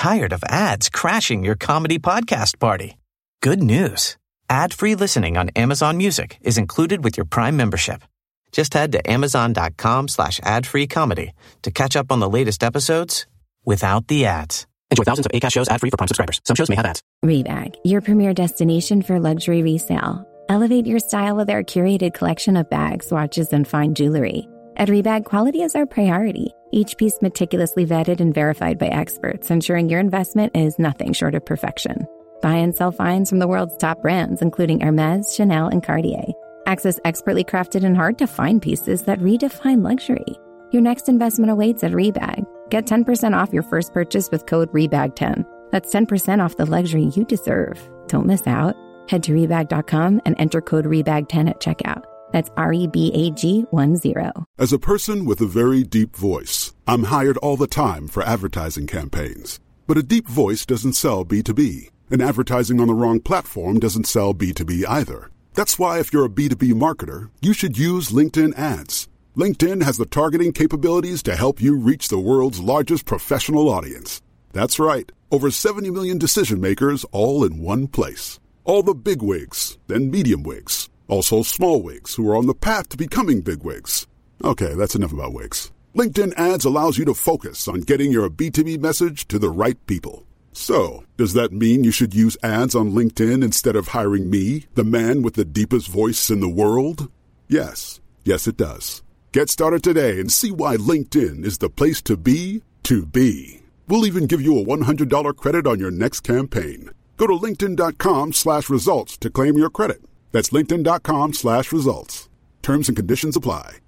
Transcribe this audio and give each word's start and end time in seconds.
tired 0.00 0.32
of 0.32 0.42
ads 0.48 0.88
crashing 0.88 1.44
your 1.44 1.54
comedy 1.54 1.98
podcast 1.98 2.58
party? 2.58 2.96
Good 3.42 3.62
news. 3.62 4.16
Ad-free 4.48 4.94
listening 4.94 5.36
on 5.36 5.50
Amazon 5.50 5.98
Music 5.98 6.38
is 6.40 6.56
included 6.56 7.04
with 7.04 7.18
your 7.18 7.26
Prime 7.26 7.54
membership. 7.54 8.02
Just 8.50 8.72
head 8.72 8.92
to 8.92 9.10
amazon.com 9.10 10.08
slash 10.08 10.40
ad-free 10.42 10.86
comedy 10.86 11.32
to 11.60 11.70
catch 11.70 11.96
up 11.96 12.10
on 12.10 12.18
the 12.18 12.30
latest 12.30 12.64
episodes 12.64 13.26
without 13.66 14.08
the 14.08 14.24
ads. 14.24 14.66
Enjoy 14.90 15.04
thousands 15.04 15.26
of 15.26 15.32
ACAST 15.32 15.52
shows 15.52 15.68
ad-free 15.68 15.90
for 15.90 15.98
Prime 15.98 16.08
subscribers. 16.08 16.40
Some 16.46 16.56
shows 16.56 16.70
may 16.70 16.76
have 16.76 16.86
ads. 16.86 17.02
Rebag, 17.22 17.74
your 17.84 18.00
premier 18.00 18.32
destination 18.32 19.02
for 19.02 19.20
luxury 19.20 19.62
resale. 19.62 20.26
Elevate 20.48 20.86
your 20.86 20.98
style 20.98 21.36
with 21.36 21.50
our 21.50 21.62
curated 21.62 22.14
collection 22.14 22.56
of 22.56 22.70
bags, 22.70 23.12
watches, 23.12 23.52
and 23.52 23.68
fine 23.68 23.94
jewelry. 23.94 24.48
At 24.76 24.88
Rebag, 24.88 25.26
quality 25.26 25.60
is 25.60 25.74
our 25.74 25.84
priority. 25.84 26.54
Each 26.72 26.96
piece 26.96 27.20
meticulously 27.20 27.84
vetted 27.84 28.20
and 28.20 28.32
verified 28.32 28.78
by 28.78 28.86
experts, 28.86 29.50
ensuring 29.50 29.88
your 29.88 29.98
investment 29.98 30.56
is 30.56 30.78
nothing 30.78 31.12
short 31.12 31.34
of 31.34 31.44
perfection. 31.44 32.06
Buy 32.42 32.54
and 32.54 32.74
sell 32.74 32.92
finds 32.92 33.28
from 33.28 33.40
the 33.40 33.48
world's 33.48 33.76
top 33.76 34.02
brands, 34.02 34.40
including 34.40 34.80
Hermes, 34.80 35.34
Chanel, 35.34 35.68
and 35.68 35.82
Cartier. 35.82 36.24
Access 36.66 37.00
expertly 37.04 37.42
crafted 37.42 37.84
and 37.84 37.96
hard 37.96 38.18
to 38.18 38.26
find 38.26 38.62
pieces 38.62 39.02
that 39.02 39.18
redefine 39.18 39.82
luxury. 39.82 40.36
Your 40.70 40.82
next 40.82 41.08
investment 41.08 41.50
awaits 41.50 41.82
at 41.82 41.90
Rebag. 41.90 42.44
Get 42.70 42.86
10% 42.86 43.36
off 43.36 43.52
your 43.52 43.64
first 43.64 43.92
purchase 43.92 44.30
with 44.30 44.46
code 44.46 44.72
REBAG10. 44.72 45.44
That's 45.72 45.92
10% 45.92 46.44
off 46.44 46.56
the 46.56 46.66
luxury 46.66 47.10
you 47.14 47.24
deserve. 47.24 47.80
Don't 48.06 48.26
miss 48.26 48.46
out. 48.46 48.76
Head 49.08 49.24
to 49.24 49.32
Rebag.com 49.32 50.20
and 50.24 50.36
enter 50.38 50.60
code 50.60 50.84
REBAG10 50.84 51.50
at 51.50 51.60
checkout. 51.60 52.04
That's 52.32 52.50
R 52.56 52.72
E 52.72 52.86
B 52.86 53.12
A 53.14 53.30
G 53.30 53.62
1 53.70 53.96
0. 53.96 54.46
As 54.58 54.72
a 54.72 54.78
person 54.78 55.24
with 55.24 55.40
a 55.40 55.46
very 55.46 55.82
deep 55.82 56.16
voice, 56.16 56.74
I'm 56.86 57.04
hired 57.04 57.36
all 57.38 57.56
the 57.56 57.66
time 57.66 58.08
for 58.08 58.22
advertising 58.22 58.86
campaigns. 58.86 59.60
But 59.86 59.98
a 59.98 60.02
deep 60.02 60.28
voice 60.28 60.66
doesn't 60.66 60.92
sell 60.92 61.24
B2B, 61.24 61.90
and 62.10 62.20
advertising 62.22 62.80
on 62.80 62.88
the 62.88 62.94
wrong 62.94 63.20
platform 63.20 63.78
doesn't 63.80 64.06
sell 64.06 64.34
B2B 64.34 64.84
either. 64.88 65.30
That's 65.54 65.78
why, 65.78 65.98
if 65.98 66.12
you're 66.12 66.26
a 66.26 66.28
B2B 66.28 66.74
marketer, 66.74 67.30
you 67.40 67.52
should 67.52 67.78
use 67.78 68.10
LinkedIn 68.10 68.58
ads. 68.58 69.08
LinkedIn 69.36 69.82
has 69.82 69.96
the 69.96 70.06
targeting 70.06 70.52
capabilities 70.52 71.22
to 71.22 71.36
help 71.36 71.62
you 71.62 71.78
reach 71.78 72.08
the 72.08 72.18
world's 72.18 72.60
largest 72.60 73.06
professional 73.06 73.68
audience. 73.68 74.20
That's 74.52 74.78
right, 74.78 75.10
over 75.30 75.50
70 75.50 75.90
million 75.90 76.18
decision 76.18 76.60
makers 76.60 77.04
all 77.12 77.44
in 77.44 77.62
one 77.62 77.86
place. 77.86 78.40
All 78.64 78.82
the 78.82 78.94
big 78.94 79.22
wigs, 79.22 79.78
then 79.86 80.10
medium 80.10 80.42
wigs, 80.42 80.89
also 81.10 81.42
small 81.42 81.82
wigs 81.82 82.14
who 82.14 82.30
are 82.30 82.36
on 82.36 82.46
the 82.46 82.54
path 82.54 82.88
to 82.90 82.96
becoming 82.96 83.40
big 83.40 83.64
wigs. 83.64 84.06
Okay, 84.44 84.74
that's 84.74 84.94
enough 84.94 85.12
about 85.12 85.32
wigs. 85.32 85.72
LinkedIn 85.96 86.38
ads 86.38 86.64
allows 86.64 86.98
you 86.98 87.04
to 87.06 87.14
focus 87.14 87.66
on 87.66 87.80
getting 87.80 88.12
your 88.12 88.30
B2B 88.30 88.78
message 88.78 89.26
to 89.28 89.38
the 89.38 89.50
right 89.50 89.76
people. 89.86 90.24
So, 90.52 91.04
does 91.16 91.32
that 91.34 91.52
mean 91.52 91.84
you 91.84 91.90
should 91.90 92.14
use 92.14 92.36
ads 92.42 92.74
on 92.74 92.92
LinkedIn 92.92 93.42
instead 93.42 93.76
of 93.76 93.88
hiring 93.88 94.30
me, 94.30 94.66
the 94.74 94.84
man 94.84 95.22
with 95.22 95.34
the 95.34 95.44
deepest 95.44 95.88
voice 95.88 96.30
in 96.30 96.40
the 96.40 96.48
world? 96.48 97.10
Yes. 97.48 98.00
Yes, 98.24 98.46
it 98.46 98.56
does. 98.56 99.02
Get 99.32 99.50
started 99.50 99.82
today 99.82 100.20
and 100.20 100.32
see 100.32 100.50
why 100.50 100.76
LinkedIn 100.76 101.44
is 101.44 101.58
the 101.58 101.70
place 101.70 102.00
to 102.02 102.16
be 102.16 102.62
to 102.84 103.06
be. 103.06 103.62
We'll 103.88 104.06
even 104.06 104.26
give 104.26 104.40
you 104.40 104.58
a 104.58 104.64
$100 104.64 105.36
credit 105.36 105.66
on 105.66 105.80
your 105.80 105.90
next 105.90 106.20
campaign. 106.20 106.90
Go 107.16 107.26
to 107.26 107.32
linkedin.com 107.34 108.32
slash 108.32 108.70
results 108.70 109.16
to 109.18 109.30
claim 109.30 109.58
your 109.58 109.70
credit. 109.70 110.02
That's 110.32 110.50
linkedin.com 110.52 111.34
slash 111.34 111.72
results. 111.72 112.28
Terms 112.62 112.88
and 112.88 112.94
conditions 112.94 113.36
apply. 113.36 113.80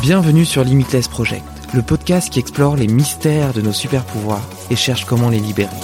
Bienvenue 0.00 0.44
sur 0.44 0.62
Limitless 0.62 1.08
Project, 1.08 1.44
le 1.74 1.82
podcast 1.82 2.30
qui 2.30 2.38
explore 2.38 2.76
les 2.76 2.86
mystères 2.86 3.52
de 3.52 3.60
nos 3.60 3.72
super 3.72 4.04
pouvoirs 4.04 4.48
et 4.70 4.76
cherche 4.76 5.04
comment 5.04 5.30
les 5.30 5.40
libérer. 5.40 5.74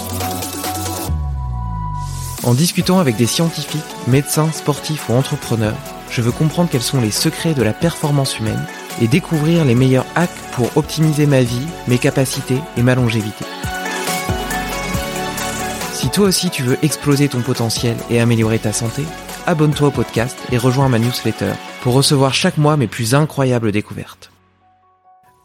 En 2.43 2.53
discutant 2.53 2.99
avec 2.99 3.17
des 3.17 3.25
scientifiques, 3.25 3.83
médecins, 4.07 4.51
sportifs 4.53 5.09
ou 5.09 5.13
entrepreneurs, 5.13 5.77
je 6.09 6.21
veux 6.21 6.31
comprendre 6.31 6.69
quels 6.69 6.81
sont 6.81 7.01
les 7.01 7.11
secrets 7.11 7.53
de 7.53 7.63
la 7.63 7.73
performance 7.73 8.39
humaine 8.39 8.65
et 9.01 9.07
découvrir 9.07 9.65
les 9.65 9.75
meilleurs 9.75 10.05
hacks 10.15 10.29
pour 10.53 10.77
optimiser 10.77 11.25
ma 11.25 11.41
vie, 11.41 11.67
mes 11.89 11.97
capacités 11.97 12.59
et 12.77 12.83
ma 12.83 12.95
longévité. 12.95 13.43
Si 16.03 16.09
toi 16.09 16.25
aussi 16.25 16.49
tu 16.49 16.63
veux 16.63 16.77
exploser 16.83 17.29
ton 17.29 17.41
potentiel 17.41 17.95
et 18.09 18.19
améliorer 18.19 18.59
ta 18.59 18.73
santé, 18.73 19.03
abonne-toi 19.45 19.87
au 19.87 19.91
podcast 19.91 20.37
et 20.51 20.57
rejoins 20.57 20.89
ma 20.89 20.99
newsletter 20.99 21.53
pour 21.81 21.93
recevoir 21.93 22.33
chaque 22.33 22.57
mois 22.57 22.75
mes 22.75 22.87
plus 22.87 23.15
incroyables 23.15 23.71
découvertes. 23.71 24.29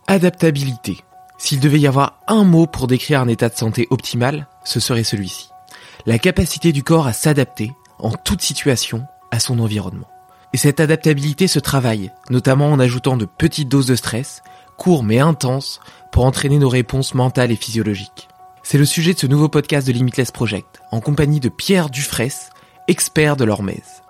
Adaptabilité. 0.08 0.98
S'il 1.38 1.60
devait 1.60 1.78
y 1.78 1.86
avoir 1.86 2.19
un 2.26 2.42
mot 2.42 2.66
pour 2.66 2.88
décrire 2.88 3.20
un 3.20 3.28
état 3.28 3.48
de 3.48 3.54
santé 3.54 3.86
optimal, 3.91 4.48
ce 4.64 4.80
serait 4.80 5.04
celui-ci. 5.04 5.48
La 6.06 6.19
capacité 6.19 6.72
du 6.72 6.82
corps 6.82 7.06
à 7.06 7.12
s'adapter 7.12 7.70
en 8.00 8.10
toute 8.10 8.42
situation 8.42 9.06
à 9.30 9.38
son 9.38 9.60
environnement. 9.60 10.08
Et 10.52 10.56
cette 10.56 10.80
adaptabilité 10.80 11.46
se 11.46 11.60
travaille, 11.60 12.10
notamment 12.30 12.72
en 12.72 12.80
ajoutant 12.80 13.16
de 13.16 13.26
petites 13.26 13.69
doses 13.69 13.86
de 13.86 13.94
stress, 13.94 14.42
courts 14.76 15.04
mais 15.04 15.20
intenses, 15.20 15.78
pour 16.10 16.25
entraîner 16.25 16.58
nos 16.58 16.69
réponses 16.69 17.14
mentales 17.14 17.52
et 17.52 17.56
physiologiques. 17.56 18.28
C'est 18.71 18.77
le 18.77 18.84
sujet 18.84 19.15
de 19.15 19.19
ce 19.19 19.27
nouveau 19.27 19.49
podcast 19.49 19.87
de 19.87 19.95
Limitless 19.95 20.31
Project, 20.31 20.83
en 20.93 21.01
compagnie 21.01 21.41
de 21.41 21.49
Pierre 21.49 21.89
Dufresne, 21.89 22.51
expert 22.87 23.34
de 23.34 23.45
l'hormèse. 23.45 24.03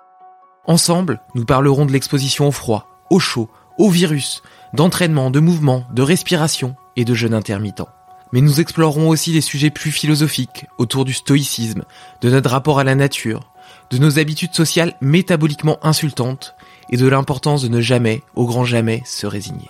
Ensemble, 0.65 1.21
nous 1.33 1.45
parlerons 1.45 1.85
de 1.85 1.93
l'exposition 1.93 2.45
au 2.45 2.51
froid, 2.51 2.89
au 3.09 3.19
chaud, 3.19 3.49
au 3.77 3.89
virus, 3.89 4.43
d'entraînement, 4.73 5.31
de 5.31 5.39
mouvement, 5.39 5.85
de 5.93 6.01
respiration 6.01 6.75
et 6.97 7.05
de 7.05 7.13
jeûne 7.13 7.33
intermittent. 7.33 7.87
Mais 8.33 8.41
nous 8.41 8.59
explorerons 8.59 9.07
aussi 9.07 9.31
des 9.31 9.39
sujets 9.39 9.69
plus 9.69 9.91
philosophiques 9.91 10.65
autour 10.77 11.05
du 11.05 11.13
stoïcisme, 11.13 11.85
de 12.19 12.29
notre 12.29 12.49
rapport 12.49 12.79
à 12.79 12.83
la 12.83 12.95
nature, 12.95 13.53
de 13.91 13.97
nos 13.97 14.19
habitudes 14.19 14.55
sociales 14.55 14.97
métaboliquement 14.99 15.79
insultantes 15.83 16.57
et 16.89 16.97
de 16.97 17.07
l'importance 17.07 17.61
de 17.61 17.69
ne 17.69 17.79
jamais, 17.79 18.23
au 18.35 18.45
grand 18.45 18.65
jamais, 18.65 19.03
se 19.05 19.25
résigner. 19.25 19.69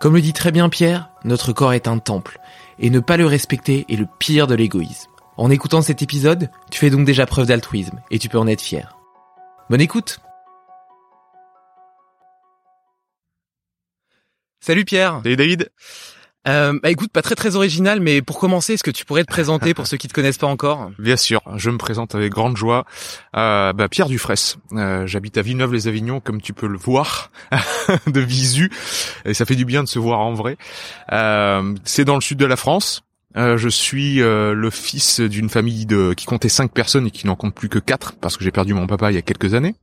Comme 0.00 0.16
le 0.16 0.20
dit 0.20 0.34
très 0.34 0.52
bien 0.52 0.68
Pierre, 0.68 1.08
notre 1.24 1.54
corps 1.54 1.72
est 1.72 1.88
un 1.88 1.96
temple, 1.96 2.40
et 2.82 2.90
ne 2.90 3.00
pas 3.00 3.16
le 3.16 3.26
respecter 3.26 3.86
est 3.88 3.96
le 3.96 4.06
pire 4.18 4.46
de 4.46 4.54
l'égoïsme. 4.54 5.10
En 5.38 5.50
écoutant 5.50 5.80
cet 5.80 6.02
épisode, 6.02 6.50
tu 6.70 6.78
fais 6.78 6.90
donc 6.90 7.06
déjà 7.06 7.24
preuve 7.24 7.46
d'altruisme, 7.46 8.02
et 8.10 8.18
tu 8.18 8.28
peux 8.28 8.38
en 8.38 8.46
être 8.46 8.60
fier. 8.60 8.98
Bonne 9.70 9.80
écoute 9.80 10.20
Salut 14.60 14.84
Pierre 14.84 15.20
Salut 15.24 15.36
David 15.36 15.70
euh, 16.48 16.78
bah 16.82 16.90
écoute, 16.90 17.12
pas 17.12 17.22
très 17.22 17.36
très 17.36 17.54
original, 17.54 18.00
mais 18.00 18.20
pour 18.20 18.38
commencer, 18.38 18.74
est-ce 18.74 18.82
que 18.82 18.90
tu 18.90 19.04
pourrais 19.04 19.22
te 19.22 19.30
présenter 19.30 19.74
pour 19.74 19.86
ceux 19.86 19.96
qui 19.96 20.08
te 20.08 20.12
connaissent 20.12 20.38
pas 20.38 20.48
encore? 20.48 20.90
Bien 20.98 21.16
sûr, 21.16 21.40
je 21.56 21.70
me 21.70 21.78
présente 21.78 22.14
avec 22.14 22.32
grande 22.32 22.56
joie. 22.56 22.84
Euh, 23.36 23.72
bah, 23.72 23.88
Pierre 23.88 24.08
Dufresne, 24.08 24.60
euh, 24.72 25.06
j'habite 25.06 25.38
à 25.38 25.42
Villeneuve-les-Avignon, 25.42 26.20
comme 26.20 26.40
tu 26.40 26.52
peux 26.52 26.66
le 26.66 26.78
voir 26.78 27.30
de 28.06 28.20
visu, 28.20 28.70
et 29.24 29.34
ça 29.34 29.44
fait 29.44 29.54
du 29.54 29.64
bien 29.64 29.84
de 29.84 29.88
se 29.88 30.00
voir 30.00 30.18
en 30.18 30.34
vrai. 30.34 30.56
Euh, 31.12 31.74
c'est 31.84 32.04
dans 32.04 32.16
le 32.16 32.20
sud 32.20 32.38
de 32.38 32.46
la 32.46 32.56
France. 32.56 33.02
Euh, 33.36 33.56
je 33.56 33.68
suis 33.68 34.20
euh, 34.20 34.52
le 34.52 34.68
fils 34.68 35.20
d'une 35.20 35.48
famille 35.48 35.86
de 35.86 36.12
qui 36.12 36.26
comptait 36.26 36.50
cinq 36.50 36.72
personnes 36.72 37.06
et 37.06 37.10
qui 37.10 37.26
n'en 37.26 37.36
compte 37.36 37.54
plus 37.54 37.70
que 37.70 37.78
quatre 37.78 38.12
parce 38.20 38.36
que 38.36 38.44
j'ai 38.44 38.50
perdu 38.50 38.74
mon 38.74 38.86
papa 38.86 39.10
il 39.10 39.14
y 39.14 39.18
a 39.18 39.22
quelques 39.22 39.54
années. 39.54 39.74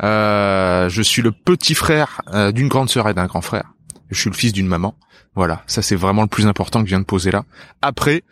je 0.00 1.02
suis 1.02 1.20
le 1.20 1.32
petit 1.32 1.74
frère 1.74 2.22
d'une 2.54 2.68
grande 2.68 2.88
sœur 2.88 3.08
et 3.08 3.14
d'un 3.14 3.26
grand 3.26 3.42
frère. 3.42 3.72
Je 4.10 4.18
suis 4.18 4.30
le 4.30 4.36
fils 4.36 4.52
d'une 4.52 4.66
maman. 4.66 4.94
Voilà, 5.36 5.62
ça 5.66 5.80
c'est 5.80 5.94
vraiment 5.94 6.22
le 6.22 6.28
plus 6.28 6.48
important 6.48 6.80
que 6.80 6.86
je 6.86 6.90
viens 6.90 7.00
de 7.00 7.04
poser 7.04 7.30
là. 7.30 7.44
Après, 7.82 8.22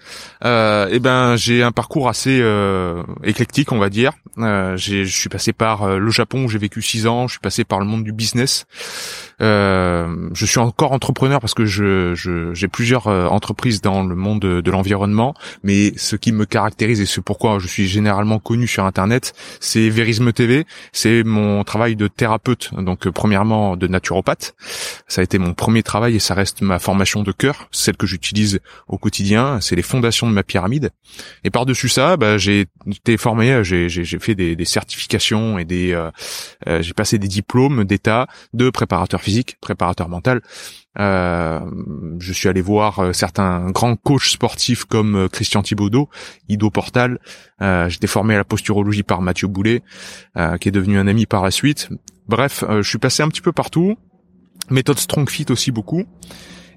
euh, 0.44 0.88
eh 0.90 0.98
ben 0.98 1.36
j'ai 1.36 1.62
un 1.62 1.70
parcours 1.70 2.08
assez 2.08 2.40
euh, 2.42 3.04
éclectique, 3.22 3.70
on 3.70 3.78
va 3.78 3.88
dire. 3.88 4.12
Euh, 4.38 4.76
je 4.76 5.04
suis 5.04 5.28
passé 5.28 5.52
par 5.52 5.84
euh, 5.84 5.98
le 5.98 6.10
Japon 6.10 6.44
où 6.44 6.48
j'ai 6.48 6.58
vécu 6.58 6.82
six 6.82 7.06
ans. 7.06 7.28
Je 7.28 7.32
suis 7.34 7.40
passé 7.40 7.64
par 7.64 7.78
le 7.78 7.86
monde 7.86 8.02
du 8.02 8.12
business. 8.12 8.66
Euh, 9.40 10.28
je 10.32 10.44
suis 10.44 10.58
encore 10.58 10.92
entrepreneur 10.92 11.40
parce 11.40 11.54
que 11.54 11.64
je, 11.64 12.14
j'ai 12.52 12.68
plusieurs 12.68 13.06
euh, 13.06 13.26
entreprises 13.26 13.80
dans 13.80 14.02
le 14.02 14.16
monde 14.16 14.40
de, 14.40 14.60
de 14.60 14.70
l'environnement. 14.70 15.34
Mais 15.62 15.92
ce 15.96 16.16
qui 16.16 16.32
me 16.32 16.46
caractérise 16.46 17.00
et 17.00 17.06
ce 17.06 17.20
pourquoi 17.20 17.58
je 17.60 17.68
suis 17.68 17.86
généralement 17.86 18.40
connu 18.40 18.66
sur 18.66 18.84
Internet, 18.84 19.34
c'est 19.60 19.88
Verisme 19.88 20.32
TV. 20.32 20.66
C'est 20.92 21.22
mon 21.22 21.62
travail 21.64 21.94
de 21.96 22.08
thérapeute. 22.08 22.70
Donc 22.76 23.08
premièrement 23.08 23.76
de 23.76 23.86
naturopathe. 23.86 24.54
Ça 25.06 25.20
a 25.20 25.24
été 25.24 25.38
mon 25.38 25.54
premier 25.54 25.82
travail 25.82 26.16
et 26.16 26.20
ça 26.20 26.34
reste 26.34 26.60
ma 26.62 26.78
formation 26.88 27.22
de 27.22 27.32
cœur, 27.32 27.68
celle 27.70 27.98
que 27.98 28.06
j'utilise 28.06 28.60
au 28.86 28.96
quotidien, 28.96 29.60
c'est 29.60 29.76
les 29.76 29.82
fondations 29.82 30.26
de 30.26 30.32
ma 30.32 30.42
pyramide. 30.42 30.88
Et 31.44 31.50
par-dessus 31.50 31.90
ça, 31.90 32.16
bah, 32.16 32.38
j'ai 32.38 32.64
été 32.86 33.18
formé, 33.18 33.62
j'ai, 33.62 33.90
fait 34.18 34.34
des, 34.34 34.64
certifications 34.64 35.58
et 35.58 35.66
des, 35.66 35.92
euh, 35.92 36.10
euh, 36.66 36.80
j'ai 36.80 36.94
passé 36.94 37.18
des 37.18 37.28
diplômes 37.28 37.84
d'état 37.84 38.26
de 38.54 38.70
préparateur 38.70 39.20
physique, 39.20 39.58
préparateur 39.60 40.08
mental. 40.08 40.40
Euh, 40.98 41.60
je 42.18 42.32
suis 42.32 42.48
allé 42.48 42.62
voir 42.62 43.14
certains 43.14 43.70
grands 43.70 43.96
coachs 43.96 44.30
sportifs 44.30 44.86
comme 44.86 45.28
Christian 45.28 45.60
Thibaudot, 45.60 46.08
Ido 46.48 46.70
Portal. 46.70 47.18
J'étais 47.60 48.06
formé 48.06 48.32
à 48.32 48.38
la 48.38 48.44
posturologie 48.44 49.02
par 49.02 49.20
Mathieu 49.20 49.46
Boulet, 49.46 49.82
qui 50.58 50.68
est 50.70 50.72
devenu 50.72 50.98
un 50.98 51.06
ami 51.06 51.26
par 51.26 51.44
la 51.44 51.50
suite. 51.50 51.90
Bref, 52.28 52.64
je 52.66 52.88
suis 52.88 52.98
passé 52.98 53.22
un 53.22 53.28
petit 53.28 53.42
peu 53.42 53.52
partout 53.52 53.98
Méthode 54.70 54.98
Strong 54.98 55.28
Fit 55.30 55.46
aussi 55.50 55.70
beaucoup. 55.70 56.04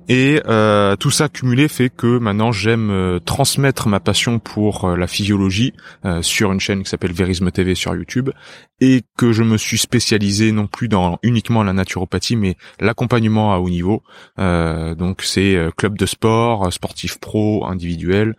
Et 0.08 0.42
euh, 0.48 0.96
tout 0.96 1.12
ça 1.12 1.30
cumulé 1.30 1.68
fait 1.68 1.90
que 1.90 2.18
maintenant 2.18 2.52
j'aime 2.52 2.90
euh, 2.90 3.20
transmettre 3.20 3.88
ma 3.88 4.00
passion 4.00 4.40
pour 4.40 4.86
euh, 4.86 4.96
la 4.98 5.08
physiologie 5.08 5.74
euh, 6.06 6.22
sur 6.22 6.52
une 6.52 6.60
chaîne 6.60 6.84
qui 6.84 6.90
s'appelle 6.90 7.14
Verisme 7.14 7.52
TV 7.52 7.76
sur 7.76 7.96
YouTube 7.96 8.32
et 8.80 9.04
que 9.16 9.32
je 9.32 9.44
me 9.44 9.58
suis 9.58 9.78
spécialisé 9.78 10.52
non 10.52 10.66
plus 10.66 10.88
dans 10.88 11.20
uniquement 11.22 11.64
la 11.64 11.72
naturopathie 11.72 12.36
mais 12.36 12.58
l'accompagnement 12.80 13.54
à 13.54 13.60
haut 13.60 13.70
niveau. 13.70 14.02
donc 14.38 15.22
c'est 15.22 15.56
club 15.78 16.00
de 16.00 16.08
sport, 16.08 16.74
sportif 16.74 17.20
pro, 17.20 17.64
individuel. 17.68 18.36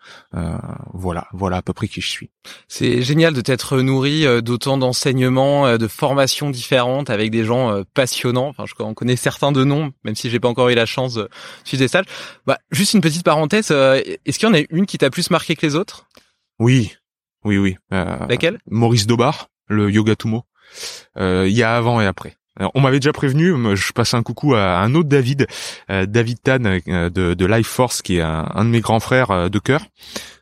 voilà, 0.93 1.29
voilà 1.33 1.59
à 1.59 1.63
peu 1.63 1.73
près 1.73 1.87
qui 1.87 2.01
je 2.01 2.09
suis. 2.09 2.31
C'est 2.67 3.03
génial 3.03 3.35
de 3.35 3.41
t'être 3.41 3.81
nourri 3.83 4.27
d'autant 4.43 4.79
d'enseignements, 4.79 5.79
de 5.79 5.87
formations 5.87 6.51
différentes 6.51 7.09
avec 7.09 7.31
des 7.31 7.45
gens 7.45 7.81
passionnants. 7.95 8.49
Enfin, 8.49 8.65
je 8.67 8.75
connais 8.75 9.15
certains 9.15 9.53
de 9.53 9.63
noms, 9.63 9.93
même 10.03 10.17
si 10.17 10.29
j'ai 10.29 10.41
pas 10.41 10.49
encore 10.49 10.71
eu 10.71 10.75
la 10.75 10.87
chance 10.87 11.21
tu 11.65 11.77
des 11.77 11.89
stages. 11.89 12.07
Bah, 12.47 12.59
juste 12.71 12.95
une 12.95 13.01
petite 13.01 13.25
parenthèse. 13.25 13.69
Euh, 13.71 14.01
est-ce 14.25 14.39
qu'il 14.39 14.49
y 14.49 14.51
en 14.51 14.55
a 14.55 14.63
une 14.71 14.87
qui 14.87 14.99
t'a 14.99 15.11
plus 15.11 15.31
marqué 15.31 15.57
que 15.57 15.65
les 15.67 15.75
autres? 15.75 16.07
Oui, 16.59 16.95
oui, 17.45 17.59
oui. 17.59 17.77
Euh, 17.93 18.27
Laquelle? 18.29 18.59
Maurice 18.71 19.07
Dobar, 19.07 19.49
le 19.69 19.91
Yoga 19.91 20.17
Tumo. 20.17 20.45
Euh, 21.19 21.47
il 21.49 21.55
y 21.55 21.63
a 21.63 21.77
avant 21.77 22.01
et 22.01 22.07
après. 22.07 22.37
On 22.75 22.81
m'avait 22.81 23.01
déjà 23.01 23.13
prévenu, 23.13 23.55
je 23.75 23.93
passe 23.93 24.15
un 24.15 24.23
coucou 24.23 24.55
à 24.55 24.79
un 24.81 24.95
autre 24.95 25.09
David, 25.09 25.47
David 25.89 26.39
Tan 26.43 26.59
de, 26.59 27.09
de 27.09 27.47
Life 27.47 27.67
Force, 27.67 28.03
qui 28.03 28.19
est 28.19 28.21
un, 28.21 28.65
de 28.65 28.71
mes 28.71 28.81
grands 28.81 29.01
frères 29.01 29.51
de 29.51 29.59
cœur, 29.59 29.83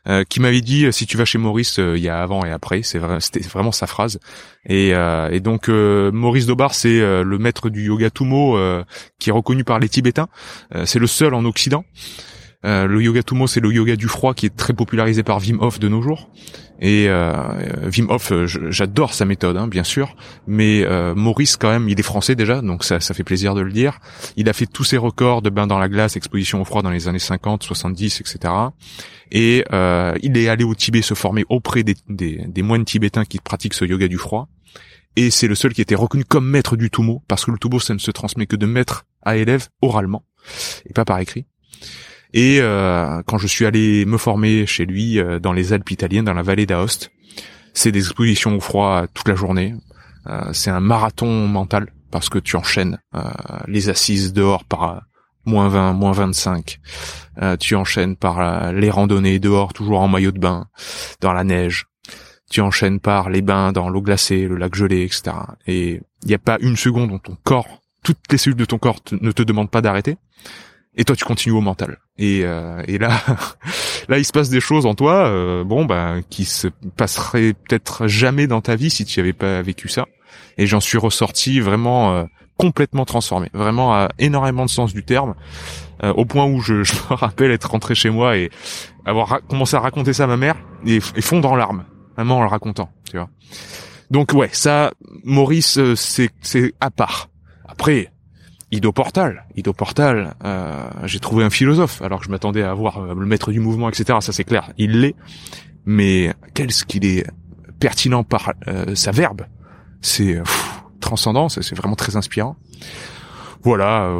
euh, 0.07 0.23
qui 0.27 0.39
m'avait 0.39 0.61
dit 0.61 0.85
euh, 0.85 0.91
si 0.91 1.05
tu 1.05 1.15
vas 1.15 1.25
chez 1.25 1.37
Maurice, 1.37 1.77
euh, 1.77 1.95
il 1.95 2.03
y 2.03 2.09
a 2.09 2.23
avant 2.23 2.43
et 2.43 2.49
après. 2.49 2.81
C'est 2.81 2.99
c'était 3.19 3.47
vraiment 3.47 3.71
sa 3.71 3.85
phrase. 3.85 4.19
Et, 4.65 4.89
et 4.89 5.39
donc 5.39 5.69
Maurice 5.69 6.45
Dobar, 6.45 6.75
c'est 6.75 6.99
le 6.99 7.37
maître 7.39 7.69
du 7.69 7.85
yoga 7.85 8.11
Tumo, 8.11 8.59
qui 9.17 9.29
est 9.29 9.33
reconnu 9.33 9.63
par 9.63 9.79
les 9.79 9.89
Tibétains. 9.89 10.27
c'est 10.85 10.99
le 10.99 11.07
seul 11.07 11.33
en 11.33 11.45
Occident. 11.45 11.83
Le 12.63 13.01
yoga 13.01 13.23
Tumo, 13.23 13.47
c'est 13.47 13.59
le 13.59 13.71
yoga 13.71 13.95
du 13.95 14.07
froid 14.07 14.33
qui 14.33 14.45
est 14.45 14.55
très 14.55 14.73
popularisé 14.73 15.23
par 15.23 15.39
Wim 15.39 15.59
Hof 15.61 15.79
de 15.79 15.87
nos 15.87 16.01
jours. 16.01 16.29
Et 16.81 17.05
euh, 17.09 17.33
Wim 17.95 18.09
Hof, 18.09 18.33
j'adore 18.45 19.13
sa 19.13 19.25
méthode, 19.25 19.55
hein, 19.55 19.67
bien 19.67 19.83
sûr, 19.83 20.15
mais 20.47 20.81
euh, 20.83 21.13
Maurice 21.13 21.55
quand 21.55 21.69
même, 21.69 21.87
il 21.87 21.99
est 21.99 22.03
français 22.03 22.35
déjà, 22.35 22.61
donc 22.61 22.83
ça, 22.83 22.99
ça 22.99 23.13
fait 23.13 23.23
plaisir 23.23 23.53
de 23.53 23.61
le 23.61 23.71
dire. 23.71 23.99
Il 24.35 24.49
a 24.49 24.53
fait 24.53 24.65
tous 24.65 24.83
ses 24.83 24.97
records 24.97 25.43
de 25.43 25.51
bain 25.51 25.67
dans 25.67 25.77
la 25.77 25.89
glace, 25.89 26.15
exposition 26.15 26.59
au 26.59 26.65
froid 26.65 26.81
dans 26.81 26.89
les 26.89 27.07
années 27.07 27.19
50, 27.19 27.61
70, 27.61 28.21
etc. 28.21 28.53
Et 29.31 29.63
euh, 29.71 30.15
il 30.23 30.35
est 30.35 30.49
allé 30.49 30.63
au 30.63 30.73
Tibet 30.73 31.03
se 31.03 31.13
former 31.13 31.45
auprès 31.49 31.83
des, 31.83 31.95
des, 32.09 32.43
des 32.47 32.61
moines 32.63 32.83
tibétains 32.83 33.25
qui 33.25 33.37
pratiquent 33.37 33.75
ce 33.75 33.85
yoga 33.85 34.07
du 34.07 34.17
froid. 34.17 34.49
Et 35.15 35.29
c'est 35.29 35.47
le 35.47 35.55
seul 35.55 35.73
qui 35.73 35.81
était 35.81 35.93
reconnu 35.93 36.25
comme 36.25 36.49
maître 36.49 36.75
du 36.77 36.89
Tumo, 36.89 37.21
parce 37.27 37.45
que 37.45 37.51
le 37.51 37.59
Tumo, 37.59 37.79
ça 37.79 37.93
ne 37.93 37.99
se 37.99 38.09
transmet 38.09 38.47
que 38.47 38.55
de 38.55 38.65
maître 38.65 39.05
à 39.21 39.37
élève 39.37 39.67
oralement, 39.83 40.23
et 40.89 40.93
pas 40.93 41.05
par 41.05 41.19
écrit. 41.19 41.45
Et 42.33 42.59
euh, 42.61 43.21
quand 43.25 43.37
je 43.37 43.47
suis 43.47 43.65
allé 43.65 44.05
me 44.05 44.17
former 44.17 44.65
chez 44.65 44.85
lui 44.85 45.19
euh, 45.19 45.39
dans 45.39 45.53
les 45.53 45.73
Alpes 45.73 45.91
italiennes, 45.91 46.25
dans 46.25 46.33
la 46.33 46.41
vallée 46.41 46.65
d'Aoste, 46.65 47.11
c'est 47.73 47.91
des 47.91 47.99
expositions 47.99 48.55
au 48.55 48.59
froid 48.59 49.05
toute 49.13 49.27
la 49.27 49.35
journée. 49.35 49.75
Euh, 50.27 50.53
c'est 50.53 50.69
un 50.69 50.79
marathon 50.79 51.47
mental 51.47 51.91
parce 52.11 52.29
que 52.29 52.39
tu 52.39 52.57
enchaînes 52.57 52.99
les 53.67 53.87
assises 53.87 54.33
dehors 54.33 54.65
par 54.65 55.03
moins 55.45 55.69
20, 55.69 55.93
moins 55.93 56.11
25. 56.11 56.81
tu 57.57 57.75
enchaînes 57.75 58.17
par 58.17 58.73
les 58.73 58.89
randonnées 58.89 59.39
dehors, 59.39 59.71
toujours 59.71 60.01
en 60.01 60.09
maillot 60.09 60.33
de 60.33 60.39
bain, 60.39 60.67
dans 61.21 61.31
la 61.31 61.45
neige. 61.45 61.85
Tu 62.49 62.59
enchaînes 62.59 62.99
par 62.99 63.29
les 63.29 63.41
bains 63.41 63.71
dans 63.71 63.87
l'eau 63.87 64.01
glacée, 64.01 64.45
le 64.45 64.57
lac 64.57 64.75
gelé, 64.75 65.03
etc. 65.03 65.31
Et 65.67 66.01
il 66.23 66.27
n'y 66.27 66.33
a 66.33 66.37
pas 66.37 66.57
une 66.59 66.75
seconde 66.75 67.11
où 67.11 67.17
ton 67.17 67.37
corps, 67.45 67.81
toutes 68.03 68.29
les 68.29 68.37
cellules 68.37 68.59
de 68.59 68.65
ton 68.65 68.77
corps 68.77 68.99
ne 69.13 69.31
te 69.31 69.41
demandent 69.41 69.71
pas 69.71 69.81
d'arrêter 69.81 70.17
et 70.95 71.03
toi 71.03 71.15
tu 71.15 71.25
continues 71.25 71.55
au 71.55 71.61
mental. 71.61 71.99
Et, 72.17 72.41
euh, 72.43 72.81
et 72.87 72.97
là, 72.97 73.11
là 74.09 74.17
il 74.17 74.25
se 74.25 74.31
passe 74.31 74.49
des 74.49 74.59
choses 74.59 74.85
en 74.85 74.95
toi, 74.95 75.25
euh, 75.27 75.63
bon 75.63 75.85
bah 75.85 76.15
qui 76.29 76.45
se 76.45 76.67
passeraient 76.97 77.53
peut-être 77.53 78.07
jamais 78.07 78.47
dans 78.47 78.61
ta 78.61 78.75
vie 78.75 78.89
si 78.89 79.05
tu 79.05 79.19
avais 79.19 79.33
pas 79.33 79.61
vécu 79.61 79.87
ça. 79.87 80.05
Et 80.57 80.67
j'en 80.67 80.79
suis 80.79 80.97
ressorti 80.97 81.59
vraiment 81.59 82.13
euh, 82.13 82.23
complètement 82.57 83.05
transformé, 83.05 83.49
vraiment 83.53 83.93
à 83.93 84.09
énormément 84.19 84.65
de 84.65 84.69
sens 84.69 84.93
du 84.93 85.03
terme, 85.03 85.35
au 86.03 86.25
point 86.25 86.45
où 86.45 86.61
je, 86.61 86.83
je, 86.83 86.93
me 86.93 87.15
rappelle 87.15 87.51
être 87.51 87.71
rentré 87.71 87.95
chez 87.95 88.09
moi 88.09 88.37
et 88.37 88.49
avoir 89.05 89.41
commencé 89.47 89.75
à 89.75 89.79
raconter 89.79 90.13
ça 90.13 90.25
à 90.25 90.27
ma 90.27 90.37
mère 90.37 90.55
et, 90.85 90.99
fondre 90.99 91.51
en 91.51 91.55
larmes, 91.55 91.85
vraiment 92.15 92.39
en 92.39 92.41
le 92.41 92.47
racontant, 92.47 92.89
tu 93.09 93.17
vois. 93.17 93.29
Donc 94.09 94.33
ouais, 94.33 94.49
ça, 94.51 94.91
Maurice, 95.23 95.79
c'est 95.95 96.29
c'est 96.41 96.73
à 96.81 96.91
part. 96.91 97.29
Après, 97.67 98.11
Ido 98.71 98.93
Portal, 98.93 99.45
Ido 99.57 99.73
Portal, 99.73 100.33
euh, 100.45 100.89
j'ai 101.03 101.19
trouvé 101.19 101.43
un 101.43 101.49
philosophe, 101.49 102.01
alors 102.01 102.19
que 102.19 102.25
je 102.25 102.31
m'attendais 102.31 102.63
à 102.63 102.73
voir 102.73 102.99
euh, 102.99 103.13
le 103.13 103.25
maître 103.25 103.51
du 103.51 103.59
mouvement, 103.59 103.89
etc. 103.89 104.19
Ça 104.21 104.31
c'est 104.31 104.45
clair, 104.45 104.71
il 104.77 105.01
l'est. 105.01 105.15
Mais 105.85 106.33
qu'est-ce 106.53 106.85
qu'il 106.85 107.05
est 107.05 107.27
pertinent 107.79 108.23
par 108.23 108.53
euh, 108.67 108.95
sa 108.95 109.11
verbe, 109.11 109.41
c'est 110.01 110.41
transcendant, 111.01 111.49
c'est 111.49 111.75
vraiment 111.75 111.95
très 111.95 112.15
inspirant. 112.15 112.55
Voilà, 113.63 114.11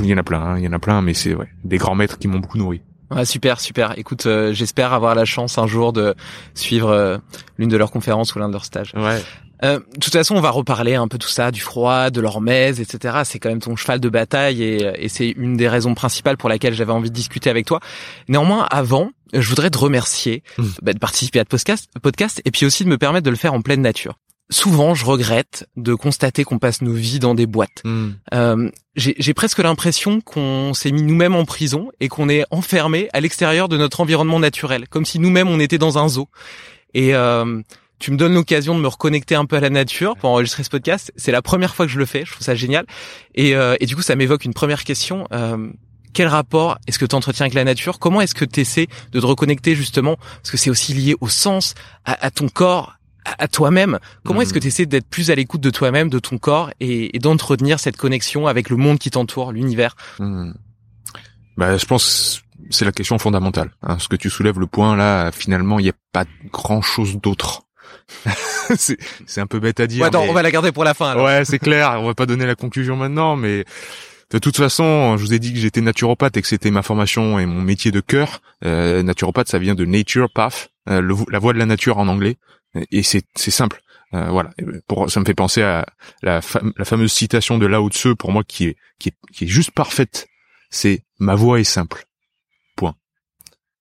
il 0.00 0.06
y 0.06 0.14
en 0.14 0.18
a 0.18 0.22
plein, 0.22 0.40
hein, 0.40 0.58
il 0.58 0.64
y 0.64 0.68
en 0.68 0.72
a 0.72 0.78
plein, 0.78 1.02
mais 1.02 1.14
c'est 1.14 1.34
ouais, 1.34 1.48
des 1.64 1.76
grands 1.76 1.94
maîtres 1.94 2.18
qui 2.18 2.28
m'ont 2.28 2.38
beaucoup 2.38 2.58
nourri. 2.58 2.80
Ouais, 3.10 3.24
super, 3.24 3.60
super. 3.60 3.98
Écoute, 3.98 4.28
j'espère 4.52 4.92
avoir 4.92 5.14
la 5.14 5.24
chance 5.24 5.58
un 5.58 5.66
jour 5.66 5.92
de 5.92 6.14
suivre 6.54 7.20
l'une 7.58 7.68
de 7.68 7.76
leurs 7.76 7.90
conférences 7.90 8.34
ou 8.34 8.38
l'un 8.38 8.48
de 8.48 8.52
leurs 8.52 8.64
stages. 8.64 8.92
Ouais. 8.96 9.22
Euh, 9.64 9.78
de 9.78 10.00
toute 10.00 10.12
façon, 10.12 10.36
on 10.36 10.40
va 10.40 10.50
reparler 10.50 10.94
un 10.94 11.08
peu 11.08 11.18
tout 11.18 11.28
ça, 11.28 11.50
du 11.50 11.60
froid, 11.60 12.10
de 12.10 12.20
l'hormèse, 12.20 12.80
etc. 12.80 13.20
C'est 13.24 13.38
quand 13.38 13.48
même 13.48 13.60
ton 13.60 13.76
cheval 13.76 14.00
de 14.00 14.08
bataille 14.08 14.62
et, 14.62 14.90
et 14.96 15.08
c'est 15.08 15.28
une 15.30 15.56
des 15.56 15.68
raisons 15.68 15.94
principales 15.94 16.36
pour 16.36 16.48
laquelle 16.48 16.74
j'avais 16.74 16.92
envie 16.92 17.10
de 17.10 17.14
discuter 17.14 17.50
avec 17.50 17.66
toi. 17.66 17.80
Néanmoins, 18.28 18.66
avant, 18.70 19.10
je 19.32 19.48
voudrais 19.48 19.70
te 19.70 19.78
remercier 19.78 20.42
mmh. 20.56 20.64
bah, 20.82 20.92
de 20.92 20.98
participer 20.98 21.40
à 21.40 21.42
ce 21.42 21.48
podcast, 21.48 21.90
podcast 22.02 22.42
et 22.44 22.50
puis 22.50 22.66
aussi 22.66 22.84
de 22.84 22.88
me 22.88 22.98
permettre 22.98 23.24
de 23.24 23.30
le 23.30 23.36
faire 23.36 23.54
en 23.54 23.62
pleine 23.62 23.82
nature. 23.82 24.14
Souvent, 24.50 24.94
je 24.94 25.04
regrette 25.04 25.68
de 25.76 25.92
constater 25.92 26.42
qu'on 26.42 26.58
passe 26.58 26.80
nos 26.80 26.94
vies 26.94 27.18
dans 27.18 27.34
des 27.34 27.46
boîtes. 27.46 27.82
Mmh. 27.84 28.08
Euh, 28.32 28.70
J'ai 28.96 29.34
presque 29.34 29.58
l'impression 29.58 30.22
qu'on 30.22 30.72
s'est 30.72 30.90
mis 30.90 31.02
nous-mêmes 31.02 31.34
en 31.34 31.44
prison 31.44 31.90
et 32.00 32.08
qu'on 32.08 32.30
est 32.30 32.46
enfermé 32.50 33.10
à 33.12 33.20
l'extérieur 33.20 33.68
de 33.68 33.76
notre 33.76 34.00
environnement 34.00 34.40
naturel, 34.40 34.88
comme 34.88 35.04
si 35.04 35.18
nous-mêmes 35.18 35.48
on 35.48 35.60
était 35.60 35.76
dans 35.76 35.98
un 35.98 36.08
zoo. 36.08 36.28
Et 36.94 37.14
euh, 37.14 37.60
tu 37.98 38.10
me 38.10 38.16
donnes 38.16 38.34
l'occasion 38.34 38.74
de 38.74 38.80
me 38.80 38.88
reconnecter 38.88 39.34
un 39.34 39.44
peu 39.44 39.56
à 39.56 39.60
la 39.60 39.70
nature 39.70 40.16
pour 40.16 40.30
enregistrer 40.30 40.62
ce 40.62 40.70
podcast. 40.70 41.12
C'est 41.16 41.32
la 41.32 41.42
première 41.42 41.74
fois 41.74 41.86
que 41.86 41.92
je 41.92 41.98
le 41.98 42.06
fais. 42.06 42.24
Je 42.24 42.32
trouve 42.32 42.44
ça 42.44 42.54
génial. 42.54 42.86
Et, 43.34 43.54
euh, 43.54 43.76
et 43.80 43.86
du 43.86 43.96
coup, 43.96 44.02
ça 44.02 44.16
m'évoque 44.16 44.44
une 44.44 44.54
première 44.54 44.84
question. 44.84 45.26
Euh, 45.32 45.68
quel 46.12 46.28
rapport 46.28 46.78
est-ce 46.86 46.98
que 46.98 47.06
tu 47.06 47.14
entretiens 47.14 47.44
avec 47.44 47.54
la 47.54 47.64
nature? 47.64 47.98
Comment 47.98 48.20
est-ce 48.20 48.34
que 48.34 48.44
tu 48.44 48.60
essaies 48.60 48.88
de 49.12 49.20
te 49.20 49.26
reconnecter 49.26 49.74
justement 49.74 50.16
Parce 50.16 50.50
que 50.50 50.56
c'est 50.56 50.70
aussi 50.70 50.94
lié 50.94 51.14
au 51.20 51.28
sens, 51.28 51.74
à, 52.04 52.30
ton 52.30 52.48
corps, 52.48 52.94
à, 53.24 53.46
toi-même. 53.48 53.98
Comment 54.24 54.40
est-ce 54.40 54.52
que 54.52 54.58
mmh. 54.58 54.62
tu 54.62 54.68
essaies 54.68 54.86
d'être 54.86 55.08
plus 55.08 55.30
à 55.30 55.34
l'écoute 55.34 55.60
de 55.60 55.70
toi-même, 55.70 56.08
de 56.08 56.18
ton 56.18 56.38
corps 56.38 56.70
et, 56.80 57.14
et 57.14 57.18
d'entretenir 57.18 57.78
cette 57.78 57.96
connexion 57.96 58.46
avec 58.46 58.70
le 58.70 58.76
monde 58.76 58.98
qui 58.98 59.10
t'entoure, 59.10 59.52
l'univers? 59.52 59.96
Mmh. 60.18 60.52
bah, 61.56 61.76
Je 61.76 61.84
pense 61.84 62.42
c'est 62.70 62.84
la 62.84 62.92
question 62.92 63.18
fondamentale. 63.18 63.70
Hein. 63.82 63.98
Ce 63.98 64.08
que 64.08 64.16
tu 64.16 64.30
soulèves, 64.30 64.58
le 64.58 64.66
point 64.66 64.96
là, 64.96 65.30
finalement, 65.32 65.78
il 65.78 65.84
n'y 65.84 65.90
a 65.90 65.94
pas 66.12 66.24
grand-chose 66.52 67.18
d'autre 67.18 67.62
c'est 68.76 69.40
un 69.40 69.46
peu 69.46 69.60
bête 69.60 69.80
à 69.80 69.86
dire. 69.86 70.04
attends, 70.04 70.24
on 70.28 70.32
va 70.32 70.42
la 70.42 70.50
garder 70.50 70.72
pour 70.72 70.84
la 70.84 70.94
fin. 70.94 71.10
Alors. 71.10 71.26
Ouais, 71.26 71.44
c'est 71.44 71.58
clair. 71.58 71.96
On 72.00 72.06
va 72.06 72.14
pas 72.14 72.26
donner 72.26 72.46
la 72.46 72.54
conclusion 72.54 72.96
maintenant, 72.96 73.36
mais 73.36 73.64
de 74.30 74.38
toute 74.38 74.56
façon, 74.56 75.16
je 75.16 75.22
vous 75.22 75.32
ai 75.32 75.38
dit 75.38 75.52
que 75.52 75.58
j'étais 75.58 75.80
naturopathe 75.80 76.36
et 76.36 76.42
que 76.42 76.48
c'était 76.48 76.70
ma 76.70 76.82
formation 76.82 77.38
et 77.38 77.46
mon 77.46 77.62
métier 77.62 77.90
de 77.90 78.00
cœur. 78.00 78.40
Euh, 78.64 79.02
naturopathe, 79.02 79.48
ça 79.48 79.58
vient 79.58 79.74
de 79.74 79.84
nature 79.84 80.30
path, 80.30 80.70
euh, 80.88 81.16
la 81.30 81.38
voie 81.38 81.52
de 81.52 81.58
la 81.58 81.66
nature 81.66 81.98
en 81.98 82.08
anglais, 82.08 82.36
et 82.90 83.02
c'est 83.02 83.24
simple. 83.36 83.80
Euh, 84.14 84.28
voilà, 84.30 84.50
pour, 84.86 85.10
ça 85.10 85.20
me 85.20 85.24
fait 85.26 85.34
penser 85.34 85.62
à 85.62 85.86
la, 86.22 86.40
la 86.76 86.84
fameuse 86.84 87.12
citation 87.12 87.58
de 87.58 87.66
Lao 87.66 87.90
Tzu 87.90 88.16
pour 88.16 88.32
moi 88.32 88.42
qui 88.42 88.64
est 88.64 88.76
qui 88.98 89.10
est, 89.10 89.14
qui 89.34 89.44
est 89.44 89.48
juste 89.48 89.70
parfaite. 89.70 90.28
C'est 90.70 91.04
ma 91.18 91.34
voie 91.34 91.60
est 91.60 91.64
simple. 91.64 92.06
Point. 92.74 92.94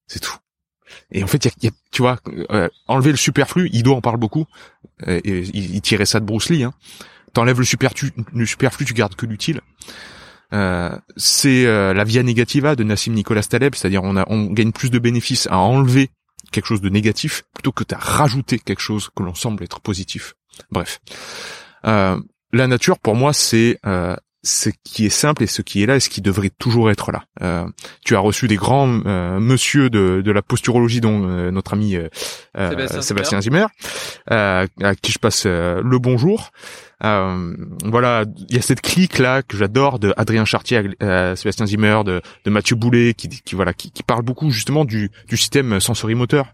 C'est 0.07 0.19
tout. 0.19 0.35
Et 1.11 1.23
en 1.23 1.27
fait, 1.27 1.45
y 1.45 1.67
a, 1.67 1.71
tu 1.91 2.01
vois, 2.01 2.19
euh, 2.51 2.67
enlever 2.87 3.11
le 3.11 3.17
superflu, 3.17 3.69
Ido 3.71 3.93
en 3.93 4.01
parle 4.01 4.17
beaucoup, 4.17 4.45
euh, 5.07 5.21
et, 5.23 5.39
il, 5.53 5.81
tirait 5.81 6.05
ça 6.05 6.19
de 6.19 6.25
Bruce 6.25 6.49
Lee. 6.49 6.63
Hein. 6.63 6.73
T'enlèves 7.33 7.59
le 7.59 7.65
superflu, 7.65 8.85
tu 8.85 8.93
gardes 8.93 9.15
que 9.15 9.25
l'utile. 9.25 9.61
Euh, 10.53 10.97
c'est 11.17 11.65
euh, 11.65 11.93
la 11.93 12.03
via 12.03 12.23
negativa 12.23 12.75
de 12.75 12.83
Nassim 12.83 13.13
Nicolas 13.13 13.43
Taleb, 13.43 13.75
c'est-à-dire 13.75 14.03
on, 14.03 14.15
on 14.27 14.45
gagne 14.45 14.71
plus 14.71 14.89
de 14.89 14.99
bénéfices 14.99 15.47
à 15.47 15.57
enlever 15.57 16.09
quelque 16.51 16.67
chose 16.67 16.81
de 16.81 16.89
négatif 16.89 17.43
plutôt 17.53 17.73
que 17.73 17.83
à 17.93 17.97
rajouter 17.97 18.57
quelque 18.57 18.79
chose 18.79 19.09
que 19.13 19.23
l'on 19.23 19.35
semble 19.35 19.63
être 19.63 19.81
positif. 19.81 20.35
Bref, 20.71 21.01
la 21.83 22.67
nature 22.67 22.97
pour 22.97 23.15
moi 23.15 23.33
c'est 23.33 23.77
ce 24.43 24.69
qui 24.83 25.05
est 25.05 25.09
simple 25.09 25.43
et 25.43 25.47
ce 25.47 25.61
qui 25.61 25.83
est 25.83 25.85
là 25.85 25.95
et 25.95 25.99
ce 25.99 26.09
qui 26.09 26.21
devrait 26.21 26.49
toujours 26.49 26.91
être 26.91 27.11
là. 27.11 27.23
Euh, 27.41 27.67
tu 28.05 28.15
as 28.15 28.19
reçu 28.19 28.47
des 28.47 28.55
grands 28.55 29.01
euh, 29.05 29.39
monsieur 29.39 29.89
de, 29.89 30.21
de 30.23 30.31
la 30.31 30.41
posturologie 30.41 31.01
dont 31.01 31.27
euh, 31.27 31.51
notre 31.51 31.73
ami 31.73 31.95
euh, 31.95 32.07
Sébastien, 32.55 33.01
Sébastien 33.01 33.41
Zimmer, 33.41 33.65
à 34.29 34.65
qui 35.01 35.11
je 35.11 35.19
passe 35.19 35.45
le 35.45 35.97
bonjour. 35.99 36.51
voilà, 37.01 38.25
il 38.49 38.55
y 38.55 38.59
a 38.59 38.61
cette 38.61 38.81
clique 38.81 39.17
là 39.17 39.41
que 39.41 39.57
j'adore 39.57 39.99
de 39.99 40.13
Adrien 40.17 40.45
Chartier, 40.45 40.81
Sébastien 41.35 41.65
Zimmer, 41.65 42.01
de, 42.05 42.21
de 42.45 42.49
Mathieu 42.49 42.75
Boulet, 42.75 43.13
qui, 43.13 43.29
qui 43.29 43.55
voilà, 43.55 43.73
qui, 43.73 43.91
qui, 43.91 44.03
parle 44.03 44.23
beaucoup 44.23 44.49
justement 44.51 44.85
du, 44.85 45.11
du 45.27 45.37
système 45.37 45.79
sensorimoteur 45.79 46.53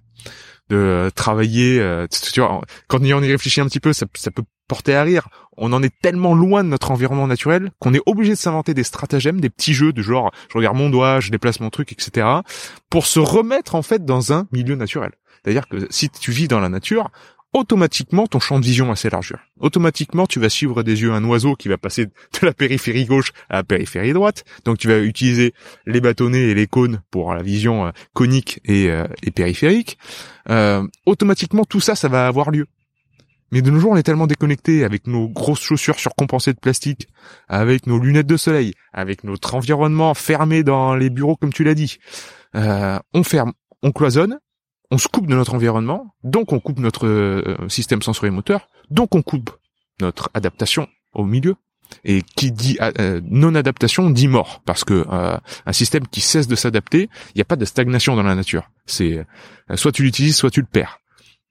de 0.70 1.12
travailler. 1.16 1.82
tu 2.10 2.40
vois, 2.40 2.62
quand 2.88 3.00
on 3.02 3.24
y 3.24 3.32
réfléchit 3.32 3.62
un 3.62 3.68
petit 3.68 3.80
peu, 3.80 3.94
ça, 3.94 4.06
ça 4.16 4.32
peut 4.32 4.44
porter 4.68 4.96
à 4.96 5.04
rire. 5.04 5.28
On 5.58 5.74
en 5.74 5.84
est 5.84 5.94
tellement 6.02 6.34
loin 6.34 6.64
de 6.64 6.70
notre 6.70 6.92
environnement 6.92 7.28
naturel 7.28 7.72
qu'on 7.80 7.94
est 7.94 8.02
obligé 8.06 8.32
de 8.32 8.38
s'inventer 8.38 8.74
des 8.74 8.84
stratagèmes, 8.84 9.42
des 9.42 9.50
petits 9.50 9.74
jeux 9.74 9.94
de 9.94 10.02
genre 10.02 10.32
je 10.50 10.58
regarde 10.58 10.78
mon 10.78 10.90
doigt, 10.90 11.20
je 11.20 11.32
déplace 11.32 11.60
mon 11.60 11.70
truc, 11.70 11.92
etc. 11.92 12.28
pour 12.90 13.06
se 13.06 13.20
remettre 13.20 13.76
en 13.76 13.82
fait 13.82 14.06
dans 14.06 14.34
un 14.34 14.48
milieu 14.52 14.76
naturel. 14.76 15.12
C'est-à-dire 15.44 15.68
que 15.68 15.88
si 15.90 16.10
tu 16.10 16.32
vis 16.32 16.48
dans 16.48 16.60
la 16.60 16.70
nature, 16.70 17.10
automatiquement 17.54 18.28
ton 18.28 18.40
champ 18.40 18.60
de 18.60 18.66
vision 18.66 18.88
va 18.88 18.96
s'élargir. 18.96 19.38
Automatiquement, 19.60 20.26
tu 20.26 20.40
vas 20.40 20.50
suivre 20.50 20.84
des 20.84 21.02
yeux 21.02 21.14
un 21.14 21.24
oiseau 21.24 21.56
qui 21.56 21.68
va 21.68 21.78
passer 21.78 22.06
de 22.08 22.12
la 22.42 22.54
périphérie 22.54 23.06
gauche 23.06 23.32
à 23.50 23.58
la 23.58 23.64
périphérie 23.64 24.14
droite. 24.14 24.44
Donc 24.66 24.80
tu 24.80 24.88
vas 24.88 25.00
utiliser 25.00 25.54
les 25.86 26.02
bâtonnets 26.02 26.50
et 26.50 26.54
les 26.54 26.68
cônes 26.68 27.02
pour 27.12 27.34
la 27.34 27.44
vision 27.44 27.88
euh, 27.88 27.92
conique 28.14 28.60
et, 28.66 28.90
euh, 28.90 29.06
périphérique. 29.36 29.98
Euh, 30.50 30.86
automatiquement, 31.06 31.64
tout 31.64 31.80
ça, 31.80 31.96
ça 31.96 32.08
va 32.08 32.28
avoir 32.28 32.52
lieu. 32.52 32.68
Mais 33.54 33.62
de 33.62 33.70
nos 33.70 33.80
jours, 33.80 33.92
on 33.92 33.96
est 33.96 34.04
tellement 34.04 34.26
déconnecté 34.26 34.84
avec 34.84 35.06
nos 35.06 35.30
grosses 35.30 35.62
chaussures 35.62 36.00
surcompensées 36.00 36.54
de 36.54 36.60
plastique, 36.60 37.08
avec 37.48 37.86
nos 37.86 38.00
lunettes 38.00 38.26
de 38.26 38.36
soleil, 38.36 38.74
avec 38.94 39.24
notre 39.24 39.54
environnement 39.54 40.16
fermé 40.16 40.64
dans 40.64 40.96
les 40.96 41.12
bureaux, 41.12 41.36
comme 41.36 41.54
tu 41.54 41.64
l'as 41.64 41.76
dit. 41.76 42.00
Euh, 42.56 42.98
on 43.14 43.22
ferme, 43.22 43.54
on 43.84 43.92
cloisonne, 43.92 44.40
on 44.90 44.98
se 44.98 45.08
coupe 45.08 45.28
de 45.28 45.36
notre 45.36 45.54
environnement, 45.54 46.16
donc 46.24 46.52
on 46.52 46.60
coupe 46.60 46.80
notre 46.80 47.06
euh, 47.06 47.70
système 47.70 48.02
sensorimoteur, 48.02 48.70
donc 48.90 49.14
on 49.14 49.22
coupe 49.22 49.52
notre 50.02 50.32
adaptation 50.34 50.88
au 51.14 51.24
milieu. 51.24 51.56
Et 52.04 52.24
qui 52.24 52.52
dit 52.52 52.80
euh, 52.82 53.22
non-adaptation 53.24 54.10
dit 54.10 54.28
mort, 54.28 54.64
parce 54.66 54.84
que 54.84 55.06
un 55.08 55.74
système 55.74 56.08
qui 56.08 56.22
cesse 56.22 56.48
de 56.48 56.56
s'adapter, 56.56 57.08
il 57.28 57.38
n'y 57.38 57.42
a 57.42 57.46
pas 57.46 57.56
de 57.56 57.66
stagnation 57.66 58.16
dans 58.16 58.24
la 58.24 58.34
nature. 58.34 58.72
C'est 58.88 59.24
soit 59.76 59.92
tu 59.92 60.02
l'utilises, 60.02 60.38
soit 60.38 60.50
tu 60.50 60.62
le 60.62 60.66
perds. 60.66 61.02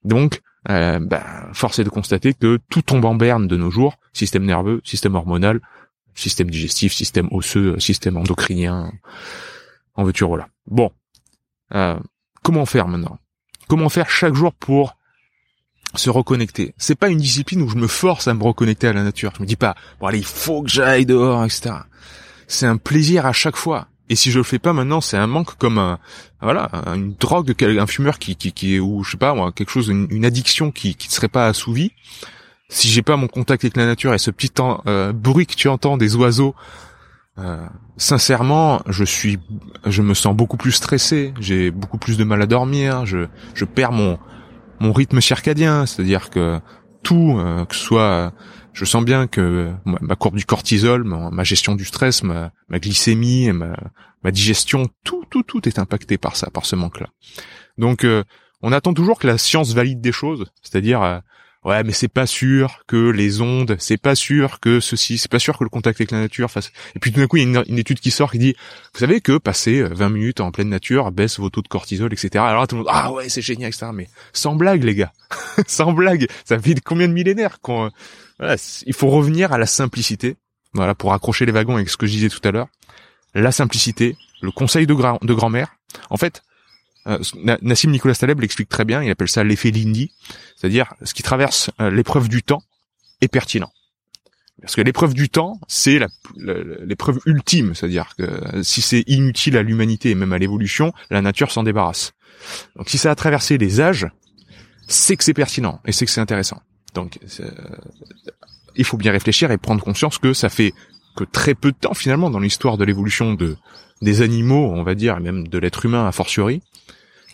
Donc 0.03 0.41
euh, 0.71 0.99
bah, 1.01 1.25
force 1.53 1.79
est 1.79 1.85
de 1.85 1.89
constater 1.89 2.35
que 2.35 2.59
tout 2.71 2.83
tombe 2.83 3.05
en 3.05 3.15
berne 3.15 3.49
de 3.49 3.57
nos 3.57 3.71
jours, 3.71 3.97
système 4.13 4.45
nerveux, 4.45 4.81
système 4.85 5.15
hormonal, 5.15 5.61
système 6.15 6.51
digestif, 6.51 6.93
système 6.93 7.29
osseux, 7.31 7.79
système 7.81 8.17
endocrinien, 8.17 8.93
en 9.95 10.05
veux-tu 10.05 10.25
voilà. 10.25 10.49
Bon, 10.67 10.91
euh, 11.75 11.99
comment 12.43 12.67
faire 12.67 12.89
maintenant? 12.89 13.19
Comment 13.69 13.89
faire 13.89 14.11
chaque 14.11 14.35
jour 14.35 14.53
pour 14.53 14.97
se 15.95 16.11
reconnecter? 16.11 16.75
C'est 16.79 16.95
pas 16.95 17.09
une 17.09 17.19
discipline 17.19 17.63
où 17.63 17.69
je 17.69 17.77
me 17.77 17.87
force 17.87 18.29
à 18.29 18.35
me 18.35 18.43
reconnecter 18.43 18.89
à 18.89 18.93
la 18.93 19.03
nature. 19.03 19.33
Je 19.37 19.43
me 19.43 19.47
dis 19.47 19.57
pas, 19.57 19.75
bon 20.01 20.07
allez, 20.07 20.19
il 20.19 20.25
faut 20.25 20.63
que 20.63 20.71
j'aille 20.71 21.07
dehors, 21.07 21.45
etc. 21.45 21.75
C'est 22.47 22.67
un 22.67 22.77
plaisir 22.77 23.27
à 23.27 23.33
chaque 23.33 23.57
fois. 23.57 23.89
Et 24.09 24.17
si 24.17 24.31
je 24.31 24.39
le 24.39 24.45
fais 24.45 24.59
pas 24.59 24.73
maintenant, 24.73 25.01
c'est 25.01 25.17
un 25.17 25.27
manque 25.27 25.57
comme 25.57 25.79
un, 25.79 25.99
voilà, 26.41 26.71
une 26.95 27.15
drogue, 27.15 27.55
un 27.63 27.87
fumeur 27.87 28.19
qui, 28.19 28.37
qui, 28.37 28.53
qui 28.53 28.79
ou 28.79 29.05
je 29.05 29.13
sais 29.13 29.17
pas, 29.17 29.35
quelque 29.53 29.71
chose, 29.71 29.89
une, 29.89 30.25
addiction 30.25 30.71
qui, 30.71 30.95
qui 30.95 31.09
ne 31.09 31.13
serait 31.13 31.29
pas 31.29 31.47
assouvie. 31.47 31.93
Si 32.69 32.89
j'ai 32.89 33.03
pas 33.03 33.17
mon 33.17 33.29
contact 33.29 33.65
avec 33.65 33.77
la 33.77 33.87
nature 33.87 34.15
et 34.15 34.19
ce 34.19 34.31
petit 34.31 34.51
euh, 34.87 35.13
bruit 35.13 35.47
que 35.47 35.55
tu 35.55 35.69
entends 35.69 35.97
des 35.97 36.17
oiseaux, 36.17 36.55
euh, 37.39 37.67
sincèrement, 37.97 38.83
je 38.87 39.05
suis, 39.05 39.39
je 39.87 40.03
me 40.03 40.15
sens 40.15 40.35
beaucoup 40.35 40.57
plus 40.57 40.73
stressé. 40.73 41.33
J'ai 41.41 41.71
beaucoup 41.71 41.99
plus 41.99 42.17
de 42.17 42.25
mal 42.25 42.43
à 42.43 42.47
dormir. 42.47 43.07
Je, 43.07 43.27
je 43.55 43.65
perds 43.65 43.93
mon, 43.93 44.19
mon 44.81 44.93
rythme 44.93 45.21
circadien, 45.21 45.87
c'est-à-dire 45.87 46.31
que 46.31 46.61
tout, 47.03 47.37
euh, 47.39 47.65
que 47.65 47.75
ce 47.75 47.83
soit 47.83 48.33
je 48.73 48.85
sens 48.85 49.05
bien 49.05 49.27
que 49.27 49.73
ma 49.85 50.17
courbe 50.17 50.37
du 50.37 50.45
cortisol, 50.45 51.05
ma, 51.05 51.45
gestion 51.45 51.75
du 51.75 51.85
stress, 51.85 52.23
ma, 52.23 52.53
glycémie, 52.71 53.51
ma, 53.53 54.31
digestion, 54.31 54.89
tout, 55.05 55.25
tout, 55.31 55.43
tout 55.43 55.69
est 55.69 55.79
impacté 55.79 56.19
par 56.19 56.37
ça, 56.37 56.51
par 56.51 56.67
ce 56.67 56.77
manque-là. 56.77 57.09
Donc, 57.79 58.05
euh, 58.05 58.25
on 58.63 58.73
attend 58.73 58.95
toujours 58.95 59.19
que 59.19 59.27
la 59.27 59.39
science 59.39 59.75
valide 59.75 60.01
des 60.01 60.13
choses, 60.13 60.47
c'est-à-dire, 60.63 61.03
euh, 61.03 61.19
ouais, 61.65 61.83
mais 61.85 61.93
c'est 61.93 62.09
pas 62.09 62.27
sûr 62.27 62.83
que 62.87 63.11
les 63.11 63.41
ondes, 63.41 63.77
c'est 63.79 64.01
pas 64.01 64.15
sûr 64.15 64.61
que 64.61 64.81
ceci, 64.81 65.19
c'est 65.19 65.31
pas 65.31 65.39
sûr 65.39 65.59
que 65.59 65.65
le 65.65 65.71
contact 65.71 66.01
avec 66.01 66.11
la 66.11 66.21
nature 66.21 66.51
fasse. 66.51 66.73
Et 66.95 66.99
puis 66.99 67.13
tout 67.13 67.21
d'un 67.21 67.27
coup, 67.27 67.37
il 67.37 67.51
y 67.51 67.57
a 67.57 67.65
une, 67.67 67.79
étude 67.79 68.01
qui 68.01 68.11
sort 68.11 68.31
qui 68.31 68.39
dit, 68.39 68.55
vous 68.95 69.01
savez 69.01 69.21
que 69.21 69.39
passer 69.39 69.83
20 69.83 70.07
euh, 70.07 70.09
minutes 70.09 70.41
en 70.41 70.51
pleine 70.51 70.69
nature 70.69 71.11
baisse 71.11 71.39
vos 71.39 71.51
taux 71.51 71.63
de 71.63 71.69
cortisol, 71.69 72.13
etc. 72.13 72.45
Alors 72.47 72.67
tout 72.67 72.77
le 72.77 72.83
monde, 72.83 72.91
ah 72.91 73.13
ouais, 73.13 73.29
c'est 73.29 73.43
génial, 73.43 73.71
etc. 73.71 73.91
Mais 73.93 74.09
sans 74.33 74.55
blague, 74.55 74.85
les 74.85 74.95
gars, 74.95 75.13
sans 75.67 75.93
blague, 75.93 76.29
ça 76.45 76.59
fait 76.59 76.81
combien 76.81 77.09
de 77.09 77.13
millénaires 77.13 77.61
qu'on 77.61 77.91
il 78.87 78.95
faut 78.95 79.09
revenir 79.09 79.53
à 79.53 79.59
la 79.59 79.67
simplicité. 79.67 80.37
Voilà, 80.75 80.95
pour 80.95 81.13
accrocher 81.13 81.45
les 81.45 81.53
wagons 81.53 81.77
avec 81.77 81.91
ce 81.91 81.97
que 81.97 82.07
je 82.07 82.13
disais 82.13 82.29
tout 82.29 82.41
à 82.45 82.51
l'heure. 82.51 82.69
La 83.35 83.53
simplicité, 83.53 84.17
le 84.41 84.51
conseil 84.51 84.87
de, 84.87 84.95
de 84.95 85.35
grand-mère. 85.35 85.75
En 86.11 86.17
fait, 86.17 86.43
euh, 87.07 87.19
Nassim 87.63 87.91
Nicolas 87.91 88.15
Taleb 88.15 88.41
l'explique 88.41 88.69
très 88.69 88.85
bien, 88.85 89.03
il 89.03 89.11
appelle 89.11 89.29
ça 89.29 89.45
l'effet 89.45 89.71
Lindy, 89.71 90.13
c'est-à-dire 90.57 90.95
ce 91.03 91.15
qui 91.15 91.23
traverse 91.23 91.71
euh, 91.81 91.91
l'épreuve 91.91 92.29
du 92.29 92.43
temps 92.43 92.63
est 93.21 93.29
pertinent. 93.29 93.71
Parce 94.61 94.77
que 94.77 94.83
l'épreuve 94.83 95.13
du 95.15 95.29
temps, 95.29 95.59
c'est 95.67 95.99
l'épreuve 96.37 97.19
ultime, 97.27 97.75
c'est-à-dire 97.75 98.15
que 98.17 98.63
si 98.63 98.81
c'est 98.81 99.03
inutile 99.09 99.57
à 99.57 99.63
l'humanité 99.63 100.11
et 100.11 100.15
même 100.15 100.33
à 100.33 100.39
l'évolution, 100.39 100.93
la 101.11 101.21
nature 101.21 101.51
s'en 101.51 101.65
débarrasse. 101.65 102.13
Donc 102.77 102.89
si 102.89 102.97
ça 102.99 103.11
a 103.11 103.15
traversé 103.17 103.59
les 103.59 103.81
âges, 103.81 104.07
c'est 104.87 105.17
que 105.17 105.25
c'est 105.25 105.35
pertinent 105.35 105.81
et 105.85 105.91
c'est 105.91 106.05
que 106.05 106.13
c'est 106.13 106.21
intéressant. 106.21 106.63
Donc, 106.95 107.19
euh, 107.41 107.51
il 108.77 108.85
faut 108.85 108.97
bien 108.97 109.13
réfléchir 109.13 109.51
et 109.51 109.59
prendre 109.59 109.83
conscience 109.83 110.19
que 110.19 110.33
ça 110.33 110.49
fait 110.49 110.73
que 111.17 111.25
très 111.25 111.55
peu 111.55 111.73
de 111.73 111.77
temps 111.77 111.95
finalement 111.95 112.31
dans 112.31 112.39
l'histoire 112.39 112.79
de 112.79 112.85
l'évolution 112.85 113.35
de 113.35 113.57
des 114.01 114.21
animaux, 114.21 114.73
on 114.75 114.83
va 114.83 114.95
dire, 114.95 115.17
et 115.17 115.21
même 115.21 115.47
de 115.47 115.59
l'être 115.59 115.85
humain 115.87 116.09
a 116.09 116.13
fortiori, 116.13 116.61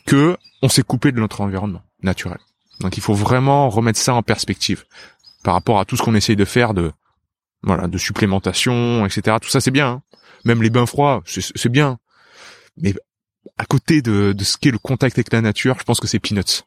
que 0.06 0.36
on 0.62 0.68
s'est 0.68 0.82
coupé 0.82 1.12
de 1.12 1.20
notre 1.20 1.40
environnement 1.40 1.82
naturel. 2.02 2.38
Donc, 2.80 2.96
il 2.96 3.02
faut 3.02 3.14
vraiment 3.14 3.70
remettre 3.70 3.98
ça 3.98 4.14
en 4.14 4.22
perspective 4.22 4.84
par 5.42 5.54
rapport 5.54 5.80
à 5.80 5.84
tout 5.84 5.96
ce 5.96 6.02
qu'on 6.02 6.14
essaye 6.14 6.36
de 6.36 6.44
faire 6.44 6.74
de 6.74 6.92
voilà 7.62 7.88
de 7.88 7.98
supplémentation, 7.98 9.06
etc. 9.06 9.38
Tout 9.40 9.48
ça 9.48 9.60
c'est 9.60 9.70
bien. 9.70 9.88
Hein. 9.88 10.02
Même 10.44 10.62
les 10.62 10.70
bains 10.70 10.86
froids, 10.86 11.22
c'est 11.26 11.68
bien. 11.68 11.98
Mais 12.76 12.94
à 13.56 13.64
côté 13.64 14.02
de, 14.02 14.32
de 14.32 14.44
ce 14.44 14.56
qu'est 14.56 14.70
le 14.70 14.78
contact 14.78 15.18
avec 15.18 15.32
la 15.32 15.40
nature, 15.40 15.76
je 15.78 15.84
pense 15.84 15.98
que 15.98 16.06
c'est 16.06 16.20
peanuts. 16.20 16.62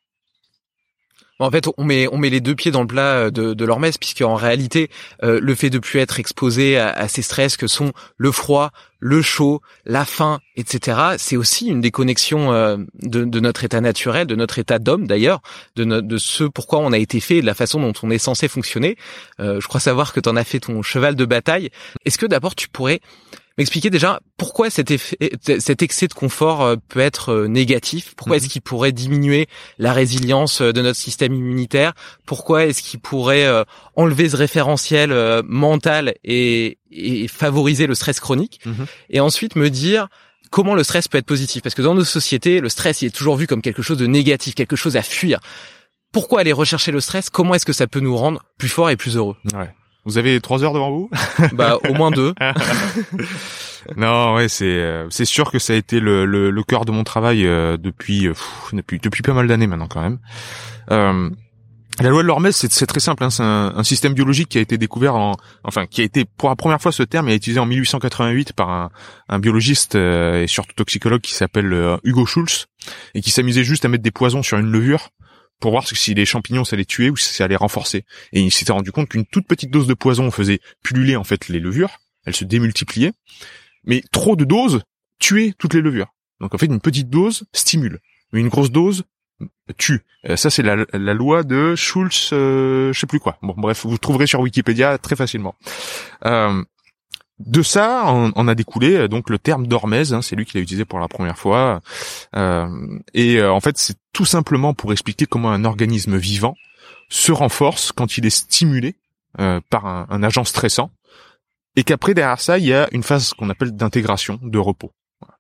En 1.41 1.50
fait, 1.50 1.65
on 1.77 1.83
met 1.83 2.07
on 2.12 2.17
met 2.17 2.29
les 2.29 2.39
deux 2.39 2.53
pieds 2.53 2.71
dans 2.71 2.81
le 2.81 2.88
plat 2.88 3.15
euh, 3.15 3.31
de, 3.31 3.53
de 3.53 3.65
puisque 3.65 4.00
puisqu'en 4.00 4.36
réalité, 4.36 4.89
euh, 5.24 5.39
le 5.41 5.55
fait 5.55 5.69
de 5.69 5.79
plus 5.79 6.00
être 6.00 6.19
exposé 6.19 6.77
à, 6.77 7.07
ces 7.07 7.21
stress 7.21 7.57
que 7.57 7.65
sont 7.65 7.93
le 8.17 8.31
froid, 8.31 8.71
le 9.00 9.21
chaud, 9.21 9.62
la 9.86 10.05
faim, 10.05 10.39
etc., 10.55 11.00
c'est 11.17 11.38
aussi 11.38 11.67
une 11.67 11.81
déconnexion 11.81 12.53
euh, 12.53 12.77
de, 13.01 13.24
de, 13.24 13.39
notre 13.39 13.63
état 13.63 13.81
naturel, 13.81 14.27
de 14.27 14.36
notre 14.36 14.60
état 14.60 14.77
d'homme 14.77 15.07
d'ailleurs, 15.07 15.41
de, 15.75 15.83
de 15.83 16.17
ce 16.17 16.43
pourquoi 16.43 16.79
on 16.79 16.91
a 16.91 16.98
été 16.98 17.19
fait, 17.19 17.41
de 17.41 17.45
la 17.45 17.55
façon 17.55 17.79
dont 17.79 17.93
on 18.03 18.12
est 18.12 18.19
censé 18.19 18.48
fonctionner. 18.48 18.98
je 19.39 19.65
crois 19.67 19.79
savoir 19.79 20.13
que 20.13 20.19
tu 20.19 20.29
en 20.29 20.36
as 20.36 20.43
fait 20.43 20.60
ton 20.60 20.81
cheval 20.83 21.15
de 21.15 21.25
bataille. 21.25 21.69
Est-ce 22.05 22.17
que 22.17 22.27
d'abord 22.27 22.53
tu 22.53 22.67
pourrais 22.67 23.00
m'expliquer 23.62 23.89
déjà 23.91 24.20
pourquoi 24.38 24.70
cet, 24.70 24.91
effet, 24.91 25.18
cet 25.60 25.84
excès 25.84 26.08
de 26.08 26.13
confort 26.13 26.62
euh, 26.63 26.75
peut 26.89 27.00
être 27.00 27.30
euh, 27.30 27.48
négatif? 27.48 28.13
Pourquoi 28.15 28.38
est-ce 28.38 28.46
mhm. 28.46 28.51
qu'il 28.51 28.62
pourrait 28.62 28.91
diminuer 28.91 29.48
la 29.77 29.94
résilience 29.94 30.62
euh, 30.62 30.74
de 30.74 30.82
notre 30.82 31.00
système 31.00 31.34
immunitaire? 31.34 31.94
Pourquoi 32.25 32.65
est-ce 32.65 32.82
qu'il 32.82 33.00
pourrait 33.00 33.48
enlever 33.96 34.30
ce 34.30 34.36
référentiel 34.36 35.13
mental 35.46 36.13
et, 36.24 36.80
et, 36.91 37.27
favoriser 37.27 37.88
le 37.88 37.96
stress 37.96 38.20
chronique? 38.20 38.62
Mhm. 38.65 38.86
Et 39.10 39.20
ensuite 39.20 39.56
me 39.56 39.70
dire 39.70 40.08
comment 40.50 40.75
le 40.75 40.84
stress 40.84 41.08
peut 41.08 41.18
être 41.18 41.25
positif? 41.25 41.62
Parce 41.62 41.75
que 41.75 41.82
dans 41.82 41.96
nos 41.96 42.03
sociétés, 42.03 42.62
le 42.62 42.70
stress 42.70 43.01
il 43.01 43.08
est 43.08 43.15
toujours 43.15 43.36
vu 43.36 43.48
comme 43.48 43.62
quelque 43.62 43.82
chose 43.82 43.98
de 43.98 44.08
négatif, 44.08 44.56
quelque 44.56 44.75
chose 44.75 44.98
à 44.98 45.03
fuir. 45.03 45.39
Pourquoi 46.12 46.41
aller 46.41 46.51
rechercher 46.51 46.91
le 46.91 47.00
stress? 47.00 47.30
Comment 47.30 47.53
est-ce 47.53 47.65
que 47.65 47.74
ça 47.74 47.88
peut 47.88 48.01
nous 48.01 48.18
rendre 48.18 48.44
plus 48.58 48.70
forts 48.70 48.89
et 48.89 48.98
plus 48.98 49.18
heureux? 49.18 49.38
Ouais. 49.53 49.74
Vous 50.05 50.17
avez 50.17 50.39
trois 50.41 50.63
heures 50.63 50.74
devant 50.74 50.91
vous 50.91 51.10
Bah 51.53 51.77
au 51.88 51.93
moins 51.93 52.12
deux. 52.12 52.34
non, 53.98 54.36
ouais, 54.36 54.48
c'est 54.48 54.65
euh, 54.65 55.08
c'est 55.10 55.25
sûr 55.25 55.51
que 55.51 55.60
ça 55.60 55.74
a 55.74 55.75
été 55.75 56.00
le 56.00 56.25
le, 56.25 56.50
le 56.50 56.63
cœur 56.63 56.86
de 56.86 56.91
mon 56.91 57.03
travail 57.03 57.46
euh, 57.46 57.77
depuis, 57.77 58.27
euh, 58.27 58.34
depuis 58.74 59.00
depuis 59.00 59.22
pas 59.22 59.34
mal 59.34 59.48
d'années 59.48 59.67
maintenant 59.67 59.88
quand 59.88 60.01
même. 60.01 60.20
Euh, 60.89 61.29
la 62.00 62.10
loi 62.10 62.24
de 62.24 62.27
l'Hormèse, 62.27 62.55
c'est 62.55 62.88
très 62.88 63.01
simple. 63.01 63.24
Hein, 63.24 63.29
c'est 63.29 63.43
un, 63.43 63.74
un, 63.75 63.84
système 63.84 64.13
biologique 64.13 64.50
qui 64.50 64.58
a 64.58 64.62
été 64.62 64.77
découvert 64.77 65.15
en, 65.15 65.36
enfin, 65.63 65.86
qui 65.86 66.01
a 66.01 66.03
été 66.03 66.25
pour 66.25 66.50
la 66.50 66.55
première 66.55 66.81
fois 66.81 66.91
ce 66.91 67.03
terme 67.03 67.27
est 67.29 67.36
utilisé 67.36 67.60
en 67.60 67.65
1888 67.67 68.53
par 68.53 68.70
un, 68.70 68.89
un 69.29 69.39
biologiste 69.39 69.96
et 69.96 70.46
surtout 70.48 70.74
toxicologue 70.74 71.22
qui 71.22 71.34
s'appelle 71.34 72.00
Hugo 72.03 72.25
Schulz 72.25 72.67
et 73.13 73.22
qui 73.22 73.29
s'amusait 73.29 73.65
juste 73.65 73.86
à 73.86 73.89
mettre 73.89 74.03
des 74.03 74.12
poisons 74.12 74.41
sur 74.41 74.58
une 74.58 74.72
levure 74.72 75.10
pour 75.62 75.72
voir 75.72 75.88
si 75.88 76.13
les 76.13 76.25
champignons 76.25 76.65
ça 76.65 76.75
les 76.75 76.86
tuer 76.86 77.10
ou 77.10 77.15
si 77.15 77.34
ça 77.34 77.46
allait 77.46 77.56
renforcer. 77.56 78.03
Et 78.34 78.41
il 78.41 78.51
s'était 78.51 78.74
rendu 78.74 78.91
compte 78.91 79.08
qu'une 79.08 79.25
toute 79.25 79.48
petite 79.48 79.72
dose 79.72 79.88
de 79.88 79.94
poison 79.94 80.30
faisait 80.32 80.60
pulluler 80.84 81.15
en 81.15 81.24
fait 81.24 81.48
les 81.48 81.60
levures, 81.60 82.00
elle 82.25 82.36
se 82.36 82.44
démultipliait. 82.44 83.13
Mais 83.86 84.03
trop 84.12 84.36
de 84.36 84.44
doses 84.44 84.82
tuait 85.20 85.53
toutes 85.58 85.74
les 85.74 85.82
levures. 85.82 86.13
Donc 86.41 86.53
en 86.53 86.58
fait, 86.58 86.65
une 86.65 86.82
petite 86.82 87.10
dose 87.10 87.46
stimule, 87.53 88.00
mais 88.34 88.41
une 88.41 88.50
grosse 88.50 88.72
dose 88.72 89.06
tue. 89.77 90.01
Euh, 90.27 90.36
ça, 90.36 90.50
c'est 90.50 90.63
la, 90.63 90.75
loi 91.13 91.44
de 91.44 91.75
Schulz, 91.75 92.30
euh, 92.34 92.91
je 92.94 93.00
sais 93.00 93.08
plus 93.08 93.20
quoi. 93.20 93.38
Bon, 93.41 93.53
bref, 93.58 93.86
vous 93.86 93.98
trouverez 93.98 94.27
sur 94.27 94.39
Wikipédia 94.41 94.98
très 94.98 95.15
facilement. 95.15 95.56
Euh, 96.25 96.63
de 97.45 97.62
ça, 97.62 98.05
on, 98.07 98.48
a 98.48 98.55
découlé 98.55 98.95
euh, 98.95 99.07
donc 99.07 99.29
le 99.29 99.39
terme 99.39 99.67
d'hormèse. 99.67 100.13
Hein, 100.13 100.21
c'est 100.21 100.36
lui 100.36 100.45
qui 100.45 100.57
l'a 100.57 100.62
utilisé 100.62 100.86
pour 100.86 101.00
la 101.00 101.07
première 101.07 101.38
fois. 101.38 101.81
et 103.13 103.41
en 103.43 103.60
fait, 103.60 103.77
c'est 103.77 103.98
tout 104.13 104.25
simplement 104.25 104.74
pour 104.74 104.91
expliquer 104.91 105.25
comment 105.25 105.51
un 105.51 105.65
organisme 105.65 106.17
vivant 106.17 106.55
se 107.10 107.31
renforce 107.31 107.91
quand 107.91 108.17
il 108.17 108.25
est 108.25 108.29
stimulé 108.29 108.95
par 109.69 109.86
un, 109.86 110.07
un 110.10 110.24
agent 110.24 110.43
stressant 110.43 110.91
et 111.75 111.83
qu'après 111.83 112.13
derrière 112.13 112.39
ça, 112.39 112.57
il 112.57 112.65
y 112.65 112.74
a 112.74 112.88
une 112.91 113.03
phase 113.03 113.33
qu'on 113.33 113.50
appelle 113.50 113.71
d'intégration, 113.71 114.39
de 114.41 114.57
repos, 114.57 114.91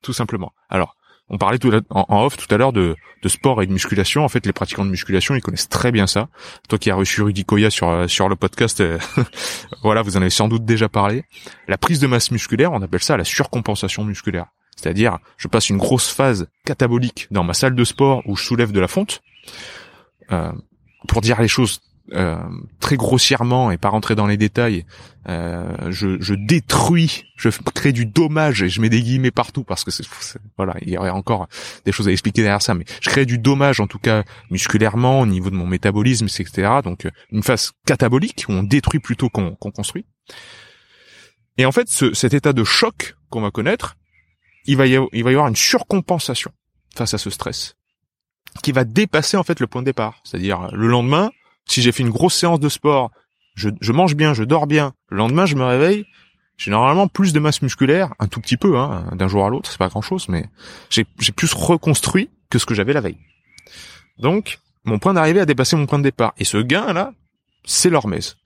tout 0.01 0.13
simplement. 0.13 0.53
Alors, 0.69 0.95
on 1.31 1.37
parlait 1.37 1.57
tout 1.57 1.71
en, 1.89 2.25
off 2.25 2.35
tout 2.35 2.53
à 2.53 2.57
l'heure 2.57 2.73
de, 2.73 2.95
sport 3.25 3.63
et 3.63 3.65
de 3.65 3.71
musculation. 3.71 4.25
En 4.25 4.27
fait, 4.27 4.45
les 4.45 4.51
pratiquants 4.51 4.83
de 4.83 4.89
musculation, 4.89 5.33
ils 5.33 5.41
connaissent 5.41 5.69
très 5.69 5.91
bien 5.91 6.05
ça. 6.05 6.27
Toi 6.67 6.77
qui 6.77 6.91
as 6.91 6.95
reçu 6.95 7.21
Rudy 7.21 7.45
Koya 7.45 7.69
sur 7.69 7.89
euh, 7.89 8.05
le 8.05 8.35
podcast, 8.35 8.81
euh, 8.81 8.99
voilà, 9.83 10.01
vous 10.01 10.17
en 10.17 10.21
avez 10.21 10.29
sans 10.29 10.49
doute 10.49 10.65
déjà 10.65 10.89
parlé. 10.89 11.23
La 11.69 11.77
prise 11.77 11.99
de 11.99 12.07
masse 12.07 12.31
musculaire, 12.31 12.73
on 12.73 12.81
appelle 12.81 13.01
ça 13.01 13.15
la 13.15 13.23
surcompensation 13.23 14.03
musculaire. 14.03 14.47
C'est-à-dire, 14.75 15.19
je 15.37 15.47
passe 15.47 15.69
une 15.69 15.77
grosse 15.77 16.11
phase 16.11 16.49
catabolique 16.65 17.27
dans 17.31 17.45
ma 17.45 17.53
salle 17.53 17.75
de 17.75 17.83
sport 17.85 18.21
où 18.25 18.35
je 18.35 18.43
soulève 18.43 18.73
de 18.73 18.79
la 18.81 18.89
fonte. 18.89 19.21
Euh, 20.33 20.51
pour 21.07 21.21
dire 21.21 21.41
les 21.41 21.47
choses 21.47 21.81
euh, 22.13 22.37
très 22.79 22.97
grossièrement 22.97 23.71
et 23.71 23.77
pas 23.77 23.89
rentrer 23.89 24.15
dans 24.15 24.27
les 24.27 24.37
détails, 24.37 24.85
euh, 25.29 25.91
je, 25.91 26.19
je, 26.19 26.33
détruis, 26.33 27.25
je 27.37 27.49
crée 27.73 27.91
du 27.91 28.05
dommage 28.05 28.63
et 28.63 28.69
je 28.69 28.81
mets 28.81 28.89
des 28.89 29.01
guillemets 29.01 29.31
partout 29.31 29.63
parce 29.63 29.83
que 29.83 29.91
c'est 29.91 30.03
voilà, 30.57 30.75
il 30.81 30.89
y 30.89 30.97
aurait 30.97 31.11
encore 31.11 31.47
des 31.85 31.91
choses 31.91 32.07
à 32.07 32.11
expliquer 32.11 32.41
derrière 32.41 32.61
ça, 32.61 32.73
mais 32.73 32.85
je 33.01 33.09
crée 33.09 33.25
du 33.25 33.37
dommage 33.37 33.79
en 33.79 33.87
tout 33.87 33.99
cas 33.99 34.23
musculairement 34.49 35.21
au 35.21 35.25
niveau 35.25 35.49
de 35.49 35.55
mon 35.55 35.67
métabolisme, 35.67 36.25
etc. 36.25 36.69
Donc 36.83 37.05
euh, 37.05 37.11
une 37.31 37.43
phase 37.43 37.71
catabolique 37.85 38.45
où 38.49 38.53
on 38.53 38.63
détruit 38.63 38.99
plutôt 38.99 39.29
qu'on 39.29 39.55
construit. 39.55 40.05
Et 41.57 41.65
en 41.65 41.71
fait, 41.71 41.87
ce, 41.89 42.13
cet 42.13 42.33
état 42.33 42.53
de 42.53 42.63
choc 42.63 43.15
qu'on 43.29 43.41
va 43.41 43.51
connaître, 43.51 43.95
il 44.65 44.77
va, 44.77 44.87
y 44.87 44.95
avoir, 44.95 45.09
il 45.13 45.23
va 45.23 45.31
y 45.31 45.33
avoir 45.33 45.47
une 45.47 45.55
surcompensation 45.55 46.51
face 46.95 47.13
à 47.13 47.17
ce 47.17 47.29
stress 47.29 47.75
qui 48.63 48.71
va 48.71 48.83
dépasser 48.83 49.37
en 49.37 49.43
fait 49.43 49.59
le 49.59 49.67
point 49.67 49.81
de 49.81 49.85
départ. 49.85 50.19
C'est-à-dire 50.23 50.67
le 50.73 50.87
lendemain, 50.87 51.31
si 51.65 51.81
j'ai 51.81 51.91
fait 51.91 52.03
une 52.03 52.09
grosse 52.09 52.35
séance 52.35 52.59
de 52.59 52.69
sport, 52.69 53.11
je, 53.55 53.69
je, 53.79 53.91
mange 53.91 54.15
bien, 54.15 54.33
je 54.33 54.43
dors 54.43 54.67
bien, 54.67 54.93
le 55.09 55.17
lendemain 55.17 55.45
je 55.45 55.55
me 55.55 55.63
réveille, 55.63 56.05
j'ai 56.57 56.71
normalement 56.71 57.07
plus 57.07 57.33
de 57.33 57.39
masse 57.39 57.61
musculaire, 57.61 58.13
un 58.19 58.27
tout 58.27 58.39
petit 58.39 58.57
peu, 58.57 58.77
hein, 58.77 59.05
d'un 59.13 59.27
jour 59.27 59.45
à 59.45 59.49
l'autre, 59.49 59.69
c'est 59.69 59.79
pas 59.79 59.89
grand 59.89 60.01
chose, 60.01 60.27
mais 60.29 60.45
j'ai 60.89 61.05
plus 61.35 61.53
reconstruit 61.53 62.29
que 62.49 62.59
ce 62.59 62.65
que 62.65 62.73
j'avais 62.73 62.93
la 62.93 63.01
veille. 63.01 63.17
Donc, 64.19 64.59
mon 64.83 64.99
point 64.99 65.13
d'arrivée 65.13 65.39
a 65.39 65.45
dépassé 65.45 65.75
mon 65.75 65.85
point 65.85 65.99
de 65.99 66.03
départ. 66.03 66.33
Et 66.37 66.45
ce 66.45 66.57
gain-là, 66.57 67.13
c'est 67.65 67.89
l'hormèse. 67.89 68.37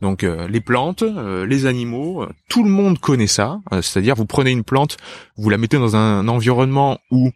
Donc 0.00 0.24
euh, 0.24 0.48
les 0.48 0.60
plantes, 0.60 1.02
euh, 1.02 1.46
les 1.46 1.66
animaux, 1.66 2.22
euh, 2.22 2.28
tout 2.48 2.64
le 2.64 2.70
monde 2.70 2.98
connaît 2.98 3.28
ça. 3.28 3.60
C'est-à-dire 3.70 4.16
vous 4.16 4.26
prenez 4.26 4.50
une 4.50 4.64
plante, 4.64 4.96
vous 5.36 5.48
la 5.48 5.58
mettez 5.58 5.78
dans 5.78 5.94
un 5.94 6.26
environnement 6.26 6.98
où 7.10 7.30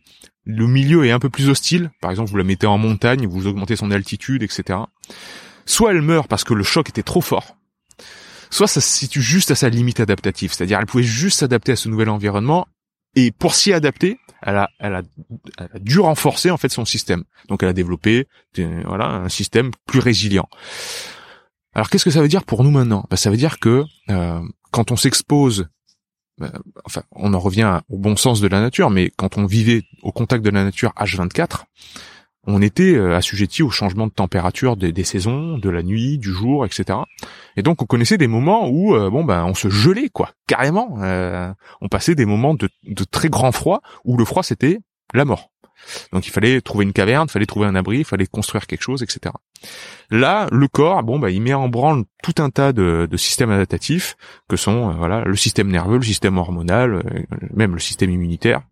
le 0.46 0.66
milieu 0.66 1.04
est 1.04 1.10
un 1.10 1.18
peu 1.18 1.28
plus 1.28 1.50
hostile, 1.50 1.90
par 2.00 2.10
exemple 2.10 2.30
vous 2.30 2.36
la 2.36 2.44
mettez 2.44 2.66
en 2.66 2.78
montagne, 2.78 3.26
vous 3.26 3.46
augmentez 3.46 3.76
son 3.76 3.90
altitude, 3.90 4.42
etc. 4.42 4.78
Soit 5.66 5.90
elle 5.90 6.02
meurt 6.02 6.28
parce 6.28 6.44
que 6.44 6.54
le 6.54 6.62
choc 6.62 6.88
était 6.88 7.02
trop 7.02 7.20
fort, 7.20 7.56
soit 8.50 8.68
ça 8.68 8.80
se 8.80 8.88
situe 8.88 9.22
juste 9.22 9.50
à 9.50 9.56
sa 9.56 9.68
limite 9.68 10.00
adaptative, 10.00 10.52
c'est-à-dire 10.52 10.78
elle 10.78 10.86
pouvait 10.86 11.02
juste 11.02 11.40
s'adapter 11.40 11.72
à 11.72 11.76
ce 11.76 11.88
nouvel 11.88 12.08
environnement, 12.08 12.66
et 13.16 13.32
pour 13.32 13.54
s'y 13.54 13.72
adapter, 13.72 14.18
elle 14.42 14.56
a, 14.56 14.70
elle, 14.78 14.94
a, 14.94 15.02
a 15.58 15.78
dû 15.78 15.98
renforcer 15.98 16.50
en 16.50 16.58
fait 16.58 16.68
son 16.68 16.84
système. 16.84 17.24
Donc 17.48 17.62
elle 17.62 17.70
a 17.70 17.72
développé 17.72 18.28
voilà 18.84 19.06
un 19.06 19.28
système 19.30 19.70
plus 19.86 20.00
résilient. 20.00 20.48
Alors 21.74 21.90
qu'est-ce 21.90 22.04
que 22.04 22.10
ça 22.10 22.20
veut 22.22 22.28
dire 22.28 22.44
pour 22.44 22.62
nous 22.62 22.70
maintenant? 22.70 23.06
Ben, 23.10 23.16
Ça 23.16 23.30
veut 23.30 23.36
dire 23.36 23.58
que 23.58 23.84
euh, 24.10 24.40
quand 24.70 24.92
on 24.92 24.96
s'expose 24.96 25.62
euh, 25.62 25.68
enfin, 26.84 27.02
on 27.12 27.34
en 27.34 27.38
revient 27.38 27.80
au 27.88 27.98
bon 27.98 28.16
sens 28.16 28.40
de 28.40 28.48
la 28.48 28.60
nature, 28.60 28.90
mais 28.90 29.10
quand 29.16 29.38
on 29.38 29.46
vivait 29.46 29.82
au 30.02 30.12
contact 30.12 30.44
de 30.44 30.50
la 30.50 30.64
nature 30.64 30.92
H24, 30.98 31.64
on 32.48 32.62
était 32.62 32.94
euh, 32.94 33.16
assujetti 33.16 33.62
au 33.62 33.70
changement 33.70 34.06
de 34.06 34.12
température 34.12 34.76
des, 34.76 35.04
saisons, 35.04 35.58
de 35.58 35.68
la 35.68 35.82
nuit, 35.82 36.18
du 36.18 36.32
jour, 36.32 36.64
etc. 36.64 37.00
Et 37.56 37.62
donc 37.62 37.82
on 37.82 37.86
connaissait 37.86 38.18
des 38.18 38.28
moments 38.28 38.68
où 38.68 38.94
euh, 38.94 39.10
bon 39.10 39.24
ben 39.24 39.44
on 39.44 39.54
se 39.54 39.68
gelait 39.68 40.10
quoi, 40.10 40.30
carrément. 40.46 40.98
on 41.80 41.88
passait 41.88 42.14
des 42.14 42.26
moments 42.26 42.54
de, 42.54 42.68
de 42.84 43.04
très 43.04 43.28
grand 43.28 43.52
froid 43.52 43.80
où 44.04 44.16
le 44.16 44.24
froid 44.24 44.42
c'était 44.42 44.78
la 45.14 45.24
mort. 45.24 45.50
Donc 46.12 46.26
il 46.26 46.30
fallait 46.30 46.60
trouver 46.60 46.84
une 46.84 46.92
caverne, 46.92 47.26
il 47.28 47.32
fallait 47.32 47.46
trouver 47.46 47.66
un 47.66 47.74
abri, 47.74 47.98
il 47.98 48.04
fallait 48.04 48.26
construire 48.26 48.66
quelque 48.66 48.82
chose, 48.82 49.02
etc. 49.02 49.34
Là, 50.10 50.48
le 50.52 50.68
corps, 50.68 51.02
bon, 51.02 51.18
bah, 51.18 51.30
il 51.30 51.40
met 51.42 51.54
en 51.54 51.68
branle 51.68 52.04
tout 52.22 52.34
un 52.38 52.50
tas 52.50 52.72
de, 52.72 53.08
systèmes 53.16 53.50
adaptatifs 53.50 54.16
que 54.48 54.56
sont, 54.56 54.90
euh, 54.90 54.92
voilà, 54.94 55.22
le 55.22 55.36
système 55.36 55.68
nerveux, 55.68 55.96
le 55.96 56.04
système 56.04 56.38
hormonal, 56.38 56.94
euh, 56.94 57.02
même 57.52 57.74
le 57.74 57.80
système 57.80 58.10
immunitaire, 58.10 58.62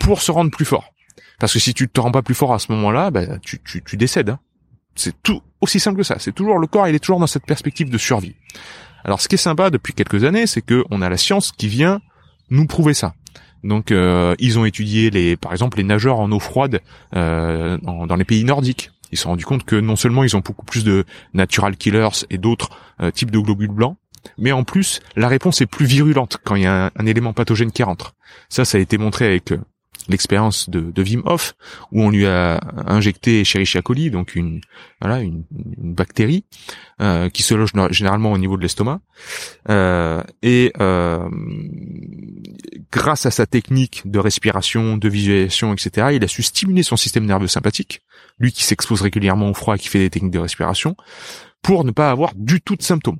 pour 0.00 0.22
se 0.22 0.30
rendre 0.30 0.50
plus 0.50 0.64
fort. 0.64 0.92
Parce 1.38 1.52
que 1.52 1.58
si 1.58 1.74
tu 1.74 1.88
te 1.88 2.00
rends 2.00 2.12
pas 2.12 2.22
plus 2.22 2.34
fort 2.34 2.54
à 2.54 2.58
ce 2.58 2.72
moment-là, 2.72 3.10
bah, 3.10 3.38
tu, 3.38 3.60
tu, 3.62 3.96
décèdes. 3.96 4.30
Hein. 4.30 4.38
C'est 4.94 5.22
tout 5.22 5.42
aussi 5.60 5.78
simple 5.78 5.98
que 5.98 6.02
ça. 6.02 6.18
C'est 6.18 6.32
toujours 6.32 6.58
le 6.58 6.66
corps, 6.66 6.88
il 6.88 6.94
est 6.94 6.98
toujours 6.98 7.20
dans 7.20 7.26
cette 7.26 7.44
perspective 7.44 7.90
de 7.90 7.98
survie. 7.98 8.34
Alors, 9.04 9.20
ce 9.20 9.28
qui 9.28 9.34
est 9.34 9.38
sympa 9.38 9.70
depuis 9.70 9.92
quelques 9.92 10.24
années, 10.24 10.46
c'est 10.46 10.62
que 10.62 10.84
on 10.90 11.02
a 11.02 11.08
la 11.08 11.16
science 11.16 11.52
qui 11.52 11.68
vient 11.68 12.00
nous 12.50 12.66
prouver 12.66 12.94
ça. 12.94 13.14
Donc 13.64 13.90
euh, 13.90 14.34
ils 14.38 14.58
ont 14.58 14.64
étudié 14.64 15.10
les, 15.10 15.36
par 15.36 15.52
exemple 15.52 15.78
les 15.78 15.84
nageurs 15.84 16.20
en 16.20 16.30
eau 16.32 16.38
froide 16.38 16.80
euh, 17.14 17.78
dans 17.78 18.16
les 18.16 18.24
pays 18.24 18.44
nordiques. 18.44 18.90
Ils 19.12 19.18
se 19.18 19.22
sont 19.22 19.30
rendus 19.30 19.44
compte 19.44 19.64
que 19.64 19.76
non 19.76 19.96
seulement 19.96 20.24
ils 20.24 20.36
ont 20.36 20.40
beaucoup 20.40 20.64
plus 20.64 20.84
de 20.84 21.04
natural 21.34 21.76
killers 21.76 22.24
et 22.30 22.38
d'autres 22.38 22.70
euh, 23.00 23.10
types 23.10 23.30
de 23.30 23.38
globules 23.38 23.70
blancs, 23.70 23.96
mais 24.38 24.52
en 24.52 24.64
plus 24.64 25.00
la 25.14 25.28
réponse 25.28 25.60
est 25.60 25.66
plus 25.66 25.86
virulente 25.86 26.38
quand 26.44 26.56
il 26.56 26.62
y 26.62 26.66
a 26.66 26.86
un, 26.86 26.90
un 26.96 27.06
élément 27.06 27.32
pathogène 27.32 27.72
qui 27.72 27.82
rentre. 27.82 28.14
Ça, 28.48 28.64
ça 28.64 28.78
a 28.78 28.80
été 28.80 28.98
montré 28.98 29.26
avec 29.26 29.52
l'expérience 30.08 30.70
de, 30.70 30.80
de 30.80 31.02
Wim 31.02 31.22
Hof 31.24 31.54
où 31.92 32.02
on 32.02 32.10
lui 32.10 32.26
a 32.26 32.60
injecté 32.86 33.40
Escherichia 33.40 33.82
coli, 33.82 34.10
donc 34.10 34.34
une 34.34 34.60
voilà 35.00 35.20
une, 35.20 35.44
bactérie 35.78 36.44
euh, 37.00 37.28
qui 37.28 37.42
se 37.42 37.54
loge 37.54 37.72
généralement 37.90 38.32
au 38.32 38.38
niveau 38.38 38.56
de 38.56 38.62
l'estomac 38.62 39.00
euh, 39.68 40.22
et 40.42 40.72
euh, 40.80 41.28
grâce 42.92 43.26
à 43.26 43.30
sa 43.30 43.46
technique 43.46 44.02
de 44.04 44.18
respiration, 44.18 44.96
de 44.96 45.08
visualisation, 45.08 45.72
etc., 45.72 46.08
il 46.14 46.24
a 46.24 46.28
su 46.28 46.42
stimuler 46.42 46.82
son 46.82 46.96
système 46.96 47.26
nerveux 47.26 47.48
sympathique, 47.48 48.02
lui 48.38 48.52
qui 48.52 48.64
s'expose 48.64 49.02
régulièrement 49.02 49.50
au 49.50 49.54
froid 49.54 49.76
et 49.76 49.78
qui 49.78 49.88
fait 49.88 49.98
des 49.98 50.10
techniques 50.10 50.32
de 50.32 50.38
respiration, 50.38 50.96
pour 51.62 51.84
ne 51.84 51.90
pas 51.90 52.10
avoir 52.10 52.32
du 52.34 52.60
tout 52.60 52.76
de 52.76 52.82
symptômes. 52.82 53.18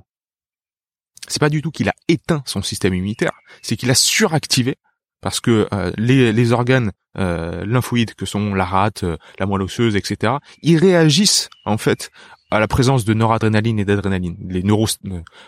C'est 1.29 1.41
pas 1.41 1.49
du 1.49 1.61
tout 1.61 1.71
qu'il 1.71 1.89
a 1.89 1.95
éteint 2.09 2.43
son 2.47 2.63
système 2.63 2.95
immunitaire, 2.95 3.33
c'est 3.63 3.77
qu'il 3.77 3.91
a 3.91 3.95
suractivé 3.95 4.77
parce 5.21 5.41
que 5.41 5.69
euh, 5.73 5.93
les, 5.97 6.53
organes 6.53 6.93
euh, 7.19 7.65
lymphoïdes 7.67 8.15
que 8.15 8.27
sont 8.27 8.55
la 8.55 8.65
rate, 8.65 9.05
euh, 9.05 9.17
la 9.39 9.47
moelle 9.47 9.63
osseuse, 9.63 9.97
etc., 9.97 10.35
ils 10.63 10.79
réagissent 10.79 11.49
en 11.65 11.79
fait 11.79 12.11
à 12.51 12.61
la 12.61 12.69
présence 12.69 13.05
de 13.05 13.15
noradrénaline 13.15 13.79
et 13.79 13.85
d'adrénaline, 13.85 14.37
les 14.49 14.63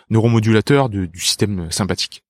neuromodulateurs 0.09 0.89
du 0.89 1.09
système 1.15 1.71
sympathique. 1.71 2.23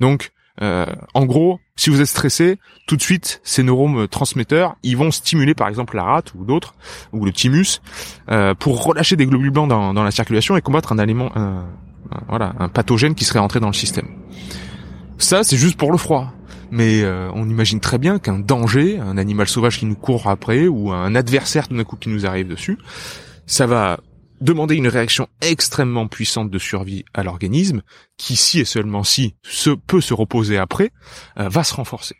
Donc, 0.00 0.30
en 0.60 1.26
gros, 1.26 1.60
si 1.76 1.90
vous 1.90 2.00
êtes 2.00 2.06
stressé, 2.06 2.58
tout 2.86 2.96
de 2.96 3.02
suite, 3.02 3.42
ces 3.44 3.62
neurotransmetteurs, 3.62 4.76
ils 4.82 4.96
vont 4.96 5.10
stimuler 5.10 5.54
par 5.54 5.68
exemple 5.68 5.94
la 5.94 6.04
rate 6.04 6.32
ou 6.34 6.46
d'autres, 6.46 6.74
ou 7.12 7.26
le 7.26 7.32
thymus, 7.32 7.82
pour 8.58 8.82
relâcher 8.82 9.16
des 9.16 9.26
globules 9.26 9.50
blancs 9.50 9.68
dans, 9.68 9.92
la 9.92 10.10
circulation 10.10 10.56
et 10.56 10.62
combattre 10.62 10.92
un 10.92 10.98
aliment, 10.98 11.30
voilà, 12.28 12.54
un 12.58 12.70
pathogène 12.70 13.14
qui 13.14 13.26
serait 13.26 13.40
entré 13.40 13.60
dans 13.60 13.66
le 13.66 13.74
système. 13.74 14.08
Ça, 15.18 15.44
c'est 15.44 15.58
juste 15.58 15.76
pour 15.76 15.92
le 15.92 15.98
froid 15.98 16.32
mais 16.74 17.02
euh, 17.02 17.30
on 17.34 17.48
imagine 17.48 17.78
très 17.78 17.98
bien 17.98 18.18
qu'un 18.18 18.40
danger, 18.40 18.98
un 18.98 19.16
animal 19.16 19.46
sauvage 19.46 19.78
qui 19.78 19.86
nous 19.86 19.94
court 19.94 20.28
après, 20.28 20.66
ou 20.66 20.90
un 20.90 21.14
adversaire 21.14 21.68
tout 21.68 21.76
d'un 21.76 21.84
coup 21.84 21.94
qui 21.94 22.08
nous 22.08 22.26
arrive 22.26 22.48
dessus, 22.48 22.78
ça 23.46 23.66
va 23.66 24.00
demander 24.40 24.74
une 24.74 24.88
réaction 24.88 25.28
extrêmement 25.40 26.08
puissante 26.08 26.50
de 26.50 26.58
survie 26.58 27.04
à 27.14 27.22
l'organisme, 27.22 27.82
qui 28.16 28.34
si 28.34 28.58
et 28.58 28.64
seulement 28.64 29.04
si 29.04 29.36
se, 29.44 29.70
peut 29.70 30.00
se 30.00 30.14
reposer 30.14 30.58
après, 30.58 30.90
euh, 31.38 31.48
va 31.48 31.62
se 31.62 31.74
renforcer. 31.74 32.16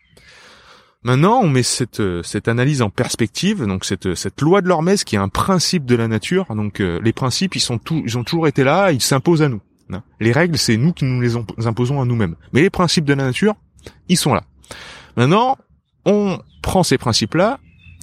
Maintenant, 1.02 1.40
on 1.42 1.48
met 1.48 1.64
cette, 1.64 1.98
euh, 1.98 2.22
cette 2.22 2.46
analyse 2.46 2.80
en 2.80 2.90
perspective, 2.90 3.66
donc 3.66 3.84
cette, 3.84 4.14
cette 4.14 4.40
loi 4.40 4.62
de 4.62 4.68
l'hormèse 4.68 5.02
qui 5.02 5.16
est 5.16 5.18
un 5.18 5.28
principe 5.28 5.84
de 5.84 5.96
la 5.96 6.06
nature. 6.06 6.46
Donc 6.54 6.78
les 6.78 7.12
principes, 7.12 7.56
ils 7.56 7.60
sont 7.60 7.78
tout, 7.78 8.02
ils 8.06 8.16
ont 8.16 8.24
toujours 8.24 8.46
été 8.46 8.62
là, 8.62 8.92
ils 8.92 9.02
s'imposent 9.02 9.42
à 9.42 9.48
nous. 9.48 9.60
Hein. 9.92 10.04
Les 10.20 10.30
règles, 10.30 10.56
c'est 10.56 10.76
nous 10.76 10.92
qui 10.92 11.04
nous 11.04 11.20
les 11.20 11.36
imposons 11.66 12.00
à 12.00 12.04
nous-mêmes. 12.04 12.36
Mais 12.52 12.62
les 12.62 12.70
principes 12.70 13.04
de 13.04 13.14
la 13.14 13.24
nature, 13.24 13.56
ils 14.08 14.16
sont 14.16 14.34
là. 14.34 14.44
Maintenant, 15.16 15.56
on 16.04 16.38
prend 16.62 16.82
ces 16.82 16.98
principes-là 16.98 17.58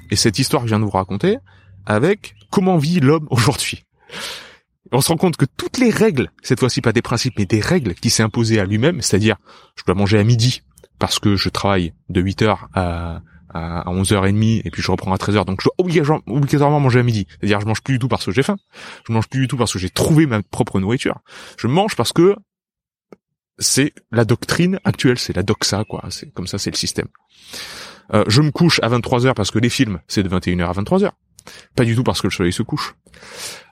et 0.09 0.15
cette 0.15 0.39
histoire 0.39 0.63
que 0.63 0.67
je 0.67 0.73
viens 0.73 0.79
de 0.79 0.85
vous 0.85 0.91
raconter 0.91 1.37
avec 1.85 2.35
comment 2.49 2.77
vit 2.77 2.99
l'homme 2.99 3.27
aujourd'hui. 3.31 3.83
on 4.91 5.01
se 5.01 5.09
rend 5.09 5.17
compte 5.17 5.37
que 5.37 5.45
toutes 5.45 5.77
les 5.77 5.89
règles, 5.89 6.31
cette 6.43 6.59
fois-ci 6.59 6.81
pas 6.81 6.93
des 6.93 7.01
principes, 7.01 7.35
mais 7.37 7.45
des 7.45 7.61
règles 7.61 7.95
qui 7.95 8.09
s'est 8.09 8.23
imposé 8.23 8.59
à 8.59 8.65
lui-même, 8.65 9.01
c'est-à-dire, 9.01 9.37
je 9.75 9.83
dois 9.85 9.95
manger 9.95 10.19
à 10.19 10.23
midi 10.23 10.63
parce 10.99 11.17
que 11.17 11.35
je 11.35 11.49
travaille 11.49 11.93
de 12.09 12.21
8h 12.21 12.57
à, 12.75 13.21
à 13.53 13.83
11h30 13.87 14.61
et 14.63 14.69
puis 14.69 14.81
je 14.81 14.91
reprends 14.91 15.13
à 15.13 15.17
13h 15.17 15.45
donc 15.45 15.61
je 15.61 15.67
dois 15.67 16.21
obligatoirement 16.27 16.79
manger 16.79 16.99
à 16.99 17.03
midi. 17.03 17.27
C'est-à-dire 17.39 17.59
je 17.59 17.65
mange 17.65 17.81
plus 17.81 17.95
du 17.95 17.99
tout 17.99 18.07
parce 18.07 18.25
que 18.25 18.31
j'ai 18.31 18.43
faim. 18.43 18.57
Je 19.07 19.13
mange 19.13 19.27
plus 19.27 19.41
du 19.41 19.47
tout 19.47 19.57
parce 19.57 19.73
que 19.73 19.79
j'ai 19.79 19.89
trouvé 19.89 20.25
ma 20.25 20.41
propre 20.41 20.79
nourriture. 20.79 21.19
Je 21.57 21.67
mange 21.67 21.95
parce 21.95 22.13
que 22.13 22.35
c'est 23.61 23.93
la 24.11 24.25
doctrine 24.25 24.79
actuelle, 24.83 25.17
c'est 25.17 25.35
la 25.35 25.43
doxa 25.43 25.83
quoi, 25.87 26.03
c'est 26.09 26.33
comme 26.33 26.47
ça 26.47 26.57
c'est 26.57 26.71
le 26.71 26.75
système. 26.75 27.07
Euh, 28.13 28.25
je 28.27 28.41
me 28.41 28.51
couche 28.51 28.79
à 28.83 28.89
23h 28.89 29.33
parce 29.33 29.51
que 29.51 29.59
les 29.59 29.69
films 29.69 29.99
c'est 30.07 30.23
de 30.23 30.29
21h 30.29 30.65
à 30.65 30.73
23h. 30.73 31.11
Pas 31.75 31.85
du 31.85 31.95
tout 31.95 32.03
parce 32.03 32.21
que 32.21 32.27
le 32.27 32.31
soleil 32.31 32.53
se 32.53 32.61
couche. 32.61 32.95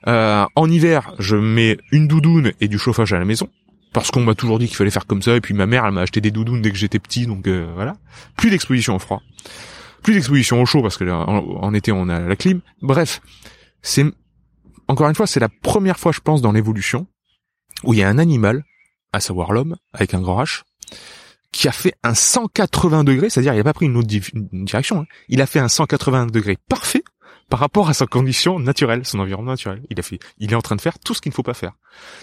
Euh, 0.08 0.44
en 0.56 0.70
hiver, 0.70 1.14
je 1.18 1.36
mets 1.36 1.78
une 1.92 2.08
doudoune 2.08 2.52
et 2.60 2.68
du 2.68 2.78
chauffage 2.78 3.12
à 3.12 3.18
la 3.18 3.24
maison 3.24 3.48
parce 3.92 4.10
qu'on 4.10 4.22
m'a 4.22 4.34
toujours 4.34 4.58
dit 4.58 4.66
qu'il 4.66 4.76
fallait 4.76 4.90
faire 4.90 5.06
comme 5.06 5.22
ça 5.22 5.36
et 5.36 5.40
puis 5.40 5.54
ma 5.54 5.66
mère 5.66 5.84
elle 5.84 5.92
m'a 5.92 6.02
acheté 6.02 6.20
des 6.20 6.30
doudounes 6.30 6.62
dès 6.62 6.70
que 6.70 6.76
j'étais 6.76 6.98
petit 6.98 7.26
donc 7.26 7.46
euh, 7.46 7.70
voilà. 7.74 7.96
Plus 8.36 8.50
d'exposition 8.50 8.96
au 8.96 8.98
froid 8.98 9.20
plus 10.02 10.14
d'exposition 10.14 10.60
au 10.60 10.66
chaud 10.66 10.82
parce 10.82 10.96
que 10.96 11.04
en, 11.04 11.74
été 11.74 11.92
on 11.92 12.08
a 12.08 12.20
la 12.20 12.36
clim. 12.36 12.60
Bref, 12.82 13.20
c'est 13.82 14.04
encore 14.88 15.08
une 15.08 15.14
fois 15.14 15.26
c'est 15.26 15.40
la 15.40 15.48
première 15.48 15.98
fois 15.98 16.12
je 16.12 16.20
pense 16.20 16.42
dans 16.42 16.52
l'évolution 16.52 17.06
où 17.84 17.94
il 17.94 18.00
y 18.00 18.02
a 18.02 18.08
un 18.08 18.18
animal, 18.18 18.64
à 19.12 19.20
savoir 19.20 19.52
l'homme 19.52 19.76
avec 19.92 20.14
un 20.14 20.20
grand 20.20 20.42
H, 20.42 20.62
qui 21.52 21.68
a 21.68 21.72
fait 21.72 21.94
un 22.02 22.14
180 22.14 23.04
degrés, 23.04 23.30
c'est-à-dire 23.30 23.54
il 23.54 23.58
n'a 23.58 23.64
pas 23.64 23.72
pris 23.72 23.86
une 23.86 23.96
autre 23.96 24.08
direction, 24.08 25.00
hein. 25.00 25.06
il 25.28 25.40
a 25.40 25.46
fait 25.46 25.58
un 25.58 25.68
180 25.68 26.26
degrés 26.26 26.58
parfait 26.68 27.02
par 27.50 27.58
rapport 27.58 27.88
à 27.88 27.94
sa 27.94 28.06
condition 28.06 28.60
naturelle, 28.60 29.04
son 29.04 29.18
environnement 29.18 29.50
naturel. 29.50 29.82
Il 29.90 29.98
a 29.98 30.02
fait, 30.02 30.20
il 30.38 30.52
est 30.52 30.54
en 30.54 30.62
train 30.62 30.76
de 30.76 30.80
faire 30.80 30.98
tout 31.00 31.14
ce 31.14 31.20
qu'il 31.20 31.30
ne 31.30 31.34
faut 31.34 31.42
pas 31.42 31.52
faire. 31.52 31.72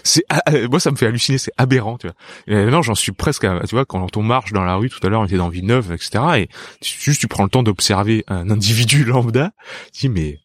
C'est, 0.02 0.24
ah, 0.30 0.42
euh, 0.48 0.68
moi, 0.68 0.80
ça 0.80 0.90
me 0.90 0.96
fait 0.96 1.06
halluciner, 1.06 1.36
c'est 1.36 1.52
aberrant, 1.58 1.98
tu 1.98 2.08
vois. 2.08 2.70
Non, 2.70 2.80
j'en 2.80 2.94
suis 2.94 3.12
presque, 3.12 3.44
à, 3.44 3.60
tu 3.60 3.74
vois, 3.74 3.84
quand 3.84 4.16
on 4.16 4.22
marche 4.22 4.52
dans 4.52 4.64
la 4.64 4.74
rue, 4.76 4.88
tout 4.88 5.06
à 5.06 5.10
l'heure, 5.10 5.20
on 5.20 5.26
était 5.26 5.36
dans 5.36 5.50
Villeneuve, 5.50 5.92
etc. 5.92 6.24
Et 6.38 6.48
juste, 6.82 7.20
tu 7.20 7.28
prends 7.28 7.44
le 7.44 7.50
temps 7.50 7.62
d'observer 7.62 8.24
un 8.26 8.48
individu 8.48 9.04
lambda, 9.04 9.52
tu 9.92 10.06
dis, 10.06 10.08
mais, 10.08 10.38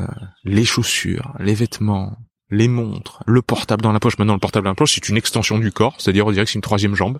euh, 0.00 0.06
les 0.42 0.64
chaussures, 0.64 1.32
les 1.38 1.54
vêtements, 1.54 2.16
les 2.50 2.68
montres, 2.68 3.22
le 3.26 3.42
portable 3.42 3.82
dans 3.82 3.92
la 3.92 4.00
poche. 4.00 4.18
Maintenant, 4.18 4.34
le 4.34 4.40
portable 4.40 4.64
dans 4.64 4.70
la 4.70 4.76
poche, 4.76 4.94
c'est 4.94 5.08
une 5.08 5.16
extension 5.16 5.58
du 5.58 5.72
corps, 5.72 5.94
c'est-à-dire 5.98 6.26
on 6.26 6.32
dirait 6.32 6.44
que 6.44 6.50
c'est 6.50 6.56
une 6.56 6.62
troisième 6.62 6.94
jambe. 6.94 7.18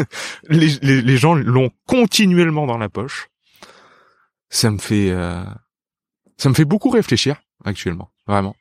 les, 0.48 1.16
gens 1.16 1.34
l'ont 1.34 1.70
continuellement 1.86 2.66
dans 2.66 2.78
la 2.78 2.88
poche. 2.88 3.28
Ça 4.48 4.70
me 4.70 4.78
fait, 4.78 5.10
euh, 5.10 5.44
ça 6.36 6.48
me 6.48 6.54
fait 6.54 6.64
beaucoup 6.64 6.90
réfléchir 6.90 7.40
actuellement, 7.64 8.10
vraiment. 8.26 8.54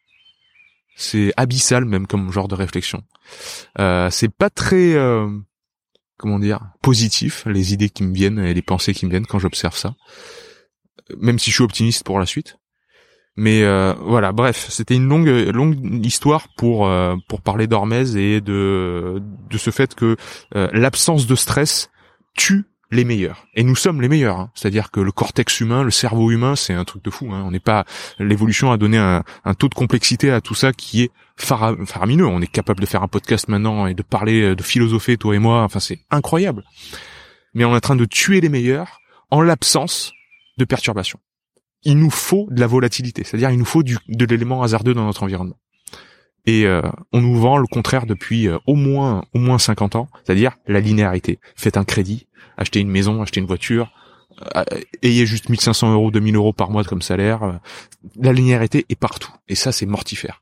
C'est 0.95 1.33
abyssal 1.35 1.85
même 1.85 2.07
comme 2.07 2.31
genre 2.31 2.47
de 2.47 2.55
réflexion. 2.55 3.03
Euh, 3.79 4.09
c'est 4.09 4.33
pas 4.33 4.49
très, 4.49 4.93
euh, 4.93 5.29
comment 6.17 6.39
dire, 6.39 6.61
positif 6.81 7.45
les 7.45 7.73
idées 7.73 7.89
qui 7.89 8.03
me 8.03 8.13
viennent 8.13 8.39
et 8.39 8.53
les 8.53 8.61
pensées 8.61 8.93
qui 8.93 9.05
me 9.05 9.11
viennent 9.11 9.25
quand 9.25 9.39
j'observe 9.39 9.75
ça. 9.75 9.95
Même 11.17 11.37
si 11.37 11.51
je 11.51 11.55
suis 11.55 11.63
optimiste 11.63 12.03
pour 12.03 12.17
la 12.17 12.25
suite. 12.25 12.57
Mais 13.37 13.63
euh, 13.63 13.93
voilà, 13.99 14.31
bref, 14.31 14.67
c'était 14.69 14.95
une 14.95 15.09
longue 15.09 15.27
longue 15.27 16.05
histoire 16.05 16.47
pour 16.55 16.87
euh, 16.87 17.15
pour 17.27 17.41
parler 17.41 17.67
d'Hormèse 17.67 18.15
et 18.15 18.39
de 18.39 19.21
de 19.49 19.57
ce 19.57 19.71
fait 19.71 19.93
que 19.93 20.15
euh, 20.55 20.69
l'absence 20.71 21.27
de 21.27 21.35
stress 21.35 21.89
tue 22.33 22.63
les 22.91 23.03
meilleurs. 23.03 23.45
Et 23.55 23.63
nous 23.63 23.75
sommes 23.75 24.01
les 24.01 24.07
meilleurs. 24.07 24.39
Hein. 24.39 24.51
C'est-à-dire 24.55 24.89
que 24.89 25.01
le 25.01 25.11
cortex 25.11 25.59
humain, 25.59 25.83
le 25.83 25.91
cerveau 25.91 26.31
humain, 26.31 26.55
c'est 26.55 26.73
un 26.73 26.85
truc 26.85 27.03
de 27.03 27.09
fou. 27.09 27.29
Hein. 27.33 27.43
On 27.45 27.51
n'est 27.51 27.59
pas. 27.59 27.83
L'évolution 28.19 28.71
a 28.71 28.77
donné 28.77 28.97
un, 28.97 29.23
taux 29.57 29.67
de 29.67 29.75
complexité 29.75 30.31
à 30.31 30.39
tout 30.39 30.55
ça 30.55 30.71
qui 30.71 31.01
est 31.01 31.11
faramineux. 31.35 32.27
On 32.27 32.41
est 32.41 32.47
capable 32.47 32.79
de 32.79 32.85
faire 32.85 33.03
un 33.03 33.09
podcast 33.09 33.49
maintenant 33.49 33.85
et 33.87 33.95
de 33.95 34.03
parler, 34.03 34.55
de 34.55 34.63
philosopher, 34.63 35.17
toi 35.17 35.35
et 35.35 35.39
moi. 35.39 35.63
Enfin, 35.63 35.81
c'est 35.81 35.99
incroyable. 36.09 36.63
Mais 37.53 37.65
on 37.65 37.73
est 37.73 37.77
en 37.77 37.81
train 37.81 37.95
de 37.97 38.05
tuer 38.05 38.39
les 38.39 38.49
meilleurs 38.49 39.01
en 39.29 39.41
l'absence 39.41 40.13
de 40.57 40.63
perturbation. 40.63 41.19
Il 41.85 41.97
nous 41.97 42.09
faut 42.09 42.47
de 42.49 42.59
la 42.59 42.67
volatilité, 42.67 43.23
c'est-à-dire 43.23 43.51
il 43.51 43.57
nous 43.57 43.65
faut 43.65 43.83
de 43.83 44.25
l'élément 44.25 44.63
hasardeux 44.63 44.93
dans 44.93 45.05
notre 45.05 45.23
environnement. 45.23 45.57
Et 46.47 46.65
euh, 46.65 46.81
on 47.11 47.21
nous 47.21 47.39
vend 47.39 47.57
le 47.57 47.65
contraire 47.67 48.05
depuis 48.05 48.47
euh, 48.47 48.57
au 48.67 48.75
moins 48.75 49.25
au 49.33 49.39
moins 49.39 49.57
50 49.57 49.95
ans, 49.95 50.07
c'est-à-dire 50.23 50.57
la 50.67 50.79
linéarité. 50.79 51.39
Faites 51.55 51.77
un 51.77 51.83
crédit, 51.83 52.27
achetez 52.57 52.79
une 52.79 52.89
maison, 52.89 53.21
achetez 53.21 53.39
une 53.39 53.47
voiture, 53.47 53.91
euh, 54.55 54.63
ayez 55.01 55.25
juste 55.25 55.49
1500 55.49 55.93
euros, 55.93 56.11
2000 56.11 56.35
euros 56.35 56.53
par 56.53 56.69
mois 56.69 56.83
comme 56.83 57.01
salaire. 57.01 57.59
La 58.15 58.33
linéarité 58.33 58.85
est 58.89 58.99
partout. 58.99 59.31
Et 59.47 59.55
ça, 59.55 59.71
c'est 59.71 59.87
mortifère. 59.87 60.41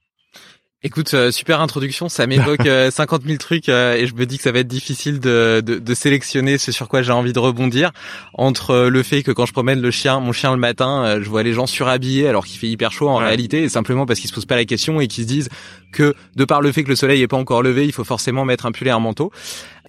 Écoute, 0.85 1.13
euh, 1.13 1.31
super 1.31 1.61
introduction, 1.61 2.09
ça 2.09 2.27
m'évoque 2.27 2.65
euh, 2.65 2.91
50 2.91 3.23
000 3.23 3.37
trucs 3.37 3.69
euh, 3.69 3.95
et 3.95 4.05
je 4.05 4.13
me 4.15 4.25
dis 4.25 4.35
que 4.35 4.43
ça 4.43 4.51
va 4.51 4.59
être 4.59 4.67
difficile 4.67 5.21
de, 5.21 5.63
de, 5.65 5.79
de 5.79 5.93
sélectionner 5.93 6.57
ce 6.57 6.73
sur 6.73 6.89
quoi 6.89 7.01
j'ai 7.01 7.13
envie 7.13 7.31
de 7.31 7.39
rebondir. 7.39 7.93
Entre 8.33 8.71
euh, 8.71 8.89
le 8.89 9.01
fait 9.01 9.23
que 9.23 9.31
quand 9.31 9.45
je 9.45 9.53
promène 9.53 9.79
le 9.79 9.91
chien, 9.91 10.19
mon 10.19 10.33
chien 10.33 10.51
le 10.51 10.57
matin, 10.57 11.21
je 11.21 11.29
vois 11.29 11.41
les 11.41 11.53
gens 11.53 11.67
surhabillés 11.67 12.27
alors 12.27 12.45
qu'il 12.45 12.59
fait 12.59 12.67
hyper 12.67 12.91
chaud 12.91 13.07
en 13.07 13.15
réalité, 13.15 13.63
et 13.63 13.69
simplement 13.69 14.05
parce 14.05 14.19
qu'ils 14.19 14.29
se 14.29 14.35
posent 14.35 14.45
pas 14.45 14.57
la 14.57 14.65
question 14.65 14.99
et 14.99 15.07
qu'ils 15.07 15.23
se 15.23 15.29
disent 15.29 15.49
que 15.93 16.15
de 16.35 16.43
par 16.43 16.59
le 16.61 16.73
fait 16.73 16.83
que 16.83 16.89
le 16.89 16.97
soleil 16.97 17.21
est 17.21 17.27
pas 17.27 17.37
encore 17.37 17.63
levé, 17.63 17.85
il 17.85 17.93
faut 17.93 18.03
forcément 18.03 18.43
mettre 18.43 18.65
un 18.65 18.73
pull 18.73 18.87
et 18.89 18.91
un 18.91 18.99
manteau. 18.99 19.31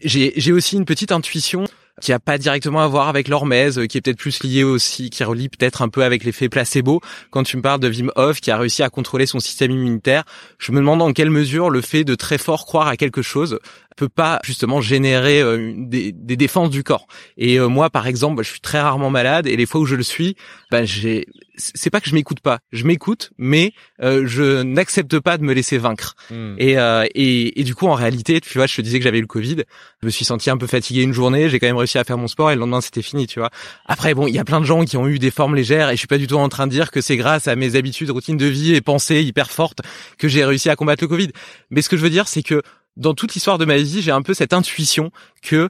J'ai 0.04 0.52
aussi 0.52 0.76
une 0.76 0.84
petite 0.84 1.10
intuition 1.10 1.64
qui 2.00 2.12
a 2.12 2.18
pas 2.18 2.38
directement 2.38 2.80
à 2.80 2.88
voir 2.88 3.08
avec 3.08 3.28
l'hormèse, 3.28 3.86
qui 3.88 3.98
est 3.98 4.00
peut-être 4.00 4.18
plus 4.18 4.42
lié 4.42 4.64
aussi, 4.64 5.10
qui 5.10 5.22
relie 5.24 5.48
peut-être 5.48 5.82
un 5.82 5.88
peu 5.88 6.02
avec 6.02 6.24
l'effet 6.24 6.48
placebo. 6.48 7.00
Quand 7.30 7.44
tu 7.44 7.56
me 7.56 7.62
parles 7.62 7.80
de 7.80 7.88
Wim 7.88 8.10
Hof, 8.16 8.40
qui 8.40 8.50
a 8.50 8.58
réussi 8.58 8.82
à 8.82 8.90
contrôler 8.90 9.26
son 9.26 9.40
système 9.40 9.70
immunitaire, 9.70 10.24
je 10.58 10.72
me 10.72 10.78
demande 10.78 11.02
en 11.02 11.12
quelle 11.12 11.30
mesure 11.30 11.70
le 11.70 11.80
fait 11.80 12.04
de 12.04 12.14
très 12.14 12.38
fort 12.38 12.66
croire 12.66 12.88
à 12.88 12.96
quelque 12.96 13.22
chose 13.22 13.58
peut 13.96 14.08
pas 14.08 14.40
justement 14.44 14.80
générer 14.80 15.40
euh, 15.40 15.72
des, 15.76 16.12
des, 16.12 16.36
défenses 16.36 16.70
du 16.70 16.82
corps. 16.82 17.06
Et 17.36 17.58
euh, 17.58 17.68
moi, 17.68 17.90
par 17.90 18.06
exemple, 18.06 18.42
je 18.42 18.50
suis 18.50 18.60
très 18.60 18.80
rarement 18.80 19.10
malade 19.10 19.46
et 19.46 19.56
les 19.56 19.66
fois 19.66 19.80
où 19.80 19.86
je 19.86 19.94
le 19.94 20.02
suis, 20.02 20.36
ben 20.70 20.84
j'ai, 20.84 21.26
c'est 21.56 21.90
pas 21.90 22.00
que 22.00 22.08
je 22.08 22.14
m'écoute 22.14 22.40
pas, 22.40 22.58
je 22.72 22.84
m'écoute, 22.84 23.30
mais 23.38 23.72
euh, 24.02 24.24
je 24.26 24.62
n'accepte 24.62 25.18
pas 25.20 25.38
de 25.38 25.44
me 25.44 25.52
laisser 25.52 25.78
vaincre. 25.78 26.16
Hmm. 26.30 26.56
Et, 26.58 26.76
et, 27.14 27.60
et 27.60 27.64
du 27.64 27.74
coup, 27.74 27.86
en 27.86 27.94
réalité, 27.94 28.40
tu 28.40 28.58
vois, 28.58 28.66
je 28.66 28.76
te 28.76 28.82
disais 28.82 28.98
que 28.98 29.04
j'avais 29.04 29.18
eu 29.18 29.22
le 29.22 29.26
Covid, 29.26 29.62
je 30.02 30.06
me 30.06 30.10
suis 30.10 30.24
senti 30.24 30.50
un 30.50 30.56
peu 30.56 30.66
fatigué 30.66 31.02
une 31.02 31.12
journée, 31.12 31.48
j'ai 31.48 31.58
quand 31.58 31.66
même 31.66 31.76
réussi 31.76 31.98
à 31.98 32.04
faire 32.04 32.18
mon 32.18 32.28
sport 32.28 32.50
et 32.50 32.54
le 32.54 32.60
lendemain 32.60 32.80
c'était 32.80 33.02
fini, 33.02 33.26
tu 33.26 33.38
vois. 33.38 33.50
Après, 33.86 34.14
bon, 34.14 34.26
il 34.26 34.34
y 34.34 34.38
a 34.38 34.44
plein 34.44 34.60
de 34.60 34.66
gens 34.66 34.84
qui 34.84 34.96
ont 34.96 35.06
eu 35.06 35.18
des 35.18 35.30
formes 35.30 35.54
légères 35.54 35.90
et 35.90 35.92
je 35.92 35.98
suis 35.98 36.08
pas 36.08 36.18
du 36.18 36.26
tout 36.26 36.36
en 36.36 36.48
train 36.48 36.66
de 36.66 36.72
dire 36.72 36.90
que 36.90 37.00
c'est 37.00 37.16
grâce 37.16 37.48
à 37.48 37.56
mes 37.56 37.76
habitudes, 37.76 38.10
routines 38.10 38.36
de 38.36 38.46
vie 38.46 38.74
et 38.74 38.80
pensées 38.80 39.22
hyper 39.22 39.50
fortes 39.50 39.80
que 40.18 40.28
j'ai 40.28 40.44
réussi 40.44 40.68
à 40.68 40.76
combattre 40.76 41.04
le 41.04 41.08
Covid. 41.08 41.28
Mais 41.70 41.82
ce 41.82 41.88
que 41.88 41.96
je 41.96 42.02
veux 42.02 42.10
dire, 42.10 42.28
c'est 42.28 42.42
que 42.42 42.62
dans 42.96 43.14
toute 43.14 43.34
l'histoire 43.34 43.58
de 43.58 43.64
ma 43.64 43.76
vie, 43.76 44.02
j'ai 44.02 44.10
un 44.10 44.22
peu 44.22 44.34
cette 44.34 44.52
intuition 44.52 45.10
que 45.42 45.68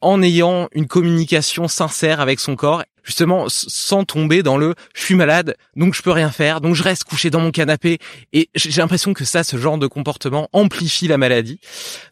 en 0.00 0.22
ayant 0.22 0.68
une 0.72 0.86
communication 0.86 1.66
sincère 1.66 2.20
avec 2.20 2.38
son 2.38 2.54
corps, 2.54 2.84
justement 3.02 3.46
sans 3.48 4.04
tomber 4.04 4.42
dans 4.42 4.56
le 4.56 4.74
je 4.94 5.02
suis 5.02 5.14
malade, 5.14 5.56
donc 5.76 5.94
je 5.94 6.02
peux 6.02 6.12
rien 6.12 6.30
faire, 6.30 6.60
donc 6.60 6.74
je 6.74 6.82
reste 6.82 7.04
couché 7.04 7.30
dans 7.30 7.40
mon 7.40 7.50
canapé 7.50 7.98
et 8.32 8.48
j'ai 8.54 8.80
l'impression 8.80 9.12
que 9.12 9.24
ça, 9.24 9.42
ce 9.42 9.56
genre 9.56 9.78
de 9.78 9.86
comportement 9.86 10.48
amplifie 10.52 11.08
la 11.08 11.18
maladie. 11.18 11.58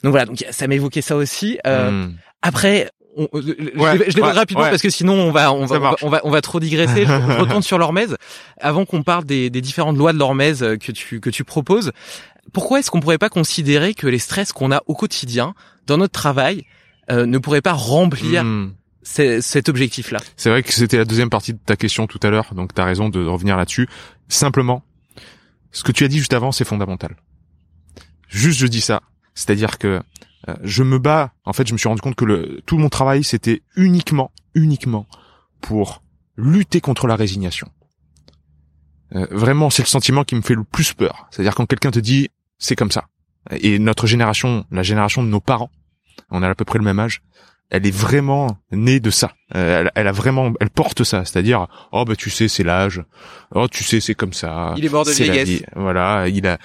Donc 0.02 0.10
voilà, 0.10 0.26
donc 0.26 0.44
ça 0.50 0.66
m'évoquait 0.66 1.02
ça 1.02 1.16
aussi. 1.16 1.58
Euh, 1.66 1.90
hmm. 1.90 2.14
Après, 2.42 2.90
on, 3.16 3.28
euh, 3.34 3.42
je, 3.42 4.20
ouais, 4.20 4.32
rapidement 4.32 4.64
parce 4.64 4.82
que 4.82 4.90
sinon 4.90 5.14
on 5.14 5.30
va 5.30 5.52
on 5.52 5.64
va, 5.64 5.94
on 6.02 6.08
va 6.08 6.20
on 6.24 6.30
va 6.30 6.40
trop 6.40 6.58
digresser. 6.58 7.06
je, 7.06 7.38
retourne 7.38 7.62
sur 7.62 7.78
l'hormèse 7.78 8.16
avant 8.60 8.84
qu'on 8.84 9.02
parle 9.04 9.24
des, 9.24 9.48
des 9.48 9.60
différentes 9.60 9.96
lois 9.96 10.12
de 10.12 10.18
l'hormèse 10.18 10.60
que 10.80 10.92
tu 10.92 11.20
que 11.20 11.30
tu 11.30 11.44
proposes 11.44 11.92
pourquoi 12.52 12.80
est-ce 12.80 12.90
qu'on 12.90 13.00
pourrait 13.00 13.18
pas 13.18 13.28
considérer 13.28 13.94
que 13.94 14.06
les 14.06 14.18
stress 14.18 14.52
qu'on 14.52 14.72
a 14.72 14.82
au 14.86 14.94
quotidien 14.94 15.54
dans 15.86 15.98
notre 15.98 16.12
travail 16.12 16.64
euh, 17.10 17.26
ne 17.26 17.38
pourraient 17.38 17.62
pas 17.62 17.72
remplir 17.72 18.44
hmm. 18.44 18.72
cet 19.02 19.68
objectif-là? 19.68 20.20
C'est 20.36 20.50
vrai 20.50 20.62
que 20.62 20.72
c'était 20.72 20.98
la 20.98 21.04
deuxième 21.04 21.30
partie 21.30 21.52
de 21.52 21.58
ta 21.64 21.76
question 21.76 22.06
tout 22.06 22.20
à 22.22 22.30
l'heure, 22.30 22.54
donc 22.54 22.74
tu 22.74 22.80
as 22.80 22.84
raison 22.84 23.08
de 23.08 23.24
revenir 23.24 23.56
là-dessus. 23.56 23.88
Simplement, 24.28 24.82
ce 25.72 25.84
que 25.84 25.92
tu 25.92 26.04
as 26.04 26.08
dit 26.08 26.18
juste 26.18 26.32
avant, 26.32 26.52
c'est 26.52 26.64
fondamental. 26.64 27.16
Juste, 28.28 28.58
je 28.58 28.66
dis 28.66 28.80
ça, 28.80 29.02
c'est-à-dire 29.34 29.78
que 29.78 30.00
euh, 30.48 30.54
je 30.62 30.82
me 30.82 30.98
bats. 30.98 31.32
En 31.44 31.52
fait, 31.52 31.66
je 31.66 31.72
me 31.72 31.78
suis 31.78 31.88
rendu 31.88 32.00
compte 32.00 32.16
que 32.16 32.24
le, 32.24 32.60
tout 32.66 32.78
mon 32.78 32.88
travail, 32.88 33.24
c'était 33.24 33.62
uniquement, 33.76 34.32
uniquement 34.54 35.06
pour 35.60 36.02
lutter 36.36 36.80
contre 36.80 37.06
la 37.06 37.16
résignation. 37.16 37.68
Euh, 39.14 39.26
vraiment, 39.30 39.70
c'est 39.70 39.82
le 39.82 39.88
sentiment 39.88 40.24
qui 40.24 40.34
me 40.34 40.40
fait 40.40 40.54
le 40.54 40.64
plus 40.64 40.92
peur. 40.92 41.28
C'est-à-dire 41.30 41.54
quand 41.54 41.66
quelqu'un 41.66 41.90
te 41.90 41.98
dit 41.98 42.28
c'est 42.58 42.76
comme 42.76 42.90
ça. 42.90 43.06
Et 43.50 43.78
notre 43.78 44.06
génération, 44.06 44.64
la 44.70 44.82
génération 44.82 45.22
de 45.22 45.28
nos 45.28 45.40
parents, 45.40 45.70
on 46.30 46.42
a 46.42 46.48
à 46.48 46.54
peu 46.54 46.64
près 46.64 46.78
le 46.78 46.84
même 46.84 46.98
âge, 46.98 47.22
elle 47.70 47.86
est 47.86 47.94
vraiment 47.94 48.58
née 48.70 49.00
de 49.00 49.10
ça. 49.10 49.32
Euh, 49.54 49.84
elle, 49.94 50.06
a 50.06 50.12
vraiment, 50.12 50.52
elle 50.60 50.70
porte 50.70 51.02
ça, 51.04 51.24
c'est-à-dire, 51.24 51.66
oh 51.92 52.04
bah 52.04 52.14
tu 52.16 52.30
sais, 52.30 52.48
c'est 52.48 52.62
l'âge. 52.62 53.02
Oh 53.54 53.66
tu 53.68 53.82
sais, 53.82 54.00
c'est 54.00 54.14
comme 54.14 54.32
ça. 54.32 54.74
Il 54.76 54.84
est 54.84 54.88
mort 54.88 55.04
de 55.04 55.10
vieillesse. 55.10 55.62
Voilà, 55.74 56.28
il 56.28 56.46
a, 56.46 56.58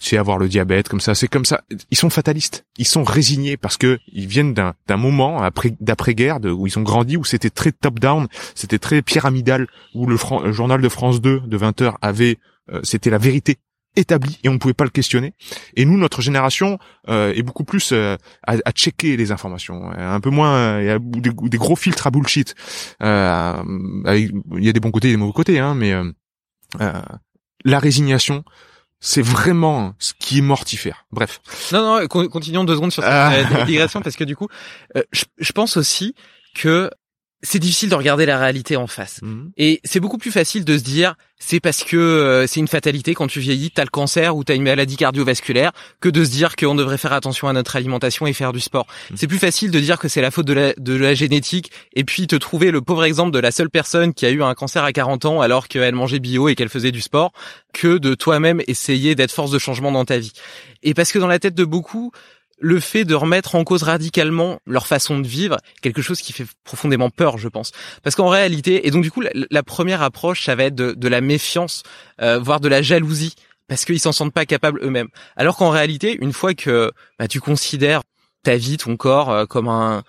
tu 0.00 0.10
sais, 0.10 0.16
avoir 0.16 0.38
le 0.38 0.48
diabète 0.48 0.88
comme 0.88 1.00
ça, 1.00 1.14
c'est 1.14 1.26
comme 1.26 1.44
ça. 1.44 1.62
Ils 1.90 1.96
sont 1.96 2.10
fatalistes, 2.10 2.64
ils 2.78 2.86
sont 2.86 3.02
résignés 3.02 3.56
parce 3.56 3.76
que 3.76 3.98
ils 4.12 4.26
viennent 4.26 4.54
d'un 4.54 4.74
d'un 4.86 4.96
moment 4.96 5.42
après 5.42 5.72
d'après-guerre 5.80 6.38
où 6.44 6.66
ils 6.66 6.78
ont 6.78 6.82
grandi 6.82 7.16
où 7.16 7.24
c'était 7.24 7.50
très 7.50 7.72
top-down, 7.72 8.28
c'était 8.54 8.78
très 8.78 9.02
pyramidal, 9.02 9.66
où 9.94 10.06
le, 10.06 10.16
journal 10.52 10.80
de 10.80 10.88
France 10.88 11.20
2 11.20 11.40
de 11.40 11.56
20 11.56 11.82
heures 11.82 11.98
avait, 12.00 12.38
euh, 12.72 12.80
c'était 12.84 13.10
la 13.10 13.18
vérité 13.18 13.58
établi 13.96 14.38
et 14.42 14.48
on 14.48 14.54
ne 14.54 14.58
pouvait 14.58 14.74
pas 14.74 14.84
le 14.84 14.90
questionner. 14.90 15.34
Et 15.76 15.84
nous, 15.84 15.96
notre 15.98 16.22
génération 16.22 16.78
euh, 17.08 17.32
est 17.34 17.42
beaucoup 17.42 17.64
plus 17.64 17.92
euh, 17.92 18.16
à, 18.46 18.54
à, 18.64 18.72
checker 18.72 19.16
les 19.16 19.32
informations, 19.32 19.90
un 19.90 20.20
peu 20.20 20.30
moins, 20.30 20.80
il 20.80 20.86
y 20.86 20.90
a 20.90 20.98
des, 20.98 21.30
des 21.30 21.58
gros 21.58 21.76
filtres 21.76 22.06
à 22.06 22.10
bullshit. 22.10 22.54
Euh, 23.02 23.62
il 24.06 24.64
y 24.64 24.68
a 24.68 24.72
des 24.72 24.80
bons 24.80 24.90
côtés 24.90 25.08
et 25.08 25.12
des 25.12 25.16
mauvais 25.16 25.32
côtés, 25.32 25.58
hein, 25.58 25.74
mais 25.74 25.94
la 27.64 27.78
résignation, 27.78 28.44
c'est 29.00 29.22
vraiment 29.22 29.94
ce 29.98 30.12
qui 30.18 30.38
est 30.38 30.42
mortifère. 30.42 31.06
Bref. 31.12 31.40
Non, 31.72 32.00
non, 32.00 32.06
continuons 32.08 32.64
deux 32.64 32.74
secondes 32.74 32.92
sur 32.92 33.02
cette 33.02 33.12
ah. 33.12 33.64
digression 33.64 34.00
parce 34.00 34.16
que 34.16 34.24
du 34.24 34.36
coup, 34.36 34.48
je, 35.12 35.24
je 35.38 35.52
pense 35.52 35.76
aussi 35.76 36.14
que 36.54 36.90
c'est 37.44 37.58
difficile 37.58 37.90
de 37.90 37.94
regarder 37.94 38.26
la 38.26 38.38
réalité 38.38 38.76
en 38.76 38.86
face. 38.86 39.20
Mhm. 39.22 39.52
Et 39.56 39.80
c'est 39.84 40.00
beaucoup 40.00 40.18
plus 40.18 40.32
facile 40.32 40.64
de 40.64 40.76
se 40.76 40.82
dire 40.82 41.14
c'est 41.38 41.60
parce 41.60 41.84
que 41.84 41.96
euh, 41.96 42.46
c'est 42.46 42.60
une 42.60 42.68
fatalité 42.68 43.14
quand 43.14 43.26
tu 43.26 43.38
vieillis, 43.38 43.70
t'as 43.70 43.84
le 43.84 43.90
cancer 43.90 44.34
ou 44.34 44.44
t'as 44.44 44.54
une 44.54 44.62
maladie 44.62 44.96
cardiovasculaire, 44.96 45.72
que 46.00 46.08
de 46.08 46.24
se 46.24 46.30
dire 46.30 46.56
qu'on 46.56 46.74
devrait 46.74 46.96
faire 46.96 47.12
attention 47.12 47.48
à 47.48 47.52
notre 47.52 47.76
alimentation 47.76 48.26
et 48.26 48.32
faire 48.32 48.52
du 48.52 48.60
sport. 48.60 48.86
Mhm. 49.10 49.16
C'est 49.16 49.26
plus 49.26 49.38
facile 49.38 49.70
de 49.70 49.78
dire 49.78 49.98
que 49.98 50.08
c'est 50.08 50.22
la 50.22 50.30
faute 50.30 50.46
de 50.46 50.54
la, 50.54 50.72
de 50.74 50.94
la 50.94 51.14
génétique 51.14 51.70
et 51.94 52.04
puis 52.04 52.26
te 52.26 52.36
trouver 52.36 52.70
le 52.70 52.80
pauvre 52.80 53.04
exemple 53.04 53.30
de 53.30 53.38
la 53.38 53.50
seule 53.50 53.70
personne 53.70 54.14
qui 54.14 54.24
a 54.26 54.30
eu 54.30 54.42
un 54.42 54.54
cancer 54.54 54.82
à 54.82 54.92
40 54.92 55.26
ans 55.26 55.40
alors 55.40 55.68
qu'elle 55.68 55.94
mangeait 55.94 56.18
bio 56.18 56.48
et 56.48 56.54
qu'elle 56.54 56.70
faisait 56.70 56.92
du 56.92 57.02
sport, 57.02 57.32
que 57.72 57.98
de 57.98 58.14
toi-même 58.14 58.62
essayer 58.66 59.14
d'être 59.14 59.32
force 59.32 59.50
de 59.50 59.58
changement 59.58 59.92
dans 59.92 60.04
ta 60.04 60.18
vie. 60.18 60.32
Et 60.82 60.94
parce 60.94 61.12
que 61.12 61.18
dans 61.18 61.28
la 61.28 61.38
tête 61.38 61.54
de 61.54 61.64
beaucoup, 61.64 62.10
le 62.58 62.80
fait 62.80 63.04
de 63.04 63.14
remettre 63.14 63.54
en 63.54 63.64
cause 63.64 63.82
radicalement 63.82 64.60
leur 64.66 64.86
façon 64.86 65.18
de 65.18 65.26
vivre, 65.26 65.58
quelque 65.82 66.02
chose 66.02 66.20
qui 66.20 66.32
fait 66.32 66.46
profondément 66.64 67.10
peur, 67.10 67.38
je 67.38 67.48
pense. 67.48 67.72
Parce 68.02 68.16
qu'en 68.16 68.28
réalité, 68.28 68.86
et 68.86 68.90
donc 68.90 69.02
du 69.02 69.10
coup, 69.10 69.22
la, 69.50 69.62
première 69.62 70.02
approche, 70.02 70.44
ça 70.44 70.54
va 70.54 70.64
être 70.64 70.74
de, 70.74 71.08
la 71.08 71.20
méfiance, 71.20 71.82
euh, 72.20 72.38
voire 72.38 72.60
de 72.60 72.68
la 72.68 72.82
jalousie, 72.82 73.34
parce 73.68 73.84
qu'ils 73.84 74.00
s'en 74.00 74.12
sentent 74.12 74.32
pas 74.32 74.46
capables 74.46 74.80
eux-mêmes. 74.82 75.08
Alors 75.36 75.56
qu'en 75.56 75.70
réalité, 75.70 76.16
une 76.20 76.32
fois 76.32 76.54
que 76.54 76.92
bah, 77.18 77.28
tu 77.28 77.40
considères 77.40 78.02
ta 78.42 78.56
vie, 78.56 78.76
ton 78.76 78.96
corps, 78.96 79.30
euh, 79.30 79.46
comme 79.46 79.68
un 79.68 80.02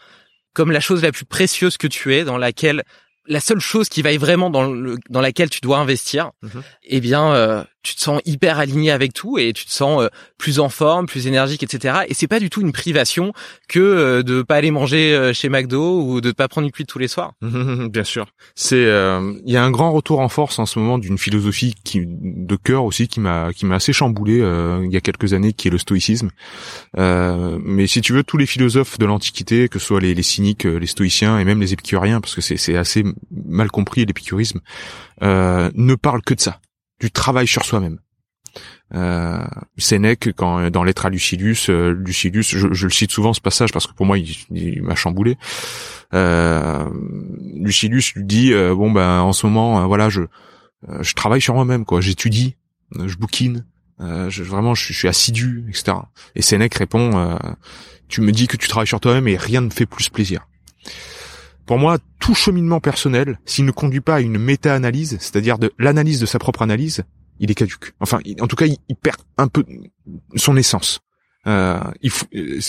comme 0.53 0.71
la 0.71 0.79
chose 0.79 1.03
la 1.03 1.11
plus 1.11 1.25
précieuse 1.25 1.75
que 1.75 1.87
tu 1.87 2.15
es, 2.15 2.23
dans 2.23 2.37
laquelle 2.37 2.83
la 3.27 3.41
seule 3.41 3.59
chose 3.59 3.89
qui 3.89 4.01
vaille 4.01 4.17
vraiment 4.17 4.49
dans 4.49 4.71
le 4.71 4.97
dans 5.09 5.21
laquelle 5.21 5.49
tu 5.49 5.59
dois 5.61 5.79
investir, 5.79 6.31
mhm. 6.41 6.63
eh 6.83 6.99
bien, 7.01 7.33
euh, 7.33 7.63
tu 7.85 7.95
te 7.95 8.01
sens 8.01 8.19
hyper 8.25 8.59
aligné 8.59 8.91
avec 8.91 9.13
tout 9.13 9.37
et 9.37 9.53
tu 9.53 9.65
te 9.65 9.71
sens 9.71 10.01
euh, 10.01 10.07
plus 10.37 10.59
en 10.59 10.69
forme, 10.69 11.05
plus 11.05 11.27
énergique, 11.27 11.61
etc. 11.61 11.99
Et 12.09 12.13
c'est 12.13 12.27
pas 12.27 12.39
du 12.39 12.49
tout 12.49 12.61
une 12.61 12.71
privation 12.71 13.31
que 13.69 13.79
euh, 13.79 14.23
de 14.23 14.41
pas 14.41 14.55
aller 14.55 14.71
manger 14.71 15.13
euh, 15.13 15.33
chez 15.33 15.49
McDo 15.49 16.01
ou 16.01 16.19
de 16.19 16.31
pas 16.31 16.47
prendre 16.47 16.65
une 16.65 16.71
cuite 16.71 16.87
tous 16.87 16.99
les 16.99 17.07
soirs. 17.07 17.33
Bien 17.41 18.03
sûr. 18.03 18.25
C'est 18.55 18.75
il 19.45 19.51
y 19.51 19.57
a 19.57 19.63
un 19.63 19.71
grand 19.71 19.91
retour 19.91 20.19
en 20.19 20.29
force 20.29 20.57
en 20.57 20.65
ce 20.65 20.79
moment 20.79 20.97
d'une 20.97 21.17
philosophie 21.17 21.75
qui 21.83 22.03
de 22.05 22.55
cœur 22.55 22.83
aussi 22.83 23.07
qui 23.07 23.19
m'a 23.19 23.53
qui 23.53 23.65
m'a 23.65 23.75
assez 23.75 23.93
chamboulé 23.93 24.37
il 24.83 24.91
y 24.91 24.97
a 24.97 25.01
quelques 25.01 25.33
années 25.33 25.53
qui 25.53 25.67
est 25.67 25.71
le 25.71 25.77
stoïcisme. 25.77 26.31
mais 26.95 27.87
si 27.87 28.01
tu 28.01 28.13
veux 28.13 28.23
tous 28.23 28.37
les 28.37 28.45
philosophes 28.45 28.97
de 28.97 29.05
l'antiquité 29.05 29.69
que 29.69 29.77
ce 29.77 29.85
soit 29.85 29.99
les, 29.99 30.15
les 30.15 30.23
cyniques, 30.23 30.63
les 30.63 30.87
stoïciens 30.87 31.37
et 31.37 31.45
même 31.45 31.59
les 31.59 31.73
épicuriens 31.73 32.21
parce 32.21 32.33
que 32.33 32.41
c'est 32.41 32.57
c'est 32.57 32.77
assez 32.77 33.03
mal 33.45 33.69
compris 33.69 34.05
l'épicurisme 34.05 34.61
ne 35.21 35.95
parlent 35.95 36.23
que 36.23 36.33
de 36.33 36.41
ça 36.41 36.59
du 36.99 37.11
travail 37.11 37.47
sur 37.47 37.65
soi-même. 37.65 37.99
Euh, 38.93 39.43
Sénèque, 39.77 40.29
quand 40.35 40.69
dans 40.69 40.83
Lettre 40.83 41.07
à 41.07 41.09
Lucilius, 41.09 41.69
euh, 41.69 41.91
Lucilius, 41.91 42.55
je, 42.55 42.67
le 42.67 42.91
cite 42.91 43.11
souvent 43.11 43.33
ce 43.33 43.41
passage 43.41 43.71
parce 43.71 43.87
que 43.87 43.93
pour 43.93 44.05
moi 44.05 44.17
il, 44.17 44.81
m'a 44.83 44.95
chamboulé. 44.95 45.37
Euh, 46.13 46.87
Lucilius 47.55 48.13
lui 48.13 48.23
dit 48.23 48.53
euh, 48.53 48.75
bon 48.75 48.91
ben 48.91 49.21
en 49.21 49.33
ce 49.33 49.47
moment 49.47 49.81
euh, 49.81 49.85
voilà 49.85 50.09
je 50.09 50.21
je 50.99 51.13
travaille 51.15 51.41
sur 51.41 51.55
moi-même 51.55 51.83
quoi, 51.83 51.99
j'étudie, 51.99 52.57
je 52.93 53.15
bouquine, 53.15 53.65
je, 53.99 54.43
vraiment 54.43 54.75
je, 54.75 54.93
je, 54.93 54.97
suis 54.97 55.07
assidu 55.07 55.65
etc. 55.67 55.97
Et 56.35 56.43
Sénèque 56.43 56.75
répond 56.75 57.39
tu 58.07 58.21
me 58.21 58.31
dis 58.31 58.45
que 58.45 58.55
tu 58.55 58.67
travailles 58.67 58.85
sur 58.85 58.99
toi-même 58.99 59.27
et 59.27 59.35
rien 59.35 59.61
ne 59.61 59.65
me 59.65 59.71
fait 59.71 59.87
plus 59.87 60.09
plaisir. 60.09 60.47
Pour 61.65 61.79
moi, 61.79 61.97
tout 62.19 62.35
cheminement 62.35 62.79
personnel, 62.79 63.39
s'il 63.45 63.65
ne 63.65 63.71
conduit 63.71 64.01
pas 64.01 64.15
à 64.15 64.21
une 64.21 64.37
méta-analyse, 64.37 65.17
c'est-à-dire 65.19 65.57
de 65.57 65.71
l'analyse 65.79 66.19
de 66.19 66.25
sa 66.25 66.39
propre 66.39 66.61
analyse, 66.61 67.03
il 67.39 67.51
est 67.51 67.55
caduque. 67.55 67.93
Enfin, 67.99 68.19
en 68.39 68.47
tout 68.47 68.55
cas, 68.55 68.65
il, 68.65 68.95
perd 68.95 69.17
un 69.37 69.47
peu 69.47 69.63
son 70.35 70.55
essence. 70.57 71.01
Euh, 71.47 71.79
il 72.01 72.11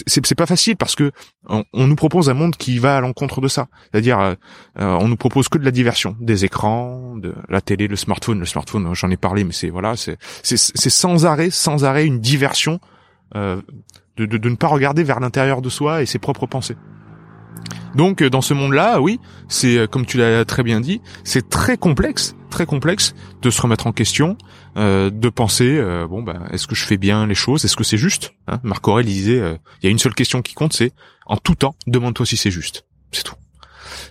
c'est, 0.06 0.34
pas 0.34 0.44
facile 0.44 0.76
parce 0.76 0.94
que 0.94 1.10
on, 1.48 1.64
nous 1.86 1.96
propose 1.96 2.28
un 2.28 2.34
monde 2.34 2.56
qui 2.56 2.78
va 2.78 2.96
à 2.96 3.00
l'encontre 3.00 3.40
de 3.40 3.48
ça. 3.48 3.68
C'est-à-dire, 3.90 4.20
euh, 4.20 4.34
euh, 4.78 4.98
on 5.00 5.08
nous 5.08 5.16
propose 5.16 5.48
que 5.48 5.56
de 5.56 5.64
la 5.64 5.70
diversion, 5.70 6.16
des 6.20 6.44
écrans, 6.44 7.16
de 7.16 7.34
la 7.48 7.60
télé, 7.60 7.88
le 7.88 7.96
smartphone. 7.96 8.40
Le 8.40 8.46
smartphone, 8.46 8.94
j'en 8.94 9.10
ai 9.10 9.16
parlé, 9.16 9.44
mais 9.44 9.52
c'est 9.52 9.70
voilà, 9.70 9.94
c'est, 9.96 10.18
sans 10.42 11.24
arrêt, 11.24 11.50
sans 11.50 11.84
arrêt, 11.84 12.06
une 12.06 12.20
diversion 12.20 12.80
euh, 13.34 13.60
de, 14.16 14.26
de, 14.26 14.36
de 14.36 14.48
ne 14.50 14.56
pas 14.56 14.68
regarder 14.68 15.04
vers 15.04 15.20
l'intérieur 15.20 15.62
de 15.62 15.68
soi 15.68 16.02
et 16.02 16.06
ses 16.06 16.18
propres 16.18 16.46
pensées. 16.46 16.76
Donc 17.96 18.22
euh, 18.22 18.30
dans 18.30 18.42
ce 18.42 18.54
monde-là, 18.54 19.00
oui, 19.00 19.18
c'est 19.48 19.78
euh, 19.78 19.86
comme 19.86 20.06
tu 20.06 20.18
l'as 20.18 20.44
très 20.44 20.62
bien 20.62 20.80
dit, 20.80 21.00
c'est 21.24 21.48
très 21.48 21.76
complexe, 21.78 22.36
très 22.50 22.66
complexe 22.66 23.14
de 23.42 23.50
se 23.50 23.60
remettre 23.62 23.86
en 23.86 23.92
question, 23.92 24.36
euh, 24.76 25.10
de 25.10 25.28
penser 25.30 25.82
bon 26.08 26.22
ben 26.22 26.46
est-ce 26.52 26.66
que 26.66 26.74
je 26.74 26.84
fais 26.84 26.98
bien 26.98 27.26
les 27.26 27.34
choses, 27.34 27.64
est-ce 27.64 27.76
que 27.76 27.84
c'est 27.84 27.96
juste? 27.96 28.34
Hein 28.46 28.60
Marc 28.62 28.86
Aurèle 28.86 29.06
disait 29.06 29.38
il 29.82 29.86
y 29.86 29.88
a 29.88 29.90
une 29.90 29.98
seule 29.98 30.14
question 30.14 30.42
qui 30.42 30.54
compte, 30.54 30.74
c'est 30.74 30.92
en 31.24 31.38
tout 31.38 31.54
temps 31.54 31.74
demande-toi 31.86 32.26
si 32.26 32.36
c'est 32.36 32.50
juste, 32.50 32.84
c'est 33.12 33.24
tout. 33.24 33.36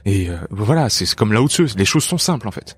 Et 0.05 0.29
voilà, 0.49 0.89
c'est 0.89 1.13
comme 1.15 1.31
là 1.31 1.41
haut 1.41 1.49
les 1.77 1.85
choses 1.85 2.03
sont 2.03 2.17
simples 2.17 2.47
en 2.47 2.51
fait. 2.51 2.77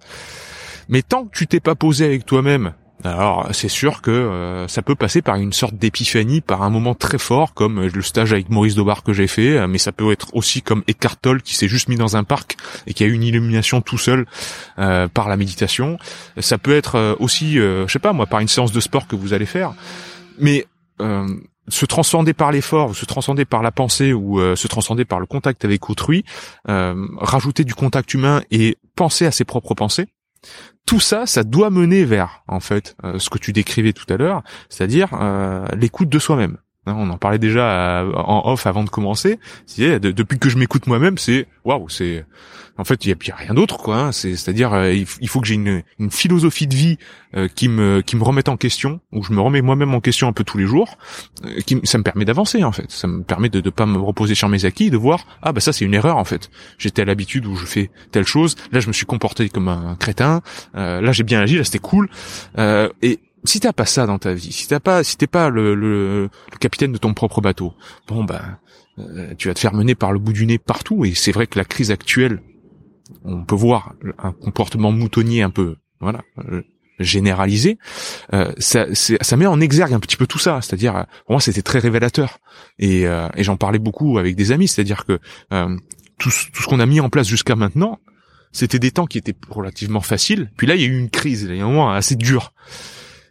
Mais 0.90 1.02
tant 1.02 1.26
que 1.26 1.38
tu 1.38 1.48
t'es 1.48 1.60
pas 1.60 1.76
posé 1.76 2.06
avec 2.06 2.26
toi-même 2.26 2.74
alors 3.04 3.48
c'est 3.52 3.70
sûr 3.70 4.02
que 4.02 4.10
euh, 4.10 4.68
ça 4.68 4.82
peut 4.82 4.96
passer 4.96 5.22
par 5.22 5.36
une 5.36 5.54
sorte 5.54 5.76
d'épiphanie, 5.76 6.42
par 6.42 6.64
un 6.64 6.70
moment 6.70 6.96
très 6.96 7.20
fort, 7.20 7.54
comme 7.54 7.86
le 7.86 8.02
stage 8.02 8.34
avec 8.34 8.50
Maurice 8.50 8.76
Dobar 8.76 9.04
que 9.04 9.14
j'ai 9.14 9.28
fait, 9.28 9.58
euh, 9.58 9.68
mais 9.68 9.78
ça 9.78 9.92
peut 9.92 10.12
être 10.12 10.36
aussi 10.36 10.62
comme 10.62 10.84
Eckhart 10.88 11.18
Tolle 11.18 11.42
qui 11.44 11.56
s'est 11.56 11.68
juste 11.68 11.90
mis 11.90 11.96
dans 11.96 12.18
un 12.18 12.24
parc 12.24 12.58
et 12.88 12.94
qui 12.94 13.04
a 13.04 13.08
eu 13.08 13.14
une 13.14 13.24
illumination 13.24 13.82
tout 13.82 14.00
seul 14.00 14.26
euh, 14.80 15.08
par 15.08 15.30
la 15.30 15.38
méditation. 15.38 15.98
Ça 16.40 16.58
peut 16.58 16.76
être 16.76 17.18
aussi, 17.20 17.54
je 17.56 17.86
sais 17.88 18.00
pas 18.00 18.14
moi, 18.14 18.26
par 18.26 18.40
une 18.40 18.48
séance 18.48 18.72
de 18.72 18.80
sport 18.80 19.08
que 19.08 19.16
vous 19.16 19.34
allez 19.34 19.46
faire. 19.46 19.74
Mais 20.40 20.66
se 21.00 21.86
transcender 21.86 22.34
par 22.34 22.52
l'effort, 22.52 22.96
se 22.96 23.06
transcender 23.06 23.46
par 23.46 23.62
la 23.62 23.72
pensée 23.72 24.14
ou 24.14 24.40
se 24.56 24.68
transcender 24.68 25.06
par 25.06 25.20
le 25.20 25.26
contact 25.26 25.66
avec 25.66 25.90
autrui, 25.90 26.24
rajouter 26.66 27.64
du 27.64 27.76
contact 27.76 28.14
humain 28.14 28.42
et 28.52 28.78
penser 28.96 29.26
à 29.26 29.32
ses 29.32 29.46
propres 29.46 29.74
pensées, 29.74 30.08
tout 30.88 31.00
ça, 31.02 31.26
ça 31.26 31.44
doit 31.44 31.70
mener 31.70 32.06
vers, 32.06 32.44
en 32.48 32.62
fait, 32.62 32.96
euh, 33.04 33.20
ce 33.20 33.30
que 33.30 33.38
tu 33.38 33.52
décrivais 33.52 33.94
tout 33.94 34.12
à 34.12 34.18
l'heure, 34.18 34.42
c'est-à-dire 34.70 35.10
euh, 35.14 35.66
l'écoute 35.76 36.10
de 36.10 36.18
soi-même. 36.18 36.58
Hein, 36.86 36.96
on 36.98 37.10
en 37.10 37.18
parlait 37.18 37.40
déjà 37.40 38.02
euh, 38.02 38.14
en 38.14 38.50
off 38.50 38.66
avant 38.66 38.86
de 38.86 38.90
commencer. 38.90 39.38
depuis 39.78 40.40
que 40.40 40.50
je 40.50 40.58
m'écoute 40.58 40.88
moi-même, 40.88 41.18
c'est 41.18 41.46
waouh, 41.66 41.90
c'est 41.90 42.26
en 42.78 42.84
fait 42.84 43.06
il 43.06 43.10
y 43.10 43.32
a, 43.32 43.36
rien 43.36 43.54
d'autre 43.54 43.78
quoi. 43.78 43.98
Hein. 43.98 44.12
C'est, 44.12 44.48
à 44.48 44.54
dire 44.54 44.90
il, 44.92 45.06
faut 45.28 45.42
que 45.42 45.48
j'ai 45.48 45.56
une, 45.56 45.84
philosophie 46.10 46.68
de 46.68 46.76
vie 46.76 46.98
qui 47.56 47.68
me 47.68 48.02
qui 48.02 48.16
me 48.16 48.24
remette 48.24 48.50
en 48.50 48.58
question, 48.58 49.00
où 49.12 49.24
je 49.24 49.34
me 49.34 49.42
remets 49.42 49.62
moi-même 49.62 49.94
en 49.94 50.02
question 50.02 50.28
un 50.28 50.34
peu 50.34 50.44
tous 50.44 50.58
les 50.58 50.66
jours. 50.66 50.98
qui, 51.66 51.80
ça 51.84 51.98
me 51.98 52.04
permet 52.04 52.26
d'avancer 52.26 52.64
en 52.64 52.72
fait. 52.72 52.90
Ça 52.92 53.08
me 53.08 53.24
permet 53.24 53.50
de 53.50 53.62
ne 53.62 53.70
pas 53.70 53.86
me 53.86 53.98
reposer 53.98 54.36
sur 54.36 54.50
mes 54.50 54.66
acquis, 54.66 54.90
de 54.90 54.98
voir 54.98 55.26
ah 55.42 55.52
bah 55.52 55.62
ça 55.62 55.74
c'est 55.74 55.86
une 55.86 55.94
erreur 55.94 56.18
en 56.18 56.26
fait. 56.26 56.50
J'étais 56.78 57.02
à 57.02 57.06
l'habitude 57.06 57.46
où 57.46 57.56
je 57.56 57.66
fais 57.66 57.92
telle 58.12 58.26
chose, 58.26 58.56
là 58.72 58.80
je 58.80 58.88
me 58.88 58.94
suis 58.94 59.06
comporté 59.06 59.50
comme 59.50 59.68
un 59.68 59.96
crétin, 59.96 60.42
là 60.74 61.12
j'ai 61.12 61.24
bien 61.24 61.42
agi, 61.42 61.58
là 61.58 61.64
c'était 61.64 61.80
cool. 61.80 62.10
et 62.58 63.20
si 63.44 63.60
t'as 63.60 63.74
pas 63.74 63.86
ça 63.86 64.06
dans 64.06 64.20
ta 64.20 64.34
vie, 64.34 64.52
si 64.52 64.68
t'as 64.68 64.80
pas, 64.80 65.04
si 65.04 65.18
t'es 65.18 65.28
pas 65.28 65.50
le, 65.50 65.76
le, 65.76 66.30
capitaine 66.60 66.92
de 66.92 66.98
ton 66.98 67.14
propre 67.14 67.42
bateau, 67.42 67.74
bon 68.08 68.24
ben, 68.24 68.58
euh, 69.00 69.34
tu 69.38 69.48
vas 69.48 69.54
te 69.54 69.60
faire 69.60 69.74
mener 69.74 69.96
par 69.96 70.12
le 70.12 70.20
bout 70.20 70.34
du 70.34 70.46
nez 70.46 70.58
partout. 70.58 71.06
Et 71.06 71.14
c'est 71.14 71.32
vrai 71.32 71.48
que 71.48 71.58
la 71.58 71.66
crise 71.66 71.92
actuelle, 71.92 72.42
on 73.24 73.44
peut 73.44 73.56
voir 73.56 73.94
un 74.18 74.32
comportement 74.32 74.92
moutonnier 74.92 75.42
un 75.42 75.50
peu, 75.50 75.76
voilà, 76.00 76.22
euh, 76.50 76.64
généralisé. 77.00 77.78
Euh, 78.34 78.52
ça, 78.58 78.86
ça 78.94 79.38
met 79.38 79.46
en 79.46 79.62
exergue 79.62 79.94
un 79.94 80.00
petit 80.00 80.18
peu 80.18 80.28
tout 80.28 80.40
ça. 80.40 80.60
C'est-à-dire, 80.62 81.06
pour 81.26 81.34
moi, 81.34 81.42
c'était 81.42 81.62
très 81.62 81.80
révélateur. 81.80 82.40
Et, 82.80 83.04
et 83.04 83.44
j'en 83.44 83.58
parlais 83.58 83.80
beaucoup 83.80 84.18
avec 84.18 84.36
des 84.36 84.52
amis. 84.52 84.68
C'est-à-dire 84.68 85.06
que 85.06 85.20
tout, 86.18 86.30
tout 86.54 86.62
ce 86.64 86.68
qu'on 86.68 86.80
a 86.80 86.86
mis 86.86 87.00
en 87.00 87.10
place 87.10 87.28
jusqu'à 87.28 87.56
maintenant, 87.56 88.00
c'était 88.52 88.80
des 88.80 88.92
temps 88.92 89.06
qui 89.06 89.18
étaient 89.18 89.36
relativement 89.50 90.02
faciles. 90.02 90.52
Puis 90.58 90.68
là, 90.68 90.76
il 90.76 90.82
y 90.82 90.86
a 90.86 90.88
eu 90.88 90.98
une 90.98 91.10
crise, 91.10 91.44
il 91.50 91.56
y 91.56 91.62
a 91.62 91.64
un 91.64 91.68
moment 91.68 91.92
assez 91.92 92.16
dur. 92.16 92.54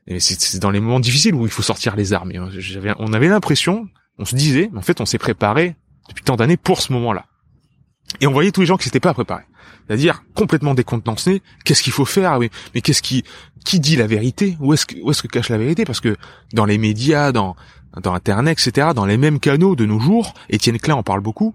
Et 0.06 0.20
c'est 0.20 0.60
dans 0.60 0.70
les 0.70 0.78
moments 0.78 1.00
difficiles 1.00 1.34
où 1.34 1.46
il 1.46 1.50
faut 1.50 1.62
sortir 1.62 1.96
les 1.96 2.12
armes. 2.12 2.30
J'avais, 2.58 2.92
on 2.98 3.12
avait 3.12 3.28
l'impression, 3.28 3.88
on 4.18 4.24
se 4.24 4.36
disait, 4.36 4.70
en 4.76 4.82
fait, 4.82 5.00
on 5.00 5.06
s'est 5.06 5.18
préparé 5.18 5.74
depuis 6.08 6.22
tant 6.22 6.36
d'années 6.36 6.56
pour 6.56 6.80
ce 6.80 6.92
moment-là. 6.92 7.26
Et 8.20 8.28
on 8.28 8.32
voyait 8.32 8.52
tous 8.52 8.60
les 8.60 8.66
gens 8.68 8.76
qui 8.76 8.84
s'étaient 8.84 9.00
pas 9.00 9.14
préparés. 9.14 9.42
C'est-à-dire 9.86 10.22
complètement 10.34 10.74
décontenancés. 10.74 11.42
Qu'est-ce 11.64 11.82
qu'il 11.82 11.92
faut 11.92 12.04
faire 12.04 12.38
oui. 12.38 12.50
Mais 12.74 12.80
qu'est-ce 12.80 13.02
qui, 13.02 13.24
qui 13.64 13.80
dit 13.80 13.96
la 13.96 14.06
vérité? 14.06 14.56
Où 14.60 14.74
est-ce 14.74 14.86
que, 14.86 14.96
où 15.00 15.10
est-ce 15.10 15.22
que 15.22 15.28
cache 15.28 15.48
la 15.48 15.58
vérité? 15.58 15.84
Parce 15.84 16.00
que 16.00 16.16
dans 16.52 16.64
les 16.64 16.78
médias, 16.78 17.32
dans 17.32 17.56
dans 18.02 18.14
Internet, 18.14 18.58
etc., 18.60 18.88
dans 18.94 19.06
les 19.06 19.16
mêmes 19.16 19.40
canaux 19.40 19.74
de 19.74 19.86
nos 19.86 19.98
jours, 19.98 20.34
Étienne 20.50 20.78
Klein 20.78 20.96
en 20.96 21.02
parle 21.02 21.20
beaucoup, 21.20 21.54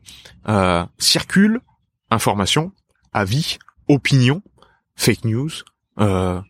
euh, 0.49 0.83
circulent 0.97 1.61
information, 2.09 2.71
avis, 3.13 3.57
opinion, 3.87 4.41
fake 4.95 5.25
news, 5.25 5.51
euh, 5.99 6.41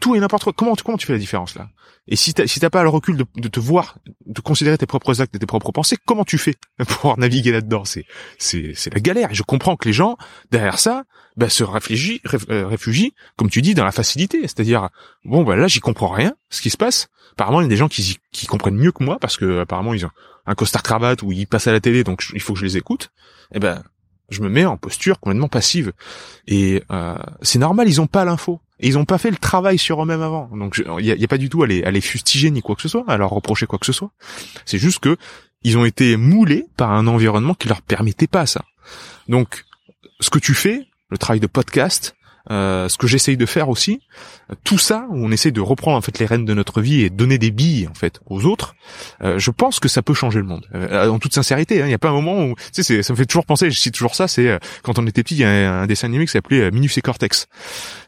tout 0.00 0.14
et 0.14 0.20
n'importe 0.20 0.44
quoi. 0.44 0.52
Comment, 0.52 0.74
comment 0.84 0.98
tu 0.98 1.06
fais 1.06 1.12
la 1.12 1.18
différence 1.18 1.54
là? 1.54 1.68
Et 2.10 2.16
si 2.16 2.32
t'as 2.32 2.46
si 2.46 2.58
t'as 2.58 2.70
pas 2.70 2.82
le 2.82 2.88
recul 2.88 3.18
de, 3.18 3.26
de, 3.36 3.48
te 3.48 3.60
voir, 3.60 3.98
de 4.24 4.40
considérer 4.40 4.78
tes 4.78 4.86
propres 4.86 5.20
actes 5.20 5.34
et 5.34 5.38
tes 5.38 5.46
propres 5.46 5.72
pensées, 5.72 5.96
comment 6.06 6.24
tu 6.24 6.38
fais 6.38 6.54
pour 6.88 7.18
naviguer 7.18 7.52
là-dedans? 7.52 7.84
C'est 7.84 8.06
c'est 8.38 8.72
c'est 8.74 8.92
la 8.92 9.00
galère. 9.00 9.30
Et 9.30 9.34
je 9.34 9.42
comprends 9.42 9.76
que 9.76 9.86
les 9.86 9.92
gens 9.92 10.16
derrière 10.50 10.78
ça 10.78 11.04
bah, 11.36 11.50
se 11.50 11.62
réfugient, 11.62 12.20
euh, 12.50 12.66
réfugient, 12.66 13.12
comme 13.36 13.50
tu 13.50 13.60
dis, 13.60 13.74
dans 13.74 13.84
la 13.84 13.92
facilité. 13.92 14.40
C'est-à-dire 14.42 14.88
bon 15.24 15.44
bah 15.44 15.56
là 15.56 15.68
j'y 15.68 15.80
comprends 15.80 16.08
rien, 16.08 16.34
ce 16.48 16.62
qui 16.62 16.70
se 16.70 16.78
passe. 16.78 17.08
Apparemment 17.32 17.60
il 17.60 17.64
y 17.64 17.66
a 17.66 17.70
des 17.70 17.76
gens 17.76 17.88
qui 17.88 18.18
qui 18.32 18.46
comprennent 18.46 18.76
mieux 18.76 18.92
que 18.92 19.04
moi 19.04 19.18
parce 19.20 19.36
que 19.36 19.60
apparemment 19.60 19.92
ils 19.92 20.06
ont 20.06 20.10
un 20.46 20.54
costard 20.54 20.82
cravate 20.82 21.22
ou 21.22 21.30
ils 21.30 21.46
passent 21.46 21.66
à 21.66 21.72
la 21.72 21.80
télé, 21.80 22.04
donc 22.04 22.24
il 22.32 22.40
faut 22.40 22.54
que 22.54 22.58
je 22.58 22.64
les 22.64 22.78
écoute. 22.78 23.10
Eh 23.54 23.58
ben 23.58 23.82
je 24.28 24.42
me 24.42 24.48
mets 24.48 24.64
en 24.64 24.76
posture 24.76 25.20
complètement 25.20 25.48
passive. 25.48 25.92
Et 26.46 26.82
euh, 26.90 27.16
c'est 27.42 27.58
normal, 27.58 27.88
ils 27.88 28.00
ont 28.00 28.06
pas 28.06 28.24
l'info. 28.24 28.60
Et 28.80 28.86
ils 28.86 28.98
ont 28.98 29.04
pas 29.04 29.18
fait 29.18 29.30
le 29.30 29.36
travail 29.36 29.76
sur 29.76 30.02
eux-mêmes 30.02 30.22
avant. 30.22 30.48
Donc 30.56 30.80
il 30.98 31.04
y 31.04 31.24
a, 31.24 31.28
pas 31.28 31.38
du 31.38 31.48
tout 31.48 31.62
à 31.64 31.66
les, 31.66 31.82
à 31.82 31.90
les 31.90 32.00
fustiger 32.00 32.50
ni 32.50 32.62
quoi 32.62 32.76
que 32.76 32.82
ce 32.82 32.88
soit, 32.88 33.04
à 33.08 33.16
leur 33.16 33.30
reprocher 33.30 33.66
quoi 33.66 33.78
que 33.78 33.86
ce 33.86 33.92
soit. 33.92 34.10
C'est 34.66 34.78
juste 34.78 35.00
que 35.00 35.16
ils 35.62 35.76
ont 35.76 35.84
été 35.84 36.16
moulés 36.16 36.66
par 36.76 36.92
un 36.92 37.08
environnement 37.08 37.54
qui 37.54 37.66
leur 37.66 37.82
permettait 37.82 38.28
pas 38.28 38.46
ça. 38.46 38.62
Donc 39.28 39.64
ce 40.20 40.30
que 40.30 40.38
tu 40.38 40.54
fais, 40.54 40.86
le 41.10 41.18
travail 41.18 41.40
de 41.40 41.48
podcast, 41.48 42.14
ce 42.48 42.96
que 42.96 43.06
j'essaye 43.06 43.36
de 43.36 43.46
faire 43.46 43.68
aussi, 43.68 44.00
tout 44.64 44.78
ça 44.78 45.06
où 45.10 45.26
on 45.26 45.30
essaie 45.30 45.50
de 45.50 45.60
reprendre 45.60 45.96
en 45.96 46.00
fait 46.00 46.18
les 46.18 46.26
rênes 46.26 46.44
de 46.44 46.54
notre 46.54 46.80
vie 46.80 47.02
et 47.02 47.10
donner 47.10 47.38
des 47.38 47.50
billes 47.50 47.88
en 47.88 47.94
fait 47.94 48.20
aux 48.26 48.44
autres, 48.44 48.74
euh, 49.22 49.38
je 49.38 49.50
pense 49.50 49.80
que 49.80 49.88
ça 49.88 50.02
peut 50.02 50.14
changer 50.14 50.38
le 50.38 50.46
monde. 50.46 50.66
Euh, 50.74 51.08
en 51.08 51.18
toute 51.18 51.34
sincérité, 51.34 51.82
hein. 51.82 51.86
il 51.86 51.88
n'y 51.88 51.94
a 51.94 51.98
pas 51.98 52.08
un 52.08 52.12
moment 52.12 52.44
où 52.44 52.54
tu 52.72 52.82
sais, 52.82 53.02
ça 53.02 53.12
me 53.12 53.18
fait 53.18 53.26
toujours 53.26 53.44
penser, 53.44 53.70
je 53.70 53.78
cite 53.78 53.94
toujours 53.94 54.14
ça, 54.14 54.28
c'est 54.28 54.58
quand 54.82 54.98
on 54.98 55.06
était 55.06 55.22
petit, 55.22 55.34
il 55.34 55.40
y 55.40 55.44
a 55.44 55.80
un, 55.80 55.86
dessin 55.86 56.08
animé 56.08 56.24
qui 56.26 56.32
s'appelait 56.32 56.70
Minus 56.70 56.96
et 56.98 57.02
Cortex. 57.02 57.48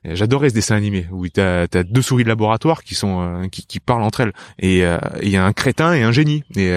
J'adorais 0.04 0.48
ce 0.48 0.54
dessin 0.54 0.76
animé 0.76 1.06
où 1.10 1.28
t'as 1.28 1.62
as 1.62 1.82
deux 1.82 2.02
souris 2.02 2.24
de 2.24 2.28
laboratoire 2.28 2.82
qui 2.82 2.94
sont 2.94 3.48
qui, 3.52 3.66
qui, 3.66 3.80
parlent 3.80 4.02
entre 4.02 4.20
elles 4.20 4.32
et 4.58 4.82
il 5.22 5.28
y 5.28 5.36
a 5.36 5.44
un 5.44 5.52
crétin 5.52 5.92
et 5.92 6.02
un 6.02 6.12
génie 6.12 6.42
et 6.56 6.70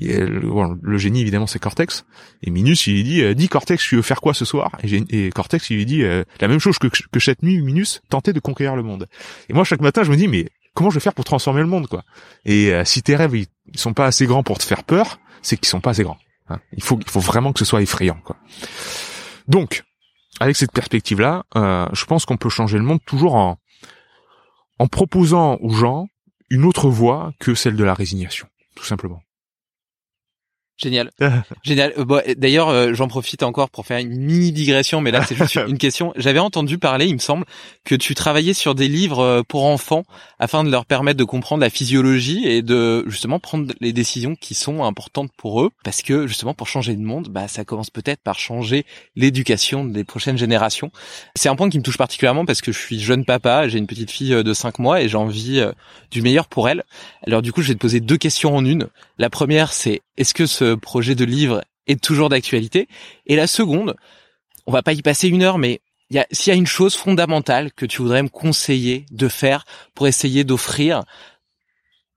le, 0.00 0.98
génie 0.98 1.20
évidemment 1.20 1.46
c'est 1.46 1.58
Cortex. 1.58 2.04
Et 2.42 2.50
Minus 2.50 2.86
il 2.86 2.94
lui 2.94 3.04
dit 3.04 3.22
euh, 3.22 3.34
dis 3.34 3.48
Cortex 3.48 3.82
tu 3.86 3.96
veux 3.96 4.02
faire 4.02 4.20
quoi 4.20 4.34
ce 4.34 4.44
soir? 4.44 4.72
Et, 4.82 5.30
Cortex 5.30 5.70
il 5.70 5.76
lui 5.76 5.86
dit 5.86 6.02
euh, 6.02 6.24
la 6.40 6.48
même 6.48 6.58
chose 6.58 6.78
que, 6.78 6.88
que 6.88 7.20
cette 7.20 7.42
nuit 7.42 7.60
Minus 7.60 8.02
tenter 8.08 8.32
de 8.32 8.40
conquérir 8.40 8.76
le 8.76 8.82
monde 8.82 9.06
et 9.48 9.52
moi 9.52 9.64
chaque 9.64 9.80
matin 9.80 10.02
je 10.02 10.10
me 10.10 10.16
dis 10.16 10.28
mais 10.28 10.48
comment 10.74 10.90
je 10.90 10.94
vais 10.94 11.00
faire 11.00 11.14
pour 11.14 11.24
transformer 11.24 11.60
le 11.60 11.66
monde 11.66 11.86
quoi? 11.86 12.04
Et 12.44 12.72
euh, 12.72 12.84
si 12.84 13.02
tes 13.02 13.16
rêves 13.16 13.36
ils, 13.36 13.46
sont 13.78 13.92
pas 13.92 14.06
assez 14.06 14.26
grands 14.26 14.42
pour 14.42 14.58
te 14.58 14.64
faire 14.64 14.84
peur 14.84 15.20
c'est 15.42 15.56
qu'ils 15.56 15.68
sont 15.68 15.80
pas 15.80 15.90
assez 15.90 16.02
grands 16.02 16.18
hein. 16.48 16.58
il 16.72 16.82
faut 16.82 16.98
il 16.98 17.10
faut 17.10 17.20
vraiment 17.20 17.52
que 17.52 17.58
ce 17.58 17.64
soit 17.64 17.82
effrayant 17.82 18.18
quoi. 18.24 18.36
Donc 19.48 19.84
avec 20.40 20.56
cette 20.56 20.72
perspective 20.72 21.20
là 21.20 21.44
je 21.54 22.04
pense 22.06 22.24
qu'on 22.24 22.36
peut 22.36 22.48
changer 22.48 22.78
le 22.78 22.84
monde 22.84 23.00
toujours 23.04 23.34
en 23.34 23.58
en 24.78 24.86
proposant 24.86 25.58
aux 25.60 25.74
gens 25.74 26.06
une 26.48 26.64
autre 26.64 26.88
voie 26.88 27.32
que 27.38 27.54
celle 27.54 27.76
de 27.76 27.84
la 27.84 27.94
résignation 27.94 28.48
tout 28.74 28.84
simplement 28.84 29.22
Génial. 30.80 31.10
Génial. 31.62 31.92
Euh, 31.98 32.04
bon, 32.04 32.22
D'ailleurs, 32.36 32.68
euh, 32.68 32.94
j'en 32.94 33.08
profite 33.08 33.42
encore 33.42 33.70
pour 33.70 33.86
faire 33.86 33.98
une 33.98 34.16
mini 34.16 34.50
digression, 34.50 35.00
mais 35.00 35.10
là 35.10 35.24
c'est 35.24 35.34
juste 35.34 35.58
une 35.68 35.78
question. 35.78 36.12
J'avais 36.16 36.38
entendu 36.38 36.78
parler, 36.78 37.06
il 37.06 37.14
me 37.14 37.18
semble, 37.18 37.44
que 37.84 37.94
tu 37.94 38.14
travaillais 38.14 38.54
sur 38.54 38.74
des 38.74 38.88
livres 38.88 39.20
euh, 39.20 39.42
pour 39.46 39.66
enfants 39.66 40.04
afin 40.38 40.64
de 40.64 40.70
leur 40.70 40.86
permettre 40.86 41.18
de 41.18 41.24
comprendre 41.24 41.60
la 41.60 41.70
physiologie 41.70 42.46
et 42.46 42.62
de 42.62 43.04
justement 43.08 43.38
prendre 43.38 43.72
les 43.80 43.92
décisions 43.92 44.34
qui 44.36 44.54
sont 44.54 44.84
importantes 44.84 45.30
pour 45.36 45.62
eux, 45.62 45.70
parce 45.84 46.00
que 46.02 46.26
justement 46.26 46.54
pour 46.54 46.66
changer 46.66 46.94
le 46.94 47.02
monde, 47.02 47.28
bah 47.28 47.46
ça 47.46 47.64
commence 47.64 47.90
peut-être 47.90 48.22
par 48.22 48.38
changer 48.38 48.86
l'éducation 49.16 49.84
des 49.84 50.04
prochaines 50.04 50.38
générations. 50.38 50.90
C'est 51.36 51.48
un 51.48 51.56
point 51.56 51.68
qui 51.68 51.78
me 51.78 51.82
touche 51.82 51.98
particulièrement 51.98 52.46
parce 52.46 52.62
que 52.62 52.72
je 52.72 52.78
suis 52.78 53.00
jeune 53.00 53.24
papa, 53.24 53.68
j'ai 53.68 53.78
une 53.78 53.86
petite 53.86 54.10
fille 54.10 54.42
de 54.42 54.54
5 54.54 54.78
mois 54.78 55.02
et 55.02 55.08
j'ai 55.08 55.16
envie 55.16 55.62
du 56.10 56.22
meilleur 56.22 56.48
pour 56.48 56.68
elle. 56.68 56.84
Alors 57.26 57.42
du 57.42 57.52
coup, 57.52 57.60
je 57.60 57.68
vais 57.68 57.74
te 57.74 57.80
poser 57.80 58.00
deux 58.00 58.16
questions 58.16 58.56
en 58.56 58.64
une. 58.64 58.88
La 59.18 59.28
première, 59.28 59.72
c'est 59.72 60.00
est-ce 60.16 60.34
que 60.34 60.46
ce 60.46 60.69
projet 60.76 61.14
de 61.14 61.24
livre 61.24 61.62
est 61.86 62.02
toujours 62.02 62.28
d'actualité 62.28 62.88
Et 63.26 63.36
la 63.36 63.46
seconde, 63.46 63.96
on 64.66 64.72
va 64.72 64.82
pas 64.82 64.92
y 64.92 65.02
passer 65.02 65.28
une 65.28 65.42
heure, 65.42 65.58
mais 65.58 65.80
s'il 66.30 66.50
y 66.52 66.54
a 66.54 66.58
une 66.58 66.66
chose 66.66 66.94
fondamentale 66.94 67.72
que 67.72 67.86
tu 67.86 68.02
voudrais 68.02 68.22
me 68.22 68.28
conseiller 68.28 69.06
de 69.10 69.28
faire 69.28 69.64
pour 69.94 70.08
essayer 70.08 70.44
d'offrir 70.44 71.04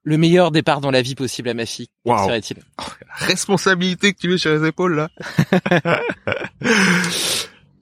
le 0.04 0.18
meilleur 0.18 0.52
départ 0.52 0.82
dans 0.82 0.92
la 0.92 1.02
vie 1.02 1.16
possible 1.16 1.50
à 1.50 1.54
ma 1.54 1.66
fille, 1.66 1.88
wow. 2.06 2.26
serait-il? 2.26 2.58
Oh, 2.80 2.84
La 3.00 3.16
responsabilité 3.28 4.14
que 4.14 4.20
tu 4.20 4.28
mets 4.28 4.38
sur 4.38 4.52
les 4.52 4.68
épaules 4.68 4.96
là. 4.96 5.10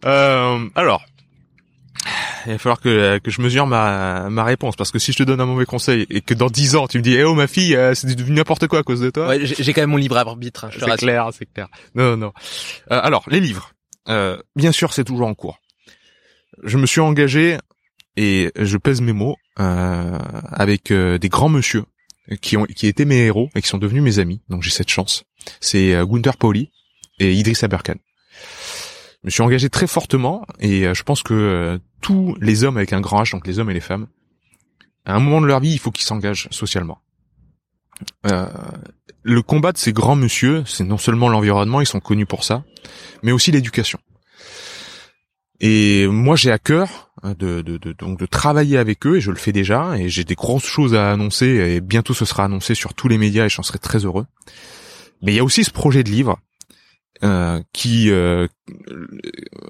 euh, 0.05 0.69
alors, 0.75 1.03
il 2.45 2.53
va 2.53 2.57
falloir 2.57 2.79
que, 2.79 3.19
que 3.19 3.31
je 3.31 3.41
mesure 3.41 3.67
ma, 3.67 4.29
ma 4.29 4.43
réponse. 4.43 4.75
Parce 4.75 4.91
que 4.91 4.99
si 4.99 5.11
je 5.11 5.17
te 5.17 5.23
donne 5.23 5.41
un 5.41 5.45
mauvais 5.45 5.65
conseil 5.65 6.05
et 6.09 6.21
que 6.21 6.33
dans 6.33 6.47
dix 6.49 6.75
ans 6.75 6.87
tu 6.87 6.97
me 6.97 7.03
dis 7.03 7.13
eh 7.15 7.23
oh 7.23 7.33
ma 7.33 7.47
fille 7.47 7.75
euh, 7.75 7.93
c'est 7.93 8.13
devenu 8.15 8.35
n'importe 8.35 8.67
quoi 8.67 8.79
à 8.79 8.83
cause 8.83 9.01
de 9.01 9.09
toi. 9.09 9.27
Ouais, 9.27 9.45
j'ai 9.45 9.73
quand 9.73 9.81
même 9.81 9.89
mon 9.91 9.97
libre 9.97 10.17
arbitre 10.17 10.65
hein, 10.65 10.69
c'est 10.73 10.97
clair 10.97 11.29
c'est 11.33 11.51
clair. 11.51 11.67
Non 11.95 12.17
non 12.17 12.33
euh, 12.91 12.99
alors 13.01 13.23
les 13.27 13.39
livres. 13.39 13.73
Euh, 14.09 14.37
bien 14.55 14.71
sûr 14.71 14.93
c'est 14.93 15.03
toujours 15.03 15.27
en 15.27 15.33
cours. 15.33 15.59
Je 16.63 16.77
me 16.77 16.85
suis 16.85 17.01
engagé 17.01 17.57
et 18.17 18.51
je 18.57 18.77
pèse 18.77 19.01
mes 19.01 19.13
mots 19.13 19.37
euh, 19.59 20.19
avec 20.51 20.91
euh, 20.91 21.17
des 21.17 21.29
grands 21.29 21.49
monsieur 21.49 21.85
qui 22.41 22.57
ont 22.57 22.65
qui 22.65 22.87
étaient 22.87 23.05
mes 23.05 23.25
héros 23.25 23.49
et 23.55 23.61
qui 23.61 23.67
sont 23.67 23.77
devenus 23.77 24.03
mes 24.03 24.19
amis. 24.19 24.41
Donc 24.49 24.63
j'ai 24.63 24.69
cette 24.69 24.89
chance. 24.89 25.23
C'est 25.59 25.93
Gunther 26.05 26.37
Pauli 26.37 26.71
et 27.19 27.33
Idriss 27.33 27.63
Aberkan 27.63 27.95
je 29.23 29.27
me 29.27 29.29
suis 29.29 29.43
engagé 29.43 29.69
très 29.69 29.85
fortement 29.87 30.45
et 30.59 30.87
euh, 30.87 30.93
je 30.93 31.03
pense 31.03 31.21
que 31.21 31.33
euh, 31.33 31.77
tous 32.01 32.35
les 32.41 32.63
hommes 32.63 32.77
avec 32.77 32.91
un 32.91 33.01
grand 33.01 33.21
H, 33.21 33.31
donc 33.31 33.45
les 33.45 33.59
hommes 33.59 33.69
et 33.69 33.73
les 33.73 33.79
femmes, 33.79 34.07
à 35.05 35.15
un 35.15 35.19
moment 35.19 35.41
de 35.41 35.45
leur 35.45 35.59
vie, 35.59 35.71
il 35.71 35.79
faut 35.79 35.91
qu'ils 35.91 36.05
s'engagent 36.05 36.47
socialement. 36.49 36.99
Euh, 38.25 38.47
le 39.21 39.43
combat 39.43 39.71
de 39.71 39.77
ces 39.77 39.93
grands 39.93 40.15
monsieur, 40.15 40.63
c'est 40.65 40.83
non 40.83 40.97
seulement 40.97 41.29
l'environnement, 41.29 41.81
ils 41.81 41.87
sont 41.87 41.99
connus 41.99 42.25
pour 42.25 42.43
ça, 42.43 42.63
mais 43.21 43.31
aussi 43.31 43.51
l'éducation. 43.51 43.99
Et 45.59 46.07
moi, 46.07 46.35
j'ai 46.35 46.51
à 46.51 46.57
cœur 46.57 47.11
de, 47.23 47.61
donc 47.99 48.17
de 48.17 48.25
travailler 48.25 48.79
avec 48.79 49.05
eux, 49.05 49.17
et 49.17 49.21
je 49.21 49.29
le 49.29 49.37
fais 49.37 49.51
déjà, 49.51 49.95
et 49.99 50.09
j'ai 50.09 50.23
des 50.23 50.33
grosses 50.33 50.65
choses 50.65 50.95
à 50.95 51.11
annoncer, 51.11 51.45
et 51.45 51.81
bientôt 51.81 52.15
ce 52.15 52.25
sera 52.25 52.45
annoncé 52.45 52.73
sur 52.73 52.95
tous 52.95 53.07
les 53.07 53.19
médias, 53.19 53.45
et 53.45 53.49
j'en 53.49 53.61
serai 53.61 53.77
très 53.77 53.99
heureux. 53.99 54.25
Mais 55.21 55.33
il 55.33 55.35
y 55.35 55.39
a 55.39 55.43
aussi 55.43 55.63
ce 55.63 55.69
projet 55.69 56.03
de 56.03 56.09
livre 56.09 56.39
euh, 57.23 57.61
qui 57.71 58.09
euh, 58.09 58.47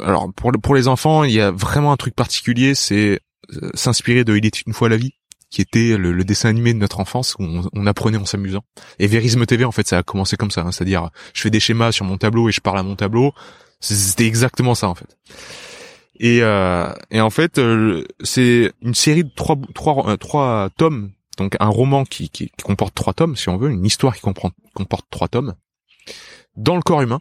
alors 0.02 0.32
pour 0.34 0.54
pour 0.64 0.74
les 0.74 0.88
enfants 0.88 1.26
il 1.26 1.32
y 1.32 1.42
a 1.42 1.52
vraiment 1.52 1.92
un 1.92 1.98
truc 1.98 2.16
particulier 2.16 2.76
c'est 2.76 3.20
euh, 3.62 3.70
s'inspirer 3.74 4.24
de 4.24 4.38
Il 4.38 4.46
est 4.46 4.62
une 4.62 4.72
fois 4.72 4.88
la 4.88 4.96
vie 4.96 5.16
qui 5.50 5.62
était 5.62 5.98
le, 5.98 6.24
dessin 6.24 6.48
animé 6.48 6.74
de 6.74 6.80
notre 6.80 7.02
enfance 7.02 7.36
où 7.38 7.44
on, 7.74 7.86
apprenait 7.86 8.18
en 8.18 8.24
s'amusant. 8.24 8.64
Et 9.00 9.08
Vérisme 9.08 9.46
TV 9.46 9.66
en 9.66 9.74
fait 9.74 9.86
ça 9.86 9.98
a 9.98 10.04
commencé 10.04 10.38
comme 10.38 10.50
ça 10.50 10.62
hein, 10.62 10.72
c'est-à-dire 10.72 11.10
je 11.34 11.42
fais 11.42 11.50
des 11.50 11.60
schémas 11.60 11.92
sur 11.92 12.06
mon 12.06 12.18
tableau 12.18 12.48
et 12.48 12.54
je 12.54 12.62
parle 12.62 12.80
à 12.80 12.84
mon 12.84 12.96
tableau. 12.96 13.34
C'était 13.82 14.28
exactement 14.28 14.74
ça 14.74 14.88
en 14.88 14.96
fait. 14.96 15.18
Et 16.22 16.38
et 16.38 17.22
en 17.22 17.30
fait 17.30 17.60
c'est 18.24 18.72
une 18.82 18.96
série 18.96 19.26
de 19.26 19.32
trois 19.36 19.58
trois 19.76 20.16
trois 20.18 20.70
tomes 20.78 21.12
donc 21.38 21.58
un 21.60 21.68
roman 21.68 22.06
qui, 22.06 22.30
qui, 22.30 22.50
qui 22.50 22.64
comporte 22.64 22.96
trois 22.96 23.14
tomes 23.14 23.36
si 23.36 23.50
on 23.50 23.58
veut 23.58 23.72
une 23.72 23.86
histoire 23.86 24.16
qui 24.16 24.22
comprend, 24.22 24.52
comporte 24.74 25.08
trois 25.10 25.28
tomes 25.28 25.56
dans 26.56 26.76
le 26.76 26.82
corps 26.82 27.02
humain 27.02 27.20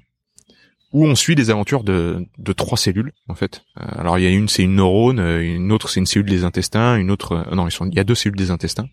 où 0.93 1.07
on 1.07 1.15
suit 1.15 1.35
les 1.35 1.51
aventures 1.51 1.85
de, 1.85 2.27
de 2.39 2.53
trois 2.53 2.79
cellules 2.79 3.13
en 3.29 3.35
fait. 3.35 3.63
Euh, 3.81 3.85
alors 3.99 4.19
il 4.19 4.25
y 4.25 4.27
a 4.27 4.31
une 4.31 4.49
c'est 4.49 4.63
une 4.63 4.77
neurone, 4.77 5.21
euh, 5.21 5.41
une 5.41 5.73
autre 5.73 5.89
c'est 5.89 6.01
une 6.01 6.07
cellule 6.07 6.29
des 6.29 6.45
intestins, 6.45 6.97
une 6.97 7.11
autre 7.11 7.33
euh, 7.33 7.55
non 7.55 7.69
ils 7.69 7.73
sont 7.73 7.87
il 7.87 7.95
y 7.95 8.01
a 8.01 8.05
deux 8.05 8.15
cellules 8.15 8.37
des 8.37 8.51
intestins 8.51 8.89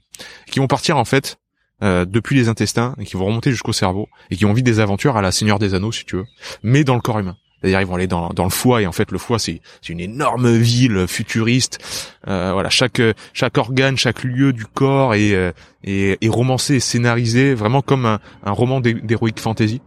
qui 0.51 0.59
vont 0.59 0.67
partir 0.67 0.97
en 0.97 1.05
fait 1.05 1.37
depuis 1.79 2.35
les 2.35 2.49
intestins 2.49 2.95
et 2.99 3.05
qui 3.05 3.17
vont 3.17 3.25
remonter 3.25 3.51
jusqu'au 3.51 3.71
cerveau 3.71 4.09
et 4.31 4.35
qui 4.35 4.45
vont 4.45 4.53
vivre 4.53 4.65
des 4.65 4.79
aventures 4.79 5.15
à 5.15 5.21
la 5.21 5.31
Seigneur 5.31 5.59
des 5.59 5.75
Anneaux 5.75 5.91
si 5.91 6.05
tu 6.05 6.15
veux, 6.15 6.25
mais 6.63 6.83
dans 6.83 6.95
le 6.95 7.01
corps 7.01 7.19
humain. 7.19 7.37
C'est-à-dire 7.61 7.81
ils 7.81 7.85
vont 7.85 7.93
aller 7.93 8.07
dans, 8.07 8.29
dans 8.29 8.45
le 8.45 8.49
foie 8.49 8.81
et 8.81 8.87
en 8.87 8.91
fait 8.91 9.11
le 9.11 9.19
foie 9.19 9.37
c'est 9.37 9.61
une 9.87 9.99
énorme 9.99 10.57
ville 10.57 11.05
futuriste. 11.07 11.77
voilà 12.25 12.71
chaque 12.71 12.99
chaque 13.31 13.59
organe, 13.59 13.95
chaque 13.95 14.23
lieu 14.23 14.53
du 14.53 14.65
corps 14.65 15.13
est 15.13 15.53
est, 15.83 16.17
est 16.19 16.29
romancé 16.29 16.79
scénarisé 16.79 17.53
vraiment 17.53 17.83
comme 17.83 18.07
un, 18.07 18.19
un 18.43 18.51
roman 18.53 18.81
d'héroïque 18.81 19.39
fantasy 19.39 19.79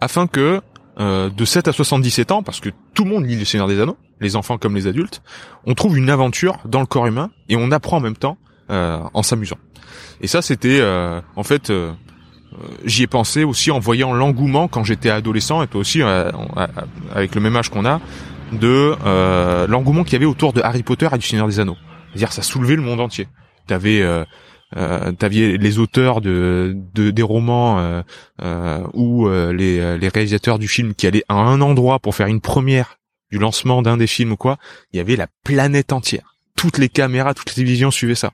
afin 0.00 0.26
que 0.26 0.60
euh, 1.00 1.30
de 1.30 1.44
7 1.44 1.68
à 1.68 1.72
77 1.72 2.32
ans, 2.32 2.42
parce 2.42 2.60
que 2.60 2.70
tout 2.94 3.04
le 3.04 3.10
monde 3.10 3.24
lit 3.24 3.36
Le 3.36 3.44
Seigneur 3.44 3.68
des 3.68 3.80
Anneaux, 3.80 3.96
les 4.20 4.34
enfants 4.34 4.58
comme 4.58 4.74
les 4.74 4.86
adultes, 4.86 5.22
on 5.64 5.74
trouve 5.74 5.96
une 5.96 6.10
aventure 6.10 6.58
dans 6.64 6.80
le 6.80 6.86
corps 6.86 7.06
humain 7.06 7.30
et 7.48 7.56
on 7.56 7.70
apprend 7.70 7.98
en 7.98 8.00
même 8.00 8.16
temps 8.16 8.36
euh, 8.70 8.98
en 9.14 9.22
s'amusant. 9.22 9.58
Et 10.20 10.26
ça, 10.26 10.42
c'était 10.42 10.80
euh, 10.80 11.20
en 11.36 11.44
fait, 11.44 11.72
j'y 12.84 13.04
ai 13.04 13.06
pensé 13.06 13.44
aussi 13.44 13.70
en 13.70 13.78
voyant 13.78 14.12
l'engouement 14.12 14.66
quand 14.66 14.82
j'étais 14.82 15.10
adolescent 15.10 15.62
et 15.62 15.68
toi 15.68 15.80
aussi 15.80 16.02
avec 16.02 17.34
le 17.34 17.40
même 17.40 17.54
âge 17.54 17.68
qu'on 17.68 17.86
a 17.86 18.00
de 18.50 18.96
l'engouement 19.68 20.02
qu'il 20.02 20.14
y 20.14 20.16
avait 20.16 20.24
autour 20.24 20.52
de 20.52 20.60
Harry 20.62 20.82
Potter 20.82 21.08
et 21.12 21.18
du 21.18 21.26
Seigneur 21.26 21.46
des 21.46 21.60
Anneaux. 21.60 21.76
C'est-à-dire 22.08 22.32
ça 22.32 22.42
soulevait 22.42 22.76
le 22.76 22.82
monde 22.82 23.00
entier. 23.00 23.28
T'avais 23.68 24.02
euh, 24.76 25.12
les 25.30 25.78
auteurs 25.78 26.20
de, 26.20 26.76
de 26.94 27.10
des 27.10 27.22
romans 27.22 27.78
euh, 27.78 28.02
euh, 28.42 28.86
ou 28.92 29.26
euh, 29.26 29.52
les, 29.52 29.98
les 29.98 30.08
réalisateurs 30.08 30.58
du 30.58 30.68
film 30.68 30.94
qui 30.94 31.06
allaient 31.06 31.24
à 31.28 31.34
un 31.34 31.60
endroit 31.60 31.98
pour 31.98 32.14
faire 32.14 32.26
une 32.26 32.40
première 32.40 32.98
du 33.30 33.38
lancement 33.38 33.82
d'un 33.82 33.96
des 33.96 34.06
films 34.06 34.32
ou 34.32 34.36
quoi, 34.36 34.58
il 34.92 34.96
y 34.96 35.00
avait 35.00 35.16
la 35.16 35.26
planète 35.44 35.92
entière. 35.92 36.34
toutes 36.56 36.78
les 36.78 36.88
caméras, 36.88 37.34
toutes 37.34 37.50
les 37.50 37.54
télévisions 37.56 37.90
suivaient 37.90 38.14
ça. 38.14 38.32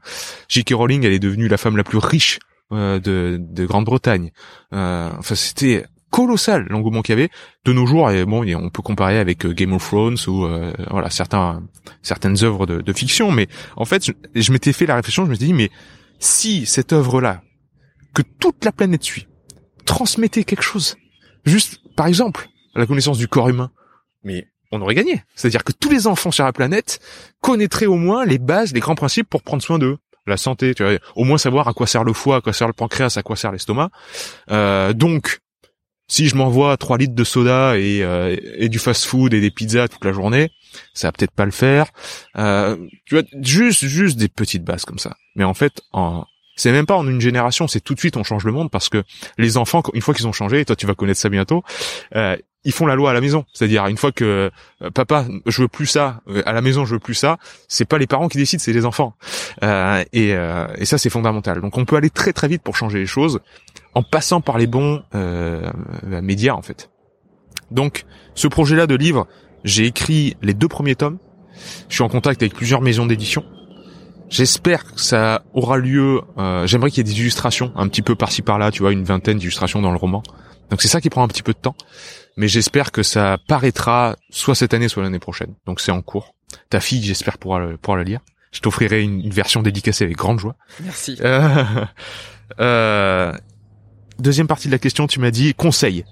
J.K. 0.49 0.72
Rowling, 0.74 1.05
elle 1.05 1.12
est 1.12 1.18
devenue 1.18 1.49
la 1.49 1.57
femme 1.59 1.76
la 1.76 1.85
plus 1.85 1.99
riche 1.99 2.39
euh, 2.72 2.99
de, 3.01 3.39
de 3.41 3.66
Grande-Bretagne. 3.66 4.30
Euh, 4.72 5.11
enfin, 5.18 5.35
c'était 5.35 5.85
colossal 6.11 6.66
l'engouement 6.70 7.03
qu'il 7.03 7.12
y 7.14 7.18
avait. 7.18 7.30
De 7.64 7.72
nos 7.72 7.87
jours, 7.87 8.09
bon, 8.26 8.47
on 8.57 8.70
peut 8.70 8.82
comparer 8.82 9.18
avec 9.18 9.47
Game 9.47 9.72
of 9.72 9.85
Thrones 9.85 10.16
ou 10.28 10.47
voilà 10.89 11.11
certains 11.11 11.62
certaines 12.03 12.45
œuvres 12.45 12.66
de, 12.66 12.80
de, 12.80 12.93
fiction, 12.93 13.32
mais 13.32 13.49
en 13.76 13.85
fait, 13.85 14.12
je 14.35 14.53
m'étais 14.53 14.72
fait 14.72 14.87
la 14.87 14.95
réflexion, 14.95 15.24
je 15.24 15.30
me 15.30 15.35
suis 15.35 15.47
dit, 15.47 15.53
mais 15.53 15.70
si 16.18 16.66
cette 16.66 16.92
œuvre-là, 16.92 17.42
que 18.14 18.22
toute 18.22 18.64
la 18.64 18.72
planète 18.72 19.02
suit, 19.02 19.26
transmettait 19.84 20.44
quelque 20.44 20.62
chose, 20.62 20.96
juste 21.44 21.80
par 21.96 22.06
exemple 22.06 22.48
la 22.74 22.86
connaissance 22.86 23.18
du 23.18 23.28
corps 23.28 23.48
humain, 23.48 23.70
mais 24.22 24.48
on 24.72 24.80
aurait 24.80 24.94
gagné. 24.94 25.22
C'est-à-dire 25.34 25.64
que 25.64 25.72
tous 25.72 25.90
les 25.90 26.06
enfants 26.06 26.30
sur 26.30 26.44
la 26.44 26.52
planète 26.52 27.00
connaîtraient 27.40 27.86
au 27.86 27.96
moins 27.96 28.24
les 28.24 28.38
bases, 28.38 28.72
les 28.72 28.80
grands 28.80 28.94
principes 28.94 29.28
pour 29.28 29.42
prendre 29.42 29.62
soin 29.62 29.78
d'eux. 29.78 29.98
La 30.26 30.36
santé, 30.36 30.74
tu 30.74 30.82
vois, 30.82 30.94
au 31.16 31.24
moins 31.24 31.36
savoir 31.36 31.68
à 31.68 31.74
quoi 31.74 31.86
sert 31.86 32.02
le 32.02 32.14
foie, 32.14 32.36
à 32.36 32.40
quoi 32.40 32.52
sert 32.52 32.66
le 32.66 32.72
pancréas, 32.72 33.14
à 33.16 33.22
quoi 33.22 33.36
sert 33.36 33.52
l'estomac. 33.52 33.90
Euh, 34.50 34.94
donc, 34.94 35.40
si 36.08 36.28
je 36.28 36.36
m'envoie 36.36 36.76
3 36.76 36.96
litres 36.98 37.14
de 37.14 37.24
soda 37.24 37.78
et, 37.78 38.02
euh, 38.02 38.34
et 38.56 38.68
du 38.70 38.78
fast-food 38.78 39.34
et 39.34 39.40
des 39.40 39.50
pizzas 39.50 39.88
toute 39.88 40.04
la 40.04 40.12
journée, 40.12 40.50
ça 40.92 41.08
va 41.08 41.12
peut-être 41.12 41.32
pas 41.32 41.44
le 41.44 41.50
faire. 41.50 41.86
Euh, 42.36 42.76
tu 43.06 43.14
vois, 43.14 43.24
juste, 43.40 43.84
juste 43.84 44.18
des 44.18 44.28
petites 44.28 44.64
bases 44.64 44.84
comme 44.84 44.98
ça. 44.98 45.16
Mais 45.36 45.44
en 45.44 45.54
fait, 45.54 45.82
en, 45.92 46.24
c'est 46.56 46.72
même 46.72 46.86
pas 46.86 46.96
en 46.96 47.06
une 47.06 47.20
génération, 47.20 47.68
c'est 47.68 47.80
tout 47.80 47.94
de 47.94 47.98
suite 47.98 48.16
on 48.16 48.24
change 48.24 48.44
le 48.44 48.52
monde 48.52 48.70
parce 48.70 48.88
que 48.88 49.02
les 49.38 49.56
enfants, 49.56 49.82
une 49.92 50.02
fois 50.02 50.14
qu'ils 50.14 50.28
ont 50.28 50.32
changé, 50.32 50.60
et 50.60 50.64
toi 50.64 50.76
tu 50.76 50.86
vas 50.86 50.94
connaître 50.94 51.20
ça 51.20 51.28
bientôt, 51.28 51.64
euh, 52.14 52.36
ils 52.64 52.72
font 52.72 52.86
la 52.86 52.94
loi 52.94 53.10
à 53.10 53.12
la 53.12 53.20
maison. 53.20 53.44
C'est-à-dire 53.52 53.86
une 53.86 53.96
fois 53.96 54.12
que 54.12 54.50
euh, 54.82 54.90
papa, 54.90 55.26
je 55.46 55.62
veux 55.62 55.68
plus 55.68 55.86
ça, 55.86 56.20
euh, 56.28 56.42
à 56.46 56.52
la 56.52 56.62
maison 56.62 56.84
je 56.84 56.94
veux 56.94 57.00
plus 57.00 57.14
ça, 57.14 57.38
c'est 57.68 57.84
pas 57.84 57.98
les 57.98 58.06
parents 58.06 58.28
qui 58.28 58.38
décident, 58.38 58.62
c'est 58.62 58.72
les 58.72 58.86
enfants. 58.86 59.14
Euh, 59.62 60.04
et, 60.12 60.30
et, 60.30 60.84
ça 60.84 60.98
c'est 60.98 61.10
fondamental. 61.10 61.60
Donc 61.60 61.76
on 61.76 61.84
peut 61.84 61.96
aller 61.96 62.10
très 62.10 62.32
très 62.32 62.48
vite 62.48 62.62
pour 62.62 62.76
changer 62.76 62.98
les 62.98 63.06
choses 63.06 63.40
en 63.94 64.02
passant 64.02 64.40
par 64.40 64.58
les 64.58 64.66
bons 64.66 65.02
médias 66.02 66.54
en 66.54 66.62
fait. 66.62 66.90
Donc 67.70 68.04
ce 68.34 68.48
projet-là 68.48 68.86
de 68.86 68.94
livre, 68.94 69.26
j'ai 69.64 69.86
écrit 69.86 70.36
les 70.42 70.54
deux 70.54 70.68
premiers 70.68 70.94
tomes. 70.94 71.18
Je 71.88 71.94
suis 71.94 72.04
en 72.04 72.08
contact 72.08 72.42
avec 72.42 72.54
plusieurs 72.54 72.80
maisons 72.80 73.06
d'édition. 73.06 73.44
J'espère 74.28 74.84
que 74.84 75.00
ça 75.00 75.42
aura 75.52 75.76
lieu. 75.78 76.20
Euh, 76.38 76.66
J'aimerais 76.66 76.90
qu'il 76.90 77.06
y 77.06 77.08
ait 77.08 77.12
des 77.12 77.20
illustrations, 77.20 77.72
un 77.76 77.88
petit 77.88 78.02
peu 78.02 78.14
par-ci 78.14 78.42
par-là, 78.42 78.70
tu 78.70 78.82
vois, 78.82 78.92
une 78.92 79.04
vingtaine 79.04 79.38
d'illustrations 79.38 79.80
dans 79.80 79.90
le 79.90 79.96
roman. 79.96 80.22
Donc 80.70 80.82
c'est 80.82 80.88
ça 80.88 81.00
qui 81.00 81.10
prend 81.10 81.22
un 81.22 81.28
petit 81.28 81.42
peu 81.42 81.52
de 81.52 81.58
temps, 81.58 81.76
mais 82.36 82.48
j'espère 82.48 82.90
que 82.90 83.02
ça 83.02 83.38
paraîtra 83.48 84.16
soit 84.30 84.54
cette 84.54 84.74
année, 84.74 84.88
soit 84.88 85.02
l'année 85.02 85.18
prochaine. 85.18 85.54
Donc 85.66 85.80
c'est 85.80 85.92
en 85.92 86.02
cours. 86.02 86.34
Ta 86.70 86.80
fille, 86.80 87.02
j'espère 87.02 87.38
pourra 87.38 87.60
le, 87.60 87.76
pourra 87.76 87.96
le 87.98 88.02
lire. 88.02 88.20
Je 88.52 88.60
t'offrirai 88.60 89.02
une, 89.02 89.30
version 89.30 89.62
dédicacée 89.62 90.04
avec 90.04 90.16
grande 90.16 90.38
joie. 90.38 90.56
Merci. 90.82 91.18
Euh, 91.20 91.64
euh, 92.60 93.32
deuxième 94.18 94.46
partie 94.46 94.68
de 94.68 94.72
la 94.72 94.78
question, 94.78 95.06
tu 95.06 95.20
m'as 95.20 95.32
dit 95.32 95.54
conseil. 95.54 96.04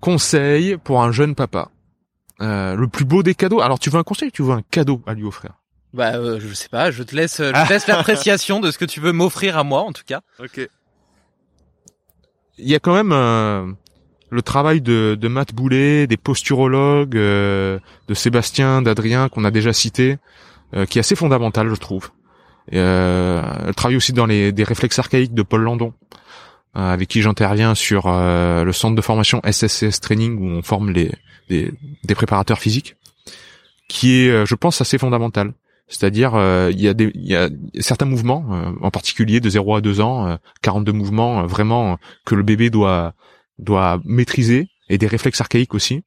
Conseil 0.00 0.76
pour 0.76 1.02
un 1.02 1.10
jeune 1.10 1.34
papa. 1.34 1.70
Euh, 2.40 2.76
le 2.76 2.86
plus 2.86 3.04
beau 3.04 3.22
des 3.22 3.34
cadeaux. 3.34 3.60
Alors 3.60 3.78
tu 3.78 3.90
veux 3.90 3.98
un 3.98 4.04
conseil 4.04 4.28
ou 4.28 4.30
tu 4.30 4.42
veux 4.42 4.52
un 4.52 4.62
cadeau 4.62 5.02
à 5.06 5.14
lui 5.14 5.24
offrir? 5.24 5.52
Bah, 5.94 6.14
euh, 6.14 6.38
je 6.40 6.52
sais 6.52 6.68
pas. 6.68 6.90
Je 6.90 7.02
te 7.02 7.14
laisse, 7.14 7.38
je 7.38 7.50
te 7.66 7.72
laisse 7.72 7.86
l'appréciation 7.86 8.60
de 8.60 8.70
ce 8.70 8.78
que 8.78 8.84
tu 8.84 9.00
veux 9.00 9.12
m'offrir 9.12 9.56
à 9.56 9.64
moi, 9.64 9.80
en 9.82 9.92
tout 9.92 10.04
cas. 10.06 10.20
Ok. 10.38 10.68
Il 12.58 12.68
y 12.68 12.74
a 12.74 12.80
quand 12.80 12.94
même 12.94 13.12
euh, 13.12 13.66
le 14.30 14.42
travail 14.42 14.80
de, 14.80 15.16
de 15.18 15.28
Matt 15.28 15.54
Boulet, 15.54 16.06
des 16.06 16.16
posturologues, 16.16 17.16
euh, 17.16 17.78
de 18.08 18.14
Sébastien, 18.14 18.82
d'Adrien 18.82 19.28
qu'on 19.28 19.44
a 19.44 19.50
déjà 19.50 19.72
cité, 19.72 20.18
qui 20.90 20.98
est 20.98 21.00
assez 21.00 21.16
fondamental, 21.16 21.70
je 21.70 21.74
trouve. 21.76 22.10
Et, 22.70 22.76
le 22.76 23.72
travail 23.74 23.96
aussi 23.96 24.12
dans 24.12 24.26
les 24.26 24.52
des 24.52 24.64
réflexes 24.64 24.98
archaïques 24.98 25.32
de 25.32 25.42
Paul 25.42 25.62
Landon, 25.62 25.94
avec 26.78 27.08
qui 27.08 27.22
j'interviens 27.22 27.74
sur 27.74 28.08
le 28.08 28.70
centre 28.72 28.94
de 28.94 29.02
formation 29.02 29.40
SSCS 29.44 30.00
Training 30.00 30.38
où 30.38 30.46
on 30.46 30.62
forme 30.62 30.90
les 30.90 31.12
des, 31.48 31.72
des 32.04 32.14
préparateurs 32.14 32.58
physiques, 32.58 32.94
qui 33.88 34.20
est, 34.20 34.46
je 34.46 34.54
pense, 34.54 34.80
assez 34.80 34.98
fondamental. 34.98 35.52
C'est-à-dire, 35.88 36.34
euh, 36.34 36.70
il 36.70 36.80
y 36.80 36.88
a 36.88 36.94
des, 36.94 37.10
il 37.14 37.26
y 37.26 37.34
a 37.34 37.48
certains 37.80 38.04
mouvements, 38.04 38.44
euh, 38.52 38.72
en 38.82 38.90
particulier 38.90 39.40
de 39.40 39.48
0 39.48 39.76
à 39.76 39.80
2 39.80 40.00
ans, 40.00 40.38
42 40.62 40.92
euh, 40.92 40.94
mouvements 40.94 41.46
vraiment 41.46 41.98
que 42.26 42.34
le 42.34 42.42
bébé 42.42 42.70
doit 42.70 43.14
doit 43.58 43.98
maîtriser 44.04 44.68
et 44.88 44.98
des 44.98 45.06
réflexes 45.06 45.40
archaïques 45.40 45.74
aussi. 45.74 46.02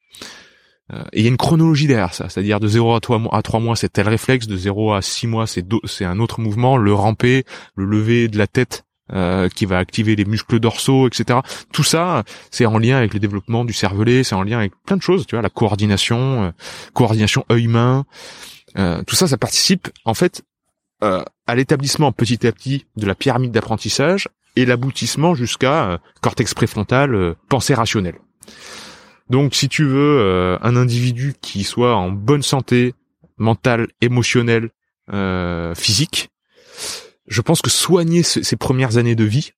et 1.13 1.19
il 1.19 1.23
y 1.23 1.25
a 1.25 1.29
une 1.29 1.37
chronologie 1.37 1.87
derrière 1.87 2.13
ça, 2.13 2.29
c'est-à-dire 2.29 2.59
de 2.59 2.67
0 2.67 2.95
à 2.95 2.99
3 2.99 3.17
mois, 3.17 3.35
à 3.35 3.41
3 3.41 3.59
mois 3.59 3.75
c'est 3.75 3.89
tel 3.89 4.07
réflexe, 4.07 4.47
de 4.47 4.55
0 4.55 4.93
à 4.93 5.01
6 5.01 5.27
mois 5.27 5.47
c'est 5.47 5.65
c'est 5.85 6.05
un 6.05 6.19
autre 6.19 6.39
mouvement, 6.39 6.77
le 6.77 6.93
ramper, 6.93 7.43
le 7.75 7.85
lever 7.85 8.27
de 8.27 8.37
la 8.37 8.47
tête 8.47 8.85
qui 9.55 9.65
va 9.65 9.77
activer 9.77 10.15
les 10.15 10.25
muscles 10.25 10.59
dorsaux, 10.59 11.07
etc. 11.07 11.39
Tout 11.73 11.83
ça, 11.83 12.23
c'est 12.49 12.65
en 12.65 12.77
lien 12.77 12.97
avec 12.97 13.13
le 13.13 13.19
développement 13.19 13.65
du 13.65 13.73
cervelet, 13.73 14.23
c'est 14.23 14.35
en 14.35 14.43
lien 14.43 14.59
avec 14.59 14.73
plein 14.85 14.97
de 14.97 15.01
choses, 15.01 15.25
tu 15.27 15.35
vois, 15.35 15.41
la 15.41 15.49
coordination, 15.49 16.53
coordination 16.93 17.45
œil-main, 17.51 18.05
euh, 18.77 19.03
tout 19.03 19.15
ça, 19.15 19.27
ça 19.27 19.37
participe 19.37 19.89
en 20.05 20.13
fait 20.13 20.43
euh, 21.03 21.23
à 21.47 21.55
l'établissement 21.55 22.11
petit 22.11 22.45
à 22.47 22.51
petit 22.51 22.85
de 22.95 23.05
la 23.05 23.15
pyramide 23.15 23.51
d'apprentissage 23.51 24.27
et 24.55 24.65
l'aboutissement 24.65 25.35
jusqu'à 25.35 25.91
euh, 25.91 25.97
cortex 26.21 26.53
préfrontal, 26.53 27.35
pensée 27.49 27.73
rationnelle. 27.73 28.19
Donc, 29.29 29.55
si 29.55 29.69
tu 29.69 29.85
veux 29.85 30.57
un 30.61 30.75
individu 30.75 31.35
qui 31.39 31.63
soit 31.63 31.95
en 31.95 32.11
bonne 32.11 32.41
santé 32.41 32.93
mentale, 33.37 33.87
émotionnelle, 34.01 34.71
physique, 35.73 36.30
je 37.27 37.41
pense 37.41 37.61
que 37.61 37.69
soigner 37.69 38.23
ces 38.23 38.55
premières 38.55 38.97
années 38.97 39.15
de 39.15 39.23
vie, 39.23 39.51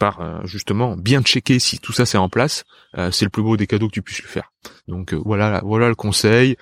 par 0.00 0.20
euh, 0.20 0.40
justement 0.44 0.96
bien 0.96 1.22
checker 1.22 1.58
si 1.60 1.78
tout 1.78 1.92
ça 1.92 2.06
c'est 2.06 2.18
en 2.18 2.28
place, 2.28 2.64
euh, 2.98 3.12
c'est 3.12 3.26
le 3.26 3.30
plus 3.30 3.42
beau 3.42 3.56
des 3.56 3.68
cadeaux 3.68 3.86
que 3.86 3.92
tu 3.92 4.02
puisses 4.02 4.22
lui 4.22 4.28
faire. 4.28 4.50
Donc 4.88 5.12
euh, 5.12 5.20
voilà, 5.24 5.60
voilà 5.62 5.88
le 5.88 5.94
conseil. 5.94 6.56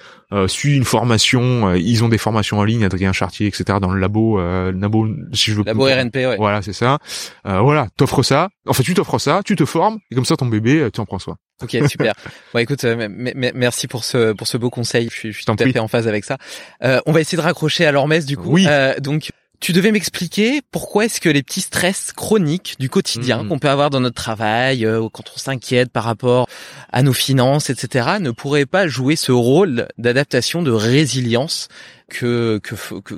suis 0.49 0.77
une 0.77 0.85
formation, 0.85 1.73
ils 1.75 2.05
ont 2.05 2.09
des 2.09 2.19
formations 2.19 2.59
en 2.59 2.65
ligne, 2.65 2.85
Adrien 2.85 3.13
Chartier, 3.13 3.47
etc. 3.47 3.79
Dans 3.81 3.91
le 3.91 4.01
labo, 4.01 4.39
le 4.39 4.73
labo, 4.73 5.09
si 5.33 5.53
je 5.53 5.57
veux. 5.57 5.65
Labo 5.65 5.85
RNP, 5.85 6.17
ouais. 6.17 6.37
Voilà, 6.37 6.61
c'est 6.61 6.75
ça. 6.75 6.99
voilà, 7.45 7.89
t'offres 7.97 8.23
ça. 8.23 8.51
En 8.67 8.73
fait, 8.75 8.83
tu 8.83 8.93
t'offres 8.93 9.19
ça, 9.19 9.41
tu 9.45 9.57
te 9.57 9.65
formes, 9.65 9.99
et 10.11 10.15
comme 10.15 10.27
ça 10.27 10.37
ton 10.37 10.47
bébé, 10.47 10.91
tu 10.93 11.01
en 11.01 11.07
prends 11.07 11.19
soin. 11.19 11.37
Ok, 11.63 11.77
super. 11.89 12.15
bon, 12.53 12.59
écoute, 12.59 12.85
merci 12.85 13.89
pour 13.89 14.05
ce 14.05 14.33
pour 14.33 14.47
ce 14.47 14.59
beau 14.59 14.71
conseil. 14.71 15.09
Je 15.11 15.17
suis, 15.17 15.33
je 15.33 15.37
suis 15.37 15.45
tout 15.45 15.57
à 15.59 15.65
fait 15.65 15.79
en 15.79 15.89
phase 15.89 16.07
avec 16.09 16.25
ça. 16.25 16.37
on 16.83 17.13
va 17.13 17.21
essayer 17.21 17.39
de 17.39 17.43
raccrocher 17.43 17.87
à 17.87 17.93
l'hormesse 17.93 18.27
du 18.27 18.37
coup. 18.37 18.53
Oui. 18.53 18.67
donc 19.01 19.31
tu 19.61 19.73
devais 19.73 19.91
m'expliquer 19.91 20.61
pourquoi 20.71 21.07
est-ce 21.07 21.21
que 21.21 21.29
les 21.29 21.43
petits 21.43 21.61
stress 21.61 22.13
chroniques 22.13 22.77
du 22.79 22.89
quotidien 22.89 23.43
mm-hmm. 23.43 23.49
qu'on 23.49 23.59
peut 23.59 23.69
avoir 23.69 23.91
dans 23.91 24.01
notre 24.01 24.15
travail, 24.15 24.85
euh, 24.85 25.09
quand 25.13 25.25
on 25.35 25.39
s'inquiète 25.39 25.91
par 25.91 26.05
rapport 26.05 26.49
à 26.93 27.03
nos 27.03 27.13
finances, 27.13 27.71
etc., 27.71 28.19
ne 28.21 28.31
pourraient 28.31 28.67
pas 28.67 28.87
jouer 28.87 29.17
ce 29.17 29.33
rôle 29.33 29.89
d'adaptation, 29.99 30.63
de 30.63 30.71
résilience 30.71 31.69
que, 32.09 32.59
que, 32.63 32.75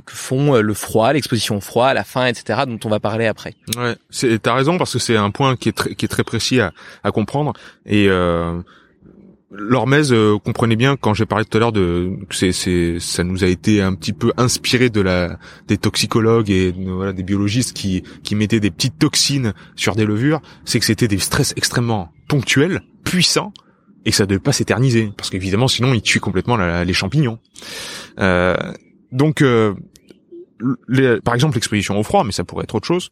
font 0.08 0.56
euh, 0.56 0.62
le 0.62 0.74
froid, 0.74 1.12
l'exposition 1.12 1.58
au 1.58 1.60
froid, 1.60 1.92
la 1.94 2.04
faim, 2.04 2.26
etc., 2.26 2.62
dont 2.66 2.80
on 2.84 2.88
va 2.88 3.00
parler 3.00 3.26
après. 3.26 3.54
Ouais, 3.76 3.96
t'as 4.38 4.54
raison 4.54 4.78
parce 4.78 4.92
que 4.92 4.98
c'est 4.98 5.16
un 5.16 5.30
point 5.30 5.56
qui 5.56 5.68
est 5.68 5.72
très, 5.72 5.94
qui 5.94 6.04
est 6.04 6.08
très 6.08 6.24
précis 6.24 6.60
à, 6.60 6.72
à 7.04 7.12
comprendre 7.12 7.52
et 7.86 8.06
euh, 8.08 8.60
Lormez, 9.52 10.12
euh, 10.12 10.38
comprenez 10.38 10.76
bien 10.76 10.96
quand 10.96 11.12
j'ai 11.12 11.26
parlé 11.26 11.44
tout 11.44 11.56
à 11.56 11.60
l'heure 11.60 11.72
de 11.72 12.12
c'est 12.30 12.52
c'est 12.52 13.00
ça 13.00 13.24
nous 13.24 13.42
a 13.42 13.48
été 13.48 13.82
un 13.82 13.94
petit 13.94 14.12
peu 14.12 14.32
inspiré 14.36 14.90
de 14.90 15.00
la 15.00 15.38
des 15.66 15.76
toxicologues 15.76 16.50
et 16.50 16.72
voilà 16.72 17.12
des 17.12 17.24
biologistes 17.24 17.72
qui 17.72 18.04
qui 18.22 18.36
mettaient 18.36 18.60
des 18.60 18.70
petites 18.70 18.98
toxines 18.98 19.52
sur 19.74 19.96
des 19.96 20.04
levures, 20.04 20.40
c'est 20.64 20.78
que 20.78 20.84
c'était 20.84 21.08
des 21.08 21.18
stress 21.18 21.52
extrêmement 21.56 22.12
ponctuels, 22.28 22.82
puissants 23.02 23.52
et 24.04 24.10
que 24.10 24.16
ça 24.16 24.24
devait 24.24 24.38
pas 24.38 24.52
s'éterniser 24.52 25.10
parce 25.16 25.30
qu'évidemment 25.30 25.66
sinon 25.66 25.94
ils 25.94 26.02
tuent 26.02 26.20
complètement 26.20 26.56
les 26.56 26.92
champignons. 26.92 27.40
Euh, 28.20 28.54
donc 29.10 29.42
euh, 29.42 29.74
par 31.24 31.34
exemple 31.34 31.56
l'exposition 31.56 31.98
au 31.98 32.04
froid, 32.04 32.22
mais 32.22 32.32
ça 32.32 32.44
pourrait 32.44 32.64
être 32.64 32.76
autre 32.76 32.86
chose. 32.86 33.10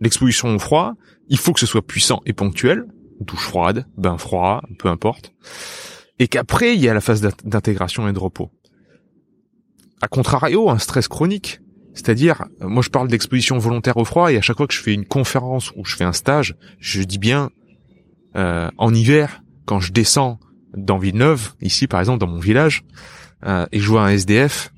L'exposition 0.00 0.54
au 0.54 0.58
froid, 0.58 0.94
il 1.28 1.38
faut 1.38 1.54
que 1.54 1.60
ce 1.60 1.66
soit 1.66 1.86
puissant 1.86 2.20
et 2.26 2.34
ponctuel, 2.34 2.84
douche 3.20 3.44
froide, 3.44 3.86
bain 3.96 4.18
froid, 4.18 4.62
peu 4.78 4.88
importe. 4.88 5.32
Et 6.18 6.28
qu'après, 6.28 6.74
il 6.74 6.80
y 6.80 6.88
a 6.88 6.94
la 6.94 7.00
phase 7.00 7.20
d'intégration 7.44 8.08
et 8.08 8.12
de 8.12 8.18
repos. 8.18 8.50
A 10.00 10.08
contrario, 10.08 10.70
un 10.70 10.78
stress 10.78 11.08
chronique, 11.08 11.60
c'est-à-dire, 11.94 12.44
moi 12.60 12.82
je 12.82 12.90
parle 12.90 13.08
d'exposition 13.08 13.58
volontaire 13.58 13.96
au 13.96 14.04
froid 14.04 14.32
et 14.32 14.36
à 14.36 14.40
chaque 14.40 14.56
fois 14.56 14.68
que 14.68 14.74
je 14.74 14.80
fais 14.80 14.94
une 14.94 15.04
conférence 15.04 15.72
ou 15.76 15.84
je 15.84 15.96
fais 15.96 16.04
un 16.04 16.12
stage, 16.12 16.54
je 16.78 17.02
dis 17.02 17.18
bien, 17.18 17.50
euh, 18.36 18.70
en 18.78 18.94
hiver, 18.94 19.42
quand 19.64 19.80
je 19.80 19.92
descends 19.92 20.38
dans 20.76 20.98
Villeneuve, 20.98 21.54
ici 21.60 21.88
par 21.88 21.98
exemple 21.98 22.20
dans 22.20 22.28
mon 22.28 22.38
village, 22.38 22.84
euh, 23.44 23.66
et 23.72 23.80
je 23.80 23.88
vois 23.88 24.02
un 24.02 24.10
SDF 24.10 24.72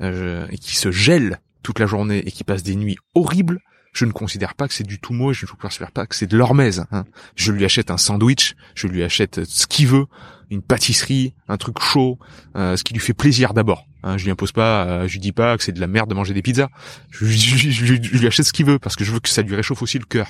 euh, 0.00 0.48
qui 0.60 0.76
se 0.76 0.90
gèle 0.90 1.40
toute 1.62 1.78
la 1.78 1.86
journée 1.86 2.18
et 2.26 2.32
qui 2.32 2.42
passe 2.42 2.64
des 2.64 2.74
nuits 2.74 2.98
horribles, 3.14 3.60
je 3.98 4.04
ne 4.04 4.12
considère 4.12 4.54
pas 4.54 4.68
que 4.68 4.74
c'est 4.74 4.84
du 4.86 4.98
tout 5.00 5.12
moi, 5.12 5.32
je 5.32 5.44
ne 5.46 5.50
considère 5.50 5.90
pas 5.92 6.06
que 6.06 6.14
c'est 6.14 6.26
de 6.26 6.36
l'hormèse. 6.36 6.84
Hein. 6.92 7.04
Je 7.34 7.52
lui 7.52 7.64
achète 7.64 7.90
un 7.90 7.96
sandwich, 7.98 8.54
je 8.74 8.86
lui 8.86 9.02
achète 9.02 9.44
ce 9.44 9.66
qu'il 9.66 9.88
veut, 9.88 10.06
une 10.50 10.62
pâtisserie, 10.62 11.34
un 11.48 11.56
truc 11.56 11.78
chaud, 11.80 12.18
euh, 12.56 12.76
ce 12.76 12.84
qui 12.84 12.94
lui 12.94 13.00
fait 13.00 13.12
plaisir 13.14 13.54
d'abord. 13.54 13.86
Hein, 14.04 14.16
je 14.16 14.24
lui 14.24 14.30
impose 14.30 14.52
pas, 14.52 14.84
euh, 14.86 15.08
je 15.08 15.12
lui 15.14 15.18
dis 15.20 15.32
pas 15.32 15.56
que 15.58 15.64
c'est 15.64 15.72
de 15.72 15.80
la 15.80 15.88
merde 15.88 16.08
de 16.08 16.14
manger 16.14 16.32
des 16.32 16.42
pizzas. 16.42 16.68
Je, 17.10 17.26
je- 17.26 17.70
je- 17.70 17.94
lui 17.94 18.26
achète 18.26 18.46
ce 18.46 18.52
qu'il 18.52 18.64
veut 18.66 18.78
parce 18.78 18.94
que 18.96 19.04
je 19.04 19.10
veux 19.12 19.20
que 19.20 19.28
ça 19.28 19.42
lui 19.42 19.54
réchauffe 19.56 19.82
aussi 19.82 19.98
le 19.98 20.04
cœur. 20.04 20.28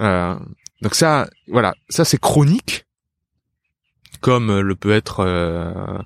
Euh, 0.00 0.36
donc 0.82 0.94
ça, 0.94 1.28
voilà, 1.48 1.74
ça 1.88 2.04
c'est 2.04 2.18
chronique, 2.20 2.86
comme 4.20 4.60
le 4.60 4.74
peut 4.74 4.92
être 4.92 5.20
euh, 5.20 5.98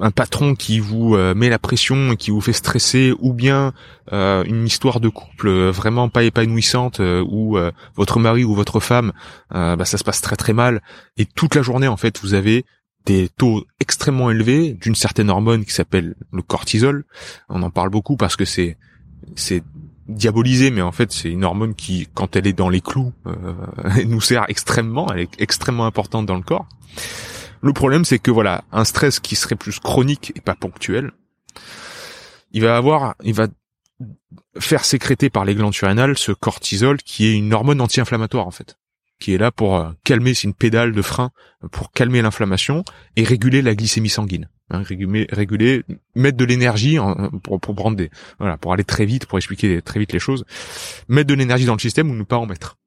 un 0.00 0.10
patron 0.10 0.54
qui 0.54 0.78
vous 0.78 1.16
euh, 1.16 1.34
met 1.34 1.48
la 1.48 1.58
pression 1.58 2.12
et 2.12 2.16
qui 2.16 2.30
vous 2.30 2.40
fait 2.40 2.52
stresser, 2.52 3.12
ou 3.18 3.32
bien 3.32 3.72
euh, 4.12 4.44
une 4.44 4.66
histoire 4.66 5.00
de 5.00 5.08
couple 5.08 5.48
euh, 5.48 5.70
vraiment 5.70 6.08
pas 6.08 6.22
épanouissante 6.22 7.00
euh, 7.00 7.24
où 7.28 7.56
euh, 7.56 7.72
votre 7.96 8.20
mari 8.20 8.44
ou 8.44 8.54
votre 8.54 8.80
femme, 8.80 9.12
euh, 9.54 9.76
bah, 9.76 9.84
ça 9.84 9.98
se 9.98 10.04
passe 10.04 10.20
très 10.20 10.36
très 10.36 10.52
mal 10.52 10.80
et 11.16 11.26
toute 11.26 11.54
la 11.54 11.62
journée 11.62 11.88
en 11.88 11.96
fait 11.96 12.20
vous 12.20 12.34
avez 12.34 12.64
des 13.04 13.28
taux 13.28 13.64
extrêmement 13.80 14.30
élevés 14.30 14.74
d'une 14.74 14.94
certaine 14.94 15.28
hormone 15.28 15.64
qui 15.64 15.72
s'appelle 15.72 16.14
le 16.32 16.42
cortisol. 16.42 17.04
On 17.48 17.62
en 17.62 17.70
parle 17.70 17.90
beaucoup 17.90 18.16
parce 18.16 18.36
que 18.36 18.44
c'est 18.44 18.76
c'est 19.34 19.62
diabolisé, 20.08 20.70
mais 20.70 20.82
en 20.82 20.92
fait 20.92 21.10
c'est 21.10 21.30
une 21.30 21.44
hormone 21.44 21.74
qui, 21.74 22.08
quand 22.14 22.36
elle 22.36 22.46
est 22.46 22.52
dans 22.52 22.68
les 22.68 22.80
clous, 22.80 23.12
euh, 23.26 23.54
nous 24.06 24.20
sert 24.20 24.44
extrêmement, 24.48 25.12
elle 25.12 25.20
est 25.20 25.40
extrêmement 25.40 25.86
importante 25.86 26.26
dans 26.26 26.36
le 26.36 26.42
corps. 26.42 26.68
Le 27.62 27.72
problème 27.72 28.04
c'est 28.04 28.18
que 28.18 28.30
voilà, 28.30 28.64
un 28.72 28.84
stress 28.84 29.20
qui 29.20 29.36
serait 29.36 29.56
plus 29.56 29.78
chronique 29.78 30.32
et 30.36 30.40
pas 30.40 30.54
ponctuel, 30.54 31.12
il 32.52 32.62
va 32.62 32.76
avoir, 32.76 33.14
il 33.22 33.34
va 33.34 33.46
faire 34.58 34.84
sécréter 34.84 35.30
par 35.30 35.44
les 35.44 35.54
glandes 35.54 35.74
surrénales 35.74 36.18
ce 36.18 36.32
cortisol 36.32 36.98
qui 36.98 37.26
est 37.26 37.34
une 37.34 37.54
hormone 37.54 37.80
anti-inflammatoire 37.80 38.46
en 38.46 38.50
fait, 38.50 38.76
qui 39.20 39.32
est 39.32 39.38
là 39.38 39.52
pour 39.52 39.76
euh, 39.76 39.90
calmer, 40.04 40.34
c'est 40.34 40.48
une 40.48 40.54
pédale 40.54 40.92
de 40.92 41.02
frein 41.02 41.30
pour 41.70 41.92
calmer 41.92 42.20
l'inflammation 42.20 42.84
et 43.16 43.24
réguler 43.24 43.62
la 43.62 43.74
glycémie 43.74 44.08
sanguine. 44.08 44.48
Hein, 44.70 44.82
réguler, 44.84 45.84
mettre 46.14 46.38
de 46.38 46.44
l'énergie 46.46 46.96
pour, 47.42 47.60
pour 47.60 47.74
prendre 47.74 48.02
voilà, 48.38 48.56
pour 48.56 48.72
aller 48.72 48.84
très 48.84 49.04
vite, 49.04 49.26
pour 49.26 49.38
expliquer 49.38 49.82
très 49.82 50.00
vite 50.00 50.14
les 50.14 50.18
choses, 50.18 50.44
mettre 51.08 51.28
de 51.28 51.34
l'énergie 51.34 51.66
dans 51.66 51.74
le 51.74 51.78
système 51.78 52.10
ou 52.10 52.14
ne 52.14 52.22
pas 52.22 52.38
en 52.38 52.46
mettre. 52.46 52.78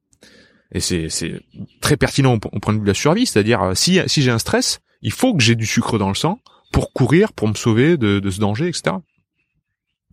Et 0.75 0.81
c'est, 0.81 1.41
très 1.79 1.95
pertinent 1.95 2.33
au, 2.33 2.59
point 2.59 2.73
de 2.73 2.79
vue 2.79 2.83
de 2.83 2.89
la 2.89 2.93
survie, 2.93 3.25
c'est-à-dire 3.25 3.61
euh, 3.63 3.75
si, 3.75 4.01
j'ai 4.07 4.29
un 4.29 4.39
stress, 4.39 4.81
il 5.01 5.13
faut 5.13 5.33
que 5.33 5.41
j'ai 5.41 5.55
du 5.55 5.65
sucre 5.65 5.97
dans 5.97 6.09
le 6.09 6.15
sang 6.15 6.41
pour 6.73 6.91
courir, 6.91 7.31
pour 7.31 7.47
me 7.47 7.53
sauver 7.53 7.95
de, 7.95 8.29
ce 8.29 8.39
danger, 8.41 8.67
etc. 8.67 8.97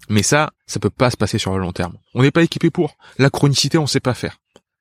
Mais 0.08 0.22
ça, 0.22 0.52
ça 0.66 0.78
peut 0.78 0.88
pas 0.88 1.10
se 1.10 1.16
passer 1.16 1.38
sur 1.38 1.52
le 1.52 1.58
long 1.58 1.72
terme. 1.72 1.96
On 2.14 2.22
n'est 2.22 2.30
pas 2.30 2.44
équipé 2.44 2.70
pour. 2.70 2.96
La 3.18 3.28
chronicité, 3.28 3.76
on 3.76 3.88
sait 3.88 3.98
pas 3.98 4.14
faire. 4.14 4.38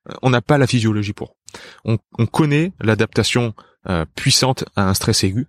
Euh, 0.08 0.14
On 0.22 0.30
n'a 0.30 0.40
pas 0.40 0.56
la 0.56 0.68
physiologie 0.68 1.14
pour. 1.14 1.34
On, 1.84 1.98
on 2.16 2.26
connaît 2.26 2.72
l'adaptation 2.80 3.52
euh, 3.88 4.04
puissante 4.14 4.64
à 4.76 4.88
un 4.88 4.94
stress 4.94 5.24
aigu, 5.24 5.48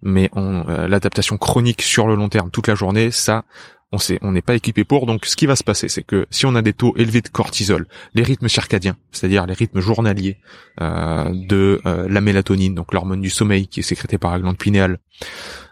mais 0.00 0.30
on, 0.32 0.62
l'adaptation 0.86 1.38
chronique 1.38 1.82
sur 1.82 2.06
le 2.06 2.14
long 2.14 2.28
terme, 2.28 2.52
toute 2.52 2.68
la 2.68 2.76
journée, 2.76 3.10
ça, 3.10 3.44
on 3.92 3.98
sait, 3.98 4.18
on 4.22 4.32
n'est 4.32 4.42
pas 4.42 4.54
équipé 4.54 4.84
pour. 4.84 5.06
Donc, 5.06 5.26
ce 5.26 5.36
qui 5.36 5.46
va 5.46 5.54
se 5.54 5.62
passer, 5.62 5.88
c'est 5.88 6.02
que 6.02 6.26
si 6.30 6.44
on 6.44 6.54
a 6.54 6.62
des 6.62 6.72
taux 6.72 6.94
élevés 6.96 7.20
de 7.20 7.28
cortisol, 7.28 7.86
les 8.14 8.22
rythmes 8.22 8.48
circadiens, 8.48 8.96
c'est-à-dire 9.12 9.46
les 9.46 9.54
rythmes 9.54 9.80
journaliers 9.80 10.38
euh, 10.80 11.30
de 11.32 11.80
euh, 11.86 12.08
la 12.08 12.20
mélatonine, 12.20 12.74
donc 12.74 12.92
l'hormone 12.92 13.20
du 13.20 13.30
sommeil 13.30 13.68
qui 13.68 13.80
est 13.80 13.84
sécrétée 13.84 14.18
par 14.18 14.32
la 14.32 14.40
glande 14.40 14.58
pinéale, 14.58 14.98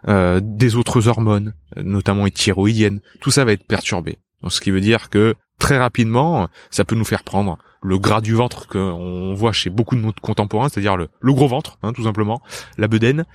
euh, 0.08 0.40
des 0.42 0.76
autres 0.76 1.08
hormones, 1.08 1.54
notamment 1.76 2.24
les 2.24 2.30
thyroïdiennes, 2.30 3.00
tout 3.20 3.30
ça 3.30 3.44
va 3.44 3.52
être 3.52 3.66
perturbé. 3.66 4.18
Donc, 4.42 4.52
ce 4.52 4.60
qui 4.60 4.70
veut 4.70 4.80
dire 4.80 5.10
que 5.10 5.34
très 5.58 5.78
rapidement, 5.78 6.48
ça 6.70 6.84
peut 6.84 6.96
nous 6.96 7.04
faire 7.04 7.24
prendre 7.24 7.58
le 7.85 7.99
gras 7.99 8.22
du 8.22 8.32
ventre 8.32 8.66
qu'on 8.66 9.35
voit 9.35 9.53
chez 9.53 9.68
beaucoup 9.68 9.95
de 9.95 10.01
nos 10.01 10.12
contemporains, 10.12 10.70
c'est-à-dire 10.70 10.97
le, 10.97 11.09
gros 11.22 11.47
ventre, 11.47 11.78
hein, 11.82 11.93
tout 11.93 12.05
simplement, 12.05 12.41
la 12.78 12.89
bedaine. 12.89 13.26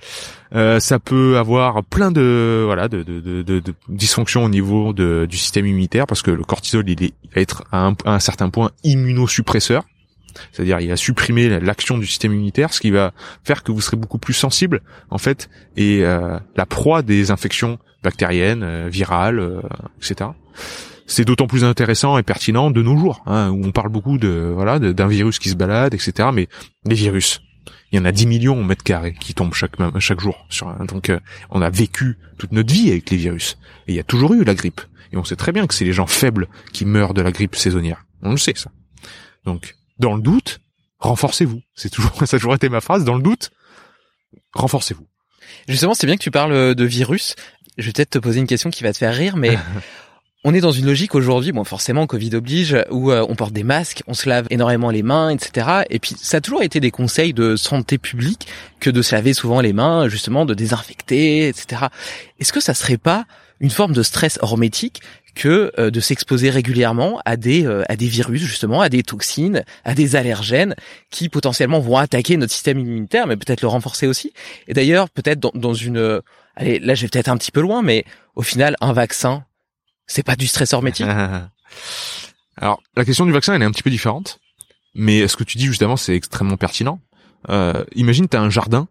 Euh, 0.54 0.80
ça 0.80 0.98
peut 0.98 1.38
avoir 1.38 1.84
plein 1.84 2.10
de 2.10 2.64
voilà 2.66 2.88
de, 2.88 3.02
de, 3.04 3.62
dysfonctions 3.88 4.44
au 4.44 4.48
niveau 4.48 4.92
du 4.92 5.36
système 5.36 5.66
immunitaire 5.66 6.06
parce 6.08 6.22
que 6.22 6.32
le 6.32 6.42
cortisol 6.42 6.88
il, 6.90 7.04
est, 7.04 7.14
il 7.22 7.30
va 7.32 7.40
être 7.40 7.62
à 7.70 7.92
un, 8.04 8.18
certain 8.18 8.50
point 8.50 8.72
immunosuppresseur, 8.82 9.84
c'est-à-dire 10.50 10.80
il 10.80 10.88
va 10.88 10.96
supprimer 10.96 11.60
l'action 11.60 11.96
du 11.96 12.06
système 12.06 12.32
immunitaire, 12.32 12.74
ce 12.74 12.80
qui 12.80 12.90
va 12.90 13.12
faire 13.44 13.62
que 13.62 13.70
vous 13.70 13.80
serez 13.80 13.96
beaucoup 13.96 14.18
plus 14.18 14.34
sensible 14.34 14.82
en 15.10 15.18
fait 15.18 15.48
et 15.76 16.00
euh, 16.02 16.38
la 16.56 16.66
proie 16.66 17.02
des 17.02 17.30
infections 17.30 17.78
bactériennes, 18.02 18.64
euh, 18.64 18.88
virales, 18.90 19.62
etc 19.98 20.30
c'est 21.10 21.24
d'autant 21.24 21.48
plus 21.48 21.64
intéressant 21.64 22.18
et 22.18 22.22
pertinent 22.22 22.70
de 22.70 22.82
nos 22.82 22.96
jours, 22.96 23.22
hein, 23.26 23.50
où 23.50 23.64
on 23.64 23.72
parle 23.72 23.88
beaucoup 23.88 24.16
de 24.16 24.52
voilà 24.54 24.78
d'un 24.78 25.08
virus 25.08 25.40
qui 25.40 25.48
se 25.48 25.56
balade, 25.56 25.92
etc. 25.92 26.28
Mais 26.32 26.48
les 26.84 26.94
virus, 26.94 27.42
il 27.90 27.98
y 27.98 27.98
en 28.00 28.04
a 28.04 28.12
10 28.12 28.26
millions 28.26 28.60
au 28.60 28.62
mètre 28.62 28.84
carré 28.84 29.14
qui 29.18 29.34
tombent 29.34 29.52
chaque 29.52 29.74
chaque 29.98 30.20
jour. 30.20 30.46
Sur, 30.50 30.72
donc 30.86 31.10
euh, 31.10 31.18
on 31.50 31.62
a 31.62 31.70
vécu 31.70 32.16
toute 32.38 32.52
notre 32.52 32.72
vie 32.72 32.90
avec 32.90 33.10
les 33.10 33.16
virus. 33.16 33.58
Et 33.88 33.92
il 33.92 33.94
y 33.96 33.98
a 33.98 34.04
toujours 34.04 34.34
eu 34.34 34.44
la 34.44 34.54
grippe. 34.54 34.80
Et 35.12 35.16
on 35.16 35.24
sait 35.24 35.34
très 35.34 35.50
bien 35.50 35.66
que 35.66 35.74
c'est 35.74 35.84
les 35.84 35.92
gens 35.92 36.06
faibles 36.06 36.46
qui 36.72 36.84
meurent 36.84 37.12
de 37.12 37.22
la 37.22 37.32
grippe 37.32 37.56
saisonnière. 37.56 38.06
On 38.22 38.30
le 38.30 38.38
sait 38.38 38.54
ça. 38.54 38.70
Donc 39.44 39.74
dans 39.98 40.14
le 40.14 40.22
doute, 40.22 40.60
renforcez-vous. 41.00 41.60
C'est 41.74 41.90
toujours 41.90 42.14
ça 42.24 42.36
a 42.36 42.38
toujours 42.38 42.54
été 42.54 42.68
ma 42.68 42.80
phrase. 42.80 43.04
Dans 43.04 43.16
le 43.16 43.22
doute, 43.22 43.50
renforcez-vous. 44.52 45.08
Justement, 45.66 45.94
c'est 45.94 46.06
bien 46.06 46.16
que 46.16 46.22
tu 46.22 46.30
parles 46.30 46.76
de 46.76 46.84
virus. 46.84 47.34
Je 47.78 47.86
vais 47.86 47.92
peut-être 47.92 48.10
te 48.10 48.18
poser 48.20 48.38
une 48.38 48.46
question 48.46 48.70
qui 48.70 48.84
va 48.84 48.92
te 48.92 48.98
faire 48.98 49.12
rire, 49.14 49.36
mais 49.36 49.58
on 50.42 50.54
est 50.54 50.60
dans 50.60 50.70
une 50.70 50.86
logique 50.86 51.14
aujourd'hui, 51.14 51.52
bon 51.52 51.64
forcément 51.64 52.06
Covid 52.06 52.34
oblige, 52.36 52.76
où 52.90 53.10
euh, 53.10 53.26
on 53.28 53.34
porte 53.34 53.52
des 53.52 53.62
masques, 53.62 54.02
on 54.06 54.14
se 54.14 54.28
lave 54.28 54.46
énormément 54.50 54.90
les 54.90 55.02
mains, 55.02 55.30
etc. 55.30 55.82
Et 55.90 55.98
puis 55.98 56.14
ça 56.18 56.38
a 56.38 56.40
toujours 56.40 56.62
été 56.62 56.80
des 56.80 56.90
conseils 56.90 57.34
de 57.34 57.56
santé 57.56 57.98
publique 57.98 58.46
que 58.80 58.88
de 58.88 59.02
se 59.02 59.14
laver 59.14 59.34
souvent 59.34 59.60
les 59.60 59.74
mains, 59.74 60.08
justement 60.08 60.46
de 60.46 60.54
désinfecter, 60.54 61.48
etc. 61.48 61.86
Est-ce 62.38 62.52
que 62.52 62.60
ça 62.60 62.72
serait 62.72 62.96
pas 62.96 63.26
une 63.60 63.70
forme 63.70 63.92
de 63.92 64.02
stress 64.02 64.38
hormétique 64.40 65.02
que 65.34 65.72
euh, 65.78 65.90
de 65.90 66.00
s'exposer 66.00 66.50
régulièrement 66.50 67.20
à 67.24 67.36
des 67.36 67.66
euh, 67.66 67.82
à 67.88 67.96
des 67.96 68.08
virus 68.08 68.42
justement, 68.42 68.80
à 68.80 68.88
des 68.88 69.02
toxines, 69.02 69.64
à 69.84 69.94
des 69.94 70.16
allergènes 70.16 70.74
qui 71.10 71.28
potentiellement 71.28 71.80
vont 71.80 71.96
attaquer 71.96 72.36
notre 72.38 72.52
système 72.52 72.78
immunitaire, 72.78 73.26
mais 73.26 73.36
peut-être 73.36 73.60
le 73.60 73.68
renforcer 73.68 74.06
aussi? 74.06 74.32
Et 74.68 74.74
d'ailleurs, 74.74 75.10
peut-être 75.10 75.38
dans, 75.38 75.52
dans 75.54 75.74
une 75.74 75.98
euh, 75.98 76.20
allez, 76.56 76.78
là 76.78 76.94
je 76.94 77.02
vais 77.02 77.08
peut-être 77.08 77.28
un 77.28 77.36
petit 77.36 77.52
peu 77.52 77.60
loin, 77.60 77.82
mais 77.82 78.04
au 78.34 78.42
final, 78.42 78.76
un 78.80 78.92
vaccin, 78.92 79.44
c'est 80.10 80.24
pas 80.24 80.36
du 80.36 80.46
stress 80.46 80.72
hormétique. 80.72 81.06
Alors, 82.56 82.82
la 82.96 83.04
question 83.04 83.24
du 83.24 83.32
vaccin, 83.32 83.54
elle 83.54 83.62
est 83.62 83.66
un 83.66 83.70
petit 83.70 83.82
peu 83.82 83.90
différente, 83.90 84.40
mais 84.94 85.28
ce 85.28 85.36
que 85.36 85.44
tu 85.44 85.56
dis 85.56 85.66
justement, 85.66 85.96
c'est 85.96 86.14
extrêmement 86.14 86.56
pertinent. 86.56 87.00
Euh, 87.48 87.84
imagine, 87.94 88.28
t'as 88.28 88.40
un 88.40 88.50
jardin 88.50 88.88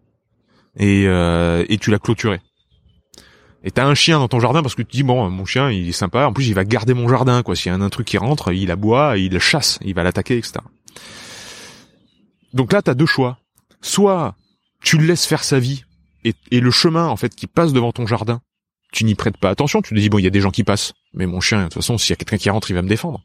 et, 0.77 1.05
euh, 1.07 1.65
et 1.69 1.77
tu 1.77 1.91
l'as 1.91 1.99
clôturé. 1.99 2.41
Et 3.63 3.71
t'as 3.71 3.85
un 3.85 3.93
chien 3.93 4.17
dans 4.19 4.29
ton 4.29 4.39
jardin 4.39 4.61
parce 4.61 4.75
que 4.75 4.81
tu 4.81 4.97
dis 4.97 5.03
bon, 5.03 5.29
mon 5.29 5.43
chien, 5.43 5.69
il 5.69 5.89
est 5.89 5.91
sympa. 5.91 6.25
En 6.25 6.31
plus, 6.31 6.47
il 6.47 6.53
va 6.53 6.63
garder 6.63 6.93
mon 6.93 7.09
jardin, 7.09 7.43
quoi. 7.43 7.55
S'il 7.57 7.71
y 7.71 7.75
a 7.75 7.77
un 7.77 7.89
truc 7.89 8.07
qui 8.07 8.17
rentre, 8.17 8.53
il 8.53 8.71
aboie, 8.71 9.17
il 9.17 9.37
chasse, 9.39 9.77
il 9.83 9.93
va 9.93 10.03
l'attaquer, 10.03 10.37
etc. 10.37 10.59
Donc 12.53 12.71
là, 12.71 12.81
t'as 12.81 12.93
deux 12.93 13.05
choix. 13.05 13.39
Soit 13.81 14.35
tu 14.81 14.97
le 14.97 15.05
laisses 15.05 15.25
faire 15.25 15.43
sa 15.43 15.59
vie 15.59 15.83
et, 16.23 16.33
et 16.51 16.61
le 16.61 16.71
chemin 16.71 17.07
en 17.07 17.17
fait 17.17 17.35
qui 17.35 17.47
passe 17.47 17.73
devant 17.73 17.91
ton 17.91 18.07
jardin, 18.07 18.41
tu 18.91 19.03
n'y 19.03 19.15
prêtes 19.15 19.37
pas 19.37 19.49
attention. 19.49 19.81
Tu 19.81 19.93
te 19.93 19.99
dis 19.99 20.09
bon, 20.09 20.19
il 20.19 20.23
y 20.23 20.27
a 20.27 20.31
des 20.31 20.41
gens 20.41 20.51
qui 20.51 20.63
passent, 20.63 20.93
mais 21.13 21.25
mon 21.25 21.41
chien, 21.41 21.59
de 21.59 21.63
toute 21.65 21.75
façon, 21.75 21.97
s'il 21.97 22.11
y 22.11 22.13
a 22.13 22.15
quelqu'un 22.15 22.37
qui 22.37 22.49
rentre, 22.49 22.69
il 22.71 22.73
va 22.73 22.81
me 22.81 22.89
défendre. 22.89 23.21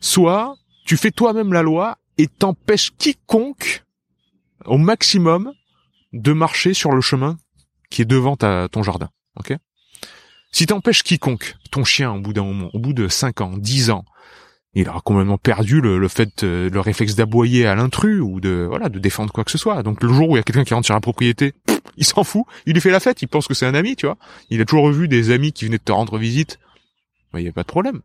Soit 0.00 0.56
tu 0.84 0.96
fais 0.96 1.10
toi-même 1.10 1.52
la 1.52 1.62
loi 1.62 1.98
et 2.16 2.26
t'empêches 2.26 2.92
quiconque 2.96 3.84
au 4.64 4.78
maximum 4.78 5.52
de 6.12 6.32
marcher 6.32 6.74
sur 6.74 6.92
le 6.92 7.00
chemin 7.00 7.36
qui 7.90 8.02
est 8.02 8.06
devant 8.06 8.36
ta, 8.36 8.68
ton 8.70 8.82
jardin. 8.82 9.08
Ok? 9.36 9.54
Si 10.50 10.66
t'empêches 10.66 11.02
quiconque, 11.02 11.54
ton 11.70 11.84
chien, 11.84 12.12
au 12.12 12.20
bout 12.20 12.32
d'un 12.32 12.44
moment, 12.44 12.70
au 12.72 12.78
bout 12.78 12.92
de 12.92 13.08
5 13.08 13.40
ans, 13.42 13.52
10 13.56 13.90
ans, 13.90 14.04
il 14.74 14.88
aura 14.88 15.00
complètement 15.00 15.38
perdu 15.38 15.80
le, 15.80 15.98
le 15.98 16.08
fait, 16.08 16.44
euh, 16.44 16.70
le 16.70 16.80
réflexe 16.80 17.14
d'aboyer 17.14 17.66
à 17.66 17.74
l'intrus 17.74 18.20
ou 18.22 18.40
de 18.40 18.66
voilà 18.68 18.88
de 18.88 18.98
défendre 18.98 19.32
quoi 19.32 19.44
que 19.44 19.50
ce 19.50 19.58
soit. 19.58 19.82
Donc 19.82 20.02
le 20.02 20.12
jour 20.12 20.30
où 20.30 20.36
il 20.36 20.38
y 20.38 20.40
a 20.40 20.42
quelqu'un 20.42 20.64
qui 20.64 20.74
rentre 20.74 20.86
sur 20.86 20.94
la 20.94 21.00
propriété, 21.00 21.54
il 21.98 22.06
s'en 22.06 22.24
fout, 22.24 22.44
il 22.64 22.72
lui 22.72 22.80
fait 22.80 22.90
la 22.90 23.00
fête, 23.00 23.20
il 23.22 23.28
pense 23.28 23.46
que 23.46 23.54
c'est 23.54 23.66
un 23.66 23.74
ami, 23.74 23.96
tu 23.96 24.06
vois. 24.06 24.16
Il 24.50 24.60
a 24.60 24.64
toujours 24.64 24.90
vu 24.90 25.08
des 25.08 25.30
amis 25.30 25.52
qui 25.52 25.66
venaient 25.66 25.78
de 25.78 25.82
te 25.82 25.92
rendre 25.92 26.16
visite. 26.16 26.58
Il 27.34 27.42
n'y 27.42 27.48
a 27.48 27.52
pas 27.52 27.62
de 27.62 27.68
problème. 27.68 28.00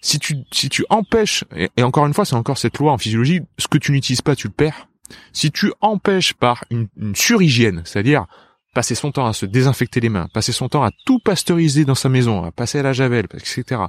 Si 0.00 0.18
tu 0.18 0.36
si 0.52 0.68
tu 0.68 0.84
empêches 0.90 1.44
et, 1.56 1.82
encore 1.82 2.06
une 2.06 2.12
fois 2.12 2.26
c'est 2.26 2.36
encore 2.36 2.58
cette 2.58 2.78
loi 2.78 2.92
en 2.92 2.98
physiologie, 2.98 3.40
ce 3.58 3.68
que 3.68 3.78
tu 3.78 3.90
n'utilises 3.90 4.20
pas 4.20 4.36
tu 4.36 4.48
le 4.48 4.52
perds. 4.52 4.88
Si 5.32 5.50
tu 5.50 5.72
empêches 5.80 6.34
par 6.34 6.64
une, 6.70 6.88
une 6.96 7.14
surhygiène, 7.14 7.82
c'est-à-dire 7.84 8.26
passer 8.74 8.94
son 8.94 9.12
temps 9.12 9.26
à 9.26 9.32
se 9.32 9.46
désinfecter 9.46 10.00
les 10.00 10.10
mains, 10.10 10.28
passer 10.32 10.52
son 10.52 10.68
temps 10.68 10.82
à 10.82 10.90
tout 11.06 11.20
pasteuriser 11.20 11.84
dans 11.84 11.94
sa 11.94 12.08
maison, 12.08 12.44
à 12.44 12.52
passer 12.52 12.80
à 12.80 12.82
la 12.82 12.92
javel, 12.92 13.26
etc., 13.32 13.80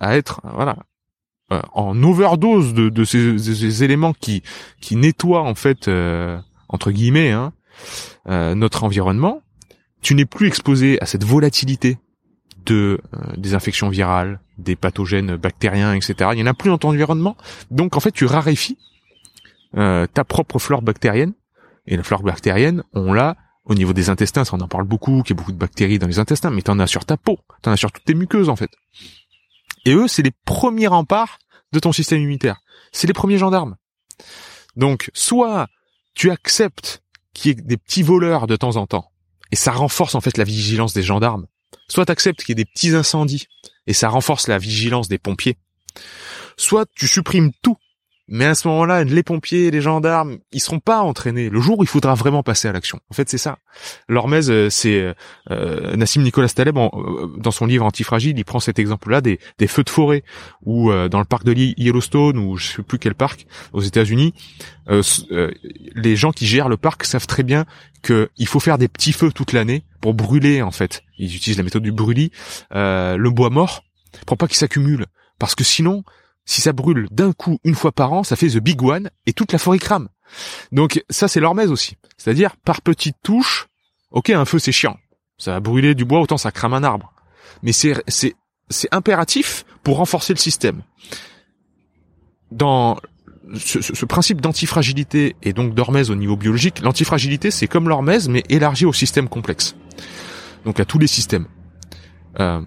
à 0.00 0.16
être 0.16 0.40
voilà 0.42 0.76
euh, 1.52 1.60
en 1.74 2.02
overdose 2.02 2.74
de, 2.74 2.88
de 2.88 3.04
ces, 3.04 3.38
ces 3.38 3.84
éléments 3.84 4.14
qui 4.14 4.42
qui 4.80 4.96
nettoient 4.96 5.42
en 5.42 5.54
fait 5.54 5.86
euh, 5.86 6.40
entre 6.72 6.90
guillemets 6.90 7.30
hein, 7.30 7.52
euh, 8.28 8.54
notre 8.54 8.84
environnement, 8.84 9.42
tu 10.00 10.14
n'es 10.14 10.24
plus 10.24 10.48
exposé 10.48 11.00
à 11.00 11.06
cette 11.06 11.24
volatilité 11.24 11.98
de 12.66 13.00
euh, 13.14 13.18
des 13.36 13.54
infections 13.54 13.88
virales, 13.88 14.40
des 14.58 14.76
pathogènes 14.76 15.36
bactériens, 15.36 15.94
etc. 15.94 16.30
Il 16.32 16.40
y 16.40 16.42
en 16.42 16.46
a 16.46 16.54
plus 16.54 16.70
dans 16.70 16.78
ton 16.78 16.88
environnement, 16.88 17.36
donc 17.70 17.96
en 17.96 18.00
fait 18.00 18.12
tu 18.12 18.24
raréfies 18.24 18.78
euh, 19.76 20.06
ta 20.06 20.24
propre 20.24 20.58
flore 20.58 20.82
bactérienne. 20.82 21.32
Et 21.86 21.96
la 21.96 22.04
flore 22.04 22.22
bactérienne, 22.22 22.84
on 22.92 23.12
l'a 23.12 23.36
au 23.64 23.74
niveau 23.74 23.92
des 23.92 24.08
intestins, 24.08 24.44
ça 24.44 24.54
on 24.54 24.60
en 24.60 24.68
parle 24.68 24.84
beaucoup, 24.84 25.22
qu'il 25.22 25.34
y 25.34 25.38
a 25.38 25.40
beaucoup 25.40 25.52
de 25.52 25.58
bactéries 25.58 25.98
dans 25.98 26.06
les 26.06 26.20
intestins, 26.20 26.50
mais 26.50 26.62
t'en 26.62 26.78
as 26.78 26.86
sur 26.86 27.04
ta 27.04 27.16
peau, 27.16 27.38
t'en 27.60 27.72
as 27.72 27.76
sur 27.76 27.90
toutes 27.90 28.04
tes 28.04 28.14
muqueuses 28.14 28.48
en 28.48 28.56
fait. 28.56 28.70
Et 29.84 29.94
eux, 29.94 30.06
c'est 30.06 30.22
les 30.22 30.32
premiers 30.44 30.86
remparts 30.86 31.38
de 31.72 31.80
ton 31.80 31.92
système 31.92 32.20
immunitaire. 32.20 32.60
C'est 32.92 33.06
les 33.06 33.12
premiers 33.12 33.38
gendarmes. 33.38 33.76
Donc, 34.76 35.10
soit 35.12 35.68
tu 36.14 36.30
acceptes 36.30 37.02
qu'il 37.34 37.48
y 37.48 37.52
ait 37.52 37.62
des 37.62 37.76
petits 37.76 38.02
voleurs 38.02 38.46
de 38.46 38.56
temps 38.56 38.76
en 38.76 38.86
temps, 38.86 39.10
et 39.50 39.56
ça 39.56 39.72
renforce 39.72 40.14
en 40.14 40.20
fait 40.20 40.36
la 40.36 40.44
vigilance 40.44 40.92
des 40.92 41.02
gendarmes. 41.02 41.46
Soit 41.88 42.06
tu 42.06 42.12
acceptes 42.12 42.42
qu'il 42.42 42.50
y 42.50 42.60
ait 42.60 42.64
des 42.64 42.70
petits 42.70 42.94
incendies, 42.94 43.46
et 43.86 43.92
ça 43.92 44.08
renforce 44.08 44.48
la 44.48 44.58
vigilance 44.58 45.08
des 45.08 45.18
pompiers. 45.18 45.56
Soit 46.56 46.86
tu 46.94 47.08
supprimes 47.08 47.52
tout 47.62 47.76
mais 48.32 48.46
à 48.46 48.54
ce 48.54 48.66
moment-là, 48.68 49.04
les 49.04 49.22
pompiers, 49.22 49.70
les 49.70 49.82
gendarmes, 49.82 50.38
ils 50.52 50.60
seront 50.60 50.80
pas 50.80 51.02
entraînés. 51.02 51.50
Le 51.50 51.60
jour 51.60 51.78
où 51.78 51.82
il 51.82 51.86
faudra 51.86 52.14
vraiment 52.14 52.42
passer 52.42 52.66
à 52.66 52.72
l'action. 52.72 52.98
En 53.10 53.14
fait, 53.14 53.28
c'est 53.28 53.36
ça. 53.36 53.58
L'Hormèse, 54.08 54.50
euh, 54.50 54.70
c'est 54.70 55.14
euh, 55.50 55.96
Nassim 55.96 56.22
Nicolas 56.22 56.48
Taleb 56.48 56.78
euh, 56.78 57.26
dans 57.36 57.50
son 57.50 57.66
livre 57.66 57.84
Antifragile, 57.84 58.38
il 58.38 58.44
prend 58.46 58.58
cet 58.58 58.78
exemple-là 58.78 59.20
des, 59.20 59.38
des, 59.58 59.66
feux 59.66 59.84
de 59.84 59.90
forêt 59.90 60.24
ou 60.62 60.90
euh, 60.90 61.10
dans 61.10 61.18
le 61.18 61.26
parc 61.26 61.44
de 61.44 61.52
Yellowstone 61.52 62.38
ou 62.38 62.56
je 62.56 62.68
sais 62.68 62.82
plus 62.82 62.98
quel 62.98 63.14
parc 63.14 63.46
aux 63.74 63.82
États-Unis, 63.82 64.32
les 65.94 66.16
gens 66.16 66.32
qui 66.32 66.46
gèrent 66.46 66.70
le 66.70 66.78
parc 66.78 67.04
savent 67.04 67.26
très 67.26 67.42
bien 67.42 67.66
qu'il 68.02 68.46
faut 68.46 68.60
faire 68.60 68.78
des 68.78 68.88
petits 68.88 69.12
feux 69.12 69.30
toute 69.30 69.52
l'année 69.52 69.84
pour 70.00 70.14
brûler 70.14 70.62
en 70.62 70.70
fait. 70.70 71.02
Ils 71.18 71.36
utilisent 71.36 71.58
la 71.58 71.64
méthode 71.64 71.82
du 71.82 71.92
brûlis, 71.92 72.32
le 72.72 73.28
bois 73.28 73.50
mort 73.50 73.84
pour 74.26 74.38
pas 74.38 74.48
qu'il 74.48 74.56
s'accumule 74.56 75.04
parce 75.38 75.54
que 75.54 75.64
sinon 75.64 76.02
si 76.44 76.60
ça 76.60 76.72
brûle 76.72 77.08
d'un 77.10 77.32
coup 77.32 77.58
une 77.64 77.74
fois 77.74 77.92
par 77.92 78.12
an, 78.12 78.24
ça 78.24 78.36
fait 78.36 78.48
the 78.48 78.58
big 78.58 78.82
one 78.82 79.10
et 79.26 79.32
toute 79.32 79.52
la 79.52 79.58
forêt 79.58 79.78
crame. 79.78 80.08
Donc 80.72 81.04
ça 81.10 81.28
c'est 81.28 81.40
l'hormèse 81.40 81.70
aussi. 81.70 81.96
C'est-à-dire 82.16 82.56
par 82.56 82.82
petites 82.82 83.16
touches, 83.22 83.68
ok 84.10 84.30
un 84.30 84.44
feu 84.44 84.58
c'est 84.58 84.72
chiant, 84.72 84.96
ça 85.38 85.52
va 85.52 85.60
brûler 85.60 85.94
du 85.94 86.04
bois 86.04 86.20
autant 86.20 86.38
ça 86.38 86.50
crame 86.50 86.74
un 86.74 86.84
arbre. 86.84 87.12
Mais 87.62 87.72
c'est 87.72 88.02
impératif 88.90 89.64
pour 89.82 89.98
renforcer 89.98 90.32
le 90.32 90.38
système. 90.38 90.82
Dans 92.50 92.98
ce, 93.54 93.80
ce 93.80 94.04
principe 94.04 94.40
d'antifragilité 94.40 95.36
et 95.42 95.52
donc 95.52 95.74
d'hormèse 95.74 96.10
au 96.10 96.14
niveau 96.14 96.36
biologique, 96.36 96.80
l'antifragilité 96.80 97.50
c'est 97.50 97.68
comme 97.68 97.88
l'hormèse 97.88 98.28
mais 98.28 98.42
élargi 98.48 98.84
au 98.84 98.92
système 98.92 99.28
complexe. 99.28 99.74
Donc 100.64 100.80
à 100.80 100.84
tous 100.84 100.98
les 100.98 101.06
systèmes. 101.06 101.46
Euh, 102.40 102.62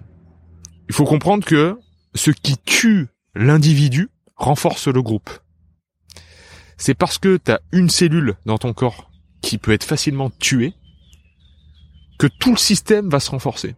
il 0.88 0.94
faut 0.94 1.04
comprendre 1.04 1.44
que 1.44 1.78
ce 2.14 2.30
qui 2.30 2.56
tue 2.58 3.08
l'individu 3.36 4.08
renforce 4.34 4.88
le 4.88 5.02
groupe. 5.02 5.30
C'est 6.78 6.94
parce 6.94 7.18
que 7.18 7.36
tu 7.36 7.52
as 7.52 7.60
une 7.72 7.88
cellule 7.88 8.34
dans 8.44 8.58
ton 8.58 8.72
corps 8.72 9.10
qui 9.40 9.58
peut 9.58 9.72
être 9.72 9.84
facilement 9.84 10.30
tuée 10.30 10.74
que 12.18 12.26
tout 12.26 12.50
le 12.50 12.56
système 12.56 13.08
va 13.08 13.20
se 13.20 13.30
renforcer. 13.30 13.74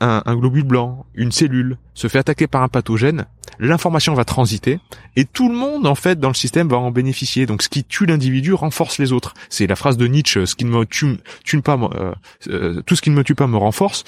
Un, 0.00 0.36
globule 0.36 0.64
blanc, 0.64 1.06
une 1.14 1.30
cellule 1.30 1.78
se 1.94 2.08
fait 2.08 2.18
attaquer 2.18 2.48
par 2.48 2.64
un 2.64 2.68
pathogène, 2.68 3.26
l'information 3.60 4.12
va 4.12 4.24
transiter 4.24 4.80
et 5.14 5.24
tout 5.24 5.48
le 5.48 5.54
monde 5.54 5.86
en 5.86 5.94
fait 5.94 6.18
dans 6.18 6.28
le 6.28 6.34
système 6.34 6.68
va 6.68 6.78
en 6.78 6.90
bénéficier. 6.90 7.46
Donc 7.46 7.62
ce 7.62 7.68
qui 7.68 7.84
tue 7.84 8.04
l'individu 8.04 8.52
renforce 8.52 8.98
les 8.98 9.12
autres. 9.12 9.32
C'est 9.50 9.68
la 9.68 9.76
phrase 9.76 9.96
de 9.96 10.08
Nietzsche 10.08 10.44
ce 10.46 10.56
qui 10.56 10.64
ne 10.64 10.70
me 10.70 10.84
tue, 10.84 11.18
tue 11.44 11.62
pas, 11.62 11.78
euh, 11.78 12.14
euh, 12.48 12.82
tout 12.82 12.96
ce 12.96 13.02
qui 13.02 13.10
ne 13.10 13.14
me 13.14 13.22
tue 13.22 13.36
pas 13.36 13.46
me 13.46 13.56
renforce. 13.56 14.02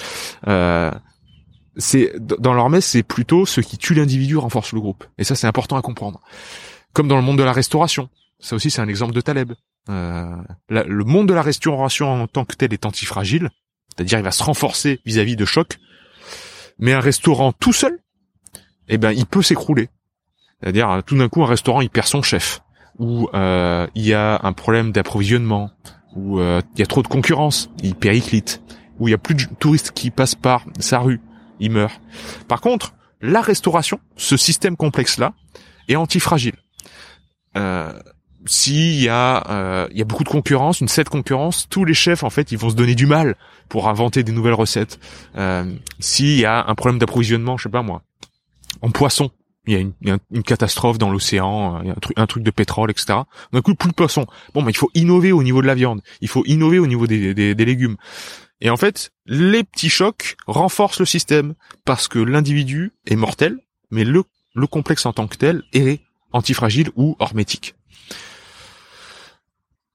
Euh, 0.49 0.91
c'est 1.77 2.13
dans 2.19 2.53
leur 2.53 2.69
c'est 2.81 3.03
plutôt 3.03 3.45
ce 3.45 3.61
qui 3.61 3.77
tue 3.77 3.93
l'individu 3.93 4.37
renforce 4.37 4.73
le 4.73 4.79
groupe. 4.79 5.05
Et 5.17 5.23
ça, 5.23 5.35
c'est 5.35 5.47
important 5.47 5.77
à 5.77 5.81
comprendre. 5.81 6.21
Comme 6.93 7.07
dans 7.07 7.15
le 7.15 7.21
monde 7.21 7.37
de 7.37 7.43
la 7.43 7.53
restauration. 7.53 8.09
Ça 8.39 8.55
aussi, 8.55 8.69
c'est 8.69 8.81
un 8.81 8.87
exemple 8.87 9.13
de 9.13 9.21
Taleb. 9.21 9.53
Euh, 9.89 10.35
le 10.69 11.03
monde 11.03 11.27
de 11.27 11.33
la 11.33 11.41
restauration 11.41 12.23
en 12.23 12.27
tant 12.27 12.45
que 12.45 12.55
tel 12.55 12.73
est 12.73 12.85
antifragile, 12.85 13.49
c'est-à-dire 13.89 14.19
il 14.19 14.23
va 14.23 14.31
se 14.31 14.43
renforcer 14.43 14.99
vis-à-vis 15.05 15.35
de 15.35 15.45
chocs. 15.45 15.77
Mais 16.79 16.93
un 16.93 16.99
restaurant 16.99 17.51
tout 17.53 17.73
seul, 17.73 17.99
eh 18.89 18.97
ben, 18.97 19.11
il 19.11 19.25
peut 19.25 19.41
s'écrouler. 19.41 19.89
C'est-à-dire, 20.61 21.01
tout 21.05 21.17
d'un 21.17 21.29
coup, 21.29 21.43
un 21.43 21.47
restaurant, 21.47 21.81
il 21.81 21.89
perd 21.89 22.07
son 22.07 22.21
chef, 22.21 22.61
ou 22.99 23.29
euh, 23.33 23.87
il 23.95 24.05
y 24.05 24.13
a 24.13 24.39
un 24.43 24.53
problème 24.53 24.91
d'approvisionnement, 24.91 25.71
ou 26.15 26.39
euh, 26.39 26.61
il 26.75 26.79
y 26.79 26.83
a 26.83 26.87
trop 26.87 27.03
de 27.03 27.07
concurrence, 27.07 27.69
il 27.83 27.95
périclite, 27.95 28.61
ou 28.99 29.07
il 29.07 29.11
y 29.11 29.13
a 29.13 29.19
plus 29.19 29.35
de 29.35 29.45
touristes 29.59 29.91
qui 29.91 30.09
passent 30.09 30.35
par 30.35 30.65
sa 30.79 30.99
rue, 30.99 31.19
il 31.59 31.71
meurt. 31.71 32.01
Par 32.47 32.61
contre, 32.61 32.93
la 33.21 33.41
restauration, 33.41 33.99
ce 34.15 34.37
système 34.37 34.77
complexe-là, 34.77 35.33
est 35.87 35.95
antifragile. 35.95 36.55
Euh, 37.55 37.91
s'il 38.45 39.01
y 39.01 39.09
a 39.09 39.43
euh, 39.49 39.87
il 39.91 39.97
y 39.97 40.01
a 40.01 40.05
beaucoup 40.05 40.23
de 40.23 40.29
concurrence, 40.29 40.79
une 40.79 40.87
cette 40.87 41.09
concurrence, 41.09 41.67
tous 41.69 41.85
les 41.85 41.93
chefs 41.93 42.23
en 42.23 42.29
fait 42.29 42.51
ils 42.51 42.57
vont 42.57 42.69
se 42.69 42.75
donner 42.75 42.95
du 42.95 43.05
mal 43.05 43.35
pour 43.67 43.89
inventer 43.89 44.23
des 44.23 44.31
nouvelles 44.31 44.53
recettes. 44.53 44.99
Euh, 45.35 45.75
s'il 45.99 46.39
y 46.39 46.45
a 46.45 46.65
un 46.67 46.75
problème 46.75 46.99
d'approvisionnement, 46.99 47.57
je 47.57 47.63
sais 47.63 47.69
pas 47.69 47.81
moi, 47.81 48.03
en 48.81 48.91
poisson, 48.91 49.31
il 49.65 49.73
y 49.73 50.11
a 50.11 50.17
une, 50.31 50.43
catastrophe 50.43 50.97
dans 50.97 51.09
l'océan, 51.09 51.75
a 51.75 51.79
un 51.79 51.93
truc, 51.95 52.17
un 52.17 52.27
truc 52.27 52.43
de 52.43 52.51
pétrole, 52.51 52.89
etc. 52.89 53.19
D'un 53.51 53.61
coup 53.61 53.75
plus 53.75 53.89
de 53.89 53.95
poisson. 53.95 54.25
Bon, 54.53 54.63
bah, 54.63 54.69
il 54.69 54.77
faut 54.77 54.91
innover 54.93 55.33
au 55.33 55.43
niveau 55.43 55.61
de 55.61 55.67
la 55.67 55.75
viande, 55.75 56.01
il 56.21 56.29
faut 56.29 56.43
innover 56.45 56.79
au 56.79 56.87
niveau 56.87 57.05
des 57.05 57.55
légumes. 57.55 57.97
Et 58.61 58.69
en 58.69 58.77
fait, 58.77 59.11
les 59.25 59.63
petits 59.63 59.89
chocs 59.89 60.35
renforcent 60.47 60.99
le 60.99 61.05
système 61.05 61.53
parce 61.85 62.07
que 62.07 62.19
l'individu 62.19 62.91
est 63.05 63.15
mortel, 63.15 63.59
mais 63.91 64.03
le, 64.03 64.23
le 64.55 64.67
complexe 64.67 65.05
en 65.05 65.13
tant 65.13 65.27
que 65.27 65.37
tel 65.37 65.63
est 65.73 66.01
antifragile 66.31 66.89
ou 66.95 67.15
hormétique. 67.19 67.75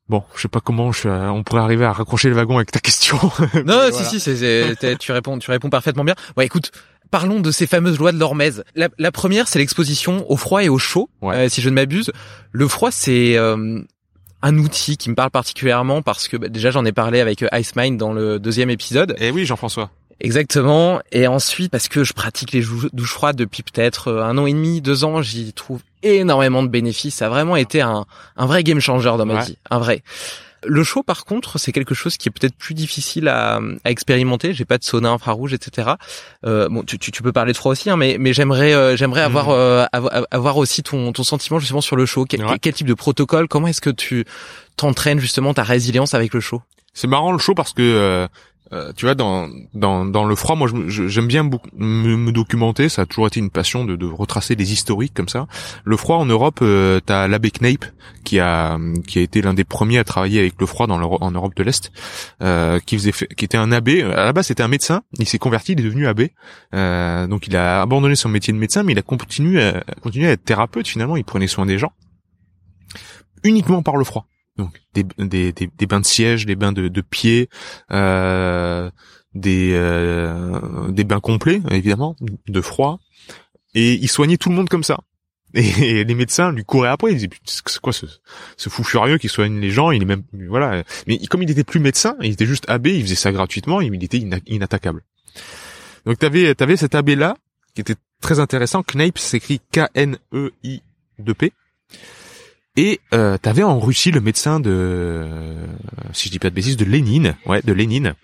Bon, 0.08 0.22
je 0.36 0.42
sais 0.42 0.48
pas 0.48 0.60
comment 0.60 0.92
je, 0.92 1.08
on 1.08 1.42
pourrait 1.42 1.62
arriver 1.62 1.84
à 1.84 1.92
raccrocher 1.92 2.28
le 2.28 2.34
wagon 2.34 2.56
avec 2.56 2.70
ta 2.70 2.80
question. 2.80 3.16
non, 3.64 3.88
si, 3.92 4.04
si, 4.04 4.20
c'est, 4.20 4.98
tu 4.98 5.12
réponds, 5.12 5.38
tu 5.38 5.50
réponds 5.50 5.70
parfaitement 5.70 6.04
bien. 6.04 6.14
Ouais, 6.36 6.44
écoute, 6.44 6.70
parlons 7.10 7.40
de 7.40 7.50
ces 7.50 7.66
fameuses 7.66 7.98
lois 7.98 8.12
de 8.12 8.18
l'hormèse. 8.18 8.64
La, 8.74 8.88
la 8.98 9.12
première, 9.12 9.48
c'est 9.48 9.58
l'exposition 9.58 10.30
au 10.30 10.36
froid 10.36 10.62
et 10.62 10.68
au 10.68 10.78
chaud. 10.78 11.08
Euh, 11.22 11.48
si 11.48 11.62
je 11.62 11.70
ne 11.70 11.74
m'abuse, 11.74 12.12
le 12.50 12.68
froid, 12.68 12.90
c'est 12.90 13.38
euh, 13.38 13.80
un 14.42 14.58
outil 14.58 14.96
qui 14.96 15.08
me 15.10 15.14
parle 15.14 15.30
particulièrement 15.30 16.02
parce 16.02 16.28
que 16.28 16.36
bah, 16.36 16.48
déjà 16.48 16.70
j'en 16.70 16.84
ai 16.84 16.92
parlé 16.92 17.20
avec 17.20 17.42
euh, 17.42 17.48
Ice 17.58 17.74
Mind 17.76 17.98
dans 17.98 18.12
le 18.12 18.38
deuxième 18.38 18.70
épisode. 18.70 19.14
Et 19.18 19.28
eh 19.28 19.30
oui, 19.30 19.46
Jean-François. 19.46 19.90
Exactement. 20.20 21.00
Et 21.10 21.26
ensuite, 21.26 21.70
parce 21.70 21.88
que 21.88 22.04
je 22.04 22.12
pratique 22.12 22.52
les 22.52 22.62
douches 22.92 23.12
froides 23.12 23.36
depuis 23.36 23.62
peut-être 23.62 24.08
euh, 24.08 24.24
un 24.24 24.38
an 24.38 24.46
et 24.46 24.52
demi, 24.52 24.80
deux 24.80 25.04
ans, 25.04 25.22
j'y 25.22 25.52
trouve 25.52 25.80
énormément 26.02 26.62
de 26.62 26.68
bénéfices. 26.68 27.16
Ça 27.16 27.26
a 27.26 27.28
vraiment 27.28 27.56
été 27.56 27.80
un, 27.80 28.06
un 28.36 28.46
vrai 28.46 28.62
game 28.62 28.80
changer 28.80 29.14
dans 29.18 29.26
ma 29.26 29.44
vie. 29.44 29.58
Un 29.70 29.78
vrai. 29.78 30.02
Le 30.64 30.84
chaud, 30.84 31.02
par 31.02 31.24
contre, 31.24 31.58
c'est 31.58 31.72
quelque 31.72 31.94
chose 31.94 32.16
qui 32.16 32.28
est 32.28 32.32
peut-être 32.32 32.54
plus 32.54 32.74
difficile 32.74 33.28
à, 33.28 33.60
à 33.84 33.90
expérimenter. 33.90 34.52
J'ai 34.54 34.64
pas 34.64 34.78
de 34.78 34.84
sauna 34.84 35.10
infrarouge, 35.10 35.52
etc. 35.52 35.92
Euh, 36.46 36.68
bon, 36.68 36.82
tu, 36.82 36.98
tu, 36.98 37.10
tu, 37.10 37.22
peux 37.22 37.32
parler 37.32 37.52
de 37.52 37.56
froid 37.56 37.72
aussi, 37.72 37.90
hein, 37.90 37.96
mais, 37.96 38.16
mais 38.18 38.32
j'aimerais, 38.32 38.72
euh, 38.72 38.96
j'aimerais 38.96 39.22
avoir, 39.22 39.48
mhm. 39.48 39.54
euh, 39.56 39.86
avoir 40.30 40.56
aussi 40.56 40.82
ton, 40.82 41.12
ton 41.12 41.24
sentiment 41.24 41.58
justement 41.58 41.80
sur 41.80 41.96
le 41.96 42.06
chaud. 42.06 42.24
Quel, 42.24 42.44
quel 42.60 42.72
type 42.72 42.86
de 42.86 42.94
protocole 42.94 43.48
Comment 43.48 43.68
est-ce 43.68 43.80
que 43.80 43.90
tu 43.90 44.24
t'entraînes 44.76 45.18
justement 45.18 45.52
ta 45.54 45.64
résilience 45.64 46.14
avec 46.14 46.32
le 46.34 46.40
chaud 46.40 46.62
C'est 46.94 47.08
marrant 47.08 47.32
le 47.32 47.38
chaud 47.38 47.54
parce 47.54 47.72
que 47.72 48.28
euh, 48.72 48.92
tu 48.94 49.04
vois, 49.04 49.14
dans, 49.14 49.48
dans, 49.74 50.04
dans 50.04 50.24
le 50.24 50.34
froid, 50.34 50.56
moi, 50.56 50.68
j'aime 50.88 51.26
bien 51.26 51.42
me, 51.42 52.16
me, 52.16 52.32
documenter. 52.32 52.88
Ça 52.88 53.02
a 53.02 53.06
toujours 53.06 53.26
été 53.26 53.40
une 53.40 53.50
passion 53.50 53.84
de, 53.84 53.96
de, 53.96 54.06
retracer 54.06 54.56
des 54.56 54.72
historiques 54.72 55.12
comme 55.14 55.28
ça. 55.28 55.46
Le 55.84 55.96
froid 55.96 56.16
en 56.16 56.26
Europe, 56.26 56.60
euh, 56.62 57.00
t'as 57.04 57.28
l'abbé 57.28 57.50
Kneip 57.50 57.84
qui 58.24 58.40
a 58.40 58.78
qui 59.06 59.18
a 59.18 59.22
été 59.22 59.42
l'un 59.42 59.54
des 59.54 59.64
premiers 59.64 59.98
à 59.98 60.04
travailler 60.04 60.40
avec 60.40 60.54
le 60.58 60.66
froid 60.66 60.86
dans 60.86 61.00
en 61.00 61.30
Europe 61.30 61.54
de 61.56 61.62
l'Est, 61.62 61.92
euh, 62.42 62.78
qui 62.80 62.96
faisait 62.96 63.12
qui 63.12 63.44
était 63.44 63.58
un 63.58 63.72
abbé. 63.72 64.02
À 64.02 64.24
la 64.24 64.32
base, 64.32 64.46
c'était 64.46 64.62
un 64.62 64.68
médecin. 64.68 65.02
Il 65.18 65.28
s'est 65.28 65.38
converti, 65.38 65.72
il 65.72 65.80
est 65.80 65.84
devenu 65.84 66.06
abbé. 66.06 66.32
Euh, 66.74 67.26
donc, 67.26 67.46
il 67.46 67.56
a 67.56 67.82
abandonné 67.82 68.16
son 68.16 68.28
métier 68.28 68.52
de 68.52 68.58
médecin, 68.58 68.82
mais 68.82 68.92
il 68.92 68.98
a 68.98 69.02
continué 69.02 69.62
à, 69.62 69.84
continué 70.00 70.28
à 70.28 70.32
être 70.32 70.44
thérapeute. 70.44 70.88
Finalement, 70.88 71.16
il 71.16 71.24
prenait 71.24 71.46
soin 71.46 71.66
des 71.66 71.78
gens 71.78 71.92
uniquement 73.44 73.82
par 73.82 73.96
le 73.96 74.04
froid. 74.04 74.26
Donc 74.56 74.82
des, 74.94 75.04
des, 75.18 75.52
des, 75.52 75.86
bains 75.86 76.00
de 76.00 76.06
siège, 76.06 76.44
des 76.44 76.56
bains 76.56 76.72
de, 76.72 76.88
de 76.88 77.00
pieds, 77.00 77.48
euh, 77.90 78.90
des, 79.34 79.70
euh, 79.72 80.90
des 80.90 81.04
bains 81.04 81.20
complets 81.20 81.62
évidemment, 81.70 82.16
de 82.48 82.60
froid. 82.60 83.00
Et 83.74 83.94
il 83.94 84.08
soignait 84.08 84.36
tout 84.36 84.50
le 84.50 84.54
monde 84.54 84.68
comme 84.68 84.84
ça. 84.84 85.00
Et, 85.54 86.04
les 86.04 86.14
médecins 86.14 86.52
lui 86.52 86.64
couraient 86.64 86.88
après, 86.88 87.12
ils 87.12 87.16
disaient 87.16 87.30
c'est 87.44 87.78
quoi 87.78 87.92
ce, 87.92 88.06
ce 88.56 88.68
fou 88.68 88.84
furieux 88.84 89.18
qui 89.18 89.28
soigne 89.28 89.60
les 89.60 89.70
gens, 89.70 89.90
il 89.90 90.02
est 90.02 90.06
même 90.06 90.22
voilà. 90.48 90.82
Mais 91.06 91.18
comme 91.26 91.42
il 91.42 91.50
était 91.50 91.64
plus 91.64 91.80
médecin, 91.80 92.16
il 92.20 92.32
était 92.32 92.46
juste 92.46 92.68
abbé, 92.68 92.96
il 92.96 93.02
faisait 93.02 93.14
ça 93.14 93.32
gratuitement, 93.32 93.80
il 93.80 94.02
était 94.02 94.22
inattaquable. 94.46 95.02
Donc 96.06 96.18
t'avais 96.18 96.54
avais 96.60 96.76
cet 96.76 96.94
abbé 96.94 97.16
là 97.16 97.36
qui 97.74 97.80
était 97.80 97.96
très 98.20 98.38
intéressant. 98.38 98.82
Kneip 98.82 99.18
s'écrit 99.18 99.60
K 99.72 99.80
N 99.94 100.18
E 100.32 100.52
I 100.62 100.82
2 101.18 101.34
P 101.34 101.52
et 102.76 103.00
euh, 103.12 103.36
t'avais 103.38 103.62
en 103.62 103.78
Russie 103.78 104.10
le 104.10 104.20
médecin 104.20 104.60
de, 104.60 104.70
euh, 104.72 105.66
si 106.12 106.28
je 106.28 106.32
dis 106.32 106.38
pas 106.38 106.50
de 106.50 106.54
bêtises, 106.54 106.76
de 106.76 106.84
Lénine, 106.84 107.36
ouais, 107.46 107.60
de 107.62 107.72
Lénine, 107.72 108.14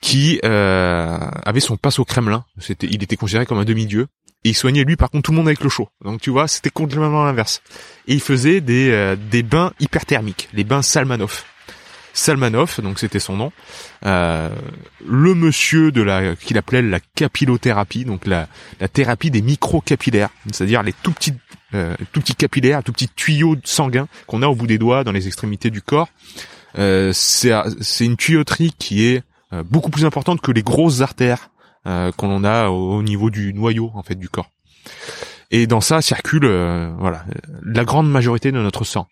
qui 0.00 0.40
euh, 0.44 1.18
avait 1.44 1.60
son 1.60 1.76
passe 1.76 1.98
au 1.98 2.04
Kremlin. 2.04 2.44
C'était, 2.58 2.88
il 2.90 3.02
était 3.02 3.16
considéré 3.16 3.46
comme 3.46 3.58
un 3.58 3.64
demi-dieu. 3.64 4.08
Et 4.44 4.48
il 4.48 4.54
soignait 4.54 4.82
lui, 4.82 4.96
par 4.96 5.08
contre, 5.08 5.26
tout 5.26 5.30
le 5.30 5.36
monde 5.36 5.46
avec 5.46 5.62
le 5.62 5.68
chaud. 5.68 5.88
Donc 6.04 6.20
tu 6.20 6.30
vois, 6.30 6.48
c'était 6.48 6.70
complètement 6.70 7.24
l'inverse. 7.24 7.62
Et 8.08 8.14
il 8.14 8.20
faisait 8.20 8.60
des, 8.60 8.90
euh, 8.90 9.14
des 9.14 9.44
bains 9.44 9.72
hyperthermiques, 9.78 10.48
les 10.52 10.64
bains 10.64 10.82
Salmanov. 10.82 11.44
Salmanov, 12.14 12.80
donc 12.82 12.98
c'était 12.98 13.20
son 13.20 13.36
nom, 13.36 13.52
euh, 14.04 14.50
le 15.06 15.34
monsieur 15.34 15.92
de 15.92 16.02
la 16.02 16.36
qu'il 16.36 16.58
appelait 16.58 16.82
la 16.82 17.00
capillothérapie, 17.00 18.04
donc 18.04 18.26
la, 18.26 18.48
la 18.80 18.88
thérapie 18.88 19.30
des 19.30 19.40
microcapillaires, 19.40 20.28
c'est-à-dire 20.50 20.82
les 20.82 20.92
tout 20.92 21.12
petits 21.12 21.32
euh, 21.74 21.94
tout 22.12 22.20
petits 22.20 22.34
capillaires, 22.34 22.82
tout 22.82 22.92
petits 22.92 23.08
tuyaux 23.08 23.56
sanguins 23.64 24.08
qu'on 24.26 24.42
a 24.42 24.46
au 24.46 24.54
bout 24.54 24.66
des 24.66 24.78
doigts 24.78 25.04
dans 25.04 25.12
les 25.12 25.26
extrémités 25.26 25.70
du 25.70 25.82
corps. 25.82 26.08
Euh, 26.78 27.12
c'est 27.12 27.52
c'est 27.80 28.04
une 28.04 28.16
tuyauterie 28.16 28.72
qui 28.78 29.06
est 29.06 29.22
euh, 29.52 29.62
beaucoup 29.62 29.90
plus 29.90 30.04
importante 30.04 30.40
que 30.40 30.50
les 30.50 30.62
grosses 30.62 31.02
artères 31.02 31.50
euh, 31.86 32.10
qu'on 32.12 32.44
a 32.44 32.68
au, 32.68 33.02
niveau 33.02 33.28
du 33.28 33.52
noyau 33.52 33.90
en 33.94 34.02
fait 34.02 34.14
du 34.14 34.28
corps. 34.28 34.50
Et 35.50 35.66
dans 35.66 35.82
ça 35.82 36.00
circule 36.00 36.44
euh, 36.44 36.90
voilà 36.98 37.24
la 37.62 37.84
grande 37.84 38.10
majorité 38.10 38.52
de 38.52 38.58
notre 38.58 38.84
sang. 38.84 39.08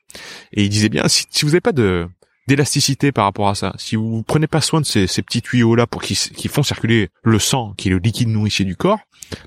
Et 0.52 0.64
il 0.64 0.70
disait 0.70 0.88
bien 0.88 1.06
si, 1.08 1.24
si 1.30 1.44
vous 1.44 1.50
n'avez 1.50 1.61
pas 1.61 1.72
de 1.72 2.08
d'élasticité 2.47 3.12
par 3.12 3.24
rapport 3.24 3.49
à 3.49 3.55
ça, 3.55 3.74
si 3.78 3.97
vous 3.97 4.22
prenez 4.22 4.47
pas 4.47 4.61
soin 4.61 4.80
de 4.80 4.86
ces, 4.86 5.07
ces 5.07 5.22
petits 5.22 5.43
tuyaux 5.43 5.74
là 5.74 5.86
pour 5.86 6.03
qui, 6.03 6.14
qui 6.14 6.49
font 6.49 6.62
circuler 6.62 7.11
le 7.22 7.38
sang, 7.38 7.74
qui 7.76 7.88
est 7.88 7.93
le 7.93 7.99
liquide 7.99 8.28
nourricier 8.28 8.64
du 8.64 8.76
corps, 8.76 8.99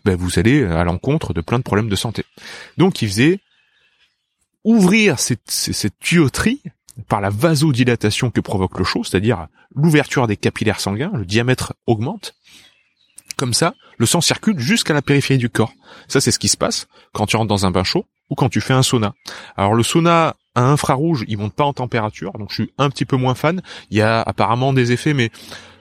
ben 0.05 0.15
vous 0.15 0.39
allez 0.39 0.63
à 0.63 0.83
l'encontre 0.83 1.33
de 1.33 1.41
plein 1.41 1.59
de 1.59 1.63
problèmes 1.63 1.89
de 1.89 1.95
santé. 1.95 2.23
Donc 2.77 3.01
il 3.01 3.09
faisait 3.09 3.39
ouvrir 4.63 5.19
cette, 5.19 5.49
cette 5.49 5.99
tuyauterie 5.99 6.61
par 7.07 7.21
la 7.21 7.29
vasodilatation 7.29 8.31
que 8.31 8.39
provoque 8.39 8.77
le 8.77 8.85
chaud, 8.85 9.03
c'est-à-dire 9.03 9.47
l'ouverture 9.75 10.27
des 10.27 10.37
capillaires 10.37 10.79
sanguins, 10.79 11.11
le 11.13 11.25
diamètre 11.25 11.73
augmente. 11.87 12.35
Comme 13.35 13.53
ça, 13.53 13.73
le 13.97 14.05
sang 14.05 14.21
circule 14.21 14.59
jusqu'à 14.59 14.93
la 14.93 15.01
périphérie 15.01 15.39
du 15.39 15.49
corps. 15.49 15.73
Ça, 16.07 16.21
c'est 16.21 16.31
ce 16.31 16.39
qui 16.39 16.49
se 16.49 16.57
passe 16.57 16.87
quand 17.13 17.25
tu 17.25 17.35
rentres 17.35 17.49
dans 17.49 17.65
un 17.65 17.71
bain 17.71 17.83
chaud 17.83 18.05
ou 18.29 18.35
quand 18.35 18.49
tu 18.49 18.61
fais 18.61 18.73
un 18.73 18.83
sauna. 18.83 19.15
Alors 19.57 19.73
le 19.73 19.83
sauna 19.83 20.35
à 20.55 20.63
infrarouge, 20.63 21.25
il 21.27 21.37
monte 21.37 21.53
pas 21.53 21.63
en 21.63 21.73
température, 21.73 22.33
donc 22.33 22.49
je 22.49 22.55
suis 22.55 22.73
un 22.77 22.89
petit 22.89 23.05
peu 23.05 23.17
moins 23.17 23.35
fan. 23.35 23.61
Il 23.89 23.97
y 23.97 24.01
a 24.01 24.21
apparemment 24.21 24.73
des 24.73 24.91
effets, 24.91 25.13
mais 25.13 25.31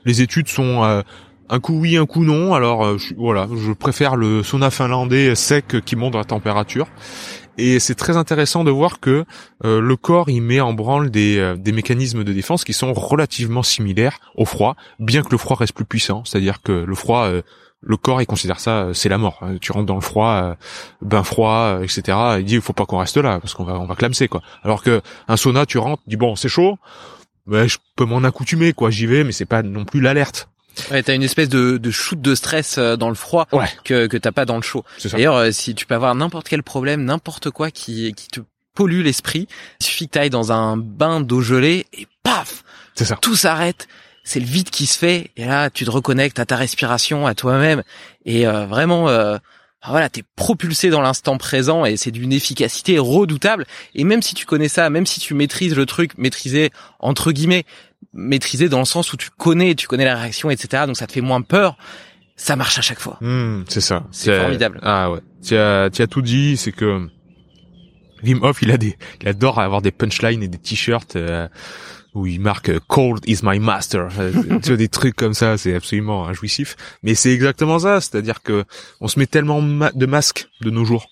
les 0.04 0.22
études 0.22 0.48
sont 0.48 0.82
euh, 0.82 1.02
un 1.48 1.60
coup 1.60 1.78
oui, 1.78 1.96
un 1.96 2.06
coup 2.06 2.24
non. 2.24 2.54
Alors 2.54 2.84
euh, 2.84 2.96
voilà, 3.16 3.46
je 3.54 3.72
préfère 3.72 4.16
le 4.16 4.42
sauna 4.42 4.70
finlandais 4.70 5.34
sec 5.34 5.80
qui 5.84 5.96
monte 5.96 6.14
la 6.14 6.24
température. 6.24 6.88
Et 7.58 7.80
c'est 7.80 7.94
très 7.94 8.16
intéressant 8.16 8.64
de 8.64 8.70
voir 8.70 8.98
que 8.98 9.26
euh, 9.66 9.78
le 9.78 9.96
corps 9.96 10.30
il 10.30 10.40
met 10.40 10.60
en 10.60 10.72
branle 10.72 11.10
des, 11.10 11.54
mécanismes 11.66 12.24
de 12.24 12.32
défense 12.32 12.64
qui 12.64 12.72
sont 12.72 12.94
relativement 12.94 13.62
similaires 13.62 14.18
au 14.36 14.46
froid, 14.46 14.74
bien 14.98 15.22
que 15.22 15.30
le 15.30 15.36
froid 15.36 15.56
reste 15.56 15.74
plus 15.74 15.84
puissant. 15.84 16.24
C'est-à-dire 16.24 16.62
que 16.62 16.72
le 16.72 16.94
froid, 16.94 17.30
le 17.82 17.96
corps 17.96 18.22
il 18.22 18.26
considère 18.26 18.60
ça 18.60 18.88
c'est 18.94 19.08
la 19.08 19.18
mort. 19.18 19.40
Tu 19.60 19.72
rentres 19.72 19.86
dans 19.86 19.96
le 19.96 20.00
froid, 20.00 20.56
bain 21.00 21.24
froid, 21.24 21.80
etc. 21.82 22.16
Il 22.38 22.44
dit 22.44 22.54
il 22.54 22.60
faut 22.60 22.72
pas 22.72 22.86
qu'on 22.86 22.98
reste 22.98 23.16
là 23.16 23.40
parce 23.40 23.54
qu'on 23.54 23.64
va 23.64 23.74
on 23.78 23.86
va 23.86 23.94
clamser 23.96 24.28
quoi. 24.28 24.42
Alors 24.62 24.82
que 24.82 25.02
un 25.28 25.36
sauna 25.36 25.66
tu 25.66 25.78
rentres, 25.78 26.02
dis 26.06 26.16
bon 26.16 26.36
c'est 26.36 26.48
chaud, 26.48 26.78
mais 27.46 27.68
je 27.68 27.78
peux 27.96 28.04
m'en 28.04 28.22
accoutumer 28.24 28.72
quoi. 28.72 28.90
J'y 28.90 29.06
vais 29.06 29.24
mais 29.24 29.32
c'est 29.32 29.46
pas 29.46 29.62
non 29.62 29.84
plus 29.84 30.00
l'alerte. 30.00 30.48
Ouais, 30.90 31.02
t'as 31.02 31.14
une 31.14 31.22
espèce 31.22 31.48
de, 31.48 31.76
de 31.76 31.90
shoot 31.90 32.20
de 32.20 32.34
stress 32.34 32.78
euh, 32.78 32.96
dans 32.96 33.08
le 33.08 33.14
froid 33.14 33.46
que 33.84 34.06
que 34.06 34.16
t'as 34.16 34.32
pas 34.32 34.44
dans 34.44 34.56
le 34.56 34.62
chaud. 34.62 34.84
D'ailleurs, 35.10 35.36
euh, 35.36 35.50
si 35.50 35.74
tu 35.74 35.84
peux 35.84 35.94
avoir 35.94 36.14
n'importe 36.14 36.48
quel 36.48 36.62
problème, 36.62 37.04
n'importe 37.04 37.50
quoi 37.50 37.70
qui 37.70 38.14
qui 38.14 38.28
te 38.28 38.40
pollue 38.74 39.02
l'esprit, 39.02 39.48
il 39.80 39.86
suffit 39.86 40.06
que 40.06 40.12
t'ailles 40.12 40.30
dans 40.30 40.50
un 40.50 40.78
bain 40.78 41.20
d'eau 41.20 41.42
gelée 41.42 41.86
et 41.92 42.06
paf, 42.22 42.64
c'est 42.94 43.04
ça. 43.04 43.16
Tout 43.20 43.36
s'arrête. 43.36 43.86
C'est 44.24 44.40
le 44.40 44.46
vide 44.46 44.70
qui 44.70 44.86
se 44.86 44.98
fait 44.98 45.30
et 45.36 45.44
là 45.44 45.70
tu 45.70 45.84
te 45.84 45.90
reconnectes 45.90 46.38
à 46.38 46.46
ta 46.46 46.56
respiration, 46.56 47.26
à 47.26 47.34
toi-même 47.34 47.82
et 48.24 48.46
euh, 48.46 48.66
vraiment 48.66 49.08
euh, 49.08 49.38
voilà, 49.88 50.08
t'es 50.08 50.22
propulsé 50.36 50.90
dans 50.90 51.00
l'instant 51.00 51.38
présent 51.38 51.84
et 51.84 51.96
c'est 51.96 52.12
d'une 52.12 52.32
efficacité 52.32 52.98
redoutable. 52.98 53.66
Et 53.94 54.04
même 54.04 54.22
si 54.22 54.34
tu 54.34 54.46
connais 54.46 54.68
ça, 54.68 54.90
même 54.90 55.06
si 55.06 55.18
tu 55.18 55.34
maîtrises 55.34 55.74
le 55.74 55.86
truc, 55.86 56.16
maîtriser 56.18 56.70
entre 57.00 57.32
guillemets, 57.32 57.64
maîtriser 58.12 58.68
dans 58.68 58.78
le 58.78 58.84
sens 58.84 59.12
où 59.12 59.16
tu 59.16 59.30
connais, 59.30 59.74
tu 59.74 59.88
connais 59.88 60.04
la 60.04 60.16
réaction, 60.16 60.50
etc. 60.50 60.84
Donc 60.86 60.96
ça 60.96 61.06
te 61.06 61.12
fait 61.12 61.20
moins 61.20 61.42
peur. 61.42 61.76
Ça 62.36 62.56
marche 62.56 62.78
à 62.78 62.82
chaque 62.82 63.00
fois. 63.00 63.18
Hmm, 63.20 63.62
c'est 63.68 63.80
ça. 63.80 64.04
C'est 64.10 64.38
formidable. 64.38 64.80
Ah 64.82 65.10
ouais. 65.10 65.20
Tu 65.44 65.56
as, 65.56 65.90
tu 65.90 66.02
as 66.02 66.06
tout 66.06 66.22
dit. 66.22 66.56
C'est 66.56 66.72
que 66.72 67.08
Wim 68.22 68.42
Hof, 68.42 68.62
il 68.62 68.70
a 68.70 68.78
des, 68.78 68.96
il 69.20 69.28
adore 69.28 69.60
avoir 69.60 69.82
des 69.82 69.90
punchlines 69.90 70.42
et 70.42 70.48
des 70.48 70.58
t-shirts. 70.58 71.16
Euh, 71.16 71.48
où 72.14 72.26
il 72.26 72.40
marque 72.40 72.68
euh, 72.68 72.80
Cold 72.88 73.20
is 73.26 73.40
my 73.42 73.58
master. 73.58 74.08
Tu 74.62 74.68
vois 74.68 74.76
des 74.76 74.88
trucs 74.88 75.16
comme 75.16 75.34
ça, 75.34 75.56
c'est 75.58 75.74
absolument 75.74 76.26
injouissif. 76.26 76.76
Mais 77.02 77.14
c'est 77.14 77.32
exactement 77.32 77.78
ça, 77.78 78.00
c'est-à-dire 78.00 78.42
que 78.42 78.64
on 79.00 79.08
se 79.08 79.18
met 79.18 79.26
tellement 79.26 79.62
de 79.62 80.06
masques 80.06 80.48
de 80.60 80.70
nos 80.70 80.84
jours. 80.84 81.08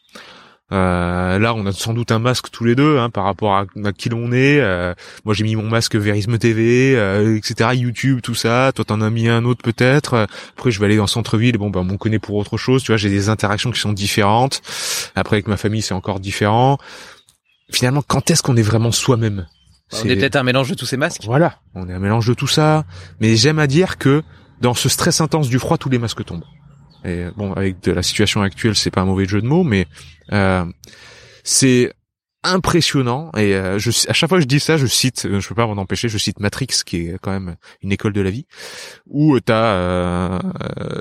Euh, 0.73 1.39
là, 1.39 1.55
on 1.55 1.67
a 1.67 1.73
sans 1.73 1.95
doute 1.95 2.13
un 2.13 2.21
masque 2.21 2.51
tous 2.51 2.65
les 2.65 2.75
deux 2.75 2.99
hein, 2.99 3.11
par 3.11 3.25
rapport 3.25 3.57
à, 3.57 3.67
qui 3.97 4.09
l'on 4.09 4.33
est. 4.33 4.61
Euh, 4.61 4.95
moi, 5.25 5.35
j'ai 5.35 5.45
mis 5.45 5.57
mon 5.57 5.69
masque 5.69 5.97
Verisme 5.97 6.39
TV, 6.39 6.95
euh, 6.97 7.37
etc. 7.37 7.71
YouTube, 7.75 8.21
tout 8.23 8.35
ça. 8.35 8.73
Toi, 8.75 8.85
t'en 8.85 9.01
as 9.01 9.11
mis 9.11 9.29
un 9.29 9.45
autre 9.45 9.63
peut-être. 9.63 10.29
Après, 10.57 10.71
je 10.71 10.79
vais 10.79 10.87
aller 10.87 10.97
dans 10.97 11.07
centre-ville. 11.07 11.59
Bon, 11.59 11.71
ben, 11.71 11.87
on 11.91 11.97
connaît 11.97 12.19
pour 12.19 12.37
autre 12.37 12.57
chose. 12.57 12.83
Tu 12.83 12.93
vois, 12.93 12.97
j'ai 12.97 13.11
des 13.11 13.29
interactions 13.29 13.71
qui 13.71 13.81
sont 13.81 13.93
différentes. 13.93 14.63
Après, 15.17 15.37
avec 15.37 15.49
ma 15.49 15.57
famille, 15.57 15.83
c'est 15.83 15.95
encore 15.95 16.21
différent. 16.21 16.79
Finalement, 17.73 18.03
quand 18.07 18.31
est-ce 18.31 18.43
qu'on 18.43 18.57
est 18.57 18.63
vraiment 18.63 18.93
soi-même? 18.93 19.47
On 19.93 20.05
est 20.09 20.17
peut-être 20.17 20.37
un 20.37 20.43
mélange 20.43 20.71
de 20.71 20.75
tous 20.75 20.87
ces 20.87 20.97
masques. 20.97 21.23
Voilà, 21.25 21.61
on 21.75 21.89
est 21.89 21.93
un 21.93 21.99
mélange 21.99 22.27
de 22.27 22.35
tout 22.35 22.47
ça. 22.47 22.85
Mais 23.21 23.37
j'aime 23.37 23.59
à 23.59 23.67
dire 23.67 23.99
que 23.99 24.23
dans 24.61 24.75
ce 24.75 24.89
stress 24.89 25.21
intense 25.21 25.49
du 25.49 25.59
froid, 25.59 25.79
tous 25.79 25.89
les 25.89 25.99
masques 25.99 26.25
tombent. 26.25 26.45
Et 27.05 27.27
bon, 27.37 27.53
avec 27.53 27.83
de 27.83 27.93
la 27.93 28.03
situation 28.03 28.43
actuelle, 28.43 28.77
c'est 28.77 28.91
pas 28.91 29.01
un 29.01 29.07
mauvais 29.07 29.27
jeu 29.27 29.41
de 29.41 29.47
mots, 29.47 29.65
mais 29.65 29.87
euh, 30.33 30.65
c'est 31.45 31.93
impressionnant. 32.43 33.31
Et 33.37 33.55
euh, 33.55 33.79
je, 33.79 33.91
à 34.09 34.13
chaque 34.13 34.29
fois 34.29 34.39
que 34.39 34.43
je 34.43 34.49
dis 34.49 34.61
ça, 34.61 34.77
je 34.77 34.87
cite, 34.87 35.27
je 35.31 35.49
peux 35.49 35.55
pas 35.55 35.67
m'en 35.67 35.81
empêcher, 35.81 36.09
je 36.09 36.19
cite 36.19 36.41
Matrix, 36.41 36.69
qui 36.85 37.09
est 37.09 37.19
quand 37.21 37.33
même 37.33 37.57
une 37.83 37.93
école 37.93 38.13
de 38.13 38.21
la 38.21 38.31
vie, 38.31 38.47
où 39.07 39.39
t'as 39.41 39.75
euh, 39.75 40.39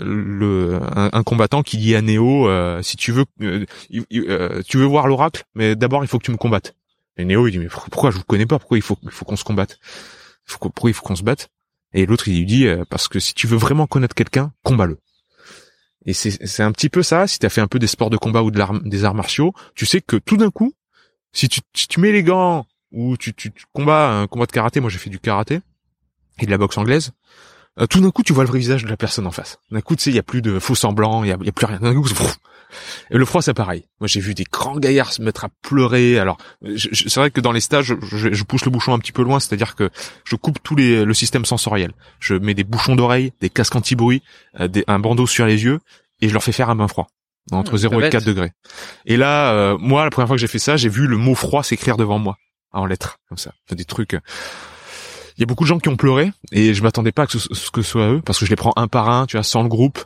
le 0.02 0.80
un, 0.96 1.24
combattant 1.24 1.64
qui 1.64 1.78
dit 1.78 1.96
à 1.96 2.02
Neo, 2.02 2.48
euh, 2.50 2.82
si 2.82 2.98
tu 2.98 3.12
veux, 3.12 3.26
euh, 3.42 3.66
tu 4.68 4.78
veux 4.78 4.86
voir 4.86 5.08
l'oracle, 5.08 5.44
mais 5.56 5.76
d'abord 5.76 6.04
il 6.04 6.08
faut 6.08 6.18
que 6.18 6.26
tu 6.26 6.32
me 6.32 6.38
combattes. 6.38 6.76
Et 7.20 7.26
Néo, 7.26 7.46
il 7.48 7.52
dit, 7.52 7.60
mais 7.60 7.68
pourquoi 7.68 8.12
je 8.12 8.18
vous 8.18 8.24
connais 8.24 8.46
pas? 8.46 8.60
Pourquoi 8.60 8.78
il 8.78 8.82
faut, 8.82 8.98
il 9.04 9.12
faut 9.12 9.26
qu'on 9.26 9.36
se 9.36 9.44
combatte? 9.44 9.78
pourquoi 10.48 10.90
il 10.90 10.94
faut 10.94 11.04
qu'on 11.04 11.18
se 11.18 11.22
batte? 11.22 11.50
Et 11.94 12.06
l'autre, 12.06 12.30
il 12.30 12.38
lui 12.38 12.46
dit, 12.46 12.66
euh, 12.66 12.86
parce 12.90 13.10
que 13.10 13.20
si 13.20 13.34
tu 13.34 13.46
veux 13.46 13.58
vraiment 13.58 13.88
connaître 13.88 14.16
quelqu'un, 14.16 14.54
combat-le. 14.64 15.00
Et 16.06 16.14
c'est 16.14 16.64
un 16.64 16.72
petit 16.72 16.88
peu 16.88 17.04
ça, 17.04 17.28
si 17.28 17.38
tu 17.38 17.46
as 17.46 17.50
fait 17.50 17.60
un 17.60 17.68
peu 17.68 17.78
des 17.78 17.88
sports 17.88 18.10
de 18.10 18.16
combat 18.16 18.42
ou 18.42 18.52
de 18.52 18.88
des 18.88 19.04
arts 19.04 19.16
martiaux, 19.16 19.54
tu 19.76 19.86
sais 19.86 20.00
que 20.00 20.16
tout 20.16 20.38
d'un 20.38 20.50
coup, 20.50 20.74
si 21.34 21.50
tu, 21.50 21.60
tu 21.74 22.00
mets 22.00 22.14
les 22.14 22.24
gants 22.24 22.66
ou 22.94 23.18
tu, 23.18 23.34
tu, 23.34 23.52
combats 23.74 24.10
un 24.10 24.28
combat 24.28 24.46
de 24.46 24.52
karaté, 24.54 24.80
moi 24.80 24.90
j'ai 24.90 24.98
fait 24.98 25.10
du 25.10 25.20
karaté 25.20 25.60
et 26.40 26.46
de 26.46 26.52
la 26.52 26.58
boxe 26.58 26.78
anglaise, 26.78 27.12
euh, 27.80 27.88
tout 27.88 28.02
d'un 28.02 28.12
coup 28.12 28.24
tu 28.24 28.34
vois 28.34 28.44
le 28.44 28.50
vrai 28.50 28.60
visage 28.60 28.84
de 28.84 28.90
la 28.90 28.98
personne 28.98 29.28
en 29.28 29.32
face. 29.32 29.60
D'un 29.72 29.82
coup 29.82 29.96
tu 29.96 30.04
sais, 30.04 30.10
il 30.12 30.16
y 30.16 30.20
a 30.20 30.24
plus 30.24 30.42
de 30.42 30.60
faux 30.60 30.76
semblants, 30.76 31.24
il 31.24 31.30
y 31.30 31.32
a, 31.32 31.38
y 31.42 31.50
a, 31.50 31.52
plus 31.52 31.66
rien. 31.66 31.80
D'un 31.80 31.94
coup, 31.94 32.08
et 33.12 33.18
le 33.18 33.26
froid, 33.26 33.42
c'est 33.42 33.54
pareil. 33.54 33.86
Moi, 34.00 34.08
j'ai 34.08 34.20
vu 34.20 34.34
des 34.34 34.44
grands 34.44 34.78
gaillards 34.78 35.12
se 35.12 35.22
mettre 35.22 35.46
à 35.46 35.50
pleurer. 35.62 36.20
Alors, 36.20 36.38
c'est 36.78 37.16
vrai 37.16 37.32
que 37.32 37.42
dans 37.42 37.52
les 37.52 37.62
stages, 37.62 37.96
je, 38.02 38.34
je, 38.34 38.44
pousse 38.44 38.66
le 38.66 38.72
bouchon 38.72 38.94
un 38.94 39.00
petit 39.00 39.12
peu 39.12 39.24
loin, 39.24 39.40
c'est-à-dire 39.40 39.76
que 39.76 39.90
je 40.24 40.36
coupe 40.36 40.62
tout 40.62 40.76
les, 40.76 41.04
le 41.06 41.14
système 41.14 41.46
sensoriel. 41.46 41.92
Je 42.20 42.36
mets 42.36 42.54
des 42.54 42.64
bouchons 42.64 42.96
d'oreilles, 42.96 43.34
des 43.42 43.50
casques 43.50 43.76
anti-bruit, 43.76 44.22
euh, 44.60 44.68
un 44.88 45.00
bandeau 45.00 45.28
sur 45.28 45.46
les 45.46 45.64
yeux, 45.64 45.80
et 46.22 46.30
je 46.30 46.34
leur 46.34 46.44
fais 46.44 46.52
faire 46.52 46.70
un 46.70 46.76
bain 46.76 46.88
froid 46.88 47.08
entre 47.52 47.78
0 47.78 48.00
et 48.02 48.10
4 48.10 48.26
degrés. 48.26 48.52
Et 49.06 49.18
là, 49.18 49.54
euh, 49.54 49.78
moi, 49.80 50.04
la 50.04 50.12
première 50.12 50.28
fois 50.28 50.36
que 50.36 50.42
j'ai 50.42 50.48
fait 50.48 50.60
ça, 50.60 50.78
j'ai 50.78 50.90
vu 50.90 51.08
le 51.08 51.18
mot 51.18 51.34
froid 51.34 51.64
s'écrire 51.64 51.98
devant 51.98 52.20
moi 52.20 52.38
en 52.72 52.86
lettres, 52.86 53.18
comme 53.28 53.40
ça. 53.40 53.54
Des 53.72 53.86
trucs. 53.86 54.16
Il 55.40 55.44
y 55.44 55.46
a 55.46 55.46
beaucoup 55.46 55.64
de 55.64 55.70
gens 55.70 55.80
qui 55.80 55.88
ont 55.88 55.96
pleuré 55.96 56.34
et 56.52 56.74
je 56.74 56.84
m'attendais 56.84 57.14
pas 57.14 57.24
à 57.24 57.28
ce, 57.30 57.72
que 57.72 57.82
ce 57.82 57.90
soit 57.90 58.12
eux 58.12 58.22
parce 58.22 58.40
que 58.40 58.46
je 58.46 58.50
les 58.50 58.58
prends 58.58 58.74
un 58.76 58.90
par 58.90 59.10
un, 59.10 59.26
tu 59.26 59.38
vois, 59.38 59.44
sans 59.44 59.64
le 59.64 59.70
groupe. 59.70 60.04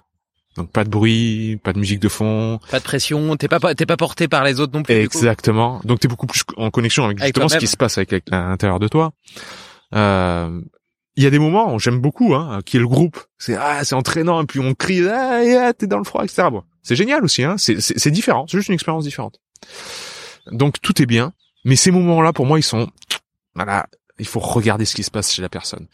Donc 0.56 0.70
pas 0.70 0.84
de 0.84 0.90
bruit, 0.90 1.60
pas 1.64 1.74
de 1.74 1.80
musique 1.80 2.00
de 2.00 2.08
fond, 2.08 2.60
pas 2.70 2.78
de 2.78 2.84
pression, 2.84 3.36
t'es 3.36 3.48
pas 3.48 3.74
t'es 3.74 3.88
pas 3.88 3.98
porté 3.98 4.28
par 4.28 4.44
les 4.44 4.60
autres 4.60 4.78
non 4.78 4.84
plus. 4.84 4.94
Exactement. 4.94 5.82
Donc 5.86 6.00
t'es 6.00 6.08
beaucoup 6.08 6.28
plus 6.28 6.44
en 6.58 6.70
connexion 6.70 7.06
avec 7.06 7.20
justement 7.20 7.50
ce 7.50 7.58
qui 7.58 7.66
se 7.66 7.76
passe 7.76 7.98
avec, 7.98 8.14
à 8.14 8.50
l'intérieur 8.50 8.78
de 8.78 8.88
toi. 8.88 9.14
Euh, 9.96 10.62
il 11.16 11.24
y 11.24 11.26
a 11.26 11.32
des 11.32 11.40
moments, 11.40 11.80
j'aime 11.80 12.00
beaucoup, 12.00 12.36
hein, 12.36 12.60
qui 12.64 12.78
est 12.78 12.80
le 12.80 12.88
groupe. 12.88 13.20
C'est 13.40 13.56
ah, 13.56 13.84
c'est 13.84 13.96
entraînant, 13.96 14.44
et 14.44 14.46
puis 14.46 14.60
on 14.60 14.76
crie, 14.76 15.02
ah, 15.10 15.74
t'es 15.74 15.88
dans 15.88 15.98
le 15.98 16.04
froid, 16.04 16.24
etc. 16.24 16.50
Bon, 16.52 16.62
c'est 16.84 16.96
génial 16.96 17.24
aussi, 17.24 17.44
hein. 17.44 17.56
C'est 17.58 17.82
c'est 17.82 18.12
différent, 18.12 18.46
c'est 18.48 18.58
juste 18.58 18.68
une 18.70 18.76
expérience 18.76 19.06
différente. 19.06 19.40
Donc 20.52 20.80
tout 20.80 21.02
est 21.02 21.08
bien, 21.08 21.34
mais 21.66 21.76
ces 21.76 21.90
moments-là, 21.90 22.34
pour 22.34 22.46
moi, 22.46 22.60
ils 22.60 22.64
sont, 22.64 22.88
voilà, 23.56 23.88
il 24.24 24.28
faut 24.28 24.40
regarder 24.40 24.86
ce 24.86 24.96
qui 24.96 25.04
se 25.04 25.12
passe 25.12 25.34
chez 25.34 25.42
la 25.42 25.50
personne. 25.50 25.88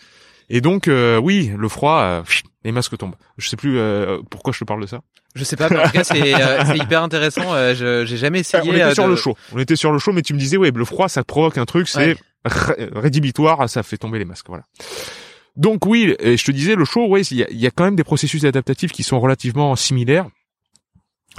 Et 0.51 0.61
donc, 0.61 0.87
euh, 0.87 1.17
oui, 1.17 1.51
le 1.57 1.67
froid, 1.67 1.99
euh, 2.01 2.23
les 2.63 2.71
masques 2.71 2.95
tombent. 2.97 3.15
Je 3.37 3.49
sais 3.49 3.55
plus 3.55 3.77
euh, 3.77 4.19
pourquoi 4.29 4.53
je 4.53 4.59
te 4.59 4.63
parle 4.63 4.81
de 4.81 4.87
ça. 4.87 5.01
Je 5.35 5.43
sais 5.43 5.55
pas, 5.55 5.69
mais 5.69 5.79
en 5.79 5.85
tout 5.85 5.91
cas, 5.91 6.03
c'est 6.03 6.19
hyper 6.75 7.03
intéressant. 7.03 7.53
je 7.73 8.03
j'ai 8.05 8.17
jamais 8.17 8.39
essayé. 8.39 8.69
on 8.69 8.73
était 8.73 8.93
sur 8.93 9.07
le 9.07 9.15
chaud. 9.15 9.35
On 9.53 9.59
était 9.59 9.75
sur 9.75 9.91
le 9.91 9.99
chaud, 9.99 10.11
mais 10.11 10.21
tu 10.21 10.33
me 10.33 10.39
disais, 10.39 10.57
ouais, 10.57 10.71
le 10.71 10.85
froid, 10.85 11.09
ça 11.09 11.23
provoque 11.23 11.57
un 11.57 11.65
truc, 11.65 11.87
c'est 11.87 12.15
rédhibitoire, 12.45 13.67
ça 13.67 13.83
fait 13.83 13.97
tomber 13.97 14.19
les 14.19 14.25
masques, 14.25 14.47
voilà. 14.47 14.63
Donc 15.55 15.85
oui, 15.85 16.15
et 16.19 16.37
je 16.37 16.45
te 16.45 16.51
disais, 16.51 16.75
le 16.75 16.85
chaud, 16.85 17.07
ouais, 17.07 17.21
il 17.21 17.37
y 17.37 17.43
a, 17.43 17.47
y 17.51 17.67
a, 17.67 17.71
quand 17.71 17.83
même 17.83 17.95
des 17.95 18.03
processus 18.05 18.45
adaptatifs 18.45 18.91
qui 18.91 19.03
sont 19.03 19.19
relativement 19.19 19.75
similaires. 19.75 20.27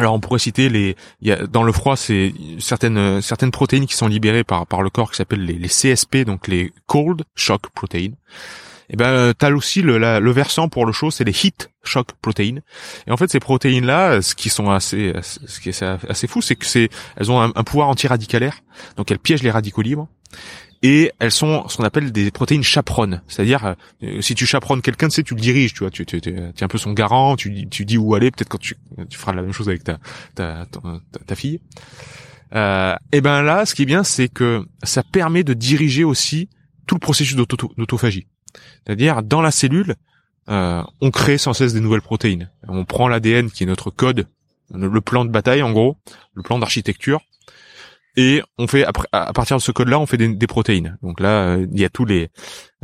Alors 0.01 0.15
on 0.15 0.21
pourrait 0.21 0.39
citer 0.39 0.71
les, 0.71 0.97
y 1.21 1.31
a, 1.31 1.47
dans 1.47 1.63
le 1.63 1.73
froid, 1.73 1.95
c'est 1.95 2.33
certaines 2.59 3.21
certaines 3.21 3.51
protéines 3.51 3.87
qui 3.87 3.95
sont 3.95 4.09
libérées 4.09 4.45
par 4.45 4.67
par 4.67 4.81
le 4.81 4.89
corps 4.89 5.11
qui 5.11 5.19
s'appellent 5.19 5.45
les, 5.45 5.59
les 5.59 5.69
CSP, 5.69 6.25
donc 6.25 6.49
les 6.49 6.73
cold 6.87 7.23
shock 7.35 7.69
proteins. 7.75 8.13
Et 8.89 8.97
ben 8.97 9.35
t'as 9.39 9.53
aussi 9.53 9.83
le, 9.83 9.99
le 9.99 10.31
versant 10.31 10.71
pour 10.71 10.87
le 10.87 10.93
chaud, 10.93 11.11
c'est 11.11 11.25
les 11.25 11.45
heat 11.45 11.71
shock 11.85 12.09
proteins. 12.23 12.61
Et 13.07 13.11
en 13.11 13.19
fait 13.19 13.31
ces 13.31 13.41
protéines 13.41 13.85
là, 13.85 14.23
ce 14.23 14.35
qui 14.35 14.49
sont 14.49 14.71
assez, 14.71 15.13
ce 15.23 15.61
qui 15.61 15.69
est 15.69 15.83
assez 15.83 16.27
fou, 16.27 16.41
c'est 16.41 16.57
que 16.57 16.65
c'est 16.65 16.89
elles 17.17 17.31
ont 17.31 17.41
un 17.41 17.65
pouvoir 17.65 17.89
antiradicalaire, 17.89 18.63
donc 18.97 19.11
elles 19.11 19.19
piègent 19.19 19.43
les 19.43 19.51
radicaux 19.51 19.83
libres 19.83 20.09
et 20.83 21.12
elles 21.18 21.31
sont 21.31 21.68
ce 21.68 21.76
qu'on 21.76 21.85
appelle 21.85 22.11
des 22.11 22.31
protéines 22.31 22.62
chaperones, 22.62 23.22
c'est-à-dire 23.28 23.76
euh, 24.03 24.20
si 24.22 24.35
tu 24.35 24.47
chaperonnes 24.47 24.81
quelqu'un, 24.81 25.09
tu 25.09 25.16
sais, 25.16 25.22
tu 25.22 25.35
le 25.35 25.41
diriges, 25.41 25.74
tu 25.74 25.81
vois, 25.81 25.91
tu, 25.91 26.07
tu, 26.07 26.16
es 26.16 26.62
un 26.62 26.68
peu 26.68 26.78
son 26.78 26.93
garant, 26.93 27.37
tu, 27.37 27.68
tu 27.68 27.85
dis 27.85 27.99
où 27.99 28.14
aller, 28.14 28.31
peut-être 28.31 28.49
quand 28.49 28.61
tu, 28.61 28.76
tu 29.09 29.18
feras 29.18 29.33
la 29.33 29.43
même 29.43 29.53
chose 29.53 29.68
avec 29.68 29.85
ta 29.85 29.99
ta, 30.35 30.66
ta, 31.26 31.35
fille. 31.35 31.61
Euh, 32.55 32.95
et 33.12 33.20
ben 33.20 33.43
là, 33.43 33.66
ce 33.66 33.74
qui 33.74 33.83
est 33.83 33.87
bien, 33.87 34.05
c'est 34.05 34.28
que 34.28 34.66
ça 34.83 35.03
permet 35.03 35.45
de 35.45 35.53
diriger 35.53 36.05
aussi 36.05 36.49
tout 36.87 36.95
le 36.95 37.01
processus 37.01 37.37
d'autophagie. 37.37 38.26
C'est-à-dire 38.85 39.22
dans 39.22 39.43
la 39.43 39.51
cellule, 39.51 39.97
euh, 40.49 40.83
on 41.03 41.11
crée 41.11 41.37
sans 41.37 41.53
cesse 41.53 41.74
des 41.74 41.81
nouvelles 41.81 42.01
protéines. 42.01 42.51
On 42.66 42.85
prend 42.87 43.07
l'ADN 43.07 43.51
qui 43.51 43.64
est 43.64 43.66
notre 43.66 43.91
code, 43.91 44.26
le 44.74 45.01
plan 45.01 45.26
de 45.26 45.31
bataille 45.31 45.62
en 45.62 45.72
gros, 45.72 45.99
le 46.35 46.43
plan 46.43 46.59
d'architecture, 46.59 47.20
et 48.17 48.43
on 48.59 48.67
fait 48.67 48.85
à 49.13 49.33
partir 49.33 49.57
de 49.57 49.63
ce 49.63 49.73
code-là, 49.73 49.99
on 49.99 50.07
fait 50.07 50.17
des, 50.17 50.47
protéines. 50.47 50.99
Donc 51.03 51.21
là, 51.21 51.29
euh, 51.29 51.67
il 51.73 51.81
y 51.81 51.85
a 51.85 51.89
tous 51.89 52.05
les 52.05 52.29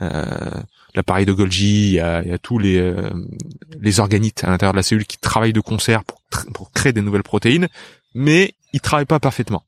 euh, 0.00 0.50
l'appareil 0.94 1.26
de 1.26 1.32
Golgi, 1.32 1.88
il 1.88 1.94
y 1.94 2.00
a, 2.00 2.38
tous 2.38 2.58
les 2.58 2.78
euh, 2.78 3.10
les 3.80 4.00
organites 4.00 4.44
à 4.44 4.48
l'intérieur 4.50 4.72
de 4.72 4.78
la 4.78 4.82
cellule 4.82 5.06
qui 5.06 5.18
travaillent 5.18 5.52
de 5.52 5.60
concert 5.60 6.04
pour, 6.04 6.20
pour 6.54 6.70
créer 6.72 6.92
des 6.92 7.02
nouvelles 7.02 7.22
protéines, 7.22 7.68
mais 8.14 8.54
ils 8.72 8.80
travaillent 8.80 9.04
pas 9.04 9.20
parfaitement. 9.20 9.64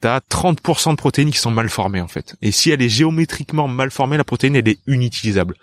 T'as 0.00 0.18
30% 0.18 0.90
de 0.90 0.96
protéines 0.96 1.30
qui 1.30 1.38
sont 1.38 1.50
mal 1.50 1.70
formées 1.70 2.02
en 2.02 2.08
fait. 2.08 2.36
Et 2.42 2.52
si 2.52 2.70
elle 2.70 2.82
est 2.82 2.90
géométriquement 2.90 3.68
mal 3.68 3.90
formée, 3.90 4.18
la 4.18 4.24
protéine 4.24 4.54
elle 4.54 4.68
est 4.68 4.78
inutilisable. 4.86 5.56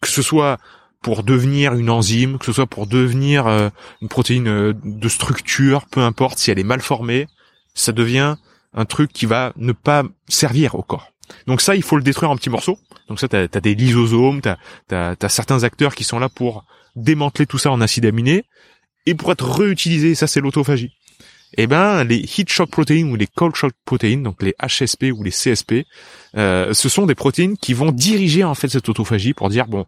Que 0.00 0.08
ce 0.08 0.22
soit 0.22 0.58
pour 1.02 1.22
devenir 1.22 1.74
une 1.74 1.90
enzyme, 1.90 2.38
que 2.38 2.46
ce 2.46 2.52
soit 2.52 2.66
pour 2.66 2.86
devenir 2.86 3.46
euh, 3.46 3.68
une 4.00 4.08
protéine 4.08 4.72
de 4.82 5.08
structure, 5.08 5.86
peu 5.86 6.00
importe, 6.00 6.38
si 6.38 6.50
elle 6.50 6.58
est 6.58 6.64
mal 6.64 6.80
formée, 6.80 7.28
ça 7.76 7.92
devient 7.92 8.36
un 8.74 8.84
truc 8.84 9.12
qui 9.12 9.26
va 9.26 9.52
ne 9.56 9.72
pas 9.72 10.02
servir 10.28 10.74
au 10.74 10.82
corps. 10.82 11.12
Donc 11.46 11.60
ça, 11.60 11.76
il 11.76 11.82
faut 11.82 11.96
le 11.96 12.02
détruire 12.02 12.30
en 12.30 12.36
petits 12.36 12.50
morceaux. 12.50 12.78
Donc 13.08 13.20
ça, 13.20 13.28
t'as 13.28 13.42
as 13.52 13.60
des 13.60 13.74
lysosomes, 13.74 14.40
t'as 14.40 14.56
as, 14.90 15.28
certains 15.28 15.62
acteurs 15.62 15.94
qui 15.94 16.04
sont 16.04 16.18
là 16.18 16.28
pour 16.28 16.64
démanteler 16.94 17.46
tout 17.46 17.58
ça 17.58 17.70
en 17.70 17.80
acides 17.80 18.06
aminés 18.06 18.44
et 19.06 19.14
pour 19.14 19.30
être 19.32 19.48
réutilisé. 19.48 20.14
Ça, 20.14 20.26
c'est 20.26 20.40
l'autophagie. 20.40 20.92
Eh 21.56 21.66
ben, 21.66 22.04
les 22.04 22.18
heat 22.18 22.50
shock 22.50 22.70
proteins 22.70 23.04
ou 23.04 23.14
les 23.14 23.28
cold 23.28 23.54
shock 23.54 23.72
proteins, 23.84 24.18
donc 24.18 24.42
les 24.42 24.54
HSP 24.60 25.12
ou 25.14 25.22
les 25.22 25.30
CSP, 25.30 25.86
euh, 26.36 26.74
ce 26.74 26.88
sont 26.88 27.06
des 27.06 27.14
protéines 27.14 27.56
qui 27.56 27.72
vont 27.72 27.92
diriger 27.92 28.42
en 28.44 28.54
fait 28.54 28.68
cette 28.68 28.88
autophagie 28.88 29.32
pour 29.32 29.48
dire 29.48 29.66
bon, 29.66 29.86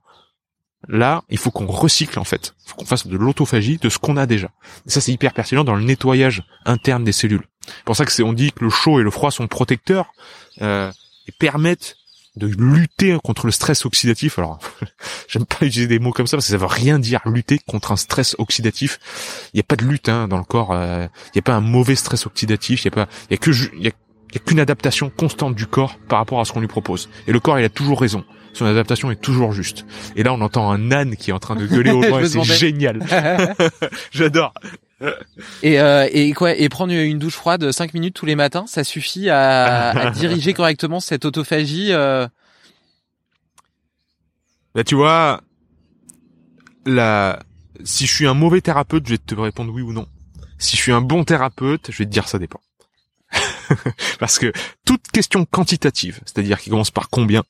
Là, 0.87 1.25
il 1.29 1.39
faut 1.39 1.51
qu'on 1.51 1.67
recycle 1.67 2.19
en 2.21 2.25
fait, 2.25 2.55
faut 2.65 2.77
qu'on 2.77 2.85
fasse 2.85 3.07
de 3.07 3.17
l'autophagie 3.17 3.79
de 3.79 3.89
ce 3.89 3.99
qu'on 3.99 4.17
a 4.17 4.27
déjà. 4.27 4.51
Et 4.87 4.91
ça, 4.91 5.01
c'est 5.01 5.11
hyper 5.11 5.35
pertinent 5.35 5.65
dans 5.65 5.75
le 5.75 5.83
nettoyage 5.83 6.45
interne 6.65 7.03
des 7.03 7.13
cellules. 7.13 7.43
C'est 7.69 7.85
pour 7.85 7.97
ça 7.97 8.05
que 8.05 8.13
c'est 8.13 8.23
on 8.23 8.33
dit 8.33 8.53
que 8.53 8.65
le 8.65 8.71
chaud 8.71 9.01
et 9.01 9.03
le 9.03 9.11
froid 9.11 9.31
sont 9.31 9.47
protecteurs 9.47 10.13
euh, 10.63 10.91
et 11.27 11.33
permettent 11.33 11.97
de 12.37 12.47
lutter 12.47 13.19
contre 13.23 13.47
le 13.47 13.53
stress 13.53 13.85
oxydatif. 13.85 14.39
Alors, 14.39 14.59
j'aime 15.29 15.45
pas 15.45 15.67
utiliser 15.67 15.89
des 15.89 15.99
mots 15.99 16.13
comme 16.13 16.27
ça 16.27 16.37
parce 16.37 16.47
que 16.47 16.53
ça 16.53 16.57
veut 16.57 16.67
rien 16.67 16.99
dire 16.99 17.21
lutter 17.27 17.59
contre 17.67 17.93
un 17.93 17.97
stress 17.97 18.37
oxydatif. 18.39 18.99
Il 19.53 19.57
n'y 19.57 19.61
a 19.61 19.65
pas 19.65 19.77
de 19.77 19.85
lutte 19.85 20.09
hein, 20.09 20.29
dans 20.29 20.39
le 20.39 20.45
corps. 20.45 20.73
Euh, 20.73 21.07
il 21.27 21.37
n'y 21.37 21.41
a 21.41 21.43
pas 21.43 21.55
un 21.55 21.61
mauvais 21.61 21.97
stress 21.97 22.27
oxydatif. 22.27 22.83
Il 22.83 22.85
y 22.87 22.89
a 22.89 22.91
pas, 22.93 23.09
il 23.29 23.33
y 23.33 23.35
a 23.35 23.39
que, 23.39 23.51
il 23.51 23.83
y 23.83 23.89
a, 23.89 24.39
qu'une 24.39 24.61
adaptation 24.61 25.11
constante 25.11 25.55
du 25.55 25.67
corps 25.67 25.97
par 26.09 26.19
rapport 26.21 26.41
à 26.41 26.45
ce 26.45 26.53
qu'on 26.53 26.61
lui 26.61 26.69
propose. 26.69 27.09
Et 27.27 27.33
le 27.33 27.41
corps, 27.41 27.59
il 27.59 27.65
a 27.65 27.71
toujours 27.71 28.01
raison 28.01 28.25
son 28.59 28.67
adaptation 28.67 29.11
est 29.11 29.21
toujours 29.21 29.53
juste. 29.53 29.87
Et 30.17 30.23
là, 30.23 30.33
on 30.33 30.41
entend 30.41 30.71
un 30.71 30.91
âne 30.91 31.17
qui 31.17 31.31
est 31.31 31.33
en 31.33 31.39
train 31.39 31.55
de 31.55 31.67
gueuler 31.67 31.93
au 31.93 32.03
loin, 32.03 32.25
c'est 32.27 32.43
génial. 32.43 33.05
J'adore. 34.11 34.53
Et, 35.63 35.81
euh, 35.81 36.09
et 36.11 36.33
quoi 36.33 36.55
Et 36.55 36.69
prendre 36.69 36.93
une 36.93 37.19
douche 37.19 37.35
froide 37.35 37.71
5 37.71 37.95
minutes 37.95 38.15
tous 38.15 38.27
les 38.27 38.35
matins, 38.35 38.67
ça 38.67 38.85
suffit 38.85 39.31
à, 39.31 39.91
à 39.91 40.11
diriger 40.13 40.55
correctement 40.55 41.01
cette 41.01 41.25
autophagie 41.25 41.93
euh... 41.93 42.27
Là, 44.75 44.85
tu 44.85 44.95
vois, 44.95 45.41
si 47.85 48.07
je 48.07 48.15
suis 48.15 48.27
un 48.27 48.35
mauvais 48.35 48.61
thérapeute, 48.61 49.07
je 49.07 49.13
vais 49.13 49.19
te 49.19 49.35
répondre 49.35 49.73
oui 49.73 49.83
ou 49.83 49.93
non. 49.93 50.07
Si 50.59 50.77
je 50.77 50.83
suis 50.83 50.93
un 50.93 51.01
bon 51.01 51.25
thérapeute, 51.25 51.91
je 51.91 51.99
vais 51.99 52.05
te 52.05 52.11
dire 52.11 52.29
ça 52.29 52.39
dépend. 52.39 52.61
Parce 54.19 54.39
que 54.39 54.53
toute 54.85 55.07
question 55.09 55.45
quantitative, 55.45 56.21
c'est-à-dire 56.25 56.61
qui 56.61 56.71
commence 56.71 56.91
par 56.91 57.09
combien, 57.11 57.45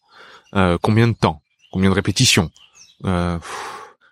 euh, 0.55 0.78
combien 0.80 1.09
de 1.09 1.14
temps, 1.14 1.42
combien 1.72 1.90
de 1.90 1.94
répétitions, 1.94 2.51
euh, 3.05 3.38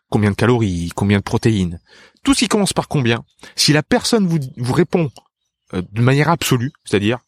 combien 0.09 0.31
de 0.31 0.37
calories, 0.37 0.91
combien 0.95 1.19
de 1.19 1.23
protéines. 1.23 1.81
Tout 2.27 2.35
ce 2.35 2.41
qui 2.41 2.49
commence 2.49 2.73
par 2.73 2.89
combien. 2.89 3.23
Si 3.55 3.73
la 3.73 3.85
personne 3.85 4.27
vous, 4.27 4.41
vous 4.57 4.73
répond 4.73 5.13
euh, 5.75 5.83
de 5.93 6.03
manière 6.03 6.29
absolue, 6.29 6.73
c'est-à-dire 6.85 7.19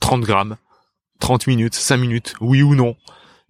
30 0.00 0.22
grammes, 0.22 0.56
30 1.20 1.46
minutes, 1.46 1.76
5 1.76 1.96
minutes, 1.96 2.34
oui 2.40 2.62
ou 2.62 2.74
non, 2.74 2.96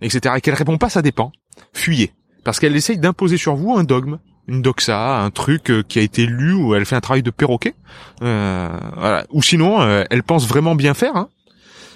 etc., 0.03 0.35
et 0.37 0.43
qu'elle 0.43 0.53
répond 0.53 0.77
pas, 0.77 0.91
ça 0.91 1.01
dépend, 1.01 1.33
fuyez. 1.73 2.13
Parce 2.45 2.61
qu'elle 2.61 2.77
essaye 2.77 2.99
d'imposer 2.99 3.39
sur 3.39 3.57
vous 3.57 3.75
un 3.75 3.85
dogme, 3.85 4.19
une 4.49 4.61
doxa, 4.61 5.23
un 5.23 5.31
truc 5.31 5.73
qui 5.89 5.99
a 5.99 6.03
été 6.03 6.27
lu 6.27 6.53
ou 6.53 6.75
elle 6.75 6.85
fait 6.85 6.97
un 6.97 7.01
travail 7.01 7.23
de 7.23 7.31
perroquet. 7.31 7.75
voilà. 8.21 9.25
Ou 9.31 9.43
sinon, 9.43 9.81
elle 10.11 10.23
pense 10.23 10.47
vraiment 10.47 10.75
bien 10.75 10.93
faire. 10.93 11.17
Hein. 11.17 11.31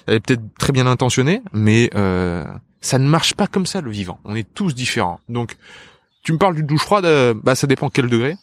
Elle 0.07 0.15
est 0.15 0.19
peut-être 0.21 0.41
très 0.57 0.73
bien 0.73 0.87
intentionnée, 0.87 1.43
mais 1.53 1.91
ça 2.81 2.97
ne 2.97 3.07
marche 3.07 3.35
pas 3.35 3.45
comme 3.45 3.67
ça 3.67 3.79
le 3.79 3.91
vivant. 3.91 4.19
On 4.25 4.35
est 4.35 4.51
tous 4.55 4.73
différents. 4.73 5.19
Donc, 5.29 5.55
tu 6.23 6.31
me 6.31 6.37
parles 6.37 6.55
d'une 6.55 6.65
douche 6.65 6.81
froide, 6.81 7.05
euh, 7.05 7.33
bah 7.35 7.53
ça 7.53 7.67
dépend 7.67 7.89
quel 7.89 8.07
degré 8.07 8.37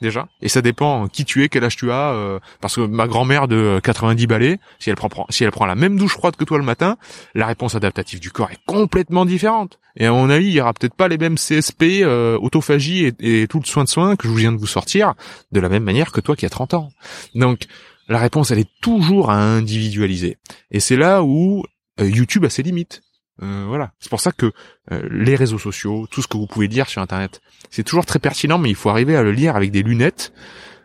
déjà, 0.00 0.28
et 0.40 0.48
ça 0.48 0.62
dépend 0.62 1.08
qui 1.08 1.24
tu 1.24 1.44
es, 1.44 1.48
quel 1.48 1.64
âge 1.64 1.76
tu 1.76 1.90
as. 1.90 2.12
Euh, 2.12 2.38
parce 2.60 2.76
que 2.76 2.82
ma 2.82 3.06
grand-mère 3.06 3.48
de 3.48 3.80
90 3.82 4.26
balais, 4.26 4.58
si 4.78 4.90
elle 4.90 4.96
prend 4.96 5.08
si 5.30 5.44
elle 5.44 5.50
prend 5.50 5.66
la 5.66 5.74
même 5.74 5.98
douche 5.98 6.12
froide 6.12 6.36
que 6.36 6.44
toi 6.44 6.58
le 6.58 6.64
matin, 6.64 6.96
la 7.34 7.46
réponse 7.46 7.74
adaptative 7.74 8.20
du 8.20 8.30
corps 8.30 8.50
est 8.50 8.58
complètement 8.66 9.24
différente. 9.24 9.78
Et 9.96 10.06
à 10.06 10.12
mon 10.12 10.28
avis, 10.30 10.46
il 10.46 10.52
y 10.52 10.60
aura 10.60 10.72
peut-être 10.72 10.94
pas 10.94 11.08
les 11.08 11.18
mêmes 11.18 11.36
CSP, 11.36 12.02
euh, 12.02 12.36
autophagie 12.38 13.12
et, 13.20 13.46
tout 13.46 13.60
le 13.60 13.66
soin 13.66 13.84
de 13.84 13.88
soin 13.88 14.16
que 14.16 14.28
je 14.28 14.34
viens 14.34 14.52
de 14.52 14.58
vous 14.58 14.66
sortir 14.66 15.14
de 15.52 15.60
la 15.60 15.68
même 15.68 15.84
manière 15.84 16.12
que 16.12 16.20
toi 16.20 16.34
qui 16.36 16.46
as 16.46 16.50
30 16.50 16.74
ans. 16.74 16.88
Donc 17.34 17.66
la 18.08 18.18
réponse, 18.18 18.50
elle 18.50 18.58
est 18.58 18.70
toujours 18.82 19.30
à 19.30 19.36
individualiser. 19.36 20.38
Et 20.70 20.80
c'est 20.80 20.96
là 20.96 21.22
où 21.22 21.64
YouTube 22.00 22.44
a 22.44 22.50
ses 22.50 22.62
limites. 22.62 23.03
Euh, 23.42 23.64
voilà. 23.66 23.92
C'est 23.98 24.10
pour 24.10 24.20
ça 24.20 24.32
que 24.32 24.52
euh, 24.92 25.08
les 25.10 25.34
réseaux 25.34 25.58
sociaux, 25.58 26.06
tout 26.10 26.22
ce 26.22 26.28
que 26.28 26.36
vous 26.36 26.46
pouvez 26.46 26.68
lire 26.68 26.88
sur 26.88 27.02
Internet, 27.02 27.40
c'est 27.70 27.82
toujours 27.82 28.06
très 28.06 28.18
pertinent, 28.18 28.58
mais 28.58 28.70
il 28.70 28.76
faut 28.76 28.90
arriver 28.90 29.16
à 29.16 29.22
le 29.22 29.32
lire 29.32 29.56
avec 29.56 29.70
des 29.70 29.82
lunettes, 29.82 30.32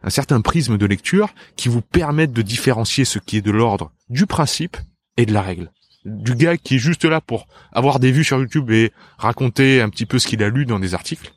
un 0.03 0.09
certain 0.09 0.41
prisme 0.41 0.77
de 0.77 0.85
lecture 0.85 1.29
qui 1.55 1.69
vous 1.69 1.81
permettent 1.81 2.33
de 2.33 2.41
différencier 2.41 3.05
ce 3.05 3.19
qui 3.19 3.37
est 3.37 3.41
de 3.41 3.51
l'ordre 3.51 3.91
du 4.09 4.25
principe 4.25 4.77
et 5.17 5.25
de 5.25 5.33
la 5.33 5.41
règle. 5.41 5.71
Du 6.05 6.35
gars 6.35 6.57
qui 6.57 6.75
est 6.75 6.79
juste 6.79 7.03
là 7.05 7.19
pour 7.21 7.47
avoir 7.73 7.99
des 7.99 8.11
vues 8.11 8.23
sur 8.23 8.39
YouTube 8.39 8.71
et 8.71 8.93
raconter 9.17 9.81
un 9.81 9.89
petit 9.89 10.05
peu 10.05 10.17
ce 10.17 10.27
qu'il 10.27 10.41
a 10.41 10.49
lu 10.49 10.65
dans 10.65 10.79
des 10.79 10.93
articles, 10.93 11.33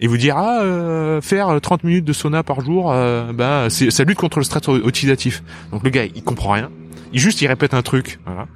et 0.00 0.06
vous 0.06 0.16
dire 0.16 0.36
ah 0.38 0.62
euh, 0.62 1.20
faire 1.20 1.60
30 1.60 1.82
minutes 1.82 2.04
de 2.04 2.12
sauna 2.12 2.44
par 2.44 2.60
jour, 2.60 2.92
ben 2.92 3.68
ça 3.68 4.04
lutte 4.04 4.18
contre 4.18 4.38
le 4.38 4.44
stress 4.44 4.68
oxydatif. 4.68 5.42
Donc 5.72 5.82
le 5.82 5.90
gars 5.90 6.04
il 6.04 6.22
comprend 6.22 6.52
rien, 6.52 6.70
il 7.12 7.20
juste 7.20 7.40
il 7.42 7.46
répète 7.46 7.74
un 7.74 7.82
truc. 7.82 8.18
Voilà. 8.26 8.46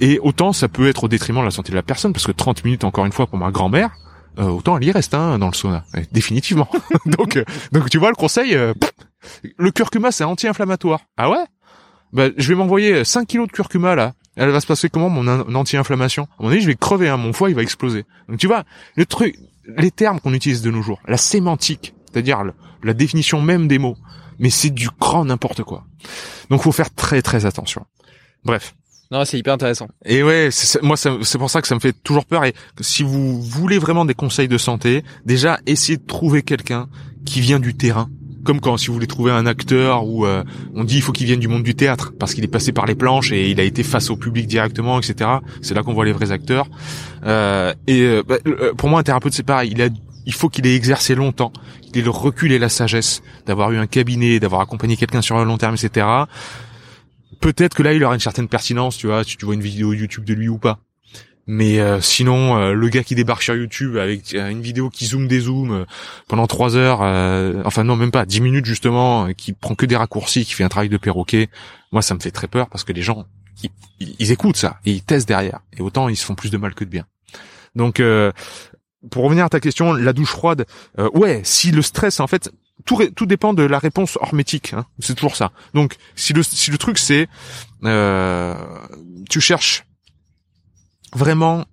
Et 0.00 0.18
autant 0.20 0.52
ça 0.52 0.68
peut 0.68 0.88
être 0.88 1.04
au 1.04 1.08
détriment 1.08 1.40
de 1.40 1.44
la 1.44 1.50
santé 1.50 1.70
de 1.70 1.76
la 1.76 1.82
personne, 1.82 2.12
parce 2.12 2.26
que 2.26 2.32
30 2.32 2.64
minutes, 2.64 2.84
encore 2.84 3.06
une 3.06 3.12
fois, 3.12 3.26
pour 3.26 3.38
ma 3.38 3.50
grand-mère, 3.50 3.90
euh, 4.38 4.48
autant 4.48 4.76
elle 4.76 4.84
y 4.84 4.92
reste 4.92 5.14
hein, 5.14 5.38
dans 5.38 5.48
le 5.48 5.54
sauna, 5.54 5.84
définitivement. 6.12 6.68
donc, 7.06 7.36
euh, 7.36 7.44
donc 7.72 7.90
tu 7.90 7.98
vois 7.98 8.10
le 8.10 8.16
conseil, 8.16 8.54
euh, 8.54 8.74
le 9.56 9.70
curcuma 9.70 10.12
c'est 10.12 10.24
anti-inflammatoire. 10.24 11.00
Ah 11.16 11.30
ouais? 11.30 11.44
Bah, 12.12 12.28
je 12.36 12.48
vais 12.48 12.54
m'envoyer 12.54 13.04
5 13.04 13.26
kilos 13.26 13.48
de 13.48 13.52
curcuma 13.52 13.94
là. 13.94 14.14
Elle 14.36 14.50
va 14.50 14.60
se 14.60 14.66
passer 14.66 14.90
comment 14.90 15.08
mon 15.08 15.26
anti-inflammation? 15.54 16.28
À 16.38 16.42
mon 16.42 16.50
avis, 16.50 16.60
je 16.60 16.66
vais 16.66 16.74
crever, 16.74 17.08
hein, 17.08 17.16
mon 17.16 17.32
foie 17.32 17.48
il 17.48 17.56
va 17.56 17.62
exploser. 17.62 18.04
Donc 18.28 18.38
tu 18.38 18.46
vois, 18.46 18.64
le 18.94 19.06
truc, 19.06 19.34
les 19.78 19.90
termes 19.90 20.20
qu'on 20.20 20.34
utilise 20.34 20.60
de 20.60 20.70
nos 20.70 20.82
jours, 20.82 21.00
la 21.08 21.16
sémantique, 21.16 21.94
c'est-à-dire 22.12 22.44
la 22.82 22.92
définition 22.92 23.40
même 23.40 23.66
des 23.66 23.78
mots, 23.78 23.96
mais 24.38 24.50
c'est 24.50 24.70
du 24.70 24.88
grand 25.00 25.24
n'importe 25.24 25.62
quoi. 25.62 25.84
Donc 26.50 26.62
faut 26.62 26.72
faire 26.72 26.94
très 26.94 27.22
très 27.22 27.46
attention. 27.46 27.84
Bref, 28.44 28.74
non, 29.10 29.24
c'est 29.24 29.38
hyper 29.38 29.54
intéressant. 29.54 29.88
Et 30.04 30.22
ouais, 30.22 30.48
moi 30.82 30.96
c'est 30.96 31.38
pour 31.38 31.50
ça 31.50 31.62
que 31.62 31.68
ça 31.68 31.74
me 31.74 31.80
fait 31.80 31.92
toujours 31.92 32.24
peur. 32.24 32.44
Et 32.44 32.54
si 32.80 33.02
vous 33.02 33.40
voulez 33.40 33.78
vraiment 33.78 34.04
des 34.04 34.14
conseils 34.14 34.48
de 34.48 34.58
santé, 34.58 35.04
déjà 35.24 35.60
essayez 35.66 35.96
de 35.96 36.06
trouver 36.06 36.42
quelqu'un 36.42 36.88
qui 37.24 37.40
vient 37.40 37.60
du 37.60 37.74
terrain. 37.74 38.08
Comme 38.44 38.60
quand 38.60 38.76
si 38.76 38.88
vous 38.88 38.94
voulez 38.94 39.08
trouver 39.08 39.32
un 39.32 39.44
acteur 39.46 40.06
où 40.06 40.24
euh, 40.24 40.44
on 40.74 40.84
dit 40.84 40.96
il 40.96 41.02
faut 41.02 41.10
qu'il 41.10 41.26
vienne 41.26 41.40
du 41.40 41.48
monde 41.48 41.64
du 41.64 41.74
théâtre 41.74 42.12
parce 42.16 42.32
qu'il 42.32 42.44
est 42.44 42.48
passé 42.48 42.70
par 42.70 42.86
les 42.86 42.94
planches 42.94 43.32
et 43.32 43.50
il 43.50 43.58
a 43.58 43.64
été 43.64 43.82
face 43.82 44.08
au 44.08 44.16
public 44.16 44.46
directement, 44.46 45.00
etc. 45.00 45.30
C'est 45.62 45.74
là 45.74 45.82
qu'on 45.82 45.94
voit 45.94 46.04
les 46.04 46.12
vrais 46.12 46.30
acteurs. 46.30 46.68
Euh, 47.24 47.74
et 47.88 48.02
euh, 48.02 48.22
bah, 48.26 48.36
pour 48.76 48.88
moi 48.88 49.00
un 49.00 49.02
thérapeute 49.02 49.34
c'est 49.34 49.42
pareil. 49.42 49.70
Il 49.72 49.82
a 49.82 49.88
il 50.26 50.34
faut 50.34 50.48
qu'il 50.48 50.66
ait 50.66 50.74
exercé 50.74 51.14
longtemps, 51.14 51.52
qu'il 51.82 51.98
ait 51.98 52.02
le 52.02 52.10
recul 52.10 52.52
et 52.52 52.58
la 52.58 52.68
sagesse 52.68 53.22
d'avoir 53.46 53.70
eu 53.72 53.78
un 53.78 53.86
cabinet, 53.86 54.40
d'avoir 54.40 54.60
accompagné 54.60 54.96
quelqu'un 54.96 55.22
sur 55.22 55.36
un 55.36 55.44
long 55.44 55.56
terme, 55.56 55.76
etc. 55.76 56.06
Peut-être 57.40 57.74
que 57.74 57.82
là, 57.82 57.92
il 57.92 58.02
aura 58.04 58.14
une 58.14 58.20
certaine 58.20 58.48
pertinence, 58.48 58.96
tu 58.96 59.06
vois, 59.06 59.24
si 59.24 59.36
tu 59.36 59.44
vois 59.44 59.54
une 59.54 59.62
vidéo 59.62 59.92
YouTube 59.92 60.24
de 60.24 60.34
lui 60.34 60.48
ou 60.48 60.58
pas. 60.58 60.80
Mais 61.48 61.78
euh, 61.78 62.00
sinon, 62.00 62.56
euh, 62.56 62.72
le 62.72 62.88
gars 62.88 63.04
qui 63.04 63.14
débarque 63.14 63.42
sur 63.42 63.54
YouTube 63.54 63.96
avec 63.96 64.34
euh, 64.34 64.48
une 64.48 64.62
vidéo 64.62 64.90
qui 64.90 65.06
zoome 65.06 65.28
des 65.28 65.40
zooms 65.40 65.86
pendant 66.26 66.48
trois 66.48 66.76
heures, 66.76 67.00
enfin 67.64 67.84
non 67.84 67.94
même 67.94 68.10
pas, 68.10 68.26
dix 68.26 68.40
minutes 68.40 68.66
justement, 68.66 69.32
qui 69.32 69.52
prend 69.52 69.76
que 69.76 69.86
des 69.86 69.96
raccourcis, 69.96 70.44
qui 70.44 70.54
fait 70.54 70.64
un 70.64 70.68
travail 70.68 70.88
de 70.88 70.96
perroquet, 70.96 71.48
moi 71.92 72.02
ça 72.02 72.14
me 72.14 72.20
fait 72.20 72.32
très 72.32 72.48
peur 72.48 72.68
parce 72.68 72.82
que 72.82 72.92
les 72.92 73.02
gens, 73.02 73.26
ils, 73.62 73.70
ils 74.18 74.32
écoutent 74.32 74.56
ça 74.56 74.80
et 74.84 74.90
ils 74.90 75.02
testent 75.02 75.28
derrière. 75.28 75.60
Et 75.78 75.82
autant 75.82 76.08
ils 76.08 76.16
se 76.16 76.24
font 76.24 76.34
plus 76.34 76.50
de 76.50 76.58
mal 76.58 76.74
que 76.74 76.82
de 76.82 76.90
bien. 76.90 77.06
Donc 77.76 78.02
pour 79.10 79.24
revenir 79.24 79.44
à 79.44 79.48
ta 79.48 79.60
question, 79.60 79.92
la 79.92 80.12
douche 80.12 80.30
froide, 80.30 80.66
ouais, 81.14 81.40
si 81.44 81.70
le 81.70 81.82
stress 81.82 82.20
en 82.20 82.26
fait, 82.26 82.50
tout, 82.84 82.98
tout 83.14 83.26
dépend 83.26 83.54
de 83.54 83.62
la 83.62 83.78
réponse 83.78 84.16
hormétique. 84.20 84.72
Hein, 84.72 84.86
c'est 84.98 85.14
toujours 85.14 85.36
ça. 85.36 85.52
Donc 85.74 85.96
si 86.14 86.32
le 86.32 86.42
si 86.42 86.70
le 86.70 86.78
truc 86.78 86.98
c'est, 86.98 87.28
tu 89.28 89.40
cherches 89.40 89.84
vraiment 91.12 91.66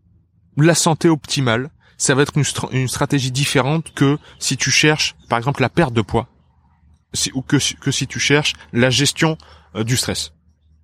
la 0.57 0.75
santé 0.75 1.09
optimale, 1.09 1.69
ça 1.97 2.15
va 2.15 2.23
être 2.23 2.33
une, 2.71 2.87
stratégie 2.87 3.31
différente 3.31 3.93
que 3.93 4.17
si 4.39 4.57
tu 4.57 4.71
cherches, 4.71 5.15
par 5.29 5.37
exemple, 5.37 5.61
la 5.61 5.69
perte 5.69 5.93
de 5.93 6.01
poids, 6.01 6.27
ou 7.33 7.41
que, 7.41 7.57
que 7.79 7.91
si 7.91 8.07
tu 8.07 8.19
cherches 8.19 8.53
la 8.71 8.89
gestion 8.89 9.37
euh, 9.75 9.83
du 9.83 9.97
stress. 9.97 10.32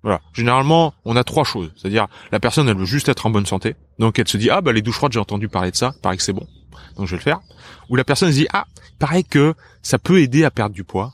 Voilà. 0.02 0.20
Généralement, 0.32 0.94
on 1.04 1.16
a 1.16 1.24
trois 1.24 1.44
choses. 1.44 1.72
C'est-à-dire, 1.76 2.06
la 2.32 2.40
personne, 2.40 2.68
elle 2.68 2.76
veut 2.76 2.86
juste 2.86 3.08
être 3.08 3.26
en 3.26 3.30
bonne 3.30 3.46
santé. 3.46 3.76
Donc, 3.98 4.18
elle 4.18 4.28
se 4.28 4.36
dit, 4.36 4.50
ah, 4.50 4.60
bah, 4.60 4.72
les 4.72 4.82
douches 4.82 4.96
froides, 4.96 5.12
j'ai 5.12 5.20
entendu 5.20 5.48
parler 5.48 5.70
de 5.70 5.76
ça. 5.76 5.92
paraît 6.02 6.16
que 6.16 6.22
c'est 6.22 6.32
bon. 6.32 6.46
Donc, 6.96 7.06
je 7.06 7.12
vais 7.12 7.18
le 7.18 7.22
faire. 7.22 7.40
Ou 7.90 7.96
la 7.96 8.04
personne 8.04 8.30
se 8.30 8.36
dit, 8.36 8.46
ah, 8.52 8.64
paraît 8.98 9.22
que 9.22 9.54
ça 9.82 9.98
peut 9.98 10.20
aider 10.20 10.44
à 10.44 10.50
perdre 10.50 10.74
du 10.74 10.84
poids. 10.84 11.12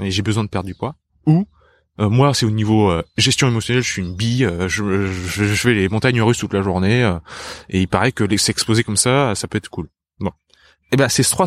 Et 0.00 0.10
j'ai 0.10 0.22
besoin 0.22 0.44
de 0.44 0.48
perdre 0.48 0.66
du 0.66 0.74
poids. 0.74 0.94
Ou, 1.26 1.46
euh, 2.00 2.08
moi, 2.08 2.32
c'est 2.32 2.46
au 2.46 2.50
niveau 2.50 2.90
euh, 2.90 3.02
gestion 3.18 3.48
émotionnelle, 3.48 3.82
je 3.82 3.90
suis 3.90 4.02
une 4.02 4.14
bille. 4.14 4.46
Euh, 4.46 4.68
je, 4.68 5.06
je, 5.06 5.44
je, 5.44 5.54
fais 5.54 5.74
les 5.74 5.88
montagnes 5.88 6.22
russes 6.22 6.38
toute 6.38 6.54
la 6.54 6.62
journée, 6.62 7.02
et 7.68 7.80
il 7.80 7.88
paraît 7.88 8.12
que 8.12 8.36
s'exposer 8.36 8.82
comme 8.82 8.96
ça, 8.96 9.34
ça 9.34 9.46
peut 9.46 9.58
être 9.58 9.68
cool. 9.68 9.88
Eh 10.94 10.96
ben 10.96 11.08
ces 11.08 11.24
trois 11.24 11.46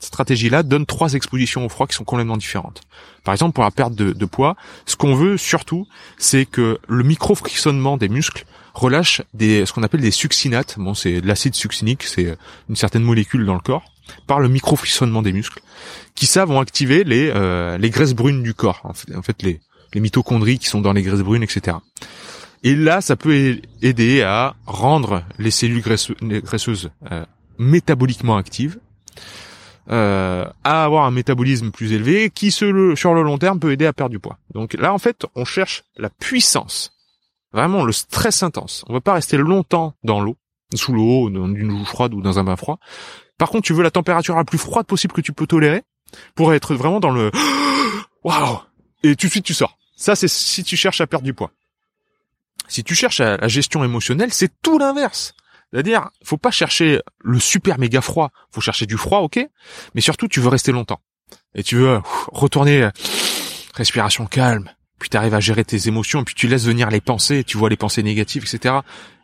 stratégies-là 0.00 0.64
donnent 0.64 0.84
trois 0.84 1.14
expositions 1.14 1.64
au 1.64 1.68
froid 1.68 1.86
qui 1.86 1.94
sont 1.94 2.02
complètement 2.02 2.36
différentes. 2.36 2.82
Par 3.22 3.32
exemple, 3.32 3.54
pour 3.54 3.62
la 3.62 3.70
perte 3.70 3.94
de, 3.94 4.26
poids, 4.26 4.56
ce 4.84 4.96
qu'on 4.96 5.14
veut 5.14 5.36
surtout, 5.36 5.86
c'est 6.18 6.44
que 6.44 6.78
le 6.88 7.04
micro 7.04 7.36
frictionnement 7.36 7.96
des 7.96 8.08
muscles 8.08 8.44
relâche 8.74 9.22
des 9.32 9.64
ce 9.64 9.72
qu'on 9.72 9.84
appelle 9.84 10.00
des 10.00 10.10
succinates. 10.10 10.74
Bon, 10.76 10.92
c'est 10.92 11.20
de 11.20 11.26
l'acide 11.26 11.54
succinique, 11.54 12.02
c'est 12.02 12.36
une 12.68 12.74
certaine 12.74 13.04
molécule 13.04 13.46
dans 13.46 13.54
le 13.54 13.60
corps 13.60 13.84
par 14.26 14.40
le 14.40 14.48
micro 14.48 14.76
frictionnement 14.76 15.22
des 15.22 15.32
muscles 15.32 15.60
qui 16.14 16.26
ça 16.26 16.44
vont 16.44 16.60
activer 16.60 17.04
les 17.04 17.30
euh, 17.34 17.78
les 17.78 17.90
graisses 17.90 18.12
brunes 18.12 18.42
du 18.42 18.54
corps 18.54 18.80
en 18.84 18.92
fait, 19.22 19.42
les 19.42 19.60
les 19.94 20.00
mitochondries 20.00 20.58
qui 20.58 20.66
sont 20.66 20.80
dans 20.80 20.92
les 20.92 21.02
graisses 21.02 21.22
brunes 21.22 21.42
etc 21.42 21.78
et 22.62 22.74
là 22.74 23.00
ça 23.00 23.16
peut 23.16 23.60
aider 23.80 24.22
à 24.22 24.56
rendre 24.66 25.22
les 25.38 25.50
cellules 25.50 25.82
graisseuses 25.82 26.90
euh, 27.12 27.24
métaboliquement 27.58 28.36
actives 28.36 28.78
euh, 29.90 30.46
à 30.64 30.84
avoir 30.84 31.04
un 31.04 31.10
métabolisme 31.10 31.70
plus 31.70 31.92
élevé 31.92 32.30
qui 32.30 32.50
sur 32.50 32.72
le, 32.72 33.22
long 33.22 33.38
terme 33.38 33.60
peut 33.60 33.72
aider 33.72 33.86
à 33.86 33.92
perdre 33.92 34.10
du 34.10 34.18
poids 34.18 34.38
donc 34.54 34.74
là 34.74 34.94
en 34.94 34.98
fait 34.98 35.26
on 35.34 35.44
cherche 35.44 35.84
la 35.96 36.08
puissance 36.08 36.92
vraiment 37.52 37.84
le 37.84 37.92
stress 37.92 38.42
intense 38.42 38.84
on 38.88 38.94
va 38.94 39.00
pas 39.00 39.14
rester 39.14 39.36
longtemps 39.36 39.94
dans 40.02 40.20
l'eau 40.20 40.36
sous 40.74 40.92
l'eau 40.92 41.28
dans 41.28 41.46
une 41.46 41.68
douche 41.68 41.88
froide 41.88 42.14
ou 42.14 42.22
dans 42.22 42.38
un 42.38 42.44
bain 42.44 42.56
froid 42.56 42.78
par 43.38 43.50
contre, 43.50 43.66
tu 43.66 43.72
veux 43.72 43.82
la 43.82 43.90
température 43.90 44.36
la 44.36 44.44
plus 44.44 44.58
froide 44.58 44.86
possible 44.86 45.12
que 45.12 45.20
tu 45.20 45.32
peux 45.32 45.46
tolérer 45.46 45.82
pour 46.34 46.54
être 46.54 46.74
vraiment 46.74 47.00
dans 47.00 47.10
le 47.10 47.30
waouh 48.24 48.58
et 49.02 49.16
tout 49.16 49.26
de 49.26 49.30
suite 49.30 49.44
tu 49.44 49.54
sors. 49.54 49.78
Ça 49.96 50.16
c'est 50.16 50.28
si 50.28 50.64
tu 50.64 50.76
cherches 50.76 51.00
à 51.00 51.06
perdre 51.06 51.24
du 51.24 51.34
poids. 51.34 51.50
Si 52.68 52.84
tu 52.84 52.94
cherches 52.94 53.20
à 53.20 53.36
la 53.36 53.48
gestion 53.48 53.84
émotionnelle, 53.84 54.32
c'est 54.32 54.50
tout 54.62 54.78
l'inverse. 54.78 55.34
C'est-à-dire, 55.74 56.10
faut 56.22 56.36
pas 56.36 56.52
chercher 56.52 57.00
le 57.24 57.40
super 57.40 57.80
méga 57.80 58.00
froid, 58.00 58.30
faut 58.52 58.60
chercher 58.60 58.86
du 58.86 58.96
froid, 58.96 59.18
ok, 59.22 59.44
mais 59.96 60.00
surtout 60.00 60.28
tu 60.28 60.38
veux 60.38 60.48
rester 60.48 60.70
longtemps 60.70 61.00
et 61.56 61.64
tu 61.64 61.74
veux 61.74 61.98
retourner 62.28 62.88
respiration 63.74 64.26
calme, 64.26 64.70
puis 65.00 65.10
tu 65.10 65.16
arrives 65.16 65.34
à 65.34 65.40
gérer 65.40 65.64
tes 65.64 65.88
émotions, 65.88 66.22
puis 66.22 66.36
tu 66.36 66.46
laisses 66.46 66.66
venir 66.66 66.90
les 66.90 67.00
pensées, 67.00 67.42
tu 67.42 67.58
vois 67.58 67.70
les 67.70 67.76
pensées 67.76 68.04
négatives, 68.04 68.44
etc. 68.44 68.76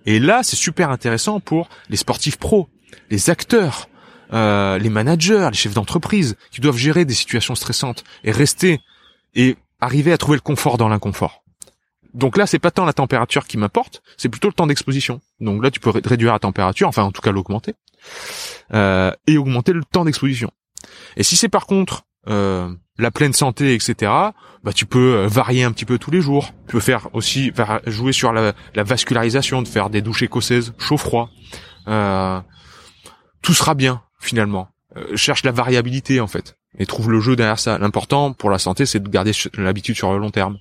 Et 0.06 0.18
là, 0.18 0.42
c'est 0.42 0.56
super 0.56 0.90
intéressant 0.90 1.38
pour 1.38 1.68
les 1.88 1.96
sportifs 1.96 2.36
pros, 2.36 2.68
les 3.10 3.30
acteurs, 3.30 3.88
euh, 4.32 4.76
les 4.76 4.90
managers, 4.90 5.50
les 5.52 5.56
chefs 5.56 5.74
d'entreprise, 5.74 6.36
qui 6.50 6.60
doivent 6.60 6.76
gérer 6.76 7.04
des 7.04 7.14
situations 7.14 7.54
stressantes 7.54 8.02
et 8.24 8.32
rester 8.32 8.80
et 9.36 9.56
arriver 9.80 10.12
à 10.12 10.18
trouver 10.18 10.36
le 10.36 10.42
confort 10.42 10.78
dans 10.78 10.88
l'inconfort. 10.88 11.39
Donc 12.14 12.36
là, 12.36 12.46
c'est 12.46 12.58
pas 12.58 12.70
tant 12.70 12.84
la 12.84 12.92
température 12.92 13.46
qui 13.46 13.56
m'importe, 13.56 14.02
c'est 14.16 14.28
plutôt 14.28 14.48
le 14.48 14.54
temps 14.54 14.66
d'exposition. 14.66 15.20
Donc 15.40 15.62
là, 15.62 15.70
tu 15.70 15.80
peux 15.80 15.90
réduire 15.90 16.32
la 16.32 16.38
température, 16.38 16.88
enfin 16.88 17.02
en 17.02 17.12
tout 17.12 17.22
cas 17.22 17.32
l'augmenter, 17.32 17.74
euh, 18.74 19.12
et 19.26 19.38
augmenter 19.38 19.72
le 19.72 19.84
temps 19.84 20.04
d'exposition. 20.04 20.50
Et 21.16 21.22
si 21.22 21.36
c'est 21.36 21.48
par 21.48 21.66
contre 21.66 22.02
euh, 22.28 22.72
la 22.98 23.10
pleine 23.10 23.32
santé, 23.32 23.74
etc., 23.74 24.12
bah 24.62 24.72
tu 24.74 24.86
peux 24.86 25.24
varier 25.24 25.64
un 25.64 25.72
petit 25.72 25.84
peu 25.84 25.98
tous 25.98 26.10
les 26.10 26.20
jours. 26.20 26.52
Tu 26.66 26.72
peux 26.72 26.80
faire 26.80 27.08
aussi 27.14 27.52
jouer 27.86 28.12
sur 28.12 28.32
la, 28.32 28.52
la 28.74 28.82
vascularisation, 28.82 29.62
de 29.62 29.68
faire 29.68 29.88
des 29.88 30.02
douches 30.02 30.22
écossaises 30.22 30.74
chaud-froid. 30.78 31.30
tout 33.42 33.54
sera 33.54 33.74
bien 33.74 34.02
finalement. 34.18 34.68
Euh, 34.96 35.16
cherche 35.16 35.44
la 35.44 35.52
variabilité 35.52 36.18
en 36.20 36.26
fait 36.26 36.56
et 36.78 36.84
trouve 36.84 37.10
le 37.10 37.20
jeu 37.20 37.36
derrière 37.36 37.58
ça. 37.58 37.78
L'important 37.78 38.32
pour 38.32 38.50
la 38.50 38.58
santé, 38.58 38.86
c'est 38.86 39.00
de 39.00 39.08
garder 39.08 39.32
l'habitude 39.54 39.96
sur 39.96 40.12
le 40.12 40.18
long 40.18 40.30
terme. 40.30 40.58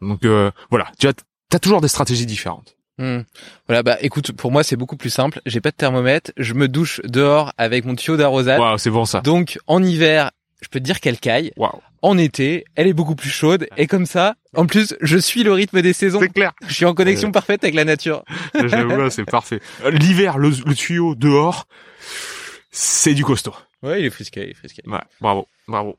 Donc 0.00 0.24
euh, 0.24 0.50
voilà, 0.70 0.90
tu 0.98 1.06
as, 1.08 1.12
as 1.52 1.58
toujours 1.58 1.80
des 1.80 1.88
stratégies 1.88 2.26
différentes. 2.26 2.76
Hmm. 2.98 3.20
Voilà, 3.66 3.82
bah 3.82 3.96
écoute, 4.02 4.32
pour 4.32 4.52
moi 4.52 4.62
c'est 4.62 4.76
beaucoup 4.76 4.96
plus 4.96 5.10
simple. 5.10 5.40
J'ai 5.46 5.60
pas 5.60 5.70
de 5.70 5.76
thermomètre, 5.76 6.32
je 6.36 6.52
me 6.54 6.68
douche 6.68 7.00
dehors 7.04 7.52
avec 7.56 7.84
mon 7.84 7.94
tuyau 7.94 8.16
d'arrosage. 8.16 8.60
Wow, 8.60 8.78
c'est 8.78 8.90
bon 8.90 9.04
ça. 9.04 9.20
Donc 9.20 9.58
en 9.66 9.82
hiver, 9.82 10.30
je 10.60 10.68
peux 10.68 10.80
te 10.80 10.84
dire 10.84 11.00
qu'elle 11.00 11.18
caille. 11.18 11.52
Wow. 11.56 11.80
En 12.02 12.16
été, 12.18 12.64
elle 12.76 12.86
est 12.86 12.92
beaucoup 12.94 13.14
plus 13.14 13.30
chaude 13.30 13.66
et 13.76 13.86
comme 13.86 14.06
ça, 14.06 14.34
en 14.54 14.66
plus, 14.66 14.94
je 15.00 15.18
suis 15.18 15.42
le 15.42 15.52
rythme 15.52 15.82
des 15.82 15.92
saisons. 15.92 16.18
C'est 16.20 16.28
clair. 16.28 16.52
Je 16.66 16.72
suis 16.72 16.86
en 16.86 16.94
connexion 16.94 17.30
parfaite 17.30 17.62
avec 17.62 17.74
la 17.74 17.84
nature. 17.84 18.24
J'avoue, 18.54 19.10
c'est 19.10 19.24
parfait. 19.24 19.60
L'hiver, 19.90 20.38
le, 20.38 20.50
le 20.50 20.74
tuyau 20.74 21.14
dehors, 21.14 21.66
c'est 22.70 23.14
du 23.14 23.24
costaud. 23.24 23.54
Ouais, 23.82 24.00
il 24.00 24.06
est 24.06 24.10
frisqué, 24.10 24.44
il 24.44 24.50
est 24.50 24.54
frisqué. 24.54 24.82
Ouais, 24.86 25.00
bravo, 25.20 25.46
bravo. 25.68 25.98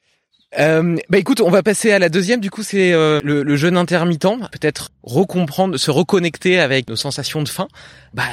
Euh, 0.59 0.97
bah 1.09 1.17
écoute, 1.17 1.39
on 1.41 1.49
va 1.49 1.63
passer 1.63 1.91
à 1.91 1.99
la 1.99 2.09
deuxième. 2.09 2.41
Du 2.41 2.51
coup, 2.51 2.63
c'est 2.63 2.91
euh, 2.93 3.19
le, 3.23 3.43
le, 3.43 3.55
jeûne 3.55 3.77
intermittent. 3.77 4.27
Peut-être 4.51 4.89
recomprendre, 5.03 5.77
se 5.77 5.91
reconnecter 5.91 6.59
avec 6.59 6.89
nos 6.89 6.95
sensations 6.95 7.41
de 7.41 7.49
faim. 7.49 7.67
Bah, 8.13 8.23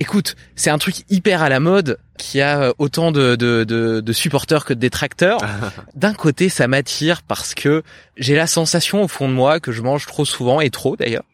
écoute, 0.00 0.34
c'est 0.56 0.70
un 0.70 0.78
truc 0.78 0.96
hyper 1.08 1.42
à 1.42 1.48
la 1.48 1.60
mode 1.60 1.98
qui 2.16 2.40
a 2.40 2.60
euh, 2.60 2.72
autant 2.78 3.12
de, 3.12 3.36
de, 3.36 3.64
de, 3.64 4.00
de 4.00 4.12
supporters 4.12 4.64
que 4.64 4.74
de 4.74 4.80
détracteurs. 4.80 5.38
D'un 5.94 6.14
côté, 6.14 6.48
ça 6.48 6.66
m'attire 6.66 7.22
parce 7.22 7.54
que 7.54 7.84
j'ai 8.16 8.34
la 8.34 8.48
sensation 8.48 9.02
au 9.02 9.08
fond 9.08 9.28
de 9.28 9.34
moi 9.34 9.60
que 9.60 9.70
je 9.70 9.82
mange 9.82 10.06
trop 10.06 10.24
souvent 10.24 10.60
et 10.60 10.70
trop 10.70 10.96
d'ailleurs. 10.96 11.24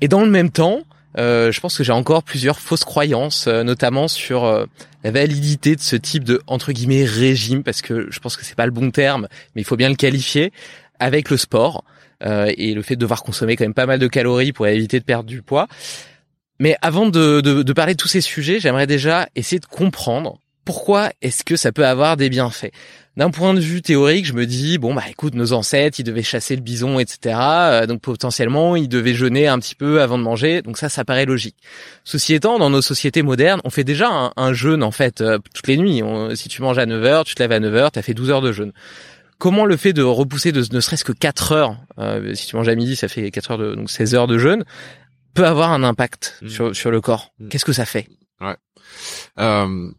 Et 0.00 0.08
dans 0.08 0.22
le 0.22 0.30
même 0.30 0.50
temps, 0.50 0.82
euh, 1.18 1.50
je 1.50 1.60
pense 1.60 1.76
que 1.76 1.84
j'ai 1.84 1.92
encore 1.92 2.22
plusieurs 2.22 2.60
fausses 2.60 2.84
croyances, 2.84 3.46
euh, 3.48 3.62
notamment 3.64 4.08
sur 4.08 4.44
euh, 4.44 4.66
la 5.04 5.10
validité 5.10 5.76
de 5.76 5.80
ce 5.80 5.96
type 5.96 6.24
de 6.24 6.40
entre 6.46 6.72
guillemets 6.72 7.04
régime, 7.04 7.62
parce 7.62 7.82
que 7.82 8.10
je 8.10 8.20
pense 8.20 8.36
que 8.36 8.44
c'est 8.44 8.54
pas 8.56 8.66
le 8.66 8.72
bon 8.72 8.90
terme, 8.90 9.28
mais 9.54 9.62
il 9.62 9.64
faut 9.64 9.76
bien 9.76 9.88
le 9.88 9.94
qualifier 9.94 10.52
avec 10.98 11.30
le 11.30 11.36
sport 11.36 11.84
et 12.20 12.74
le 12.74 12.82
fait 12.82 12.96
de 12.96 13.00
devoir 13.00 13.22
consommer 13.22 13.54
quand 13.54 13.64
même 13.64 13.74
pas 13.74 13.86
mal 13.86 14.00
de 14.00 14.08
calories 14.08 14.52
pour 14.52 14.66
éviter 14.66 14.98
de 14.98 15.04
perdre 15.04 15.28
du 15.28 15.40
poids. 15.40 15.68
Mais 16.58 16.76
avant 16.82 17.08
de, 17.08 17.40
de, 17.40 17.62
de 17.62 17.72
parler 17.72 17.92
de 17.94 17.98
tous 17.98 18.08
ces 18.08 18.20
sujets, 18.20 18.58
j'aimerais 18.58 18.88
déjà 18.88 19.28
essayer 19.36 19.60
de 19.60 19.66
comprendre 19.66 20.40
pourquoi 20.68 21.08
est-ce 21.22 21.44
que 21.44 21.56
ça 21.56 21.72
peut 21.72 21.86
avoir 21.86 22.18
des 22.18 22.28
bienfaits? 22.28 22.72
D'un 23.16 23.30
point 23.30 23.54
de 23.54 23.58
vue 23.58 23.80
théorique, 23.80 24.26
je 24.26 24.34
me 24.34 24.44
dis 24.44 24.76
bon 24.76 24.92
bah 24.92 25.04
écoute, 25.08 25.34
nos 25.34 25.54
ancêtres, 25.54 25.98
ils 25.98 26.04
devaient 26.04 26.22
chasser 26.22 26.56
le 26.56 26.60
bison, 26.60 26.98
etc. 26.98 27.36
Euh, 27.40 27.86
donc 27.86 28.02
potentiellement, 28.02 28.76
ils 28.76 28.86
devaient 28.86 29.14
jeûner 29.14 29.48
un 29.48 29.58
petit 29.60 29.74
peu 29.74 30.02
avant 30.02 30.18
de 30.18 30.22
manger. 30.24 30.60
Donc 30.60 30.76
ça, 30.76 30.90
ça 30.90 31.06
paraît 31.06 31.24
logique. 31.24 31.56
Ceci 32.04 32.34
étant, 32.34 32.58
dans 32.58 32.68
nos 32.68 32.82
sociétés 32.82 33.22
modernes, 33.22 33.62
on 33.64 33.70
fait 33.70 33.82
déjà 33.82 34.10
un, 34.36 34.52
jeûne 34.52 34.82
en 34.82 34.90
fait 34.90 35.22
euh, 35.22 35.38
toutes 35.54 35.68
les 35.68 35.78
nuits. 35.78 36.02
si 36.34 36.50
tu 36.50 36.60
manges 36.60 36.76
à 36.76 36.84
9 36.84 37.02
h 37.02 37.24
tu 37.24 37.34
te 37.34 37.42
lèves 37.42 37.52
à 37.52 37.60
9 37.60 37.72
h 37.72 37.90
tu 37.92 37.98
as 37.98 38.02
fait 38.02 38.12
12 38.12 38.30
heures 38.30 38.42
de 38.42 38.52
jeûne. 38.52 38.72
Comment 39.38 39.64
le 39.64 39.78
fait 39.78 39.94
de 39.94 40.02
repousser 40.02 40.52
de 40.52 40.62
ne 40.70 40.80
serait-ce 40.80 41.04
que 41.06 41.12
4 41.12 41.52
heures, 41.52 41.76
euh, 41.98 42.34
si 42.34 42.46
tu 42.46 42.56
manges 42.56 42.68
à 42.68 42.74
midi, 42.74 42.94
ça 42.94 43.08
fait 43.08 43.30
4 43.30 43.52
heures 43.52 43.58
de 43.58 43.74
donc 43.74 43.90
16 43.90 44.14
heures 44.14 44.26
de 44.26 44.36
jeûne, 44.36 44.66
peut 45.32 45.46
avoir 45.46 45.72
un 45.72 45.82
impact 45.82 46.36
mmh. 46.42 46.48
sur, 46.50 46.76
sur 46.76 46.90
le 46.90 47.00
corps? 47.00 47.32
Mmh. 47.38 47.48
Qu'est-ce 47.48 47.64
que 47.64 47.72
ça 47.72 47.86
fait? 47.86 48.06
Ouais. 48.42 48.56
Euh, 49.38 49.90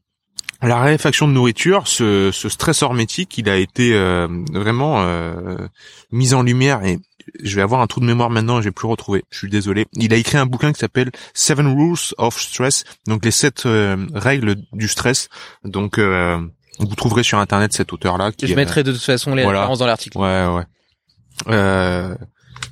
la 0.62 0.76
raréfaction 0.78 1.28
de 1.28 1.34
nourriture, 1.34 1.88
ce, 1.88 2.32
ce 2.32 2.50
stress 2.50 2.84
hormétique, 2.84 3.38
il 3.38 3.50
a 3.50 3.58
été 3.58 3.94
euh, 3.94 4.28
vraiment 4.52 5.02
euh, 5.02 5.58
mis 6.12 6.34
en 6.34 6.44
lumière 6.44 6.84
et 6.84 7.00
je 7.44 7.56
vais 7.56 7.62
avoir 7.62 7.82
un 7.82 7.88
trou 7.88 8.00
de 8.00 8.06
mémoire 8.06 8.30
maintenant, 8.30 8.60
je 8.60 8.66
vais 8.66 8.72
plus 8.72 8.88
retrouver. 8.88 9.24
Je 9.30 9.38
suis 9.38 9.50
désolé. 9.50 9.86
Il 9.94 10.14
a 10.14 10.18
écrit 10.18 10.38
un 10.38 10.46
bouquin 10.46 10.74
qui 10.74 10.80
s'appelle 10.80 11.12
Seven 11.34 11.68
Rules 11.68 12.14
of 12.18 12.40
Stress, 12.40 12.84
donc 13.08 13.24
les 13.24 13.32
sept 13.32 13.66
euh, 13.66 14.08
règles 14.14 14.56
du 14.74 14.88
stress. 14.88 15.30
Donc 15.64 15.98
euh, 15.98 16.40
vous 16.80 16.96
trouverez 16.96 17.24
sur 17.24 17.40
internet 17.40 17.74
cet 17.74 17.94
auteur-là. 17.94 18.32
Je 18.42 18.54
mettrai 18.56 18.84
de 18.84 18.92
toute 18.92 19.02
façon 19.04 19.36
les 19.36 19.46
références 19.46 19.80
dans 19.80 19.86
l'article. 19.86 20.18
Ouais, 20.18 20.48
ouais. 20.48 20.64
Euh, 21.48 22.16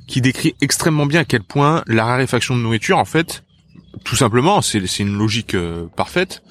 qui 0.08 0.22
décrit 0.22 0.56
extrêmement 0.62 1.06
bien 1.06 1.22
à 1.22 1.26
quel 1.26 1.44
point 1.44 1.84
la 1.88 2.06
raréfaction 2.06 2.56
de 2.56 2.62
nourriture, 2.62 2.98
en 2.98 3.06
fait, 3.06 3.44
tout 4.04 4.16
simplement, 4.16 4.62
c'est 4.62 5.00
une 5.00 5.18
logique 5.18 5.54
euh, 5.54 5.88
parfaite, 5.96 6.44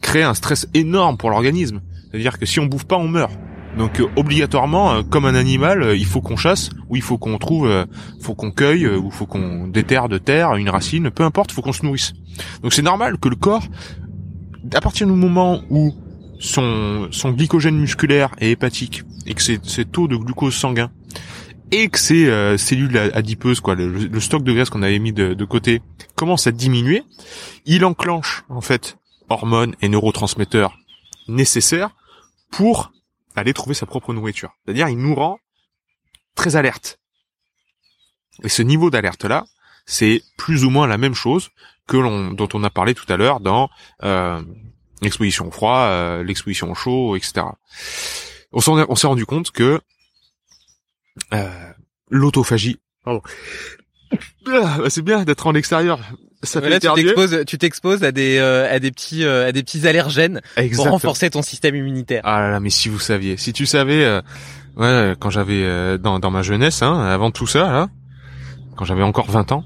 crée 0.00 0.22
un 0.22 0.34
stress 0.34 0.68
énorme 0.74 1.16
pour 1.16 1.30
l'organisme. 1.30 1.80
C'est-à-dire 2.10 2.38
que 2.38 2.46
si 2.46 2.60
on 2.60 2.66
bouffe 2.66 2.84
pas, 2.84 2.96
on 2.96 3.08
meurt. 3.08 3.32
Donc 3.76 4.00
euh, 4.00 4.06
obligatoirement, 4.16 4.92
euh, 4.92 5.02
comme 5.02 5.24
un 5.24 5.34
animal, 5.34 5.94
il 5.96 6.06
faut 6.06 6.20
qu'on 6.20 6.36
chasse, 6.36 6.70
ou 6.88 6.96
il 6.96 7.02
faut 7.02 7.18
qu'on 7.18 7.38
trouve, 7.38 7.86
faut 8.20 8.34
qu'on 8.34 8.50
cueille, 8.50 8.86
ou 8.86 9.10
faut 9.10 9.26
qu'on 9.26 9.68
déterre 9.68 10.08
de 10.08 10.18
terre 10.18 10.56
une 10.56 10.70
racine, 10.70 11.10
peu 11.10 11.22
importe, 11.24 11.52
faut 11.52 11.62
qu'on 11.62 11.72
se 11.72 11.84
nourrisse. 11.84 12.14
Donc 12.62 12.72
c'est 12.72 12.82
normal 12.82 13.18
que 13.18 13.28
le 13.28 13.36
corps, 13.36 13.64
à 14.74 14.80
partir 14.80 15.06
du 15.06 15.12
moment 15.12 15.60
où 15.70 15.94
son, 16.40 17.08
glycogène 17.26 17.78
musculaire 17.78 18.30
et 18.40 18.52
hépatique 18.52 19.02
et 19.26 19.34
que 19.34 19.42
ses, 19.42 19.58
ses 19.62 19.84
taux 19.84 20.08
de 20.08 20.16
glucose 20.16 20.54
sanguin 20.54 20.90
et 21.70 21.88
que 21.88 21.98
euh, 22.12 22.56
cellules 22.56 22.96
adipeuses, 23.14 23.60
quoi, 23.60 23.74
le, 23.74 24.20
stock 24.20 24.42
de 24.42 24.52
graisse 24.52 24.70
qu'on 24.70 24.82
avait 24.82 24.98
mis 24.98 25.12
de, 25.12 25.44
côté, 25.44 25.82
commence 26.14 26.46
à 26.46 26.52
diminuer, 26.52 27.02
il 27.66 27.84
enclenche 27.84 28.44
en 28.48 28.60
fait 28.60 28.98
hormones 29.28 29.74
et 29.80 29.88
neurotransmetteurs 29.88 30.76
nécessaires 31.28 31.90
pour 32.50 32.92
aller 33.36 33.52
trouver 33.52 33.74
sa 33.74 33.86
propre 33.86 34.12
nourriture. 34.12 34.52
C'est-à-dire, 34.64 34.88
il 34.88 34.98
nous 34.98 35.14
rend 35.14 35.38
très 36.34 36.56
alerte. 36.56 36.98
Et 38.42 38.48
ce 38.48 38.62
niveau 38.62 38.90
d'alerte-là, 38.90 39.46
c'est 39.86 40.22
plus 40.36 40.64
ou 40.64 40.70
moins 40.70 40.86
la 40.86 40.98
même 40.98 41.14
chose 41.14 41.50
que 41.86 41.96
l'on, 41.96 42.32
dont 42.32 42.48
on 42.52 42.62
a 42.62 42.70
parlé 42.70 42.94
tout 42.94 43.10
à 43.12 43.16
l'heure 43.16 43.40
dans 43.40 43.70
euh, 44.04 44.42
l'exposition 45.02 45.48
au 45.48 45.50
froid, 45.50 45.78
euh, 45.78 46.22
l'exposition 46.22 46.70
au 46.70 46.74
chaud, 46.74 47.16
etc. 47.16 47.46
On 48.52 48.60
s'est 48.60 49.06
rendu 49.06 49.26
compte 49.26 49.50
que 49.50 49.80
euh, 51.32 51.72
l'autophagie. 52.10 52.78
Bah, 53.04 53.20
c'est 54.88 55.02
bien 55.02 55.24
d'être 55.24 55.46
en 55.46 55.54
extérieur. 55.54 55.98
Ça 56.42 56.60
fait 56.60 56.78
tu 56.78 56.88
t'exposes, 56.94 57.44
tu 57.46 57.58
t'exposes 57.58 58.04
à 58.04 58.12
des 58.12 58.38
euh, 58.38 58.72
à 58.72 58.78
des 58.78 58.90
petits 58.90 59.24
euh, 59.24 59.48
à 59.48 59.52
des 59.52 59.62
petits 59.62 59.86
allergènes 59.86 60.40
pour 60.74 60.88
renforcer 60.88 61.30
ton 61.30 61.42
système 61.42 61.74
immunitaire. 61.74 62.22
Ah 62.24 62.40
là 62.40 62.50
là, 62.50 62.60
mais 62.60 62.70
si 62.70 62.88
vous 62.88 63.00
saviez, 63.00 63.36
si 63.36 63.52
tu 63.52 63.66
savais, 63.66 64.20
ouais, 64.76 65.14
quand 65.18 65.30
j'avais 65.30 65.98
dans 65.98 66.18
dans 66.18 66.30
ma 66.30 66.42
jeunesse, 66.42 66.82
hein, 66.82 67.00
avant 67.00 67.30
tout 67.30 67.46
ça, 67.46 67.70
là, 67.72 67.88
quand 68.76 68.84
j'avais 68.84 69.02
encore 69.02 69.30
20 69.30 69.52
ans, 69.52 69.64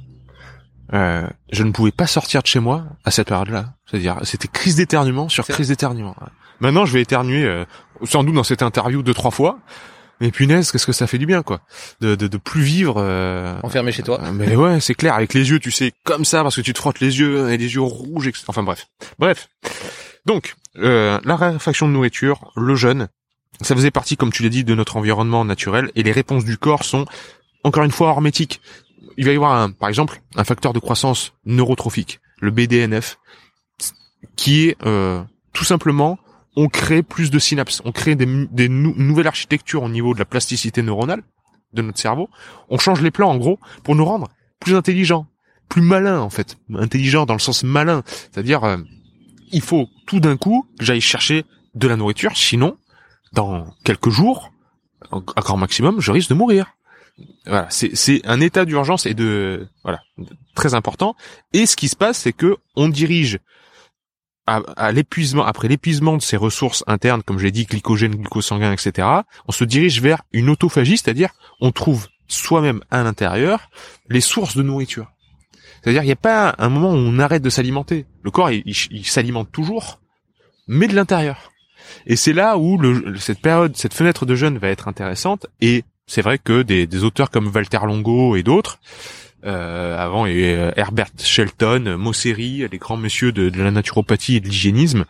je 0.93 1.63
ne 1.63 1.71
pouvais 1.73 1.93
pas 1.93 2.07
sortir 2.07 2.43
de 2.43 2.47
chez 2.47 2.61
moi 2.61 2.85
à 3.05 3.11
cette 3.11 3.29
période-là. 3.29 3.75
C'est-à-dire, 3.91 4.19
c'était 4.23 4.49
crise 4.49 4.77
d'éternuement 4.77 5.29
sur 5.29 5.47
crise 5.47 5.69
d'éternuement. 5.69 6.17
Maintenant, 6.61 6.87
je 6.87 6.95
vais 6.95 7.03
éternuer 7.03 7.65
sans 8.05 8.25
doute 8.25 8.35
dans 8.35 8.45
cette 8.45 8.63
interview 8.63 9.03
deux 9.03 9.15
trois 9.15 9.31
fois. 9.31 9.59
Mais 10.21 10.31
punaise, 10.31 10.71
qu'est-ce 10.71 10.87
que 10.87 10.93
ça 10.93 11.07
fait 11.07 11.19
du 11.19 11.27
bien, 11.27 11.43
quoi, 11.43 11.61
de 12.01 12.15
de, 12.15 12.29
de 12.29 12.37
plus 12.37 12.63
vivre 12.63 12.97
euh, 12.99 13.59
enfermé 13.63 13.93
chez 13.93 14.03
toi. 14.03 14.21
Euh, 14.23 14.33
mais 14.33 14.55
ouais, 14.55 14.81
c'est 14.81 14.95
clair, 14.95 15.15
avec 15.15 15.35
les 15.35 15.51
yeux, 15.51 15.59
tu 15.59 15.71
sais, 15.71 15.93
comme 16.05 16.25
ça, 16.25 16.43
parce 16.43 16.57
que 16.57 16.61
tu 16.61 16.73
te 16.73 16.79
frottes 16.79 17.01
les 17.01 17.19
yeux 17.19 17.51
et 17.51 17.57
les 17.57 17.75
yeux 17.75 17.81
rouges. 17.81 18.29
Etc. 18.29 18.45
Enfin 18.47 18.63
bref, 18.63 18.87
bref. 19.19 19.49
Donc, 20.25 20.55
euh, 20.79 21.19
la 21.25 21.37
raréfaction 21.37 21.89
de 21.89 21.93
nourriture, 21.93 22.53
le 22.57 22.75
jeûne, 22.77 23.09
ça 23.61 23.75
faisait 23.75 23.91
partie, 23.91 24.17
comme 24.17 24.33
tu 24.33 24.43
l'as 24.43 24.49
dit, 24.49 24.65
de 24.65 24.75
notre 24.75 24.97
environnement 24.97 25.45
naturel, 25.45 25.91
et 25.95 26.03
les 26.03 26.13
réponses 26.13 26.45
du 26.45 26.57
corps 26.57 26.85
sont 26.85 27.07
encore 27.65 27.85
une 27.85 27.91
fois 27.91 28.11
hermétiques. 28.11 28.61
Il 29.17 29.25
va 29.25 29.33
y 29.33 29.37
avoir, 29.37 29.53
un, 29.53 29.71
par 29.71 29.89
exemple, 29.89 30.21
un 30.37 30.45
facteur 30.45 30.73
de 30.73 30.79
croissance 30.79 31.35
neurotrophique, 31.45 32.21
le 32.41 32.51
BDNF, 32.51 33.19
qui 34.37 34.69
est 34.69 34.77
euh, 34.87 35.23
tout 35.53 35.65
simplement 35.65 36.19
on 36.57 36.69
crée 36.69 37.03
plus 37.03 37.31
de 37.31 37.39
synapses, 37.39 37.81
on 37.85 37.93
crée 37.93 38.15
des, 38.15 38.27
nouvelles 38.69 39.27
architectures 39.27 39.83
au 39.83 39.89
niveau 39.89 40.15
de 40.15 40.19
la 40.19 40.25
plasticité 40.25 40.83
neuronale 40.83 41.23
de 41.73 41.83
notre 41.83 41.99
cerveau. 41.99 42.29
On 42.69 42.79
change 42.79 43.01
les 43.01 43.11
plans 43.11 43.31
en 43.31 43.37
gros 43.37 43.59
pour 43.85 43.95
nous 43.95 44.05
rendre 44.05 44.29
plus 44.61 44.75
intelligents, 44.75 45.27
plus 45.69 45.83
malins 45.83 46.21
en 46.21 46.31
fait, 46.31 46.57
intelligents 46.75 47.25
dans 47.25 47.35
le 47.35 47.41
sens 47.41 47.63
malin, 47.63 48.03
c'est-à-dire 48.07 48.65
euh, 48.65 48.77
il 49.51 49.63
faut 49.63 49.89
tout 50.07 50.21
d'un 50.21 50.37
coup 50.37 50.67
que 50.79 50.85
j'aille 50.85 51.01
chercher 51.01 51.45
de 51.75 51.89
la 51.89 51.97
nourriture, 51.97 52.37
sinon 52.37 52.77
dans 53.33 53.67
quelques 53.85 54.11
jours, 54.11 54.53
à 55.11 55.41
grand 55.41 55.57
maximum, 55.57 56.01
je 56.01 56.13
risque 56.13 56.29
de 56.29 56.35
mourir. 56.35 56.75
Voilà, 57.47 57.67
c'est 57.71 58.27
un 58.27 58.41
état 58.41 58.65
d'urgence 58.65 59.07
et 59.07 59.15
de 59.15 59.69
voilà 59.83 60.01
très 60.55 60.75
important. 60.75 61.15
Et 61.53 61.67
ce 61.67 61.77
qui 61.77 61.89
se 61.89 61.97
passe, 61.97 62.19
c'est 62.19 62.33
que 62.33 62.57
on 62.77 62.89
dirige 62.89 63.39
à, 64.77 64.93
l'épuisement, 64.93 65.45
après 65.45 65.69
l'épuisement 65.69 66.17
de 66.17 66.23
ses 66.23 66.37
ressources 66.37 66.85
internes, 66.87 67.23
comme 67.23 67.39
je 67.39 67.45
l'ai 67.45 67.51
dit, 67.51 67.65
glycogène, 67.65 68.15
glucosanguin, 68.15 68.73
etc., 68.73 69.09
on 69.47 69.53
se 69.53 69.65
dirige 69.65 70.01
vers 70.01 70.23
une 70.33 70.51
autophagie, 70.51 70.99
c'est-à-dire 70.99 71.31
on 71.61 71.73
trouve 71.73 72.09
soi-même 72.29 72.81
à 72.91 73.03
l'intérieur 73.03 73.71
les 74.09 74.21
sources 74.21 74.57
de 74.57 74.63
nourriture. 74.63 75.11
C'est-à-dire 75.83 76.03
il 76.03 76.07
n'y 76.07 76.13
a 76.13 76.17
pas 76.17 76.55
un 76.59 76.69
moment 76.69 76.93
où 76.93 76.97
on 76.97 77.19
arrête 77.19 77.43
de 77.43 77.51
s'alimenter. 77.51 78.07
Le 78.23 78.31
corps, 78.31 78.51
il, 78.51 79.07
s'alimente 79.07 79.51
toujours, 79.51 80.01
mais 80.67 80.87
de 80.87 80.95
l'intérieur. 80.95 81.53
Et 82.07 82.17
c'est 82.17 82.33
là 82.33 82.57
où 82.57 82.81
cette 83.19 83.41
période, 83.41 83.77
cette 83.77 83.95
fenêtre 83.95 84.25
de 84.25 84.35
jeûne 84.35 84.59
va 84.59 84.69
être 84.69 84.89
intéressante. 84.89 85.47
Et 85.61 85.85
c'est 86.07 86.23
vrai 86.23 86.39
que 86.39 86.63
des 86.63 87.05
auteurs 87.05 87.31
comme 87.31 87.51
Walter 87.53 87.81
Longo 87.85 88.37
et 88.37 88.43
d'autres 88.43 88.79
euh, 89.45 89.99
avant, 89.99 90.25
avait 90.25 90.73
Herbert 90.77 91.11
Shelton, 91.19 91.97
Mosseri, 91.99 92.67
les 92.71 92.79
grands 92.79 92.97
messieurs 92.97 93.33
de, 93.33 93.51
la 93.61 93.71
naturopathie 93.71 94.37
et 94.37 94.41
de 94.41 94.49
l'hygiénisme, 94.49 95.05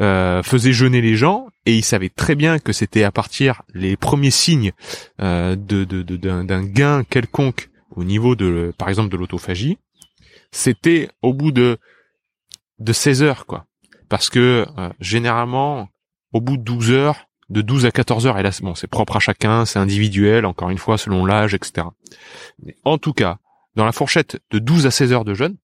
euh, 0.00 0.42
faisaient 0.42 0.72
jeûner 0.72 1.00
les 1.00 1.14
gens 1.14 1.46
et 1.66 1.76
ils 1.76 1.84
savaient 1.84 2.08
très 2.08 2.34
bien 2.34 2.58
que 2.58 2.72
c'était 2.72 3.04
à 3.04 3.12
partir 3.12 3.62
les 3.74 3.96
premiers 3.96 4.32
signes 4.32 4.72
euh, 5.20 5.54
de, 5.54 5.84
d'un, 5.84 6.64
gain 6.64 7.04
quelconque 7.04 7.70
au 7.94 8.02
niveau 8.02 8.34
de, 8.34 8.72
par 8.76 8.88
exemple, 8.88 9.10
de 9.10 9.16
l'autophagie, 9.16 9.78
c'était 10.50 11.10
au 11.22 11.32
bout 11.32 11.52
de 11.52 11.78
de 12.80 12.92
16 12.92 13.22
heures, 13.22 13.46
quoi. 13.46 13.66
Parce 14.08 14.30
que 14.30 14.66
euh, 14.78 14.90
généralement, 14.98 15.88
au 16.32 16.40
bout 16.40 16.56
de 16.56 16.62
12 16.62 16.90
heures, 16.90 17.28
de 17.50 17.62
12 17.62 17.86
à 17.86 17.92
14 17.92 18.26
heures, 18.26 18.38
et 18.38 18.42
là, 18.42 18.50
bon, 18.62 18.74
c'est 18.74 18.88
propre 18.88 19.16
à 19.16 19.20
chacun, 19.20 19.64
c'est 19.64 19.78
individuel, 19.78 20.44
encore 20.44 20.70
une 20.70 20.78
fois, 20.78 20.98
selon 20.98 21.24
l'âge, 21.24 21.54
etc. 21.54 21.86
Mais 22.64 22.76
en 22.84 22.98
tout 22.98 23.12
cas, 23.12 23.38
dans 23.76 23.84
la 23.84 23.92
fourchette 23.92 24.40
de 24.50 24.58
12 24.58 24.86
à 24.86 24.90
16 24.90 25.12
heures 25.12 25.24
de 25.24 25.34
jeûne, 25.34 25.56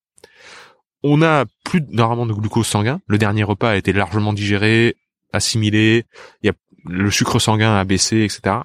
on 1.02 1.22
a 1.22 1.44
plus 1.64 1.82
normalement 1.90 2.26
de 2.26 2.32
glucose 2.32 2.66
sanguin. 2.66 3.00
Le 3.06 3.18
dernier 3.18 3.42
repas 3.42 3.70
a 3.70 3.76
été 3.76 3.92
largement 3.92 4.32
digéré, 4.32 4.96
assimilé, 5.32 6.04
il 6.42 6.46
y 6.46 6.50
a 6.50 6.54
le 6.84 7.10
sucre 7.10 7.38
sanguin 7.38 7.76
a 7.76 7.84
baissé, 7.84 8.22
etc. 8.22 8.56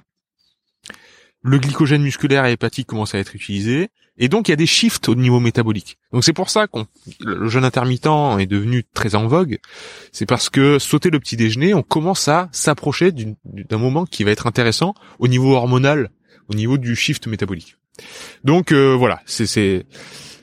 Le 1.42 1.58
glycogène 1.58 2.02
musculaire 2.02 2.46
et 2.46 2.52
hépatique 2.52 2.86
commence 2.86 3.14
à 3.14 3.18
être 3.18 3.34
utilisé, 3.34 3.88
et 4.18 4.28
donc 4.28 4.48
il 4.48 4.52
y 4.52 4.54
a 4.54 4.56
des 4.56 4.66
shifts 4.66 5.08
au 5.08 5.14
niveau 5.14 5.38
métabolique. 5.38 5.98
Donc 6.12 6.24
c'est 6.24 6.32
pour 6.32 6.50
ça 6.50 6.66
qu'on 6.66 6.86
le 7.20 7.48
jeûne 7.48 7.64
intermittent 7.64 8.06
est 8.38 8.46
devenu 8.46 8.84
très 8.94 9.14
en 9.14 9.26
vogue. 9.26 9.58
C'est 10.12 10.26
parce 10.26 10.50
que 10.50 10.78
sauter 10.78 11.10
le 11.10 11.20
petit 11.20 11.36
déjeuner, 11.36 11.74
on 11.74 11.82
commence 11.82 12.26
à 12.28 12.48
s'approcher 12.52 13.12
d'un 13.12 13.78
moment 13.78 14.06
qui 14.06 14.24
va 14.24 14.30
être 14.30 14.46
intéressant 14.46 14.94
au 15.18 15.28
niveau 15.28 15.54
hormonal, 15.54 16.10
au 16.48 16.54
niveau 16.54 16.78
du 16.78 16.96
shift 16.96 17.26
métabolique. 17.26 17.75
Donc 18.44 18.72
euh, 18.72 18.94
voilà, 18.94 19.20
c'est 19.26 19.46
c'est 19.46 19.86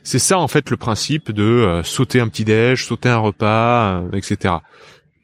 c'est 0.03 0.19
ça 0.19 0.37
en 0.37 0.47
fait 0.47 0.69
le 0.69 0.77
principe 0.77 1.31
de 1.31 1.43
euh, 1.43 1.83
sauter 1.83 2.19
un 2.19 2.27
petit 2.27 2.45
déj, 2.45 2.85
sauter 2.85 3.09
un 3.09 3.17
repas, 3.17 4.01
euh, 4.01 4.11
etc. 4.13 4.55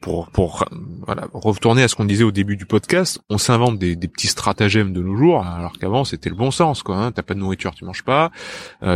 Pour 0.00 0.30
pour 0.30 0.64
voilà 1.06 1.28
retourner 1.34 1.82
à 1.82 1.88
ce 1.88 1.94
qu'on 1.94 2.06
disait 2.06 2.24
au 2.24 2.30
début 2.30 2.56
du 2.56 2.64
podcast, 2.64 3.20
on 3.28 3.36
s'invente 3.36 3.78
des, 3.78 3.96
des 3.96 4.08
petits 4.08 4.28
stratagèmes 4.28 4.94
de 4.94 5.02
nos 5.02 5.14
jours, 5.14 5.44
alors 5.46 5.78
qu'avant 5.78 6.04
c'était 6.04 6.30
le 6.30 6.36
bon 6.36 6.50
sens 6.50 6.82
quoi. 6.82 6.96
Hein, 6.96 7.12
T'as 7.12 7.22
pas 7.22 7.34
de 7.34 7.40
nourriture, 7.40 7.74
tu 7.74 7.84
manges 7.84 8.04
pas. 8.04 8.30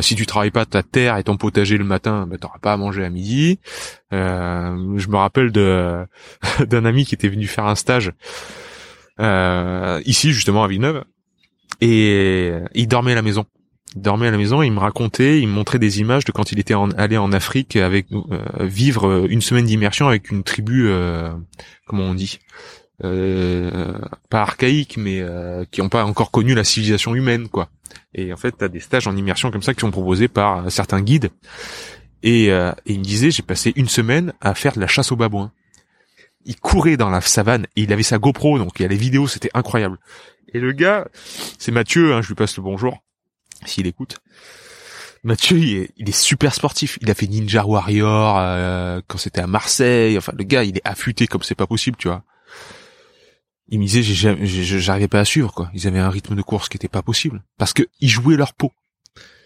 si 0.00 0.14
tu 0.14 0.24
travailles 0.24 0.50
pas 0.50 0.64
ta 0.64 0.82
terre 0.82 1.18
et 1.18 1.24
ton 1.24 1.36
potager 1.36 1.76
le 1.76 1.84
matin, 1.84 2.26
bah, 2.26 2.38
t'auras 2.38 2.59
pas 2.59 2.72
à 2.72 2.78
manger 2.78 3.04
à 3.04 3.10
midi. 3.10 3.59
je 4.12 5.09
me 5.09 5.16
rappelle 5.16 5.52
de 5.52 6.06
d'un 6.66 6.86
ami 6.86 7.04
qui 7.04 7.14
était 7.14 7.28
venu 7.28 7.46
faire 7.46 7.66
un 7.66 7.74
stage 7.74 8.12
ici 9.20 10.32
justement 10.32 10.64
à 10.64 10.68
Villeneuve 10.68 11.04
et 11.85 12.51
il 12.74 12.89
dormait 12.89 13.12
à 13.12 13.16
la 13.16 13.23
maison. 13.23 13.44
Il 13.94 14.02
dormait 14.02 14.27
à 14.27 14.31
la 14.31 14.39
maison, 14.39 14.62
il 14.62 14.73
me 14.73 14.81
racontait, 14.81 15.40
il 15.40 15.47
me 15.47 15.52
montrait 15.52 15.78
des 15.78 16.01
images 16.01 16.24
de 16.24 16.32
quand 16.32 16.51
il 16.51 16.59
était 16.59 16.74
allé 16.97 17.16
en 17.16 17.31
Afrique 17.32 17.77
avec 17.77 18.06
euh, 18.12 18.40
vivre 18.61 19.27
une 19.28 19.40
semaine 19.40 19.66
d'immersion 19.66 20.09
avec 20.09 20.31
une 20.31 20.43
tribu, 20.43 20.89
euh, 20.89 21.31
comment 21.86 22.05
on 22.05 22.15
dit, 22.15 22.40
euh, 23.05 23.98
pas 24.31 24.40
archaïque, 24.40 24.97
mais 24.97 25.20
euh, 25.20 25.65
qui 25.70 25.81
n'ont 25.81 25.89
pas 25.90 26.05
encore 26.05 26.31
connu 26.31 26.55
la 26.55 26.65
civilisation 26.65 27.15
humaine, 27.15 27.48
quoi. 27.48 27.69
Et 28.15 28.32
en 28.32 28.36
fait, 28.36 28.52
t'as 28.59 28.69
des 28.69 28.81
stages 28.81 29.06
en 29.06 29.16
immersion 29.16 29.51
comme 29.51 29.62
ça 29.62 29.74
qui 29.74 29.81
sont 29.81 29.90
proposés 29.90 30.28
par 30.28 30.70
certains 30.73 31.02
guides. 31.02 31.31
Et, 32.23 32.47
et 32.47 32.73
il 32.86 32.98
me 32.98 33.05
disait, 33.05 33.31
j'ai 33.31 33.43
passé 33.43 33.73
une 33.77 33.89
semaine 33.89 34.32
à 34.40 34.55
faire 34.55 34.73
de 34.73 34.81
la 34.81 34.86
chasse 34.86 35.12
aux 35.12 35.16
babouins. 35.16 35.52
Il 36.47 36.56
courait 36.56 36.97
dans 36.97 37.11
la 37.11 37.20
savane 37.20 37.66
et 37.77 37.82
il 37.82 37.93
avait 37.93 38.02
sa 38.02 38.19
GoPro, 38.19 38.59
donc 38.59 38.78
il 38.78 38.82
y 38.82 38.85
a 38.86 38.89
les 38.89 38.97
vidéos, 38.97 39.28
c'était 39.28 39.51
incroyable. 39.55 39.98
Et 40.55 40.60
le 40.60 40.72
gars, 40.72 41.09
c'est 41.59 41.72
Mathieu, 41.72 42.14
hein, 42.14 42.22
je 42.22 42.28
lui 42.28 42.36
passe 42.36 42.56
le 42.56 42.62
bonjour. 42.62 43.02
s'il 43.66 43.86
écoute. 43.89 44.18
Mathieu, 45.24 45.59
il 45.59 46.09
est, 46.09 46.12
super 46.12 46.55
sportif. 46.55 46.98
Il 47.01 47.10
a 47.10 47.14
fait 47.14 47.26
Ninja 47.26 47.64
Warrior 47.64 48.36
euh, 48.39 49.01
quand 49.09 49.18
c'était 49.18 49.40
à 49.40 49.47
Marseille. 49.47 50.16
Enfin, 50.16 50.32
le 50.36 50.44
gars, 50.44 50.62
il 50.64 50.76
est 50.76 50.86
affûté 50.86 51.26
comme 51.26 51.43
c'est 51.43 51.55
pas 51.55 51.66
possible, 51.66 51.97
tu 51.97 52.09
vois. 52.09 52.22
Il 53.68 53.81
me 53.81 53.86
disait, 53.86 54.02
j'arrivais 54.02 55.09
pas 55.09 55.20
à 55.20 55.24
suivre, 55.24 55.52
quoi. 55.52 55.70
Ils 55.74 55.89
avaient 55.89 55.98
un 55.98 56.10
rythme 56.10 56.36
de 56.36 56.43
course 56.43 56.68
qui 56.68 56.76
était 56.76 56.89
pas 56.89 57.02
possible 57.02 57.43
parce 57.59 57.72
que 57.72 57.82
ils 58.01 58.10
jouaient 58.10 58.36
leur 58.36 58.52
peau. 58.52 58.70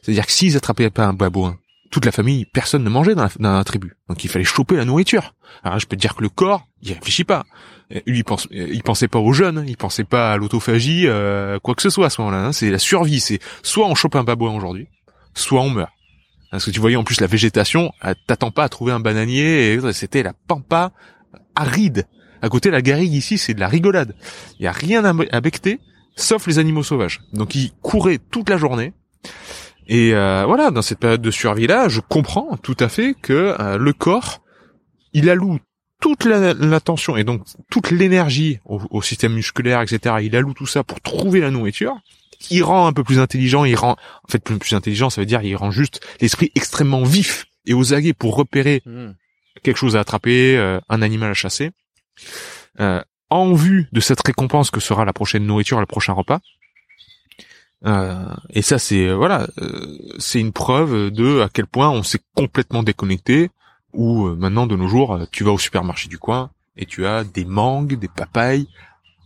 C'est-à-dire 0.03 0.27
que 0.27 0.33
s'ils 0.33 0.57
attrapaient 0.57 0.91
pas 0.91 1.07
un 1.07 1.13
babouin, 1.13 1.59
toute 1.91 2.05
la 2.05 2.13
famille, 2.13 2.45
personne 2.45 2.85
ne 2.85 2.91
mangeait 2.91 3.15
dans 3.15 3.29
la, 3.39 3.65
tribu. 3.65 3.97
Donc 4.09 4.25
il 4.25 4.29
fallait 4.29 4.45
choper 4.45 4.77
la 4.77 4.85
nourriture. 4.85 5.35
Je 5.65 5.87
peux 5.87 5.97
te 5.97 6.01
dire 6.01 6.17
que 6.17 6.23
le 6.23 6.29
corps, 6.29 6.67
il 6.83 6.93
réfléchit 6.93 7.25
pas. 7.25 7.47
Lui, 7.91 8.19
il, 8.19 8.25
pense, 8.25 8.49
il 8.51 8.83
pensait 8.83 9.09
pas 9.09 9.19
aux 9.19 9.33
jeunes, 9.33 9.65
il 9.67 9.77
pensait 9.77 10.05
pas 10.05 10.33
à 10.33 10.37
l'autophagie, 10.37 11.07
euh, 11.07 11.59
quoi 11.59 11.75
que 11.75 11.83
ce 11.83 11.91
soit 11.91 12.07
à 12.07 12.11
ce 12.11 12.21
moment-là. 12.21 12.47
Hein. 12.47 12.53
C'est 12.53 12.71
la 12.71 12.79
survie. 12.79 13.21
C'est 13.21 13.41
soit 13.63 13.87
on 13.87 13.95
chope 13.95 14.17
un 14.17 14.25
babouin 14.25 14.55
aujourd'hui, 14.55 14.89
soit 15.35 15.63
on 15.63 15.71
meurt. 15.71 15.91
Parce 16.51 16.65
que 16.65 16.71
tu 16.71 16.81
voyais 16.81 16.97
en 16.97 17.05
plus 17.05 17.21
la 17.21 17.27
végétation, 17.27 17.93
t'attends 18.27 18.51
pas 18.51 18.65
à 18.65 18.69
trouver 18.69 18.93
un 18.93 19.01
bananier, 19.01 19.79
c'était 19.93 20.23
la 20.23 20.33
pampa 20.33 20.93
aride. 21.55 22.07
À 22.41 22.49
côté, 22.49 22.71
la 22.71 22.81
garrigue 22.81 23.13
ici, 23.13 23.37
c'est 23.37 23.53
de 23.53 23.61
la 23.61 23.69
rigolade. 23.69 24.15
Il 24.59 24.65
y 24.65 24.67
a 24.67 24.73
rien 24.73 25.05
à 25.05 25.41
becter, 25.41 25.81
sauf 26.17 26.47
les 26.47 26.59
animaux 26.59 26.83
sauvages. 26.83 27.21
Donc 27.33 27.55
ils 27.55 27.73
couraient 27.83 28.19
toute 28.19 28.49
la 28.49 28.57
journée. 28.57 28.95
Et 29.89 30.15
euh, 30.15 30.45
voilà, 30.47 30.71
dans 30.71 30.83
cette 30.83 30.99
période 30.99 31.23
de 31.23 31.31
survie-là, 31.31 31.89
je 31.89 32.01
comprends 32.01 32.57
tout 32.63 32.77
à 32.79 32.89
fait 32.89 33.15
que 33.15 33.57
euh, 33.59 33.79
le 33.79 33.93
corps, 33.93 34.43
il 35.15 35.31
alloue 35.31 35.59
toute 36.01 36.25
l'attention 36.25 37.17
et 37.17 37.25
donc 37.25 37.43
toute 37.71 37.91
l'énergie 37.91 38.61
au, 38.65 39.03
système 39.03 39.35
musculaire, 39.35 39.83
etc. 39.83 40.17
Il 40.23 40.37
alloue 40.37 40.55
tout 40.55 40.67
ça 40.67 40.85
pour 40.85 41.01
trouver 41.01 41.41
la 41.41 41.51
nourriture. 41.51 41.97
Il 42.51 42.63
rend 42.63 42.87
un 42.87 42.93
peu 42.93 43.03
plus 43.03 43.19
intelligent, 43.19 43.65
il 43.65 43.75
rend, 43.75 43.93
en 43.93 44.29
fait, 44.31 44.39
plus, 44.39 44.59
plus 44.59 44.75
intelligent, 44.75 45.11
ça 45.11 45.21
veut 45.21 45.27
dire 45.27 45.43
il 45.43 45.57
rend 45.57 45.73
juste 45.73 46.01
l'esprit 46.21 46.53
extrêmement 46.55 47.03
vif 47.03 47.47
et 47.67 47.75
aux 47.75 47.95
aguets 47.95 48.13
pour 48.13 48.37
repérer 48.37 48.81
hmm. 48.87 49.11
quelque 49.65 49.77
chose 49.77 49.97
à 49.97 50.01
attraper, 50.01 50.57
euh, 50.57 50.79
un 50.89 51.03
animal 51.03 51.33
à 51.33 51.35
chasser. 51.35 51.73
en 53.31 53.55
vue 53.55 53.89
de 53.93 54.01
cette 54.01 54.25
récompense 54.25 54.71
que 54.71 54.81
sera 54.81 55.05
la 55.05 55.13
prochaine 55.13 55.45
nourriture, 55.45 55.81
le 55.81 55.87
prochain 55.87 56.13
repas, 56.13 56.41
euh, 57.87 58.35
et 58.51 58.63
ça, 58.63 58.79
c'est 58.79 59.07
euh, 59.07 59.15
voilà, 59.15 59.47
euh, 59.61 59.99
c'est 60.19 60.41
une 60.41 60.53
preuve 60.53 61.11
de 61.11 61.41
à 61.41 61.49
quel 61.49 61.67
point 61.67 61.91
on 61.91 62.03
s'est 62.03 62.21
complètement 62.35 62.83
déconnecté. 62.83 63.51
Ou 63.93 64.29
maintenant, 64.29 64.67
de 64.67 64.77
nos 64.77 64.89
jours, 64.89 65.19
tu 65.31 65.45
vas 65.45 65.53
au 65.53 65.59
supermarché 65.59 66.09
du 66.09 66.19
coin 66.19 66.51
et 66.77 66.87
tu 66.87 67.07
as 67.07 67.25
des 67.25 67.45
mangues, 67.45 67.99
des 67.99 68.09
papayes, 68.09 68.69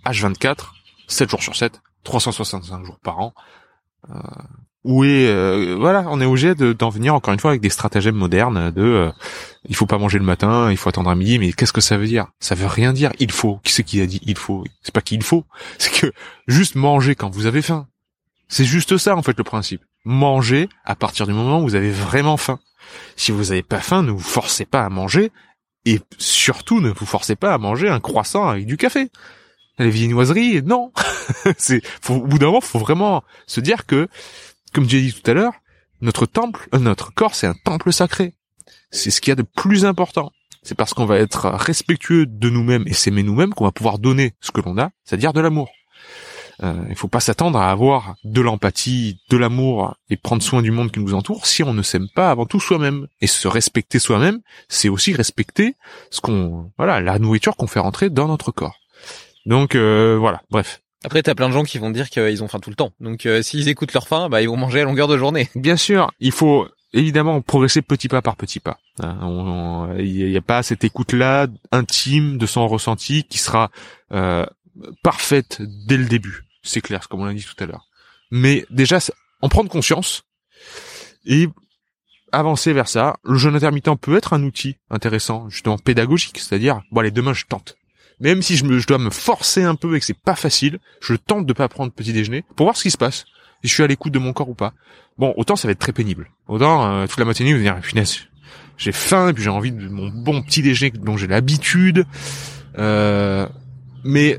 H24, 0.06 0.68
7 1.08 1.30
jours 1.30 1.42
sur 1.42 1.56
7, 1.56 1.80
365 2.04 2.84
jours 2.84 2.98
par 3.02 3.20
an. 3.20 3.34
Euh, 4.10 4.14
où 4.84 5.04
est 5.04 5.74
voilà, 5.74 6.04
on 6.08 6.20
est 6.20 6.24
obligé 6.24 6.54
d'en 6.56 6.88
venir 6.88 7.14
encore 7.14 7.32
une 7.32 7.38
fois 7.38 7.50
avec 7.52 7.60
des 7.60 7.70
stratagèmes 7.70 8.16
modernes 8.16 8.72
de 8.72 9.12
il 9.68 9.76
faut 9.76 9.86
pas 9.86 9.98
manger 9.98 10.18
le 10.18 10.24
matin, 10.24 10.72
il 10.72 10.76
faut 10.76 10.88
attendre 10.88 11.10
à 11.10 11.14
midi, 11.14 11.38
mais 11.38 11.52
qu'est-ce 11.52 11.72
que 11.72 11.80
ça 11.80 11.96
veut 11.96 12.08
dire? 12.08 12.26
Ça 12.40 12.56
veut 12.56 12.66
rien 12.66 12.92
dire. 12.92 13.12
Il 13.20 13.30
faut. 13.30 13.60
Qui 13.62 13.72
c'est 13.72 13.84
qui 13.84 14.00
a 14.00 14.06
dit 14.06 14.20
il 14.24 14.36
faut? 14.36 14.64
C'est 14.82 14.92
pas 14.92 15.00
qu'il 15.00 15.22
faut. 15.22 15.44
C'est 15.78 15.92
que 15.92 16.12
juste 16.48 16.74
manger 16.74 17.14
quand 17.14 17.30
vous 17.30 17.46
avez 17.46 17.62
faim. 17.62 17.86
C'est 18.48 18.64
juste 18.64 18.96
ça 18.98 19.16
en 19.16 19.22
fait 19.22 19.38
le 19.38 19.44
principe. 19.44 19.82
Manger 20.04 20.68
à 20.84 20.96
partir 20.96 21.26
du 21.28 21.32
moment 21.32 21.60
où 21.60 21.62
vous 21.62 21.76
avez 21.76 21.92
vraiment 21.92 22.36
faim. 22.36 22.58
Si 23.16 23.32
vous 23.32 23.44
n'avez 23.44 23.62
pas 23.62 23.80
faim, 23.80 24.02
ne 24.02 24.10
vous 24.10 24.18
forcez 24.18 24.64
pas 24.64 24.84
à 24.84 24.88
manger 24.88 25.30
et 25.84 26.00
surtout 26.18 26.80
ne 26.80 26.90
vous 26.90 27.06
forcez 27.06 27.36
pas 27.36 27.52
à 27.52 27.58
manger 27.58 27.88
un 27.88 28.00
croissant 28.00 28.48
avec 28.48 28.66
du 28.66 28.76
café. 28.76 29.10
Les 29.78 29.90
viennoiseries, 29.90 30.62
non. 30.62 30.92
c'est 31.58 31.82
au 32.08 32.20
bout 32.20 32.38
d'un 32.38 32.46
moment, 32.46 32.60
faut 32.60 32.78
vraiment 32.78 33.24
se 33.46 33.60
dire 33.60 33.86
que, 33.86 34.08
comme 34.72 34.88
j'ai 34.88 35.00
dit 35.00 35.12
tout 35.12 35.28
à 35.30 35.34
l'heure, 35.34 35.54
notre 36.00 36.26
temple, 36.26 36.68
euh, 36.74 36.78
notre 36.78 37.12
corps, 37.12 37.34
c'est 37.34 37.46
un 37.46 37.54
temple 37.64 37.92
sacré. 37.92 38.34
C'est 38.90 39.10
ce 39.10 39.20
qu'il 39.20 39.30
y 39.30 39.32
a 39.32 39.36
de 39.36 39.42
plus 39.42 39.84
important. 39.84 40.30
C'est 40.62 40.76
parce 40.76 40.94
qu'on 40.94 41.06
va 41.06 41.18
être 41.18 41.48
respectueux 41.48 42.26
de 42.26 42.50
nous-mêmes 42.50 42.84
et 42.86 42.92
s'aimer 42.92 43.22
nous-mêmes 43.22 43.54
qu'on 43.54 43.64
va 43.64 43.72
pouvoir 43.72 43.98
donner 43.98 44.34
ce 44.40 44.52
que 44.52 44.60
l'on 44.60 44.78
a, 44.78 44.90
c'est-à-dire 45.04 45.32
de 45.32 45.40
l'amour. 45.40 45.70
Euh, 46.62 46.74
il 46.88 46.94
faut 46.94 47.08
pas 47.08 47.20
s'attendre 47.20 47.58
à 47.58 47.70
avoir 47.70 48.14
de 48.24 48.40
l'empathie, 48.40 49.18
de 49.30 49.36
l'amour 49.36 49.96
et 50.10 50.16
prendre 50.16 50.42
soin 50.42 50.62
du 50.62 50.70
monde 50.70 50.92
qui 50.92 51.00
nous 51.00 51.14
entoure 51.14 51.46
si 51.46 51.62
on 51.62 51.74
ne 51.74 51.82
s'aime 51.82 52.08
pas 52.08 52.30
avant 52.30 52.46
tout 52.46 52.60
soi-même. 52.60 53.08
Et 53.20 53.26
se 53.26 53.48
respecter 53.48 53.98
soi-même, 53.98 54.40
c'est 54.68 54.88
aussi 54.88 55.12
respecter 55.12 55.74
ce 56.10 56.20
qu'on, 56.20 56.70
voilà, 56.78 57.00
la 57.00 57.18
nourriture 57.18 57.56
qu'on 57.56 57.66
fait 57.66 57.80
rentrer 57.80 58.10
dans 58.10 58.28
notre 58.28 58.52
corps. 58.52 58.78
Donc 59.44 59.74
euh, 59.74 60.16
voilà, 60.18 60.42
bref. 60.50 60.80
Après, 61.04 61.20
t'as 61.22 61.34
plein 61.34 61.48
de 61.48 61.54
gens 61.54 61.64
qui 61.64 61.78
vont 61.78 61.90
dire 61.90 62.10
qu'ils 62.10 62.44
ont 62.44 62.48
faim 62.48 62.60
tout 62.60 62.70
le 62.70 62.76
temps. 62.76 62.92
Donc, 63.00 63.26
euh, 63.26 63.42
s'ils 63.42 63.68
écoutent 63.68 63.92
leur 63.92 64.06
faim, 64.06 64.28
bah, 64.28 64.40
ils 64.40 64.48
vont 64.48 64.56
manger 64.56 64.82
à 64.82 64.84
longueur 64.84 65.08
de 65.08 65.16
journée. 65.16 65.48
Bien 65.56 65.76
sûr, 65.76 66.12
il 66.20 66.30
faut 66.30 66.68
évidemment 66.92 67.40
progresser 67.40 67.82
petit 67.82 68.06
pas 68.06 68.22
par 68.22 68.36
petit 68.36 68.60
pas. 68.60 68.78
Hein, 69.02 69.94
il 69.98 70.30
n'y 70.30 70.36
a 70.36 70.42
pas 70.42 70.62
cette 70.62 70.84
écoute-là 70.84 71.48
intime 71.72 72.38
de 72.38 72.46
son 72.46 72.68
ressenti 72.68 73.24
qui 73.24 73.38
sera 73.38 73.72
euh, 74.12 74.46
parfaite 75.02 75.60
dès 75.88 75.96
le 75.96 76.04
début 76.04 76.44
c'est 76.62 76.80
clair, 76.80 77.08
comme 77.08 77.20
on 77.20 77.24
l'a 77.24 77.34
dit 77.34 77.44
tout 77.44 77.62
à 77.62 77.66
l'heure. 77.66 77.88
Mais 78.30 78.64
déjà, 78.70 78.98
en 79.40 79.48
prendre 79.48 79.70
conscience 79.70 80.24
et 81.26 81.48
avancer 82.32 82.72
vers 82.72 82.88
ça. 82.88 83.16
Le 83.22 83.36
jeûne 83.36 83.54
intermittent 83.54 83.94
peut 84.00 84.16
être 84.16 84.32
un 84.32 84.42
outil 84.42 84.76
intéressant, 84.90 85.48
justement 85.50 85.78
pédagogique, 85.78 86.38
c'est-à-dire, 86.38 86.82
bon 86.90 87.00
allez, 87.00 87.10
demain 87.10 87.34
je 87.34 87.44
tente. 87.44 87.76
Même 88.20 88.42
si 88.42 88.56
je, 88.56 88.86
dois 88.86 88.98
me 88.98 89.10
forcer 89.10 89.62
un 89.62 89.74
peu 89.74 89.94
et 89.96 90.00
que 90.00 90.06
c'est 90.06 90.18
pas 90.18 90.34
facile, 90.34 90.78
je 91.00 91.14
tente 91.14 91.46
de 91.46 91.52
pas 91.52 91.68
prendre 91.68 91.92
petit 91.92 92.12
déjeuner 92.12 92.44
pour 92.56 92.66
voir 92.66 92.76
ce 92.76 92.82
qui 92.82 92.90
se 92.90 92.96
passe. 92.96 93.24
Si 93.62 93.68
je 93.68 93.74
suis 93.74 93.82
à 93.82 93.86
l'écoute 93.86 94.12
de 94.12 94.18
mon 94.18 94.32
corps 94.32 94.48
ou 94.48 94.54
pas. 94.54 94.72
Bon, 95.18 95.34
autant 95.36 95.56
ça 95.56 95.68
va 95.68 95.72
être 95.72 95.78
très 95.78 95.92
pénible. 95.92 96.30
Autant 96.48 96.84
euh, 96.84 97.06
toute 97.06 97.18
la 97.18 97.24
matinée 97.24 97.52
vous 97.52 97.60
dire, 97.60 97.78
finesse, 97.82 98.20
j'ai 98.76 98.92
faim 98.92 99.28
et 99.28 99.32
puis 99.32 99.42
j'ai 99.42 99.50
envie 99.50 99.72
de 99.72 99.88
mon 99.88 100.08
bon 100.08 100.42
petit 100.42 100.62
déjeuner 100.62 100.92
dont 100.92 101.16
j'ai 101.16 101.26
l'habitude. 101.26 102.06
Euh, 102.78 103.46
mais 104.04 104.38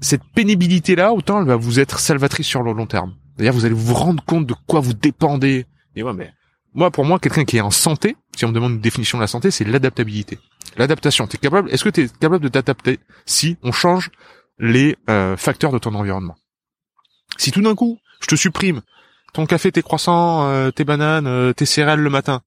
cette 0.00 0.24
pénibilité-là, 0.34 1.12
autant 1.12 1.40
elle 1.40 1.46
va 1.46 1.56
vous 1.56 1.80
être 1.80 2.00
salvatrice 2.00 2.46
sur 2.46 2.62
le 2.62 2.72
long 2.72 2.86
terme. 2.86 3.14
D'ailleurs, 3.36 3.54
vous 3.54 3.64
allez 3.64 3.74
vous 3.74 3.94
rendre 3.94 4.24
compte 4.24 4.46
de 4.46 4.54
quoi 4.66 4.80
vous 4.80 4.94
dépendez. 4.94 5.66
Et 5.96 6.02
ouais, 6.02 6.12
mais 6.12 6.32
moi, 6.74 6.90
pour 6.90 7.04
moi, 7.04 7.18
quelqu'un 7.18 7.44
qui 7.44 7.56
est 7.56 7.62
en 7.62 7.70
santé, 7.70 8.16
si 8.36 8.44
on 8.44 8.48
me 8.48 8.54
demande 8.54 8.72
une 8.72 8.80
définition 8.80 9.18
de 9.18 9.22
la 9.22 9.26
santé, 9.26 9.50
c'est 9.50 9.64
l'adaptabilité. 9.64 10.38
L'adaptation. 10.76 11.26
T'es 11.26 11.38
capable 11.38 11.70
Est-ce 11.70 11.84
que 11.84 11.88
tu 11.88 12.02
es 12.02 12.08
capable 12.08 12.44
de 12.44 12.48
t'adapter 12.48 13.00
si 13.26 13.56
on 13.62 13.72
change 13.72 14.10
les 14.58 14.96
euh, 15.08 15.36
facteurs 15.36 15.72
de 15.72 15.78
ton 15.78 15.94
environnement? 15.94 16.36
Si 17.38 17.50
tout 17.50 17.62
d'un 17.62 17.74
coup, 17.74 17.98
je 18.20 18.26
te 18.26 18.36
supprime 18.36 18.82
ton 19.32 19.46
café, 19.46 19.72
tes 19.72 19.82
croissants, 19.82 20.48
euh, 20.48 20.70
tes 20.70 20.84
bananes, 20.84 21.26
euh, 21.26 21.52
tes 21.52 21.66
céréales 21.66 22.00
le 22.00 22.10
matin, 22.10 22.42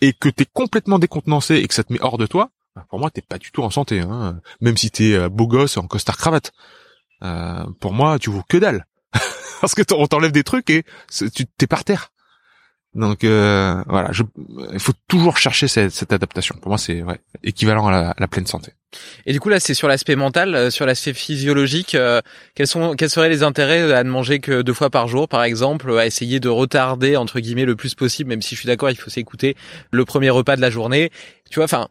et 0.00 0.12
que 0.12 0.28
t'es 0.28 0.46
complètement 0.46 0.98
décontenancé 0.98 1.56
et 1.56 1.66
que 1.66 1.74
ça 1.74 1.84
te 1.84 1.92
met 1.92 2.00
hors 2.00 2.18
de 2.18 2.26
toi, 2.26 2.50
pour 2.88 2.98
moi, 2.98 3.10
t'es 3.10 3.22
pas 3.22 3.38
du 3.38 3.50
tout 3.50 3.62
en 3.62 3.70
santé, 3.70 4.00
hein. 4.00 4.40
Même 4.60 4.76
si 4.76 4.90
t'es 4.90 5.14
euh, 5.14 5.28
beau 5.28 5.46
gosse 5.46 5.76
en 5.76 5.86
costard 5.86 6.16
cravate. 6.16 6.52
Euh, 7.22 7.64
pour 7.80 7.92
moi, 7.92 8.18
tu 8.18 8.30
vaux 8.30 8.42
que 8.48 8.56
dalle. 8.56 8.86
Parce 9.60 9.74
que 9.74 9.82
on 9.94 10.06
t'enlève 10.06 10.32
des 10.32 10.44
trucs 10.44 10.68
et 10.70 10.84
tu 11.34 11.46
t'es 11.46 11.66
par 11.66 11.84
terre. 11.84 12.10
Donc 12.96 13.24
euh, 13.24 13.82
voilà, 13.88 14.10
il 14.72 14.80
faut 14.80 14.94
toujours 15.06 15.36
chercher 15.36 15.68
cette, 15.68 15.92
cette 15.92 16.14
adaptation. 16.14 16.56
Pour 16.56 16.70
moi, 16.70 16.78
c'est 16.78 17.02
ouais, 17.02 17.20
équivalent 17.44 17.86
à 17.88 17.90
la, 17.90 18.10
à 18.10 18.14
la, 18.18 18.26
pleine 18.26 18.46
santé. 18.46 18.72
Et 19.26 19.34
du 19.34 19.40
coup 19.40 19.50
là, 19.50 19.60
c'est 19.60 19.74
sur 19.74 19.86
l'aspect 19.86 20.16
mental, 20.16 20.54
euh, 20.54 20.70
sur 20.70 20.86
l'aspect 20.86 21.12
physiologique. 21.12 21.94
Euh, 21.94 22.22
quels 22.54 22.66
sont, 22.66 22.94
quels 22.94 23.10
seraient 23.10 23.28
les 23.28 23.42
intérêts 23.42 23.92
à 23.92 24.02
ne 24.02 24.08
manger 24.08 24.38
que 24.38 24.62
deux 24.62 24.72
fois 24.72 24.88
par 24.88 25.08
jour, 25.08 25.28
par 25.28 25.44
exemple, 25.44 25.92
à 25.98 26.06
essayer 26.06 26.40
de 26.40 26.48
retarder 26.48 27.16
entre 27.16 27.38
guillemets 27.38 27.66
le 27.66 27.76
plus 27.76 27.94
possible, 27.94 28.30
même 28.30 28.40
si 28.40 28.54
je 28.54 28.60
suis 28.60 28.66
d'accord, 28.66 28.88
il 28.88 28.96
faut 28.96 29.10
s'écouter 29.10 29.56
le 29.90 30.06
premier 30.06 30.30
repas 30.30 30.56
de 30.56 30.62
la 30.62 30.70
journée. 30.70 31.10
Tu 31.50 31.56
vois, 31.56 31.64
enfin, 31.64 31.88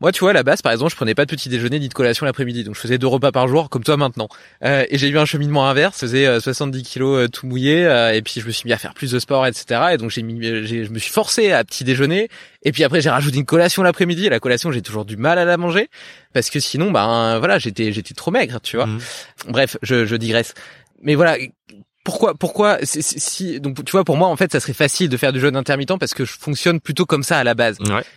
moi, 0.00 0.12
tu 0.12 0.20
vois, 0.20 0.30
à 0.30 0.32
la 0.32 0.44
base, 0.44 0.62
par 0.62 0.70
exemple, 0.70 0.92
je 0.92 0.96
prenais 0.96 1.14
pas 1.14 1.24
de 1.24 1.30
petit 1.30 1.48
déjeuner 1.48 1.80
ni 1.80 1.88
de 1.88 1.94
collation 1.94 2.24
l'après-midi, 2.24 2.62
donc 2.62 2.76
je 2.76 2.80
faisais 2.80 2.98
deux 2.98 3.08
repas 3.08 3.32
par 3.32 3.48
jour, 3.48 3.68
comme 3.68 3.82
toi 3.82 3.96
maintenant. 3.96 4.28
Euh, 4.64 4.84
et 4.88 4.96
j'ai 4.96 5.08
eu 5.08 5.18
un 5.18 5.24
cheminement 5.24 5.68
inverse, 5.68 5.96
je 5.96 6.00
faisais 6.06 6.40
70 6.40 6.78
euh, 6.78 6.82
kilos 6.82 7.18
euh, 7.18 7.28
tout 7.28 7.46
mouillé, 7.46 7.82
et 8.14 8.22
puis 8.22 8.40
je 8.40 8.46
me 8.46 8.52
suis 8.52 8.66
mis 8.66 8.72
à 8.72 8.78
faire 8.78 8.94
plus 8.94 9.10
de 9.10 9.18
sport, 9.18 9.46
etc. 9.46 9.80
Et 9.92 9.96
donc 9.96 10.10
j'ai 10.10 10.22
mis, 10.22 10.40
je 10.40 10.90
me 10.90 10.98
suis 10.98 11.10
forcé 11.10 11.50
à 11.50 11.64
petit 11.64 11.82
déjeuner, 11.82 12.28
et 12.62 12.70
puis 12.70 12.84
après 12.84 13.00
j'ai 13.00 13.10
rajouté 13.10 13.38
une 13.38 13.44
collation 13.44 13.82
l'après-midi. 13.82 14.28
La 14.28 14.38
collation, 14.38 14.70
j'ai 14.70 14.82
toujours 14.82 15.04
du 15.04 15.16
mal 15.16 15.38
à 15.38 15.44
la 15.44 15.56
manger 15.56 15.88
parce 16.32 16.50
que 16.50 16.60
sinon, 16.60 16.92
ben 16.92 17.38
voilà, 17.38 17.58
j'étais 17.58 17.92
j'étais 17.92 18.14
trop 18.14 18.30
maigre, 18.30 18.60
tu 18.62 18.76
vois. 18.76 18.86
Mmh. 18.86 19.00
Bref, 19.48 19.76
je, 19.82 20.06
je 20.06 20.16
digresse. 20.16 20.54
Mais 21.02 21.16
voilà, 21.16 21.36
pourquoi 22.08 22.32
pourquoi 22.32 22.78
si 22.84 23.60
donc 23.60 23.84
tu 23.84 23.92
vois 23.92 24.02
pour 24.02 24.16
moi 24.16 24.28
en 24.28 24.36
fait 24.36 24.50
ça 24.50 24.60
serait 24.60 24.72
facile 24.72 25.10
de 25.10 25.18
faire 25.18 25.30
du 25.30 25.40
jeûne 25.40 25.56
intermittent 25.56 25.98
parce 26.00 26.14
que 26.14 26.24
je 26.24 26.32
fonctionne 26.40 26.80
plutôt 26.80 27.04
comme 27.04 27.22
ça 27.22 27.36
à 27.36 27.44
la 27.44 27.52
base. 27.52 27.76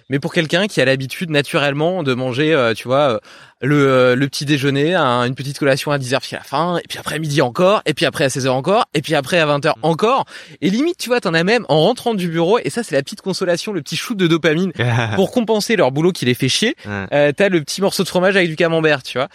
Mais 0.09 0.17
pour 0.17 0.33
quelqu'un 0.33 0.67
qui 0.67 0.79
a 0.79 0.85
l'habitude 0.85 1.29
naturellement 1.29 2.01
de 2.01 2.13
manger 2.13 2.53
euh, 2.53 2.73
tu 2.73 2.87
vois 2.87 3.15
euh, 3.15 3.19
le, 3.61 3.87
euh, 3.87 4.15
le 4.15 4.27
petit 4.29 4.45
déjeuner, 4.45 4.95
une 4.95 5.35
petite 5.35 5.59
collation 5.59 5.91
à 5.91 5.97
10h 5.97 6.21
puis 6.21 6.37
à 6.37 6.39
la 6.39 6.45
fin 6.45 6.77
et 6.77 6.87
puis 6.87 6.99
après 6.99 7.19
midi 7.19 7.41
encore 7.41 7.81
et 7.85 7.93
puis 7.93 8.05
après 8.05 8.23
à 8.23 8.27
16h 8.29 8.47
encore 8.47 8.85
et 8.93 9.01
puis 9.01 9.13
après 9.13 9.39
à 9.39 9.45
20h 9.45 9.67
mm. 9.67 9.73
encore 9.81 10.23
et 10.61 10.69
limite 10.69 10.97
tu 10.97 11.09
vois 11.09 11.19
t'en 11.19 11.33
as 11.33 11.43
même 11.43 11.65
en 11.67 11.81
rentrant 11.81 12.13
du 12.13 12.29
bureau 12.29 12.59
et 12.59 12.69
ça 12.69 12.83
c'est 12.83 12.95
la 12.95 13.03
petite 13.03 13.21
consolation 13.21 13.73
le 13.73 13.81
petit 13.81 13.97
shoot 13.97 14.15
de 14.15 14.27
dopamine 14.27 14.71
pour 15.15 15.31
compenser 15.31 15.75
leur 15.75 15.91
boulot 15.91 16.13
qui 16.13 16.23
les 16.23 16.33
fait 16.33 16.47
chier. 16.47 16.77
Euh, 16.87 17.33
t'as 17.35 17.49
le 17.49 17.61
petit 17.61 17.81
morceau 17.81 18.03
de 18.03 18.07
fromage 18.07 18.37
avec 18.37 18.47
du 18.47 18.55
camembert 18.55 19.03
tu 19.03 19.17
vois. 19.17 19.27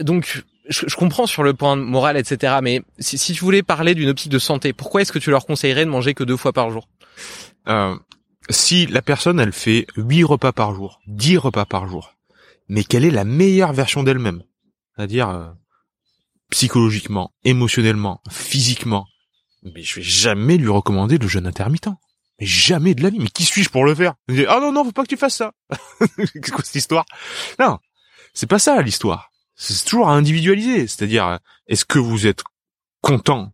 Donc 0.00 0.42
je, 0.70 0.86
je, 0.86 0.96
comprends 0.96 1.26
sur 1.26 1.42
le 1.42 1.52
point 1.52 1.76
moral, 1.76 2.16
etc. 2.16 2.58
Mais 2.62 2.82
si, 2.98 3.18
si 3.18 3.32
tu 3.34 3.40
voulais 3.44 3.62
parler 3.62 3.94
d'une 3.94 4.08
optique 4.08 4.32
de 4.32 4.38
santé, 4.38 4.72
pourquoi 4.72 5.02
est-ce 5.02 5.12
que 5.12 5.18
tu 5.18 5.30
leur 5.30 5.44
conseillerais 5.44 5.84
de 5.84 5.90
manger 5.90 6.14
que 6.14 6.24
deux 6.24 6.36
fois 6.36 6.52
par 6.52 6.70
jour? 6.70 6.88
Euh, 7.68 7.96
Si 8.48 8.86
la 8.86 9.02
personne, 9.02 9.38
elle 9.38 9.52
fait 9.52 9.86
huit 9.96 10.24
repas 10.24 10.52
par 10.52 10.74
jour, 10.74 11.00
dix 11.06 11.36
repas 11.36 11.66
par 11.66 11.88
jour, 11.88 12.14
mais 12.68 12.84
quelle 12.84 13.04
est 13.04 13.10
la 13.10 13.24
meilleure 13.24 13.72
version 13.72 14.02
d'elle-même 14.02 14.42
C'est-à-dire 14.96 15.28
euh, 15.28 15.48
psychologiquement, 16.50 17.32
émotionnellement, 17.44 18.22
physiquement. 18.30 19.06
Mais 19.62 19.82
je 19.82 19.96
vais 19.96 20.02
jamais 20.02 20.56
lui 20.56 20.68
recommander 20.70 21.18
le 21.18 21.28
jeûne 21.28 21.46
intermittent. 21.46 21.90
Mais 22.40 22.46
jamais 22.46 22.94
de 22.94 23.02
la 23.02 23.10
vie. 23.10 23.18
Mais 23.18 23.28
qui 23.28 23.44
suis-je 23.44 23.68
pour 23.68 23.84
le 23.84 23.94
faire? 23.94 24.14
Ah 24.48 24.58
non, 24.60 24.72
non, 24.72 24.84
faut 24.84 24.92
pas 24.92 25.02
que 25.02 25.08
tu 25.08 25.18
fasses 25.18 25.36
ça. 25.36 25.52
Qu'est-ce 26.16 26.52
que 26.52 26.64
cette 26.64 26.74
histoire? 26.74 27.04
Non, 27.58 27.78
c'est 28.32 28.48
pas 28.48 28.58
ça 28.58 28.80
l'histoire. 28.80 29.29
C'est 29.62 29.84
toujours 29.84 30.08
à 30.08 30.14
individualiser. 30.14 30.86
C'est-à-dire, 30.86 31.38
est-ce 31.66 31.84
que 31.84 31.98
vous 31.98 32.26
êtes 32.26 32.42
content 33.02 33.52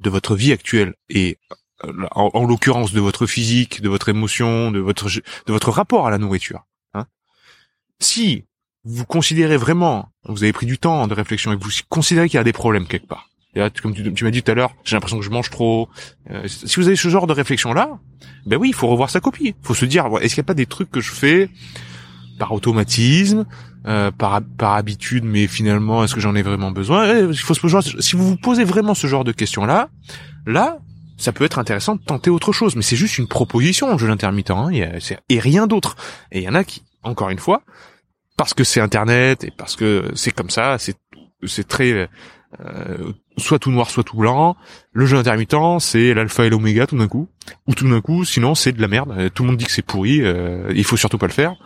de 0.00 0.08
votre 0.08 0.34
vie 0.34 0.50
actuelle 0.50 0.94
et 1.10 1.38
euh, 1.84 1.92
en, 2.12 2.30
en 2.32 2.44
l'occurrence 2.44 2.92
de 2.92 3.00
votre 3.00 3.26
physique, 3.26 3.82
de 3.82 3.88
votre 3.88 4.08
émotion, 4.08 4.70
de 4.70 4.78
votre 4.78 5.08
de 5.10 5.52
votre 5.52 5.70
rapport 5.70 6.06
à 6.06 6.10
la 6.10 6.18
nourriture. 6.18 6.66
Hein? 6.94 7.06
Si 8.00 8.44
vous 8.84 9.04
considérez 9.04 9.58
vraiment, 9.58 10.08
vous 10.24 10.42
avez 10.42 10.52
pris 10.52 10.66
du 10.66 10.78
temps 10.78 11.06
de 11.06 11.14
réflexion 11.14 11.52
et 11.52 11.58
que 11.58 11.62
vous 11.62 11.70
considérez 11.88 12.28
qu'il 12.28 12.38
y 12.38 12.40
a 12.40 12.44
des 12.44 12.52
problèmes 12.52 12.86
quelque 12.86 13.06
part. 13.06 13.28
Et 13.54 13.58
là, 13.58 13.68
comme 13.68 13.94
tu, 13.94 14.12
tu 14.14 14.24
m'as 14.24 14.30
dit 14.30 14.42
tout 14.42 14.50
à 14.50 14.54
l'heure, 14.54 14.74
j'ai 14.84 14.96
l'impression 14.96 15.18
que 15.18 15.24
je 15.24 15.30
mange 15.30 15.50
trop. 15.50 15.90
Euh, 16.30 16.48
si 16.48 16.76
vous 16.76 16.86
avez 16.86 16.96
ce 16.96 17.08
genre 17.08 17.26
de 17.26 17.34
réflexion 17.34 17.74
là, 17.74 18.00
ben 18.46 18.56
oui, 18.56 18.70
il 18.70 18.74
faut 18.74 18.88
revoir 18.88 19.10
sa 19.10 19.20
copie. 19.20 19.54
Il 19.60 19.66
faut 19.66 19.74
se 19.74 19.84
dire, 19.84 20.06
est-ce 20.22 20.34
qu'il 20.34 20.42
n'y 20.42 20.46
a 20.46 20.48
pas 20.48 20.54
des 20.54 20.66
trucs 20.66 20.90
que 20.90 21.00
je 21.00 21.12
fais 21.12 21.50
par 22.38 22.52
automatisme, 22.52 23.44
euh, 23.86 24.10
par, 24.10 24.40
par 24.58 24.74
habitude, 24.74 25.24
mais 25.24 25.46
finalement, 25.46 26.04
est-ce 26.04 26.14
que 26.14 26.20
j'en 26.20 26.34
ai 26.34 26.42
vraiment 26.42 26.70
besoin? 26.70 27.18
Il 27.18 27.36
faut 27.36 27.54
se 27.54 27.60
poser. 27.60 27.78
Si 28.00 28.16
vous 28.16 28.26
vous 28.26 28.36
posez 28.36 28.64
vraiment 28.64 28.94
ce 28.94 29.06
genre 29.06 29.24
de 29.24 29.32
questions 29.32 29.64
là, 29.64 29.88
ça 31.16 31.32
peut 31.32 31.44
être 31.44 31.58
intéressant 31.58 31.96
de 31.96 32.00
tenter 32.00 32.30
autre 32.30 32.52
chose. 32.52 32.76
Mais 32.76 32.82
c'est 32.82 32.96
juste 32.96 33.18
une 33.18 33.28
proposition, 33.28 33.96
jeu 33.98 34.10
intermittent, 34.10 34.50
hein, 34.50 34.70
et 34.70 35.38
rien 35.38 35.66
d'autre. 35.66 35.96
Et 36.30 36.40
il 36.40 36.44
y 36.44 36.48
en 36.48 36.54
a 36.54 36.64
qui, 36.64 36.82
encore 37.02 37.30
une 37.30 37.38
fois, 37.38 37.62
parce 38.36 38.54
que 38.54 38.64
c'est 38.64 38.80
Internet 38.80 39.44
et 39.44 39.50
parce 39.50 39.76
que 39.76 40.10
c'est 40.14 40.32
comme 40.32 40.50
ça, 40.50 40.78
c'est 40.78 40.96
c'est 41.44 41.66
très 41.66 42.08
euh, 42.60 43.12
soit 43.36 43.58
tout 43.58 43.70
noir, 43.70 43.90
soit 43.90 44.04
tout 44.04 44.16
blanc. 44.16 44.56
Le 44.92 45.06
jeu 45.06 45.16
intermittent, 45.16 45.80
c'est 45.80 46.14
l'alpha 46.14 46.44
et 46.44 46.50
l'oméga 46.50 46.86
tout 46.86 46.96
d'un 46.96 47.08
coup, 47.08 47.28
ou 47.66 47.74
tout 47.74 47.88
d'un 47.88 48.00
coup, 48.00 48.24
sinon 48.24 48.54
c'est 48.54 48.72
de 48.72 48.80
la 48.80 48.88
merde. 48.88 49.30
Tout 49.34 49.42
le 49.42 49.48
monde 49.48 49.58
dit 49.58 49.64
que 49.64 49.72
c'est 49.72 49.82
pourri, 49.82 50.20
euh, 50.22 50.72
il 50.74 50.84
faut 50.84 50.96
surtout 50.96 51.18
pas 51.18 51.26
le 51.26 51.32
faire. 51.32 51.56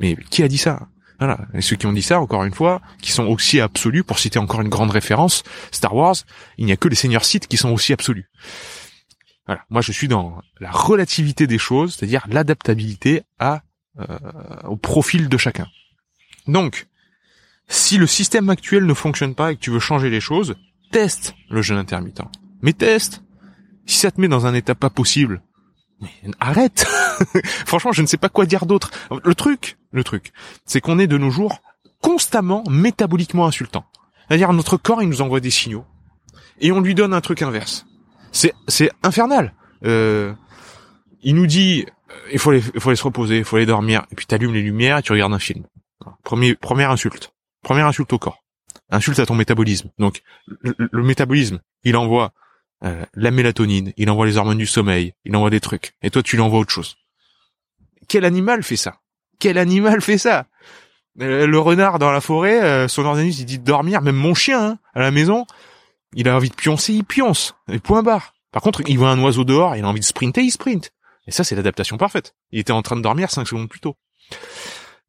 Mais 0.00 0.16
qui 0.30 0.42
a 0.42 0.48
dit 0.48 0.58
ça? 0.58 0.88
Voilà. 1.18 1.38
Et 1.54 1.60
ceux 1.60 1.76
qui 1.76 1.86
ont 1.86 1.92
dit 1.92 2.02
ça, 2.02 2.20
encore 2.20 2.44
une 2.44 2.54
fois, 2.54 2.80
qui 3.02 3.10
sont 3.10 3.26
aussi 3.26 3.60
absolus, 3.60 4.04
pour 4.04 4.18
citer 4.18 4.38
encore 4.38 4.60
une 4.60 4.68
grande 4.68 4.90
référence, 4.90 5.42
Star 5.72 5.94
Wars, 5.94 6.16
il 6.58 6.66
n'y 6.66 6.72
a 6.72 6.76
que 6.76 6.88
les 6.88 6.94
seigneurs 6.94 7.24
Sith 7.24 7.48
qui 7.48 7.56
sont 7.56 7.70
aussi 7.70 7.92
absolus. 7.92 8.30
Voilà. 9.46 9.62
Moi, 9.70 9.80
je 9.80 9.92
suis 9.92 10.08
dans 10.08 10.40
la 10.60 10.70
relativité 10.70 11.46
des 11.46 11.58
choses, 11.58 11.96
c'est-à-dire 11.96 12.24
l'adaptabilité 12.28 13.22
à 13.38 13.62
euh, 13.98 14.18
au 14.64 14.76
profil 14.76 15.28
de 15.28 15.36
chacun. 15.36 15.66
Donc, 16.46 16.86
si 17.66 17.98
le 17.98 18.06
système 18.06 18.48
actuel 18.48 18.86
ne 18.86 18.94
fonctionne 18.94 19.34
pas 19.34 19.50
et 19.50 19.56
que 19.56 19.60
tu 19.60 19.70
veux 19.70 19.80
changer 19.80 20.08
les 20.08 20.20
choses, 20.20 20.54
teste 20.92 21.34
le 21.50 21.62
jeûne 21.62 21.78
intermittent. 21.78 22.22
Mais 22.62 22.72
teste. 22.72 23.22
Si 23.86 23.96
ça 23.96 24.10
te 24.10 24.20
met 24.20 24.28
dans 24.28 24.46
un 24.46 24.54
état 24.54 24.74
pas 24.74 24.90
possible, 24.90 25.42
arrête. 26.38 26.86
Franchement, 27.66 27.92
je 27.92 28.02
ne 28.02 28.06
sais 28.06 28.18
pas 28.18 28.28
quoi 28.28 28.46
dire 28.46 28.66
d'autre. 28.66 28.90
Le 29.24 29.34
truc, 29.34 29.77
le 29.90 30.04
truc, 30.04 30.32
c'est 30.64 30.80
qu'on 30.80 30.98
est 30.98 31.06
de 31.06 31.18
nos 31.18 31.30
jours 31.30 31.60
constamment 32.00 32.62
métaboliquement 32.70 33.46
insultant. 33.46 33.84
C'est-à-dire 34.28 34.52
notre 34.52 34.76
corps, 34.76 35.02
il 35.02 35.08
nous 35.08 35.22
envoie 35.22 35.40
des 35.40 35.50
signaux 35.50 35.84
et 36.60 36.72
on 36.72 36.80
lui 36.80 36.94
donne 36.94 37.14
un 37.14 37.20
truc 37.20 37.42
inverse. 37.42 37.86
C'est 38.32 38.52
c'est 38.66 38.90
infernal. 39.02 39.54
Euh, 39.84 40.34
il 41.22 41.34
nous 41.34 41.46
dit 41.46 41.86
euh, 42.10 42.14
il 42.32 42.38
faut 42.38 42.50
aller, 42.50 42.62
il 42.74 42.80
faut 42.80 42.90
aller 42.90 42.96
se 42.96 43.04
reposer, 43.04 43.38
il 43.38 43.44
faut 43.44 43.56
aller 43.56 43.66
dormir, 43.66 44.04
et 44.10 44.14
puis 44.14 44.26
t'allumes 44.26 44.54
les 44.54 44.62
lumières 44.62 44.98
et 44.98 45.02
tu 45.02 45.12
regardes 45.12 45.32
un 45.32 45.38
film. 45.38 45.64
Premier, 46.24 46.54
première 46.54 46.90
insulte. 46.90 47.32
Première 47.62 47.86
insulte 47.86 48.12
au 48.12 48.18
corps. 48.18 48.44
Insulte 48.90 49.18
à 49.18 49.26
ton 49.26 49.34
métabolisme. 49.34 49.90
Donc, 49.98 50.22
le, 50.46 51.02
métabolisme, 51.02 51.60
il 51.84 51.96
envoie 51.96 52.32
euh, 52.84 53.04
la 53.14 53.30
mélatonine, 53.30 53.92
il 53.96 54.08
envoie 54.10 54.26
les 54.26 54.36
hormones 54.36 54.58
du 54.58 54.66
sommeil, 54.66 55.12
il 55.24 55.34
envoie 55.36 55.50
des 55.50 55.60
trucs. 55.60 55.94
Et 56.02 56.10
toi, 56.10 56.22
tu 56.22 56.36
lui 56.36 56.42
envoies 56.42 56.60
autre 56.60 56.72
chose. 56.72 56.96
Quel 58.08 58.24
animal 58.24 58.62
fait 58.62 58.76
ça? 58.76 59.00
Quel 59.38 59.58
animal 59.58 60.00
fait 60.00 60.18
ça? 60.18 60.46
Euh, 61.20 61.46
Le 61.46 61.58
renard 61.58 61.98
dans 61.98 62.10
la 62.10 62.20
forêt, 62.20 62.88
son 62.88 63.04
organisme, 63.04 63.42
il 63.42 63.46
dit 63.46 63.58
de 63.58 63.64
dormir. 63.64 64.02
Même 64.02 64.16
mon 64.16 64.34
chien, 64.34 64.62
hein, 64.62 64.78
à 64.94 65.00
la 65.00 65.10
maison, 65.10 65.46
il 66.14 66.28
a 66.28 66.36
envie 66.36 66.50
de 66.50 66.54
pioncer, 66.54 66.92
il 66.92 67.04
pionce. 67.04 67.54
Point 67.82 68.02
barre. 68.02 68.34
Par 68.52 68.62
contre, 68.62 68.82
il 68.86 68.98
voit 68.98 69.10
un 69.10 69.20
oiseau 69.22 69.44
dehors, 69.44 69.76
il 69.76 69.84
a 69.84 69.88
envie 69.88 70.00
de 70.00 70.04
sprinter, 70.04 70.42
il 70.42 70.50
sprint. 70.50 70.90
Et 71.26 71.30
ça, 71.30 71.44
c'est 71.44 71.54
l'adaptation 71.54 71.98
parfaite. 71.98 72.34
Il 72.50 72.58
était 72.58 72.72
en 72.72 72.80
train 72.82 72.96
de 72.96 73.02
dormir 73.02 73.30
cinq 73.30 73.46
secondes 73.46 73.68
plus 73.68 73.80
tôt. 73.80 73.96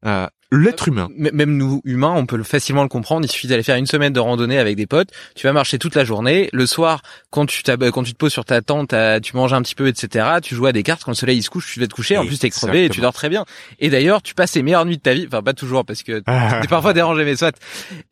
Euh, 0.04 0.26
l'être 0.52 0.88
humain. 0.88 1.08
Même 1.16 1.56
nous, 1.56 1.80
humains, 1.84 2.12
on 2.16 2.26
peut 2.26 2.42
facilement 2.42 2.82
le 2.82 2.88
comprendre. 2.88 3.24
Il 3.24 3.30
suffit 3.30 3.46
d'aller 3.46 3.62
faire 3.62 3.76
une 3.76 3.86
semaine 3.86 4.12
de 4.12 4.20
randonnée 4.20 4.58
avec 4.58 4.76
des 4.76 4.86
potes. 4.86 5.10
Tu 5.34 5.46
vas 5.46 5.52
marcher 5.52 5.78
toute 5.78 5.94
la 5.94 6.04
journée. 6.04 6.48
Le 6.52 6.66
soir, 6.66 7.02
quand 7.30 7.46
tu, 7.46 7.62
quand 7.62 8.02
tu 8.02 8.12
te 8.12 8.18
poses 8.18 8.32
sur 8.32 8.44
ta 8.44 8.60
tente, 8.60 8.94
tu 9.22 9.36
manges 9.36 9.52
un 9.52 9.62
petit 9.62 9.74
peu, 9.74 9.88
etc. 9.88 10.26
Tu 10.42 10.54
joues 10.54 10.66
à 10.66 10.72
des 10.72 10.82
cartes. 10.82 11.04
Quand 11.04 11.12
le 11.12 11.16
soleil 11.16 11.42
se 11.42 11.50
couche, 11.50 11.72
tu 11.72 11.80
vas 11.80 11.86
te 11.86 11.94
coucher. 11.94 12.18
En 12.18 12.26
plus, 12.26 12.38
t'es 12.38 12.50
crevé 12.50 12.86
et 12.86 12.88
tu 12.88 13.00
dors 13.00 13.12
très 13.12 13.28
bien. 13.28 13.44
Et 13.78 13.90
d'ailleurs, 13.90 14.22
tu 14.22 14.34
passes 14.34 14.54
les 14.54 14.62
meilleures 14.62 14.84
nuits 14.84 14.96
de 14.96 15.02
ta 15.02 15.14
vie. 15.14 15.26
Enfin, 15.26 15.42
pas 15.42 15.54
toujours 15.54 15.84
parce 15.84 16.02
que 16.02 16.20
t'es 16.60 16.68
parfois 16.68 16.92
dérangé, 16.92 17.24
mais 17.24 17.36
soit. 17.36 17.56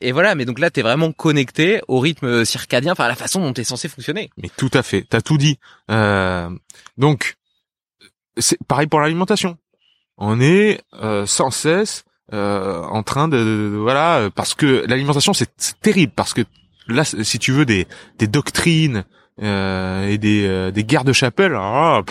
Et 0.00 0.12
voilà. 0.12 0.34
Mais 0.34 0.44
donc 0.44 0.58
là, 0.58 0.70
t'es 0.70 0.82
vraiment 0.82 1.12
connecté 1.12 1.80
au 1.88 1.98
rythme 1.98 2.44
circadien, 2.44 2.92
enfin 2.92 3.04
à 3.04 3.08
la 3.08 3.16
façon 3.16 3.40
dont 3.40 3.52
t'es 3.52 3.64
censé 3.64 3.88
fonctionner. 3.88 4.30
Mais 4.40 4.50
tout 4.56 4.70
à 4.74 4.82
fait. 4.82 5.04
T'as 5.08 5.20
tout 5.20 5.38
dit. 5.38 5.58
Euh, 5.90 6.48
donc, 6.96 7.36
c'est 8.36 8.58
pareil 8.66 8.86
pour 8.86 9.00
l'alimentation. 9.00 9.56
On 10.16 10.40
est 10.40 10.80
euh, 11.00 11.26
sans 11.26 11.50
cesse 11.50 12.04
euh, 12.32 12.82
en 12.82 13.02
train 13.02 13.28
de, 13.28 13.76
voilà 13.80 14.28
parce 14.34 14.54
que 14.54 14.84
l'alimentation 14.86 15.32
c'est 15.32 15.80
terrible 15.80 16.12
parce 16.14 16.34
que 16.34 16.42
là 16.86 17.04
si 17.04 17.38
tu 17.38 17.52
veux 17.52 17.64
des 17.64 17.86
des 18.18 18.26
doctrines 18.26 19.04
euh, 19.40 20.08
et 20.08 20.18
des 20.18 20.72
des 20.72 20.84
guerres 20.84 21.04
de 21.04 21.12
chapelle 21.12 21.54
ah, 21.56 22.02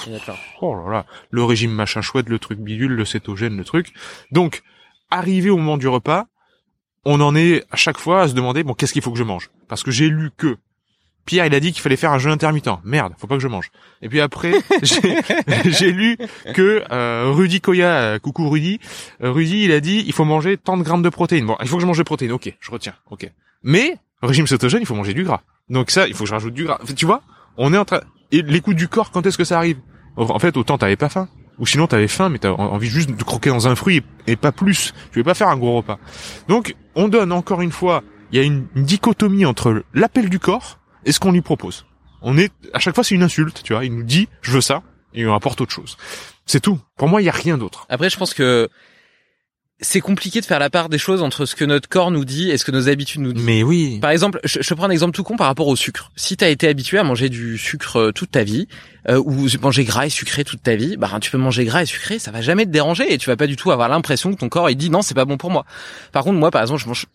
oh 0.62 0.76
là 0.76 0.92
là 0.92 1.06
le 1.30 1.44
régime 1.44 1.72
machin 1.72 2.02
chouette 2.02 2.30
le 2.30 2.40
truc 2.40 2.60
bidule 2.60 2.94
le 2.94 3.06
cétogène 3.06 3.58
le 3.58 3.64
truc. 3.64 3.94
Donc 4.32 4.64
arrivé 5.12 5.50
au 5.50 5.58
moment 5.58 5.78
du 5.78 5.88
repas 5.88 6.26
on 7.06 7.22
en 7.22 7.36
est 7.36 7.64
à 7.72 7.76
chaque 7.76 7.98
fois 7.98 8.24
à 8.24 8.28
se 8.28 8.34
demander 8.34 8.64
bon 8.64 8.74
qu'est-ce 8.74 8.94
qu'il 8.94 9.02
faut 9.02 9.12
que 9.12 9.20
je 9.20 9.24
mange? 9.24 9.50
Parce 9.68 9.84
que 9.84 9.92
j'ai 9.92 10.10
lu 10.10 10.32
que 10.36 10.58
Pierre, 11.28 11.46
il 11.46 11.54
a 11.54 11.60
dit 11.60 11.74
qu'il 11.74 11.82
fallait 11.82 11.98
faire 11.98 12.14
un 12.14 12.18
jeûne 12.18 12.32
intermittent. 12.32 12.70
Merde, 12.86 13.14
faut 13.18 13.28
pas 13.28 13.36
que 13.36 13.42
je 13.42 13.50
mange. 13.50 13.70
Et 14.02 14.08
puis 14.08 14.22
après, 14.22 14.54
j'ai 15.66 15.92
lu 15.92 16.18
que 16.56 16.84
euh, 16.90 17.32
Rudy 17.32 17.60
Koya, 17.62 17.90
euh, 17.90 18.20
coucou 18.20 18.50
Rudy, 18.50 18.80
euh, 19.22 19.32
Rudy, 19.32 19.66
il 19.66 19.72
a 19.74 19.82
dit 19.82 20.04
il 20.08 20.14
faut 20.14 20.24
manger 20.24 20.58
tant 20.58 20.78
de 20.78 20.84
grammes 20.84 21.04
de 21.04 21.10
protéines. 21.10 21.46
Bon, 21.46 21.58
il 21.62 21.68
faut 21.68 21.76
que 21.76 21.82
je 21.82 21.88
mange 21.88 21.98
de 21.98 22.04
protéines. 22.04 22.32
Ok, 22.32 22.52
je 22.60 22.72
retiens. 22.72 22.94
Ok. 23.12 23.30
Mais 23.62 23.98
régime 24.24 24.48
cétogène, 24.48 24.80
il 24.82 24.86
faut 24.86 24.96
manger 24.96 25.14
du 25.14 25.26
gras. 25.26 25.42
Donc 25.70 25.92
ça, 25.92 26.08
il 26.08 26.14
faut 26.14 26.24
que 26.24 26.30
je 26.30 26.34
rajoute 26.34 26.54
du 26.54 26.64
gras. 26.64 26.80
Tu 26.96 27.06
vois, 27.06 27.22
on 27.58 27.74
est 27.74 27.78
en 27.78 27.86
train. 27.86 28.00
Et 28.32 28.42
l'écoute 28.42 28.78
du 28.78 28.88
corps, 28.88 29.12
quand 29.12 29.26
est-ce 29.26 29.38
que 29.38 29.44
ça 29.44 29.58
arrive? 29.58 29.78
En 30.16 30.40
fait, 30.40 30.56
autant 30.56 30.78
t'avais 30.78 30.96
pas 30.96 31.10
faim. 31.10 31.28
Ou 31.60 31.66
sinon 31.66 31.88
t'avais 31.88 32.08
faim, 32.08 32.30
mais 32.30 32.40
t'as 32.40 32.52
envie 32.52 32.88
juste 32.88 33.10
de 33.10 33.24
croquer 33.24 33.50
dans 33.50 33.68
un 33.68 33.76
fruit 33.76 34.02
et, 34.28 34.36
pas 34.38 34.54
plus. 34.54 34.94
Tu 35.12 35.20
veux 35.20 35.26
pas 35.26 35.34
faire 35.34 35.50
un 35.50 35.58
gros 35.58 35.76
repas. 35.78 36.00
Donc, 36.48 36.76
on 36.96 37.10
donne 37.10 37.34
encore 37.34 37.62
une 37.62 37.72
fois, 37.72 38.04
il 38.32 38.38
y 38.38 38.42
a 38.42 38.46
une 38.46 38.68
dichotomie 38.76 39.46
entre 39.46 39.84
l'appel 39.94 40.30
du 40.30 40.40
corps 40.40 40.80
et 41.08 41.12
ce 41.12 41.20
qu'on 41.20 41.32
lui 41.32 41.42
propose. 41.42 41.86
On 42.22 42.38
est 42.38 42.52
à 42.74 42.80
chaque 42.80 42.94
fois 42.94 43.04
c'est 43.04 43.16
une 43.16 43.24
insulte, 43.24 43.64
tu 43.64 43.74
vois. 43.74 43.86
Il 43.86 43.96
nous 43.96 44.04
dit 44.04 44.28
je 44.42 44.52
veux 44.52 44.62
ça 44.62 44.84
et 45.14 45.22
il 45.22 45.30
apporte 45.30 45.62
autre 45.62 45.74
chose. 45.74 45.98
C'est 46.46 46.60
tout. 46.62 46.80
Pour 46.96 47.08
moi, 47.08 47.22
il 47.22 47.26
y 47.26 47.30
a 47.30 47.34
rien 47.34 47.58
d'autre. 47.58 47.86
Après, 47.90 48.10
je 48.10 48.18
pense 48.18 48.34
que 48.34 48.70
c'est 49.80 50.02
compliqué 50.02 50.42
de 50.42 50.46
faire 50.46 50.60
la 50.60 50.70
part 50.70 50.90
des 50.90 50.98
choses 50.98 51.22
entre 51.22 51.46
ce 51.46 51.56
que 51.56 51.64
notre 51.64 51.88
corps 51.88 52.10
nous 52.10 52.26
dit 52.26 52.50
et 52.50 52.58
ce 52.58 52.66
que 52.66 52.72
nos 52.72 52.90
habitudes 52.90 53.22
nous 53.22 53.34
disent. 53.34 53.46
Mais 53.46 53.64
oui. 53.64 54.00
Par 54.00 54.10
exemple, 54.10 54.40
je, 54.44 54.60
je 54.62 54.74
prends 54.74 54.86
un 54.86 54.90
exemple 54.90 55.14
tout 55.14 55.24
con 55.24 55.36
par 55.36 55.46
rapport 55.46 55.68
au 55.68 55.76
sucre. 55.76 56.12
Si 56.16 56.36
tu 56.36 56.44
as 56.44 56.50
été 56.50 56.68
habitué 56.68 56.98
à 56.98 57.04
manger 57.04 57.30
du 57.30 57.58
sucre 57.58 57.98
euh, 57.98 58.12
toute 58.12 58.32
ta 58.32 58.44
vie, 58.44 58.68
euh, 59.08 59.22
ou 59.24 59.48
manger 59.62 59.84
gras 59.84 60.08
et 60.08 60.10
sucré 60.10 60.44
toute 60.44 60.64
ta 60.64 60.76
vie, 60.76 60.98
bah 60.98 61.10
tu 61.22 61.30
peux 61.30 61.38
manger 61.38 61.64
gras 61.66 61.84
et 61.84 61.86
sucré, 61.86 62.18
ça 62.18 62.32
va 62.32 62.42
jamais 62.42 62.66
te 62.66 62.72
déranger 62.72 63.14
et 63.14 63.18
tu 63.18 63.30
vas 63.30 63.38
pas 63.38 63.48
du 63.48 63.56
tout 63.56 63.72
avoir 63.72 63.88
l'impression 63.88 64.34
que 64.34 64.40
ton 64.40 64.50
corps 64.50 64.70
il 64.70 64.76
dit 64.76 64.90
non 64.90 65.02
c'est 65.02 65.14
pas 65.14 65.26
bon 65.26 65.38
pour 65.38 65.52
moi. 65.52 65.66
Par 66.12 66.24
contre 66.24 66.38
moi 66.38 66.52
par 66.52 66.62
exemple 66.62 66.82
je 66.82 66.88
mange 66.88 67.06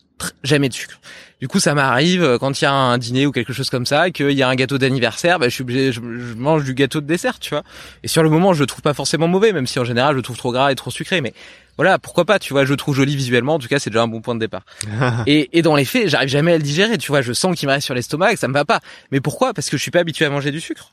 jamais 0.43 0.69
de 0.69 0.75
sucre. 0.75 1.01
Du 1.41 1.49
coup 1.49 1.59
ça 1.59 1.75
m'arrive 1.75 2.23
euh, 2.23 2.39
quand 2.39 2.61
il 2.61 2.65
y 2.65 2.67
a 2.67 2.73
un 2.73 2.99
dîner 2.99 3.27
ou 3.27 3.33
quelque 3.33 3.53
chose 3.53 3.69
comme 3.69 3.87
ça, 3.87 4.11
qu'il 4.11 4.31
y 4.31 4.43
a 4.43 4.49
un 4.49 4.55
gâteau 4.55 4.79
d'anniversaire, 4.79 5.39
bah, 5.41 5.49
je 5.49 5.55
suis 5.55 5.63
obligé, 5.63 5.91
je, 5.91 6.01
mange 6.01 6.63
du 6.65 6.75
gâteau 6.75 7.01
de 7.01 7.07
dessert, 7.07 7.41
tu 7.41 7.51
vois. 7.51 7.65
Et 8.05 8.09
sur 8.09 8.23
le 8.23 8.31
moment 8.31 8.53
je 8.53 8.61
le 8.61 8.67
trouve 8.67 8.83
pas 8.83 8.95
forcément 8.95 9.27
mauvais, 9.27 9.53
même 9.53 9.67
si 9.67 9.81
en 9.81 9.85
général 9.85 10.13
je 10.13 10.17
le 10.19 10.23
trouve 10.23 10.37
trop 10.37 10.53
gras 10.53 10.71
et 10.71 10.77
trop 10.77 10.91
sucré, 10.93 11.21
mais 11.21 11.35
voilà, 11.77 11.99
pourquoi 11.99 12.27
pas, 12.27 12.39
tu 12.39 12.53
vois, 12.53 12.65
je 12.65 12.71
le 12.71 12.77
trouve 12.77 12.95
joli 12.95 13.17
visuellement, 13.17 13.55
en 13.55 13.59
tout 13.59 13.67
cas, 13.67 13.79
c'est 13.79 13.91
déjà 13.91 14.03
un 14.03 14.09
bon 14.09 14.21
point 14.21 14.35
de 14.35 14.41
départ. 14.41 14.63
et, 15.27 15.59
et 15.59 15.63
dans 15.63 15.75
les 15.75 15.87
faits, 15.87 16.09
j'arrive 16.09 16.29
jamais 16.29 16.53
à 16.53 16.59
le 16.59 16.63
digérer, 16.63 16.99
tu 16.99 17.09
vois, 17.09 17.23
je 17.23 17.33
sens 17.33 17.57
qu'il 17.57 17.67
me 17.67 17.73
reste 17.73 17.87
sur 17.87 17.95
l'estomac, 17.95 18.37
ça 18.37 18.47
me 18.47 18.53
va 18.53 18.65
pas. 18.65 18.81
Mais 19.11 19.21
pourquoi? 19.21 19.55
Parce 19.55 19.71
que 19.71 19.77
je 19.77 19.83
suis 19.83 19.91
pas 19.91 20.01
habitué 20.01 20.25
à 20.27 20.31
manger 20.31 20.51
du 20.51 20.61
sucre. 20.61 20.93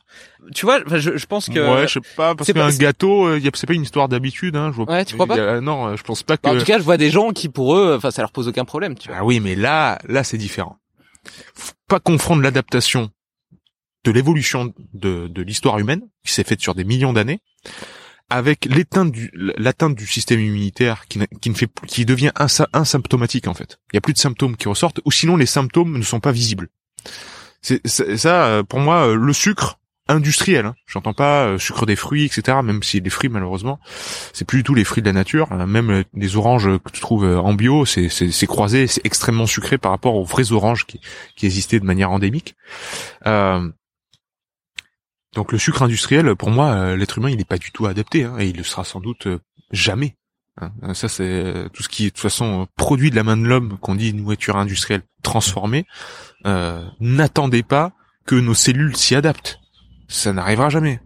Tu 0.54 0.66
vois, 0.66 0.80
je, 0.88 1.18
je 1.18 1.26
pense 1.26 1.48
que 1.48 1.60
Ouais, 1.60 1.88
je 1.88 1.94
sais 1.94 2.16
pas 2.16 2.34
parce 2.34 2.52
qu'un 2.52 2.70
gâteau, 2.76 3.28
euh, 3.28 3.40
c'est 3.54 3.68
pas 3.68 3.74
une 3.74 3.84
histoire 3.84 4.08
d'habitude 4.10 4.56
hein, 4.56 4.72
je 4.72 4.78
vois 4.78 4.86
Ouais, 4.90 5.06
tu 5.06 5.14
crois 5.16 5.28
pas 5.28 5.36
a- 5.58 5.62
Non, 5.62 5.88
euh, 5.88 5.96
je 5.96 6.04
pense 6.04 6.24
pas 6.24 6.38
que 6.38 6.44
Bah, 6.44 6.54
en 6.54 6.58
tout 6.58 6.66
cas, 6.66 6.80
je 6.80 6.84
vois 6.84 6.98
des 6.98 7.10
gens 7.10 7.32
qui 7.32 7.50
pour 7.50 7.76
eux, 7.76 7.94
enfin, 7.96 8.10
ça 8.12 8.22
leur 8.22 8.32
pose 8.32 8.48
aucun 8.48 8.66
problème, 8.66 8.96
tu 8.98 9.10
vois. 9.10 9.18
Ah 9.20 9.26
oui, 9.26 9.40
mais 9.40 9.56
là, 9.56 10.00
là, 10.08 10.24
c'est 10.24 10.38
différent. 10.38 10.78
Faut 11.54 11.74
pas 11.88 12.00
confondre 12.00 12.42
l'adaptation 12.42 13.10
de 14.06 14.12
l'évolution 14.12 14.74
de, 14.94 15.28
de 15.28 15.42
l'histoire 15.42 15.78
humaine, 15.78 16.02
qui 16.26 16.32
s'est 16.34 16.46
faite 16.46 16.62
sur 16.62 16.74
des 16.74 16.86
millions 16.86 17.12
d'années, 17.12 17.42
avec 18.30 18.66
l'éteinte 18.66 19.12
du, 19.12 19.30
l'atteinte 19.34 19.96
du 19.96 20.08
système 20.08 20.40
immunitaire 20.40 21.06
qui, 21.10 21.20
qui 21.42 21.50
ne 21.50 21.56
fait, 21.56 21.70
qui 21.88 22.06
devient 22.06 22.32
asymptomatique, 22.74 23.48
en 23.48 23.54
fait. 23.54 23.78
Il 23.92 23.96
y 23.96 23.98
a 23.98 24.02
plus 24.02 24.14
de 24.14 24.20
symptômes 24.20 24.56
qui 24.56 24.68
ressortent, 24.70 25.02
ou 25.04 25.12
sinon 25.12 25.36
les 25.36 25.46
symptômes 25.46 25.98
ne 25.98 26.04
sont 26.04 26.20
pas 26.22 26.32
visibles. 26.32 26.70
C'est, 27.62 27.86
ça, 27.88 28.46
euh, 28.46 28.64
pour 28.64 28.80
moi, 28.80 29.14
le 29.14 29.34
sucre 29.34 29.79
industriel, 30.10 30.66
hein. 30.66 30.76
j'entends 30.88 31.14
pas 31.14 31.46
euh, 31.46 31.58
sucre 31.58 31.86
des 31.86 31.96
fruits, 31.96 32.26
etc., 32.26 32.58
même 32.64 32.84
si 32.84 33.00
les 33.00 33.10
fruits, 33.10 33.30
malheureusement, 33.30 33.80
c'est 34.34 34.44
plus 34.46 34.60
du 34.60 34.64
tout 34.64 34.74
les 34.76 34.84
fruits 34.84 35.02
de 35.04 35.08
la 35.08 35.14
nature. 35.14 35.48
Euh, 35.52 35.66
Même 35.66 35.90
euh, 35.92 36.04
les 36.14 36.36
oranges 36.36 36.68
que 36.84 36.92
tu 36.92 37.00
trouves 37.00 37.24
euh, 37.26 37.40
en 37.40 37.54
bio, 37.54 37.86
c'est 37.86 38.10
croisé, 38.48 38.88
c'est 38.88 39.06
extrêmement 39.06 39.46
sucré 39.46 39.78
par 39.78 39.92
rapport 39.92 40.16
aux 40.16 40.26
vraies 40.26 40.52
oranges 40.52 40.86
qui 40.86 41.46
existaient 41.46 41.80
de 41.80 41.86
manière 41.86 42.12
endémique. 42.12 42.56
Euh, 43.26 43.70
donc 45.36 45.52
le 45.52 45.58
sucre 45.60 45.84
industriel, 45.84 46.36
pour 46.36 46.50
moi, 46.50 46.72
euh, 46.72 46.96
l'être 46.96 47.18
humain, 47.20 47.30
il 47.30 47.38
n'est 47.38 47.46
pas 47.46 47.58
du 47.60 47.72
tout 47.72 47.86
adapté, 47.86 48.24
hein, 48.24 48.36
et 48.40 48.48
il 48.48 48.58
le 48.58 48.64
sera 48.64 48.84
sans 48.84 49.00
doute 49.00 49.28
euh, 49.28 49.40
jamais. 49.72 50.16
hein. 50.60 50.72
Euh, 50.84 50.94
Ça, 50.96 51.08
c'est 51.08 51.24
euh, 51.24 51.70
tout 51.70 51.84
ce 51.84 51.90
qui 51.90 52.04
est 52.04 52.08
de 52.08 52.14
toute 52.14 52.22
façon 52.22 52.64
euh, 52.64 52.66
produit 52.76 53.12
de 53.12 53.16
la 53.16 53.24
main 53.24 53.38
de 53.38 53.44
l'homme, 53.46 53.78
qu'on 53.80 53.96
dit 53.96 54.14
nourriture 54.14 54.58
industrielle 54.58 55.04
transformée. 55.22 55.86
Euh, 56.48 56.84
N'attendez 57.00 57.62
pas 57.62 57.92
que 58.26 58.36
nos 58.36 58.54
cellules 58.56 58.96
s'y 58.96 59.16
adaptent. 59.16 59.59
Ça 60.10 60.34
n'arrivera 60.34 60.70
jamais. 60.70 61.00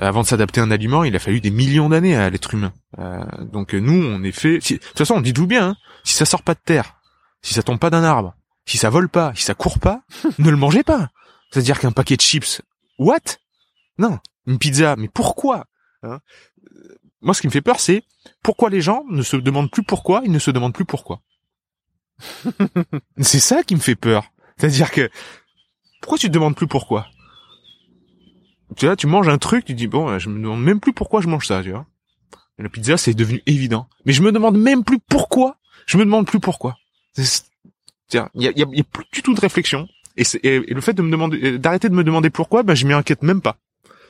Euh, 0.00 0.06
Avant 0.06 0.22
de 0.22 0.26
s'adapter 0.26 0.60
à 0.60 0.64
un 0.64 0.70
aliment, 0.70 1.02
il 1.04 1.16
a 1.16 1.18
fallu 1.18 1.40
des 1.40 1.50
millions 1.50 1.88
d'années 1.88 2.14
à 2.16 2.30
l'être 2.30 2.54
humain. 2.54 2.72
Euh, 2.98 3.24
donc 3.40 3.74
euh, 3.74 3.78
nous, 3.80 4.04
on 4.06 4.22
est 4.22 4.30
fait. 4.32 4.60
si- 4.60 4.74
De 4.74 4.78
toute 4.78 4.98
façon, 4.98 5.20
dites-vous 5.20 5.46
bien, 5.48 5.70
hein, 5.70 5.76
si 6.04 6.12
ça 6.14 6.24
sort 6.24 6.42
pas 6.42 6.54
de 6.54 6.60
terre, 6.64 6.94
si 7.42 7.54
ça 7.54 7.62
tombe 7.64 7.78
pas 7.80 7.90
d'un 7.90 8.04
arbre, 8.04 8.34
si 8.66 8.78
ça 8.78 8.90
vole 8.90 9.08
pas, 9.08 9.32
si 9.34 9.42
ça 9.42 9.54
court 9.54 9.78
pas, 9.80 10.02
ne 10.38 10.50
le 10.50 10.56
mangez 10.56 10.82
pas. 10.84 11.08
C'est-à-dire 11.50 11.80
qu'un 11.80 11.92
paquet 11.92 12.16
de 12.16 12.20
chips, 12.22 12.62
what? 12.98 13.18
Non, 13.98 14.18
une 14.46 14.58
pizza, 14.58 14.94
mais 14.96 15.08
pourquoi? 15.08 15.66
Hein? 16.02 16.20
Euh, 16.74 16.98
Moi, 17.22 17.34
ce 17.34 17.40
qui 17.40 17.46
me 17.48 17.52
fait 17.52 17.60
peur, 17.62 17.80
c'est 17.80 18.02
pourquoi 18.42 18.70
les 18.70 18.80
gens 18.80 19.04
ne 19.10 19.22
se 19.22 19.36
demandent 19.36 19.70
plus 19.70 19.82
pourquoi, 19.82 20.22
ils 20.24 20.30
ne 20.32 20.38
se 20.38 20.50
demandent 20.50 20.74
plus 20.74 20.84
pourquoi. 20.84 21.20
c'est 23.18 23.40
ça 23.40 23.62
qui 23.62 23.74
me 23.74 23.80
fait 23.80 23.96
peur. 23.96 24.24
C'est-à-dire 24.56 24.90
que 24.90 25.10
pourquoi 26.00 26.18
tu 26.18 26.28
te 26.28 26.32
demandes 26.32 26.54
plus 26.56 26.66
pourquoi? 26.66 27.06
Tu 28.76 28.86
vois, 28.86 28.96
tu 28.96 29.06
manges 29.06 29.28
un 29.28 29.38
truc, 29.38 29.64
tu 29.64 29.74
dis 29.74 29.86
bon, 29.86 30.18
je 30.18 30.28
me 30.28 30.40
demande 30.40 30.62
même 30.62 30.80
plus 30.80 30.92
pourquoi 30.92 31.20
je 31.20 31.28
mange 31.28 31.46
ça, 31.46 31.62
tu 31.62 31.70
vois. 31.70 31.86
La 32.58 32.68
pizza, 32.68 32.96
c'est 32.96 33.14
devenu 33.14 33.42
évident. 33.46 33.88
Mais 34.04 34.12
je 34.12 34.22
me 34.22 34.30
demande 34.30 34.56
même 34.56 34.84
plus 34.84 34.98
pourquoi. 34.98 35.56
Je 35.86 35.96
me 35.96 36.04
demande 36.04 36.26
plus 36.26 36.38
pourquoi. 36.38 36.76
Tiens, 38.08 38.28
il 38.34 38.42
y 38.42 38.62
a, 38.62 38.84
plus 38.84 39.04
du 39.12 39.22
tout 39.22 39.34
de 39.34 39.40
réflexion. 39.40 39.88
Et, 40.16 40.24
le 40.60 40.80
fait 40.80 40.92
de 40.92 41.02
me 41.02 41.10
demander, 41.10 41.40
euh, 41.42 41.58
d'arrêter 41.58 41.88
de 41.88 41.94
me 41.94 42.04
demander 42.04 42.30
pourquoi, 42.30 42.62
ben 42.62 42.74
je 42.74 42.86
m'y 42.86 42.92
inquiète 42.92 43.22
même 43.22 43.40
pas. 43.40 43.56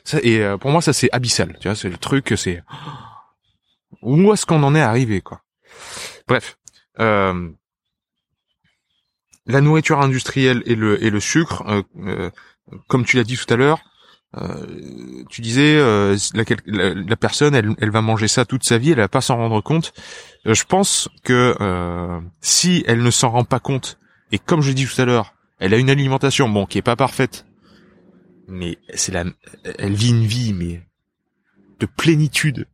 Ça, 0.03 0.19
et 0.21 0.41
euh, 0.41 0.57
pour 0.57 0.71
moi, 0.71 0.81
ça 0.81 0.91
c'est 0.91 1.09
abyssal. 1.13 1.57
Tu 1.61 1.69
vois, 1.69 1.75
c'est 1.75 1.89
le 1.89 1.97
truc, 1.97 2.33
c'est 2.35 2.61
où 4.01 4.33
est-ce 4.33 4.45
qu'on 4.45 4.63
en 4.63 4.75
est 4.75 4.81
arrivé, 4.81 5.21
quoi. 5.21 5.41
Bref, 6.27 6.57
euh, 6.99 7.49
la 9.45 9.61
nourriture 9.61 9.99
industrielle 9.99 10.63
et 10.65 10.75
le 10.75 11.03
et 11.03 11.09
le 11.09 11.19
sucre, 11.19 11.63
euh, 11.67 11.81
euh, 12.05 12.29
comme 12.87 13.05
tu 13.05 13.17
l'as 13.17 13.23
dit 13.23 13.37
tout 13.37 13.51
à 13.53 13.57
l'heure, 13.57 13.81
euh, 14.37 15.23
tu 15.29 15.41
disais 15.41 15.77
euh, 15.77 16.17
la, 16.33 16.43
la, 16.65 16.93
la 16.93 17.15
personne, 17.15 17.53
elle, 17.53 17.75
elle 17.79 17.91
va 17.91 18.01
manger 18.01 18.27
ça 18.27 18.45
toute 18.45 18.63
sa 18.63 18.77
vie, 18.77 18.91
elle 18.91 18.97
va 18.97 19.07
pas 19.07 19.21
s'en 19.21 19.37
rendre 19.37 19.61
compte. 19.61 19.93
Euh, 20.47 20.53
je 20.53 20.63
pense 20.65 21.09
que 21.23 21.55
euh, 21.61 22.19
si 22.41 22.83
elle 22.87 23.03
ne 23.03 23.11
s'en 23.11 23.29
rend 23.29 23.43
pas 23.43 23.59
compte, 23.59 23.99
et 24.31 24.39
comme 24.39 24.61
je 24.61 24.71
dit 24.71 24.87
tout 24.87 24.99
à 24.99 25.05
l'heure, 25.05 25.35
elle 25.59 25.73
a 25.73 25.77
une 25.77 25.89
alimentation, 25.89 26.49
bon, 26.49 26.65
qui 26.65 26.79
est 26.79 26.83
pas 26.83 26.95
parfaite, 26.95 27.45
mais 28.47 28.77
c'est 28.95 29.11
la, 29.11 29.25
elle 29.77 29.93
vit 29.93 30.09
une 30.09 30.25
vie, 30.25 30.53
mais 30.53 30.81
de 31.79 31.85
plénitude. 31.85 32.67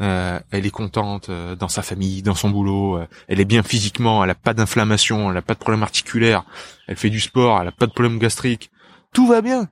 Euh, 0.00 0.38
elle 0.50 0.66
est 0.66 0.70
contente 0.70 1.30
dans 1.30 1.68
sa 1.68 1.80
famille, 1.82 2.22
dans 2.22 2.34
son 2.34 2.50
boulot. 2.50 3.00
elle 3.28 3.40
est 3.40 3.46
bien 3.46 3.62
physiquement. 3.62 4.22
Elle 4.22 4.30
a 4.30 4.34
pas 4.34 4.52
d'inflammation. 4.52 5.30
Elle 5.30 5.36
a 5.38 5.42
pas 5.42 5.54
de 5.54 5.58
problème 5.58 5.82
articulaire. 5.82 6.44
Elle 6.86 6.96
fait 6.96 7.08
du 7.08 7.20
sport. 7.20 7.58
Elle 7.62 7.68
a 7.68 7.72
pas 7.72 7.86
de 7.86 7.92
problème 7.92 8.18
gastrique. 8.18 8.70
Tout 9.14 9.26
va 9.26 9.40
bien. 9.40 9.70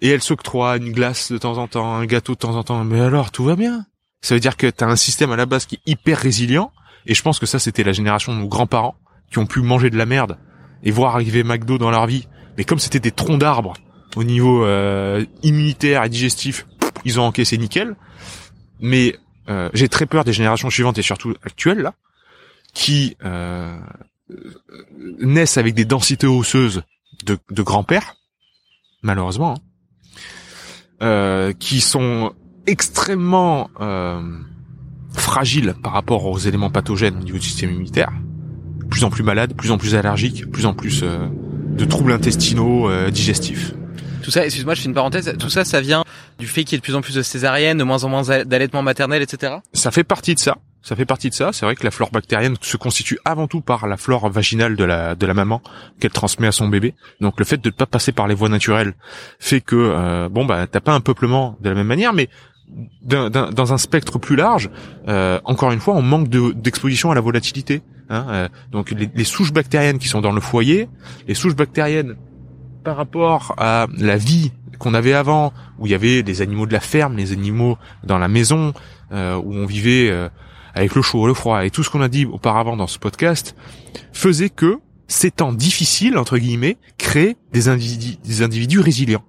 Et 0.00 0.08
elle 0.08 0.22
s'octroie 0.22 0.76
une 0.76 0.92
glace 0.92 1.30
de 1.32 1.38
temps 1.38 1.58
en 1.58 1.68
temps, 1.68 1.94
un 1.94 2.06
gâteau 2.06 2.34
de 2.34 2.38
temps 2.38 2.56
en 2.56 2.64
temps. 2.64 2.84
Mais 2.84 3.00
alors, 3.00 3.30
tout 3.30 3.44
va 3.44 3.56
bien. 3.56 3.86
Ça 4.20 4.34
veut 4.34 4.40
dire 4.40 4.56
que 4.56 4.68
t'as 4.68 4.86
un 4.86 4.96
système 4.96 5.32
à 5.32 5.36
la 5.36 5.46
base 5.46 5.66
qui 5.66 5.76
est 5.76 5.90
hyper 5.90 6.18
résilient. 6.18 6.72
Et 7.06 7.14
je 7.14 7.22
pense 7.22 7.38
que 7.38 7.46
ça, 7.46 7.58
c'était 7.58 7.84
la 7.84 7.92
génération 7.92 8.34
de 8.34 8.40
nos 8.40 8.48
grands-parents 8.48 8.96
qui 9.30 9.38
ont 9.38 9.46
pu 9.46 9.60
manger 9.60 9.90
de 9.90 9.96
la 9.96 10.06
merde 10.06 10.38
et 10.82 10.90
voir 10.90 11.14
arriver 11.14 11.44
McDo 11.44 11.78
dans 11.78 11.90
leur 11.90 12.06
vie. 12.06 12.26
Mais 12.56 12.64
comme 12.64 12.78
c'était 12.78 13.00
des 13.00 13.10
troncs 13.10 13.38
d'arbres 13.38 13.74
au 14.16 14.24
niveau 14.24 14.64
euh, 14.64 15.24
immunitaire 15.42 16.04
et 16.04 16.08
digestif, 16.08 16.66
ils 17.04 17.20
ont 17.20 17.24
encaissé 17.24 17.58
nickel. 17.58 17.96
Mais 18.80 19.16
euh, 19.48 19.70
j'ai 19.74 19.88
très 19.88 20.06
peur 20.06 20.24
des 20.24 20.32
générations 20.32 20.70
suivantes 20.70 20.98
et 20.98 21.02
surtout 21.02 21.34
actuelles 21.42 21.80
là, 21.80 21.94
qui 22.72 23.16
euh, 23.24 23.76
naissent 25.18 25.58
avec 25.58 25.74
des 25.74 25.84
densités 25.84 26.26
osseuses 26.26 26.82
de, 27.24 27.38
de 27.50 27.62
grand-père, 27.62 28.16
malheureusement, 29.02 29.54
hein, 29.54 29.62
euh, 31.04 31.52
qui 31.52 31.80
sont 31.80 32.32
extrêmement 32.66 33.70
euh, 33.80 34.20
fragiles 35.12 35.74
par 35.82 35.92
rapport 35.92 36.24
aux 36.26 36.38
éléments 36.38 36.70
pathogènes 36.70 37.16
au 37.16 37.22
niveau 37.22 37.38
du 37.38 37.46
système 37.46 37.70
immunitaire, 37.70 38.10
plus 38.90 39.04
en 39.04 39.10
plus 39.10 39.22
malades, 39.22 39.50
de 39.50 39.54
plus 39.54 39.70
en 39.70 39.78
plus 39.78 39.94
allergiques, 39.94 40.50
plus 40.50 40.66
en 40.66 40.74
plus 40.74 41.02
euh, 41.02 41.28
de 41.76 41.84
troubles 41.84 42.12
intestinaux, 42.12 42.88
euh, 42.88 43.10
digestifs. 43.10 43.74
Tout 44.22 44.30
ça, 44.30 44.44
excuse-moi, 44.44 44.74
je 44.74 44.80
fais 44.80 44.88
une 44.88 44.94
parenthèse. 44.94 45.34
Tout 45.38 45.50
ça, 45.50 45.64
ça 45.64 45.82
vient 45.82 46.04
du 46.38 46.46
fait 46.46 46.64
qu'il 46.64 46.72
y 46.72 46.76
ait 46.76 46.78
de 46.78 46.82
plus 46.82 46.94
en 46.94 47.02
plus 47.02 47.14
de 47.14 47.22
césariennes, 47.22 47.76
de 47.76 47.84
moins 47.84 48.04
en 48.04 48.08
moins 48.08 48.22
d'allaitement 48.22 48.82
maternel, 48.82 49.20
etc. 49.20 49.56
Ça 49.74 49.90
fait 49.90 50.04
partie 50.04 50.34
de 50.34 50.40
ça. 50.40 50.56
Ça 50.84 50.94
fait 50.96 51.06
partie 51.06 51.30
de 51.30 51.34
ça. 51.34 51.50
C'est 51.52 51.64
vrai 51.64 51.74
que 51.76 51.82
la 51.84 51.90
flore 51.90 52.10
bactérienne 52.10 52.56
se 52.60 52.76
constitue 52.76 53.18
avant 53.24 53.46
tout 53.48 53.62
par 53.62 53.86
la 53.86 53.96
flore 53.96 54.28
vaginale 54.28 54.76
de 54.76 54.84
la 54.84 55.14
de 55.14 55.24
la 55.26 55.32
maman 55.32 55.62
qu'elle 55.98 56.10
transmet 56.12 56.46
à 56.46 56.52
son 56.52 56.68
bébé. 56.68 56.92
Donc 57.22 57.38
le 57.38 57.46
fait 57.46 57.56
de 57.56 57.68
ne 57.70 57.74
pas 57.74 57.86
passer 57.86 58.12
par 58.12 58.26
les 58.28 58.34
voies 58.34 58.50
naturelles 58.50 58.92
fait 59.38 59.62
que 59.62 59.76
euh, 59.76 60.28
bon 60.28 60.44
bah 60.44 60.66
t'as 60.66 60.80
pas 60.80 60.92
un 60.92 61.00
peuplement 61.00 61.56
de 61.62 61.70
la 61.70 61.74
même 61.74 61.86
manière, 61.86 62.12
mais 62.12 62.28
d'un- 63.02 63.30
d'un- 63.30 63.50
dans 63.50 63.72
un 63.72 63.78
spectre 63.78 64.18
plus 64.18 64.36
large, 64.36 64.68
euh, 65.08 65.40
encore 65.44 65.72
une 65.72 65.80
fois, 65.80 65.94
on 65.94 66.02
manque 66.02 66.28
de- 66.28 66.52
d'exposition 66.52 67.10
à 67.10 67.14
la 67.14 67.20
volatilité. 67.22 67.82
hein, 68.10 68.26
euh, 68.28 68.48
donc 68.70 68.90
les, 68.90 69.08
les 69.14 69.24
souches 69.24 69.52
bactériennes 69.54 69.98
qui 69.98 70.08
sont 70.08 70.20
dans 70.20 70.32
le 70.32 70.40
foyer, 70.42 70.88
les 71.26 71.34
souches 71.34 71.56
bactériennes 71.56 72.16
par 72.84 72.96
rapport 72.96 73.54
à 73.56 73.86
la 73.96 74.16
vie 74.18 74.52
qu'on 74.78 74.92
avait 74.92 75.14
avant, 75.14 75.54
où 75.78 75.86
il 75.86 75.92
y 75.92 75.94
avait 75.94 76.20
les 76.20 76.42
animaux 76.42 76.66
de 76.66 76.74
la 76.74 76.80
ferme, 76.80 77.16
les 77.16 77.32
animaux 77.32 77.78
dans 78.02 78.18
la 78.18 78.28
maison, 78.28 78.74
euh, 79.12 79.36
où 79.36 79.54
on 79.54 79.64
vivait 79.64 80.10
euh, 80.10 80.28
avec 80.74 80.94
le 80.94 81.02
chaud, 81.02 81.26
le 81.26 81.34
froid, 81.34 81.64
et 81.64 81.70
tout 81.70 81.82
ce 81.82 81.90
qu'on 81.90 82.00
a 82.02 82.08
dit 82.08 82.24
auparavant 82.26 82.76
dans 82.76 82.86
ce 82.86 82.98
podcast, 82.98 83.54
faisait 84.12 84.50
que 84.50 84.78
ces 85.06 85.30
temps 85.30 85.52
difficiles, 85.52 86.16
entre 86.18 86.38
guillemets, 86.38 86.76
créent 86.98 87.36
des 87.52 87.68
individus, 87.68 88.16
des 88.24 88.42
individus 88.42 88.80
résilients. 88.80 89.24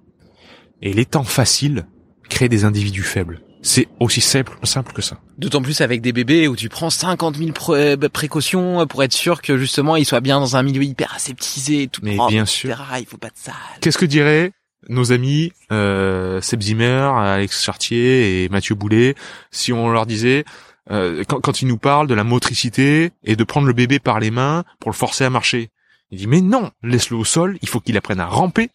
Et 0.82 0.92
les 0.92 1.04
temps 1.04 1.24
faciles 1.24 1.86
créent 2.28 2.48
des 2.48 2.64
individus 2.64 3.02
faibles. 3.02 3.40
C'est 3.62 3.88
aussi 3.98 4.20
simple, 4.20 4.56
simple 4.62 4.92
que 4.92 5.02
ça. 5.02 5.18
D'autant 5.38 5.60
plus 5.60 5.80
avec 5.80 6.00
des 6.00 6.12
bébés 6.12 6.46
où 6.46 6.54
tu 6.54 6.68
prends 6.68 6.90
50 6.90 7.36
000 7.36 7.52
pré- 7.52 7.96
précautions 8.12 8.86
pour 8.86 9.02
être 9.02 9.12
sûr 9.12 9.42
que 9.42 9.58
justement 9.58 9.96
ils 9.96 10.04
soient 10.04 10.20
bien 10.20 10.38
dans 10.38 10.56
un 10.56 10.62
milieu 10.62 10.82
hyper 10.84 11.12
aseptisé, 11.14 11.88
tout 11.88 12.00
Mais 12.04 12.14
propre, 12.14 12.30
bien 12.30 12.44
etc. 12.44 12.58
sûr. 12.76 12.86
Il 13.00 13.06
faut 13.06 13.16
pas 13.16 13.28
de 13.28 13.36
sale. 13.36 13.54
Qu'est-ce 13.80 13.98
que 13.98 14.06
diraient 14.06 14.52
nos 14.88 15.10
amis 15.10 15.52
euh, 15.72 16.40
Seb 16.42 16.62
Zimmer, 16.62 17.10
Alex 17.16 17.64
Chartier 17.64 18.44
et 18.44 18.48
Mathieu 18.50 18.76
Boulet 18.76 19.14
si 19.50 19.72
on 19.72 19.88
leur 19.90 20.06
disait 20.06 20.44
euh, 20.90 21.24
quand, 21.26 21.40
quand 21.40 21.62
ils 21.62 21.68
nous 21.68 21.78
parlent 21.78 22.06
de 22.06 22.14
la 22.14 22.24
motricité 22.24 23.10
et 23.24 23.36
de 23.36 23.44
prendre 23.44 23.66
le 23.66 23.72
bébé 23.72 23.98
par 23.98 24.20
les 24.20 24.30
mains 24.30 24.64
pour 24.80 24.90
le 24.90 24.96
forcer 24.96 25.24
à 25.24 25.30
marcher 25.30 25.70
Il 26.10 26.18
dit 26.18 26.26
mais 26.26 26.40
non, 26.40 26.70
laisse-le 26.82 27.16
au 27.16 27.24
sol. 27.24 27.58
Il 27.62 27.68
faut 27.68 27.80
qu'il 27.80 27.96
apprenne 27.96 28.20
à 28.20 28.26
ramper. 28.26 28.70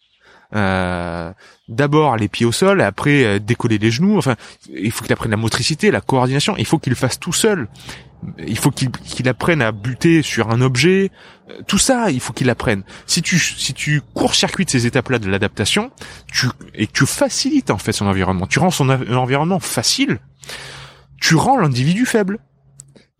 Euh, 0.54 1.32
D'abord 1.68 2.16
les 2.18 2.28
pieds 2.28 2.44
au 2.44 2.52
sol, 2.52 2.82
après 2.82 3.24
euh, 3.24 3.38
décoller 3.38 3.78
les 3.78 3.90
genoux. 3.90 4.18
Enfin, 4.18 4.36
il 4.68 4.90
faut 4.90 5.02
qu'il 5.02 5.12
apprenne 5.12 5.30
la 5.30 5.38
motricité, 5.38 5.90
la 5.90 6.02
coordination. 6.02 6.54
Il 6.58 6.66
faut 6.66 6.78
qu'il 6.78 6.90
le 6.90 6.96
fasse 6.96 7.18
tout 7.18 7.32
seul. 7.32 7.68
Il 8.46 8.58
faut 8.58 8.70
qu'il 8.70 9.28
apprenne 9.28 9.62
à 9.62 9.72
buter 9.72 10.22
sur 10.22 10.50
un 10.50 10.60
objet. 10.60 11.10
Euh, 11.50 11.62
Tout 11.66 11.78
ça, 11.78 12.10
il 12.10 12.20
faut 12.20 12.34
qu'il 12.34 12.50
apprenne. 12.50 12.84
Si 13.06 13.22
tu 13.22 13.38
si 13.38 13.72
tu 13.72 14.02
court-circuites 14.14 14.70
ces 14.70 14.86
étapes-là 14.86 15.18
de 15.18 15.30
l'adaptation, 15.30 15.90
tu 16.30 16.46
et 16.74 16.86
tu 16.86 17.06
facilites 17.06 17.70
en 17.70 17.78
fait 17.78 17.92
son 17.92 18.06
environnement, 18.06 18.46
tu 18.46 18.58
rends 18.58 18.70
son 18.70 18.90
environnement 18.90 19.58
facile, 19.60 20.18
tu 21.22 21.36
rends 21.36 21.56
l'individu 21.56 22.04
faible. 22.04 22.40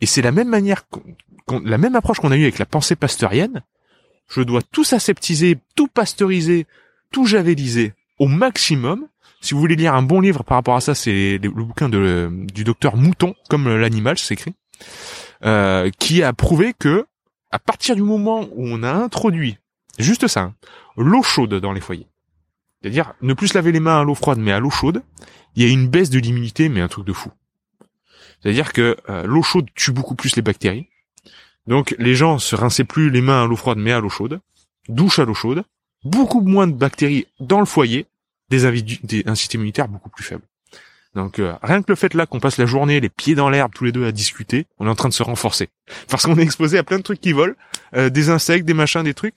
Et 0.01 0.07
c'est 0.07 0.23
la 0.23 0.33
même 0.33 0.49
manière, 0.49 0.83
la 1.65 1.79
même 1.79 1.95
approche 1.95 2.19
qu'on 2.19 2.33
a 2.33 2.37
eue 2.37 2.43
avec 2.43 2.59
la 2.59 2.67
pensée 2.67 2.97
pasteurienne. 2.97 3.63
Je 4.29 4.43
dois 4.43 4.61
tout 4.61 4.85
aseptiser, 4.91 5.59
tout 5.77 5.87
pasteuriser, 5.87 6.67
tout 7.13 7.27
javeliser 7.27 7.95
au 8.19 8.27
maximum. 8.27 9.07
Si 9.41 9.55
vous 9.55 9.61
voulez 9.61 9.77
lire 9.77 9.95
un 9.95 10.03
bon 10.03 10.21
livre 10.21 10.43
par 10.43 10.57
rapport 10.57 10.75
à 10.75 10.81
ça, 10.81 10.95
c'est 10.95 11.39
le 11.41 11.51
bouquin 11.51 11.89
de, 11.89 12.29
du 12.53 12.65
docteur 12.65 12.97
Mouton, 12.97 13.35
comme 13.49 13.69
l'animal, 13.69 14.19
c'est 14.19 14.35
écrit, 14.35 14.55
euh, 15.45 15.91
qui 15.99 16.23
a 16.23 16.33
prouvé 16.33 16.75
que 16.77 17.07
à 17.53 17.59
partir 17.59 17.95
du 17.95 18.03
moment 18.03 18.49
où 18.53 18.67
on 18.67 18.83
a 18.83 18.93
introduit 18.93 19.59
juste 19.99 20.27
ça, 20.27 20.41
hein, 20.41 20.55
l'eau 20.97 21.23
chaude 21.23 21.55
dans 21.55 21.73
les 21.73 21.81
foyers, 21.81 22.09
c'est-à-dire 22.81 23.15
ne 23.21 23.35
plus 23.35 23.55
laver 23.55 23.71
les 23.71 23.81
mains 23.81 24.01
à 24.01 24.05
l'eau 24.05 24.15
froide 24.15 24.39
mais 24.39 24.53
à 24.53 24.59
l'eau 24.59 24.71
chaude, 24.71 25.03
il 25.55 25.63
y 25.63 25.67
a 25.69 25.73
une 25.73 25.89
baisse 25.89 26.11
de 26.11 26.19
l'immunité 26.19 26.69
mais 26.69 26.81
un 26.81 26.89
truc 26.89 27.07
de 27.07 27.13
fou. 27.13 27.31
C'est-à-dire 28.43 28.73
que 28.73 28.97
euh, 29.09 29.25
l'eau 29.25 29.43
chaude 29.43 29.69
tue 29.75 29.93
beaucoup 29.93 30.15
plus 30.15 30.37
les 30.37 30.43
bactéries. 30.43 30.89
Donc 31.67 31.95
les 31.99 32.15
gens 32.15 32.39
se 32.39 32.57
rinçaient 32.57 32.85
plus 32.85 33.11
les 33.11 33.21
mains 33.21 33.45
à 33.45 33.47
l'eau 33.47 33.57
froide 33.57 33.79
mais 33.79 33.93
à 33.93 34.01
l'eau 34.01 34.09
chaude, 34.09 34.41
douche 34.89 35.19
à 35.19 35.25
l'eau 35.25 35.35
chaude, 35.35 35.65
beaucoup 36.05 36.41
moins 36.41 36.67
de 36.67 36.73
bactéries 36.73 37.27
dans 37.39 37.61
le 37.61 37.67
foyer, 37.67 38.07
des, 38.51 38.71
des 38.83 39.23
un 39.27 39.35
système 39.35 39.61
immunitaire 39.61 39.89
beaucoup 39.89 40.11
plus 40.11 40.25
faible. 40.25 40.43
Donc 41.15 41.39
euh, 41.39 41.55
rien 41.63 41.83
que 41.83 41.93
le 41.93 41.95
fait 41.95 42.15
là 42.15 42.27
qu'on 42.27 42.41
passe 42.41 42.57
la 42.57 42.67
journée 42.67 42.99
les 42.99 43.11
pieds 43.11 43.35
dans 43.35 43.51
l'herbe 43.51 43.73
tous 43.75 43.85
les 43.85 43.93
deux 43.93 44.07
à 44.07 44.13
discuter, 44.13 44.67
on 44.79 44.87
est 44.87 44.91
en 44.91 44.95
train 44.95 45.09
de 45.09 45.15
se 45.15 45.23
renforcer 45.23 45.69
parce 46.09 46.25
qu'on 46.25 46.37
est 46.39 46.43
exposé 46.43 46.79
à 46.79 46.83
plein 46.83 46.97
de 46.97 47.03
trucs 47.03 47.21
qui 47.21 47.33
volent, 47.33 47.55
euh, 47.95 48.11
des 48.11 48.31
insectes, 48.31 48.65
des 48.65 48.75
machins, 48.75 49.03
des 49.03 49.15
trucs. 49.15 49.37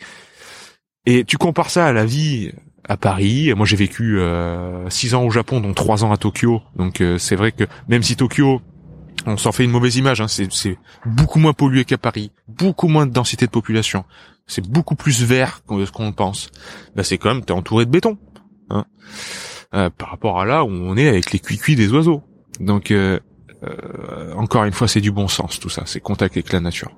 Et 1.06 1.26
tu 1.26 1.38
compares 1.38 1.70
ça 1.70 1.86
à 1.86 1.94
la 1.94 2.06
vie 2.06 2.52
à 2.88 2.98
Paris. 2.98 3.54
Moi 3.56 3.68
j'ai 3.68 3.76
vécu 3.76 4.20
euh, 4.20 4.90
six 4.90 5.14
ans 5.14 5.24
au 5.24 5.30
Japon, 5.30 5.60
dont 5.60 5.74
trois 5.74 6.04
ans 6.04 6.12
à 6.12 6.18
Tokyo. 6.18 6.64
Donc 6.76 7.04
c'est 7.20 7.36
vrai 7.36 7.52
que 7.52 7.66
même 7.88 8.02
si 8.02 8.16
Tokyo 8.16 8.62
on 9.26 9.38
s'en 9.38 9.52
fait 9.52 9.64
une 9.64 9.72
mauvaise 9.72 9.98
image, 9.98 10.22
hein, 10.22 10.28
c'est 10.28 10.78
beaucoup 11.06 11.40
moins 11.40 11.54
pollué 11.54 11.86
qu'à 11.86 11.98
Paris, 11.98 12.32
beaucoup 12.48 12.88
moins 12.88 13.06
de 13.06 13.12
densité 13.12 13.46
de 13.46 13.52
population, 13.52 14.06
c'est 14.48 14.68
beaucoup 14.68 14.96
plus 14.96 15.24
vert 15.24 15.62
que 15.68 15.86
ce 15.86 15.92
qu'on 15.92 16.12
pense. 16.12 16.50
Bah 16.96 17.04
c'est 17.04 17.18
quand 17.18 17.34
même 17.34 17.44
t'es 17.44 17.52
entouré 17.52 17.86
de 17.86 17.92
béton. 17.92 18.18
Hein. 18.70 18.86
Euh, 19.74 19.90
par 19.90 20.10
rapport 20.12 20.40
à 20.40 20.46
là 20.46 20.64
où 20.64 20.70
on 20.70 20.96
est 20.96 21.08
avec 21.08 21.32
les 21.32 21.40
cuicuis 21.40 21.76
des 21.76 21.92
oiseaux. 21.92 22.24
Donc 22.60 22.92
euh, 22.92 23.20
euh, 23.64 24.34
encore 24.36 24.64
une 24.64 24.72
fois, 24.72 24.88
c'est 24.88 25.02
du 25.02 25.12
bon 25.12 25.28
sens 25.28 25.60
tout 25.60 25.70
ça, 25.70 25.84
c'est 25.86 26.00
contact 26.00 26.38
avec 26.38 26.54
la 26.54 26.62
nature. 26.62 26.92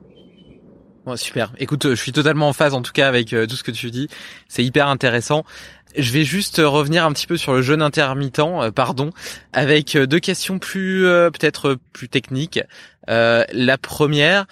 super. 1.16 1.54
Écoute, 1.58 1.90
je 1.90 1.96
suis 1.96 2.12
totalement 2.12 2.50
en 2.50 2.54
phase 2.54 2.74
en 2.74 2.82
tout 2.82 2.92
cas 2.92 3.08
avec 3.08 3.30
tout 3.30 3.56
ce 3.56 3.64
que 3.64 3.72
tu 3.72 3.90
dis. 3.90 4.10
C'est 4.48 4.64
hyper 4.64 4.88
intéressant. 4.88 5.44
Je 5.98 6.12
vais 6.12 6.24
juste 6.24 6.62
revenir 6.64 7.06
un 7.06 7.12
petit 7.12 7.28
peu 7.28 7.38
sur 7.38 7.54
le 7.54 7.62
jeûne 7.62 7.82
intermittent, 7.82 8.42
pardon, 8.76 9.12
avec 9.52 9.98
deux 9.98 10.20
questions 10.20 10.60
plus 10.60 11.02
peut-être 11.02 11.78
plus 11.94 12.08
techniques. 12.08 12.60
la 13.08 13.78
première, 13.82 14.46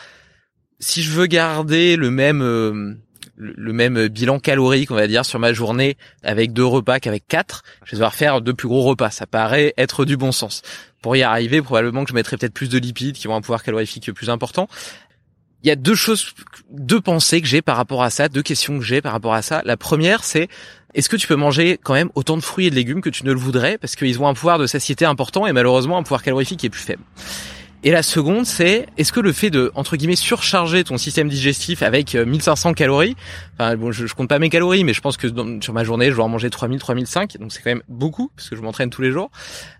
si 0.80 1.04
je 1.04 1.12
veux 1.12 1.28
garder 1.28 1.96
le 1.96 2.12
même 2.12 2.98
le 3.38 3.74
même 3.74 4.08
bilan 4.08 4.40
calorique, 4.40 4.92
on 4.92 4.96
va 4.96 5.08
dire, 5.08 5.26
sur 5.26 5.40
ma 5.40 5.54
journée 5.54 5.98
avec 6.24 6.54
deux 6.54 6.66
repas 6.66 7.00
qu'avec 7.00 7.28
quatre, 7.28 7.64
je 7.84 7.92
vais 7.92 7.98
devoir 7.98 8.16
faire 8.16 8.42
deux 8.42 8.54
plus 8.54 8.68
gros 8.68 8.84
repas. 8.84 9.10
Ça 9.10 9.28
paraît 9.28 9.74
être 9.78 10.06
du 10.06 10.18
bon 10.18 10.32
sens. 10.32 10.62
Pour 11.02 11.16
y 11.16 11.24
arriver, 11.24 11.62
probablement 11.62 12.04
que 12.04 12.10
je 12.10 12.16
mettrai 12.16 12.38
peut-être 12.38 12.54
plus 12.54 12.70
de 12.70 12.78
lipides 12.78 13.16
qui 13.16 13.28
vont 13.28 13.36
un 13.36 13.42
pouvoir 13.42 13.64
calorifique 13.64 14.12
plus 14.14 14.30
important. 14.30 14.68
Il 15.64 15.68
y 15.68 15.72
a 15.72 15.76
deux 15.76 15.96
choses, 15.96 16.34
deux 16.70 17.02
pensées 17.02 17.42
que 17.42 17.48
j'ai 17.48 17.62
par 17.62 17.76
rapport 17.76 18.04
à 18.04 18.10
ça, 18.10 18.30
deux 18.30 18.44
questions 18.44 18.78
que 18.78 18.86
j'ai 18.86 19.02
par 19.02 19.12
rapport 19.12 19.34
à 19.34 19.42
ça. 19.42 19.62
La 19.66 19.78
première, 19.78 20.24
c'est 20.24 20.48
est-ce 20.96 21.10
que 21.10 21.18
tu 21.18 21.28
peux 21.28 21.36
manger 21.36 21.78
quand 21.84 21.94
même 21.94 22.10
autant 22.16 22.38
de 22.38 22.42
fruits 22.42 22.68
et 22.68 22.70
de 22.70 22.76
légumes 22.76 23.02
que 23.02 23.10
tu 23.10 23.26
ne 23.26 23.34
le 23.34 23.38
voudrais? 23.38 23.78
Parce 23.78 23.98
qu'ils 23.98 24.20
ont 24.22 24.28
un 24.28 24.34
pouvoir 24.34 24.58
de 24.58 24.66
satiété 24.66 25.04
important 25.04 25.46
et 25.46 25.52
malheureusement 25.52 25.98
un 25.98 26.04
pouvoir 26.04 26.24
calorifique 26.24 26.62
qui 26.62 26.68
est 26.68 26.70
plus 26.70 26.82
faible. 26.82 27.04
Et 27.88 27.92
la 27.92 28.02
seconde, 28.02 28.48
c'est 28.48 28.88
est-ce 28.98 29.14
que 29.14 29.20
le 29.20 29.32
fait 29.32 29.52
de 29.52 29.72
entre 29.76 29.96
guillemets 29.96 30.16
surcharger 30.16 30.84
ton 30.84 30.98
système 30.98 31.30
digestif 31.30 31.84
avec 31.84 32.16
1500 32.16 32.72
euh, 32.72 32.74
calories, 32.74 33.16
enfin 33.60 33.76
bon, 33.76 33.92
je, 33.92 34.08
je 34.08 34.16
compte 34.16 34.28
pas 34.28 34.40
mes 34.40 34.50
calories, 34.50 34.84
mais 34.84 34.96
je 34.96 35.02
pense 35.02 35.18
que 35.18 35.28
sur 35.62 35.72
ma 35.72 35.84
journée, 35.84 36.10
je 36.10 36.16
vais 36.16 36.24
en 36.24 36.28
manger 36.28 36.50
3000, 36.50 36.80
3005, 36.80 37.38
donc 37.38 37.54
c'est 37.54 37.62
quand 37.62 37.70
même 37.70 37.84
beaucoup 37.88 38.32
parce 38.36 38.50
que 38.50 38.56
je 38.56 38.62
m'entraîne 38.62 38.90
tous 38.90 39.04
les 39.04 39.12
jours. 39.12 39.30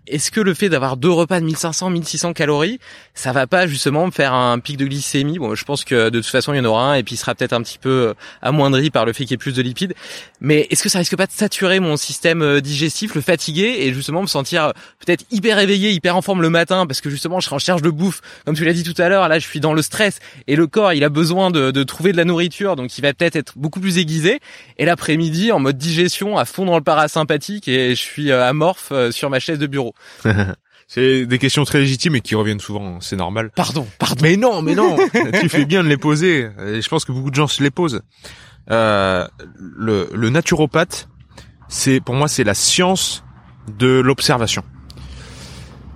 Est-ce 0.06 0.30
que 0.30 0.40
le 0.40 0.54
fait 0.54 0.68
d'avoir 0.68 0.96
deux 0.96 1.10
repas 1.10 1.40
de 1.40 1.46
1500, 1.46 1.90
1600 1.90 2.32
calories, 2.32 2.78
ça 3.14 3.32
va 3.32 3.48
pas 3.48 3.66
justement 3.66 4.06
me 4.06 4.12
faire 4.12 4.32
un 4.34 4.60
pic 4.60 4.76
de 4.76 4.86
glycémie? 4.86 5.40
Bon, 5.40 5.56
je 5.56 5.64
pense 5.64 5.84
que 5.84 6.10
de 6.10 6.20
toute 6.20 6.30
façon 6.30 6.52
il 6.52 6.58
y 6.58 6.60
en 6.60 6.64
aura 6.64 6.92
un 6.92 6.94
et 6.94 7.02
puis 7.02 7.16
il 7.16 7.18
sera 7.18 7.34
peut-être 7.34 7.54
un 7.54 7.62
petit 7.62 7.78
peu 7.78 7.90
euh, 7.90 8.14
amoindri 8.40 8.90
par 8.90 9.04
le 9.04 9.12
fait 9.12 9.24
qu'il 9.24 9.32
y 9.32 9.34
ait 9.34 9.36
plus 9.36 9.54
de 9.54 9.62
lipides. 9.62 9.94
Mais 10.40 10.68
est-ce 10.70 10.84
que 10.84 10.88
ça 10.88 11.00
risque 11.00 11.16
pas 11.16 11.26
de 11.26 11.32
saturer 11.32 11.80
mon 11.80 11.96
système 11.96 12.40
euh, 12.42 12.60
digestif, 12.60 13.16
le 13.16 13.20
fatiguer 13.20 13.78
et 13.80 13.92
justement 13.92 14.22
me 14.22 14.28
sentir 14.28 14.72
peut-être 15.04 15.24
hyper 15.32 15.58
éveillé, 15.58 15.90
hyper 15.90 16.16
en 16.16 16.22
forme 16.22 16.40
le 16.40 16.50
matin 16.50 16.86
parce 16.86 17.00
que 17.00 17.10
justement 17.10 17.40
je 17.40 17.46
serai 17.46 17.56
en 17.56 17.58
charge 17.58 17.82
de 17.82 17.90
bouffe, 17.96 18.20
comme 18.44 18.54
tu 18.54 18.64
l'as 18.64 18.72
dit 18.72 18.84
tout 18.84 19.00
à 19.00 19.08
l'heure, 19.08 19.28
là 19.28 19.38
je 19.38 19.46
suis 19.46 19.60
dans 19.60 19.72
le 19.72 19.82
stress 19.82 20.20
et 20.46 20.56
le 20.56 20.66
corps 20.66 20.92
il 20.92 21.02
a 21.04 21.08
besoin 21.08 21.50
de, 21.50 21.70
de 21.70 21.82
trouver 21.82 22.12
de 22.12 22.16
la 22.16 22.24
nourriture, 22.24 22.76
donc 22.76 22.96
il 22.96 23.02
va 23.02 23.12
peut-être 23.12 23.36
être 23.36 23.54
beaucoup 23.56 23.80
plus 23.80 23.98
aiguisé. 23.98 24.40
Et 24.78 24.84
l'après-midi 24.84 25.52
en 25.52 25.58
mode 25.58 25.78
digestion 25.78 26.38
à 26.38 26.44
fond 26.44 26.64
dans 26.64 26.76
le 26.76 26.82
parasympathique 26.84 27.68
et 27.68 27.90
je 27.90 28.00
suis 28.00 28.30
euh, 28.30 28.46
amorphe 28.46 28.90
euh, 28.92 29.10
sur 29.10 29.30
ma 29.30 29.40
chaise 29.40 29.58
de 29.58 29.66
bureau. 29.66 29.94
C'est 30.88 31.26
des 31.26 31.38
questions 31.38 31.64
très 31.64 31.80
légitimes 31.80 32.14
et 32.14 32.20
qui 32.20 32.36
reviennent 32.36 32.60
souvent, 32.60 33.00
c'est 33.00 33.16
normal. 33.16 33.50
Pardon, 33.56 33.88
pardon. 33.98 34.22
Mais 34.22 34.36
non, 34.36 34.62
mais 34.62 34.76
non, 34.76 34.96
tu 35.40 35.48
fais 35.48 35.64
bien 35.64 35.82
de 35.82 35.88
les 35.88 35.96
poser. 35.96 36.48
Et 36.64 36.80
je 36.80 36.88
pense 36.88 37.04
que 37.04 37.10
beaucoup 37.10 37.30
de 37.30 37.34
gens 37.34 37.48
se 37.48 37.60
les 37.60 37.72
posent. 37.72 38.02
Euh, 38.70 39.26
le, 39.58 40.08
le 40.14 40.30
naturopathe, 40.30 41.08
c'est 41.68 42.00
pour 42.00 42.14
moi 42.14 42.28
c'est 42.28 42.44
la 42.44 42.54
science 42.54 43.24
de 43.78 43.98
l'observation. 43.98 44.62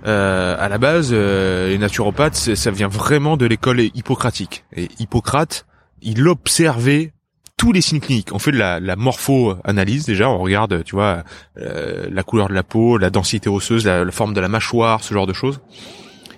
Euh, 0.05 0.55
à 0.59 0.69
la 0.69 0.77
base, 0.77 1.09
euh, 1.11 1.69
les 1.69 1.77
naturopathes, 1.77 2.55
ça 2.55 2.71
vient 2.71 2.87
vraiment 2.87 3.37
de 3.37 3.45
l'école 3.45 3.81
hippocratique. 3.81 4.65
Et 4.75 4.89
Hippocrate, 4.99 5.65
il 6.01 6.27
observait 6.27 7.13
tous 7.61 7.71
les 7.71 7.81
signes 7.81 7.99
cliniques. 7.99 8.29
On 8.33 8.39
fait 8.39 8.51
de 8.51 8.57
la, 8.57 8.95
morpho-analyse 8.95 10.05
déjà, 10.07 10.27
on 10.29 10.39
regarde, 10.39 10.83
tu 10.83 10.95
vois, 10.95 11.23
euh, 11.59 12.07
la 12.11 12.23
couleur 12.23 12.49
de 12.49 12.55
la 12.55 12.63
peau, 12.63 12.97
la 12.97 13.11
densité 13.11 13.49
osseuse, 13.49 13.85
la, 13.85 14.09
forme 14.09 14.33
de 14.33 14.41
la 14.41 14.47
mâchoire, 14.47 15.03
ce 15.03 15.13
genre 15.13 15.27
de 15.27 15.33
choses. 15.33 15.61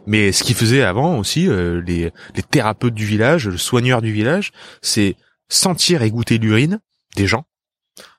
Mais 0.05 0.33
ce 0.33 0.43
qu'il 0.43 0.55
faisait 0.55 0.83
avant 0.83 1.17
aussi, 1.17 1.47
euh, 1.47 1.81
les, 1.87 2.11
les 2.35 2.43
thérapeutes 2.43 2.93
du 2.93 3.05
village, 3.05 3.47
le 3.47 3.57
soigneur 3.57 4.01
du 4.01 4.11
village, 4.11 4.51
c'est 4.81 5.15
sentir 5.47 6.01
et 6.01 6.11
goûter 6.11 6.39
l'urine 6.39 6.81
des 7.15 7.25
gens, 7.25 7.45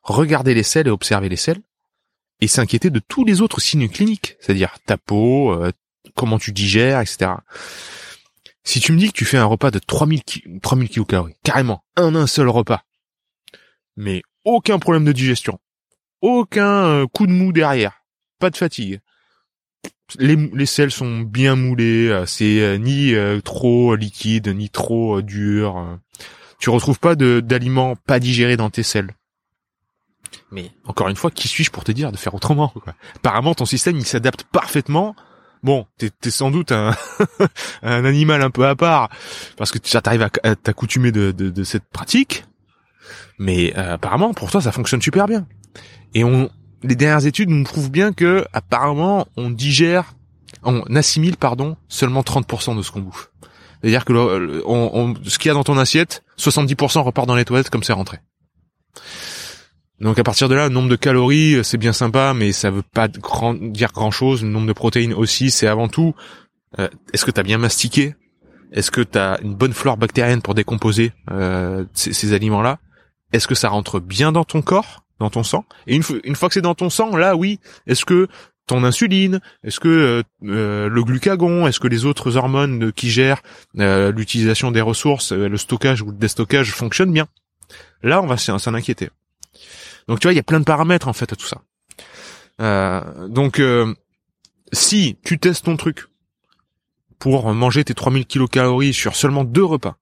regarder 0.03 0.55
les 0.55 0.63
selles 0.63 0.87
et 0.87 0.91
observer 0.91 1.29
les 1.29 1.37
selles, 1.37 1.61
et 2.41 2.49
s'inquiéter 2.49 2.91
de 2.91 3.01
tous 3.01 3.25
les 3.25 3.41
autres 3.41 3.61
signes 3.61 3.89
cliniques, 3.89 4.37
c'est-à-dire 4.41 4.77
ta 4.87 4.97
peau, 4.97 5.53
euh, 5.53 5.73
comment 6.15 6.39
tu 6.39 6.53
digères, 6.53 7.01
etc. 7.01 7.33
Si 8.65 8.81
tu 8.81 8.93
me 8.93 8.99
dis 8.99 9.09
que 9.09 9.17
tu 9.17 9.25
fais 9.25 9.37
un 9.37 9.45
repas 9.45 9.71
de 9.71 9.79
3000, 9.79 10.23
3000 10.63 10.89
kilocalories, 10.89 11.35
carrément, 11.43 11.85
un, 11.97 12.15
un 12.15 12.27
seul 12.27 12.49
repas, 12.49 12.83
mais 13.97 14.23
aucun 14.45 14.79
problème 14.79 15.05
de 15.05 15.13
digestion, 15.13 15.59
aucun 16.21 16.85
euh, 16.85 17.07
coup 17.07 17.27
de 17.27 17.33
mou 17.33 17.53
derrière, 17.53 18.05
pas 18.39 18.51
de 18.51 18.57
fatigue, 18.57 19.01
les, 20.19 20.37
les 20.37 20.67
selles 20.67 20.91
sont 20.91 21.21
bien 21.21 21.57
moulées, 21.57 22.09
euh, 22.09 22.27
c'est 22.27 22.79
ni 22.79 23.15
trop 23.43 23.95
liquide, 23.97 24.49
ni 24.49 24.71
trop 24.71 25.23
dur. 25.23 25.99
Tu 26.59 26.71
retrouves 26.71 26.99
pas 26.99 27.15
d'aliments 27.17 27.97
pas 27.97 28.19
digérés 28.21 28.57
dans 28.57 28.71
tes 28.71 28.83
selles. 28.83 29.15
Mais 30.51 30.71
encore 30.87 31.09
une 31.09 31.17
fois, 31.17 31.31
qui 31.31 31.49
suis-je 31.49 31.71
pour 31.71 31.85
te 31.85 31.93
dire 31.93 32.13
de 32.13 32.17
faire 32.17 32.35
autrement 32.35 32.69
quoi? 32.69 32.95
Apparemment, 33.17 33.55
ton 33.55 33.65
système 33.65 33.97
il 33.97 34.07
s'adapte 34.07 34.45
parfaitement. 34.45 35.15
Bon, 35.63 35.87
t'es 35.97 36.11
es 36.25 36.31
sans 36.31 36.51
doute 36.51 36.73
un, 36.73 36.95
un 37.83 38.05
animal 38.05 38.43
un 38.43 38.51
peu 38.51 38.67
à 38.67 38.77
part 38.77 39.09
parce 39.57 39.71
que 39.73 39.79
ça 39.83 40.03
t'arrive 40.03 40.23
à, 40.43 40.57
t'accoutumer 40.57 41.11
de, 41.11 41.33
de, 41.33 41.49
de, 41.51 41.65
cette 41.65 41.85
pratique. 41.85 42.45
Mais 43.39 43.73
euh, 43.77 43.95
apparemment, 43.95 44.35
pour 44.35 44.51
toi, 44.51 44.61
ça 44.61 44.73
fonctionne 44.73 45.01
super 45.01 45.27
bien. 45.27 45.47
Et 46.13 46.23
on, 46.23 46.51
les 46.83 46.97
dernières 46.97 47.27
études 47.27 47.49
nous 47.49 47.65
prouvent 47.65 47.91
bien 47.91 48.13
que 48.13 48.45
apparemment, 48.53 49.27
on 49.37 49.51
digère, 49.51 50.15
on 50.63 50.83
assimile 50.95 51.37
pardon 51.37 51.77
seulement 51.89 52.21
30% 52.21 52.77
de 52.77 52.83
ce 52.83 52.91
qu'on 52.91 53.01
bouffe. 53.01 53.31
C'est-à-dire 53.81 54.05
que 54.05 54.63
on, 54.67 54.91
on, 54.95 55.15
ce 55.25 55.39
qu'il 55.39 55.49
y 55.49 55.51
a 55.51 55.55
dans 55.55 55.65
ton 55.65 55.77
assiette, 55.77 56.23
70% 56.39 57.01
repart 57.01 57.27
dans 57.27 57.37
les 57.37 57.45
toilettes 57.45 57.71
comme 57.71 57.83
c'est 57.83 57.93
rentré. 57.93 58.19
Donc 60.01 60.19
à 60.19 60.25
partir 60.25 60.49
de 60.49 60.55
là, 60.55 60.69
le 60.69 60.75
nombre 60.75 60.89
de 60.89 60.97
calories, 60.97 61.55
euh, 61.55 61.63
c'est 61.63 61.79
bien 61.79 61.93
sympa, 61.93 62.35
mais 62.35 62.53
ça 62.53 62.71
veut 62.71 62.83
pas 62.83 63.09
dire 63.09 63.93
grand 63.93 64.11
chose. 64.11 64.43
Le 64.43 64.49
nombre 64.49 64.67
de 64.67 64.73
protéines 64.73 65.15
aussi, 65.15 65.51
c'est 65.51 65.67
avant 65.67 65.89
tout. 65.89 66.15
Euh, 66.79 66.89
est-ce 67.13 67.25
que 67.25 67.31
tu 67.31 67.41
as 67.41 67.45
bien 67.45 67.59
mastiqué? 67.59 68.15
Est-ce 68.73 68.91
que 68.91 69.03
tu 69.03 69.19
as 69.19 69.39
une 69.43 69.55
bonne 69.55 69.73
flore 69.73 69.97
bactérienne 69.97 70.43
pour 70.43 70.55
décomposer 70.55 71.13
euh, 71.31 71.85
ces, 71.95 72.33
aliments-là? 72.33 72.79
Est-ce 73.33 73.47
que 73.47 73.55
ça 73.55 73.69
rentre 73.69 74.01
bien 74.01 74.33
dans 74.33 74.45
ton 74.45 74.63
corps, 74.63 75.05
dans 75.21 75.31
ton 75.31 75.45
sang? 75.45 75.65
Et 75.87 75.95
une, 75.95 76.03
une 76.25 76.35
fois 76.35 76.49
que 76.49 76.55
c'est 76.55 76.61
dans 76.61 76.75
ton 76.75 76.91
sang, 76.91 77.17
là, 77.17 77.37
oui. 77.37 77.61
Est-ce 77.87 78.05
que 78.05 78.27
ton 78.67 78.83
insuline, 78.83 79.41
est-ce 79.63 79.79
que 79.79 80.25
le 80.41 81.05
glucagon, 81.05 81.67
est-ce 81.67 81.79
que 81.79 81.87
les 81.87 82.07
autres 82.07 82.37
hormones 82.39 82.93
qui 82.93 83.11
gèrent 83.11 83.43
l'utilisation 83.75 84.71
des 84.71 84.81
ressources, 84.81 85.33
le 85.33 85.57
stockage 85.59 86.01
ou 86.01 86.07
le 86.07 86.17
déstockage 86.17 86.73
fonctionnent 86.73 87.13
bien? 87.13 87.29
Là, 88.03 88.23
on 88.23 88.27
va 88.27 88.39
s'en 88.39 88.75
inquiéter. 88.75 89.11
Donc 90.09 90.21
tu 90.21 90.27
vois, 90.27 90.33
il 90.33 90.37
y 90.37 90.41
a 90.41 90.45
plein 90.45 90.61
de 90.61 90.65
paramètres 90.65 91.09
en 91.09 91.13
fait 91.13 91.33
à 91.33 91.37
tout 91.37 91.47
ça. 91.47 91.63
Euh, 92.61 93.29
donc 93.29 93.59
euh, 93.59 93.95
si 94.73 95.19
tu 95.25 95.39
testes 95.39 95.65
ton 95.65 95.77
truc 95.77 96.07
pour 97.19 97.53
manger 97.55 97.85
tes 97.85 97.95
3000 97.95 98.27
kilocalories 98.27 98.93
sur 98.93 99.17
seulement 99.17 99.45
deux 99.45 99.65
repas. 99.65 99.97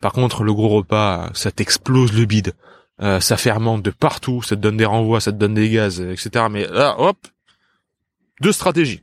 Par 0.00 0.12
contre, 0.12 0.44
le 0.44 0.54
gros 0.54 0.68
repas, 0.68 1.30
ça 1.34 1.50
t'explose 1.50 2.12
le 2.12 2.24
bide. 2.24 2.54
Euh, 3.02 3.20
ça 3.20 3.36
fermente 3.36 3.82
de 3.82 3.90
partout, 3.90 4.42
ça 4.42 4.56
te 4.56 4.60
donne 4.60 4.76
des 4.76 4.84
renvois, 4.84 5.20
ça 5.20 5.32
te 5.32 5.36
donne 5.36 5.54
des 5.54 5.68
gaz, 5.68 6.00
etc. 6.00 6.46
Mais 6.50 6.66
là, 6.66 6.94
hop, 6.98 7.18
deux 8.40 8.52
stratégies. 8.52 9.02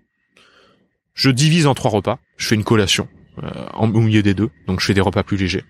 Je 1.13 1.29
divise 1.29 1.67
en 1.67 1.73
trois 1.73 1.91
repas. 1.91 2.19
Je 2.37 2.47
fais 2.47 2.55
une 2.55 2.63
collation 2.63 3.07
au 3.75 3.87
milieu 3.87 4.23
des 4.23 4.33
deux, 4.33 4.49
donc 4.65 4.79
je 4.79 4.85
fais 4.85 4.95
des 4.95 5.01
repas 5.01 5.21
plus 5.21 5.37
légers. 5.37 5.63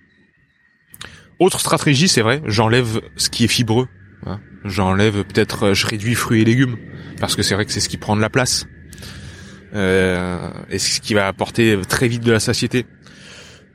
Autre 1.40 1.60
stratégie, 1.60 2.08
c'est 2.08 2.22
vrai, 2.22 2.42
j'enlève 2.46 3.02
ce 3.16 3.30
qui 3.30 3.44
est 3.44 3.50
fibreux. 3.50 3.88
Hein. 4.26 4.40
J'enlève 4.66 5.24
peut-être, 5.24 5.74
je 5.74 5.88
réduis 5.88 6.16
fruits 6.16 6.42
et 6.42 6.46
légumes 6.46 6.78
parce 7.20 7.36
que 7.36 7.44
c'est 7.44 7.56
vrai 7.56 7.66
que 7.66 7.72
c'est 7.72 7.80
ce 7.80 7.90
qui 7.90 7.98
prend 7.98 8.16
de 8.16 8.22
la 8.22 8.30
place 8.30 8.68
euh, 9.74 10.50
et 10.70 10.80
ce 10.80 11.00
qui 11.00 11.14
va 11.14 11.28
apporter 11.28 11.80
très 11.88 12.08
vite 12.08 12.24
de 12.24 12.32
la 12.32 12.40
satiété. 12.40 12.86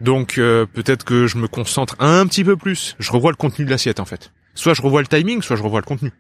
Donc 0.01 0.37
euh, 0.37 0.67
peut-être 0.67 1.05
que 1.05 1.27
je 1.27 1.39
me 1.39 1.47
concentre 1.47 1.97
un 2.01 2.27
petit 2.27 2.45
peu 2.45 2.57
plus. 2.57 2.97
Je 2.99 3.13
revois 3.13 3.31
le 3.31 3.37
contenu 3.37 3.65
de 3.65 3.71
l'assiette 3.71 4.01
en 4.01 4.05
fait. 4.05 4.33
Soit 4.55 4.75
je 4.75 4.83
revois 4.83 5.01
le 5.01 5.07
timing, 5.07 5.43
soit 5.43 5.57
je 5.57 5.63
revois 5.63 5.81
le 5.81 5.87
contenu. 5.87 6.13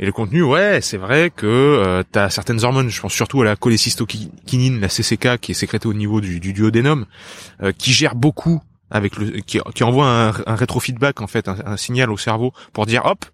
Et 0.00 0.06
le 0.06 0.12
contenu, 0.12 0.42
ouais, 0.42 0.80
c'est 0.80 0.96
vrai 0.96 1.30
que 1.34 1.46
euh, 1.46 2.02
tu 2.12 2.18
as 2.18 2.28
certaines 2.30 2.64
hormones, 2.64 2.88
je 2.88 3.00
pense 3.00 3.12
surtout 3.12 3.42
à 3.42 3.44
la 3.44 3.56
cholécystokinine, 3.56 4.80
la 4.80 4.88
CCK, 4.88 5.38
qui 5.40 5.52
est 5.52 5.54
sécrétée 5.54 5.86
au 5.86 5.94
niveau 5.94 6.20
du, 6.20 6.40
du 6.40 6.54
euh, 6.62 7.72
qui 7.78 7.92
gère 7.92 8.16
beaucoup 8.16 8.60
avec 8.90 9.16
le, 9.16 9.40
qui, 9.40 9.84
envoie 9.84 10.06
un, 10.06 10.54
rétrofeedback 10.54 11.20
en 11.20 11.26
fait, 11.26 11.48
un, 11.48 11.76
signal 11.76 12.10
au 12.10 12.16
cerveau 12.16 12.52
pour 12.72 12.86
dire 12.86 13.02
hop, 13.04 13.24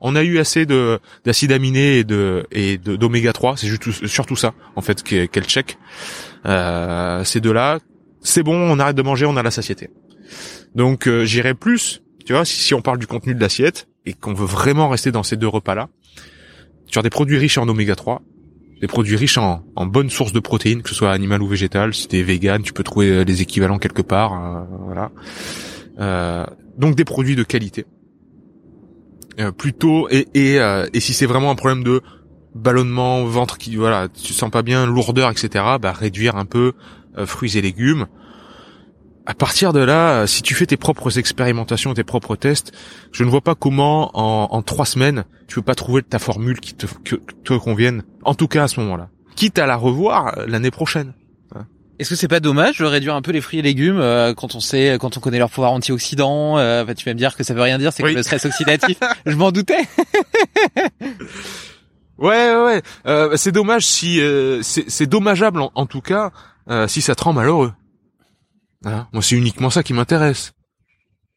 on 0.00 0.14
a 0.14 0.22
eu 0.22 0.38
assez 0.38 0.66
de 0.66 0.98
d'acides 1.24 1.52
aminés 1.52 1.98
et 1.98 2.04
de 2.04 2.46
et 2.52 2.78
d'oméga 2.78 3.32
3, 3.32 3.56
c'est 3.56 3.68
surtout 4.06 4.36
ça 4.36 4.54
en 4.76 4.80
fait 4.80 5.02
qu'elle 5.02 5.44
check. 5.44 5.78
Euh, 6.46 7.24
ces 7.24 7.40
deux-là, 7.40 7.80
c'est 8.20 8.42
bon, 8.42 8.56
on 8.56 8.78
arrête 8.78 8.96
de 8.96 9.02
manger, 9.02 9.26
on 9.26 9.36
a 9.36 9.42
la 9.42 9.50
satiété. 9.50 9.90
Donc 10.74 11.08
euh, 11.08 11.24
j'irai 11.24 11.54
plus, 11.54 12.02
tu 12.24 12.32
vois, 12.32 12.44
si, 12.44 12.60
si 12.60 12.74
on 12.74 12.82
parle 12.82 12.98
du 12.98 13.06
contenu 13.06 13.34
de 13.34 13.40
l'assiette 13.40 13.88
et 14.06 14.12
qu'on 14.12 14.34
veut 14.34 14.46
vraiment 14.46 14.88
rester 14.88 15.10
dans 15.10 15.22
ces 15.22 15.36
deux 15.36 15.48
repas-là, 15.48 15.88
sur 16.86 17.02
des 17.02 17.10
produits 17.10 17.38
riches 17.38 17.58
en 17.58 17.68
oméga 17.68 17.96
3, 17.96 18.22
des 18.80 18.86
produits 18.86 19.16
riches 19.16 19.38
en, 19.38 19.64
en 19.76 19.86
bonnes 19.86 20.10
sources 20.10 20.32
de 20.32 20.40
protéines, 20.40 20.82
que 20.82 20.88
ce 20.88 20.94
soit 20.94 21.12
animal 21.12 21.42
ou 21.42 21.46
végétal. 21.46 21.94
Si 21.94 22.08
t'es 22.08 22.22
vegan, 22.22 22.62
tu 22.62 22.72
peux 22.72 22.84
trouver 22.84 23.10
euh, 23.10 23.24
les 23.24 23.42
équivalents 23.42 23.78
quelque 23.78 24.02
part. 24.02 24.32
Euh, 24.32 24.64
voilà. 24.84 25.10
Euh, 25.98 26.46
donc 26.76 26.94
des 26.94 27.04
produits 27.04 27.36
de 27.36 27.42
qualité. 27.42 27.86
Euh, 29.40 29.52
plutôt 29.52 30.08
et 30.10 30.26
et, 30.34 30.58
euh, 30.58 30.86
et 30.92 30.98
si 30.98 31.14
c'est 31.14 31.26
vraiment 31.26 31.50
un 31.50 31.54
problème 31.54 31.84
de 31.84 32.02
ballonnement, 32.56 33.24
ventre 33.24 33.56
qui 33.56 33.76
voilà, 33.76 34.08
tu 34.08 34.32
sens 34.32 34.50
pas 34.50 34.62
bien, 34.62 34.84
lourdeur, 34.84 35.30
etc. 35.30 35.64
Bah 35.80 35.92
réduire 35.92 36.36
un 36.36 36.44
peu 36.44 36.72
euh, 37.16 37.24
fruits 37.24 37.56
et 37.56 37.62
légumes. 37.62 38.06
À 39.26 39.34
partir 39.34 39.72
de 39.72 39.80
là, 39.80 40.26
si 40.26 40.42
tu 40.42 40.54
fais 40.54 40.66
tes 40.66 40.78
propres 40.78 41.18
expérimentations, 41.18 41.94
tes 41.94 42.02
propres 42.02 42.34
tests, 42.34 42.72
je 43.12 43.22
ne 43.22 43.28
vois 43.28 43.42
pas 43.42 43.54
comment 43.54 44.10
en, 44.14 44.48
en 44.50 44.62
trois 44.62 44.86
semaines 44.86 45.24
tu 45.46 45.56
peux 45.56 45.62
pas 45.62 45.74
trouver 45.74 46.02
ta 46.02 46.18
formule 46.18 46.58
qui 46.58 46.74
te, 46.74 46.86
que, 47.04 47.16
te 47.44 47.52
convienne. 47.52 48.02
En 48.24 48.34
tout 48.34 48.48
cas 48.48 48.64
à 48.64 48.68
ce 48.68 48.80
moment-là, 48.80 49.10
quitte 49.36 49.58
à 49.58 49.66
la 49.66 49.76
revoir 49.76 50.34
l'année 50.46 50.70
prochaine. 50.70 51.12
Est-ce 51.98 52.10
que 52.10 52.16
c'est 52.16 52.28
pas 52.28 52.38
dommage 52.38 52.78
de 52.78 52.84
réduire 52.84 53.16
un 53.16 53.22
peu 53.22 53.32
les 53.32 53.40
fruits 53.40 53.58
et 53.58 53.62
légumes 53.62 53.98
euh, 53.98 54.32
quand 54.32 54.54
on 54.54 54.60
sait, 54.60 54.98
quand 55.00 55.16
on 55.16 55.20
connaît 55.20 55.38
leur 55.38 55.50
pouvoir 55.50 55.72
antioxydant 55.72 56.56
euh, 56.56 56.84
bah, 56.84 56.94
Tu 56.94 57.04
vas 57.04 57.12
me 57.12 57.18
dire 57.18 57.36
que 57.36 57.42
ça 57.42 57.54
veut 57.54 57.62
rien 57.62 57.78
dire, 57.78 57.92
c'est 57.92 58.04
que 58.04 58.08
le 58.08 58.22
stress 58.22 58.44
oxydatif. 58.44 58.98
Je 59.26 59.34
m'en 59.34 59.50
doutais. 59.50 59.88
ouais, 62.18 62.54
ouais, 62.54 62.82
euh, 63.06 63.36
c'est 63.36 63.50
dommage 63.50 63.84
si 63.84 64.20
euh, 64.20 64.62
c'est 64.62 65.06
dommageable 65.06 65.60
en, 65.60 65.72
en, 65.74 65.86
tout 65.86 66.00
cas 66.00 66.30
euh, 66.70 66.86
si 66.86 67.02
ça 67.02 67.16
te 67.16 67.24
rend 67.24 67.32
malheureux. 67.32 67.72
Hein? 68.84 69.08
Moi, 69.12 69.22
c'est 69.22 69.34
uniquement 69.34 69.70
ça 69.70 69.82
qui 69.82 69.92
m'intéresse. 69.92 70.52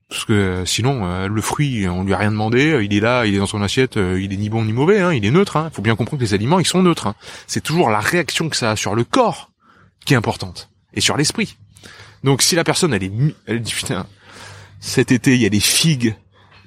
Parce 0.09 0.25
que 0.25 0.63
sinon, 0.65 1.25
le 1.29 1.41
fruit, 1.41 1.87
on 1.87 2.03
lui 2.03 2.13
a 2.13 2.17
rien 2.17 2.31
demandé, 2.31 2.77
il 2.83 2.93
est 2.93 2.99
là, 2.99 3.25
il 3.25 3.33
est 3.33 3.37
dans 3.37 3.45
son 3.45 3.61
assiette, 3.61 3.95
il 3.95 4.33
est 4.33 4.35
ni 4.35 4.49
bon 4.49 4.65
ni 4.65 4.73
mauvais, 4.73 4.99
hein, 4.99 5.13
il 5.13 5.23
est 5.23 5.31
neutre. 5.31 5.55
Il 5.55 5.59
hein. 5.59 5.69
faut 5.71 5.81
bien 5.81 5.95
comprendre 5.95 6.19
que 6.19 6.25
les 6.25 6.33
aliments, 6.33 6.59
ils 6.59 6.67
sont 6.67 6.83
neutres. 6.83 7.07
Hein. 7.07 7.15
C'est 7.47 7.61
toujours 7.61 7.89
la 7.89 8.01
réaction 8.01 8.49
que 8.49 8.57
ça 8.57 8.71
a 8.71 8.75
sur 8.75 8.93
le 8.93 9.05
corps 9.05 9.50
qui 10.05 10.13
est 10.13 10.17
importante. 10.17 10.69
Et 10.93 11.01
sur 11.01 11.17
l'esprit. 11.17 11.57
Donc 12.23 12.41
si 12.41 12.55
la 12.55 12.63
personne 12.63 12.93
elle 12.93 13.03
est 13.03 13.11
elle 13.45 13.61
dit 13.61 13.73
putain 13.73 14.05
cet 14.79 15.11
été 15.11 15.35
il 15.35 15.41
y 15.41 15.45
a 15.45 15.49
des 15.49 15.59
figues. 15.59 16.15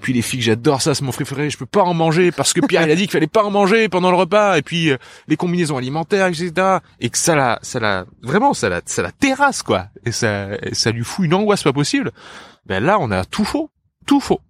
Puis 0.01 0.13
les 0.13 0.23
figues 0.23 0.43
j'adore 0.43 0.83
ça 0.83 0.95
c'est 0.95 1.05
mon 1.05 1.13
préféré 1.13 1.49
je 1.51 1.57
peux 1.57 1.67
pas 1.67 1.83
en 1.83 1.95
manger 1.95 2.31
parce 2.31 2.53
que 2.53 2.61
Pierre 2.67 2.83
il 2.83 2.91
a 2.91 2.95
dit 2.95 3.03
qu'il 3.03 3.11
fallait 3.11 3.27
pas 3.27 3.45
en 3.45 3.51
manger 3.51 3.89
pendant 3.89 4.11
le 4.11 4.17
repas. 4.17 4.59
Et 4.59 4.63
puis 4.63 4.91
euh, 4.91 4.97
les 5.29 5.37
combinaisons 5.37 5.77
alimentaires 5.77 6.27
etc 6.27 6.79
et 7.01 7.11
que 7.11 7.19
ça 7.19 7.35
la 7.35 7.59
ça 7.63 7.81
la 7.81 8.07
vraiment 8.23 8.55
ça 8.55 8.69
la 8.69 8.81
ça 8.85 9.03
la 9.03 9.13
terrasse 9.13 9.63
quoi. 9.63 9.89
Et 10.05 10.13
ça 10.13 10.49
ça 10.73 10.91
lui 10.91 11.05
fout 11.05 11.25
une 11.25 11.35
angoisse 11.35 11.63
pas 11.63 11.73
possible. 11.73 12.13
Ben 12.67 12.83
là 12.83 12.99
on 13.01 13.11
a 13.11 13.25
tout 13.25 13.45
faux. 13.45 13.71
Tout 14.07 14.21
faux. 14.21 14.41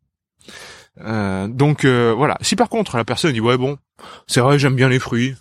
Euh, 1.00 1.46
donc 1.48 1.84
euh, 1.84 2.12
voilà. 2.16 2.36
Si 2.40 2.56
par 2.56 2.68
contre 2.68 2.96
la 2.96 3.04
personne 3.04 3.32
dit 3.32 3.40
ouais 3.40 3.56
bon 3.56 3.78
c'est 4.26 4.40
vrai 4.40 4.58
j'aime 4.58 4.74
bien 4.74 4.88
les 4.88 4.98
fruits 4.98 5.34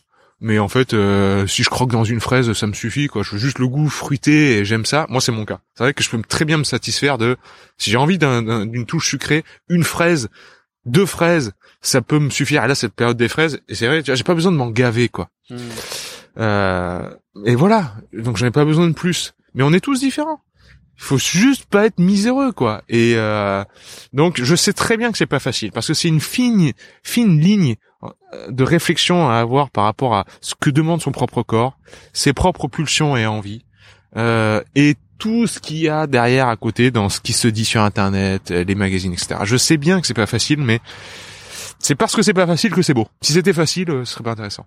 mais 0.43 0.59
en 0.59 0.67
fait 0.67 0.93
euh, 0.93 1.47
si 1.47 1.63
je 1.63 1.69
croque 1.69 1.89
dans 1.89 2.03
une 2.03 2.19
fraise 2.19 2.51
ça 2.51 2.67
me 2.67 2.73
suffit 2.73 3.07
quoi. 3.07 3.23
Je 3.23 3.31
veux 3.31 3.37
juste 3.37 3.59
le 3.59 3.67
goût 3.67 3.89
fruité 3.89 4.57
et 4.57 4.65
j'aime 4.65 4.85
ça. 4.85 5.07
Moi 5.09 5.21
c'est 5.21 5.31
mon 5.31 5.45
cas. 5.45 5.61
C'est 5.73 5.85
vrai 5.85 5.93
que 5.93 6.03
je 6.03 6.09
peux 6.09 6.21
très 6.21 6.45
bien 6.45 6.57
me 6.57 6.65
satisfaire 6.65 7.17
de 7.17 7.37
si 7.77 7.89
j'ai 7.89 7.97
envie 7.97 8.17
d'une 8.17 8.85
touche 8.85 9.09
sucrée 9.09 9.43
une 9.69 9.85
fraise 9.85 10.29
deux 10.85 11.05
fraises 11.05 11.53
ça 11.81 12.01
peut 12.01 12.19
me 12.19 12.29
suffire. 12.29 12.63
Et 12.65 12.67
là 12.67 12.75
cette 12.75 12.93
période 12.93 13.17
des 13.17 13.29
fraises 13.29 13.61
et 13.69 13.75
c'est 13.75 13.87
vrai 13.87 14.03
j'ai 14.05 14.23
pas 14.23 14.35
besoin 14.35 14.51
de 14.51 14.57
m'en 14.57 14.69
gaver 14.69 15.07
quoi. 15.07 15.29
Mmh. 15.49 15.57
euh, 16.39 17.09
et 17.45 17.55
voilà. 17.55 17.95
Donc 18.11 18.35
j'en 18.35 18.45
ai 18.45 18.51
pas 18.51 18.65
besoin 18.65 18.87
de 18.87 18.93
plus. 18.93 19.33
Mais 19.55 19.63
on 19.63 19.71
est 19.71 19.79
tous 19.79 20.01
différents 20.01 20.41
faut 20.95 21.17
juste 21.17 21.65
pas 21.65 21.85
être 21.85 21.99
miséreux 21.99 22.51
quoi 22.51 22.83
et 22.87 23.13
euh, 23.17 23.63
donc 24.13 24.41
je 24.41 24.55
sais 24.55 24.73
très 24.73 24.95
bien 24.95 25.11
que 25.11 25.17
c'est 25.17 25.25
pas 25.25 25.39
facile 25.39 25.71
parce 25.71 25.87
que 25.87 25.93
c'est 25.93 26.07
une 26.07 26.21
fine 26.21 26.71
fine 27.03 27.39
ligne 27.39 27.75
de 28.49 28.63
réflexion 28.63 29.29
à 29.29 29.35
avoir 29.35 29.69
par 29.69 29.85
rapport 29.85 30.15
à 30.15 30.25
ce 30.41 30.55
que 30.59 30.69
demande 30.69 31.01
son 31.01 31.11
propre 31.11 31.43
corps, 31.43 31.77
ses 32.13 32.33
propres 32.33 32.67
pulsions 32.67 33.15
et 33.15 33.25
envies, 33.25 33.63
euh, 34.17 34.61
et 34.75 34.95
tout 35.17 35.47
ce 35.47 35.59
qu'il 35.59 35.77
y 35.77 35.89
a 35.89 36.07
derrière 36.07 36.47
à 36.47 36.55
côté 36.57 36.91
dans 36.91 37.09
ce 37.09 37.21
qui 37.21 37.33
se 37.33 37.47
dit 37.47 37.65
sur 37.65 37.81
Internet, 37.81 38.51
euh, 38.51 38.63
les 38.63 38.75
magazines, 38.75 39.13
etc. 39.13 39.41
Je 39.43 39.57
sais 39.57 39.77
bien 39.77 40.01
que 40.01 40.07
c'est 40.07 40.13
pas 40.13 40.25
facile, 40.25 40.59
mais 40.59 40.81
c'est 41.79 41.95
parce 41.95 42.15
que 42.15 42.21
c'est 42.21 42.33
pas 42.33 42.47
facile 42.47 42.71
que 42.71 42.81
c'est 42.81 42.93
beau. 42.93 43.07
Si 43.21 43.33
c'était 43.33 43.53
facile, 43.53 43.89
euh, 43.89 44.05
ce 44.05 44.13
serait 44.13 44.23
pas 44.23 44.31
intéressant. 44.31 44.65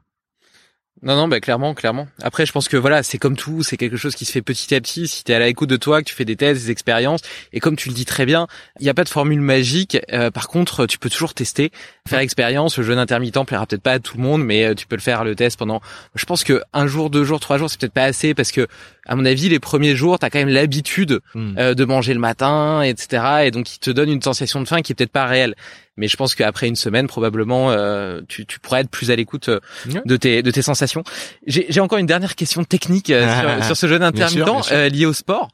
Non, 1.02 1.14
non, 1.14 1.28
bah 1.28 1.40
clairement, 1.40 1.74
clairement. 1.74 2.08
Après, 2.22 2.46
je 2.46 2.52
pense 2.52 2.68
que 2.68 2.76
voilà, 2.76 3.02
c'est 3.02 3.18
comme 3.18 3.36
tout, 3.36 3.62
c'est 3.62 3.76
quelque 3.76 3.98
chose 3.98 4.14
qui 4.14 4.24
se 4.24 4.32
fait 4.32 4.40
petit 4.40 4.74
à 4.74 4.80
petit. 4.80 5.06
Si 5.06 5.24
tu 5.24 5.32
es 5.32 5.34
à 5.34 5.38
l'écoute 5.38 5.68
de 5.68 5.76
toi, 5.76 6.00
que 6.02 6.08
tu 6.08 6.14
fais 6.14 6.24
des 6.24 6.36
tests, 6.36 6.64
des 6.64 6.70
expériences, 6.70 7.20
et 7.52 7.60
comme 7.60 7.76
tu 7.76 7.90
le 7.90 7.94
dis 7.94 8.06
très 8.06 8.24
bien, 8.24 8.46
il 8.80 8.84
n'y 8.84 8.88
a 8.88 8.94
pas 8.94 9.04
de 9.04 9.10
formule 9.10 9.42
magique. 9.42 9.98
Euh, 10.12 10.30
par 10.30 10.48
contre, 10.48 10.86
tu 10.86 10.98
peux 10.98 11.10
toujours 11.10 11.34
tester, 11.34 11.70
faire 12.08 12.20
l'expérience. 12.20 12.78
Le 12.78 12.84
jeûne 12.84 12.98
intermittent 12.98 13.44
plaira 13.44 13.66
peut-être 13.66 13.82
pas 13.82 13.92
à 13.92 13.98
tout 13.98 14.16
le 14.16 14.22
monde, 14.22 14.42
mais 14.42 14.64
euh, 14.64 14.74
tu 14.74 14.86
peux 14.86 14.96
le 14.96 15.02
faire 15.02 15.22
le 15.22 15.34
test 15.34 15.58
pendant. 15.58 15.82
Je 16.14 16.24
pense 16.24 16.44
que 16.44 16.62
un 16.72 16.86
jour, 16.86 17.10
deux 17.10 17.24
jours, 17.24 17.40
trois 17.40 17.58
jours, 17.58 17.68
c'est 17.68 17.78
peut-être 17.78 17.92
pas 17.92 18.04
assez 18.04 18.32
parce 18.32 18.50
que, 18.50 18.66
à 19.04 19.16
mon 19.16 19.26
avis, 19.26 19.50
les 19.50 19.60
premiers 19.60 19.94
jours, 19.94 20.18
t'as 20.18 20.30
quand 20.30 20.38
même 20.38 20.48
l'habitude 20.48 21.20
hmm. 21.34 21.58
euh, 21.58 21.74
de 21.74 21.84
manger 21.84 22.14
le 22.14 22.20
matin, 22.20 22.80
etc. 22.80 23.22
Et 23.44 23.50
donc, 23.50 23.74
il 23.74 23.78
te 23.80 23.90
donne 23.90 24.10
une 24.10 24.22
sensation 24.22 24.62
de 24.62 24.66
faim 24.66 24.80
qui 24.80 24.92
est 24.92 24.94
peut-être 24.94 25.12
pas 25.12 25.26
réelle 25.26 25.54
mais 25.96 26.08
je 26.08 26.16
pense 26.16 26.34
qu'après 26.34 26.68
une 26.68 26.76
semaine 26.76 27.06
probablement 27.06 27.70
euh, 27.70 28.20
tu, 28.28 28.46
tu 28.46 28.60
pourrais 28.60 28.80
être 28.80 28.90
plus 28.90 29.10
à 29.10 29.16
l'écoute 29.16 29.48
euh, 29.48 29.60
de 30.04 30.16
tes 30.16 30.42
de 30.42 30.50
tes 30.50 30.62
sensations. 30.62 31.04
J'ai 31.46 31.80
encore 31.80 31.98
une 31.98 32.06
dernière 32.06 32.34
question 32.34 32.64
technique 32.64 33.10
euh, 33.10 33.56
sur, 33.58 33.64
sur, 33.66 33.76
ce 33.76 33.86
jeûne 33.86 34.02
intermittent 34.02 34.70
lié 34.70 35.06
au 35.06 35.12
sport. 35.12 35.48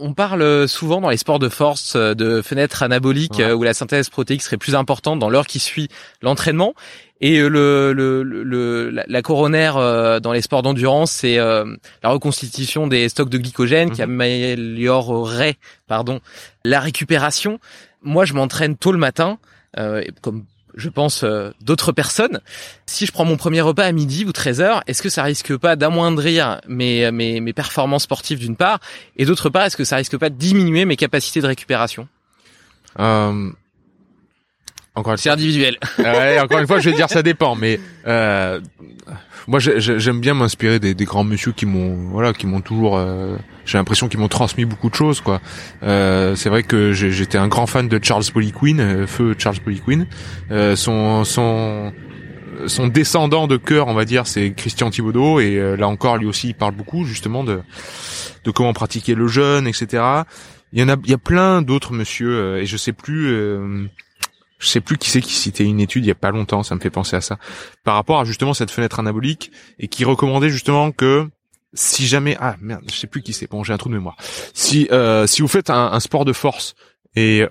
On 0.00 0.12
parle 0.12 0.68
souvent 0.68 1.00
dans 1.00 1.10
les 1.10 1.16
sports 1.16 1.40
de 1.40 1.48
force 1.48 1.96
de 1.96 2.40
fenêtres 2.40 2.84
anaboliques 2.84 3.42
où 3.56 3.64
la 3.64 3.74
synthèse 3.74 4.08
protéique 4.10 4.42
serait 4.42 4.56
plus 4.56 4.76
importante 4.76 5.18
dans 5.18 5.28
l'heure 5.28 5.48
qui 5.48 5.58
suit 5.58 5.88
l'entraînement. 6.22 6.74
Et 7.20 7.40
le, 7.40 7.92
le, 7.92 8.22
le, 8.22 8.90
la, 8.90 9.22
coronaire 9.22 10.20
dans 10.20 10.32
les 10.32 10.40
sports 10.40 10.62
d'endurance, 10.62 11.10
c'est 11.10 11.38
la 11.38 12.10
reconstitution 12.10 12.86
des 12.86 13.08
stocks 13.08 13.28
de 13.28 13.38
glycogène 13.38 13.90
qui 13.90 14.02
mhm. 14.02 14.20
améliorerait 14.20 15.56
pardon 15.88 16.20
la 16.64 16.78
récupération. 16.78 17.58
Moi, 18.00 18.24
je 18.24 18.34
m'entraîne 18.34 18.76
tôt 18.76 18.92
le 18.92 18.98
matin. 18.98 19.40
Euh, 19.76 20.02
comme 20.22 20.44
je 20.74 20.88
pense 20.88 21.24
euh, 21.24 21.50
d'autres 21.60 21.92
personnes. 21.92 22.40
Si 22.86 23.04
je 23.04 23.12
prends 23.12 23.24
mon 23.24 23.36
premier 23.36 23.60
repas 23.60 23.84
à 23.84 23.92
midi 23.92 24.24
ou 24.24 24.30
13h, 24.30 24.82
est-ce 24.86 25.02
que 25.02 25.08
ça 25.08 25.22
risque 25.24 25.56
pas 25.56 25.76
d'amoindrir 25.76 26.60
mes, 26.68 27.52
performances 27.54 28.04
sportives 28.04 28.38
d'une 28.38 28.56
part? 28.56 28.78
Et 29.16 29.24
d'autre 29.24 29.50
part, 29.50 29.64
est-ce 29.64 29.76
que 29.76 29.84
ça 29.84 29.96
risque 29.96 30.16
pas 30.16 30.30
de 30.30 30.36
diminuer 30.36 30.84
mes 30.84 30.96
capacités 30.96 31.40
de 31.40 31.46
récupération? 31.46 32.08
Euh... 32.98 33.50
Encore 34.98 35.18
c'est 35.18 35.30
individuel. 35.30 35.76
ouais, 35.98 36.38
encore 36.42 36.58
une 36.58 36.66
fois, 36.66 36.80
je 36.80 36.90
vais 36.90 36.96
dire 36.96 37.08
ça 37.08 37.22
dépend, 37.22 37.54
mais 37.54 37.80
euh, 38.06 38.60
moi 39.46 39.58
j'aime 39.58 40.20
bien 40.20 40.34
m'inspirer 40.34 40.78
des, 40.78 40.94
des, 40.94 41.04
grands 41.04 41.24
monsieur 41.24 41.52
qui 41.52 41.66
m'ont 41.66 41.94
voilà 42.10 42.32
qui 42.32 42.46
m'ont 42.46 42.60
toujours 42.60 42.96
euh, 42.96 43.36
j'ai 43.64 43.78
l'impression 43.78 44.08
qu'ils 44.08 44.20
m'ont 44.20 44.28
transmis 44.28 44.64
beaucoup 44.64 44.90
de 44.90 44.94
choses 44.94 45.20
quoi 45.20 45.40
euh, 45.82 46.34
c'est 46.36 46.50
vrai 46.50 46.62
que 46.62 46.92
j'étais 46.92 47.38
un 47.38 47.48
grand 47.48 47.66
fan 47.66 47.88
de 47.88 47.98
Charles 48.02 48.24
Poliquin 48.32 48.78
euh, 48.78 49.06
feu 49.06 49.34
Charles 49.38 49.60
Poliquin 49.60 50.06
euh, 50.50 50.76
son 50.76 51.24
son 51.24 51.92
son 52.66 52.88
descendant 52.88 53.46
de 53.46 53.56
cœur, 53.56 53.86
on 53.86 53.94
va 53.94 54.04
dire, 54.04 54.26
c'est 54.26 54.52
Christian 54.52 54.90
Thibaudot, 54.90 55.40
et 55.40 55.56
euh, 55.56 55.76
là 55.76 55.88
encore, 55.88 56.16
lui 56.16 56.26
aussi, 56.26 56.48
il 56.48 56.54
parle 56.54 56.74
beaucoup 56.74 57.04
justement 57.04 57.44
de 57.44 57.60
de 58.44 58.50
comment 58.50 58.72
pratiquer 58.72 59.14
le 59.14 59.26
jeûne, 59.26 59.66
etc. 59.66 60.02
Il 60.72 60.80
y 60.80 60.82
en 60.82 60.88
a, 60.88 60.96
il 61.04 61.10
y 61.10 61.14
a 61.14 61.18
plein 61.18 61.62
d'autres 61.62 61.92
monsieur, 61.92 62.30
euh, 62.30 62.60
et 62.62 62.66
je 62.66 62.76
sais 62.76 62.92
plus, 62.92 63.28
euh, 63.28 63.86
je 64.58 64.68
sais 64.68 64.80
plus 64.80 64.98
qui 64.98 65.10
c'est 65.10 65.20
qui 65.20 65.32
citait 65.32 65.64
une 65.64 65.80
étude 65.80 66.04
il 66.04 66.08
y 66.08 66.12
a 66.12 66.16
pas 66.16 66.30
longtemps, 66.30 66.62
ça 66.62 66.74
me 66.74 66.80
fait 66.80 66.90
penser 66.90 67.16
à 67.16 67.20
ça, 67.20 67.38
par 67.84 67.94
rapport 67.94 68.20
à 68.20 68.24
justement 68.24 68.54
cette 68.54 68.70
fenêtre 68.70 68.98
anabolique, 69.00 69.50
et 69.78 69.88
qui 69.88 70.04
recommandait 70.04 70.50
justement 70.50 70.92
que 70.92 71.28
si 71.74 72.06
jamais, 72.06 72.36
ah 72.40 72.56
merde, 72.60 72.84
je 72.90 72.96
sais 72.96 73.06
plus 73.06 73.22
qui 73.22 73.32
c'est, 73.32 73.48
bon 73.48 73.62
j'ai 73.62 73.72
un 73.72 73.78
trou 73.78 73.88
de 73.88 73.94
mémoire. 73.94 74.16
Si 74.54 74.88
si 75.26 75.42
vous 75.42 75.48
faites 75.48 75.70
un, 75.70 76.00
sport 76.00 76.24
de 76.24 76.32
force 76.32 76.74
et 77.14 77.44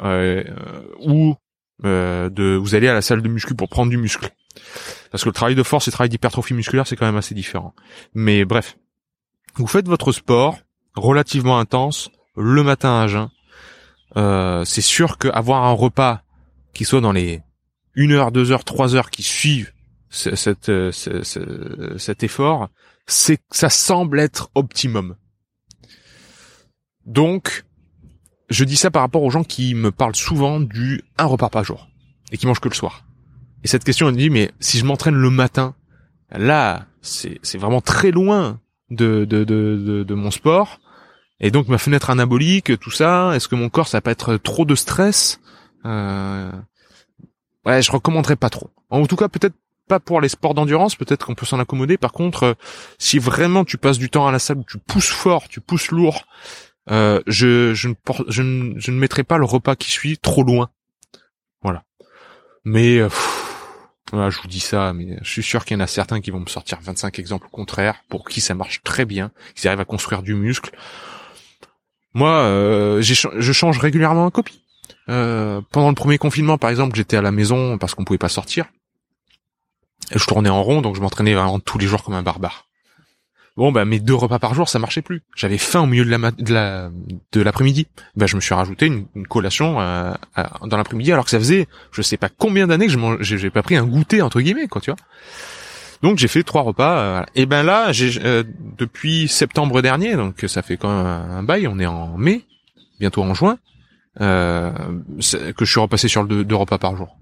ou 1.00 1.36
de, 1.84 2.56
vous 2.56 2.76
allez 2.76 2.88
à 2.88 2.94
la 2.94 3.02
salle 3.02 3.22
de 3.22 3.30
muscu 3.30 3.56
pour 3.56 3.70
prendre 3.70 3.90
du 3.90 3.98
muscle 3.98 4.32
parce 5.12 5.24
que 5.24 5.30
le 5.30 5.34
travail 5.34 5.56
de 5.56 5.64
force 5.64 5.88
et 5.88 5.92
le 5.92 5.94
travail 5.94 6.10
d'hypertrophie 6.10 6.54
musculaire, 6.54 6.88
c'est 6.88 6.96
quand 6.96 7.06
même 7.06 7.18
assez 7.18 7.36
différent. 7.36 7.74
Mais 8.14 8.46
bref, 8.46 8.78
vous 9.56 9.68
faites 9.68 9.88
votre 9.88 10.12
sport 10.12 10.58
relativement 10.96 11.60
intense 11.60 12.10
le 12.36 12.64
matin 12.64 13.00
à 13.00 13.08
jeun. 13.08 13.30
Euh, 14.16 14.66
c'est 14.66 14.82
sûr 14.82 15.18
qu'avoir 15.18 15.64
un 15.64 15.72
repas 15.72 16.22
qui 16.78 16.86
soit 16.86 17.02
dans 17.02 17.12
les 17.12 17.41
1 17.98 18.12
heure, 18.12 18.32
2 18.32 18.52
heures, 18.52 18.64
3 18.64 18.95
heures 18.95 19.10
qui 19.10 19.24
suivent 19.24 19.74
euh, 20.28 20.91
cet 21.98 22.24
effort, 22.24 22.70
c'est 23.08 23.40
ça 23.52 23.70
semble 23.70 24.20
être 24.20 24.49
optimum. 24.56 25.16
Donc, 27.06 27.66
je 28.49 28.64
dis 28.64 28.78
ça 28.78 28.91
par 28.91 29.02
rapport 29.02 29.24
aux 29.24 29.30
gens 29.30 29.44
qui 29.44 29.74
me 29.74 29.91
parlent 29.91 30.16
souvent 30.16 30.60
du 30.60 31.04
un 31.18 31.26
repas 31.26 31.49
par 31.49 31.64
jour 31.64 31.88
et 32.32 32.38
qui 32.38 32.45
mangent 32.45 32.60
que 32.60 32.70
le 32.70 32.76
soir. 32.76 33.06
Et 33.64 33.68
cette 33.68 33.84
question, 33.84 34.08
elle 34.08 34.14
me 34.14 34.20
dit, 34.20 34.30
mais 34.30 34.52
si 34.60 34.78
je 34.78 34.86
m'entraîne 34.86 35.16
le 35.16 35.30
matin, 35.30 35.74
là, 36.32 36.86
c'est, 37.02 37.40
vraiment 37.58 37.82
très 37.82 38.12
loin 38.12 38.60
de, 38.91 39.26
de, 39.26 39.44
de, 39.44 40.04
de, 40.04 40.14
mon 40.14 40.32
sport. 40.32 40.80
Et 41.40 41.52
donc 41.52 41.68
ma 41.68 41.78
fenêtre 41.78 42.10
anabolique, 42.10 42.80
tout 42.80 42.91
ça, 42.91 43.32
est-ce 43.36 43.48
que 43.48 43.56
mon 43.56 43.70
corps, 43.70 43.88
ça 43.88 43.98
va 43.98 44.02
pas 44.02 44.12
être 44.12 44.38
trop 44.38 44.66
de 44.66 44.76
stress? 44.76 45.40
Ouais, 45.84 47.82
je 47.82 47.91
recommanderais 47.91 48.38
pas 48.38 48.49
trop. 48.49 48.70
En 48.90 49.06
tout 49.08 49.18
cas, 49.18 49.28
peut-être 49.28 49.56
pas 49.88 49.99
pour 49.99 50.22
les 50.22 50.30
sports 50.30 50.54
d'endurance, 50.54 50.95
peut-être 50.95 51.26
qu'on 51.26 51.36
peut 51.36 51.45
s'en 51.45 51.60
accommoder. 51.60 51.98
Par 51.98 52.12
contre, 52.12 52.44
euh, 52.44 52.54
si 52.98 53.20
vraiment 53.20 53.66
tu 53.66 53.78
passes 53.78 53.98
du 53.98 54.10
temps 54.10 54.28
à 54.28 54.32
la 54.32 54.40
salle, 54.40 54.64
tu 54.68 54.78
pousses 54.78 55.10
fort, 55.10 55.48
tu 55.48 55.62
pousses 55.62 55.91
lourd, 55.91 56.26
euh, 56.91 57.22
je, 57.28 57.74
je, 57.74 57.90
ne, 57.90 57.94
je, 58.28 58.41
ne, 58.41 58.80
je 58.80 58.91
ne 58.91 58.98
mettrai 58.98 59.24
pas 59.24 59.38
le 59.38 59.45
repas 59.45 59.76
qui 59.76 59.91
suit 59.91 60.18
trop 60.18 60.44
loin. 60.44 60.70
Voilà. 61.62 61.84
Mais 62.64 62.99
euh, 62.99 63.10
je 64.14 64.41
vous 64.41 64.48
dis 64.48 64.60
ça, 64.60 64.94
mais 64.94 65.18
je 65.22 65.30
suis 65.30 65.44
sûr 65.44 65.66
qu'il 65.66 65.78
y 65.78 65.82
en 65.82 65.84
a 65.84 65.88
certains 65.88 66.22
qui 66.22 66.32
vont 66.32 66.40
me 66.40 66.48
sortir 66.48 66.80
25 66.82 67.20
exemples 67.20 67.48
contraires 67.52 68.04
pour 68.10 68.28
qui 68.28 68.41
ça 68.41 68.54
marche 68.54 68.82
très 68.84 69.06
bien, 69.06 69.32
qu'ils 69.56 69.68
arrivent 69.68 69.82
à 69.82 69.86
construire 69.86 70.22
du 70.22 70.36
muscle. 70.36 70.72
Moi, 72.14 72.32
euh, 72.32 73.02
je 73.02 73.52
change 73.52 73.78
régulièrement 73.80 74.26
un 74.26 74.32
copie. 74.32 74.64
Euh, 75.10 75.62
pendant 75.72 75.90
le 75.90 75.96
premier 75.96 76.18
confinement, 76.18 76.58
par 76.58 76.70
exemple, 76.70 76.96
j'étais 76.96 77.18
à 77.18 77.22
la 77.22 77.32
maison 77.32 77.78
parce 77.78 77.96
qu'on 77.96 78.04
pouvait 78.04 78.18
pas 78.18 78.30
sortir. 78.30 78.66
Et 80.12 80.20
je 80.20 80.26
tournais 80.26 80.50
en 80.50 80.64
rond, 80.64 80.82
donc 80.82 80.96
je 80.96 81.02
m'entraînais 81.02 81.34
vraiment 81.34 81.60
tous 81.60 81.78
les 81.78 81.88
jours 81.88 82.04
comme 82.04 82.14
un 82.14 82.24
barbare. 82.24 82.68
Bon, 83.58 83.72
bah, 83.72 83.86
mes 83.86 84.00
deux 84.00 84.14
repas 84.14 84.38
par 84.38 84.54
jour, 84.54 84.70
ça 84.70 84.78
marchait 84.78 85.02
plus. 85.02 85.24
J'avais 85.36 85.58
faim 85.58 85.82
au 85.82 85.86
milieu 85.88 86.06
de 86.06 86.12
la 86.12 86.32
de 86.32 86.54
la 86.54 86.92
de 87.32 87.42
l'après-midi. 87.42 87.88
Bah, 88.16 88.28
je 88.28 88.36
me 88.36 88.42
suis 88.42 88.54
rajouté 88.54 88.86
une, 88.86 89.08
collation 89.28 89.82
euh, 89.82 90.14
dans 90.66 90.78
l'après-midi, 90.78 91.12
alors 91.12 91.26
que 91.26 91.32
ça 91.32 91.40
faisait, 91.40 91.68
je 91.92 92.04
sais 92.04 92.18
pas 92.18 92.30
combien 92.30 92.68
d'années 92.68 92.86
que 92.86 92.94
je 92.94 93.38
j'ai 93.38 93.50
pas 93.50 93.64
pris 93.64 93.76
un 93.76 93.86
goûter 93.86 94.22
entre 94.22 94.42
guillemets, 94.42 94.68
quoi, 94.68 94.80
tu 94.80 94.92
vois. 94.92 95.00
Donc 96.04 96.20
j'ai 96.20 96.28
fait 96.28 96.44
trois 96.44 96.62
repas. 96.62 97.00
Euh, 97.00 97.24
et 97.34 97.48
ben 97.48 97.64
là, 97.64 97.92
j'ai 97.92 98.22
euh, 98.24 98.44
depuis 98.78 99.28
septembre 99.28 99.82
dernier, 99.82 100.16
donc 100.16 100.46
ça 100.48 100.62
fait 100.62 100.78
quand 100.78 100.96
même 100.96 101.08
un, 101.08 101.42
bail. 101.42 101.68
On 101.68 101.80
est 101.80 101.88
en 101.88 102.16
mai, 102.16 102.44
bientôt 103.00 103.24
en 103.24 103.34
juin, 103.34 103.58
que 104.19 105.65
je 105.65 105.65
suis 105.65 105.80
repassé 105.80 106.07
sur 106.07 106.26
deux, 106.26 106.56
repas 106.56 106.77
par 106.77 106.95
jour. 106.95 107.18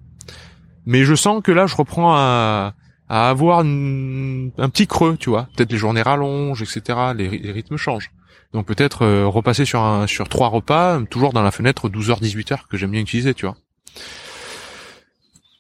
Mais 0.86 1.04
je 1.04 1.16
sens 1.16 1.42
que 1.44 1.52
là, 1.52 1.68
je 1.68 1.76
reprends 1.76 2.16
à 2.16 2.74
à 3.08 3.30
avoir 3.30 3.60
un 3.60 4.70
petit 4.70 4.88
creux, 4.88 5.18
tu 5.18 5.30
vois. 5.30 5.48
Peut-être 5.56 5.72
les 5.72 5.78
journées 5.78 6.02
rallongent, 6.02 6.62
etc. 6.62 7.14
Les, 7.16 7.52
rythmes 7.52 7.78
changent. 7.78 8.12
Donc 8.54 8.66
peut-être 8.66 9.04
euh, 9.04 9.28
repasser 9.28 9.66
sur 9.66 10.30
trois 10.30 10.48
repas, 10.48 11.02
toujours 11.10 11.34
dans 11.34 11.44
la 11.44 11.52
fenêtre 11.52 11.90
12h 11.90 12.22
18h 12.22 12.68
que 12.70 12.78
j'aime 12.78 12.92
bien 12.92 13.02
utiliser, 13.02 13.34
tu 13.34 13.46
vois. 13.46 13.56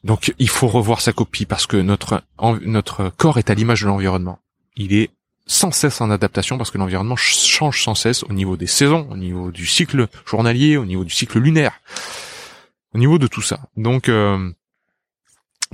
Donc 0.03 0.33
il 0.39 0.49
faut 0.49 0.67
revoir 0.67 1.01
sa 1.01 1.13
copie 1.13 1.45
parce 1.45 1.65
que 1.65 1.77
notre 1.77 2.23
notre 2.63 3.09
corps 3.09 3.37
est 3.37 3.49
à 3.49 3.53
l'image 3.53 3.81
de 3.81 3.87
l'environnement. 3.87 4.39
Il 4.75 4.93
est 4.93 5.09
sans 5.47 5.71
cesse 5.71 6.01
en 6.01 6.09
adaptation 6.09 6.57
parce 6.57 6.71
que 6.71 6.77
l'environnement 6.77 7.15
change 7.15 7.83
sans 7.83 7.95
cesse 7.95 8.23
au 8.23 8.33
niveau 8.33 8.57
des 8.57 8.67
saisons, 8.67 9.07
au 9.11 9.17
niveau 9.17 9.51
du 9.51 9.65
cycle 9.65 10.07
journalier, 10.25 10.77
au 10.77 10.85
niveau 10.85 11.03
du 11.03 11.13
cycle 11.13 11.39
lunaire, 11.39 11.81
au 12.93 12.97
niveau 12.97 13.19
de 13.19 13.27
tout 13.27 13.41
ça. 13.41 13.59
Donc 13.77 14.09
euh, 14.09 14.51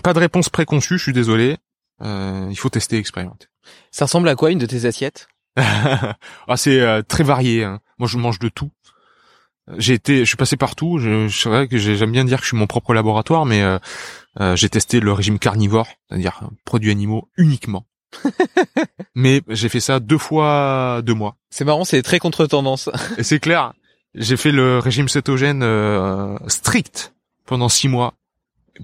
pas 0.04 0.14
de 0.14 0.20
réponse 0.20 0.50
préconçue, 0.50 0.98
je 0.98 1.04
suis 1.04 1.14
désolé. 1.14 1.58
Euh, 2.02 2.48
il 2.50 2.58
faut 2.58 2.70
tester, 2.70 2.98
expérimenter. 2.98 3.48
Ça 3.92 4.06
ressemble 4.06 4.28
à 4.30 4.36
quoi 4.36 4.52
une 4.52 4.60
de 4.60 4.66
tes 4.66 4.86
assiettes? 4.86 5.28
Ah, 6.48 6.58
c'est 6.58 6.80
euh, 6.80 7.02
très 7.02 7.24
varié. 7.24 7.64
Hein. 7.64 7.80
Moi, 7.98 8.08
je 8.08 8.18
mange 8.18 8.40
de 8.40 8.50
tout. 8.50 8.72
J'ai 9.78 9.94
été, 9.94 10.20
je 10.20 10.26
suis 10.26 10.38
passé 10.38 10.58
partout. 10.58 10.98
Je, 10.98 11.28
je 11.28 11.50
vrai 11.50 11.68
que 11.68 11.78
j'aime 11.78 12.12
bien 12.12 12.26
dire 12.26 12.40
que 12.40 12.44
je 12.44 12.50
suis 12.50 12.58
mon 12.58 12.68
propre 12.68 12.94
laboratoire, 12.94 13.46
mais 13.46 13.62
euh, 13.62 13.78
euh 14.40 14.56
j'ai 14.56 14.70
testé 14.70 15.00
le 15.00 15.14
régime 15.14 15.40
carnivore, 15.40 15.88
c'est-à-dire 16.10 16.42
produits 16.66 16.92
animaux 16.92 17.30
uniquement. 17.38 17.86
mais 19.16 19.42
j'ai 19.48 19.70
fait 19.70 19.80
ça 19.80 20.00
deux 20.00 20.18
fois 20.18 21.02
deux 21.04 21.14
mois. 21.14 21.36
C'est 21.50 21.66
marrant, 21.66 21.86
c'est 21.86 22.02
très 22.02 22.20
contre-tendance. 22.20 22.90
Et 23.18 23.24
c'est 23.24 23.40
clair. 23.40 23.74
J'ai 24.16 24.38
fait 24.38 24.52
le 24.52 24.80
régime 24.80 25.08
cétogène 25.08 25.66
strict 26.48 27.14
pendant 27.46 27.70
six 27.70 27.88
mois 27.88 28.14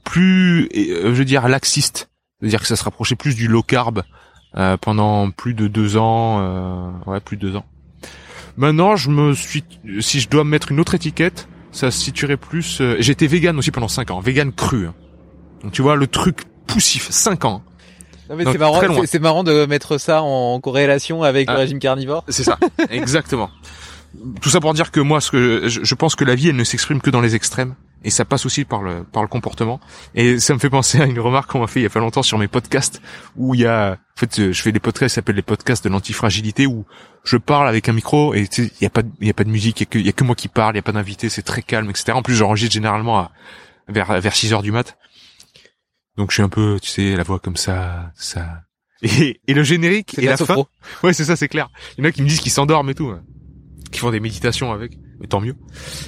plus, 0.04 0.70
euh, 0.76 1.14
je 1.14 1.20
veux 1.20 1.26
dire, 1.26 1.48
laxiste. 1.48 2.10
C'est-à-dire 2.40 2.62
que 2.62 2.68
ça 2.68 2.76
se 2.76 2.84
rapprochait 2.84 3.16
plus 3.16 3.36
du 3.36 3.48
low 3.48 3.64
carb 3.64 4.04
euh, 4.56 4.78
pendant 4.78 5.32
plus 5.32 5.54
de 5.54 5.68
deux 5.68 5.98
ans, 5.98 6.40
euh, 6.40 6.92
ouais, 7.06 7.20
plus 7.20 7.38
de 7.38 7.48
deux 7.50 7.56
ans. 7.56 7.66
Maintenant, 8.58 8.96
je 8.96 9.10
me 9.10 9.34
suis, 9.34 9.64
si 10.00 10.20
je 10.20 10.30
dois 10.30 10.44
mettre 10.44 10.72
une 10.72 10.80
autre 10.80 10.96
étiquette, 10.96 11.48
ça 11.72 11.92
se 11.92 12.00
situerait 12.00 12.38
plus. 12.38 12.82
J'étais 13.00 13.28
vegan 13.28 13.58
aussi 13.58 13.70
pendant 13.70 13.88
cinq 13.88 14.10
ans, 14.10 14.20
vegan 14.20 14.52
cru. 14.52 14.88
Donc 15.62 15.72
tu 15.72 15.84
vois 15.84 15.96
le 15.96 16.08
truc 16.08 16.46
poussif, 16.66 17.10
cinq 17.12 17.46
ans. 17.46 17.64
C'est 18.28 18.58
marrant, 18.58 18.82
c'est 19.06 19.20
marrant 19.20 19.44
de 19.44 19.66
mettre 19.66 19.98
ça 19.98 20.22
en 20.22 20.60
corrélation 20.60 21.24
avec 21.24 21.50
le 21.50 21.56
ah. 21.56 21.60
régime 21.60 21.80
carnivore. 21.80 22.24
C'est 22.30 22.44
ça, 22.44 22.58
exactement. 22.90 23.50
Tout 24.42 24.50
ça 24.50 24.60
pour 24.60 24.74
dire 24.74 24.92
que 24.92 25.00
moi, 25.00 25.22
ce 25.22 25.32
que 25.32 25.68
je 25.68 25.96
pense 25.96 26.16
que 26.16 26.24
la 26.24 26.36
vie, 26.36 26.50
elle 26.50 26.56
ne 26.56 26.64
s'exprime 26.64 27.02
que 27.02 27.10
dans 27.10 27.22
les 27.22 27.36
extrêmes 27.36 27.76
et 28.04 28.10
ça 28.10 28.26
passe 28.26 28.46
aussi 28.46 28.64
par 28.64 28.82
le 28.82 29.04
par 29.04 29.24
le 29.24 29.28
comportement 29.28 29.80
et 30.14 30.40
ça 30.40 30.54
me 30.54 30.60
fait 30.60 30.70
penser 30.70 31.02
à 31.02 31.06
une 31.06 31.20
remarque 31.20 31.52
qu'on 31.52 31.60
m'a 31.60 31.68
fait 31.68 31.80
il 31.80 31.84
y 31.84 31.88
a 31.88 31.90
pas 31.90 32.00
longtemps 32.00 32.24
sur 32.24 32.38
mes 32.38 32.48
podcasts 32.48 33.02
où 33.36 33.56
il 33.56 33.62
y 33.62 33.66
a 33.66 33.94
en 33.94 34.20
fait 34.20 34.52
je 34.52 34.62
fais 34.62 34.72
des 34.72 34.80
podcasts 34.80 35.14
qui 35.14 35.16
s'appellent 35.16 35.36
les 35.36 35.42
podcasts 35.42 35.84
de 35.84 35.90
l'antifragilité 35.90 36.68
où 36.68 36.86
je 37.24 37.38
parle 37.38 37.68
avec 37.68 37.90
un 37.90 37.94
micro 37.94 38.34
et 38.34 38.48
il 38.58 38.72
y 38.82 38.86
a 38.86 38.90
pas 38.90 39.02
il 39.20 39.28
y 39.28 39.30
a 39.30 39.34
pas 39.34 39.44
de 39.44 39.50
musique 39.50 39.82
il 39.82 39.84
y 39.84 39.88
a 39.88 39.90
que 39.90 40.00
il 40.00 40.06
y 40.06 40.10
a 40.10 40.14
que 40.14 40.24
moi 40.24 40.36
qui 40.36 40.48
parle 40.48 40.76
il 40.76 40.78
y 40.78 40.80
a 40.80 40.84
pas 40.84 40.92
d'invité 40.92 41.30
c'est 41.30 41.42
très 41.42 41.62
calme 41.62 41.90
etc 41.90 42.12
en 42.14 42.22
plus 42.22 42.36
j'enregistre 42.36 42.74
généralement 42.74 43.20
à, 43.20 43.32
vers 43.88 44.22
vers 44.22 44.36
6 44.36 44.54
heures 44.54 44.62
du 44.62 44.72
mat 44.72 44.98
donc 46.18 46.32
je 46.32 46.36
suis 46.36 46.44
un 46.44 46.50
peu 46.50 46.80
tu 46.82 46.90
sais 46.90 47.16
la 47.16 47.24
voix 47.24 47.40
comme 47.40 47.58
ça 47.58 48.12
ça 48.16 48.64
et, 49.02 49.40
et 49.48 49.54
le 49.54 49.64
générique 49.64 50.18
et 50.20 50.26
la, 50.26 50.38
fin 50.38 50.66
ouais 51.04 51.14
c'est 51.14 51.26
ça 51.26 51.36
c'est 51.36 51.48
clair 51.48 51.70
il 51.98 52.04
y 52.04 52.08
en 52.08 52.10
a 52.10 52.12
qui 52.12 52.22
me 52.22 52.28
disent 52.28 52.40
qu'ils 52.40 52.52
s'endorment 52.52 52.90
et 52.90 52.96
tout 52.96 53.08
hein. 53.08 53.22
qui 53.92 54.00
font 54.00 54.12
des 54.12 54.20
méditations 54.20 54.72
avec 54.72 54.98
mais 55.20 55.28
tant 55.28 55.42
mieux. 55.42 55.56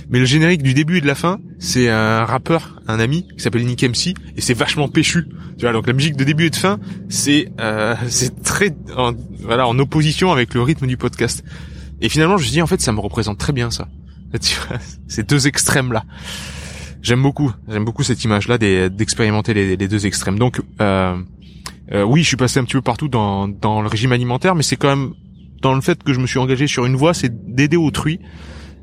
Mais 0.10 0.19
le 0.19 0.26
générique 0.26 0.61
du 0.61 0.73
début 0.73 0.98
et 0.98 1.02
de 1.02 1.07
la 1.07 1.15
fin, 1.15 1.40
c'est 1.57 1.90
un 1.90 2.26
rappeur, 2.26 2.81
un 2.88 2.99
ami 2.99 3.27
qui 3.36 3.44
s'appelle 3.44 3.65
Nick 3.65 3.84
MC 3.84 4.14
et 4.36 4.41
c'est 4.41 4.53
vachement 4.53 4.88
péchu. 4.88 5.27
Tu 5.57 5.65
vois, 5.65 5.73
donc 5.73 5.88
la 5.88 5.94
musique 5.94 6.15
de 6.15 6.23
début 6.23 6.45
et 6.45 6.49
de 6.49 6.56
fin, 6.56 6.80
c'est 7.10 7.52
euh, 7.60 7.95
c'est 8.07 8.44
très 8.44 8.76
en, 8.95 9.14
voilà 9.40 9.68
en 9.68 9.77
opposition 9.80 10.31
avec 10.31 10.53
le 10.53 10.61
rythme 10.61 10.88
du 10.88 10.98
podcast. 10.98 11.44
Et 12.02 12.10
finalement, 12.10 12.38
je 12.38 12.45
me 12.45 12.52
dis 12.52 12.61
en 12.61 12.68
fait, 12.68 12.81
ça 12.81 12.91
me 12.91 12.99
représente 12.99 13.38
très 13.38 13.53
bien 13.53 13.72
ça. 13.72 13.88
Tu 14.41 14.56
vois, 14.68 14.77
ces 15.07 15.23
deux 15.23 15.48
extrêmes 15.48 15.91
là. 15.91 16.03
J'aime 17.01 17.21
beaucoup, 17.21 17.51
j'aime 17.67 17.85
beaucoup 17.85 18.03
cette 18.03 18.23
image 18.23 18.47
là 18.47 18.57
d'expérimenter 18.57 19.53
les, 19.53 19.77
deux 19.88 20.05
extrêmes. 20.05 20.38
Donc 20.38 20.61
euh, 20.81 21.15
euh, 21.91 22.03
oui, 22.03 22.23
je 22.23 22.27
suis 22.27 22.38
passé 22.38 22.59
un 22.59 22.63
petit 22.63 22.73
peu 22.73 22.81
partout 22.81 23.07
dans 23.07 23.47
dans 23.47 23.81
le 23.81 23.88
régime 23.88 24.11
alimentaire, 24.11 24.55
mais 24.55 24.63
c'est 24.63 24.76
quand 24.76 24.89
même 24.89 25.13
dans 25.61 25.73
le 25.73 25.81
fait 25.81 26.03
que 26.03 26.13
je 26.13 26.19
me 26.19 26.27
suis 26.27 26.39
engagé 26.39 26.67
sur 26.67 26.85
une 26.85 26.95
voie, 26.95 27.13
c'est 27.13 27.53
d'aider 27.53 27.77
autrui 27.77 28.19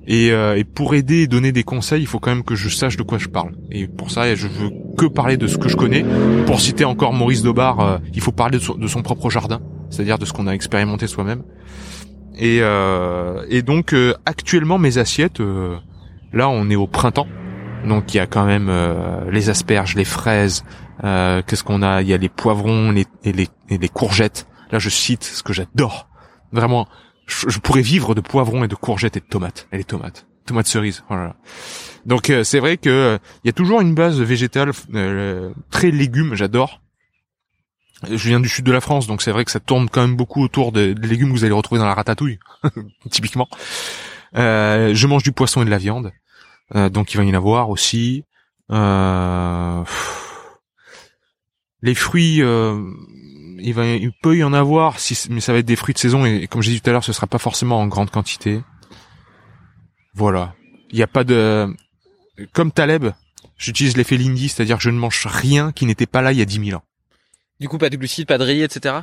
et, 0.07 0.31
euh, 0.31 0.57
et, 0.57 0.65
pour 0.65 0.95
aider 0.95 1.23
et 1.23 1.27
donner 1.27 1.51
des 1.51 1.65
conseils, 1.65 2.01
il 2.01 2.07
faut 2.07 2.21
quand 2.21 2.31
même 2.31 2.45
que 2.45 2.55
je 2.55 2.69
sache 2.69 2.97
de 2.97 3.03
quoi 3.03 3.19
je 3.19 3.27
parle. 3.27 3.53
Et 3.73 3.89
pour 3.89 4.11
ça, 4.11 4.33
je 4.35 4.47
veux 4.47 4.71
que 4.97 5.07
parler 5.07 5.37
de 5.37 5.47
ce 5.49 5.59
que 5.59 5.69
je 5.69 5.77
connais. 5.77 6.05
Pour 6.47 6.61
citer 6.61 6.85
encore 6.85 7.13
Maurice 7.13 7.43
Dobar, 7.43 7.81
euh, 7.81 7.99
il 8.15 8.21
faut 8.21 8.33
parler 8.33 8.59
de 8.59 8.87
son, 8.87 9.03
propre 9.03 9.31
jardin, 9.31 9.61
c'est-à-dire 9.91 10.19
de 10.19 10.25
ce 10.25 10.33
qu'on 10.33 10.47
a 10.47 10.53
expérimenté 10.53 11.09
soi-même. 11.09 11.43
Et, 12.39 12.59
euh, 12.61 13.45
et 13.49 13.63
donc 13.63 13.95
euh, 13.95 14.15
actuellement 14.27 14.79
mes 14.79 14.99
assiettes, 14.99 15.41
là 16.33 16.49
on 16.49 16.71
est 16.71 16.77
au 16.77 16.87
printemps, 16.87 17.27
donc 17.87 18.13
il 18.15 18.19
y 18.19 18.21
a 18.21 18.27
quand 18.27 18.45
même 18.45 18.71
les 19.31 19.51
asperges, 19.51 19.95
les 19.95 20.05
fraises, 20.05 20.65
Euh, 21.05 21.43
Qu'est-ce 21.47 21.65
qu'on 21.65 21.83
a? 21.83 22.03
Il 22.03 22.09
y 22.09 22.15
a 22.15 22.17
les 22.17 22.29
poivrons 22.29 22.91
les, 22.91 23.07
et, 23.25 23.33
les, 23.33 23.49
et 23.69 23.79
les 23.79 23.89
courgettes. 23.89 24.47
Là, 24.71 24.79
je 24.79 24.89
cite 24.89 25.25
ce 25.25 25.43
que 25.43 25.53
j'adore. 25.53 26.09
Vraiment, 26.53 26.89
je, 27.27 27.59
pourrais 27.59 27.83
vivre 27.83 28.15
de 28.15 28.21
poivrons 28.21 28.65
et 28.65 28.69
de 28.69 28.75
courgettes 28.75 29.17
et 29.17 29.21
de 29.21 29.27
tomates. 29.27 29.69
Et 29.73 29.79
les 29.79 29.85
tomates, 29.85 30.27
tomates 30.47 30.67
cerises. 30.67 31.05
Voilà. 31.09 31.37
Donc 32.05 32.31
euh, 32.31 32.45
c'est 32.45 32.61
vrai 32.61 32.77
que 32.77 32.89
euh, 32.89 33.19
il 33.43 33.49
y 33.49 33.51
a 33.51 33.53
toujours 33.53 33.81
une 33.81 33.95
base 33.95 34.21
végétale 34.21 34.71
euh, 34.95 35.53
très 35.71 35.91
légumes. 35.91 36.35
J'adore. 36.35 36.81
Je 38.09 38.29
viens 38.29 38.41
du 38.41 38.49
sud 38.49 38.65
de 38.67 38.73
la 38.73 38.83
France, 38.83 39.07
donc 39.07 39.23
c'est 39.23 39.33
vrai 39.33 39.45
que 39.45 39.51
ça 39.51 39.59
tourne 39.59 39.89
quand 39.89 40.03
même 40.03 40.17
beaucoup 40.17 40.43
autour 40.43 40.71
des 40.71 40.95
de 40.95 41.07
légumes 41.07 41.29
que 41.29 41.33
vous 41.33 41.45
allez 41.45 41.55
retrouver 41.55 41.79
dans 41.79 41.87
la 41.87 41.95
ratatouille, 41.95 42.39
typiquement. 43.11 43.49
Euh, 44.37 44.93
je 44.95 45.07
mange 45.07 45.23
du 45.23 45.33
poisson 45.33 45.63
et 45.63 45.65
de 45.65 45.71
la 45.71 45.79
viande, 45.79 46.13
euh, 46.75 46.89
donc 46.89 47.15
il 47.15 47.17
va 47.17 47.25
y 47.25 47.31
en 47.31 47.35
avoir 47.35 47.71
aussi. 47.71 48.25
Euh, 48.71 49.85
les 51.83 51.95
fruits, 51.95 52.37
il 52.39 53.73
va, 53.75 53.87
il 53.87 54.13
peut 54.23 54.37
y 54.37 54.45
en 54.45 54.53
avoir, 54.53 54.99
si, 54.99 55.29
mais 55.31 55.41
ça 55.41 55.53
va 55.53 55.59
être 55.59 55.67
des 55.67 55.77
fruits 55.77 55.95
de 55.95 55.99
saison 55.99 56.25
et, 56.25 56.47
comme 56.49 56.63
j'ai 56.63 56.73
dit 56.73 56.81
tout 56.81 56.91
à 56.91 56.93
l'heure, 56.93 57.05
ce 57.05 57.13
sera 57.13 57.27
pas 57.27 57.39
forcément 57.39 57.79
en 57.79 57.87
grande 57.87 58.11
quantité. 58.11 58.63
Voilà. 60.15 60.55
Il 60.91 60.97
n'y 60.97 61.03
a 61.03 61.07
pas 61.07 61.25
de, 61.25 61.69
comme 62.53 62.73
Taleb, 62.73 63.11
j'utilise 63.57 63.97
l'effet 63.97 64.17
Lindy, 64.17 64.49
c'est-à-dire 64.49 64.77
que 64.79 64.83
je 64.83 64.91
ne 64.91 64.99
mange 64.99 65.27
rien 65.27 65.73
qui 65.73 65.87
n'était 65.87 66.07
pas 66.07 66.23
là 66.23 66.33
il 66.33 66.39
y 66.39 66.43
a 66.43 66.45
10 66.45 66.65
000 66.67 66.79
ans. 66.79 66.85
Du 67.61 67.69
coup, 67.69 67.79
pas 67.79 67.89
de 67.89 67.97
glucides, 67.97 68.27
pas 68.27 68.39
de 68.39 68.45
riz, 68.45 68.63
etc. 68.63 68.97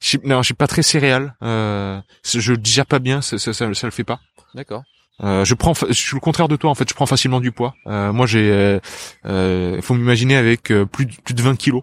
Je, 0.00 0.18
non, 0.24 0.42
je 0.42 0.46
suis 0.46 0.54
pas 0.54 0.66
très 0.66 0.82
céréal. 0.82 1.36
Euh, 1.42 2.00
je 2.24 2.54
digère 2.54 2.86
pas 2.86 2.98
bien, 2.98 3.20
ça, 3.20 3.38
ça, 3.38 3.52
ça, 3.52 3.72
ça 3.72 3.86
le 3.86 3.90
fait 3.92 4.04
pas. 4.04 4.20
D'accord. 4.54 4.82
Euh, 5.22 5.44
je 5.44 5.54
prends, 5.54 5.74
je 5.74 5.92
suis 5.92 6.14
le 6.14 6.20
contraire 6.20 6.48
de 6.48 6.56
toi 6.56 6.70
en 6.70 6.74
fait. 6.74 6.88
Je 6.88 6.94
prends 6.94 7.06
facilement 7.06 7.40
du 7.40 7.52
poids. 7.52 7.74
Euh, 7.86 8.12
moi, 8.12 8.26
j'ai, 8.26 8.50
euh, 8.50 8.78
euh 9.26 9.80
faut 9.82 9.94
m'imaginer 9.94 10.36
avec 10.36 10.70
euh, 10.70 10.86
plus 10.86 11.06
de, 11.06 11.12
plus 11.24 11.34
de 11.34 11.42
20 11.42 11.56
kilos 11.56 11.82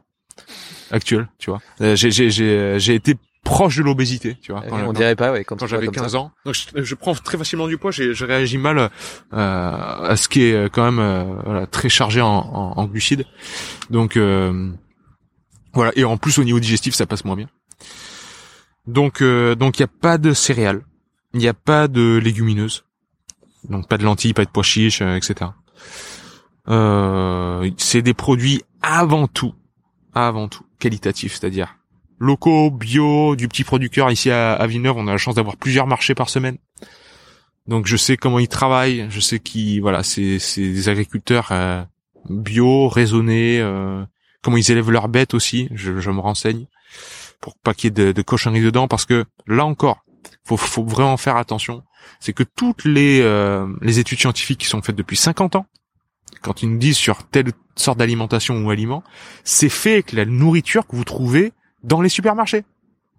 actuels, 0.92 1.28
tu 1.38 1.50
vois. 1.50 1.62
Euh, 1.82 1.96
j'ai, 1.96 2.12
j'ai, 2.12 2.30
j'ai, 2.30 2.80
j'ai 2.80 2.96
été 2.96 3.16
proche 3.44 3.78
de 3.78 3.84
l'obésité, 3.84 4.38
tu 4.42 4.52
vois. 4.52 4.64
on 4.70 4.92
dirait 4.92 5.16
pas, 5.16 5.32
ouais, 5.32 5.44
quand, 5.44 5.58
quand 5.58 5.68
j'avais 5.68 5.88
15 5.88 6.16
ans. 6.16 6.32
Donc 6.46 6.56
je, 6.56 6.84
je, 6.84 6.96
prends 6.96 7.14
très 7.14 7.38
facilement 7.38 7.68
du 7.68 7.78
poids. 7.78 7.92
Je 7.92 8.26
réagis 8.26 8.58
mal 8.58 8.78
euh, 8.80 8.90
à 9.32 10.16
ce 10.18 10.28
qui 10.28 10.44
est 10.44 10.70
quand 10.70 10.84
même 10.84 11.00
euh, 11.00 11.24
voilà, 11.46 11.68
très 11.68 11.90
chargé 11.90 12.22
en, 12.22 12.28
en, 12.28 12.74
en 12.78 12.86
glucides. 12.86 13.26
Donc 13.90 14.18
euh, 14.18 14.70
voilà. 15.74 15.92
Et 15.96 16.04
en 16.04 16.18
plus 16.18 16.40
au 16.40 16.44
niveau 16.44 16.60
digestif, 16.60 16.96
ça 16.96 17.06
passe 17.06 17.24
moins 17.24 17.36
bien. 17.36 17.48
Donc 18.88 19.22
donc 19.22 19.80
il 19.80 19.82
y 19.82 19.86
a 19.86 19.90
pas 20.02 20.18
de 20.18 20.34
céréales, 20.34 20.82
il 21.34 21.40
n'y 21.40 21.48
a 21.48 21.54
pas 21.54 21.88
de 21.88 22.18
légumineuses. 22.18 22.87
Donc 23.70 23.88
pas 23.88 23.98
de 23.98 24.04
lentilles, 24.04 24.34
pas 24.34 24.46
de 24.46 24.50
pois 24.50 24.64
chiches, 24.64 25.02
etc. 25.02 25.52
c'est 27.78 28.02
des 28.02 28.14
produits 28.14 28.62
avant 28.82 29.28
tout, 29.28 29.54
avant 30.14 30.48
tout 30.48 30.64
qualitatifs, 30.80 31.34
c'est-à-dire 31.40 31.76
locaux, 32.20 32.72
bio, 32.72 33.36
du 33.36 33.48
petit 33.48 33.64
producteur 33.64 34.10
ici 34.12 34.32
à, 34.32 34.54
à 34.54 34.68
Villeneuve. 34.68 34.98
On 34.98 35.08
a 35.08 35.12
la 35.12 35.18
chance 35.18 35.36
d'avoir 35.36 35.58
plusieurs 35.58 35.88
marchés 35.88 36.16
par 36.16 36.30
semaine. 36.30 36.58
Donc 37.68 37.86
je 37.86 37.98
sais 37.98 38.18
comment 38.18 38.40
ils 38.40 38.48
travaillent, 38.48 39.08
je 39.10 39.20
sais 39.20 39.40
qui, 39.40 39.80
voilà, 39.80 40.04
c'est 40.04 40.40
des 40.58 40.90
agriculteurs 40.90 41.50
euh, 41.52 41.84
bio, 42.30 42.88
raisonnés, 42.88 43.60
euh, 43.60 44.04
comment 44.42 44.58
ils 44.58 44.72
élèvent 44.72 44.92
leurs 44.92 45.10
bêtes 45.10 45.34
aussi. 45.34 45.68
Je, 45.74 46.00
je 46.00 46.12
me 46.12 46.20
renseigne 46.20 46.66
pour 47.42 47.56
pas 47.58 47.74
qu'il 47.74 47.86
y 47.86 47.88
ait 47.90 48.06
de, 48.06 48.12
de 48.14 48.22
cochonneries 48.22 48.64
dedans, 48.64 48.88
parce 48.88 49.06
que 49.06 49.26
là 49.46 49.66
encore, 49.66 50.06
faut 50.44 50.58
faut 50.58 50.84
vraiment 50.84 51.18
faire 51.18 51.38
attention. 51.38 51.84
C'est 52.20 52.34
que 52.34 52.44
toutes 52.44 52.86
les 52.86 53.22
euh, 53.22 53.68
les 53.82 54.00
études 54.00 54.20
scientifiques 54.20 54.60
qui 54.60 54.68
sont 54.68 54.82
faites 54.82 54.96
depuis 54.96 55.18
50 55.18 55.56
ans, 55.56 55.66
quand 56.42 56.64
ils 56.64 56.70
nous 56.70 56.78
disent 56.78 56.98
sur 56.98 57.24
telle 57.28 57.52
sorte 57.76 58.00
d'alimentation 58.00 58.64
ou 58.64 58.70
aliment, 58.70 59.04
c'est 59.44 59.70
fait 59.70 59.94
avec 59.94 60.12
la 60.14 60.26
nourriture 60.26 60.88
que 60.88 60.96
vous 60.96 61.04
trouvez 61.04 61.54
dans 61.84 62.02
les 62.02 62.10
supermarchés. 62.10 62.64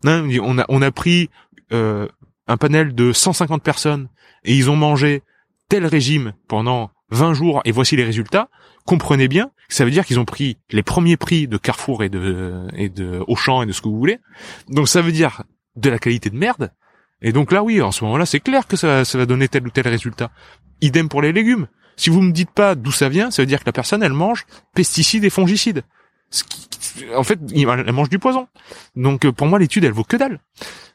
On 0.04 0.58
a 0.58 0.64
on 0.68 0.82
a 0.82 0.90
pris 0.90 1.28
euh, 1.72 2.08
un 2.46 2.56
panel 2.56 2.94
de 2.94 3.12
150 3.12 3.62
personnes 3.62 4.08
et 4.44 4.54
ils 4.54 4.70
ont 4.70 4.76
mangé 4.76 5.22
tel 5.68 5.84
régime 5.86 6.32
pendant 6.48 6.90
20 7.10 7.34
jours 7.34 7.60
et 7.64 7.72
voici 7.72 7.96
les 7.96 8.04
résultats. 8.04 8.48
Comprenez 8.84 9.28
bien, 9.28 9.50
ça 9.68 9.84
veut 9.84 9.90
dire 9.90 10.06
qu'ils 10.06 10.18
ont 10.18 10.24
pris 10.24 10.56
les 10.70 10.82
premiers 10.82 11.18
prix 11.18 11.46
de 11.46 11.58
Carrefour 11.58 12.02
et 12.02 12.08
de 12.08 12.66
et 12.74 12.88
de 12.88 13.22
Auchan 13.26 13.62
et 13.62 13.66
de 13.66 13.72
ce 13.72 13.82
que 13.82 13.88
vous 13.88 13.98
voulez. 13.98 14.18
Donc 14.68 14.88
ça 14.88 15.02
veut 15.02 15.12
dire 15.12 15.42
de 15.76 15.90
la 15.90 15.98
qualité 15.98 16.30
de 16.30 16.36
merde. 16.36 16.72
Et 17.22 17.32
donc 17.32 17.52
là 17.52 17.62
oui, 17.62 17.80
en 17.82 17.92
ce 17.92 18.04
moment-là, 18.04 18.26
c'est 18.26 18.40
clair 18.40 18.66
que 18.66 18.76
ça, 18.76 19.04
ça 19.04 19.18
va 19.18 19.26
donner 19.26 19.48
tel 19.48 19.66
ou 19.66 19.70
tel 19.70 19.88
résultat. 19.88 20.30
Idem 20.80 21.08
pour 21.08 21.22
les 21.22 21.32
légumes. 21.32 21.66
Si 21.96 22.10
vous 22.10 22.22
me 22.22 22.30
dites 22.32 22.50
pas 22.50 22.76
d'où 22.76 22.92
ça 22.92 23.08
vient, 23.08 23.30
ça 23.30 23.42
veut 23.42 23.46
dire 23.46 23.60
que 23.60 23.66
la 23.66 23.72
personne 23.72 24.02
elle 24.02 24.12
mange 24.12 24.46
pesticides 24.74 25.24
et 25.24 25.30
fongicides 25.30 25.82
en 27.14 27.22
fait, 27.22 27.38
elle 27.54 27.92
mange 27.92 28.08
du 28.08 28.18
poison. 28.18 28.48
Donc 28.96 29.24
euh, 29.24 29.32
pour 29.32 29.46
moi, 29.46 29.58
l'étude, 29.58 29.84
elle 29.84 29.92
vaut 29.92 30.04
que 30.04 30.16
dalle. 30.16 30.40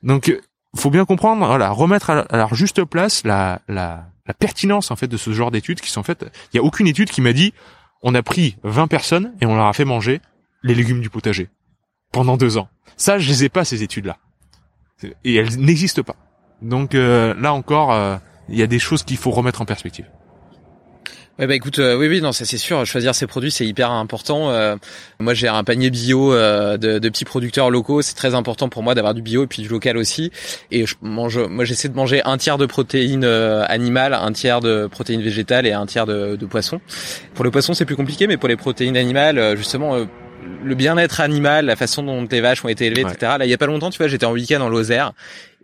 Donc 0.02 0.30
euh, 0.30 0.42
faut 0.76 0.90
bien 0.90 1.06
comprendre, 1.06 1.46
voilà, 1.46 1.70
remettre 1.70 2.10
à 2.10 2.26
leur 2.32 2.56
juste 2.56 2.84
place 2.84 3.24
la, 3.24 3.62
la, 3.68 4.08
la 4.28 4.34
pertinence 4.34 4.92
en 4.92 4.96
fait 4.96 5.08
de 5.08 5.18
ce 5.18 5.32
genre 5.32 5.52
d'études 5.52 5.82
qui 5.82 5.92
sont 5.92 6.04
faites. 6.04 6.26
Il 6.54 6.58
y 6.58 6.60
a 6.60 6.64
aucune 6.64 6.88
étude 6.88 7.10
qui 7.10 7.22
m'a 7.22 7.34
dit 7.34 7.54
on 8.02 8.16
a 8.16 8.24
pris 8.24 8.58
20 8.64 8.88
personnes 8.88 9.34
et 9.40 9.46
on 9.46 9.56
leur 9.56 9.68
a 9.68 9.74
fait 9.74 9.86
manger 9.86 10.20
les 10.64 10.76
légumes 10.76 11.02
du 11.02 11.10
potager 11.10 11.50
pendant 12.12 12.38
deux 12.38 12.58
ans. 12.58 12.70
Ça, 12.98 13.18
je 13.20 13.30
les 13.30 13.46
ai 13.46 13.50
pas 13.50 13.66
ces 13.66 13.84
études-là, 13.84 14.18
et 15.24 15.36
elles 15.36 15.60
n'existent 15.60 16.04
pas. 16.04 16.16
Donc 16.62 16.96
euh, 16.96 17.34
là 17.40 17.54
encore, 17.54 18.20
il 18.50 18.58
y 18.58 18.64
a 18.64 18.68
des 18.68 18.80
choses 18.80 19.04
qu'il 19.04 19.18
faut 19.18 19.32
remettre 19.32 19.62
en 19.62 19.66
perspective. 19.66 20.06
Ouais 21.40 21.48
bah 21.48 21.56
écoute, 21.56 21.80
euh, 21.80 21.98
oui 21.98 22.08
oui 22.08 22.22
non 22.22 22.32
ça 22.32 22.46
c'est 22.46 22.60
sûr. 22.60 22.86
Choisir 22.86 23.16
ses 23.16 23.26
produits 23.26 23.50
c'est 23.50 23.66
hyper 23.66 23.90
important. 23.90 24.52
Euh, 24.52 24.76
moi 25.20 25.34
j'ai 25.34 25.48
un 25.48 25.64
panier 25.64 25.90
bio 25.90 26.32
euh, 26.32 26.78
de, 26.78 27.00
de, 27.00 27.10
petits 27.10 27.26
producteurs 27.26 27.72
locaux. 27.72 28.04
C'est 28.04 28.14
très 28.14 28.36
important 28.36 28.70
pour 28.70 28.84
moi 28.84 28.94
d'avoir 28.94 29.16
du 29.16 29.24
bio 29.24 29.46
et 29.46 29.48
puis 29.48 29.64
du 29.64 29.68
local 29.68 29.98
aussi. 29.98 30.32
Et 30.70 30.86
je 30.86 30.94
mange, 31.02 31.40
moi 31.40 31.66
j'essaie 31.66 31.90
de 31.90 31.96
manger 31.96 32.22
un 32.24 32.38
tiers 32.38 32.60
de 32.60 32.68
protéines 32.68 33.26
animales, 33.26 34.14
un 34.14 34.32
tiers 34.32 34.60
de 34.60 34.86
protéines 34.86 35.24
végétales 35.24 35.66
et 35.66 35.72
un 35.72 35.88
tiers 35.88 36.06
de, 36.06 36.36
de 36.36 36.46
poisson. 36.46 36.80
Pour 37.34 37.44
le 37.44 37.50
poisson 37.50 37.74
c'est 37.74 37.86
plus 37.86 37.96
compliqué, 37.96 38.28
mais 38.28 38.38
pour 38.38 38.48
les 38.48 38.56
protéines 38.56 38.96
animales 38.96 39.58
justement 39.58 40.06
le 40.64 40.76
bien-être 40.76 41.22
animal, 41.22 41.66
la 41.66 41.76
façon 41.76 42.04
dont 42.04 42.28
les 42.30 42.42
vaches 42.42 42.64
ont 42.64 42.70
été 42.70 42.86
élevées, 42.86 43.02
etc. 43.02 43.34
Là, 43.40 43.46
il 43.46 43.50
y 43.50 43.54
a 43.54 43.58
pas 43.58 43.66
longtemps, 43.66 43.90
tu 43.90 43.98
vois, 43.98 44.08
j'étais 44.08 44.26
en 44.26 44.32
week-end 44.32 44.62
en 44.62 44.70
Lozère 44.70 45.14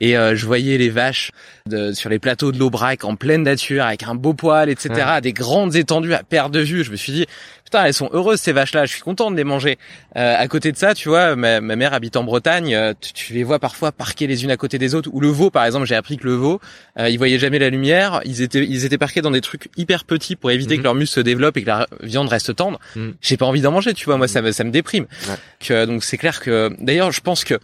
et 0.01 0.17
euh, 0.17 0.35
je 0.35 0.45
voyais 0.45 0.77
les 0.77 0.89
vaches 0.89 1.31
de, 1.65 1.91
sur 1.91 2.09
les 2.09 2.19
plateaux 2.19 2.51
de 2.51 2.57
l'Aubrac 2.57 3.03
en 3.03 3.15
pleine 3.15 3.43
nature 3.43 3.83
avec 3.83 4.03
un 4.03 4.15
beau 4.15 4.33
poil, 4.33 4.69
etc. 4.69 5.19
Des 5.21 5.33
grandes 5.33 5.75
étendues 5.75 6.13
à 6.13 6.23
perte 6.23 6.51
de 6.51 6.61
vue. 6.61 6.83
Je 6.83 6.91
me 6.91 6.95
suis 6.95 7.11
dit, 7.11 7.25
putain, 7.69 7.85
elles 7.85 7.93
sont 7.93 8.09
heureuses 8.13 8.39
ces 8.39 8.51
vaches-là. 8.51 8.85
Je 8.85 8.93
suis 8.93 9.01
content 9.01 9.29
de 9.29 9.37
les 9.37 9.43
manger. 9.43 9.77
Euh, 10.15 10.35
à 10.35 10.47
côté 10.47 10.71
de 10.71 10.77
ça, 10.77 10.95
tu 10.95 11.07
vois, 11.07 11.35
ma, 11.35 11.61
mère 11.61 11.93
habite 11.93 12.17
en 12.17 12.23
Bretagne. 12.23 12.73
Euh, 12.73 12.93
tu, 12.99 13.33
les 13.33 13.43
vois 13.43 13.59
parfois 13.59 13.91
parquées 13.91 14.25
les 14.25 14.43
unes 14.43 14.49
à 14.49 14.57
côté 14.57 14.79
des 14.79 14.95
autres. 14.95 15.09
Ou 15.13 15.19
le 15.19 15.27
veau, 15.27 15.51
par 15.51 15.65
exemple, 15.65 15.85
j'ai 15.85 15.95
appris 15.95 16.17
que 16.17 16.25
le 16.25 16.33
veau, 16.33 16.59
euh, 16.97 17.09
ils 17.09 17.17
voyaient 17.19 17.37
jamais 17.37 17.59
la 17.59 17.69
lumière. 17.69 18.21
Ils 18.25 18.41
étaient, 18.41 18.65
ils 18.65 18.85
étaient 18.85 18.97
parqués 18.97 19.21
dans 19.21 19.29
des 19.29 19.41
trucs 19.41 19.69
hyper 19.77 20.03
petits 20.03 20.35
pour 20.35 20.49
éviter 20.49 20.73
mhm. 20.75 20.79
que 20.79 20.83
leur 20.83 20.95
muscle 20.95 21.13
se 21.13 21.19
développe 21.19 21.57
et 21.57 21.61
que 21.61 21.67
la 21.67 21.85
viande 22.01 22.29
reste 22.29 22.55
tendre. 22.55 22.79
Mhm. 22.95 23.13
J'ai 23.21 23.37
pas 23.37 23.45
envie 23.45 23.61
d'en 23.61 23.71
manger, 23.71 23.93
tu 23.93 24.05
vois. 24.05 24.17
Moi, 24.17 24.27
ça, 24.27 24.51
ça 24.51 24.63
me 24.63 24.71
déprime. 24.71 25.05
donc 25.69 26.03
c'est 26.03 26.17
clair 26.17 26.39
que, 26.39 26.71
d'ailleurs, 26.79 27.11
je 27.11 27.21
pense 27.21 27.43
que 27.43 27.59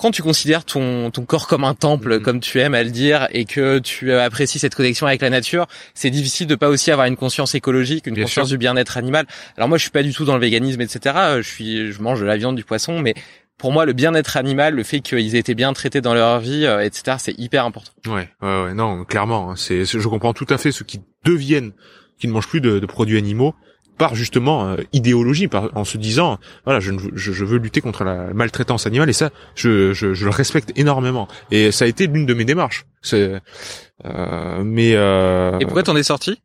quand 0.00 0.12
tu 0.12 0.22
considères 0.22 0.64
ton, 0.64 1.10
ton 1.10 1.26
corps 1.26 1.46
comme 1.46 1.62
un 1.62 1.74
temple, 1.74 2.14
mm-hmm. 2.14 2.22
comme 2.22 2.40
tu 2.40 2.58
aimes 2.58 2.72
à 2.74 2.82
le 2.82 2.90
dire, 2.90 3.28
et 3.32 3.44
que 3.44 3.78
tu 3.80 4.12
apprécies 4.14 4.58
cette 4.58 4.74
connexion 4.74 5.06
avec 5.06 5.20
la 5.20 5.28
nature, 5.28 5.66
c'est 5.92 6.08
difficile 6.08 6.46
de 6.46 6.54
pas 6.54 6.70
aussi 6.70 6.90
avoir 6.90 7.06
une 7.06 7.16
conscience 7.16 7.54
écologique, 7.54 8.06
une 8.06 8.18
conscience 8.18 8.48
du 8.48 8.56
bien-être 8.56 8.96
animal. 8.96 9.26
Alors 9.58 9.68
moi, 9.68 9.76
je 9.76 9.82
suis 9.82 9.90
pas 9.90 10.02
du 10.02 10.14
tout 10.14 10.24
dans 10.24 10.36
le 10.36 10.40
véganisme, 10.40 10.80
etc. 10.80 11.14
Je 11.36 11.46
suis, 11.46 11.92
je 11.92 12.00
mange 12.00 12.18
de 12.20 12.24
la 12.24 12.38
viande, 12.38 12.56
du 12.56 12.64
poisson, 12.64 12.98
mais 12.98 13.12
pour 13.58 13.72
moi, 13.72 13.84
le 13.84 13.92
bien-être 13.92 14.38
animal, 14.38 14.74
le 14.74 14.84
fait 14.84 15.00
qu'ils 15.00 15.36
aient 15.36 15.38
été 15.38 15.54
bien 15.54 15.70
traités 15.74 16.00
dans 16.00 16.14
leur 16.14 16.40
vie, 16.40 16.64
euh, 16.64 16.80
etc., 16.80 17.18
c'est 17.20 17.38
hyper 17.38 17.66
important. 17.66 17.92
Ouais, 18.06 18.30
ouais, 18.40 18.62
ouais, 18.62 18.74
non, 18.74 19.04
clairement, 19.04 19.50
hein, 19.50 19.54
c'est, 19.56 19.84
je 19.84 20.08
comprends 20.08 20.32
tout 20.32 20.46
à 20.48 20.56
fait 20.56 20.72
ceux 20.72 20.86
qui 20.86 21.02
deviennent, 21.26 21.72
qui 22.18 22.26
ne 22.26 22.32
mangent 22.32 22.48
plus 22.48 22.62
de, 22.62 22.78
de 22.78 22.86
produits 22.86 23.18
animaux, 23.18 23.54
par 24.00 24.14
justement 24.14 24.66
euh, 24.66 24.76
idéologie, 24.94 25.46
par, 25.46 25.68
en 25.76 25.84
se 25.84 25.98
disant 25.98 26.38
voilà 26.64 26.80
je, 26.80 26.92
je, 27.14 27.32
je, 27.32 27.44
veux 27.44 27.58
lutter 27.58 27.82
contre 27.82 28.02
la 28.02 28.32
maltraitance 28.32 28.86
animale 28.86 29.10
et 29.10 29.12
ça 29.12 29.28
je, 29.54 29.92
je, 29.92 30.14
je 30.14 30.24
le 30.24 30.30
respecte 30.30 30.72
énormément 30.76 31.28
et 31.50 31.70
ça 31.70 31.84
a 31.84 31.88
été 31.88 32.06
l'une 32.06 32.24
de 32.24 32.32
mes 32.32 32.46
démarches. 32.46 32.86
C'est 33.02 33.40
euh, 34.06 34.62
mais 34.64 34.94
euh, 34.94 35.58
et 35.58 35.64
pourquoi 35.66 35.82
t'en 35.82 35.96
es 35.96 36.02
sorti? 36.02 36.40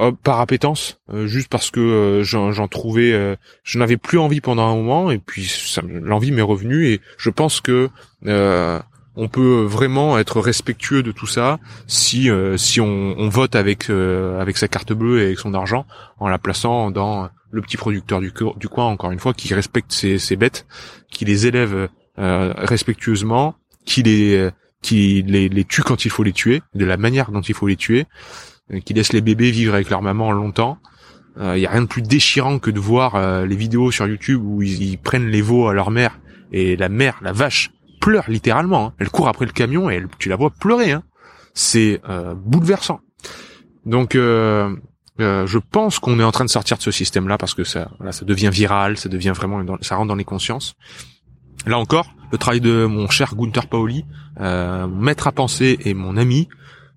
euh, 0.00 0.10
Par 0.24 0.40
appétence, 0.40 0.98
euh, 1.14 1.28
juste 1.28 1.48
parce 1.48 1.70
que 1.70 2.22
j'en 2.24 2.66
trouvais, 2.66 3.36
je 3.62 3.78
n'avais 3.78 3.96
plus 3.96 4.18
envie 4.18 4.40
pendant 4.40 4.66
un 4.68 4.74
moment 4.74 5.12
et 5.12 5.18
puis 5.18 5.48
l'envie 6.02 6.32
m'est 6.32 6.42
revenue 6.42 6.88
et 6.88 7.00
je 7.16 7.30
pense 7.30 7.60
que 7.60 7.90
on 9.18 9.26
peut 9.26 9.64
vraiment 9.64 10.16
être 10.16 10.40
respectueux 10.40 11.02
de 11.02 11.10
tout 11.10 11.26
ça 11.26 11.58
si 11.88 12.30
euh, 12.30 12.56
si 12.56 12.80
on, 12.80 13.16
on, 13.18 13.28
vote 13.28 13.56
avec 13.56 13.90
euh, 13.90 14.40
avec 14.40 14.56
sa 14.56 14.68
carte 14.68 14.92
bleue 14.92 15.20
et 15.20 15.24
avec 15.24 15.40
son 15.40 15.54
argent 15.54 15.86
en 16.20 16.28
la 16.28 16.38
plaçant 16.38 16.92
dans 16.92 17.28
le 17.50 17.60
petit 17.60 17.76
producteur 17.76 18.20
du, 18.20 18.30
coin 18.30 18.86
encore 18.86 19.10
une 19.10 19.18
fois 19.18 19.34
qui 19.34 19.52
respecte 19.52 19.90
ses, 19.90 20.18
ses 20.18 20.36
bêtes, 20.36 20.66
qui 21.10 21.24
les 21.24 21.48
élève 21.48 21.88
euh, 22.18 22.54
respectueusement, 22.56 23.56
qui 23.84 24.04
les 24.04 24.50
qui 24.82 25.24
les, 25.26 25.48
les 25.48 25.64
tue 25.64 25.82
quand 25.82 26.04
il 26.04 26.10
faut 26.10 26.22
les 26.22 26.32
tuer, 26.32 26.62
de 26.74 26.84
la 26.84 26.96
manière 26.96 27.32
dont 27.32 27.40
il 27.40 27.54
faut 27.54 27.66
les 27.66 27.76
tuer, 27.76 28.06
qui 28.84 28.94
laisse 28.94 29.12
les 29.12 29.20
bébés 29.20 29.50
vivre 29.50 29.74
avec 29.74 29.90
leur 29.90 30.02
maman 30.02 30.30
longtemps. 30.30 30.78
Il 31.40 31.58
y 31.58 31.66
a 31.66 31.70
rien 31.70 31.82
de 31.82 31.86
plus 31.86 32.02
déchirant 32.02 32.58
que 32.58 32.70
de 32.70 32.80
voir 32.80 33.44
les 33.46 33.56
vidéos 33.56 33.92
sur 33.92 34.06
YouTube 34.08 34.42
où 34.44 34.60
ils, 34.60 34.98
prennent 34.98 35.28
les 35.28 35.40
veaux 35.40 35.68
à 35.68 35.74
leur 35.74 35.90
mère 35.90 36.18
et 36.52 36.76
la 36.76 36.88
mère, 36.88 37.18
la 37.22 37.32
vache, 37.32 37.70
littéralement. 38.28 38.86
Hein. 38.86 38.92
Elle 38.98 39.10
court 39.10 39.28
après 39.28 39.46
le 39.46 39.52
camion 39.52 39.90
et 39.90 40.02
tu 40.18 40.28
la 40.28 40.36
vois 40.36 40.50
pleurer. 40.50 40.92
Hein. 40.92 41.02
C'est 41.54 42.00
bouleversant. 42.36 43.00
Donc 43.84 44.14
euh, 45.20 45.46
je 45.46 45.58
pense 45.58 45.98
qu'on 45.98 46.20
est 46.20 46.24
en 46.24 46.30
train 46.30 46.44
de 46.44 46.50
sortir 46.50 46.76
de 46.76 46.82
ce 46.82 46.90
système-là 46.90 47.38
parce 47.38 47.54
que 47.54 47.64
ça, 47.64 47.90
voilà, 47.98 48.12
ça 48.12 48.24
devient 48.24 48.50
viral, 48.52 48.96
ça 48.96 49.08
devient 49.08 49.32
vraiment, 49.34 49.64
ça 49.80 49.96
rentre 49.96 50.08
dans 50.08 50.14
les 50.14 50.24
consciences. 50.24 50.74
Là 51.66 51.78
encore, 51.78 52.14
le 52.30 52.38
travail 52.38 52.60
de 52.60 52.86
mon 52.86 53.08
cher 53.08 53.34
Gunther 53.34 53.66
Paoli, 53.66 54.04
euh, 54.40 54.86
mon 54.86 55.02
maître 55.02 55.26
à 55.26 55.32
penser 55.32 55.78
et 55.84 55.94
mon 55.94 56.16
ami, 56.16 56.48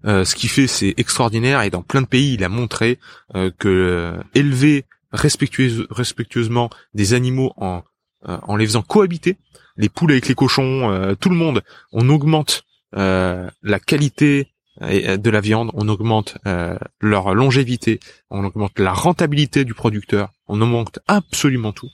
euh, 0.06 0.24
ce 0.24 0.36
qu'il 0.36 0.50
fait 0.50 0.68
c'est 0.68 0.94
extraordinaire 0.98 1.62
et 1.62 1.70
dans 1.70 1.84
plein 1.84 2.02
de 2.02 2.08
pays 2.08 2.34
il 2.34 2.44
a 2.44 2.50
montré 2.50 3.00
euh, 3.36 3.52
que 3.58 3.68
euh, 3.68 4.24
élever 4.34 4.86
respectueuse, 5.12 5.86
respectueusement 5.90 6.70
des 6.94 7.14
animaux 7.14 7.54
en 7.58 7.84
en 8.24 8.56
les 8.56 8.68
faisant 8.68 8.84
cohabiter, 8.84 9.40
les 9.82 9.90
poules 9.90 10.12
avec 10.12 10.28
les 10.28 10.36
cochons, 10.36 11.16
tout 11.20 11.30
le 11.30 11.36
monde, 11.36 11.62
on 11.92 12.08
augmente 12.10 12.64
la 12.94 13.80
qualité 13.86 14.52
euh, 14.82 15.18
de 15.18 15.30
la 15.30 15.42
viande, 15.42 15.70
on 15.74 15.90
augmente 15.90 16.38
euh, 16.48 16.78
leur 17.02 17.36
longévité, 17.36 18.00
on 18.30 18.44
augmente 18.46 18.80
la 18.80 18.94
rentabilité 18.94 19.66
du 19.66 19.74
producteur, 19.74 20.32
on 20.48 20.62
augmente 20.62 21.00
absolument 21.08 21.74
tout, 21.74 21.90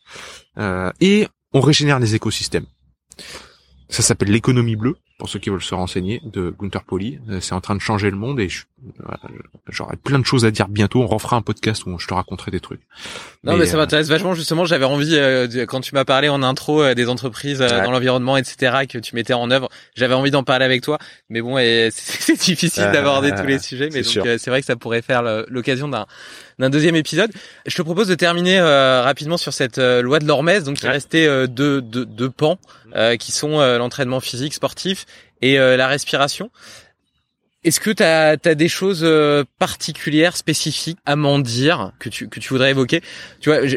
euh, 0.57 0.91
et 1.01 1.27
on 1.53 1.61
régénère 1.61 1.99
les 1.99 2.13
écosystèmes. 2.13 2.67
Ça 3.89 4.03
s'appelle 4.03 4.29
l'économie 4.29 4.75
bleue 4.75 4.95
pour 5.17 5.27
ceux 5.27 5.39
qui 5.39 5.49
veulent 5.49 5.61
se 5.61 5.73
renseigner, 5.73 6.21
de 6.23 6.53
Gunther 6.57 6.83
Poli. 6.83 7.19
Euh, 7.29 7.39
c'est 7.41 7.53
en 7.53 7.61
train 7.61 7.75
de 7.75 7.81
changer 7.81 8.11
le 8.11 8.17
monde 8.17 8.39
et 8.39 8.49
j'aurai 9.69 9.95
plein 9.95 10.19
de 10.19 10.25
choses 10.25 10.45
à 10.45 10.51
dire 10.51 10.67
bientôt. 10.67 11.01
On 11.01 11.07
refera 11.07 11.35
un 11.35 11.41
podcast 11.41 11.85
où 11.85 11.97
je 11.99 12.07
te 12.07 12.13
raconterai 12.13 12.51
des 12.51 12.59
trucs. 12.59 12.81
Non, 13.43 13.57
mais, 13.57 13.65
ça 13.65 13.75
euh, 13.75 13.79
m'intéresse 13.79 14.07
vachement. 14.07 14.33
Justement, 14.33 14.65
j'avais 14.65 14.85
envie 14.85 15.15
euh, 15.15 15.65
quand 15.65 15.81
tu 15.81 15.95
m'as 15.95 16.05
parlé 16.05 16.29
en 16.29 16.43
intro 16.43 16.93
des 16.93 17.09
entreprises 17.09 17.59
dans 17.59 17.91
l'environnement, 17.91 18.37
etc., 18.37 18.85
que 18.89 18.97
tu 18.97 19.15
mettais 19.15 19.33
en 19.33 19.49
œuvre. 19.51 19.69
J'avais 19.95 20.13
envie 20.13 20.31
d'en 20.31 20.43
parler 20.43 20.65
avec 20.65 20.81
toi, 20.81 20.97
mais 21.29 21.41
bon, 21.41 21.57
c'est 21.91 22.39
difficile 22.39 22.89
d'aborder 22.91 23.31
tous 23.31 23.45
les 23.45 23.59
sujets. 23.59 23.89
Mais 23.91 24.01
donc, 24.01 24.27
c'est 24.37 24.49
vrai 24.49 24.61
que 24.61 24.67
ça 24.67 24.75
pourrait 24.75 25.01
faire 25.01 25.23
l'occasion 25.49 25.87
d'un 25.87 26.05
d'un 26.59 26.71
deuxième 26.71 26.95
épisode. 26.95 27.31
Je 27.67 27.75
te 27.75 27.83
propose 27.83 28.07
de 28.07 28.15
terminer 28.15 28.59
rapidement 28.59 29.37
sur 29.37 29.53
cette 29.53 29.77
loi 29.77 30.19
de 30.19 30.25
l'Hormèse. 30.25 30.63
Donc, 30.63 30.81
il 30.81 30.87
restait 30.87 31.47
deux, 31.47 31.81
deux, 31.81 32.05
deux 32.05 32.29
pans 32.29 32.57
qui 33.19 33.31
sont 33.31 33.59
l'entraînement 33.77 34.19
physique 34.19 34.53
sportif 34.53 35.05
et 35.41 35.59
euh, 35.59 35.77
la 35.77 35.87
respiration. 35.87 36.49
Est-ce 37.63 37.79
que 37.79 37.89
tu 37.89 38.03
as, 38.03 38.37
des 38.37 38.67
choses 38.69 39.01
euh, 39.03 39.43
particulières, 39.57 40.37
spécifiques 40.37 40.99
à 41.07 41.15
m'en 41.15 41.39
dire 41.39 41.91
que 41.99 42.07
tu 42.07 42.29
que 42.29 42.39
tu 42.39 42.49
voudrais 42.49 42.69
évoquer? 42.69 43.01
Tu 43.41 43.49
vois, 43.49 43.65
je, 43.65 43.75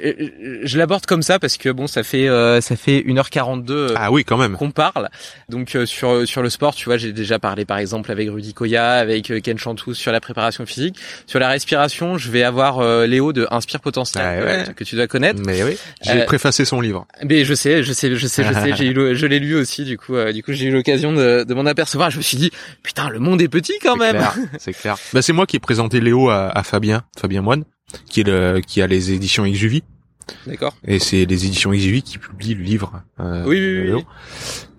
je, 0.62 0.78
l'aborde 0.78 1.06
comme 1.06 1.22
ça 1.22 1.38
parce 1.38 1.56
que 1.56 1.70
bon, 1.70 1.86
ça 1.86 2.02
fait 2.02 2.28
euh, 2.28 2.60
ça 2.60 2.76
fait 2.76 3.00
1h42 3.00 3.70
euh, 3.70 3.94
ah 3.96 4.12
oui, 4.12 4.22
quand 4.24 4.36
même 4.36 4.54
qu'on 4.58 4.70
parle. 4.70 5.08
Donc 5.48 5.76
sur 5.86 6.28
sur 6.28 6.42
le 6.42 6.50
sport, 6.50 6.74
tu 6.74 6.84
vois, 6.84 6.98
j'ai 6.98 7.12
déjà 7.12 7.38
parlé 7.38 7.64
par 7.64 7.78
exemple 7.78 8.12
avec 8.12 8.28
Rudy 8.28 8.52
Koya, 8.52 8.92
avec 8.92 9.32
Ken 9.42 9.56
Chantous 9.56 9.94
sur 9.94 10.12
la 10.12 10.20
préparation 10.20 10.66
physique. 10.66 10.96
Sur 11.26 11.40
la 11.40 11.48
respiration, 11.48 12.18
je 12.18 12.30
vais 12.30 12.42
avoir 12.42 13.06
Léo 13.06 13.32
de 13.32 13.46
Inspire 13.50 13.80
Potentiel 13.80 14.66
ah 14.68 14.72
que 14.74 14.84
tu 14.84 14.94
dois 14.94 15.06
connaître. 15.06 15.40
Mais 15.44 15.62
oui, 15.62 15.78
j'ai 16.02 16.26
préfacé 16.26 16.66
son 16.66 16.82
livre. 16.82 17.06
Mais 17.24 17.46
je 17.46 17.54
sais, 17.54 17.82
je 17.82 17.94
sais, 17.94 18.14
je 18.14 18.26
sais, 18.26 18.44
je 18.44 18.52
sais, 18.52 18.72
j'ai 18.76 18.86
eu 18.86 19.16
je 19.16 19.26
l'ai 19.26 19.38
lu 19.38 19.56
aussi 19.56 19.84
du 19.84 19.96
coup 19.96 20.16
du 20.34 20.42
coup 20.42 20.52
j'ai 20.52 20.66
eu 20.66 20.70
l'occasion 20.70 21.12
de, 21.14 21.44
de 21.44 21.54
m'en 21.54 21.64
apercevoir. 21.64 22.10
Je 22.10 22.18
me 22.18 22.22
suis 22.22 22.36
dit 22.36 22.52
putain, 22.82 23.08
le 23.08 23.18
monde 23.18 23.40
est 23.40 23.48
petit 23.48 23.69
quand 23.82 23.96
même. 23.96 24.22
C'est 24.58 24.72
clair. 24.72 24.96
Bah, 25.12 25.22
c'est 25.22 25.32
moi 25.32 25.46
qui 25.46 25.56
ai 25.56 25.60
présenté 25.60 26.00
Léo 26.00 26.30
à, 26.30 26.62
Fabien, 26.62 27.04
Fabien 27.18 27.42
Moine, 27.42 27.64
qui 28.08 28.20
est 28.20 28.24
le, 28.24 28.60
qui 28.60 28.82
a 28.82 28.86
les 28.86 29.12
éditions 29.12 29.44
XUV. 29.44 29.82
D'accord. 30.46 30.74
Et 30.86 30.98
c'est 30.98 31.24
les 31.24 31.46
éditions 31.46 31.70
XUV 31.70 32.02
qui 32.02 32.18
publient 32.18 32.54
le 32.54 32.62
livre. 32.62 33.02
Euh, 33.20 33.44
oui, 33.46 33.60
oui, 33.60 33.92
oui, 33.92 34.04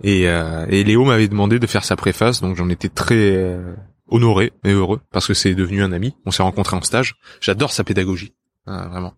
Et, 0.03 0.27
euh, 0.27 0.65
et 0.69 0.83
Léo 0.83 1.03
m'avait 1.05 1.27
demandé 1.27 1.59
de 1.59 1.67
faire 1.67 1.83
sa 1.83 1.95
préface, 1.95 2.41
donc 2.41 2.57
j'en 2.57 2.69
étais 2.69 2.89
très 2.89 3.15
euh, 3.15 3.73
honoré 4.07 4.53
et 4.63 4.71
heureux 4.71 5.01
parce 5.11 5.27
que 5.27 5.33
c'est 5.33 5.55
devenu 5.55 5.83
un 5.83 5.91
ami. 5.91 6.15
On 6.25 6.31
s'est 6.31 6.43
rencontrés 6.43 6.75
en 6.75 6.81
stage. 6.81 7.15
J'adore 7.39 7.71
sa 7.71 7.83
pédagogie, 7.83 8.33
vraiment. 8.65 9.13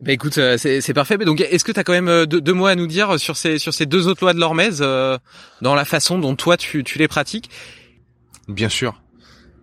Bah 0.00 0.12
écoute, 0.12 0.38
euh, 0.38 0.56
c'est 0.56 0.94
parfait. 0.94 1.18
Mais 1.18 1.26
donc, 1.26 1.42
est-ce 1.42 1.62
que 1.62 1.72
tu 1.72 1.80
as 1.80 1.84
quand 1.84 1.92
même 1.92 2.24
deux, 2.24 2.40
deux, 2.40 2.54
mots 2.54 2.66
à 2.66 2.74
nous 2.74 2.86
dire 2.86 3.20
sur 3.20 3.36
ces 3.36 3.58
sur 3.58 3.74
ces 3.74 3.84
deux 3.84 4.08
autres 4.08 4.24
lois 4.24 4.32
de 4.32 4.40
l'Hormèse, 4.40 4.78
dans 4.78 5.74
la 5.74 5.84
façon 5.84 6.18
dont 6.18 6.34
toi 6.36 6.56
tu, 6.56 6.84
tu 6.84 6.98
les 6.98 7.08
pratiques? 7.08 7.50
Bien 8.50 8.68
sûr. 8.68 9.00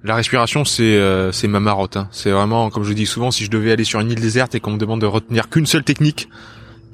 La 0.03 0.15
respiration, 0.15 0.64
c'est 0.64 0.84
euh, 0.84 1.31
c'est 1.31 1.47
ma 1.47 1.59
marotte. 1.59 1.97
Hein. 1.97 2.07
C'est 2.11 2.31
vraiment, 2.31 2.69
comme 2.69 2.84
je 2.84 2.93
dis 2.93 3.05
souvent, 3.05 3.31
si 3.31 3.45
je 3.45 3.49
devais 3.49 3.72
aller 3.72 3.84
sur 3.84 3.99
une 3.99 4.11
île 4.11 4.19
déserte 4.19 4.55
et 4.55 4.59
qu'on 4.59 4.72
me 4.72 4.77
demande 4.77 5.01
de 5.01 5.05
retenir 5.05 5.49
qu'une 5.49 5.65
seule 5.65 5.84
technique, 5.84 6.30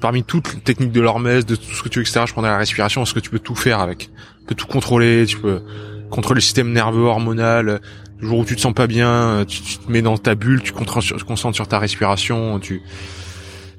parmi 0.00 0.24
toutes 0.24 0.54
les 0.54 0.60
techniques 0.60 0.92
de 0.92 1.00
l'hormèse, 1.00 1.46
de 1.46 1.54
tout 1.54 1.70
ce 1.70 1.82
que 1.82 1.88
tu 1.88 1.98
veux, 1.98 2.02
etc., 2.02 2.22
je 2.26 2.32
prendrais 2.32 2.50
la 2.50 2.58
respiration 2.58 3.02
parce 3.02 3.12
que 3.12 3.20
tu 3.20 3.30
peux 3.30 3.38
tout 3.38 3.54
faire 3.54 3.80
avec. 3.80 4.10
Tu 4.40 4.46
peux 4.48 4.54
tout 4.54 4.66
contrôler, 4.66 5.26
tu 5.26 5.38
peux 5.38 5.62
contrôler 6.10 6.38
le 6.38 6.42
système 6.42 6.72
nerveux 6.72 7.04
hormonal. 7.04 7.80
Le 8.18 8.28
jour 8.28 8.38
où 8.38 8.44
tu 8.44 8.56
te 8.56 8.60
sens 8.60 8.72
pas 8.72 8.86
bien, 8.86 9.44
tu, 9.46 9.60
te 9.60 9.90
mets 9.90 10.02
dans 10.02 10.16
ta 10.16 10.34
bulle, 10.34 10.62
tu 10.62 10.72
te 10.72 11.24
concentres 11.24 11.54
sur 11.54 11.68
ta 11.68 11.78
respiration, 11.78 12.58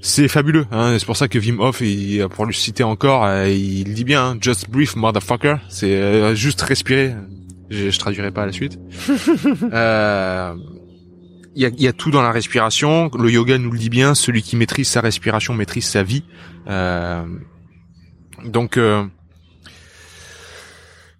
c'est 0.06 0.28
fabuleux. 0.28 0.68
Hein. 0.72 0.98
C'est 1.00 1.06
pour 1.06 1.18
ça 1.18 1.28
que 1.28 1.40
Wim 1.40 1.60
Hof, 1.60 1.82
pour 2.30 2.46
le 2.46 2.54
citer 2.54 2.84
encore, 2.84 3.26
euh, 3.26 3.50
il 3.50 3.92
dit 3.96 4.04
bien, 4.04 4.24
hein, 4.24 4.38
just 4.40 4.70
breathe, 4.70 4.96
motherfucker. 4.96 5.56
C'est 5.68 5.96
euh, 5.96 6.36
juste 6.36 6.62
respirer. 6.62 7.16
Je, 7.70 7.90
je 7.90 8.00
traduirai 8.00 8.32
pas 8.32 8.44
à 8.44 8.46
la 8.46 8.52
suite. 8.52 8.80
euh, 9.74 10.56
il 11.56 11.62
y 11.62 11.66
a, 11.66 11.70
y 11.70 11.88
a, 11.88 11.94
tout 11.94 12.12
dans 12.12 12.22
la 12.22 12.32
respiration. 12.32 13.10
Le 13.18 13.30
yoga 13.32 13.58
nous 13.58 13.72
le 13.72 13.80
dit 13.80 13.90
bien. 13.90 14.16
Celui 14.16 14.42
qui 14.42 14.56
maîtrise 14.56 14.88
sa 14.88 15.02
respiration 15.02 15.54
maîtrise 15.54 15.86
sa 15.86 16.04
vie. 16.04 16.24
Euh, 16.68 17.26
donc 18.44 18.78
euh, 18.78 19.06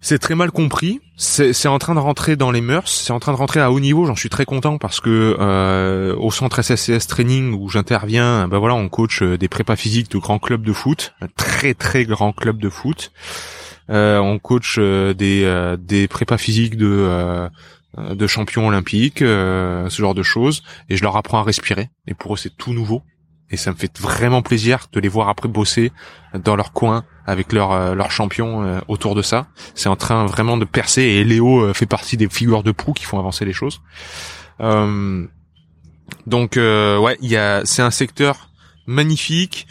c'est 0.08 0.20
très 0.20 0.36
mal 0.36 0.52
compris. 0.52 1.00
C'est 1.16 1.66
en 1.66 1.78
train 1.78 1.96
de 1.96 1.98
rentrer 1.98 2.36
dans 2.36 2.52
les 2.52 2.60
mœurs. 2.60 2.88
C'est 2.92 3.12
en 3.12 3.18
train 3.18 3.32
de 3.32 3.38
rentrer 3.38 3.60
à 3.60 3.72
haut 3.72 3.80
niveau. 3.80 4.06
J'en 4.06 4.14
suis 4.14 4.28
très 4.28 4.44
content 4.44 4.78
parce 4.78 5.00
que 5.00 5.36
euh, 5.40 6.14
au 6.14 6.30
centre 6.30 6.62
SSCS 6.62 7.08
Training 7.08 7.52
où 7.54 7.68
j'interviens, 7.68 8.46
ben 8.46 8.58
voilà, 8.58 8.76
on 8.76 8.88
coach 8.88 9.22
euh, 9.22 9.36
des 9.36 9.48
prépas 9.48 9.74
physiques 9.74 10.08
de 10.12 10.18
grands 10.18 10.38
clubs 10.38 10.62
de 10.62 10.72
foot, 10.72 11.14
un 11.20 11.26
très 11.36 11.74
très 11.74 12.04
grand 12.04 12.32
club 12.32 12.58
de 12.58 12.68
foot. 12.68 13.10
Euh, 13.88 14.18
on 14.18 14.38
coach 14.38 14.76
euh, 14.78 15.14
des 15.14 15.44
euh, 15.44 15.76
des 15.76 16.08
prépas 16.08 16.38
physiques 16.38 16.76
de 16.76 17.48
de 17.96 18.26
champions 18.26 18.68
olympiques, 18.68 19.20
ce 19.20 19.88
genre 19.88 20.14
de 20.14 20.22
choses, 20.22 20.62
et 20.90 20.98
je 20.98 21.02
leur 21.02 21.16
apprends 21.16 21.38
à 21.38 21.42
respirer. 21.42 21.88
Et 22.06 22.12
pour 22.12 22.34
eux, 22.34 22.36
c'est 22.36 22.54
tout 22.54 22.74
nouveau. 22.74 23.02
Et 23.50 23.56
ça 23.56 23.70
me 23.70 23.76
fait 23.76 23.98
vraiment 23.98 24.42
plaisir 24.42 24.88
de 24.92 25.00
les 25.00 25.08
voir 25.08 25.30
après 25.30 25.48
bosser 25.48 25.92
dans 26.34 26.56
leur 26.56 26.72
coin 26.72 27.04
avec 27.26 27.54
leurs 27.54 27.94
leur 27.94 28.10
champions 28.10 28.82
autour 28.88 29.14
de 29.14 29.22
ça. 29.22 29.46
C'est 29.74 29.88
en 29.88 29.96
train 29.96 30.26
vraiment 30.26 30.58
de 30.58 30.66
percer 30.66 31.00
et 31.00 31.24
Léo 31.24 31.72
fait 31.72 31.86
partie 31.86 32.18
des 32.18 32.28
figures 32.28 32.62
de 32.62 32.70
proue 32.70 32.92
qui 32.92 33.04
font 33.04 33.18
avancer 33.18 33.46
les 33.46 33.54
choses. 33.54 33.80
donc 34.60 36.56
ouais, 36.56 37.16
il 37.22 37.30
y 37.30 37.36
a, 37.38 37.62
c'est 37.64 37.80
un 37.80 37.90
secteur 37.90 38.50
magnifique 38.86 39.66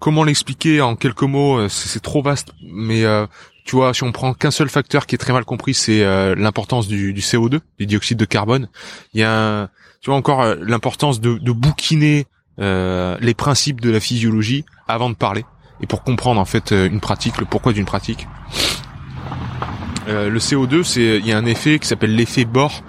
comment 0.00 0.24
l'expliquer 0.24 0.80
en 0.80 0.96
quelques 0.96 1.22
mots 1.22 1.58
euh, 1.58 1.68
C'est 1.68 2.00
trop 2.00 2.22
vaste, 2.22 2.52
mais 2.62 3.04
euh, 3.04 3.26
tu 3.64 3.76
vois, 3.76 3.94
si 3.94 4.02
on 4.02 4.10
prend 4.10 4.34
qu'un 4.34 4.50
seul 4.50 4.68
facteur 4.68 5.06
qui 5.06 5.14
est 5.14 5.18
très 5.18 5.32
mal 5.32 5.44
compris, 5.44 5.74
c'est 5.74 6.02
euh, 6.02 6.34
l'importance 6.34 6.88
du, 6.88 7.14
CO2, 7.14 7.60
du 7.78 7.86
dioxyde 7.86 8.18
de 8.18 8.24
carbone. 8.24 8.68
Il 9.14 9.20
y 9.20 9.24
a, 9.24 9.68
tu 10.00 10.10
vois, 10.10 10.18
encore 10.18 10.56
l'importance 10.56 11.20
de, 11.20 11.38
de 11.38 11.52
bouquiner 11.52 12.26
les 12.58 13.34
principes 13.34 13.80
de 13.80 13.88
la 13.88 14.00
physiologie 14.00 14.66
avant 14.86 15.08
de 15.08 15.14
parler 15.14 15.46
et 15.80 15.86
pour 15.86 16.02
comprendre 16.02 16.38
en 16.38 16.44
fait 16.44 16.72
une 16.72 17.00
pratique, 17.00 17.38
le 17.38 17.46
pourquoi 17.46 17.72
d'une 17.72 17.86
pratique. 17.86 18.28
le 20.06 20.38
CO2, 20.38 20.82
c'est 20.82 21.16
il 21.20 21.26
y 21.26 21.32
a 21.32 21.38
un 21.38 21.46
effet 21.46 21.78
qui 21.78 21.88
s'appelle 21.88 22.14
l'effet 22.14 22.44
Bohr, 22.44 22.82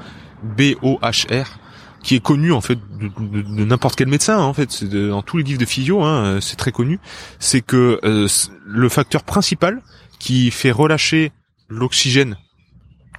B-O-H-R, 0.43 1.60
qui 2.03 2.15
est 2.15 2.19
connu 2.19 2.52
en 2.52 2.61
fait 2.61 2.80
de, 2.99 3.64
n'importe 3.64 3.95
quel 3.95 4.07
médecin 4.07 4.38
hein, 4.38 4.44
en 4.44 4.53
fait 4.53 4.72
c'est 4.72 4.90
dans 4.90 5.22
tous 5.22 5.38
les 5.38 5.44
livres 5.44 5.60
de 5.60 5.65
physio 5.65 6.02
hein, 6.02 6.26
euh, 6.26 6.41
c'est 6.41 6.56
très 6.56 6.72
connu 6.72 6.99
c'est 7.40 7.61
que 7.61 7.99
euh, 8.03 8.28
le 8.65 8.90
facteur 8.90 9.23
principal 9.23 9.82
qui 10.19 10.52
fait 10.52 10.72
relâcher 10.72 11.32
l'oxygène 11.68 12.38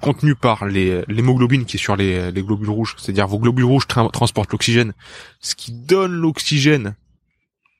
contenu 0.00 0.34
par 0.34 0.66
l'hémoglobine 0.66 1.64
qui 1.64 1.76
est 1.76 1.80
sur 1.80 1.94
les, 1.94 2.32
les 2.32 2.42
globules 2.42 2.70
rouges 2.70 2.96
c'est-à-dire 2.98 3.28
vos 3.28 3.38
globules 3.38 3.64
rouges 3.64 3.86
transportent 3.86 4.50
l'oxygène 4.50 4.94
ce 5.40 5.54
qui 5.54 5.72
donne 5.72 6.12
l'oxygène 6.12 6.96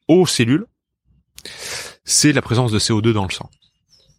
aux 0.07 0.27
cellules 0.27 0.67
c'est 2.05 2.33
la 2.33 2.43
présence 2.43 2.73
de 2.73 2.79
CO2 2.79 3.13
dans 3.13 3.25
le 3.25 3.31
sang. 3.31 3.51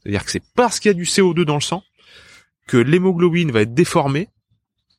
C'est-à-dire 0.02 0.26
que 0.26 0.32
c'est 0.32 0.44
parce 0.56 0.80
qu'il 0.80 0.90
y 0.90 0.92
a 0.92 0.96
du 0.96 1.04
CO2 1.04 1.44
dans 1.44 1.56
le 1.56 1.62
sang 1.62 1.84
que 2.68 2.78
l'hémoglobine 2.78 3.52
va 3.52 3.62
être 3.62 3.74
déformée 3.74 4.30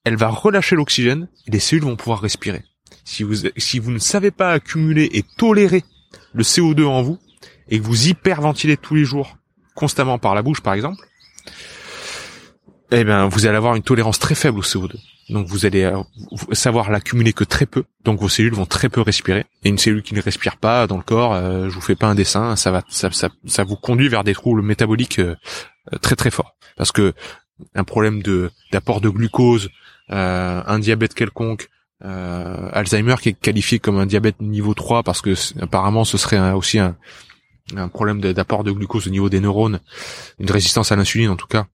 elle 0.05 0.17
va 0.17 0.29
relâcher 0.29 0.77
l'oxygène 0.77 1.29
et 1.47 1.51
les 1.51 1.61
cellules 1.61 1.85
vont 1.85 1.97
pouvoir 1.97 2.21
respirer. 2.21 2.63
Si 3.05 3.23
vous, 3.23 3.35
si 3.57 3.79
vous 3.79 3.91
ne 3.91 3.99
savez 3.99 4.31
pas 4.31 4.53
accumuler 4.53 5.09
et 5.13 5.25
tolérer 5.37 5.83
le 6.33 6.43
CO2 6.43 6.85
en 6.85 7.03
vous, 7.03 7.19
et 7.69 7.79
que 7.79 7.85
vous 7.85 8.09
hyperventilez 8.09 8.77
tous 8.77 8.95
les 8.95 9.05
jours, 9.05 9.39
constamment 9.75 10.19
par 10.19 10.35
la 10.35 10.43
bouche 10.43 10.61
par 10.61 10.75
exemple, 10.75 11.03
eh 12.91 13.05
ben 13.05 13.27
vous 13.27 13.47
allez 13.47 13.57
avoir 13.57 13.75
une 13.75 13.83
tolérance 13.83 14.19
très 14.19 14.35
faible 14.35 14.59
au 14.59 14.63
CO2. 14.63 14.97
Donc 15.31 15.47
vous 15.49 15.65
allez 15.65 15.85
euh, 15.85 16.03
savoir 16.53 16.91
l'accumuler 16.91 17.33
que 17.33 17.45
très 17.45 17.67
peu. 17.67 17.85
Donc 18.05 18.21
vos 18.21 18.29
cellules 18.29 18.53
vont 18.53 18.67
très 18.67 18.91
peu 18.91 19.01
respirer. 19.01 19.47
Et 19.65 19.71
une 19.71 19.79
cellule 19.79 20.03
qui 20.03 20.15
ne 20.15 20.21
respire 20.21 20.59
pas 20.59 20.87
dans 20.87 20.99
le 20.99 21.03
corps, 21.03 21.33
euh, 21.33 21.71
je 21.71 21.75
vous 21.75 21.81
fais 21.81 21.97
pas 21.97 22.07
un 22.07 22.15
dessin, 22.15 22.57
ça 22.57 22.71
va, 22.71 22.83
ça, 22.89 23.11
ça, 23.11 23.31
ça 23.47 23.65
vous 23.65 23.77
conduit 23.77 24.09
vers 24.09 24.23
des 24.23 24.35
troubles 24.35 24.63
métaboliques 24.63 25.19
euh, 25.19 25.37
très 26.03 26.15
très 26.15 26.31
forts. 26.31 26.57
Parce 26.77 26.93
que 26.93 27.15
un 27.75 27.85
problème 27.85 28.23
de 28.23 28.51
d'apport 28.73 29.01
de 29.01 29.09
glucose, 29.09 29.71
un 30.09 30.79
diabète 30.79 31.15
quelconque, 31.15 31.69
euh, 32.05 32.69
Alzheimer 32.73 33.15
qui 33.21 33.31
est 33.31 33.35
qualifié 33.35 33.79
comme 33.79 33.99
un 33.99 34.07
diabète 34.07 34.41
niveau 34.41 34.75
3 34.75 35.03
parce 35.03 35.23
que 35.23 35.35
apparemment 35.63 36.05
ce 36.05 36.19
serait 36.19 36.53
aussi 36.53 36.79
un, 36.79 36.97
problème 37.89 38.21
d'apport 38.21 38.63
de 38.63 38.73
glucose 38.73 39.07
au 39.07 39.11
niveau 39.11 39.31
des 39.31 39.41
neurones, 39.41 39.81
une 40.39 40.51
résistance 40.51 40.93
à 40.93 40.97
l'insuline 40.97 41.31
en 41.31 41.37
tout 41.37 41.47
cas. 41.47 41.67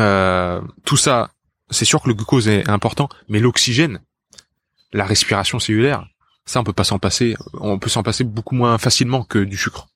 Euh, 0.00 0.60
tout 0.84 0.98
ça, 0.98 1.30
c'est 1.70 1.86
sûr 1.86 2.02
que 2.02 2.08
le 2.08 2.14
glucose 2.14 2.46
est 2.48 2.68
important, 2.68 3.08
mais 3.28 3.38
l'oxygène, 3.38 4.00
la 4.92 5.06
respiration 5.06 5.60
cellulaire, 5.60 6.06
ça 6.44 6.60
on 6.60 6.64
peut 6.64 6.74
pas 6.74 6.84
s'en 6.84 6.98
passer. 6.98 7.36
On 7.54 7.78
peut 7.78 7.88
s'en 7.88 8.02
passer 8.02 8.24
beaucoup 8.24 8.54
moins 8.54 8.76
facilement 8.76 9.22
que 9.22 9.38
du 9.38 9.56
sucre. 9.56 9.88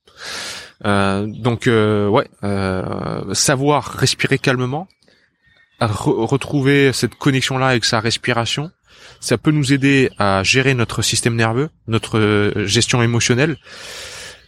Euh, 0.84 1.26
donc 1.26 1.66
euh, 1.66 2.08
ouais, 2.08 2.28
euh, 2.42 3.34
savoir 3.34 3.84
respirer 3.84 4.38
calmement, 4.38 4.88
retrouver 5.86 6.92
cette 6.92 7.14
connexion 7.14 7.58
là 7.58 7.68
avec 7.68 7.84
sa 7.84 8.00
respiration, 8.00 8.70
ça 9.20 9.38
peut 9.38 9.50
nous 9.50 9.72
aider 9.72 10.10
à 10.18 10.42
gérer 10.42 10.74
notre 10.74 11.02
système 11.02 11.36
nerveux, 11.36 11.70
notre 11.86 12.52
gestion 12.64 13.02
émotionnelle. 13.02 13.56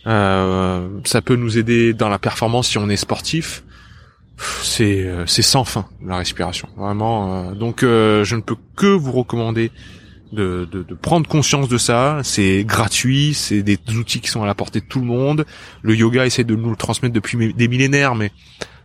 ça 0.05 1.23
peut 1.25 1.37
nous 1.37 1.59
aider 1.59 1.93
dans 1.95 2.09
la 2.09 2.19
performance 2.19 2.69
si 2.69 2.79
on 2.79 2.89
est 2.89 2.97
sportif. 2.97 3.65
C'est 4.63 5.07
euh, 5.07 5.27
c'est 5.27 5.43
sans 5.43 5.65
fin 5.65 5.87
la 6.05 6.17
respiration. 6.17 6.69
Vraiment 6.77 7.51
euh, 7.51 7.55
donc 7.55 7.83
euh, 7.83 8.25
je 8.25 8.37
ne 8.37 8.41
peux 8.41 8.57
que 8.77 8.87
vous 8.87 9.13
recommander 9.13 9.71
de, 10.33 10.69
de, 10.71 10.83
de 10.83 10.95
prendre 10.95 11.29
conscience 11.29 11.69
de 11.69 11.79
ça. 11.79 12.19
C'est 12.25 12.65
gratuit 12.65 13.35
c'est 13.35 13.63
des 13.63 13.79
outils 13.97 14.21
qui 14.21 14.29
sont 14.29 14.43
à 14.43 14.47
la 14.47 14.55
portée 14.55 14.81
de 14.81 14.87
tout 14.87 14.99
le 14.99 15.07
monde. 15.07 15.47
Le 15.83 15.95
yoga 15.95 16.27
essaie 16.27 16.45
de 16.45 16.57
nous 16.57 16.71
le 16.71 16.77
transmettre 16.77 17.15
depuis 17.15 17.55
des 17.55 17.69
millénaires 17.69 18.15
mais 18.15 18.33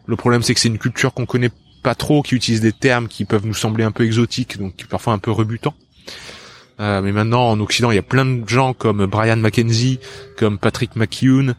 le 0.05 0.15
problème 0.15 0.43
c'est 0.43 0.53
que 0.53 0.59
c'est 0.59 0.69
une 0.69 0.77
culture 0.77 1.13
qu'on 1.13 1.25
connaît 1.25 1.51
pas 1.81 1.95
trop 1.95 2.21
qui 2.21 2.35
utilise 2.35 2.61
des 2.61 2.73
termes 2.73 3.07
qui 3.07 3.25
peuvent 3.25 3.45
nous 3.45 3.53
sembler 3.53 3.83
un 3.83 3.91
peu 3.91 4.05
exotiques 4.05 4.57
donc 4.57 4.73
parfois 4.89 5.13
un 5.13 5.19
peu 5.19 5.31
rebutants 5.31 5.75
euh, 6.79 7.01
mais 7.01 7.11
maintenant 7.11 7.49
en 7.49 7.59
Occident, 7.59 7.91
il 7.91 7.95
y 7.95 7.99
a 7.99 8.03
plein 8.03 8.25
de 8.25 8.47
gens 8.47 8.73
comme 8.73 9.05
Brian 9.05 9.37
McKenzie, 9.37 9.99
comme 10.37 10.57
Patrick 10.57 10.95
McKeown, 10.95 11.55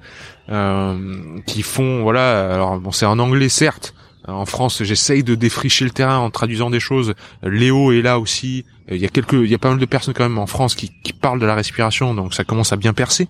euh, 0.48 1.38
qui 1.46 1.62
font 1.62 2.02
voilà. 2.02 2.54
Alors 2.54 2.80
bon, 2.80 2.90
c'est 2.90 3.06
en 3.06 3.18
anglais 3.18 3.48
certes. 3.48 3.94
En 4.26 4.46
France, 4.46 4.82
j'essaye 4.82 5.22
de 5.22 5.34
défricher 5.34 5.84
le 5.84 5.90
terrain 5.90 6.18
en 6.18 6.30
traduisant 6.30 6.70
des 6.70 6.80
choses. 6.80 7.14
Léo 7.42 7.92
est 7.92 8.02
là 8.02 8.18
aussi. 8.18 8.64
Il 8.90 8.98
y 8.98 9.04
a 9.04 9.08
quelques, 9.08 9.32
il 9.32 9.48
y 9.48 9.54
a 9.54 9.58
pas 9.58 9.70
mal 9.70 9.78
de 9.78 9.86
personnes 9.86 10.14
quand 10.14 10.24
même 10.24 10.38
en 10.38 10.46
France 10.46 10.74
qui, 10.74 10.90
qui 11.02 11.12
parlent 11.12 11.40
de 11.40 11.46
la 11.46 11.54
respiration, 11.54 12.14
donc 12.14 12.34
ça 12.34 12.44
commence 12.44 12.72
à 12.72 12.76
bien 12.76 12.92
percer. 12.92 13.28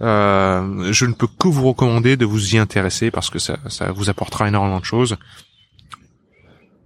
Euh, 0.00 0.92
je 0.92 1.04
ne 1.04 1.12
peux 1.12 1.26
que 1.26 1.48
vous 1.48 1.68
recommander 1.68 2.16
de 2.16 2.24
vous 2.24 2.54
y 2.54 2.58
intéresser 2.58 3.10
parce 3.10 3.28
que 3.28 3.38
ça, 3.38 3.58
ça 3.68 3.92
vous 3.92 4.08
apportera 4.08 4.48
énormément 4.48 4.80
de 4.80 4.84
choses 4.84 5.16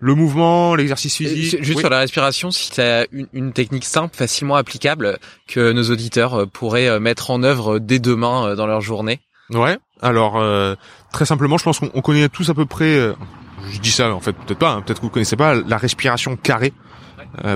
le 0.00 0.14
mouvement, 0.14 0.74
l'exercice 0.74 1.16
physique. 1.16 1.62
Juste 1.62 1.80
sur 1.80 1.90
la 1.90 2.00
respiration, 2.00 2.50
si 2.50 2.70
tu 2.70 2.80
as 2.80 3.06
une, 3.12 3.26
une, 3.32 3.52
technique 3.52 3.84
simple, 3.84 4.14
facilement 4.14 4.56
applicable, 4.56 5.18
que 5.46 5.72
nos 5.72 5.90
auditeurs 5.90 6.34
euh, 6.34 6.46
pourraient 6.46 6.88
euh, 6.88 7.00
mettre 7.00 7.30
en 7.30 7.42
œuvre 7.42 7.78
dès 7.78 7.98
demain 7.98 8.48
euh, 8.48 8.54
dans 8.54 8.66
leur 8.66 8.80
journée. 8.80 9.20
Ouais. 9.50 9.78
Alors 10.02 10.42
très 11.12 11.24
simplement, 11.24 11.56
je 11.56 11.64
pense 11.64 11.78
qu'on 11.78 12.00
connaît 12.02 12.28
tous 12.28 12.50
à 12.50 12.54
peu 12.54 12.66
près. 12.66 13.14
je 13.70 13.78
dis 13.80 13.90
ça 13.90 14.12
en 14.12 14.20
fait, 14.20 14.32
peut-être 14.32 14.58
pas. 14.58 14.72
Hein, 14.72 14.82
peut-être 14.82 14.98
que 14.98 15.06
vous 15.06 15.10
connaissez 15.10 15.36
pas 15.36 15.54
la 15.54 15.78
respiration 15.78 16.36
carrée. 16.36 16.74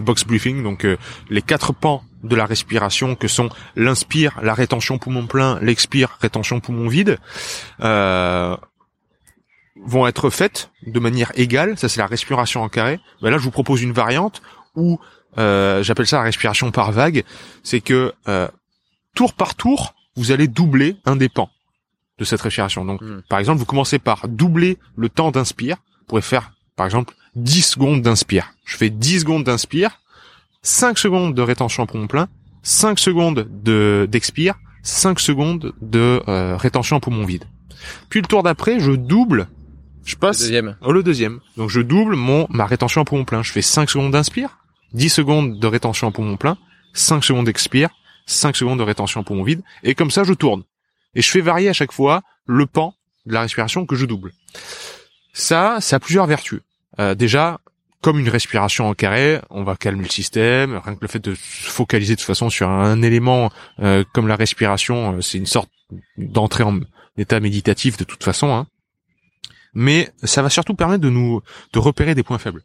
box 0.03 0.25
briefing, 0.25 0.63
donc 0.63 0.87
les 1.29 1.43
quatre 1.43 1.75
pans 1.75 2.03
de 2.23 2.37
la 2.37 2.47
respiration 2.47 3.15
que 3.15 3.29
sont 3.29 3.49
l'inspire, 3.77 4.39
la 4.43 4.55
rétention 4.55 4.99
poumon 4.99 5.27
plein, 5.27 5.59
l'expire, 5.61 6.19
rétention 6.21 6.61
poumon 6.61 6.89
vide. 6.89 7.19
Euh, 7.83 8.57
vont 9.85 10.07
être 10.07 10.31
faites 10.31 10.71
de 10.87 11.01
manière 11.01 11.33
égale. 11.35 11.79
Ça, 11.79 11.89
c'est 11.89 12.01
la 12.01 12.07
respiration 12.07 12.63
en 12.63 12.69
carré. 12.69 13.01
Ben 13.23 13.31
là, 13.31 13.39
je 13.39 13.45
vous 13.45 13.51
propose 13.51 13.83
une 13.83 13.93
variante 13.93 14.43
où 14.75 14.99
euh, 15.39 15.83
j'appelle 15.83 16.07
ça 16.07 16.19
la 16.19 16.23
respiration 16.23 16.71
par 16.71 16.93
vague. 16.93 17.25
C'est 17.63 17.81
que 17.81 18.13
euh, 18.29 18.49
tour 19.15 19.35
par 19.35 19.55
tour, 19.55 19.95
vous 20.17 20.33
allez 20.33 20.49
doubler 20.49 20.97
un 21.05 21.17
des 21.17 21.29
pans 21.29 21.51
de 22.19 22.25
cette 22.25 22.41
respiration. 22.41 22.85
Donc, 22.85 23.01
hmm. 23.01 23.23
par 23.29 23.39
exemple, 23.39 23.59
vous 23.59 23.65
commencez 23.65 23.99
par 23.99 24.29
doubler 24.29 24.79
le 24.97 25.09
temps 25.09 25.31
d'inspire. 25.31 25.77
Vous 26.01 26.07
pourrez 26.07 26.23
faire, 26.23 26.53
par 26.77 26.87
exemple, 26.87 27.15
10 27.37 27.63
secondes 27.63 28.03
d'inspire. 28.03 28.53
Je 28.65 28.77
fais 28.77 28.91
10 28.91 29.21
secondes 29.21 29.45
d'inspire, 29.45 30.01
5 30.63 30.99
secondes 30.99 31.35
de 31.35 31.43
rétention 31.43 31.85
en 31.85 31.87
poumon 31.87 32.07
plein, 32.07 32.29
5 32.63 32.99
secondes 32.99 33.49
de 33.63 34.09
d'expire, 34.11 34.55
5 34.83 35.21
secondes 35.21 35.73
de 35.81 36.23
euh, 36.29 36.57
rétention 36.57 36.97
en 36.97 37.01
poumon 37.01 37.25
vide. 37.25 37.45
Puis 38.09 38.21
le 38.21 38.27
tour 38.27 38.43
d'après, 38.43 38.81
je 38.81 38.93
double 38.93 39.49
je 40.09 40.17
passe 40.17 40.41
le 40.41 40.47
deuxième. 40.47 40.77
Oh, 40.81 40.93
le 40.93 41.03
deuxième. 41.03 41.41
Donc 41.59 41.69
je 41.69 41.81
double 41.81 42.17
mon 42.17 42.47
ma 42.49 42.65
rétention 42.65 43.03
en 43.03 43.05
poumon 43.05 43.25
plein. 43.25 43.43
Je 43.43 43.53
fais 43.53 43.63
5 43.63 43.91
secondes 43.91 44.13
d'inspire, 44.13 44.59
10 44.95 45.11
secondes 45.11 45.61
de 45.61 45.67
rétention 45.67 46.07
en 46.07 46.13
poumon 46.13 46.39
plein, 46.39 46.57
5 46.95 47.23
secondes 47.23 47.45
d'expire, 47.45 47.91
5 48.27 48.57
secondes 48.57 48.79
de 48.79 48.85
rétention 48.85 49.21
en 49.21 49.25
poumon 49.25 49.43
vide 49.43 49.63
et 49.83 49.95
comme 49.95 50.11
ça 50.11 50.25
je 50.25 50.33
tourne. 50.33 50.63
Et 51.15 51.21
je 51.21 51.31
fais 51.31 51.43
varier 51.43 51.69
à 51.69 51.75
chaque 51.75 51.93
fois 51.93 52.23
le 52.47 52.65
pan 52.65 52.95
de 53.27 53.35
la 53.35 53.43
respiration 53.43 53.85
que 53.85 53.97
je 53.97 54.07
double. 54.07 54.33
Ça, 55.35 55.77
ça 55.81 55.97
a 55.97 56.01
plusieurs 56.01 56.27
vertus. 56.27 56.61
Euh, 56.99 57.15
déjà, 57.15 57.61
comme 58.01 58.19
une 58.19 58.31
respiration 58.31 58.89
en 58.89 58.95
carré, 58.95 59.41
on 59.51 59.63
va 59.63 59.77
calmer 59.77 60.05
le 60.05 60.09
système. 60.09 60.81
Rien 60.83 60.95
que 60.95 61.03
le 61.03 61.09
fait 61.09 61.19
de 61.19 61.35
se 61.35 61.71
focaliser 61.71 62.15
de 62.15 62.21
toute 62.21 62.27
façon 62.27 62.49
sur 62.49 62.71
un 62.71 63.03
élément 63.03 63.51
euh, 63.81 64.05
comme 64.15 64.27
la 64.27 64.37
respiration, 64.37 65.17
euh, 65.17 65.21
c'est 65.21 65.37
une 65.37 65.47
sorte 65.47 65.71
d'entrée 66.17 66.65
en 66.65 66.81
état 67.19 67.41
méditatif 67.41 67.99
de 67.99 68.05
toute 68.05 68.25
façon. 68.25 68.55
Hein 68.55 68.67
mais 69.75 70.11
ça 70.23 70.43
va 70.43 70.51
surtout 70.51 70.75
permettre 70.75 71.03
de 71.03 71.11
nous 71.11 71.43
de 71.73 71.79
repérer 71.79 72.15
des 72.15 72.23
points 72.23 72.39
faibles. 72.39 72.63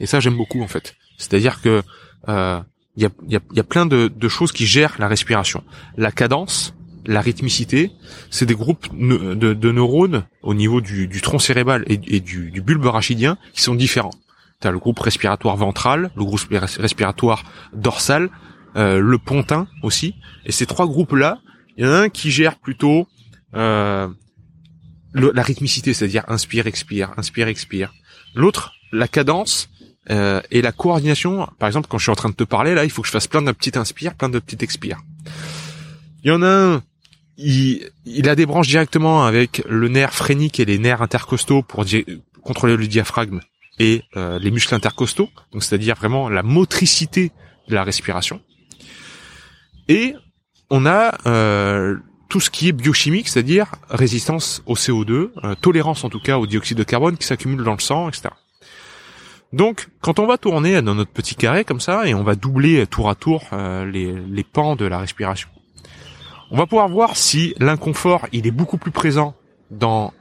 Et 0.00 0.06
ça, 0.06 0.20
j'aime 0.20 0.36
beaucoup 0.36 0.62
en 0.62 0.68
fait. 0.68 0.96
C'est-à-dire 1.18 1.60
que 1.60 1.82
euh, 2.28 2.60
il 2.96 3.02
y, 3.02 3.06
a, 3.06 3.10
y, 3.28 3.36
a, 3.36 3.40
y, 3.52 3.60
a, 3.60 3.64
plein 3.64 3.86
de, 3.86 4.08
de, 4.08 4.28
choses 4.28 4.52
qui 4.52 4.66
gèrent 4.66 4.94
la 4.98 5.08
respiration. 5.08 5.64
La 5.96 6.12
cadence, 6.12 6.74
la 7.06 7.20
rythmicité, 7.20 7.90
c'est 8.30 8.46
des 8.46 8.54
groupes 8.54 8.86
de, 8.92 9.52
de, 9.52 9.72
neurones 9.72 10.24
au 10.42 10.54
niveau 10.54 10.80
du, 10.80 11.08
du 11.08 11.20
tronc 11.20 11.40
cérébral 11.40 11.84
et, 11.86 12.00
et 12.06 12.20
du, 12.20 12.50
du, 12.50 12.62
bulbe 12.62 12.86
rachidien 12.86 13.36
qui 13.52 13.62
sont 13.62 13.74
différents. 13.74 14.14
Tu 14.60 14.68
as 14.68 14.70
le 14.70 14.78
groupe 14.78 15.00
respiratoire 15.00 15.56
ventral, 15.56 16.12
le 16.16 16.24
groupe 16.24 16.40
respiratoire 16.78 17.44
dorsal, 17.72 18.30
euh, 18.76 19.00
le 19.00 19.18
pontin 19.18 19.66
aussi. 19.82 20.14
Et 20.46 20.52
ces 20.52 20.66
trois 20.66 20.86
groupes-là, 20.86 21.40
il 21.76 21.84
y 21.84 21.88
en 21.88 21.92
a 21.92 21.98
un 21.98 22.08
qui 22.08 22.30
gère 22.30 22.56
plutôt 22.56 23.08
euh, 23.54 24.08
la 25.14 25.42
rythmicité, 25.42 25.94
c'est-à-dire 25.94 26.24
inspire, 26.28 26.66
expire, 26.66 27.12
inspire, 27.16 27.48
expire. 27.48 27.94
L'autre, 28.34 28.72
la 28.92 29.08
cadence 29.08 29.70
euh, 30.10 30.40
et 30.50 30.60
la 30.60 30.72
coordination. 30.72 31.48
Par 31.58 31.68
exemple, 31.68 31.88
quand 31.88 31.98
je 31.98 32.04
suis 32.04 32.12
en 32.12 32.16
train 32.16 32.28
de 32.28 32.34
te 32.34 32.44
parler, 32.44 32.74
là, 32.74 32.84
il 32.84 32.90
faut 32.90 33.02
que 33.02 33.08
je 33.08 33.12
fasse 33.12 33.28
plein 33.28 33.42
de 33.42 33.52
petites 33.52 33.76
inspires, 33.76 34.14
plein 34.14 34.28
de 34.28 34.38
petites 34.38 34.62
expires. 34.62 35.00
Il 36.24 36.28
y 36.28 36.30
en 36.30 36.42
a 36.42 36.48
un, 36.48 36.82
il, 37.36 37.90
il 38.04 38.28
a 38.28 38.34
des 38.34 38.46
branches 38.46 38.68
directement 38.68 39.24
avec 39.24 39.62
le 39.68 39.88
nerf 39.88 40.14
phrénique 40.14 40.60
et 40.60 40.64
les 40.64 40.78
nerfs 40.78 41.02
intercostaux 41.02 41.62
pour 41.62 41.84
contrôler 42.42 42.76
le 42.76 42.86
diaphragme 42.86 43.40
et 43.78 44.02
euh, 44.16 44.38
les 44.38 44.50
muscles 44.50 44.74
intercostaux, 44.74 45.30
donc 45.52 45.64
c'est-à-dire 45.64 45.96
vraiment 45.96 46.28
la 46.28 46.42
motricité 46.42 47.32
de 47.68 47.74
la 47.74 47.82
respiration. 47.82 48.40
Et 49.88 50.14
on 50.70 50.86
a 50.86 51.18
euh, 51.26 51.96
tout 52.34 52.40
ce 52.40 52.50
qui 52.50 52.66
est 52.66 52.72
biochimique, 52.72 53.28
c'est-à-dire 53.28 53.76
résistance 53.88 54.60
au 54.66 54.74
CO2, 54.74 55.30
euh, 55.44 55.54
tolérance 55.54 56.02
en 56.02 56.08
tout 56.08 56.18
cas 56.18 56.36
au 56.36 56.48
dioxyde 56.48 56.76
de 56.76 56.82
carbone 56.82 57.16
qui 57.16 57.24
s'accumule 57.28 57.62
dans 57.62 57.74
le 57.74 57.78
sang, 57.78 58.08
etc. 58.08 58.30
Donc, 59.52 59.86
quand 60.00 60.18
on 60.18 60.26
va 60.26 60.36
tourner 60.36 60.82
dans 60.82 60.96
notre 60.96 61.12
petit 61.12 61.36
carré 61.36 61.62
comme 61.62 61.78
ça, 61.78 62.08
et 62.08 62.12
on 62.12 62.24
va 62.24 62.34
doubler 62.34 62.88
tour 62.88 63.08
à 63.08 63.14
tour 63.14 63.44
euh, 63.52 63.88
les, 63.88 64.12
les 64.12 64.42
pans 64.42 64.74
de 64.74 64.84
la 64.84 64.98
respiration, 64.98 65.48
on 66.50 66.56
va 66.56 66.66
pouvoir 66.66 66.88
voir 66.88 67.16
si 67.16 67.54
l'inconfort, 67.60 68.26
il 68.32 68.48
est 68.48 68.50
beaucoup 68.50 68.78
plus 68.78 68.90
présent 68.90 69.36
dans 69.70 70.12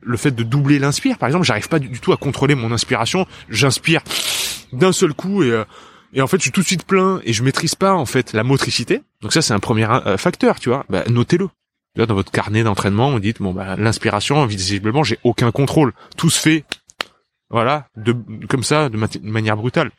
le 0.00 0.16
fait 0.16 0.30
de 0.30 0.42
doubler 0.42 0.78
l'inspire. 0.78 1.18
Par 1.18 1.26
exemple, 1.26 1.44
j'arrive 1.44 1.68
pas 1.68 1.78
du 1.78 2.00
tout 2.00 2.14
à 2.14 2.16
contrôler 2.16 2.54
mon 2.54 2.72
inspiration. 2.72 3.26
J'inspire 3.50 4.00
d'un 4.72 4.92
seul 4.92 5.12
coup 5.12 5.42
et 5.42 5.50
euh, 5.50 5.64
et 6.12 6.22
en 6.22 6.26
fait 6.26 6.38
je 6.38 6.42
suis 6.42 6.52
tout 6.52 6.60
de 6.60 6.66
suite 6.66 6.84
plein 6.84 7.20
et 7.24 7.32
je 7.32 7.42
maîtrise 7.42 7.74
pas 7.74 7.94
en 7.94 8.06
fait 8.06 8.32
la 8.32 8.44
motricité. 8.44 9.02
Donc 9.22 9.32
ça 9.32 9.42
c'est 9.42 9.54
un 9.54 9.58
premier 9.58 9.88
euh, 9.88 10.16
facteur, 10.16 10.58
tu 10.60 10.68
vois. 10.68 10.84
Bah, 10.88 11.04
notez-le. 11.08 11.48
Là 11.96 12.06
dans 12.06 12.14
votre 12.14 12.30
carnet 12.30 12.62
d'entraînement, 12.62 13.10
vous 13.10 13.20
dites 13.20 13.42
bon 13.42 13.52
bah 13.52 13.76
l'inspiration 13.76 14.46
visiblement 14.46 15.02
j'ai 15.02 15.18
aucun 15.24 15.50
contrôle, 15.50 15.92
tout 16.16 16.30
se 16.30 16.40
fait 16.40 16.64
voilà 17.50 17.88
de 17.96 18.14
comme 18.48 18.62
ça 18.62 18.88
de, 18.88 18.96
manière 19.22 19.56
brutale. 19.56 19.90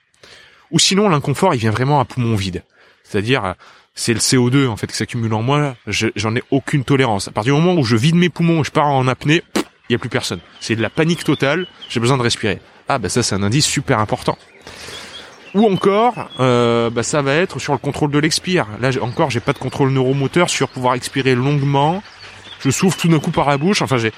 Ou 0.71 0.79
sinon 0.79 1.09
l'inconfort 1.09 1.53
il 1.53 1.59
vient 1.59 1.71
vraiment 1.71 1.99
à 1.99 2.05
poumon 2.05 2.35
vide, 2.35 2.63
c'est-à-dire 3.03 3.55
c'est 3.93 4.13
le 4.13 4.19
CO2 4.19 4.67
en 4.67 4.77
fait 4.77 4.87
qui 4.87 4.95
s'accumule 4.95 5.33
en 5.33 5.41
moi, 5.41 5.75
j'en 5.85 6.33
ai 6.33 6.43
aucune 6.49 6.85
tolérance. 6.85 7.27
À 7.27 7.31
partir 7.31 7.53
du 7.53 7.61
moment 7.61 7.77
où 7.77 7.83
je 7.83 7.97
vide 7.97 8.15
mes 8.15 8.29
poumons, 8.29 8.63
je 8.63 8.71
pars 8.71 8.87
en 8.87 9.05
apnée, 9.09 9.43
il 9.89 9.91
y 9.91 9.95
a 9.95 9.99
plus 9.99 10.09
personne. 10.09 10.39
C'est 10.61 10.77
de 10.77 10.81
la 10.81 10.89
panique 10.89 11.25
totale, 11.25 11.67
j'ai 11.89 11.99
besoin 11.99 12.17
de 12.17 12.23
respirer. 12.23 12.61
Ah 12.87 12.99
bah 12.99 13.09
ça 13.09 13.21
c'est 13.21 13.35
un 13.35 13.43
indice 13.43 13.65
super 13.65 13.99
important. 13.99 14.37
Ou 15.53 15.69
encore, 15.71 16.29
euh, 16.39 16.89
bah, 16.89 17.03
ça 17.03 17.21
va 17.21 17.33
être 17.33 17.59
sur 17.59 17.73
le 17.73 17.79
contrôle 17.79 18.11
de 18.11 18.19
l'expire. 18.19 18.67
Là 18.79 18.89
encore, 19.01 19.29
j'ai 19.29 19.41
pas 19.41 19.53
de 19.53 19.57
contrôle 19.57 19.89
neuromoteur 19.91 20.49
sur 20.49 20.69
pouvoir 20.69 20.93
expirer 20.95 21.35
longuement. 21.35 22.01
Je 22.61 22.69
souffle 22.69 22.97
tout 22.99 23.07
d'un 23.09 23.19
coup 23.19 23.31
par 23.31 23.49
la 23.49 23.57
bouche. 23.57 23.81
Enfin, 23.81 23.97
j'ai 23.97 24.13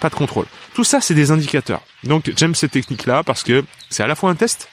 pas 0.00 0.10
de 0.10 0.14
contrôle. 0.14 0.46
Tout 0.74 0.84
ça, 0.84 1.00
c'est 1.00 1.14
des 1.14 1.30
indicateurs. 1.30 1.80
Donc, 2.04 2.30
j'aime 2.36 2.54
cette 2.54 2.70
technique-là 2.72 3.22
parce 3.24 3.42
que 3.42 3.64
c'est 3.90 4.02
à 4.02 4.06
la 4.06 4.14
fois 4.14 4.30
un 4.30 4.34
test 4.36 4.68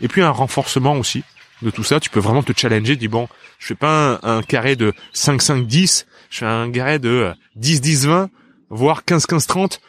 et 0.00 0.08
puis 0.08 0.20
un 0.22 0.30
renforcement 0.30 0.94
aussi 0.96 1.24
de 1.62 1.70
tout 1.70 1.84
ça. 1.84 1.98
Tu 1.98 2.10
peux 2.10 2.20
vraiment 2.20 2.42
te 2.42 2.52
challenger. 2.54 2.96
Dis 2.96 3.08
bon, 3.08 3.28
je 3.58 3.68
fais 3.68 3.74
pas 3.74 4.18
un, 4.22 4.36
un 4.38 4.42
carré 4.42 4.76
de 4.76 4.92
5, 5.14 5.40
5, 5.40 5.66
10. 5.66 6.06
Je 6.30 6.38
fais 6.38 6.46
un 6.46 6.70
carré 6.70 6.98
de 6.98 7.08
euh, 7.08 7.32
10, 7.56 7.80
10, 7.80 8.06
20, 8.06 8.30
voire 8.68 9.04
15, 9.06 9.24
15, 9.26 9.46
30 9.46 9.80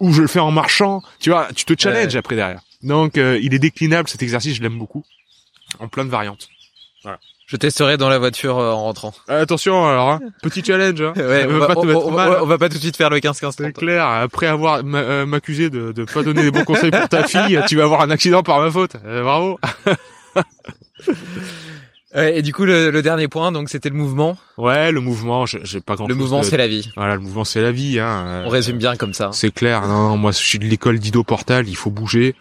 ou 0.00 0.12
je 0.12 0.22
le 0.22 0.28
fais 0.28 0.40
en 0.40 0.50
marchant. 0.50 1.02
Tu 1.20 1.30
vois, 1.30 1.48
tu 1.54 1.64
te 1.64 1.80
challenges 1.80 2.14
Ouais. 2.14 2.16
après 2.18 2.34
derrière. 2.34 2.60
Donc, 2.82 3.18
euh, 3.18 3.38
il 3.42 3.54
est 3.54 3.58
déclinable 3.58 4.08
cet 4.08 4.22
exercice. 4.22 4.56
Je 4.56 4.62
l'aime 4.62 4.78
beaucoup 4.78 5.04
en 5.78 5.88
plein 5.88 6.04
de 6.04 6.10
variantes. 6.10 6.48
Je 7.46 7.56
testerai 7.56 7.96
dans 7.96 8.08
la 8.08 8.18
voiture 8.20 8.58
euh, 8.58 8.70
en 8.70 8.84
rentrant. 8.84 9.12
Euh, 9.28 9.42
attention 9.42 9.84
alors, 9.88 10.08
hein. 10.10 10.20
petit 10.42 10.62
challenge. 10.64 11.00
Hein. 11.02 11.12
Ouais, 11.16 11.46
on 11.50 11.58
va, 11.58 11.66
pas 11.66 11.74
te 11.74 11.78
on- 11.80 11.84
mettre 11.84 12.06
on- 12.06 12.10
mal. 12.12 12.38
on 12.42 12.46
va 12.46 12.58
pas 12.58 12.68
tout 12.68 12.76
de 12.76 12.80
suite 12.82 12.96
faire 12.96 13.10
le 13.10 13.18
15-15 13.18 13.54
C'est 13.58 13.72
clair, 13.72 14.06
après 14.06 14.46
avoir 14.46 14.82
euh, 14.84 15.26
m'accusé 15.26 15.68
de 15.68 15.90
de 15.90 16.04
pas 16.04 16.22
donner 16.22 16.42
des 16.42 16.52
bons 16.52 16.62
conseils 16.62 16.92
pour 16.92 17.08
ta 17.08 17.24
fille, 17.24 17.60
tu 17.66 17.74
vas 17.74 17.82
avoir 17.82 18.02
un 18.02 18.10
accident 18.10 18.44
par 18.44 18.60
ma 18.60 18.70
faute. 18.70 18.92
Euh, 19.04 19.24
bravo. 19.24 19.58
Ouais, 22.14 22.38
et 22.38 22.42
du 22.42 22.52
coup, 22.52 22.64
le, 22.64 22.90
le 22.90 23.02
dernier 23.02 23.28
point, 23.28 23.52
donc 23.52 23.68
c'était 23.68 23.88
le 23.88 23.94
mouvement. 23.94 24.36
Ouais, 24.58 24.90
le 24.90 25.00
mouvement, 25.00 25.46
j'ai 25.46 25.60
j'ai 25.62 25.80
pas 25.80 25.94
grand 25.94 26.08
Le 26.08 26.14
mouvement, 26.16 26.42
c'est 26.42 26.56
la 26.56 26.66
vie. 26.66 26.90
Voilà, 26.96 27.14
le 27.14 27.20
mouvement 27.20 27.44
c'est 27.44 27.60
la 27.62 27.70
vie 27.70 28.00
hein. 28.00 28.24
Euh, 28.26 28.42
On 28.46 28.48
résume 28.48 28.78
bien 28.78 28.96
comme 28.96 29.14
ça. 29.14 29.30
C'est 29.32 29.52
clair. 29.54 29.82
Non, 29.86 30.08
non, 30.08 30.16
moi 30.16 30.32
je 30.32 30.38
suis 30.38 30.58
de 30.58 30.64
l'école 30.64 30.98
d'Ido 30.98 31.22
Portal, 31.22 31.68
il 31.68 31.76
faut 31.76 31.90
bouger. 31.90 32.34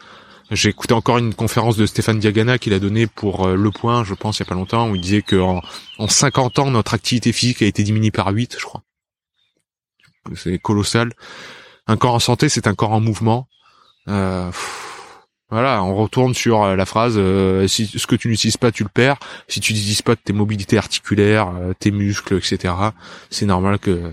J'ai 0.51 0.69
écouté 0.69 0.93
encore 0.93 1.17
une 1.19 1.33
conférence 1.33 1.77
de 1.77 1.85
Stéphane 1.85 2.19
Diagana 2.19 2.57
qu'il 2.57 2.73
a 2.73 2.79
donnée 2.79 3.05
pour 3.07 3.47
euh, 3.47 3.55
Le 3.55 3.71
Point, 3.71 4.03
je 4.03 4.13
pense, 4.13 4.39
il 4.39 4.41
y 4.41 4.43
a 4.43 4.45
pas 4.47 4.55
longtemps, 4.55 4.89
où 4.89 4.95
il 4.95 5.01
disait 5.01 5.21
que 5.21 5.35
en, 5.35 5.61
en 5.99 6.07
50 6.07 6.59
ans, 6.59 6.71
notre 6.71 6.93
activité 6.93 7.31
physique 7.31 7.61
a 7.61 7.65
été 7.65 7.83
diminuée 7.83 8.11
par 8.11 8.27
8, 8.29 8.57
je 8.59 8.65
crois. 8.65 8.83
C'est 10.35 10.57
colossal. 10.59 11.13
Un 11.87 11.97
corps 11.97 12.15
en 12.15 12.19
santé, 12.19 12.49
c'est 12.49 12.67
un 12.67 12.75
corps 12.75 12.91
en 12.91 12.99
mouvement. 12.99 13.47
Euh, 14.07 14.51
voilà, 15.51 15.83
on 15.83 15.95
retourne 15.95 16.35
sur 16.35 16.61
euh, 16.61 16.75
la 16.75 16.85
phrase 16.85 17.15
euh, 17.17 17.67
si 17.67 17.87
ce 17.87 18.05
que 18.05 18.15
tu 18.15 18.27
n'utilises 18.27 18.57
pas, 18.57 18.71
tu 18.71 18.83
le 18.83 18.89
perds. 18.89 19.17
Si 19.47 19.59
tu 19.59 19.73
n'utilises 19.73 20.03
pas 20.03 20.15
tes 20.15 20.33
mobilités 20.33 20.77
articulaires, 20.77 21.49
euh, 21.55 21.73
tes 21.77 21.89
muscles, 21.89 22.35
etc., 22.35 22.73
c'est 23.31 23.47
normal 23.47 23.79
que 23.79 24.11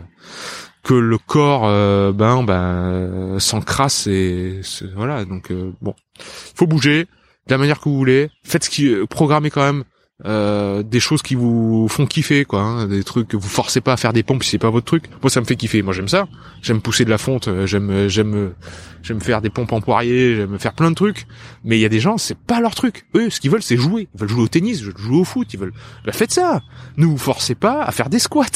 que 0.83 0.95
le 0.95 1.19
corps 1.19 1.65
euh, 1.65 2.13
ben 2.13 2.45
ben 2.45 3.39
s'encrasse 3.41 4.07
et 4.07 4.61
voilà 4.95 5.25
donc 5.25 5.53
bon 5.83 5.95
faut 6.19 6.67
bouger 6.67 7.07
de 7.47 7.55
la 7.55 7.59
manière 7.59 7.79
que 7.81 7.89
vous 7.89 7.97
voulez. 7.97 8.31
Faites 8.43 8.65
ce 8.65 8.71
qui 8.71 8.89
euh, 8.89 9.07
programmez 9.07 9.51
quand 9.51 9.63
même 9.63 9.85
euh, 10.25 10.83
des 10.83 10.99
choses 10.99 11.21
qui 11.21 11.35
vous 11.35 11.89
font 11.91 12.07
kiffer 12.07 12.47
quoi 12.47 12.63
hein, 12.63 12.87
des 12.87 13.05
trucs 13.05 13.29
que 13.29 13.37
vous 13.37 13.49
forcez 13.49 13.83
pas 13.83 13.93
à 13.93 13.97
faire 13.99 14.15
des 14.15 14.23
pompes 14.23 14.43
si 14.43 14.51
c'est 14.51 14.59
pas 14.59 14.71
votre 14.71 14.87
truc. 14.87 15.11
Moi 15.23 15.29
ça 15.29 15.41
me 15.43 15.45
fait 15.45 15.57
kiffer. 15.57 15.83
Moi 15.83 15.93
j'aime 15.93 16.09
ça. 16.09 16.27
J'aime 16.63 16.81
pousser 16.81 17.05
de 17.05 17.11
la 17.11 17.19
fonte 17.19 17.49
euh, 17.49 17.67
j'aime 17.67 17.91
euh, 17.91 18.09
j'aime 18.09 18.55
j'aime 19.03 19.21
faire 19.21 19.43
des 19.43 19.51
pompes 19.51 19.73
en 19.73 19.83
poirier 19.83 20.37
j'aime 20.37 20.59
faire 20.59 20.73
plein 20.73 20.91
de 20.91 20.95
trucs. 20.95 21.27
Mais 21.65 21.77
il 21.77 21.81
y 21.81 21.85
a 21.85 21.91
des 21.91 22.01
gens 22.01 22.17
c'est 22.17 22.39
pas 22.39 22.61
leur 22.61 22.75
truc. 22.75 23.07
Eux 23.15 23.29
ce 23.29 23.41
qu'ils 23.41 23.51
veulent 23.51 23.63
c'est 23.63 23.77
jouer. 23.77 24.09
Ils 24.15 24.21
veulent 24.21 24.31
jouer 24.31 24.43
au 24.43 24.49
tennis 24.49 24.81
ils 24.81 24.87
veulent 24.87 24.97
jouer 24.97 25.19
au 25.19 25.25
foot 25.25 25.53
ils 25.53 25.61
veulent 25.61 25.75
bah, 26.07 26.13
faites 26.13 26.33
ça. 26.33 26.63
Ne 26.97 27.05
vous 27.05 27.19
forcez 27.19 27.55
pas 27.55 27.83
à 27.83 27.93
faire 27.93 28.09
des 28.09 28.19
squats. 28.19 28.47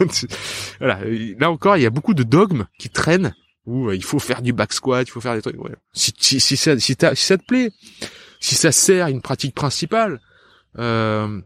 Voilà. 0.80 0.98
Là 1.38 1.52
encore, 1.52 1.76
il 1.76 1.84
y 1.84 1.86
a 1.86 1.90
beaucoup 1.90 2.14
de 2.14 2.24
dogmes 2.24 2.66
qui 2.80 2.90
traînent 2.90 3.32
où 3.66 3.88
euh, 3.88 3.96
il 3.96 4.04
faut 4.04 4.18
faire 4.18 4.42
du 4.42 4.52
back 4.52 4.72
squat, 4.72 5.06
il 5.08 5.10
faut 5.10 5.20
faire 5.20 5.34
des 5.34 5.42
trucs. 5.42 5.62
Ouais. 5.62 5.74
Si, 5.92 6.12
si, 6.18 6.40
si, 6.40 6.56
ça, 6.56 6.78
si, 6.78 6.96
si 7.14 7.24
ça 7.24 7.38
te 7.38 7.44
plaît, 7.44 7.70
si 8.40 8.54
ça 8.54 8.72
sert 8.72 9.06
à 9.06 9.10
une 9.10 9.22
pratique 9.22 9.54
principale, 9.54 10.20
euh, 10.78 11.40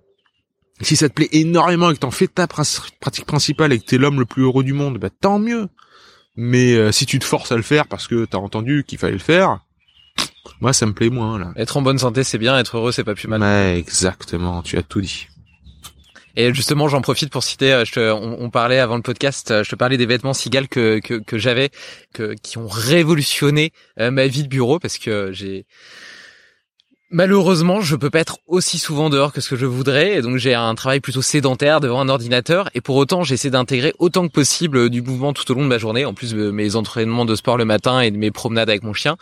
si 0.80 0.96
ça 0.96 1.08
te 1.08 1.14
plaît 1.14 1.28
énormément 1.32 1.90
et 1.90 1.94
que 1.94 2.00
t'en 2.00 2.10
fais 2.10 2.28
ta 2.28 2.46
pratique 2.46 3.26
principale 3.26 3.72
et 3.72 3.78
que 3.78 3.84
t'es 3.84 3.98
l'homme 3.98 4.18
le 4.20 4.26
plus 4.26 4.42
heureux 4.42 4.64
du 4.64 4.72
monde, 4.72 4.98
bah 4.98 5.10
tant 5.10 5.38
mieux. 5.38 5.68
Mais 6.36 6.74
euh, 6.74 6.92
si 6.92 7.04
tu 7.06 7.18
te 7.18 7.24
forces 7.24 7.50
à 7.50 7.56
le 7.56 7.62
faire 7.62 7.88
parce 7.88 8.06
que 8.06 8.24
t'as 8.24 8.38
entendu 8.38 8.84
qu'il 8.86 8.98
fallait 8.98 9.14
le 9.14 9.18
faire, 9.18 9.60
moi 10.60 10.72
ça 10.72 10.86
me 10.86 10.92
plaît 10.92 11.10
moins 11.10 11.38
là. 11.38 11.52
Être 11.56 11.76
en 11.76 11.82
bonne 11.82 11.98
santé, 11.98 12.22
c'est 12.22 12.38
bien. 12.38 12.56
Être 12.58 12.76
heureux, 12.76 12.92
c'est 12.92 13.04
pas 13.04 13.14
plus 13.14 13.28
mal. 13.28 13.40
Ouais, 13.40 13.76
exactement. 13.78 14.62
Tu 14.62 14.78
as 14.78 14.82
tout 14.82 15.00
dit. 15.00 15.26
Et 16.40 16.54
justement, 16.54 16.86
j'en 16.86 17.00
profite 17.00 17.30
pour 17.30 17.42
citer. 17.42 17.72
euh, 17.72 18.14
on 18.14 18.48
parlait 18.48 18.78
avant 18.78 18.94
le 18.94 19.02
podcast. 19.02 19.50
euh, 19.50 19.64
Je 19.64 19.70
te 19.70 19.74
parlais 19.74 19.96
des 19.96 20.06
vêtements 20.06 20.34
cigales 20.34 20.68
que 20.68 21.00
que, 21.00 21.14
que 21.14 21.36
j'avais, 21.36 21.70
que 22.14 22.34
qui 22.34 22.58
ont 22.58 22.68
révolutionné 22.68 23.72
euh, 23.98 24.12
ma 24.12 24.28
vie 24.28 24.44
de 24.44 24.48
bureau 24.48 24.78
parce 24.78 24.98
que 24.98 25.32
j'ai 25.32 25.66
Malheureusement, 27.10 27.80
je 27.80 27.96
peux 27.96 28.10
pas 28.10 28.18
être 28.20 28.36
aussi 28.46 28.78
souvent 28.78 29.08
dehors 29.08 29.32
que 29.32 29.40
ce 29.40 29.48
que 29.48 29.56
je 29.56 29.64
voudrais, 29.64 30.16
et 30.16 30.20
donc 30.20 30.36
j'ai 30.36 30.52
un 30.52 30.74
travail 30.74 31.00
plutôt 31.00 31.22
sédentaire 31.22 31.80
devant 31.80 32.00
un 32.02 32.08
ordinateur, 32.10 32.68
et 32.74 32.82
pour 32.82 32.96
autant 32.96 33.22
j'essaie 33.22 33.48
d'intégrer 33.48 33.94
autant 33.98 34.28
que 34.28 34.32
possible 34.32 34.90
du 34.90 35.00
mouvement 35.00 35.32
tout 35.32 35.50
au 35.50 35.54
long 35.54 35.62
de 35.62 35.68
ma 35.68 35.78
journée, 35.78 36.04
en 36.04 36.12
plus 36.12 36.34
de 36.34 36.50
mes 36.50 36.76
entraînements 36.76 37.24
de 37.24 37.34
sport 37.34 37.56
le 37.56 37.64
matin 37.64 38.00
et 38.00 38.10
de 38.10 38.18
mes 38.18 38.30
promenades 38.30 38.68
avec 38.68 38.82
mon 38.82 38.92
chien. 38.92 39.16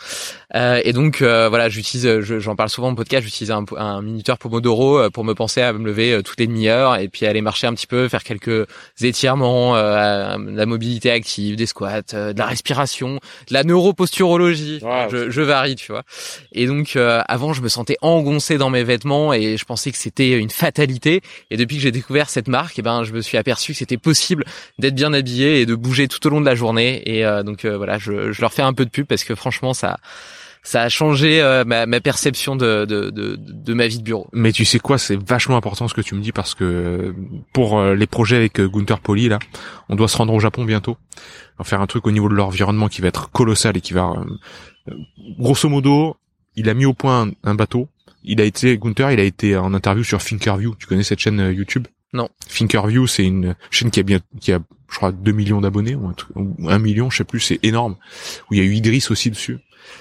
Euh, 0.57 0.81
et 0.83 0.93
donc 0.93 1.23
euh, 1.23 1.49
voilà, 1.49 1.69
j'utilise, 1.69 2.23
je- 2.23 2.41
j'en 2.41 2.57
parle 2.57 2.71
souvent 2.71 2.91
au 2.91 2.95
podcast, 2.97 3.23
j'utilise 3.25 3.53
un, 3.53 3.65
un 3.77 4.03
minuteur 4.03 4.37
Pomodoro 4.39 4.99
euh, 4.99 5.11
pour 5.11 5.23
me 5.23 5.35
penser 5.35 5.63
à 5.63 5.73
me 5.73 5.87
lever 5.87 6.13
euh, 6.13 6.23
toutes 6.23 6.41
les 6.41 6.49
demi-heures, 6.49 6.97
et 6.97 7.07
puis 7.07 7.25
aller 7.25 7.41
marcher 7.41 7.69
un 7.69 7.73
petit 7.75 7.87
peu, 7.87 8.09
faire 8.09 8.25
quelques 8.25 8.67
étirements, 9.01 9.77
euh, 9.77 10.37
la 10.39 10.67
mobilité 10.67 11.13
active, 11.13 11.55
des 11.55 11.67
squats, 11.67 12.01
euh, 12.15 12.33
de 12.33 12.39
la 12.41 12.47
respiration, 12.47 13.21
de 13.49 13.55
la 13.55 13.63
neuroposturologie. 13.63 14.81
Wow. 14.83 15.09
Je, 15.13 15.31
je 15.31 15.41
varie, 15.43 15.77
tu 15.77 15.93
vois. 15.93 16.03
Et 16.51 16.67
donc 16.67 16.97
euh, 16.97 17.23
avant, 17.29 17.53
je 17.53 17.63
me 17.63 17.69
sentais 17.77 17.97
engoncé 18.03 18.59
dans 18.59 18.71
mes 18.71 18.85
vêtements 18.85 19.33
et 19.33 19.57
je 19.57 19.65
pensais 19.65 19.91
que 19.93 19.99
c'était 19.99 20.39
une 20.39 20.51
fatalité. 20.51 21.23
Et 21.51 21.57
depuis 21.57 21.77
que 21.77 21.83
j'ai 21.83 21.93
découvert 21.93 22.29
cette 22.29 22.49
marque, 22.49 22.79
eh 22.79 22.83
ben 22.83 23.05
je 23.05 23.13
me 23.13 23.21
suis 23.21 23.39
aperçu 23.39 23.73
que 23.73 23.79
c'était 23.79 23.99
possible 23.99 24.45
d'être 24.79 24.95
bien 24.95 25.13
habillé 25.13 25.61
et 25.61 25.67
de 25.67 25.75
bouger 25.75 26.09
tout 26.09 26.25
au 26.27 26.31
long 26.31 26.41
de 26.41 26.47
la 26.47 26.55
journée. 26.55 27.03
Et 27.07 27.25
euh, 27.25 27.43
donc 27.43 27.65
euh, 27.65 27.77
voilà, 27.77 27.99
je, 27.99 28.33
je 28.33 28.41
leur 28.41 28.53
fais 28.53 28.63
un 28.63 28.73
peu 28.73 28.85
de 28.85 28.91
pub 28.91 29.07
parce 29.07 29.25
que 29.25 29.35
franchement, 29.35 29.75
ça 29.75 29.97
ça 30.67 30.83
a 30.83 30.89
changé 30.89 31.41
euh, 31.41 31.65
ma, 31.65 31.87
ma 31.87 32.01
perception 32.01 32.57
de, 32.57 32.85
de, 32.87 33.11
de, 33.11 33.37
de 33.39 33.75
ma 33.75 33.87
vie 33.87 33.99
de 33.99 34.03
bureau. 34.03 34.27
Mais 34.33 34.51
tu 34.51 34.65
sais 34.65 34.81
quoi, 34.81 34.99
c'est 34.99 35.17
vachement 35.17 35.57
important 35.57 35.87
ce 35.87 35.95
que 35.95 36.01
tu 36.01 36.17
me 36.17 36.21
dis 36.21 36.33
parce 36.33 36.57
que 36.57 36.65
euh, 36.65 37.13
pour 37.53 37.79
euh, 37.79 37.95
les 37.95 38.09
projets 38.09 38.37
avec 38.37 38.59
euh, 38.59 38.69
Gunther 38.69 38.99
Poli 38.99 39.29
là, 39.29 39.39
on 39.89 39.95
doit 39.95 40.09
se 40.09 40.17
rendre 40.17 40.35
au 40.35 40.41
Japon 40.41 40.65
bientôt. 40.65 40.97
On 41.59 41.63
va 41.63 41.65
faire 41.65 41.81
un 41.81 41.87
truc 41.87 42.05
au 42.09 42.11
niveau 42.11 42.29
de 42.29 42.35
l'environnement 42.35 42.89
qui 42.89 43.01
va 43.01 43.07
être 43.07 43.31
colossal 43.31 43.77
et 43.77 43.81
qui 43.81 43.93
va 43.93 44.13
grosso 45.39 45.69
modo, 45.69 46.17
il 46.57 46.69
a 46.69 46.75
mis 46.75 46.87
au 46.87 46.95
point 46.95 47.29
un, 47.29 47.33
un 47.45 47.55
bateau. 47.55 47.89
Il 48.25 48.41
a 48.41 48.45
été 48.45 48.77
Gunther, 48.77 49.13
il 49.13 49.21
a 49.21 49.25
été 49.25 49.57
en 49.57 49.73
interview 49.73 50.03
sur 50.03 50.23
Thinkerview. 50.23 50.75
Tu 50.79 50.87
connais 50.87 51.05
cette 51.05 51.21
chaîne 51.21 51.41
euh, 51.41 51.53
YouTube? 51.53 51.87
Non. 52.13 52.29
Thinkerview, 52.49 53.07
c'est 53.07 53.25
une 53.25 53.55
chaîne 53.71 53.91
qui 53.91 54.01
a 54.01 54.03
bien 54.03 54.21
qui 54.41 54.53
a 54.53 54.61
je 54.91 54.97
crois 54.97 55.13
2 55.13 55.33
millions 55.33 55.61
d'abonnés 55.61 55.95
ou 55.95 56.07
un 56.09 56.13
truc 56.13 56.35
ou 56.37 56.69
1 56.69 56.79
million, 56.79 57.11
je 57.11 57.19
sais 57.19 57.25
plus, 57.25 57.41
c'est 57.41 57.59
énorme. 57.63 57.97
Où 58.51 58.55
il 58.55 58.59
y 58.59 58.61
a 58.61 58.65
eu 58.65 58.73
Idriss 58.73 59.11
aussi 59.11 59.31
dessus. 59.31 59.59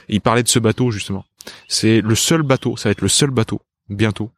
Et 0.10 0.16
il 0.16 0.22
parlait 0.22 0.44
de 0.44 0.48
ce 0.48 0.60
bateau 0.60 0.92
justement. 0.92 1.26
C'est 1.68 2.02
le 2.02 2.16
seul 2.16 2.44
bateau, 2.44 2.78
ça 2.78 2.90
va 2.90 2.92
être 2.92 3.02
le 3.02 3.08
seul 3.08 3.32
bateau 3.32 3.62
bientôt. 3.90 4.32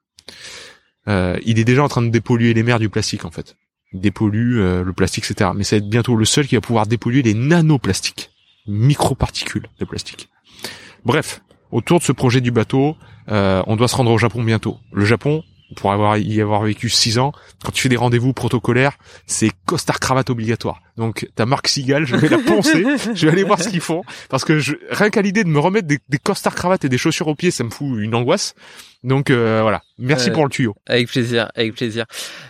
Euh, 1.08 1.38
il 1.46 1.60
est 1.60 1.64
déjà 1.64 1.84
en 1.84 1.88
train 1.88 2.02
de 2.02 2.10
dépolluer 2.10 2.54
les 2.54 2.64
mers 2.64 2.80
du 2.80 2.90
plastique 2.90 3.26
en 3.26 3.32
fait. 3.32 3.56
Il 3.94 4.02
dépollue 4.02 4.60
euh, 4.60 4.84
le 4.84 4.94
plastique, 4.94 5.30
etc. 5.30 5.52
Mais 5.56 5.64
ça 5.64 5.78
va 5.78 5.78
être 5.78 5.90
bientôt 5.90 6.16
le 6.16 6.26
seul 6.26 6.48
qui 6.48 6.56
va 6.56 6.62
pouvoir 6.62 6.88
dépolluer 6.88 7.22
les 7.22 7.34
nanoplastiques, 7.34 8.32
microparticules 8.68 9.68
de 9.80 9.86
plastique. 9.86 10.30
Bref, 11.06 11.42
autour 11.72 12.00
de 12.00 12.04
ce 12.04 12.12
projet 12.12 12.42
du 12.42 12.52
bateau, 12.52 12.96
euh, 13.30 13.62
on 13.68 13.76
doit 13.76 13.88
se 13.88 13.96
rendre 13.96 14.12
au 14.12 14.18
Japon 14.18 14.44
bientôt. 14.44 14.78
Le 14.92 15.06
Japon, 15.06 15.44
pour 15.76 15.92
avoir 15.92 16.18
y 16.18 16.42
avoir 16.42 16.62
vécu 16.64 16.90
six 16.90 17.20
ans, 17.20 17.34
quand 17.64 17.72
tu 17.72 17.82
fais 17.84 17.90
des 17.90 17.98
rendez-vous 17.98 18.32
protocolaires, 18.34 18.98
c'est 19.26 19.52
costard 19.66 20.00
cravate 20.00 20.30
obligatoire. 20.30 20.80
Donc 20.96 21.28
ta 21.36 21.46
marque 21.46 21.68
Sigal, 21.68 22.06
je 22.06 22.16
vais 22.16 22.30
la 22.30 22.38
poncer, 22.40 22.86
je 23.14 23.26
vais 23.26 23.32
aller 23.34 23.44
voir 23.44 23.62
ce 23.62 23.70
qu'ils 23.70 23.82
font, 23.82 24.04
parce 24.30 24.46
que 24.46 24.60
je, 24.60 24.76
rien 24.90 25.10
qu'à 25.10 25.22
l'idée 25.22 25.44
de 25.44 25.50
me 25.50 25.60
remettre 25.60 25.88
des, 25.88 26.00
des 26.10 26.18
costards 26.18 26.56
cravates 26.56 26.86
et 26.86 26.90
des 26.90 26.98
chaussures 26.98 27.28
aux 27.28 27.36
pieds, 27.36 27.52
ça 27.52 27.64
me 27.64 27.70
fout 27.70 27.88
une 28.00 28.16
angoisse. 28.16 28.56
Donc 29.04 29.30
euh, 29.30 29.60
voilà, 29.62 29.82
merci 30.00 30.30
Euh, 30.30 30.34
pour 30.34 30.44
le 30.46 30.50
tuyau. 30.50 30.76
Avec 30.88 31.08
plaisir, 31.10 31.52
avec 31.56 31.76
plaisir. 31.76 32.06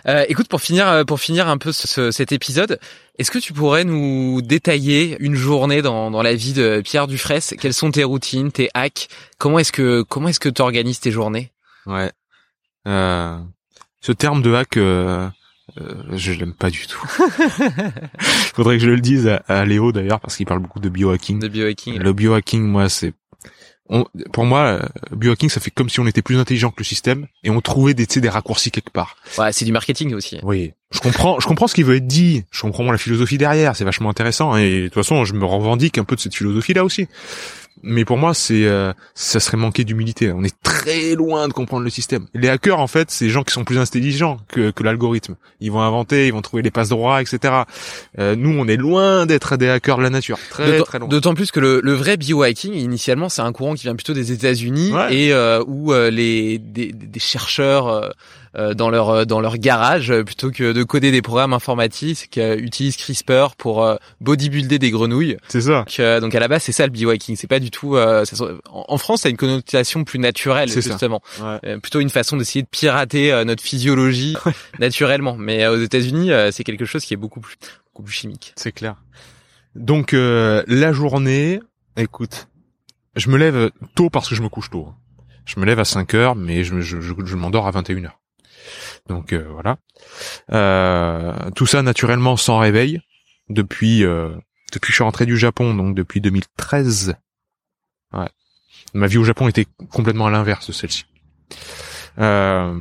Euh, 0.06 0.24
écoute, 0.28 0.48
pour 0.48 0.60
finir, 0.62 0.88
euh, 0.88 1.04
pour 1.04 1.20
finir 1.20 1.46
un 1.48 1.58
peu 1.58 1.72
ce- 1.72 1.86
ce- 1.86 2.10
cet 2.10 2.32
épisode, 2.32 2.78
est-ce 3.18 3.30
que 3.30 3.38
tu 3.38 3.52
pourrais 3.52 3.84
nous 3.84 4.40
détailler 4.40 5.16
une 5.20 5.34
journée 5.34 5.82
dans, 5.82 6.10
dans 6.10 6.22
la 6.22 6.34
vie 6.34 6.54
de 6.54 6.80
Pierre 6.82 7.06
Dufresne? 7.06 7.58
Quelles 7.60 7.74
sont 7.74 7.90
tes 7.90 8.02
routines, 8.04 8.50
tes 8.50 8.70
hacks? 8.74 9.08
Comment 9.38 9.58
est-ce 9.58 9.72
que 9.72 10.02
comment 10.08 10.28
est-ce 10.28 10.40
que 10.40 10.48
tu 10.48 10.62
organises 10.62 11.00
tes 11.00 11.10
journées? 11.10 11.52
Ouais. 11.86 12.10
Euh, 12.86 13.38
ce 14.00 14.12
terme 14.12 14.42
de 14.42 14.54
hack, 14.54 14.76
euh, 14.76 15.28
euh, 15.78 15.94
je 16.14 16.32
l'aime 16.32 16.54
pas 16.54 16.70
du 16.70 16.86
tout. 16.86 17.04
Faudrait 18.54 18.78
que 18.78 18.84
je 18.84 18.90
le 18.90 19.00
dise 19.00 19.28
à, 19.28 19.36
à 19.48 19.64
Léo 19.64 19.92
d'ailleurs 19.92 20.20
parce 20.20 20.36
qu'il 20.36 20.46
parle 20.46 20.60
beaucoup 20.60 20.80
de 20.80 20.88
biohacking. 20.88 21.38
de 21.38 21.48
biohacking 21.48 21.98
Le 21.98 22.12
biohacking, 22.12 22.62
moi, 22.62 22.88
c'est 22.88 23.12
on- 23.90 24.04
pour 24.34 24.44
moi, 24.44 24.80
biohacking, 25.12 25.48
ça 25.48 25.60
fait 25.60 25.70
comme 25.70 25.88
si 25.88 25.98
on 25.98 26.06
était 26.06 26.20
plus 26.20 26.38
intelligent 26.38 26.70
que 26.70 26.76
le 26.78 26.84
système 26.84 27.26
et 27.42 27.48
on 27.50 27.60
trouvait 27.62 27.94
des, 27.94 28.06
tu 28.06 28.14
sais, 28.14 28.20
des 28.20 28.28
raccourcis 28.28 28.70
quelque 28.70 28.90
part. 28.90 29.16
Ouais, 29.38 29.50
c'est 29.52 29.64
du 29.64 29.72
marketing 29.72 30.12
aussi. 30.14 30.38
Oui, 30.42 30.72
je 30.90 31.00
comprends, 31.00 31.40
je 31.40 31.46
comprends 31.46 31.66
ce 31.68 31.74
qui 31.74 31.82
veut 31.82 31.96
être 31.96 32.06
dit, 32.06 32.44
je 32.50 32.60
comprends 32.60 32.90
la 32.92 32.98
philosophie 32.98 33.38
derrière, 33.38 33.76
c'est 33.76 33.84
vachement 33.84 34.10
intéressant 34.10 34.56
et 34.56 34.80
de 34.82 34.84
toute 34.88 34.94
façon, 34.94 35.24
je 35.24 35.32
me 35.32 35.44
revendique 35.46 35.96
un 35.96 36.04
peu 36.04 36.16
de 36.16 36.20
cette 36.20 36.34
philosophie-là 36.34 36.84
aussi. 36.84 37.08
Mais 37.82 38.04
pour 38.04 38.16
moi, 38.16 38.34
c'est 38.34 38.64
euh, 38.64 38.92
ça 39.14 39.40
serait 39.40 39.56
manquer 39.56 39.84
d'humilité. 39.84 40.32
On 40.32 40.44
est 40.44 40.54
très 40.62 41.14
loin 41.14 41.48
de 41.48 41.52
comprendre 41.52 41.84
le 41.84 41.90
système. 41.90 42.26
Les 42.34 42.48
hackers, 42.48 42.78
en 42.78 42.86
fait, 42.86 43.10
c'est 43.10 43.26
des 43.26 43.30
gens 43.30 43.42
qui 43.42 43.52
sont 43.52 43.64
plus 43.64 43.78
intelligents 43.78 44.38
que, 44.48 44.70
que 44.70 44.82
l'algorithme. 44.82 45.36
Ils 45.60 45.72
vont 45.72 45.80
inventer, 45.80 46.26
ils 46.26 46.32
vont 46.32 46.42
trouver 46.42 46.62
les 46.62 46.70
passes 46.70 46.88
droits, 46.88 47.20
etc. 47.20 47.54
Euh, 48.18 48.36
nous, 48.36 48.58
on 48.58 48.66
est 48.66 48.76
loin 48.76 49.26
d'être 49.26 49.56
des 49.56 49.68
hackers 49.68 49.98
de 49.98 50.02
la 50.02 50.10
nature. 50.10 50.38
Très 50.50 50.80
très 50.82 50.98
loin. 50.98 51.08
D'autant 51.08 51.34
plus 51.34 51.50
que 51.50 51.60
le, 51.60 51.80
le 51.82 51.92
vrai 51.92 52.16
biohacking, 52.16 52.74
initialement, 52.74 53.28
c'est 53.28 53.42
un 53.42 53.52
courant 53.52 53.74
qui 53.74 53.82
vient 53.82 53.94
plutôt 53.94 54.14
des 54.14 54.32
États-Unis 54.32 54.92
et 55.10 55.32
euh, 55.32 55.62
où 55.66 55.92
euh, 55.92 56.10
les 56.10 56.58
des, 56.58 56.92
des 56.92 57.20
chercheurs 57.20 57.88
euh, 57.88 58.08
dans 58.54 58.90
leur 58.90 59.10
euh, 59.10 59.24
dans 59.24 59.40
leur 59.40 59.56
garage 59.58 60.10
euh, 60.10 60.24
plutôt 60.24 60.50
que 60.50 60.72
de 60.72 60.82
coder 60.82 61.10
des 61.10 61.22
programmes 61.22 61.52
informatiques 61.52 62.28
qui 62.30 62.40
utilisent 62.40 62.96
CRISPR 62.96 63.56
pour 63.56 63.98
bodybuilder 64.20 64.78
des 64.78 64.90
grenouilles. 64.90 65.36
C'est 65.48 65.62
ça. 65.62 65.84
Donc, 65.86 66.28
donc, 66.28 66.34
à 66.34 66.40
la 66.40 66.48
base 66.48 66.62
c'est 66.62 66.72
ça 66.72 66.84
le 66.84 66.92
biohacking. 66.92 67.36
C'est 67.36 67.46
pas 67.46 67.60
du 67.60 67.70
tout. 67.70 67.96
en 67.96 68.98
France, 68.98 69.22
ça 69.22 69.28
a 69.28 69.30
une 69.30 69.36
connotation 69.36 70.04
plus 70.04 70.18
naturelle 70.18 70.70
justement. 70.70 71.22
plutôt 71.82 72.00
une 72.00 72.10
façon 72.10 72.36
d'essayer 72.36 72.62
de 72.62 72.68
pirater 72.68 73.44
notre 73.44 73.62
physiologie 73.62 74.36
naturellement. 74.78 75.36
Mais 75.38 75.66
aux 75.66 75.80
États-Unis, 75.80 76.30
c'est 76.52 76.64
quelque 76.64 76.84
chose 76.84 77.04
qui 77.04 77.14
est 77.14 77.18
beaucoup 77.18 77.40
plus 77.40 77.56
beaucoup 77.86 78.02
plus 78.02 78.12
chimique. 78.12 78.52
C'est 78.56 78.72
clair. 78.72 78.96
Donc 79.74 80.12
la 80.12 80.92
journée, 80.92 81.60
écoute, 81.96 82.48
je 83.16 83.30
me 83.30 83.38
lève 83.38 83.70
tôt 83.94 84.10
parce 84.10 84.28
que 84.28 84.34
je 84.34 84.42
me 84.42 84.48
couche 84.48 84.70
tôt. 84.70 84.88
Je 85.48 85.58
me 85.58 85.64
lève 85.64 85.80
à 85.80 85.84
5 85.84 86.12
heures, 86.14 86.34
mais 86.36 86.62
je, 86.62 86.80
je, 86.80 87.00
je, 87.00 87.14
je 87.24 87.36
m'endors 87.36 87.66
à 87.66 87.70
21 87.70 88.04
heures. 88.04 88.18
Donc 89.06 89.32
euh, 89.32 89.46
voilà. 89.50 89.78
Euh, 90.52 91.50
tout 91.54 91.66
ça 91.66 91.82
naturellement 91.82 92.36
sans 92.36 92.58
réveil 92.58 93.00
depuis 93.48 94.04
euh, 94.04 94.30
depuis 94.72 94.88
que 94.88 94.92
je 94.92 94.94
suis 94.94 95.04
rentré 95.04 95.26
du 95.26 95.36
Japon, 95.36 95.74
donc 95.74 95.94
depuis 95.94 96.20
2013. 96.20 97.14
Ouais. 98.12 98.28
Ma 98.94 99.06
vie 99.06 99.18
au 99.18 99.24
Japon 99.24 99.48
était 99.48 99.66
complètement 99.90 100.26
à 100.26 100.30
l'inverse 100.30 100.66
de 100.66 100.72
celle-ci. 100.72 101.04
je 102.18 102.74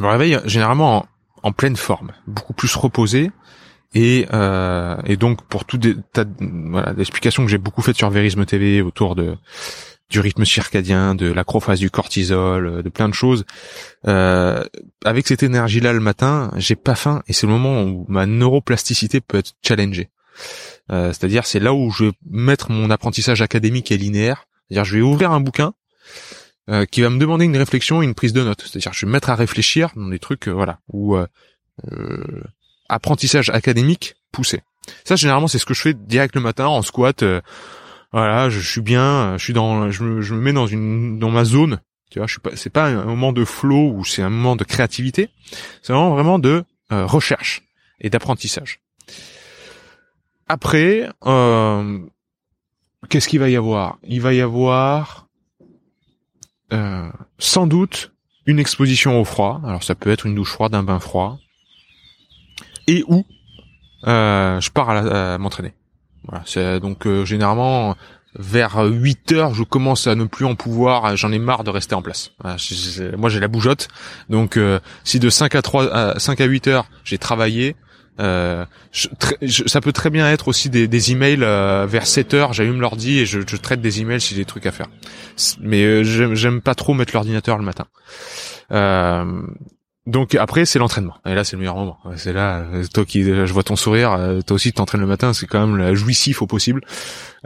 me 0.00 0.06
réveille 0.06 0.38
généralement 0.44 1.06
en, 1.42 1.52
pleine 1.52 1.76
forme, 1.76 2.12
beaucoup 2.26 2.52
plus 2.54 2.74
reposé. 2.74 3.30
Et, 3.94 4.26
et 5.06 5.16
donc 5.16 5.42
pour 5.46 5.64
tout 5.66 5.78
des 5.78 5.94
tas 6.12 6.24
voilà, 6.40 6.94
que 6.94 7.46
j'ai 7.46 7.58
beaucoup 7.58 7.82
faites 7.82 7.96
sur 7.96 8.10
Verisme 8.10 8.44
TV 8.44 8.82
autour 8.82 9.14
de 9.14 9.36
du 10.10 10.20
rythme 10.20 10.44
circadien, 10.44 11.14
de 11.14 11.30
l'acrophase 11.32 11.80
du 11.80 11.90
cortisol, 11.90 12.66
euh, 12.66 12.82
de 12.82 12.88
plein 12.88 13.08
de 13.08 13.14
choses. 13.14 13.44
Euh, 14.06 14.62
avec 15.04 15.26
cette 15.26 15.42
énergie-là 15.42 15.92
le 15.92 16.00
matin, 16.00 16.52
j'ai 16.56 16.76
pas 16.76 16.94
faim 16.94 17.22
et 17.26 17.32
c'est 17.32 17.46
le 17.46 17.52
moment 17.52 17.82
où 17.82 18.04
ma 18.08 18.26
neuroplasticité 18.26 19.20
peut 19.20 19.38
être 19.38 19.52
challengée. 19.62 20.10
Euh, 20.92 21.08
c'est-à-dire 21.08 21.46
c'est 21.46 21.60
là 21.60 21.72
où 21.72 21.90
je 21.90 22.04
vais 22.04 22.12
mettre 22.28 22.70
mon 22.70 22.90
apprentissage 22.90 23.40
académique 23.40 23.90
et 23.92 23.96
linéaire. 23.96 24.46
C'est-à-dire 24.68 24.84
je 24.84 24.96
vais 24.96 25.02
ouvrir 25.02 25.30
un 25.30 25.40
bouquin 25.40 25.72
euh, 26.68 26.84
qui 26.84 27.00
va 27.00 27.10
me 27.10 27.18
demander 27.18 27.46
une 27.46 27.56
réflexion 27.56 28.02
et 28.02 28.04
une 28.04 28.14
prise 28.14 28.32
de 28.32 28.42
notes. 28.42 28.62
C'est-à-dire 28.62 28.92
je 28.92 29.06
vais 29.06 29.06
me 29.06 29.12
mettre 29.12 29.30
à 29.30 29.34
réfléchir 29.34 29.90
dans 29.96 30.08
des 30.08 30.18
trucs 30.18 30.48
voilà 30.48 30.80
où 30.92 31.16
apprentissage 32.88 33.50
académique 33.50 34.14
poussé. 34.30 34.60
Ça 35.04 35.16
généralement 35.16 35.48
c'est 35.48 35.58
ce 35.58 35.66
que 35.66 35.74
je 35.74 35.80
fais 35.80 35.94
direct 35.94 36.34
le 36.36 36.42
matin 36.42 36.66
en 36.66 36.82
squat 36.82 37.24
voilà, 38.14 38.48
je, 38.48 38.60
suis 38.60 38.80
bien, 38.80 39.36
je 39.38 39.42
suis 39.42 39.52
dans, 39.52 39.90
je 39.90 40.04
me, 40.04 40.22
je 40.22 40.34
me 40.34 40.40
mets 40.40 40.52
dans 40.52 40.68
une, 40.68 41.18
dans 41.18 41.30
ma 41.30 41.44
zone. 41.44 41.80
Tu 42.10 42.20
vois, 42.20 42.28
je 42.28 42.34
suis 42.34 42.40
pas, 42.40 42.54
c'est 42.54 42.70
pas 42.70 42.86
un 42.86 43.06
moment 43.06 43.32
de 43.32 43.44
flow 43.44 43.90
ou 43.90 44.04
c'est 44.04 44.22
un 44.22 44.30
moment 44.30 44.54
de 44.54 44.62
créativité. 44.62 45.30
C'est 45.82 45.92
vraiment 45.92 46.10
vraiment 46.14 46.38
de 46.38 46.62
euh, 46.92 47.06
recherche 47.06 47.64
et 48.00 48.10
d'apprentissage. 48.10 48.78
Après, 50.46 51.08
euh, 51.26 51.98
qu'est-ce 53.08 53.26
qu'il 53.26 53.40
va 53.40 53.50
y 53.50 53.56
avoir? 53.56 53.98
Il 54.04 54.20
va 54.20 54.32
y 54.32 54.40
avoir 54.40 55.26
euh, 56.72 57.10
sans 57.40 57.66
doute 57.66 58.12
une 58.46 58.60
exposition 58.60 59.20
au 59.20 59.24
froid. 59.24 59.60
Alors 59.64 59.82
ça 59.82 59.96
peut 59.96 60.10
être 60.10 60.26
une 60.26 60.36
douche 60.36 60.52
froide, 60.52 60.72
un 60.76 60.84
bain 60.84 61.00
froid, 61.00 61.40
et 62.86 63.02
où 63.08 63.26
je 64.04 64.70
pars 64.70 64.90
à 64.90 65.36
m'entraîner. 65.38 65.74
Voilà, 66.28 66.42
c'est 66.46 66.80
donc 66.80 67.06
euh, 67.06 67.24
généralement 67.24 67.96
vers 68.36 68.78
8 68.78 69.32
heures, 69.32 69.54
je 69.54 69.62
commence 69.62 70.06
à 70.06 70.14
ne 70.14 70.24
plus 70.24 70.44
en 70.44 70.56
pouvoir, 70.56 71.16
j'en 71.16 71.30
ai 71.30 71.38
marre 71.38 71.62
de 71.62 71.70
rester 71.70 71.94
en 71.94 72.02
place. 72.02 72.32
moi 73.16 73.28
j'ai 73.28 73.40
la 73.40 73.48
bougeotte. 73.48 73.88
Donc 74.28 74.56
euh, 74.56 74.80
si 75.04 75.20
de 75.20 75.30
5 75.30 75.54
à 75.54 75.62
3 75.62 75.94
à 75.94 76.18
5 76.18 76.40
à 76.40 76.44
8 76.44 76.66
heures, 76.68 76.86
j'ai 77.04 77.18
travaillé 77.18 77.76
euh, 78.20 78.64
ça 78.92 79.80
peut 79.80 79.92
très 79.92 80.08
bien 80.08 80.30
être 80.30 80.46
aussi 80.46 80.70
des, 80.70 80.86
des 80.86 81.10
emails 81.10 81.40
vers 81.88 82.06
7 82.06 82.34
heures, 82.34 82.52
j'allume 82.52 82.80
l'ordi 82.80 83.18
et 83.18 83.26
je, 83.26 83.40
je, 83.46 83.56
traite 83.56 83.80
des 83.80 84.00
emails 84.00 84.20
si 84.20 84.34
j'ai 84.34 84.40
des 84.40 84.44
trucs 84.44 84.66
à 84.66 84.72
faire. 84.72 84.86
Mais 85.60 86.04
j'aime 86.04 86.60
pas 86.60 86.74
trop 86.74 86.94
mettre 86.94 87.12
l'ordinateur 87.12 87.58
le 87.58 87.64
matin. 87.64 87.86
Donc 90.06 90.34
après 90.34 90.66
c'est 90.66 90.78
l'entraînement 90.78 91.14
et 91.24 91.34
là 91.34 91.44
c'est 91.44 91.56
le 91.56 91.60
meilleur 91.60 91.76
moment. 91.76 91.96
C'est 92.16 92.34
là 92.34 92.58
euh, 92.74 92.84
toi 92.92 93.06
qui 93.06 93.24
je 93.24 93.52
vois 93.52 93.62
ton 93.62 93.74
sourire, 93.76 94.12
euh, 94.12 94.42
toi 94.42 94.56
aussi 94.56 94.72
t'entraînes 94.72 95.00
le 95.00 95.06
matin, 95.06 95.32
c'est 95.32 95.46
quand 95.46 95.66
même 95.66 95.94
jouissif 95.94 96.42
au 96.42 96.46
possible. 96.46 96.82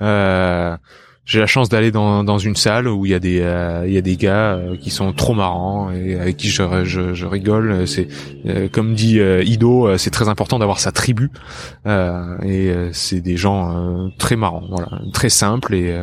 Euh, 0.03 0.77
j'ai 1.25 1.39
la 1.39 1.47
chance 1.47 1.69
d'aller 1.69 1.93
dans, 1.93 2.25
dans 2.25 2.39
une 2.39 2.57
salle 2.57 2.89
où 2.89 3.07
il 3.07 3.13
y 3.13 3.15
a 3.15 3.21
des 3.21 3.41
euh, 3.43 3.85
il 3.87 3.93
y 3.93 3.99
a 3.99 4.01
des 4.01 4.17
gars 4.17 4.59
qui 4.81 4.91
sont 4.91 5.13
trop 5.13 5.35
marrants 5.35 5.93
et 5.93 6.19
avec 6.19 6.37
qui 6.37 6.49
je, 6.49 6.85
je, 6.85 7.15
je 7.15 7.27
rigole. 7.27 7.87
C'est 7.87 8.09
comme 8.73 8.95
dit 8.95 9.21
Ido, 9.45 9.97
c'est 9.97 10.11
très 10.11 10.29
important 10.29 10.59
d'avoir 10.59 10.81
sa 10.81 10.91
tribu 10.91 11.31
et 11.87 12.73
c'est 12.93 13.21
des 13.21 13.37
gens 13.37 14.11
très 14.19 14.35
marrants, 14.35 14.65
voilà, 14.69 15.03
très 15.13 15.29
simples 15.29 15.75
et 15.75 15.97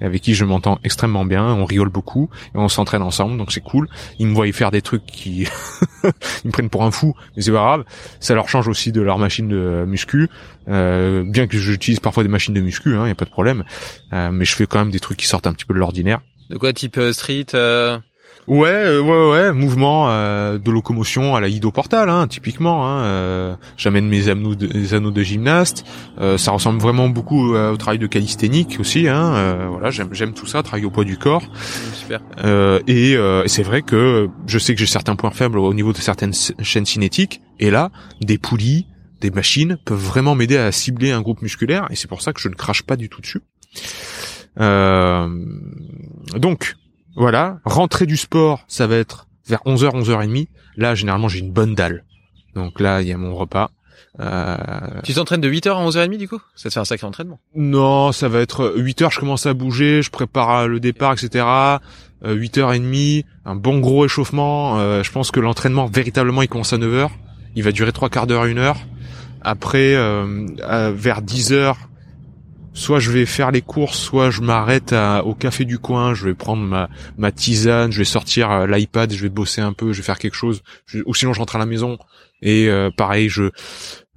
avec 0.00 0.22
qui 0.22 0.34
je 0.34 0.44
m'entends 0.44 0.78
extrêmement 0.84 1.24
bien, 1.24 1.44
on 1.44 1.64
rigole 1.64 1.88
beaucoup 1.88 2.28
et 2.54 2.58
on 2.58 2.68
s'entraîne 2.68 3.02
ensemble, 3.02 3.36
donc 3.38 3.52
c'est 3.52 3.62
cool. 3.62 3.88
Ils 4.18 4.26
me 4.26 4.34
voient 4.34 4.50
faire 4.52 4.70
des 4.70 4.82
trucs 4.82 5.06
qui 5.06 5.42
ils 6.04 6.46
me 6.46 6.50
prennent 6.50 6.70
pour 6.70 6.84
un 6.84 6.90
fou, 6.90 7.14
mais 7.36 7.42
c'est 7.42 7.52
pas 7.52 7.58
grave. 7.58 7.84
Ça 8.20 8.34
leur 8.34 8.48
change 8.48 8.68
aussi 8.68 8.92
de 8.92 9.00
leur 9.00 9.18
machine 9.18 9.48
de 9.48 9.84
muscu, 9.86 10.28
euh, 10.68 11.24
bien 11.24 11.46
que 11.46 11.58
j'utilise 11.58 12.00
parfois 12.00 12.22
des 12.22 12.28
machines 12.28 12.54
de 12.54 12.60
muscu, 12.60 12.94
hein, 12.96 13.06
y 13.06 13.10
a 13.10 13.14
pas 13.14 13.24
de 13.24 13.30
problème, 13.30 13.64
euh, 14.12 14.30
mais 14.30 14.44
je 14.44 14.54
fais 14.54 14.66
quand 14.66 14.78
même 14.78 14.90
des 14.90 15.00
trucs 15.00 15.18
qui 15.18 15.26
sortent 15.26 15.46
un 15.46 15.52
petit 15.52 15.64
peu 15.64 15.74
de 15.74 15.78
l'ordinaire. 15.78 16.20
De 16.50 16.58
quoi 16.58 16.72
type 16.72 16.98
euh, 16.98 17.12
street 17.12 17.46
Ouais, 18.46 18.68
euh, 18.68 19.00
ouais, 19.00 19.30
ouais, 19.30 19.52
mouvement 19.52 20.08
euh, 20.08 20.58
de 20.58 20.70
locomotion 20.70 21.34
à 21.34 21.40
la 21.40 21.48
Ido 21.48 21.72
Portal, 21.72 22.08
hein, 22.08 22.28
typiquement. 22.28 22.86
Hein, 22.86 23.00
euh, 23.02 23.56
J'amène 23.76 24.06
mes 24.06 24.28
anneaux 24.28 24.54
de, 24.54 24.94
anneaux 24.94 25.10
de 25.10 25.22
gymnaste. 25.22 25.84
ça 26.36 26.52
ressemble 26.52 26.80
vraiment 26.80 27.08
beaucoup 27.08 27.54
au 27.54 27.76
travail 27.76 27.98
de 27.98 28.06
calisthénique 28.06 28.76
aussi. 28.78 29.08
Hein, 29.08 29.68
voilà, 29.70 29.90
j'aime 29.90 30.32
tout 30.32 30.46
ça, 30.46 30.62
travailler 30.62 30.86
au 30.86 30.90
poids 30.90 31.04
du 31.04 31.16
corps. 31.18 31.42
Super. 31.92 32.20
et, 32.86 33.12
et 33.12 33.48
c'est 33.48 33.62
vrai 33.62 33.82
que 33.82 34.28
je 34.46 34.58
sais 34.58 34.74
que 34.74 34.80
j'ai 34.80 34.86
certains 34.86 35.16
points 35.16 35.30
faibles 35.30 35.58
au 35.58 35.74
niveau 35.74 35.92
de 35.92 35.98
certaines 35.98 36.34
chaînes 36.62 36.86
cinétiques. 36.86 37.40
Et 37.58 37.70
là, 37.70 37.90
des 38.20 38.38
poulies, 38.38 38.86
des 39.20 39.30
machines 39.30 39.78
peuvent 39.84 39.98
vraiment 39.98 40.34
m'aider 40.34 40.56
à 40.56 40.70
cibler 40.72 41.10
un 41.10 41.22
groupe 41.22 41.42
musculaire. 41.42 41.86
Et 41.90 41.96
c'est 41.96 42.08
pour 42.08 42.22
ça 42.22 42.32
que 42.32 42.40
je 42.40 42.48
ne 42.48 42.54
crache 42.54 42.82
pas 42.82 42.96
du 42.96 43.08
tout 43.08 43.20
dessus. 43.20 43.42
donc 46.38 46.76
voilà, 47.16 47.58
rentrer 47.64 48.06
du 48.06 48.16
sport, 48.16 48.64
ça 48.68 48.86
va 48.86 48.96
être 48.96 49.26
vers 49.46 49.60
11h, 49.64 50.02
11h30. 50.02 50.48
Là, 50.76 50.94
généralement, 50.94 51.28
j'ai 51.28 51.38
une 51.38 51.50
bonne 51.52 51.74
dalle. 51.74 52.04
Donc 52.54 52.78
là, 52.80 53.00
il 53.00 53.08
y 53.08 53.12
a 53.12 53.16
mon 53.16 53.34
repas. 53.34 53.70
Euh... 54.20 54.56
Tu 55.04 55.14
t'entraînes 55.14 55.40
de 55.40 55.50
8h 55.50 55.70
à 55.70 55.88
11h30 55.88 56.16
du 56.18 56.28
coup? 56.28 56.40
Ça 56.54 56.68
te 56.68 56.74
fait 56.74 56.80
un 56.80 56.84
sacré 56.84 57.06
entraînement 57.06 57.38
Non, 57.54 58.12
ça 58.12 58.28
va 58.28 58.40
être 58.40 58.74
8h, 58.76 59.12
je 59.12 59.20
commence 59.20 59.46
à 59.46 59.54
bouger, 59.54 60.02
je 60.02 60.10
prépare 60.10 60.68
le 60.68 60.80
départ, 60.80 61.12
etc. 61.12 61.44
8h30, 62.24 63.24
un 63.44 63.56
bon 63.56 63.78
gros 63.78 64.04
échauffement. 64.04 64.78
Euh, 64.78 65.02
je 65.02 65.10
pense 65.10 65.30
que 65.30 65.40
l'entraînement, 65.40 65.86
véritablement, 65.86 66.42
il 66.42 66.48
commence 66.48 66.72
à 66.72 66.78
9h. 66.78 67.08
Il 67.54 67.62
va 67.62 67.72
durer 67.72 67.92
trois 67.92 68.08
quarts 68.08 68.26
d'heure, 68.26 68.46
une 68.46 68.58
heure. 68.58 68.78
Après, 69.42 69.94
euh, 69.94 70.46
vers 70.94 71.22
10h, 71.22 71.74
soit 72.76 73.00
je 73.00 73.10
vais 73.10 73.26
faire 73.26 73.50
les 73.50 73.62
courses, 73.62 73.98
soit 73.98 74.30
je 74.30 74.42
m'arrête 74.42 74.94
au 75.24 75.34
café 75.34 75.64
du 75.64 75.78
coin, 75.78 76.14
je 76.14 76.26
vais 76.26 76.34
prendre 76.34 76.62
ma, 76.62 76.88
ma 77.16 77.32
tisane, 77.32 77.90
je 77.90 77.98
vais 77.98 78.04
sortir 78.04 78.50
euh, 78.50 78.66
l'iPad, 78.66 79.12
je 79.12 79.22
vais 79.22 79.30
bosser 79.30 79.62
un 79.62 79.72
peu, 79.72 79.92
je 79.92 79.98
vais 79.98 80.04
faire 80.04 80.18
quelque 80.18 80.36
chose, 80.36 80.62
ou 81.06 81.14
sinon 81.14 81.32
je 81.32 81.40
rentre 81.40 81.56
à 81.56 81.58
la 81.58 81.66
maison 81.66 81.98
et 82.42 82.68
euh, 82.68 82.90
pareil 82.94 83.30
je 83.30 83.50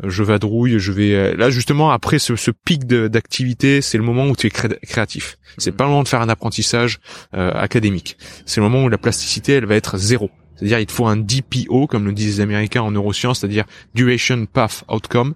je 0.04 0.24
vadrouille, 0.24 0.78
je 0.78 0.92
vais 0.92 1.14
euh, 1.16 1.36
là 1.38 1.50
justement 1.50 1.92
après 1.92 2.20
ce, 2.20 2.36
ce 2.36 2.52
pic 2.52 2.86
d'activité, 2.86 3.82
c'est 3.82 3.98
le 3.98 4.04
moment 4.04 4.28
où 4.28 4.36
tu 4.36 4.48
es 4.48 4.50
créatif. 4.50 5.38
C'est 5.58 5.72
pas 5.72 5.86
le 5.86 5.92
moment 5.92 6.04
de 6.04 6.10
faire 6.10 6.22
un 6.22 6.30
apprentissage 6.30 7.00
académique. 7.32 8.18
C'est 8.46 8.62
le 8.62 8.68
moment 8.68 8.84
où 8.84 8.90
la 8.90 8.98
plasticité 8.98 9.54
elle 9.54 9.66
va 9.66 9.76
être 9.76 9.98
zéro. 9.98 10.30
C'est-à-dire 10.56 10.80
il 10.80 10.86
te 10.86 10.92
faut 10.92 11.08
un 11.08 11.16
DPO 11.16 11.88
comme 11.88 12.06
le 12.06 12.12
disent 12.12 12.38
les 12.38 12.42
Américains 12.42 12.82
en 12.82 12.92
neurosciences, 12.92 13.40
c'est-à-dire 13.40 13.66
duration 13.96 14.46
path 14.46 14.84
outcome, 14.90 15.36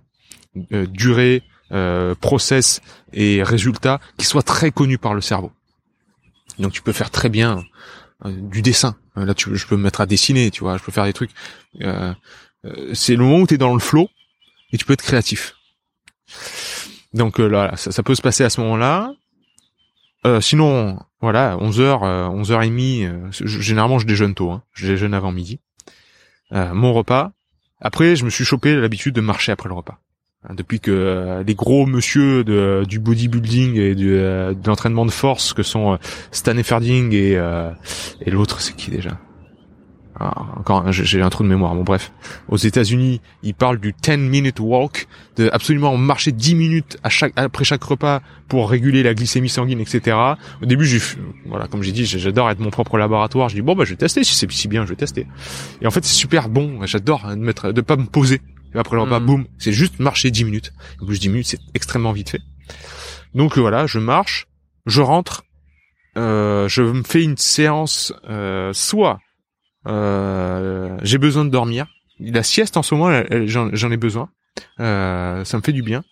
durée 0.71 1.41
euh, 1.73 2.15
process 2.15 2.81
et 3.11 3.43
résultats 3.43 3.99
qui 4.17 4.25
soient 4.25 4.43
très 4.43 4.71
connus 4.71 4.97
par 4.97 5.13
le 5.13 5.21
cerveau. 5.21 5.51
Donc 6.59 6.71
tu 6.71 6.81
peux 6.81 6.93
faire 6.93 7.09
très 7.11 7.29
bien 7.29 7.63
euh, 8.25 8.31
du 8.31 8.61
dessin. 8.61 8.95
Euh, 9.17 9.25
là, 9.25 9.33
tu, 9.33 9.55
je 9.55 9.67
peux 9.67 9.75
me 9.75 9.83
mettre 9.83 10.01
à 10.01 10.05
dessiner, 10.05 10.51
tu 10.51 10.61
vois. 10.63 10.77
Je 10.77 10.83
peux 10.83 10.91
faire 10.91 11.05
des 11.05 11.13
trucs. 11.13 11.31
c'est 12.93 13.15
le 13.15 13.23
moment 13.23 13.39
où 13.39 13.47
tu 13.47 13.55
es 13.55 13.57
dans 13.57 13.73
le 13.73 13.79
flow 13.79 14.09
et 14.71 14.77
tu 14.77 14.85
peux 14.85 14.93
être 14.93 15.01
créatif. 15.03 15.55
Donc 17.13 17.37
là, 17.39 17.75
ça, 17.75 18.03
peut 18.03 18.15
se 18.15 18.21
passer 18.21 18.43
à 18.43 18.49
ce 18.49 18.59
moment-là. 18.61 19.13
Euh, 20.25 20.39
sinon, 20.41 20.97
voilà, 21.21 21.57
11h, 21.57 21.99
11h30, 22.41 23.05
euh, 23.05 23.27
je- 23.31 23.59
généralement 23.61 23.99
je 23.99 24.07
déjeune 24.07 24.33
tôt, 24.33 24.51
hein. 24.51 24.63
je 24.73 24.87
déjeune 24.87 25.13
avant 25.13 25.31
midi. 25.31 25.59
Euh, 26.53 26.73
mon 26.73 26.93
repas. 26.93 27.31
Après, 27.81 28.15
je 28.15 28.23
me 28.23 28.29
suis 28.29 28.45
chopé 28.45 28.75
l'habitude 28.75 29.13
de 29.13 29.21
marcher 29.21 29.51
après 29.51 29.67
le 29.67 29.75
repas. 29.75 29.99
Hein, 30.47 30.55
Depuis 30.55 30.79
que 30.79 30.91
euh, 30.91 31.43
les 31.43 31.55
gros 31.55 31.85
monsieur 31.85 32.43
de, 32.43 32.83
du 32.87 32.99
bodybuilding 32.99 33.75
et 33.77 33.95
du, 33.95 34.13
euh, 34.13 34.53
de 34.53 34.67
l'entraînement 34.67 35.05
de 35.05 35.11
force 35.11 35.53
que 35.53 35.63
sont 35.63 35.93
euh, 35.93 35.97
Stan 36.31 36.57
Efferding 36.57 37.13
et, 37.13 37.39
et 38.21 38.31
l'autre, 38.31 38.61
c'est 38.61 38.75
qui 38.75 38.91
déjà? 38.91 39.17
Ah, 40.19 40.45
encore, 40.57 40.91
j'ai 40.91 41.21
un 41.23 41.29
trou 41.29 41.43
de 41.43 41.49
mémoire. 41.49 41.73
Bon, 41.73 41.83
bref. 41.83 42.11
Aux 42.47 42.57
États-Unis, 42.57 43.19
ils 43.41 43.55
parlent 43.55 43.79
du 43.79 43.95
10 43.99 44.17
minute 44.17 44.59
walk, 44.59 45.07
de 45.37 45.49
absolument 45.51 45.97
marcher 45.97 46.31
10 46.31 46.53
minutes 46.53 46.97
à 47.01 47.09
chaque, 47.09 47.33
après 47.35 47.63
chaque 47.63 47.83
repas 47.83 48.21
pour 48.47 48.69
réguler 48.69 49.01
la 49.01 49.15
glycémie 49.15 49.49
sanguine, 49.49 49.79
etc. 49.79 50.15
Au 50.61 50.65
début, 50.65 50.85
j'ai, 50.85 50.99
voilà, 51.47 51.67
comme 51.67 51.81
j'ai 51.81 51.91
dit, 51.91 52.05
j'adore 52.05 52.49
être 52.51 52.59
mon 52.59 52.69
propre 52.69 52.97
laboratoire. 52.99 53.49
Je 53.49 53.55
dis 53.55 53.61
bon, 53.63 53.75
bah, 53.75 53.85
je 53.85 53.91
vais 53.91 53.95
tester. 53.95 54.23
Si 54.23 54.35
c'est 54.35 54.51
si 54.51 54.67
bien, 54.67 54.83
je 54.83 54.89
vais 54.89 54.95
tester. 54.95 55.25
Et 55.81 55.87
en 55.87 55.91
fait, 55.91 56.05
c'est 56.05 56.13
super 56.13 56.47
bon. 56.47 56.85
J'adore 56.85 57.27
de 57.29 57.35
mettre, 57.35 57.71
de 57.71 57.81
pas 57.81 57.95
me 57.95 58.05
poser. 58.05 58.39
Et 58.75 58.77
après 58.79 58.95
le 58.95 59.01
repas, 59.03 59.19
Mhm. 59.19 59.25
boum, 59.25 59.47
c'est 59.59 59.71
juste 59.71 59.99
marcher 59.99 60.31
10 60.31 60.43
minutes. 60.45 60.73
Donc, 60.99 61.11
10 61.11 61.29
minutes, 61.29 61.47
c'est 61.47 61.59
extrêmement 61.73 62.11
vite 62.11 62.29
fait. 62.29 62.41
Donc 63.35 63.57
euh, 63.57 63.61
voilà, 63.61 63.85
je 63.87 63.99
marche, 63.99 64.47
je 64.85 65.01
rentre, 65.01 65.43
euh, 66.17 66.67
je 66.67 66.81
me 66.83 67.03
fais 67.03 67.23
une 67.23 67.37
séance, 67.37 68.13
euh, 68.29 68.71
soit 68.73 69.19
euh, 69.87 70.97
j'ai 71.03 71.17
besoin 71.17 71.45
de 71.45 71.49
dormir. 71.49 71.87
La 72.19 72.43
sieste 72.43 72.77
en 72.77 72.83
ce 72.83 72.95
moment, 72.95 73.23
j'en 73.45 73.91
ai 73.91 73.97
besoin. 73.97 74.29
Euh, 74.79 75.43
ça 75.43 75.57
me 75.57 75.63
fait 75.63 75.73
du 75.73 75.81
bien. 75.81 76.03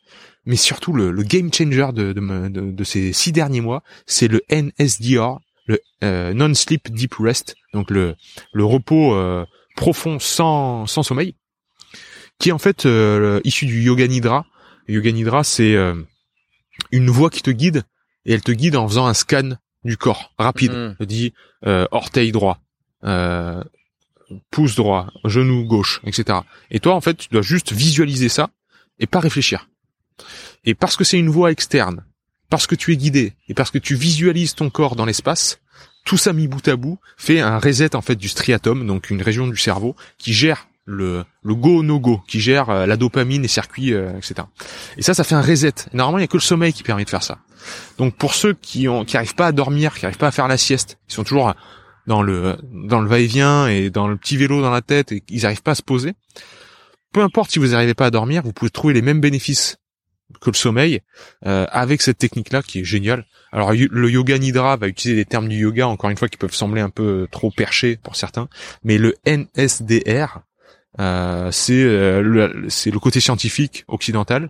Mais 0.45 0.55
surtout, 0.55 0.93
le, 0.93 1.11
le 1.11 1.23
game 1.23 1.53
changer 1.53 1.89
de, 1.93 2.13
de, 2.13 2.19
me- 2.19 2.49
de- 2.49 2.71
de 2.71 2.83
ces 2.83 3.13
six 3.13 3.31
derniers 3.31 3.61
mois, 3.61 3.83
c'est 4.07 4.27
le 4.27 4.41
NSDR, 4.49 5.37
le 5.67 6.33
Non-Sleep 6.33 6.91
Deep 6.91 7.13
Rest, 7.19 7.55
donc 7.73 7.91
le, 7.91 8.15
le 8.51 8.65
repos 8.65 9.15
profond 9.75 10.17
sans, 10.19 10.87
sans 10.87 11.03
sommeil, 11.03 11.35
qui 12.41 12.49
est 12.49 12.53
en 12.53 12.57
fait 12.57 12.85
euh, 12.87 13.39
issu 13.43 13.67
du 13.67 13.81
Yoga 13.83 14.07
Nidra. 14.07 14.45
Yoga 14.87 15.11
Nidra, 15.11 15.43
c'est 15.43 15.75
euh, 15.75 15.93
une 16.91 17.09
voix 17.09 17.29
qui 17.29 17.43
te 17.43 17.51
guide, 17.51 17.83
et 18.25 18.33
elle 18.33 18.41
te 18.41 18.51
guide 18.51 18.75
en 18.75 18.87
faisant 18.87 19.05
un 19.05 19.13
scan 19.13 19.51
du 19.83 19.95
corps 19.95 20.33
rapide. 20.39 20.71
Mhm. 20.71 20.95
Elle 20.99 21.05
dit 21.05 21.33
euh, 21.67 21.85
orteil 21.91 22.31
droit, 22.31 22.59
euh, 23.03 23.63
pouce 24.49 24.75
droit, 24.75 25.11
genou 25.23 25.65
gauche, 25.65 26.01
etc. 26.03 26.39
Et 26.71 26.79
toi, 26.79 26.95
en 26.95 27.01
fait, 27.01 27.13
tu 27.13 27.29
dois 27.29 27.43
juste 27.43 27.73
visualiser 27.73 28.27
ça 28.27 28.49
et 28.99 29.05
pas 29.05 29.19
réfléchir. 29.19 29.69
Et 30.65 30.73
parce 30.73 30.95
que 30.95 31.03
c'est 31.03 31.19
une 31.19 31.29
voix 31.29 31.51
externe, 31.51 32.03
parce 32.49 32.65
que 32.65 32.75
tu 32.75 32.91
es 32.91 32.97
guidé 32.97 33.33
et 33.49 33.53
parce 33.53 33.69
que 33.69 33.77
tu 33.77 33.93
visualises 33.93 34.55
ton 34.55 34.71
corps 34.71 34.95
dans 34.95 35.05
l'espace, 35.05 35.59
tout 36.05 36.17
ça 36.17 36.33
mis 36.33 36.47
bout 36.47 36.67
à 36.67 36.75
bout 36.75 36.99
fait 37.17 37.39
un 37.39 37.59
reset 37.59 37.95
en 37.95 38.01
fait 38.01 38.15
du 38.15 38.29
striatum, 38.29 38.87
donc 38.87 39.11
une 39.11 39.21
région 39.21 39.47
du 39.47 39.57
cerveau 39.57 39.95
qui 40.17 40.33
gère 40.33 40.67
le, 40.91 41.25
le 41.43 41.55
go 41.55 41.83
no 41.83 41.99
go, 41.99 42.21
qui 42.27 42.39
gère 42.39 42.69
euh, 42.69 42.85
la 42.85 42.97
dopamine, 42.97 43.41
les 43.41 43.47
circuits, 43.47 43.93
euh, 43.93 44.11
etc. 44.17 44.35
Et 44.97 45.01
ça, 45.01 45.13
ça 45.13 45.23
fait 45.23 45.35
un 45.35 45.41
reset. 45.41 45.73
Et 45.93 45.97
normalement, 45.97 46.19
il 46.19 46.21
y 46.21 46.25
a 46.25 46.27
que 46.27 46.37
le 46.37 46.41
sommeil 46.41 46.73
qui 46.73 46.83
permet 46.83 47.05
de 47.05 47.09
faire 47.09 47.23
ça. 47.23 47.39
Donc 47.97 48.15
pour 48.15 48.33
ceux 48.33 48.53
qui 48.53 48.87
ont, 48.87 49.05
qui 49.05 49.17
arrivent 49.17 49.35
pas 49.35 49.47
à 49.47 49.51
dormir, 49.51 49.93
qui 49.93 50.05
arrivent 50.05 50.17
pas 50.17 50.27
à 50.27 50.31
faire 50.31 50.47
la 50.47 50.57
sieste, 50.57 50.97
ils 51.09 51.13
sont 51.13 51.23
toujours 51.23 51.53
dans 52.07 52.23
le 52.23 52.57
dans 52.71 53.01
le 53.01 53.07
va-et-vient 53.07 53.67
et 53.67 53.89
dans 53.89 54.07
le 54.07 54.17
petit 54.17 54.37
vélo 54.37 54.61
dans 54.61 54.71
la 54.71 54.81
tête 54.81 55.11
et 55.11 55.23
ils 55.29 55.43
n'arrivent 55.43 55.61
pas 55.61 55.71
à 55.71 55.75
se 55.75 55.83
poser. 55.83 56.13
Peu 57.13 57.21
importe 57.21 57.51
si 57.51 57.59
vous 57.59 57.67
n'arrivez 57.67 57.93
pas 57.93 58.07
à 58.07 58.11
dormir, 58.11 58.41
vous 58.43 58.53
pouvez 58.53 58.71
trouver 58.71 58.93
les 58.93 59.01
mêmes 59.01 59.21
bénéfices 59.21 59.77
que 60.39 60.49
le 60.49 60.55
sommeil 60.55 61.01
euh, 61.45 61.67
avec 61.71 62.01
cette 62.01 62.17
technique-là 62.17 62.61
qui 62.61 62.79
est 62.79 62.83
géniale. 62.83 63.25
Alors 63.51 63.73
le 63.73 64.09
yoga 64.09 64.37
nidra 64.37 64.77
va 64.77 64.87
utiliser 64.87 65.17
des 65.17 65.25
termes 65.25 65.49
du 65.49 65.57
yoga 65.57 65.87
encore 65.87 66.09
une 66.09 66.15
fois 66.15 66.29
qui 66.29 66.37
peuvent 66.37 66.53
sembler 66.53 66.79
un 66.81 66.89
peu 66.89 67.27
trop 67.31 67.51
perchés 67.51 67.97
pour 68.01 68.15
certains, 68.15 68.47
mais 68.83 68.97
le 68.97 69.15
NSDR 69.25 70.39
c'est 70.97 71.83
euh, 71.83 72.21
le, 72.21 72.65
c'est 72.69 72.91
le 72.91 72.99
côté 72.99 73.19
scientifique 73.19 73.83
occidental. 73.87 74.49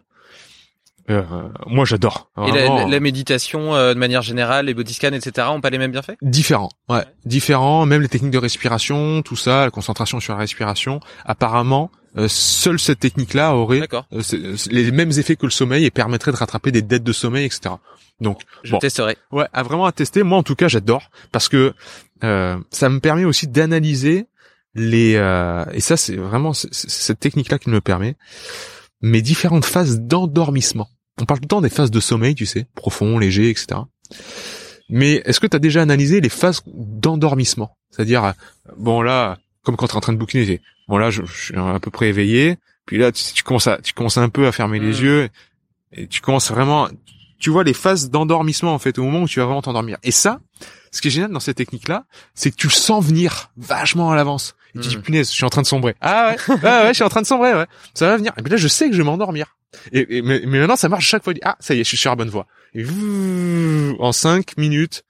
Euh, 1.09 1.23
moi 1.65 1.83
j'adore. 1.83 2.29
Et 2.47 2.51
la, 2.51 2.85
la- 2.87 2.99
méditation, 2.99 3.75
euh, 3.75 3.93
de 3.93 3.99
manière 3.99 4.21
générale, 4.21 4.67
les 4.67 4.73
body 4.73 4.93
scans, 4.93 5.11
etc., 5.11 5.47
ont 5.51 5.59
pas 5.59 5.69
les 5.71 5.79
mêmes 5.79 5.91
bienfaits? 5.91 6.15
Différent, 6.21 6.69
ouais, 6.89 7.03
différent. 7.25 7.85
Même 7.85 8.01
les 8.01 8.07
techniques 8.07 8.31
de 8.31 8.37
respiration, 8.37 9.21
tout 9.23 9.35
ça, 9.35 9.65
la 9.65 9.71
concentration 9.71 10.19
sur 10.19 10.33
la 10.33 10.39
respiration. 10.39 10.99
Apparemment, 11.25 11.89
euh, 12.17 12.27
seule 12.29 12.79
cette 12.79 12.99
technique-là 12.99 13.55
aurait 13.55 13.81
euh, 14.13 14.21
les 14.69 14.91
mêmes 14.91 15.09
effets 15.11 15.35
que 15.35 15.45
le 15.45 15.51
sommeil 15.51 15.85
et 15.85 15.91
permettrait 15.91 16.31
de 16.31 16.37
rattraper 16.37 16.71
des 16.71 16.83
dettes 16.83 17.03
de 17.03 17.13
sommeil, 17.13 17.45
etc. 17.45 17.75
Donc, 18.21 18.41
Je 18.63 18.71
bon, 18.71 18.77
testerai. 18.79 19.17
ouais, 19.31 19.47
à 19.53 19.63
vraiment 19.63 19.85
à 19.87 19.91
tester. 19.91 20.21
Moi, 20.21 20.37
en 20.37 20.43
tout 20.43 20.55
cas, 20.55 20.67
j'adore 20.67 21.09
parce 21.31 21.49
que 21.49 21.73
euh, 22.23 22.57
ça 22.69 22.89
me 22.89 22.99
permet 22.99 23.25
aussi 23.25 23.47
d'analyser 23.47 24.27
les 24.73 25.15
euh, 25.15 25.65
et 25.73 25.81
ça, 25.81 25.97
c'est 25.97 26.15
vraiment 26.15 26.53
cette 26.53 27.19
technique-là 27.19 27.59
qui 27.59 27.69
me 27.69 27.75
le 27.75 27.81
permet 27.81 28.15
mes 29.01 29.21
différentes 29.21 29.65
phases 29.65 29.99
d'endormissement. 29.99 30.87
On 31.19 31.25
parle 31.25 31.39
tout 31.39 31.45
le 31.45 31.49
temps 31.49 31.61
des 31.61 31.69
phases 31.69 31.91
de 31.91 31.99
sommeil, 31.99 32.35
tu 32.35 32.45
sais, 32.45 32.67
profond, 32.75 33.17
léger, 33.17 33.49
etc. 33.49 33.81
Mais 34.89 35.21
est-ce 35.25 35.39
que 35.39 35.47
tu 35.47 35.55
as 35.55 35.59
déjà 35.59 35.81
analysé 35.81 36.21
les 36.21 36.29
phases 36.29 36.61
d'endormissement? 36.67 37.77
C'est-à-dire, 37.89 38.23
euh, 38.25 38.31
bon 38.77 39.01
là, 39.01 39.37
comme 39.63 39.75
quand 39.75 39.87
tu 39.87 39.93
es 39.93 39.97
en 39.97 40.01
train 40.01 40.13
de 40.13 40.17
bouquiner, 40.17 40.61
bon 40.87 40.97
là, 40.97 41.09
je, 41.09 41.23
je 41.25 41.45
suis 41.45 41.55
à 41.55 41.79
peu 41.79 41.91
près 41.91 42.09
éveillé, 42.09 42.57
puis 42.85 42.97
là, 42.97 43.11
tu, 43.11 43.23
tu 43.33 43.43
commences 43.43 43.67
à, 43.67 43.77
tu 43.77 43.93
commences 43.93 44.17
un 44.17 44.29
peu 44.29 44.47
à 44.47 44.51
fermer 44.51 44.79
les 44.79 44.99
Mm. 44.99 45.03
yeux, 45.03 45.29
et 45.93 46.07
tu 46.07 46.21
commences 46.21 46.51
vraiment, 46.51 46.89
tu 47.39 47.49
vois 47.49 47.63
les 47.63 47.73
phases 47.73 48.09
d'endormissement 48.09 48.73
en 48.73 48.79
fait, 48.79 48.97
au 48.97 49.03
moment 49.03 49.21
où 49.23 49.27
tu 49.27 49.39
vas 49.39 49.45
vraiment 49.45 49.61
t'endormir. 49.61 49.97
Et 50.03 50.11
ça, 50.11 50.39
ce 50.91 51.01
qui 51.01 51.07
est 51.07 51.11
génial 51.11 51.31
dans 51.31 51.39
cette 51.39 51.57
technique-là, 51.57 52.05
c'est 52.33 52.51
que 52.51 52.55
tu 52.55 52.67
le 52.67 52.73
sens 52.73 53.03
venir 53.03 53.51
vachement 53.57 54.11
à 54.11 54.15
l'avance. 54.15 54.55
Et 54.75 54.79
tu 54.79 54.87
dis, 54.89 54.97
Mm. 54.97 55.01
punaise, 55.01 55.27
je 55.29 55.33
suis 55.35 55.43
en 55.45 55.49
train 55.49 55.61
de 55.61 55.67
sombrer. 55.67 55.95
Ah 56.01 56.35
ouais, 56.47 56.53
ouais, 56.55 56.61
ouais, 56.63 56.87
je 56.89 56.93
suis 56.93 57.03
en 57.03 57.09
train 57.09 57.21
de 57.21 57.27
sombrer, 57.27 57.53
ouais. 57.53 57.65
Ça 57.93 58.07
va 58.07 58.17
venir. 58.17 58.33
Et 58.37 58.41
puis 58.41 58.51
là, 58.51 58.57
je 58.57 58.67
sais 58.67 58.87
que 58.87 58.93
je 58.93 58.97
vais 58.99 59.03
m'endormir. 59.03 59.55
Et, 59.91 60.17
et- 60.17 60.21
mais, 60.21 60.41
mais 60.45 60.59
maintenant, 60.59 60.75
ça 60.75 60.89
marche 60.89 61.07
chaque 61.07 61.23
fois. 61.23 61.33
Ah, 61.43 61.55
ça 61.59 61.73
y 61.73 61.79
est, 61.79 61.83
je 61.83 61.87
suis 61.89 61.97
sur 61.97 62.09
la 62.11 62.15
bonne 62.15 62.29
voie. 62.29 62.47
Et 62.73 62.83
en 63.99 64.11
cinq 64.11 64.57
minutes. 64.57 65.03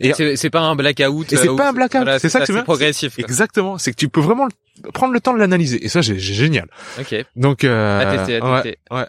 Et 0.00 0.12
C'est 0.36 0.50
pas 0.50 0.60
un 0.60 0.74
blackout. 0.74 1.32
Et 1.32 1.36
c'est 1.36 1.48
euh, 1.48 1.56
pas 1.56 1.68
un 1.68 1.72
blackout, 1.72 2.02
voilà, 2.02 2.18
c'est 2.18 2.28
ça 2.28 2.40
que 2.40 2.46
c'est 2.46 2.62
progressif. 2.64 3.14
quoi. 3.14 3.24
exactement, 3.24 3.78
c'est 3.78 3.92
que 3.92 3.96
tu 3.96 4.08
peux 4.08 4.20
vraiment 4.20 4.48
prendre 4.92 5.12
le 5.12 5.20
temps 5.20 5.32
de 5.32 5.38
l'analyser. 5.38 5.84
Et 5.84 5.88
ça, 5.88 6.02
c'est 6.02 6.18
génial. 6.18 6.68
Ok. 6.98 7.14
Donc, 7.36 7.62
euh, 7.64 8.00
À 8.00 8.16
tester, 8.16 8.40
à 8.40 8.52
ouais, 8.62 8.76
ouais. 8.90 9.06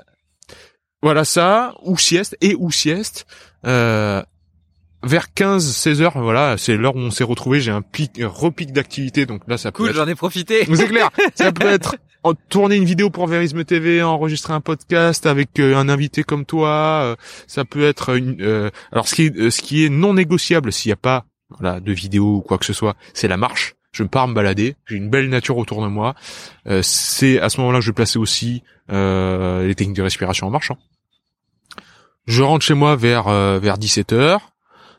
Voilà 1.01 1.25
ça, 1.25 1.73
ou 1.83 1.97
sieste, 1.97 2.37
et 2.41 2.55
ou 2.57 2.71
sieste. 2.71 3.25
Euh, 3.65 4.21
vers 5.05 5.27
15-16 5.35 6.01
heures, 6.01 6.19
voilà, 6.21 6.57
c'est 6.57 6.75
l'heure 6.75 6.95
où 6.95 6.99
on 6.99 7.11
s'est 7.11 7.23
retrouvé. 7.23 7.61
J'ai 7.61 7.71
un 7.71 7.81
pic, 7.81 8.19
un 8.19 8.27
repic 8.27 8.73
d'activité, 8.73 9.25
donc 9.25 9.41
là, 9.47 9.57
ça 9.57 9.71
peut 9.71 9.77
Cool, 9.77 9.89
être 9.89 9.95
j'en 9.95 10.07
ai 10.07 10.15
profité. 10.15 10.65
C'est 10.73 10.87
clair. 10.87 11.09
Ça 11.35 11.51
peut 11.51 11.67
être 11.67 11.95
tourner 12.49 12.75
une 12.75 12.85
vidéo 12.85 13.11
pour 13.11 13.27
Verisme 13.27 13.63
TV, 13.63 14.01
enregistrer 14.01 14.53
un 14.53 14.61
podcast 14.61 15.25
avec 15.27 15.59
euh, 15.59 15.75
un 15.77 15.89
invité 15.89 16.23
comme 16.23 16.43
toi. 16.43 16.69
euh, 17.03 17.15
ça 17.45 17.65
peut 17.65 17.83
être 17.85 18.15
une. 18.17 18.41
euh, 18.41 18.71
alors 18.91 19.07
ce 19.07 19.13
qui 19.15 19.25
est, 19.27 19.37
euh, 19.37 19.51
ce 19.51 19.61
qui 19.61 19.85
est 19.85 19.89
non 19.89 20.15
négociable 20.15 20.73
s'il 20.73 20.89
n'y 20.89 20.93
a 20.93 20.97
pas 20.97 21.25
voilà 21.59 21.79
de 21.79 21.91
vidéo 21.93 22.37
ou 22.37 22.41
quoi 22.41 22.57
que 22.57 22.65
ce 22.65 22.73
soit, 22.73 22.95
c'est 23.13 23.27
la 23.27 23.37
marche. 23.37 23.75
Je 23.91 24.03
pars 24.03 24.27
me 24.27 24.33
balader. 24.33 24.75
J'ai 24.87 24.95
une 24.95 25.09
belle 25.11 25.29
nature 25.29 25.57
autour 25.57 25.83
de 25.83 25.87
moi. 25.87 26.15
Euh, 26.67 26.81
c'est 26.83 27.39
à 27.39 27.49
ce 27.49 27.59
moment-là 27.61 27.77
que 27.79 27.85
je 27.85 27.91
vais 27.91 27.95
placer 27.95 28.17
aussi 28.17 28.63
euh, 28.91 29.67
les 29.67 29.75
techniques 29.75 29.95
de 29.95 30.01
respiration 30.01 30.47
en 30.47 30.49
marchant. 30.49 30.77
Je 32.25 32.41
rentre 32.41 32.65
chez 32.65 32.73
moi 32.73 32.95
vers 32.95 33.27
euh, 33.27 33.59
vers 33.59 33.77
17 33.77 34.13
heures. 34.13 34.49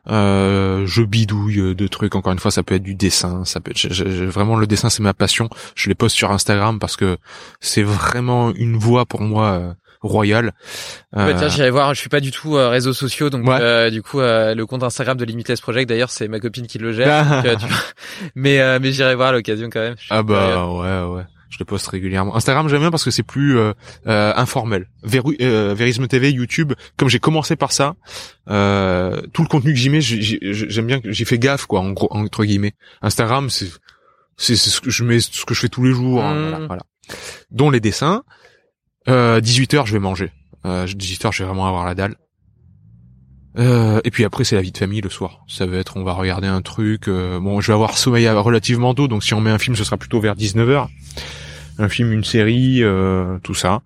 Euh, 0.08 0.84
je 0.86 1.02
bidouille 1.02 1.74
de 1.74 1.86
trucs. 1.88 2.14
Encore 2.14 2.32
une 2.32 2.38
fois, 2.38 2.50
ça 2.50 2.62
peut 2.62 2.74
être 2.74 2.82
du 2.82 2.94
dessin. 2.94 3.44
Ça 3.44 3.60
peut 3.60 3.72
être 3.72 3.78
je- 3.78 3.92
je- 3.92 4.08
je- 4.08 4.24
vraiment 4.24 4.56
le 4.56 4.66
dessin, 4.66 4.88
c'est 4.90 5.02
ma 5.02 5.14
passion. 5.14 5.48
Je 5.74 5.88
les 5.88 5.94
poste 5.94 6.14
sur 6.16 6.30
Instagram 6.30 6.78
parce 6.78 6.96
que 6.96 7.16
c'est 7.60 7.82
vraiment 7.82 8.52
une 8.54 8.76
voie 8.76 9.04
pour 9.06 9.20
moi 9.22 9.46
euh, 9.52 9.72
royale. 10.02 10.52
Bah, 11.12 11.26
Euh, 11.26 11.34
tiens, 11.36 11.48
j'irai 11.48 11.70
voir. 11.70 11.92
Je 11.94 11.98
suis 12.00 12.08
pas 12.08 12.20
du 12.20 12.30
tout 12.30 12.56
euh, 12.56 12.68
réseaux 12.68 12.92
sociaux, 12.92 13.30
donc 13.30 13.46
Ouais. 13.48 13.58
euh, 13.60 13.90
du 13.90 14.02
coup, 14.02 14.20
euh, 14.20 14.54
le 14.54 14.64
compte 14.66 14.82
Instagram 14.84 15.16
de 15.16 15.24
Limitless 15.24 15.60
Project, 15.60 15.88
d'ailleurs, 15.88 16.10
c'est 16.10 16.28
ma 16.28 16.38
copine 16.38 16.66
qui 16.68 16.78
le 16.78 16.92
gère. 16.92 17.24
Donc, 17.42 17.46
euh, 17.46 17.56
tu 17.56 17.66
mais 18.36 18.60
euh, 18.60 18.78
mais 18.80 18.92
j'irai 18.92 19.14
voir 19.16 19.28
à 19.28 19.32
l'occasion 19.32 19.68
quand 19.72 19.80
même. 19.80 19.96
Ah 20.10 20.22
curieux. 20.22 20.24
bah 20.38 20.66
ouais 20.68 21.14
ouais. 21.16 21.22
Je 21.56 21.60
le 21.60 21.64
poste 21.64 21.86
régulièrement. 21.86 22.36
Instagram 22.36 22.68
j'aime 22.68 22.80
bien 22.80 22.90
parce 22.90 23.02
que 23.02 23.10
c'est 23.10 23.22
plus 23.22 23.56
euh, 23.58 23.72
euh, 24.06 24.34
informel. 24.36 24.90
Veru, 25.02 25.38
euh, 25.40 25.72
Verisme 25.74 26.06
TV, 26.06 26.30
YouTube, 26.30 26.74
comme 26.98 27.08
j'ai 27.08 27.18
commencé 27.18 27.56
par 27.56 27.72
ça, 27.72 27.94
euh, 28.50 29.22
tout 29.32 29.40
le 29.40 29.48
contenu 29.48 29.72
que 29.72 29.78
j'y 29.78 29.88
mets, 29.88 30.02
j'ai- 30.02 30.20
j'ai- 30.20 30.38
j'aime 30.52 30.86
bien, 30.86 31.00
que 31.00 31.10
j'ai 31.12 31.24
fait 31.24 31.38
gaffe 31.38 31.64
quoi, 31.64 31.80
en 31.80 31.92
gros 31.92 32.08
entre 32.10 32.44
guillemets. 32.44 32.74
Instagram 33.00 33.48
c'est 33.48 33.68
c'est 34.36 34.54
ce 34.56 34.82
que 34.82 34.90
je 34.90 35.02
mets, 35.02 35.20
ce 35.20 35.46
que 35.46 35.54
je 35.54 35.60
fais 35.60 35.70
tous 35.70 35.82
les 35.84 35.92
jours, 35.94 36.22
hein, 36.22 36.34
Mm. 36.34 36.48
voilà, 36.50 36.66
voilà. 36.66 36.82
Dont 37.50 37.70
les 37.70 37.80
dessins. 37.80 38.22
Euh, 39.08 39.40
18 39.40 39.72
h 39.72 39.86
je 39.86 39.94
vais 39.94 39.98
manger. 39.98 40.30
Euh, 40.66 40.86
18 40.86 41.24
h 41.24 41.32
je 41.32 41.38
vais 41.42 41.46
vraiment 41.46 41.66
avoir 41.68 41.86
la 41.86 41.94
dalle. 41.94 42.16
Euh, 43.58 44.02
et 44.04 44.10
puis 44.10 44.24
après 44.24 44.44
c'est 44.44 44.56
la 44.56 44.60
vie 44.60 44.72
de 44.72 44.76
famille 44.76 45.00
le 45.00 45.08
soir. 45.08 45.40
Ça 45.48 45.64
va 45.64 45.78
être 45.78 45.96
on 45.96 46.04
va 46.04 46.12
regarder 46.12 46.48
un 46.48 46.60
truc. 46.60 47.08
euh, 47.08 47.40
bon, 47.40 47.62
je 47.62 47.68
vais 47.68 47.72
avoir 47.72 47.96
sommeil 47.96 48.28
relativement 48.28 48.92
tôt, 48.94 49.08
donc 49.08 49.24
si 49.24 49.32
on 49.32 49.40
met 49.40 49.50
un 49.50 49.58
film, 49.58 49.74
ce 49.76 49.84
sera 49.84 49.96
plutôt 49.96 50.20
vers 50.20 50.36
19 50.36 50.68
h 50.68 50.88
Un 51.78 51.88
film, 51.88 52.12
une 52.12 52.24
série, 52.24 52.82
euh, 52.82 53.38
tout 53.42 53.54
ça. 53.54 53.82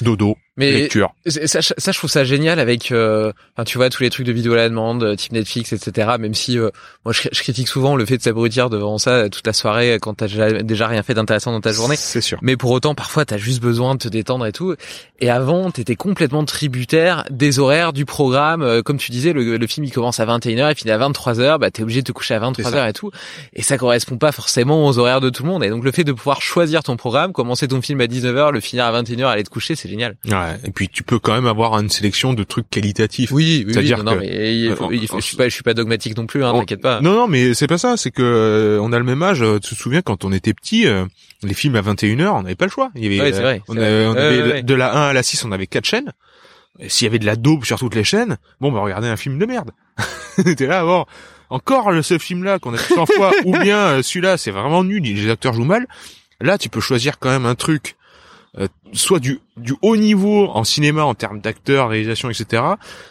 Dodo. 0.00 0.36
Mais 0.58 0.72
lecture. 0.72 1.14
Ça, 1.24 1.62
ça, 1.62 1.92
je 1.92 1.98
trouve 1.98 2.10
ça 2.10 2.24
génial 2.24 2.58
avec, 2.58 2.90
euh, 2.90 3.32
enfin, 3.56 3.64
tu 3.64 3.78
vois, 3.78 3.90
tous 3.90 4.02
les 4.02 4.10
trucs 4.10 4.26
de 4.26 4.32
vidéo 4.32 4.54
à 4.54 4.56
la 4.56 4.68
demande, 4.68 5.04
euh, 5.04 5.14
type 5.14 5.32
Netflix, 5.32 5.72
etc. 5.72 6.16
Même 6.18 6.34
si 6.34 6.58
euh, 6.58 6.70
moi, 7.04 7.12
je, 7.12 7.28
je, 7.30 7.40
critique 7.42 7.68
souvent 7.68 7.94
le 7.94 8.04
fait 8.04 8.16
de 8.16 8.22
s'abrutir 8.22 8.68
devant 8.68 8.98
ça 8.98 9.28
toute 9.28 9.46
la 9.46 9.52
soirée 9.52 9.98
quand 10.02 10.14
t'as 10.14 10.26
déjà, 10.62 10.88
rien 10.88 11.04
fait 11.04 11.14
d'intéressant 11.14 11.52
dans 11.52 11.60
ta 11.60 11.70
journée. 11.70 11.94
C'est 11.94 12.20
sûr. 12.20 12.38
Mais 12.42 12.56
pour 12.56 12.72
autant, 12.72 12.96
parfois, 12.96 13.24
t'as 13.24 13.36
juste 13.36 13.62
besoin 13.62 13.94
de 13.94 14.00
te 14.00 14.08
détendre 14.08 14.46
et 14.46 14.52
tout. 14.52 14.74
Et 15.20 15.30
avant, 15.30 15.70
t'étais 15.70 15.94
complètement 15.94 16.44
tributaire 16.44 17.24
des 17.30 17.60
horaires 17.60 17.92
du 17.92 18.04
programme. 18.04 18.82
Comme 18.82 18.98
tu 18.98 19.12
disais, 19.12 19.32
le, 19.32 19.56
le 19.56 19.66
film 19.68 19.84
il 19.84 19.92
commence 19.92 20.18
à 20.18 20.26
21h, 20.26 20.72
il 20.72 20.74
finit 20.74 20.90
à 20.90 20.98
23h. 20.98 21.58
Bah, 21.58 21.70
t'es 21.70 21.84
obligé 21.84 22.02
de 22.02 22.06
te 22.06 22.12
coucher 22.12 22.34
à 22.34 22.40
23h 22.40 22.88
et 22.88 22.92
tout. 22.92 23.12
Et 23.52 23.62
ça 23.62 23.78
correspond 23.78 24.18
pas 24.18 24.32
forcément 24.32 24.86
aux 24.86 24.98
horaires 24.98 25.20
de 25.20 25.30
tout 25.30 25.44
le 25.44 25.48
monde. 25.50 25.62
Et 25.62 25.70
donc, 25.70 25.84
le 25.84 25.92
fait 25.92 26.04
de 26.04 26.12
pouvoir 26.12 26.42
choisir 26.42 26.82
ton 26.82 26.96
programme, 26.96 27.32
commencer 27.32 27.68
ton 27.68 27.80
film 27.80 28.00
à 28.00 28.06
19h, 28.06 28.50
le 28.50 28.60
finir 28.60 28.86
à 28.86 29.02
21h, 29.02 29.26
aller 29.26 29.44
te 29.44 29.50
coucher, 29.50 29.76
c'est 29.76 29.88
génial. 29.88 30.16
Ouais. 30.26 30.47
Et 30.64 30.70
puis, 30.70 30.88
tu 30.88 31.02
peux 31.02 31.18
quand 31.18 31.32
même 31.34 31.46
avoir 31.46 31.74
une 31.78 31.88
sélection 31.90 32.32
de 32.34 32.42
trucs 32.44 32.68
qualitatifs. 32.70 33.30
Oui, 33.32 33.64
oui, 33.66 33.72
C'est-à-dire 33.72 34.04
non, 34.04 34.14
que- 34.14 34.20
mais 34.20 34.56
il 34.58 34.74
faut- 34.76 34.90
il 34.90 35.06
faut- 35.08 35.20
je 35.20 35.24
suis 35.26 35.36
pas, 35.36 35.48
je 35.48 35.54
suis 35.54 35.62
pas 35.62 35.74
dogmatique 35.74 36.16
non 36.16 36.26
plus, 36.26 36.44
hein, 36.44 36.52
Oh, 36.54 36.58
t'inquiète 36.60 36.80
pas. 36.82 37.00
Non, 37.00 37.12
non, 37.14 37.28
mais 37.28 37.54
c'est 37.54 37.66
pas 37.66 37.78
ça. 37.78 37.96
C'est 37.96 38.10
que 38.10 38.22
euh, 38.22 38.80
on 38.82 38.92
a 38.92 38.98
le 38.98 39.04
même 39.04 39.22
âge. 39.22 39.42
euh, 39.42 39.58
Tu 39.58 39.74
te 39.74 39.80
souviens 39.80 40.02
quand 40.02 40.24
on 40.24 40.32
était 40.32 40.54
petit, 40.54 40.86
euh, 40.86 41.04
les 41.42 41.54
films 41.54 41.76
à 41.76 41.80
21h, 41.82 42.34
on 42.34 42.42
n'avait 42.42 42.54
pas 42.54 42.66
le 42.66 42.70
choix. 42.70 42.90
Il 42.94 43.02
y 43.04 43.06
avait, 43.06 43.20
Ouais, 43.20 43.32
c'est 43.32 43.38
euh, 43.38 43.42
vrai, 43.42 43.62
on, 43.68 43.74
c'est 43.74 43.78
avait, 43.80 44.06
on 44.06 44.10
avait 44.12 44.42
ouais, 44.42 44.52
ouais. 44.52 44.62
de 44.62 44.74
la 44.74 44.96
1 44.96 45.08
à 45.08 45.12
la 45.12 45.22
6, 45.22 45.44
on 45.44 45.52
avait 45.52 45.66
quatre 45.66 45.84
chaînes. 45.86 46.12
S'il 46.86 47.06
y 47.06 47.08
avait 47.08 47.18
de 47.18 47.26
la 47.26 47.34
daube 47.36 47.64
sur 47.64 47.78
toutes 47.78 47.96
les 47.96 48.04
chaînes, 48.04 48.36
bon, 48.60 48.70
bah 48.70 48.78
regardez 48.80 49.08
un 49.08 49.16
film 49.16 49.38
de 49.38 49.46
merde. 49.46 49.72
T'es 50.56 50.66
là, 50.66 50.84
bon, 50.84 51.06
encore 51.50 51.90
le 51.90 52.02
ce 52.02 52.18
film-là 52.18 52.58
qu'on 52.60 52.72
a 52.72 52.76
vu 52.76 52.94
100 52.94 53.06
fois, 53.06 53.32
ou 53.44 53.58
bien 53.58 53.78
euh, 53.78 54.02
celui-là, 54.02 54.36
c'est 54.36 54.52
vraiment 54.52 54.84
nul, 54.84 55.02
les 55.02 55.28
acteurs 55.30 55.54
jouent 55.54 55.64
mal. 55.64 55.86
Là, 56.40 56.56
tu 56.56 56.68
peux 56.68 56.80
choisir 56.80 57.18
quand 57.18 57.30
même 57.30 57.46
un 57.46 57.56
truc, 57.56 57.96
euh, 58.56 58.66
soit 58.92 59.18
du, 59.20 59.40
du 59.56 59.74
haut 59.82 59.96
niveau 59.96 60.46
en 60.48 60.64
cinéma 60.64 61.04
en 61.04 61.14
termes 61.14 61.40
d'acteurs, 61.40 61.90
réalisation, 61.90 62.30
etc. 62.30 62.62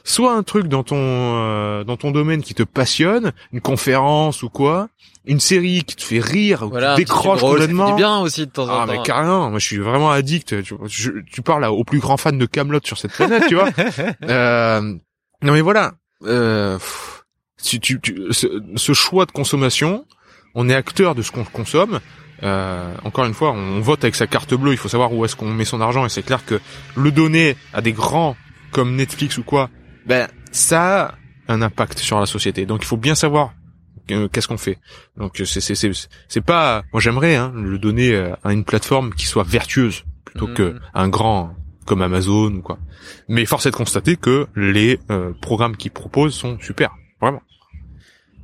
Soit 0.04 0.34
un 0.34 0.42
truc 0.44 0.68
dans 0.68 0.84
ton 0.84 0.96
euh, 0.98 1.84
dans 1.84 1.98
ton 1.98 2.12
domaine 2.12 2.42
qui 2.42 2.54
te 2.56 2.64
passionne, 2.64 3.32
une 3.54 3.62
conférence 3.62 4.42
ou 4.42 4.50
quoi, 4.50 4.90
une 5.26 5.40
série 5.40 5.84
qui 5.84 5.96
te 5.96 6.02
fait 6.04 6.20
rire, 6.20 6.64
ou 6.64 6.70
Voilà, 6.70 6.96
qui 6.96 7.02
décroche 7.02 7.42
complètement. 7.42 7.96
bien 7.96 8.20
aussi 8.20 8.46
de 8.48 8.52
temps 8.52 8.64
en 8.68 8.82
Ah 8.82 8.86
temps. 8.88 8.92
mais 8.94 9.04
carrément, 9.04 9.50
moi 9.50 9.60
je 9.60 9.66
suis 9.66 9.78
vraiment 9.78 10.10
addict. 10.10 10.64
Tu, 10.64 10.74
je- 10.88 11.12
tu 11.32 11.42
parles 11.44 11.66
au 11.66 11.84
plus 11.84 12.00
grand 12.00 12.18
fan 12.18 12.38
de 12.38 12.46
Camelot 12.46 12.80
sur 12.84 12.98
cette 12.98 13.12
planète, 13.14 13.44
tu 13.48 13.56
vois. 13.56 13.70
Euh, 14.24 14.82
non 15.44 15.54
mais 15.54 15.62
voilà, 15.62 15.94
euh, 16.26 16.78
pff, 16.78 17.24
tu, 17.64 17.80
tu, 17.80 18.02
tu- 18.02 18.24
ce, 18.32 18.48
ce 18.76 18.94
choix 18.94 19.26
de 19.28 19.32
consommation, 19.32 20.06
on 20.56 20.68
est 20.70 20.74
acteur 20.76 21.14
de 21.14 21.22
ce 21.22 21.32
qu'on 21.32 21.44
consomme. 21.44 22.00
Euh, 22.44 22.94
encore 23.04 23.26
une 23.26 23.34
fois, 23.34 23.52
on 23.52 23.80
vote 23.80 24.04
avec 24.04 24.16
sa 24.16 24.28
carte 24.28 24.54
bleue. 24.54 24.72
Il 24.72 24.78
faut 24.78 24.90
savoir 24.90 25.12
où 25.14 25.26
est-ce 25.26 25.36
qu'on 25.36 25.52
met 25.52 25.66
son 25.66 25.82
argent 25.82 26.06
et 26.06 26.10
c'est 26.10 26.24
clair 26.24 26.46
que 26.46 26.60
le 26.96 27.12
donner 27.12 27.56
à 27.74 27.82
des 27.82 27.94
grands 27.94 28.36
comme 28.72 28.96
Netflix 28.96 29.38
ou 29.38 29.44
quoi, 29.44 29.70
ben 30.06 30.28
ça 30.52 31.06
a 31.06 31.16
un 31.48 31.62
impact 31.62 32.00
sur 32.00 32.20
la 32.20 32.26
société. 32.26 32.66
Donc 32.66 32.84
il 32.84 32.86
faut 32.86 32.98
bien 32.98 33.16
savoir 33.16 33.54
euh, 34.12 34.28
qu'est-ce 34.28 34.48
qu'on 34.48 34.58
fait. 34.58 34.78
Donc 35.18 35.42
c'est 35.46 35.62
c'est 35.62 35.76
c'est 35.76 35.92
c'est 36.28 36.42
pas 36.42 36.84
moi 36.94 37.02
j'aimerais 37.02 37.36
hein, 37.36 37.52
le 37.56 37.78
donner 37.80 38.14
euh, 38.14 38.34
à 38.44 38.54
une 38.54 38.64
plateforme 38.66 39.14
qui 39.14 39.26
soit 39.26 39.44
vertueuse 39.44 40.04
plutôt 40.26 40.48
Mhm. 40.48 40.54
que 40.54 40.76
à 40.94 41.02
un 41.02 41.10
grand 41.10 41.56
comme 41.86 42.02
Amazon 42.02 42.52
ou 42.54 42.62
quoi. 42.62 42.78
Mais 43.30 43.46
force 43.46 43.66
est 43.66 43.72
de 43.72 43.76
constater 43.76 44.18
que 44.18 44.48
les 44.56 45.00
euh, 45.10 45.32
programmes 45.42 45.78
qu'ils 45.78 45.92
proposent 45.92 46.36
sont 46.36 46.60
super, 46.60 46.92
vraiment. 47.22 47.42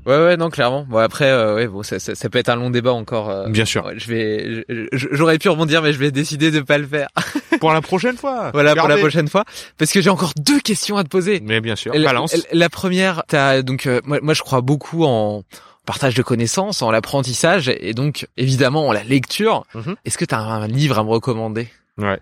Ouais, 0.05 0.17
ouais, 0.17 0.37
non, 0.37 0.49
clairement. 0.49 0.85
Bon, 0.89 0.97
après, 0.97 1.29
euh, 1.29 1.55
ouais, 1.55 1.67
bon, 1.67 1.83
ça, 1.83 1.99
ça, 1.99 2.15
ça 2.15 2.29
peut 2.29 2.39
être 2.39 2.49
un 2.49 2.55
long 2.55 2.69
débat 2.69 2.93
encore. 2.93 3.29
euh, 3.29 3.47
Bien 3.49 3.65
sûr. 3.65 3.85
ouais, 3.85 3.93
je 3.97 4.07
vais, 4.07 4.65
j'aurais 4.91 5.37
pu 5.37 5.49
rebondir, 5.49 5.81
mais 5.81 5.93
je 5.93 5.99
vais 5.99 6.11
décider 6.11 6.51
de 6.51 6.59
pas 6.61 6.77
le 6.77 6.87
faire. 6.87 7.07
Pour 7.59 7.71
la 7.71 7.81
prochaine 7.81 8.17
fois. 8.17 8.49
voilà, 8.53 8.75
pour 8.75 8.87
la 8.89 8.97
prochaine 8.97 9.27
fois, 9.29 9.45
parce 9.77 9.91
que 9.91 10.01
j'ai 10.01 10.09
encore 10.09 10.33
deux 10.37 10.59
questions 10.59 10.97
à 10.97 11.03
te 11.03 11.09
poser. 11.09 11.39
Mais 11.43 11.61
bien 11.61 11.75
sûr. 11.77 11.93
La, 11.93 12.09
Balance. 12.09 12.33
la- 12.35 12.43
la 12.59 12.69
première, 12.69 13.23
t'as 13.27 13.61
donc, 13.61 13.85
euh, 13.85 14.01
moi, 14.05 14.19
moi, 14.21 14.33
je 14.33 14.41
crois 14.41 14.61
beaucoup 14.61 15.05
en 15.05 15.43
partage 15.85 16.15
de 16.15 16.23
connaissances, 16.23 16.81
en 16.81 16.91
l'apprentissage, 16.91 17.69
et 17.69 17.93
donc 17.93 18.27
évidemment 18.37 18.87
en 18.87 18.91
la 18.91 19.03
lecture. 19.03 19.63
Mhm. 19.75 19.95
Est-ce 20.03 20.17
que 20.17 20.25
t'as 20.25 20.39
un, 20.39 20.67
livre 20.67 20.97
à 20.99 21.03
me 21.03 21.09
recommander? 21.09 21.69
Ouais. 21.97 22.19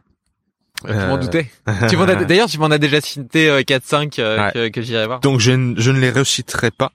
Je 0.88 0.94
m'en 0.94 1.16
Euh, 1.16 1.18
doutais. 1.18 1.48
Tu 1.90 1.95
D'ailleurs, 2.26 2.49
tu 2.49 2.58
m'en 2.60 2.66
as 2.72 2.78
déjà 2.80 2.99
cité 3.02 3.49
euh, 3.49 3.62
4-5 3.62 4.20
euh, 4.20 4.38
Ouais. 4.45 4.52
que, 4.52 4.68
que 4.70 4.82
j'irai 4.82 5.06
voir. 5.06 5.20
Donc 5.22 5.40
je, 5.40 5.52
ne- 5.52 5.80
je 5.80 5.91
ne 5.91 5.99
les 5.99 6.10
reciterai 6.10 6.72
pas 6.72 6.91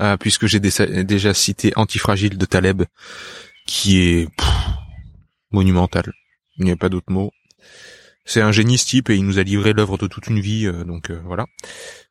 euh, 0.00 0.16
puisque 0.16 0.46
j'ai 0.46 0.60
dé- 0.60 1.04
déjà 1.04 1.34
cité 1.34 1.72
Antifragile 1.76 2.36
de 2.38 2.44
Taleb, 2.46 2.82
qui 3.66 3.98
est 4.00 4.28
pff, 4.36 4.48
monumental. 5.50 6.12
Il 6.58 6.64
n'y 6.64 6.70
a 6.70 6.76
pas 6.76 6.88
d'autre 6.88 7.10
mot. 7.12 7.32
C'est 8.24 8.40
un 8.40 8.50
génie 8.52 8.78
ce 8.78 8.86
type 8.86 9.10
et 9.10 9.16
il 9.16 9.24
nous 9.24 9.38
a 9.38 9.42
livré 9.42 9.72
l'œuvre 9.72 9.98
de 9.98 10.06
toute 10.06 10.26
une 10.26 10.40
vie, 10.40 10.66
euh, 10.66 10.84
donc 10.84 11.10
euh, 11.10 11.20
voilà. 11.24 11.46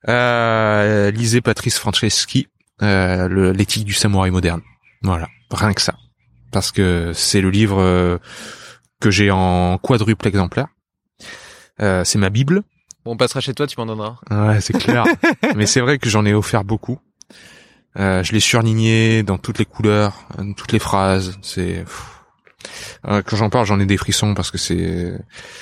Euh, 0.07 1.11
lisez 1.11 1.41
Patrice 1.41 1.77
Franceschi, 1.77 2.47
euh, 2.81 3.51
l'éthique 3.53 3.85
du 3.85 3.93
samouraï 3.93 4.31
moderne. 4.31 4.61
Voilà, 5.01 5.27
rien 5.51 5.73
que 5.73 5.81
ça, 5.81 5.95
parce 6.51 6.71
que 6.71 7.11
c'est 7.13 7.41
le 7.41 7.49
livre 7.49 7.79
euh, 7.81 8.17
que 9.01 9.11
j'ai 9.11 9.29
en 9.29 9.77
quadruple 9.77 10.27
exemplaire. 10.27 10.67
Euh, 11.81 12.03
c'est 12.05 12.17
ma 12.17 12.29
bible. 12.29 12.63
Bon, 13.03 13.11
on 13.11 13.17
passera 13.17 13.41
chez 13.41 13.53
toi, 13.53 13.67
tu 13.67 13.75
m'en 13.77 13.85
donneras. 13.85 14.15
Ouais, 14.31 14.61
c'est 14.61 14.77
clair. 14.77 15.03
Mais 15.55 15.65
c'est 15.65 15.81
vrai 15.81 15.99
que 15.99 16.09
j'en 16.09 16.25
ai 16.25 16.33
offert 16.33 16.63
beaucoup. 16.63 16.97
Euh, 17.97 18.23
je 18.23 18.33
l'ai 18.33 18.39
surligné 18.39 19.23
dans 19.23 19.37
toutes 19.37 19.59
les 19.59 19.65
couleurs, 19.65 20.27
dans 20.37 20.53
toutes 20.53 20.71
les 20.71 20.79
phrases. 20.79 21.37
C'est. 21.41 21.85
Euh, 23.07 23.21
quand 23.25 23.37
j'en 23.37 23.49
parle, 23.49 23.65
j'en 23.65 23.79
ai 23.79 23.85
des 23.85 23.97
frissons 23.97 24.33
parce 24.33 24.51
que 24.51 24.57
c'est 24.57 25.13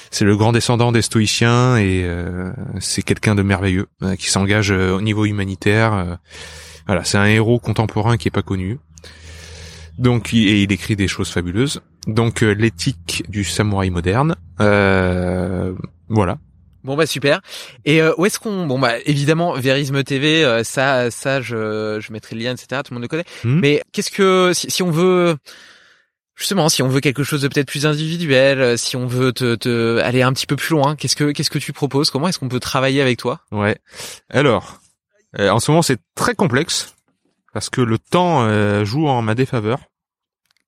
c'est 0.09 0.25
le 0.25 0.37
grand 0.37 0.51
descendant 0.51 0.91
des 0.91 1.01
stoïciens 1.01 1.77
et 1.77 2.03
euh, 2.05 2.51
c'est 2.79 3.01
quelqu'un 3.01 3.35
de 3.35 3.43
merveilleux 3.43 3.87
qui 4.17 4.29
s'engage 4.29 4.71
au 4.71 5.01
niveau 5.01 5.25
humanitaire. 5.25 6.19
voilà, 6.87 7.03
c'est 7.03 7.17
un 7.17 7.25
héros 7.25 7.59
contemporain 7.59 8.17
qui 8.17 8.29
est 8.29 8.31
pas 8.31 8.41
connu. 8.41 8.79
Donc, 9.99 10.33
et 10.33 10.63
il 10.63 10.71
écrit 10.71 10.95
des 10.95 11.07
choses 11.07 11.29
fabuleuses. 11.29 11.81
Donc, 12.07 12.41
l'éthique 12.41 13.23
du 13.29 13.43
samouraï 13.43 13.91
moderne. 13.91 14.35
Voilà. 14.57 16.37
Bon 16.83 16.95
bah 16.95 17.05
super. 17.05 17.41
Et 17.85 18.01
euh, 18.01 18.13
où 18.17 18.25
est-ce 18.25 18.39
qu'on 18.39 18.65
bon 18.65 18.79
bah 18.79 18.95
évidemment 19.05 19.53
Vérisme 19.53 20.03
TV 20.03 20.43
euh, 20.43 20.63
ça 20.63 21.11
ça 21.11 21.41
je 21.41 21.99
je 22.01 22.11
mettrai 22.11 22.35
le 22.35 22.41
lien 22.41 22.51
etc 22.51 22.81
tout 22.83 22.93
le 22.93 22.95
monde 22.95 23.03
le 23.03 23.07
connaît. 23.07 23.25
Hmm. 23.43 23.59
Mais 23.59 23.81
qu'est-ce 23.91 24.11
que 24.11 24.51
si, 24.53 24.69
si 24.69 24.83
on 24.83 24.91
veut 24.91 25.37
justement 26.35 26.69
si 26.69 26.81
on 26.81 26.87
veut 26.87 26.99
quelque 26.99 27.23
chose 27.23 27.41
de 27.41 27.47
peut-être 27.47 27.67
plus 27.67 27.85
individuel, 27.85 28.61
euh, 28.61 28.77
si 28.77 28.95
on 28.95 29.07
veut 29.07 29.31
te, 29.31 29.55
te 29.55 29.99
aller 29.99 30.21
un 30.21 30.33
petit 30.33 30.47
peu 30.47 30.55
plus 30.55 30.71
loin, 30.71 30.95
qu'est-ce 30.95 31.15
que 31.15 31.31
qu'est-ce 31.31 31.49
que 31.49 31.59
tu 31.59 31.73
proposes? 31.73 32.09
Comment 32.09 32.27
est-ce 32.27 32.39
qu'on 32.39 32.49
peut 32.49 32.59
travailler 32.59 33.01
avec 33.01 33.17
toi? 33.17 33.39
Ouais. 33.51 33.77
Alors, 34.29 34.79
euh, 35.39 35.49
en 35.49 35.59
ce 35.59 35.71
moment, 35.71 35.81
c'est 35.81 35.99
très 36.15 36.35
complexe 36.35 36.95
parce 37.53 37.69
que 37.69 37.81
le 37.81 37.97
temps 37.97 38.43
euh, 38.43 38.83
joue 38.83 39.07
en 39.07 39.21
ma 39.21 39.35
défaveur. 39.35 39.79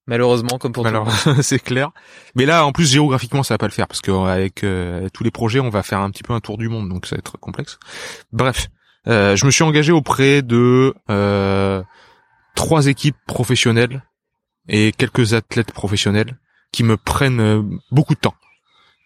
Malheureusement 0.07 0.57
comme 0.59 0.71
pour 0.71 0.83
tout 0.83 0.89
le 0.91 0.95
Alors, 0.95 1.11
c'est 1.41 1.59
clair. 1.59 1.89
Mais 2.35 2.45
là, 2.45 2.65
en 2.65 2.71
plus, 2.71 2.89
géographiquement, 2.91 3.41
ça 3.43 3.55
va 3.55 3.57
pas 3.57 3.65
le 3.67 3.71
faire 3.71 3.87
parce 3.87 4.01
que 4.01 4.11
euh, 4.11 4.25
avec 4.25 4.63
euh, 4.63 5.09
tous 5.13 5.23
les 5.23 5.31
projets, 5.31 5.59
on 5.59 5.69
va 5.69 5.81
faire 5.83 5.99
un 5.99 6.11
petit 6.11 6.23
peu 6.23 6.33
un 6.33 6.39
tour 6.39 6.57
du 6.57 6.69
monde, 6.69 6.89
donc 6.89 7.05
ça 7.07 7.15
va 7.15 7.19
être 7.19 7.37
complexe. 7.39 7.79
Bref, 8.31 8.67
euh, 9.07 9.35
je 9.35 9.45
me 9.45 9.51
suis 9.51 9.63
engagé 9.63 9.91
auprès 9.91 10.41
de 10.43 10.93
euh, 11.09 11.81
trois 12.55 12.87
équipes 12.87 13.17
professionnelles 13.27 14.03
et 14.67 14.91
quelques 14.91 15.33
athlètes 15.33 15.71
professionnels 15.71 16.37
qui 16.71 16.83
me 16.83 16.97
prennent 16.97 17.39
euh, 17.39 17.63
beaucoup 17.91 18.13
de 18.15 18.19
temps, 18.19 18.35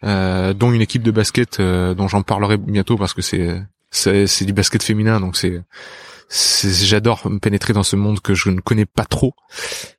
euh, 0.03 0.53
dont 0.53 0.71
une 0.71 0.81
équipe 0.81 1.03
de 1.03 1.11
basket 1.11 1.59
euh, 1.59 1.93
dont 1.93 2.07
j'en 2.07 2.23
parlerai 2.23 2.57
bientôt 2.57 2.97
parce 2.97 3.13
que 3.13 3.21
c'est 3.21 3.61
c'est 3.91 4.45
du 4.45 4.53
basket 4.53 4.83
féminin, 4.83 5.19
donc 5.19 5.35
c'est- 5.35 5.63
j'adore 6.29 7.29
me 7.29 7.39
pénétrer 7.39 7.73
dans 7.73 7.83
ce 7.83 7.95
monde 7.95 8.19
que 8.21 8.33
je 8.33 8.49
ne 8.49 8.59
connais 8.61 8.85
pas 8.85 9.05
trop, 9.05 9.33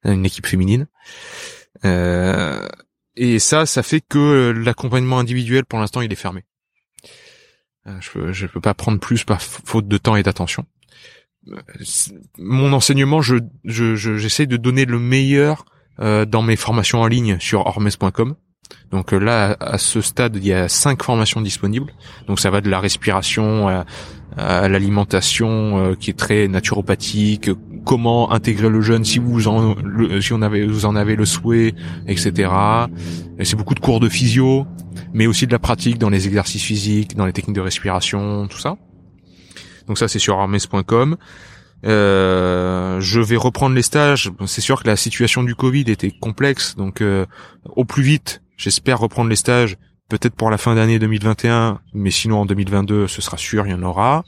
une 0.05 0.25
équipe 0.25 0.47
féminine. 0.47 0.87
Euh, 1.85 2.67
et 3.17 3.39
ça, 3.39 3.67
ça 3.67 3.83
fait 3.83 4.01
que 4.01 4.51
l'accompagnement 4.51 5.19
individuel, 5.19 5.65
pour 5.65 5.79
l'instant, 5.79 6.01
il 6.01 6.13
est 6.13 6.17
fermé. 6.17 6.45
Euh, 7.87 7.97
Je 8.01 8.11
peux, 8.47 8.49
peux 8.53 8.61
pas 8.61 8.75
prendre 8.75 9.01
plus 9.01 9.25
par 9.25 9.43
faute 9.43 9.89
de 9.89 9.99
temps 9.99 10.17
et 10.17 10.23
d'attention. 10.23 10.67
Euh, 11.49 11.57
Mon 12.39 12.73
enseignement, 12.73 13.21
je, 13.23 13.37
je, 13.65 13.97
je- 13.97 14.17
j'essaie 14.17 14.47
de 14.47 14.57
donner 14.57 14.85
le 14.85 14.99
meilleur 14.99 15.65
euh, 15.99 16.25
dans 16.25 16.43
mes 16.43 16.57
formations 16.57 17.01
en 17.01 17.07
ligne 17.07 17.39
sur 17.41 17.67
ormes.com. 17.67 18.37
Donc 18.93 19.11
là, 19.13 19.57
à 19.59 19.79
ce 19.79 20.01
stade, 20.01 20.37
il 20.37 20.47
y 20.47 20.53
a 20.53 20.69
cinq 20.69 21.03
formations 21.03 21.41
disponibles. 21.41 21.93
Donc 22.29 22.39
ça 22.39 22.51
va 22.51 22.61
de 22.61 22.71
la 22.71 22.79
respiration 22.79 23.69
à, 23.69 23.85
à 24.37 24.69
l'alimentation 24.69 25.79
euh, 25.79 25.95
qui 25.95 26.11
est 26.11 26.19
très 26.19 26.49
naturopathique, 26.49 27.51
comment 27.85 28.33
intégrer 28.33 28.69
le 28.69 28.81
jeûne 28.81 29.05
si 29.05 29.19
vous 29.19 29.49
en 29.49 29.75
si 30.21 30.33
on 30.33 30.43
avait 30.43 30.67
vous 30.67 30.87
en 30.87 30.97
avez 30.97 31.17
le 31.17 31.25
souhait, 31.25 31.75
etc. 32.07 32.51
Et 33.39 33.45
c'est 33.45 33.57
beaucoup 33.57 33.75
de 33.75 33.81
cours 33.81 34.01
de 34.01 34.09
physio, 34.09 34.67
mais 35.13 35.27
aussi 35.27 35.47
de 35.47 35.53
la 35.53 35.59
pratique 35.59 35.99
dans 35.99 36.11
les 36.11 36.27
exercices 36.27 36.63
physiques, 36.63 37.17
dans 37.17 37.27
les 37.27 37.33
techniques 37.33 37.57
de 37.57 37.61
respiration, 37.61 38.47
tout 38.49 38.59
ça. 38.59 38.77
Donc 39.87 39.99
ça 39.99 40.09
c'est 40.09 40.19
sur 40.19 40.39
armes.com. 40.39 41.17
Euh, 41.87 43.01
je 43.01 43.21
vais 43.21 43.37
reprendre 43.37 43.75
les 43.75 43.83
stages. 43.83 44.31
C'est 44.47 44.61
sûr 44.61 44.83
que 44.83 44.87
la 44.87 44.97
situation 44.97 45.43
du 45.43 45.55
Covid 45.55 45.85
était 45.89 46.11
complexe, 46.11 46.77
donc 46.77 47.01
euh, 47.01 47.27
au 47.65 47.85
plus 47.85 48.03
vite, 48.03 48.43
j'espère 48.57 48.99
reprendre 48.99 49.31
les 49.31 49.37
stages 49.37 49.77
peut-être 50.11 50.35
pour 50.35 50.51
la 50.51 50.59
fin 50.59 50.75
d'année 50.75 50.99
2021, 50.99 51.81
mais 51.95 52.11
sinon 52.11 52.41
en 52.41 52.47
2022, 52.47 53.07
ce 53.07 53.23
sera 53.23 53.39
sûr, 53.39 53.67
il 53.67 53.71
y 53.71 53.75
en 53.75 53.83
aura. 53.83 54.25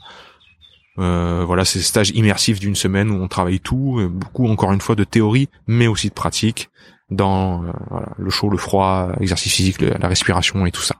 Euh, 0.97 1.43
voilà, 1.45 1.65
c'est 1.65 1.79
stage 1.81 2.09
immersif 2.11 2.59
d'une 2.59 2.75
semaine 2.75 3.11
où 3.11 3.15
on 3.21 3.27
travaille 3.27 3.59
tout, 3.59 3.99
beaucoup 4.11 4.47
encore 4.47 4.71
une 4.73 4.81
fois 4.81 4.95
de 4.95 5.03
théorie, 5.03 5.49
mais 5.67 5.87
aussi 5.87 6.09
de 6.09 6.13
pratique 6.13 6.69
dans 7.11 7.63
le 8.17 8.29
chaud, 8.31 8.49
le 8.49 8.57
froid, 8.57 9.11
l'exercice 9.19 9.53
physique, 9.53 9.81
la 9.81 10.07
respiration 10.07 10.65
et 10.65 10.71
tout 10.71 10.81
ça. 10.81 10.95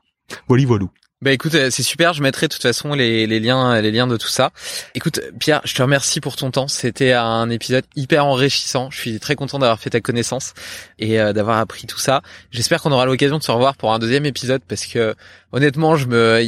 Voilà, 0.47 0.65
voilà. 0.65 0.85
Bah 1.23 1.31
écoute, 1.31 1.55
euh, 1.55 1.69
c'est 1.69 1.83
super. 1.83 2.11
Je 2.11 2.21
mettrai 2.21 2.49
de 2.49 2.53
toute 2.53 2.61
façon 2.61 2.93
les, 2.95 3.25
les 3.27 3.39
liens, 3.39 3.79
les 3.79 3.91
liens 3.91 4.07
de 4.07 4.17
tout 4.17 4.27
ça. 4.27 4.51
Écoute, 4.93 5.21
Pierre, 5.39 5.61
je 5.63 5.73
te 5.73 5.81
remercie 5.81 6.19
pour 6.19 6.35
ton 6.35 6.51
temps. 6.51 6.67
C'était 6.67 7.13
un 7.13 7.49
épisode 7.49 7.85
hyper 7.95 8.25
enrichissant. 8.25 8.91
Je 8.91 8.99
suis 8.99 9.19
très 9.21 9.37
content 9.37 9.57
d'avoir 9.57 9.79
fait 9.79 9.91
ta 9.91 10.01
connaissance 10.01 10.53
et 10.99 11.21
euh, 11.21 11.31
d'avoir 11.31 11.59
appris 11.59 11.87
tout 11.87 11.97
ça. 11.97 12.23
J'espère 12.51 12.81
qu'on 12.81 12.91
aura 12.91 13.05
l'occasion 13.05 13.37
de 13.37 13.43
se 13.43 13.51
revoir 13.51 13.77
pour 13.77 13.93
un 13.93 13.99
deuxième 13.99 14.25
épisode 14.25 14.63
parce 14.67 14.85
que 14.85 15.15
honnêtement, 15.53 15.95
je 15.95 16.07
me, 16.07 16.41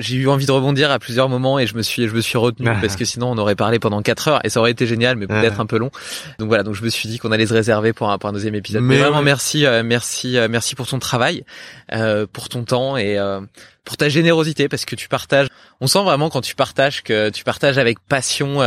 j'ai 0.00 0.16
eu 0.16 0.28
envie 0.28 0.46
de 0.46 0.50
rebondir 0.50 0.90
à 0.90 0.98
plusieurs 0.98 1.28
moments 1.28 1.58
et 1.58 1.66
je 1.66 1.76
me 1.76 1.82
suis, 1.82 2.08
je 2.08 2.14
me 2.14 2.22
suis 2.22 2.38
retenu 2.38 2.66
parce 2.80 2.96
que 2.96 3.04
sinon 3.04 3.30
on 3.30 3.38
aurait 3.38 3.54
parlé 3.54 3.78
pendant 3.78 4.02
quatre 4.02 4.28
heures 4.28 4.40
et 4.44 4.48
ça 4.48 4.60
aurait 4.60 4.70
été 4.70 4.86
génial, 4.86 5.16
mais 5.16 5.26
peut-être 5.26 5.60
un 5.60 5.66
peu 5.66 5.78
long. 5.78 5.90
Donc 6.38 6.48
voilà, 6.48 6.64
donc 6.64 6.74
je 6.74 6.82
me 6.82 6.88
suis 6.88 7.08
dit 7.08 7.18
qu'on 7.18 7.30
allait 7.30 7.46
se 7.46 7.54
réserver 7.54 7.92
pour 7.92 8.10
un, 8.10 8.18
pour 8.18 8.30
un 8.30 8.32
deuxième 8.32 8.54
épisode. 8.54 8.82
Mais, 8.82 8.96
vraiment, 8.96 9.22
merci, 9.22 9.66
euh, 9.66 9.82
merci, 9.84 10.38
euh, 10.38 10.48
merci 10.50 10.74
pour 10.74 10.86
ton 10.86 10.98
travail, 10.98 11.44
euh, 11.92 12.26
pour 12.32 12.48
ton 12.48 12.64
temps 12.64 12.96
et 12.96 13.18
pour 13.84 13.96
ta 13.96 14.08
générosité 14.08 14.68
parce 14.68 14.86
que 14.86 14.96
tu 14.96 15.08
partages. 15.08 15.48
On 15.80 15.86
sent 15.86 16.02
vraiment 16.02 16.30
quand 16.30 16.40
tu 16.40 16.54
partages 16.54 17.02
que 17.02 17.28
tu 17.28 17.44
partages 17.44 17.78
avec 17.78 17.98
passion 18.00 18.60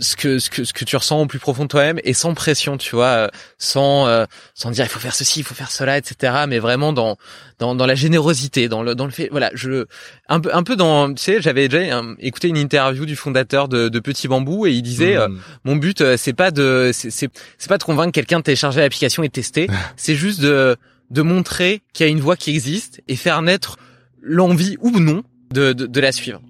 ce 0.00 0.16
que 0.16 0.38
ce 0.38 0.50
que 0.50 0.64
ce 0.64 0.72
que 0.72 0.84
tu 0.84 0.96
ressens 0.96 1.20
au 1.20 1.26
plus 1.26 1.38
profond 1.38 1.64
de 1.64 1.68
toi-même 1.68 2.00
et 2.04 2.14
sans 2.14 2.34
pression, 2.34 2.76
tu 2.76 2.96
vois, 2.96 3.06
euh, 3.06 3.28
sans 3.58 4.06
euh, 4.06 4.24
sans 4.54 4.70
dire 4.70 4.84
il 4.84 4.88
faut 4.88 4.98
faire 4.98 5.14
ceci, 5.14 5.40
il 5.40 5.42
faut 5.42 5.54
faire 5.54 5.70
cela, 5.70 5.98
etc. 5.98 6.44
Mais 6.48 6.58
vraiment 6.58 6.92
dans 6.92 7.16
dans 7.58 7.74
dans 7.74 7.86
la 7.86 7.94
générosité, 7.94 8.68
dans 8.68 8.82
le 8.82 8.94
dans 8.94 9.04
le 9.04 9.10
fait, 9.10 9.28
voilà, 9.30 9.50
je 9.54 9.86
un 10.28 10.40
peu 10.40 10.54
un 10.54 10.62
peu 10.62 10.76
dans, 10.76 11.12
tu 11.12 11.22
sais, 11.22 11.42
j'avais 11.42 11.68
déjà 11.68 11.98
euh, 11.98 12.14
écouté 12.18 12.48
une 12.48 12.56
interview 12.56 13.06
du 13.06 13.16
fondateur 13.16 13.68
de, 13.68 13.88
de 13.88 14.00
Petit 14.00 14.26
Bambou 14.26 14.66
et 14.66 14.72
il 14.72 14.82
disait 14.82 15.16
mmh. 15.16 15.38
mon 15.64 15.76
but 15.76 16.16
c'est 16.16 16.32
pas 16.32 16.50
de 16.50 16.90
c'est 16.92 17.10
c'est 17.10 17.30
c'est 17.58 17.68
pas 17.68 17.78
de 17.78 17.84
convaincre 17.84 18.12
quelqu'un 18.12 18.38
de 18.38 18.44
télécharger 18.44 18.80
l'application 18.80 19.22
et 19.22 19.28
de 19.28 19.32
tester, 19.32 19.68
c'est 19.96 20.16
juste 20.16 20.40
de 20.40 20.76
de 21.10 21.22
montrer 21.22 21.82
qu'il 21.92 22.06
y 22.06 22.08
a 22.08 22.12
une 22.12 22.20
voie 22.20 22.36
qui 22.36 22.50
existe 22.50 23.02
et 23.08 23.16
faire 23.16 23.42
naître 23.42 23.76
l'envie 24.22 24.76
ou 24.80 24.98
non 24.98 25.22
de, 25.52 25.72
de, 25.72 25.86
de 25.86 26.00
la 26.00 26.12
suivre. 26.12 26.40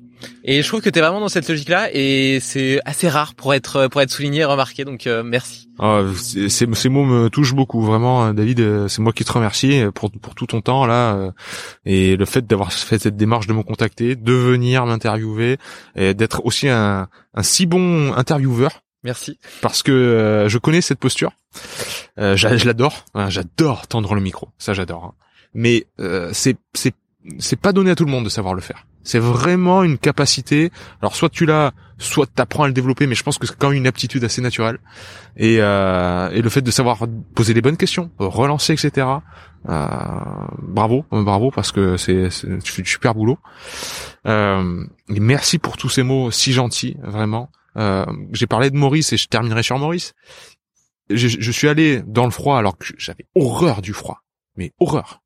Et 0.45 0.63
je 0.63 0.69
trouve 0.69 0.81
que 0.81 0.91
tu 0.91 0.99
es 0.99 1.03
vraiment 1.03 1.21
dans 1.21 1.29
cette 1.29 1.49
logique-là 1.49 1.91
et 1.93 2.39
c'est 2.41 2.81
assez 2.85 3.09
rare 3.09 3.35
pour 3.35 3.55
être 3.55 3.89
pour 3.89 4.01
être 4.01 4.11
souligné 4.11 4.41
et 4.41 4.45
remarqué. 4.45 4.85
Donc 4.85 5.07
euh, 5.07 5.23
merci. 5.23 5.69
Ah, 5.79 6.03
ces 6.17 6.89
mots 6.89 7.05
me 7.05 7.29
touchent 7.29 7.55
beaucoup, 7.55 7.83
vraiment, 7.83 8.27
euh, 8.27 8.33
David. 8.33 8.61
Euh, 8.61 8.89
c'est 8.89 9.03
moi 9.03 9.13
qui 9.13 9.25
te 9.25 9.33
remercie 9.33 9.83
pour 9.95 10.11
pour 10.11 10.35
tout 10.35 10.47
ton 10.47 10.61
temps 10.61 10.87
là 10.87 11.33
et 11.85 12.17
le 12.17 12.25
fait 12.25 12.47
d'avoir 12.47 12.73
fait 12.73 12.99
cette 12.99 13.17
démarche 13.17 13.47
de 13.47 13.53
me 13.53 13.63
contacter, 13.63 14.17
de 14.17 14.33
venir 14.33 14.87
m'interviewer 14.87 15.59
et 15.97 16.15
d'être 16.15 16.45
aussi 16.45 16.69
un 16.69 17.09
un 17.35 17.43
si 17.43 17.67
bon 17.67 18.13
intervieweur. 18.15 18.83
Merci. 19.03 19.39
Parce 19.63 19.83
que 19.83 20.47
je 20.49 20.59
connais 20.59 20.83
cette 20.83 20.99
posture. 20.99 21.33
je 22.17 22.67
l'adore. 22.67 23.05
Hein, 23.15 23.31
j'adore 23.31 23.87
tendre 23.87 24.15
le 24.15 24.21
micro. 24.21 24.49
Ça, 24.59 24.75
j'adore. 24.75 25.05
Hein. 25.05 25.15
Mais 25.55 25.87
c'est 26.33 26.57
c'est 26.75 26.95
c'est 27.39 27.61
pas 27.61 27.73
donné 27.73 27.91
à 27.91 27.95
tout 27.95 28.05
le 28.05 28.11
monde 28.11 28.25
de 28.25 28.29
savoir 28.31 28.55
le 28.55 28.61
faire. 28.61 28.87
C'est 29.03 29.19
vraiment 29.19 29.83
une 29.83 29.99
capacité. 29.99 30.71
Alors 31.01 31.15
soit 31.15 31.29
tu 31.29 31.47
l'as, 31.47 31.73
soit 31.99 32.27
t'apprends 32.27 32.65
à 32.65 32.67
le 32.67 32.73
développer, 32.73 33.07
mais 33.07 33.15
je 33.15 33.23
pense 33.23 33.39
que 33.39 33.47
c'est 33.47 33.57
quand 33.57 33.69
même 33.69 33.79
une 33.79 33.87
aptitude 33.87 34.25
assez 34.25 34.41
naturelle. 34.43 34.79
Et, 35.37 35.57
euh, 35.61 36.31
et 36.31 36.43
le 36.43 36.49
fait 36.51 36.63
de 36.63 36.71
savoir 36.71 37.07
poser 37.35 37.55
les 37.55 37.61
bonnes 37.63 37.77
questions, 37.77 38.11
relancer, 38.19 38.73
etc. 38.73 39.07
Euh, 39.69 39.87
bravo, 40.63 41.05
bravo 41.11 41.51
parce 41.51 41.73
que 41.73 41.97
c'est 41.99 42.29
tu 42.63 42.73
fais 42.73 42.83
du 42.83 42.91
super 42.91 43.15
boulot. 43.15 43.39
Euh, 44.27 44.85
merci 45.09 45.59
pour 45.59 45.77
tous 45.77 45.89
ces 45.91 46.03
mots 46.03 46.31
si 46.31 46.53
gentils, 46.53 46.97
vraiment. 47.03 47.51
Euh, 47.77 48.07
J'ai 48.33 48.47
parlé 48.47 48.71
de 48.71 48.77
Maurice 48.77 49.13
et 49.13 49.17
je 49.17 49.29
terminerai 49.29 49.63
sur 49.63 49.79
Maurice. 49.79 50.15
Je, 51.11 51.29
je 51.29 51.51
suis 51.51 51.69
allé 51.69 52.03
dans 52.07 52.25
le 52.25 52.31
froid 52.31 52.59
alors 52.59 52.79
que 52.79 52.87
j'avais 52.97 53.27
horreur 53.35 53.83
du 53.83 53.93
froid, 53.93 54.21
mais 54.57 54.73
horreur. 54.79 55.23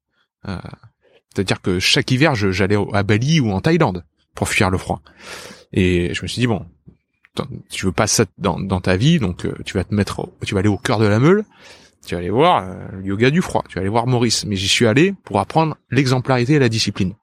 C'est-à-dire 1.34 1.60
que 1.60 1.78
chaque 1.80 2.10
hiver, 2.10 2.34
j'allais 2.34 2.76
à 2.92 3.02
Bali 3.02 3.40
ou 3.40 3.50
en 3.50 3.60
Thaïlande 3.60 4.04
pour 4.34 4.48
fuir 4.48 4.70
le 4.70 4.78
froid. 4.78 5.02
Et 5.72 6.14
je 6.14 6.22
me 6.22 6.28
suis 6.28 6.40
dit 6.40 6.46
bon, 6.46 6.64
tu 7.70 7.86
veux 7.86 7.92
pas 7.92 8.06
ça 8.06 8.24
dans, 8.38 8.80
ta 8.80 8.96
vie, 8.96 9.18
donc 9.18 9.44
euh, 9.44 9.54
tu 9.64 9.74
vas 9.74 9.84
te 9.84 9.94
mettre, 9.94 10.28
tu 10.44 10.54
vas 10.54 10.60
aller 10.60 10.68
au 10.68 10.78
cœur 10.78 10.98
de 10.98 11.06
la 11.06 11.18
meule, 11.18 11.44
tu 12.06 12.14
vas 12.14 12.20
aller 12.20 12.30
voir 12.30 12.62
euh, 12.62 12.74
le 12.92 13.04
yoga 13.04 13.30
du 13.30 13.42
froid, 13.42 13.64
tu 13.68 13.74
vas 13.74 13.80
aller 13.80 13.90
voir 13.90 14.06
Maurice. 14.06 14.44
Mais 14.44 14.56
j'y 14.56 14.68
suis 14.68 14.86
allé 14.86 15.14
pour 15.24 15.40
apprendre 15.40 15.76
l'exemplarité 15.90 16.54
et 16.54 16.58
la 16.58 16.68
discipline. 16.68 17.14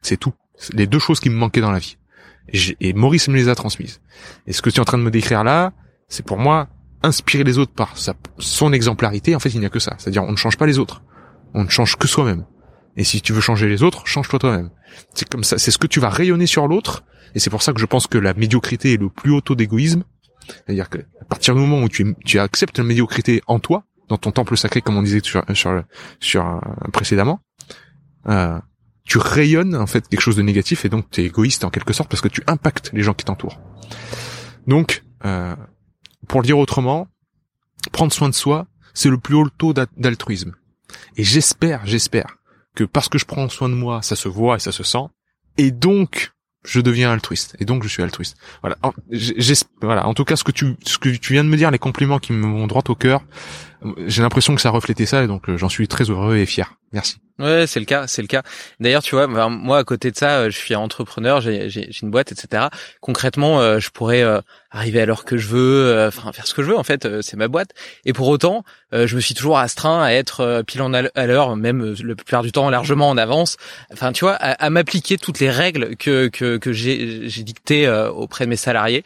C'est 0.00 0.16
tout. 0.16 0.32
Les 0.72 0.86
deux 0.86 0.98
choses 0.98 1.20
qui 1.20 1.28
me 1.28 1.36
manquaient 1.36 1.60
dans 1.60 1.70
la 1.70 1.78
vie. 1.78 1.98
Et, 2.52 2.76
et, 2.80 2.92
Maurice 2.94 3.28
me 3.28 3.36
les 3.36 3.48
a 3.48 3.54
transmises. 3.54 4.00
Et 4.46 4.52
ce 4.52 4.62
que 4.62 4.70
tu 4.70 4.76
es 4.76 4.80
en 4.80 4.84
train 4.84 4.98
de 4.98 5.02
me 5.02 5.10
décrire 5.10 5.44
là, 5.44 5.72
c'est 6.08 6.24
pour 6.24 6.38
moi 6.38 6.68
inspirer 7.02 7.44
les 7.44 7.58
autres 7.58 7.72
par 7.72 7.96
sa, 7.98 8.14
son 8.38 8.72
exemplarité. 8.72 9.36
En 9.36 9.38
fait, 9.38 9.50
il 9.50 9.60
n'y 9.60 9.66
a 9.66 9.70
que 9.70 9.78
ça. 9.78 9.94
C'est-à-dire, 9.98 10.24
on 10.24 10.32
ne 10.32 10.36
change 10.36 10.56
pas 10.56 10.66
les 10.66 10.78
autres. 10.78 11.02
On 11.52 11.64
ne 11.64 11.68
change 11.68 11.96
que 11.96 12.08
soi-même. 12.08 12.44
Et 12.98 13.04
si 13.04 13.22
tu 13.22 13.32
veux 13.32 13.40
changer 13.40 13.68
les 13.68 13.84
autres, 13.84 14.06
change-toi 14.06 14.40
toi-même. 14.40 14.70
C'est 15.14 15.28
comme 15.28 15.44
ça, 15.44 15.56
c'est 15.56 15.70
ce 15.70 15.78
que 15.78 15.86
tu 15.86 16.00
vas 16.00 16.10
rayonner 16.10 16.46
sur 16.46 16.66
l'autre. 16.66 17.04
Et 17.36 17.38
c'est 17.38 17.48
pour 17.48 17.62
ça 17.62 17.72
que 17.72 17.80
je 17.80 17.86
pense 17.86 18.08
que 18.08 18.18
la 18.18 18.34
médiocrité 18.34 18.94
est 18.94 18.96
le 18.96 19.08
plus 19.08 19.30
haut 19.30 19.40
taux 19.40 19.54
d'égoïsme. 19.54 20.02
C'est-à-dire 20.48 20.90
que 20.90 20.98
à 20.98 21.24
partir 21.24 21.54
du 21.54 21.60
moment 21.60 21.80
où 21.80 21.88
tu, 21.88 22.16
tu 22.24 22.40
acceptes 22.40 22.76
la 22.76 22.84
médiocrité 22.84 23.40
en 23.46 23.60
toi, 23.60 23.84
dans 24.08 24.18
ton 24.18 24.32
temple 24.32 24.56
sacré, 24.56 24.80
comme 24.80 24.96
on 24.96 25.02
disait 25.02 25.20
sur, 25.22 25.44
sur, 25.54 25.84
sur 26.18 26.44
euh, 26.44 26.58
précédemment, 26.92 27.38
euh, 28.26 28.58
tu 29.04 29.18
rayonnes 29.18 29.76
en 29.76 29.86
fait 29.86 30.08
quelque 30.08 30.20
chose 30.20 30.36
de 30.36 30.42
négatif 30.42 30.84
et 30.84 30.88
donc 30.88 31.08
tu 31.08 31.20
es 31.20 31.24
égoïste 31.26 31.62
en 31.62 31.70
quelque 31.70 31.92
sorte 31.92 32.10
parce 32.10 32.20
que 32.20 32.28
tu 32.28 32.42
impactes 32.48 32.90
les 32.92 33.02
gens 33.02 33.14
qui 33.14 33.24
t'entourent. 33.24 33.60
Donc, 34.66 35.04
euh, 35.24 35.54
pour 36.26 36.40
le 36.40 36.46
dire 36.46 36.58
autrement, 36.58 37.06
prendre 37.92 38.12
soin 38.12 38.28
de 38.28 38.34
soi, 38.34 38.66
c'est 38.92 39.08
le 39.08 39.18
plus 39.18 39.36
haut 39.36 39.48
taux 39.50 39.72
d'altruisme. 39.72 40.56
Et 41.16 41.22
j'espère, 41.22 41.86
j'espère 41.86 42.37
que 42.74 42.84
parce 42.84 43.08
que 43.08 43.18
je 43.18 43.24
prends 43.24 43.48
soin 43.48 43.68
de 43.68 43.74
moi, 43.74 44.02
ça 44.02 44.16
se 44.16 44.28
voit 44.28 44.56
et 44.56 44.60
ça 44.60 44.72
se 44.72 44.82
sent, 44.82 45.06
et 45.56 45.70
donc 45.70 46.32
je 46.64 46.80
deviens 46.80 47.12
altruiste, 47.12 47.56
et 47.60 47.64
donc 47.64 47.82
je 47.82 47.88
suis 47.88 48.02
altruiste. 48.02 48.36
Voilà. 48.62 48.76
En, 48.82 48.92
voilà. 49.80 50.06
En 50.06 50.14
tout 50.14 50.24
cas, 50.24 50.36
ce 50.36 50.44
que 50.44 50.52
tu, 50.52 50.76
ce 50.84 50.98
que 50.98 51.08
tu 51.08 51.32
viens 51.32 51.44
de 51.44 51.48
me 51.48 51.56
dire, 51.56 51.70
les 51.70 51.78
compliments 51.78 52.18
qui 52.18 52.32
me 52.32 52.46
vont 52.46 52.66
droit 52.66 52.82
au 52.88 52.94
cœur, 52.94 53.22
j'ai 54.06 54.22
l'impression 54.22 54.54
que 54.54 54.60
ça 54.60 54.70
reflétait 54.70 55.06
ça, 55.06 55.22
et 55.22 55.26
donc 55.26 55.48
euh, 55.48 55.56
j'en 55.56 55.68
suis 55.68 55.86
très 55.86 56.04
heureux 56.04 56.36
et 56.36 56.46
fier. 56.46 56.74
Merci. 56.92 57.18
Ouais, 57.38 57.66
c'est 57.68 57.78
le 57.78 57.86
cas, 57.86 58.06
c'est 58.08 58.22
le 58.22 58.28
cas. 58.28 58.42
D'ailleurs, 58.80 59.02
tu 59.02 59.14
vois, 59.14 59.28
moi 59.28 59.78
à 59.78 59.84
côté 59.84 60.10
de 60.10 60.16
ça, 60.16 60.38
euh, 60.38 60.50
je 60.50 60.56
suis 60.56 60.74
entrepreneur, 60.74 61.40
j'ai 61.40 61.90
une 62.02 62.10
boîte, 62.10 62.32
etc. 62.32 62.68
Concrètement, 63.00 63.60
euh, 63.60 63.78
je 63.78 63.90
pourrais 63.90 64.24
arriver 64.70 65.00
à 65.00 65.06
l'heure 65.06 65.24
que 65.24 65.36
je 65.36 65.46
veux, 65.46 66.06
enfin 66.08 66.32
faire 66.32 66.46
ce 66.46 66.54
que 66.54 66.62
je 66.62 66.70
veux. 66.70 66.76
En 66.76 66.82
fait, 66.82 67.20
c'est 67.22 67.36
ma 67.36 67.46
boîte. 67.46 67.70
Et 68.04 68.12
pour 68.12 68.26
autant, 68.28 68.64
je 68.92 69.14
me 69.14 69.20
suis 69.20 69.34
toujours 69.34 69.58
astreint 69.58 70.02
à 70.02 70.10
être 70.10 70.62
pile 70.66 70.82
en 70.82 70.92
à 70.92 71.26
l'heure, 71.26 71.54
même 71.56 71.94
le 72.02 72.16
plupart 72.16 72.42
du 72.42 72.50
temps 72.50 72.68
largement 72.68 73.08
en 73.08 73.16
avance. 73.16 73.56
Enfin, 73.92 74.12
tu 74.12 74.24
vois, 74.24 74.34
à, 74.34 74.70
m'appliquer 74.70 75.18
toutes 75.18 75.40
les 75.40 75.50
règles 75.50 75.96
que 75.96 76.28
que, 76.28 76.56
que 76.56 76.72
j'ai 76.72 77.42
dictées 77.42 77.88
auprès 77.88 78.46
de 78.46 78.50
mes 78.50 78.56
salariés, 78.56 79.04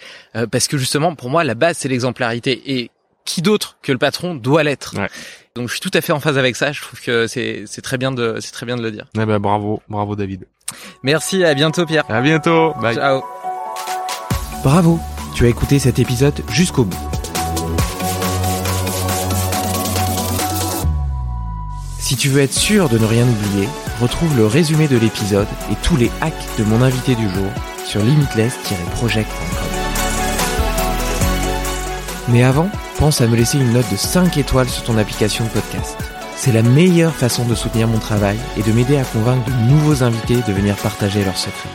parce 0.50 0.66
que 0.66 0.78
justement, 0.78 1.14
pour 1.14 1.30
moi, 1.30 1.44
la 1.44 1.54
base 1.54 1.76
c'est 1.78 1.88
l'exemplarité. 1.88 2.62
Et 2.66 2.90
qui 3.24 3.42
d'autre 3.42 3.76
que 3.82 3.92
le 3.92 3.98
patron 3.98 4.34
doit 4.34 4.62
l'être 4.62 4.94
ouais. 4.96 5.08
Donc 5.54 5.68
je 5.68 5.72
suis 5.72 5.80
tout 5.80 5.90
à 5.94 6.00
fait 6.00 6.12
en 6.12 6.20
phase 6.20 6.38
avec 6.38 6.56
ça. 6.56 6.72
Je 6.72 6.80
trouve 6.80 7.00
que 7.00 7.26
c'est 7.26 7.64
c'est 7.66 7.82
très 7.82 7.98
bien 7.98 8.10
de 8.10 8.38
c'est 8.40 8.52
très 8.52 8.64
bien 8.64 8.76
de 8.76 8.82
le 8.82 8.90
dire. 8.90 9.06
Eh 9.14 9.26
ben 9.26 9.38
bravo, 9.38 9.82
bravo 9.88 10.16
David. 10.16 10.46
Merci, 11.02 11.44
à 11.44 11.52
bientôt 11.54 11.84
Pierre. 11.84 12.04
À 12.08 12.22
bientôt. 12.22 12.72
Bye. 12.80 12.94
Ciao. 12.94 13.22
Bravo, 14.64 14.98
tu 15.34 15.44
as 15.44 15.48
écouté 15.48 15.78
cet 15.78 15.98
épisode 15.98 16.40
jusqu'au 16.50 16.84
bout. 16.84 16.96
Si 21.98 22.16
tu 22.16 22.28
veux 22.28 22.40
être 22.40 22.52
sûr 22.52 22.88
de 22.88 22.98
ne 22.98 23.04
rien 23.04 23.26
oublier, 23.26 23.68
retrouve 24.00 24.36
le 24.36 24.46
résumé 24.46 24.88
de 24.88 24.96
l'épisode 24.96 25.48
et 25.70 25.74
tous 25.82 25.96
les 25.96 26.10
hacks 26.20 26.58
de 26.58 26.64
mon 26.64 26.82
invité 26.82 27.14
du 27.14 27.28
jour 27.28 27.50
sur 27.84 28.00
limitless-project.com. 28.02 29.81
Mais 32.32 32.42
avant, 32.42 32.70
pense 32.98 33.20
à 33.20 33.28
me 33.28 33.36
laisser 33.36 33.58
une 33.58 33.74
note 33.74 33.90
de 33.92 33.96
5 33.96 34.38
étoiles 34.38 34.68
sur 34.68 34.84
ton 34.84 34.96
application 34.96 35.44
de 35.44 35.50
podcast. 35.50 35.98
C'est 36.34 36.52
la 36.52 36.62
meilleure 36.62 37.14
façon 37.14 37.46
de 37.46 37.54
soutenir 37.54 37.88
mon 37.88 37.98
travail 37.98 38.38
et 38.56 38.62
de 38.62 38.72
m'aider 38.72 38.96
à 38.96 39.04
convaincre 39.04 39.44
de 39.44 39.70
nouveaux 39.70 40.02
invités 40.02 40.36
de 40.36 40.52
venir 40.52 40.74
partager 40.76 41.24
leurs 41.24 41.36
secrets. 41.36 41.68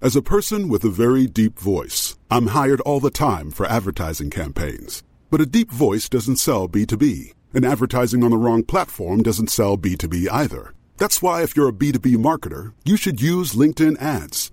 As 0.00 0.14
a 0.14 0.22
person 0.22 0.68
with 0.68 0.84
a 0.84 0.90
very 0.90 1.26
deep 1.26 1.58
voice, 1.58 2.16
I'm 2.30 2.48
hired 2.48 2.80
all 2.82 3.00
the 3.00 3.10
time 3.10 3.50
for 3.50 3.66
advertising 3.66 4.30
campaigns. 4.30 5.02
But 5.30 5.40
a 5.40 5.46
deep 5.46 5.72
voice 5.72 6.08
doesn't 6.08 6.36
sell 6.36 6.68
B2B, 6.68 7.32
and 7.52 7.64
advertising 7.64 8.22
on 8.22 8.30
the 8.30 8.36
wrong 8.36 8.62
platform 8.62 9.22
doesn't 9.22 9.50
sell 9.50 9.76
B2B 9.76 10.28
either. 10.30 10.72
That's 10.98 11.20
why 11.20 11.42
if 11.42 11.56
you're 11.56 11.70
a 11.70 11.72
B2B 11.72 12.16
marketer, 12.18 12.74
you 12.84 12.96
should 12.96 13.20
use 13.20 13.54
LinkedIn 13.54 14.00
ads. 14.00 14.52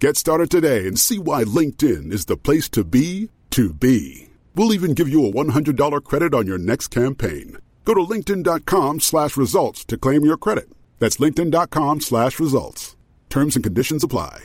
Get 0.00 0.16
started 0.16 0.48
today 0.48 0.86
and 0.86 0.96
see 0.96 1.18
why 1.18 1.42
LinkedIn 1.42 2.12
is 2.12 2.26
the 2.26 2.36
place 2.36 2.68
to 2.68 2.84
be 2.84 3.30
to 3.50 3.72
be. 3.72 4.28
We'll 4.54 4.72
even 4.72 4.94
give 4.94 5.08
you 5.08 5.26
a 5.26 5.32
$100 5.32 6.04
credit 6.04 6.34
on 6.34 6.46
your 6.46 6.58
next 6.58 6.88
campaign. 6.88 7.58
Go 7.84 7.94
to 7.94 8.00
linkedin.com 8.00 9.00
slash 9.00 9.36
results 9.36 9.84
to 9.86 9.98
claim 9.98 10.24
your 10.24 10.36
credit. 10.36 10.68
That's 11.00 11.16
linkedin.com 11.16 12.00
slash 12.00 12.38
results. 12.38 12.96
Terms 13.28 13.56
and 13.56 13.64
conditions 13.64 14.04
apply. 14.04 14.44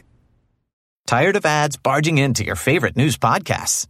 Tired 1.06 1.36
of 1.36 1.46
ads 1.46 1.78
barging 1.78 2.18
into 2.18 2.44
your 2.44 2.56
favorite 2.56 2.98
news 2.98 3.18
podcasts? 3.18 3.86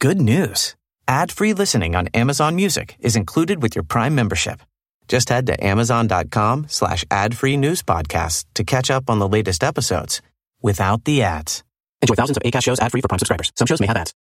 Good 0.00 0.20
news. 0.20 0.74
Ad-free 1.06 1.52
listening 1.52 1.94
on 1.94 2.08
Amazon 2.14 2.56
Music 2.56 2.96
is 3.00 3.14
included 3.14 3.60
with 3.60 3.74
your 3.74 3.84
Prime 3.84 4.14
membership. 4.14 4.62
Just 5.08 5.28
head 5.28 5.48
to 5.48 5.62
amazon.com 5.62 6.68
slash 6.70 7.04
ad-free 7.10 7.58
news 7.58 7.82
podcasts 7.82 8.46
to 8.54 8.64
catch 8.64 8.90
up 8.90 9.10
on 9.10 9.18
the 9.18 9.28
latest 9.28 9.62
episodes 9.62 10.22
without 10.64 11.04
the 11.04 11.22
ads. 11.22 11.62
Enjoy 12.02 12.14
thousands 12.14 12.38
of 12.38 12.42
ACAST 12.42 12.64
shows 12.64 12.80
ad-free 12.80 13.02
for 13.02 13.08
Prime 13.08 13.20
subscribers. 13.20 13.52
Some 13.54 13.66
shows 13.66 13.80
may 13.80 13.86
have 13.86 13.96
ads. 13.98 14.14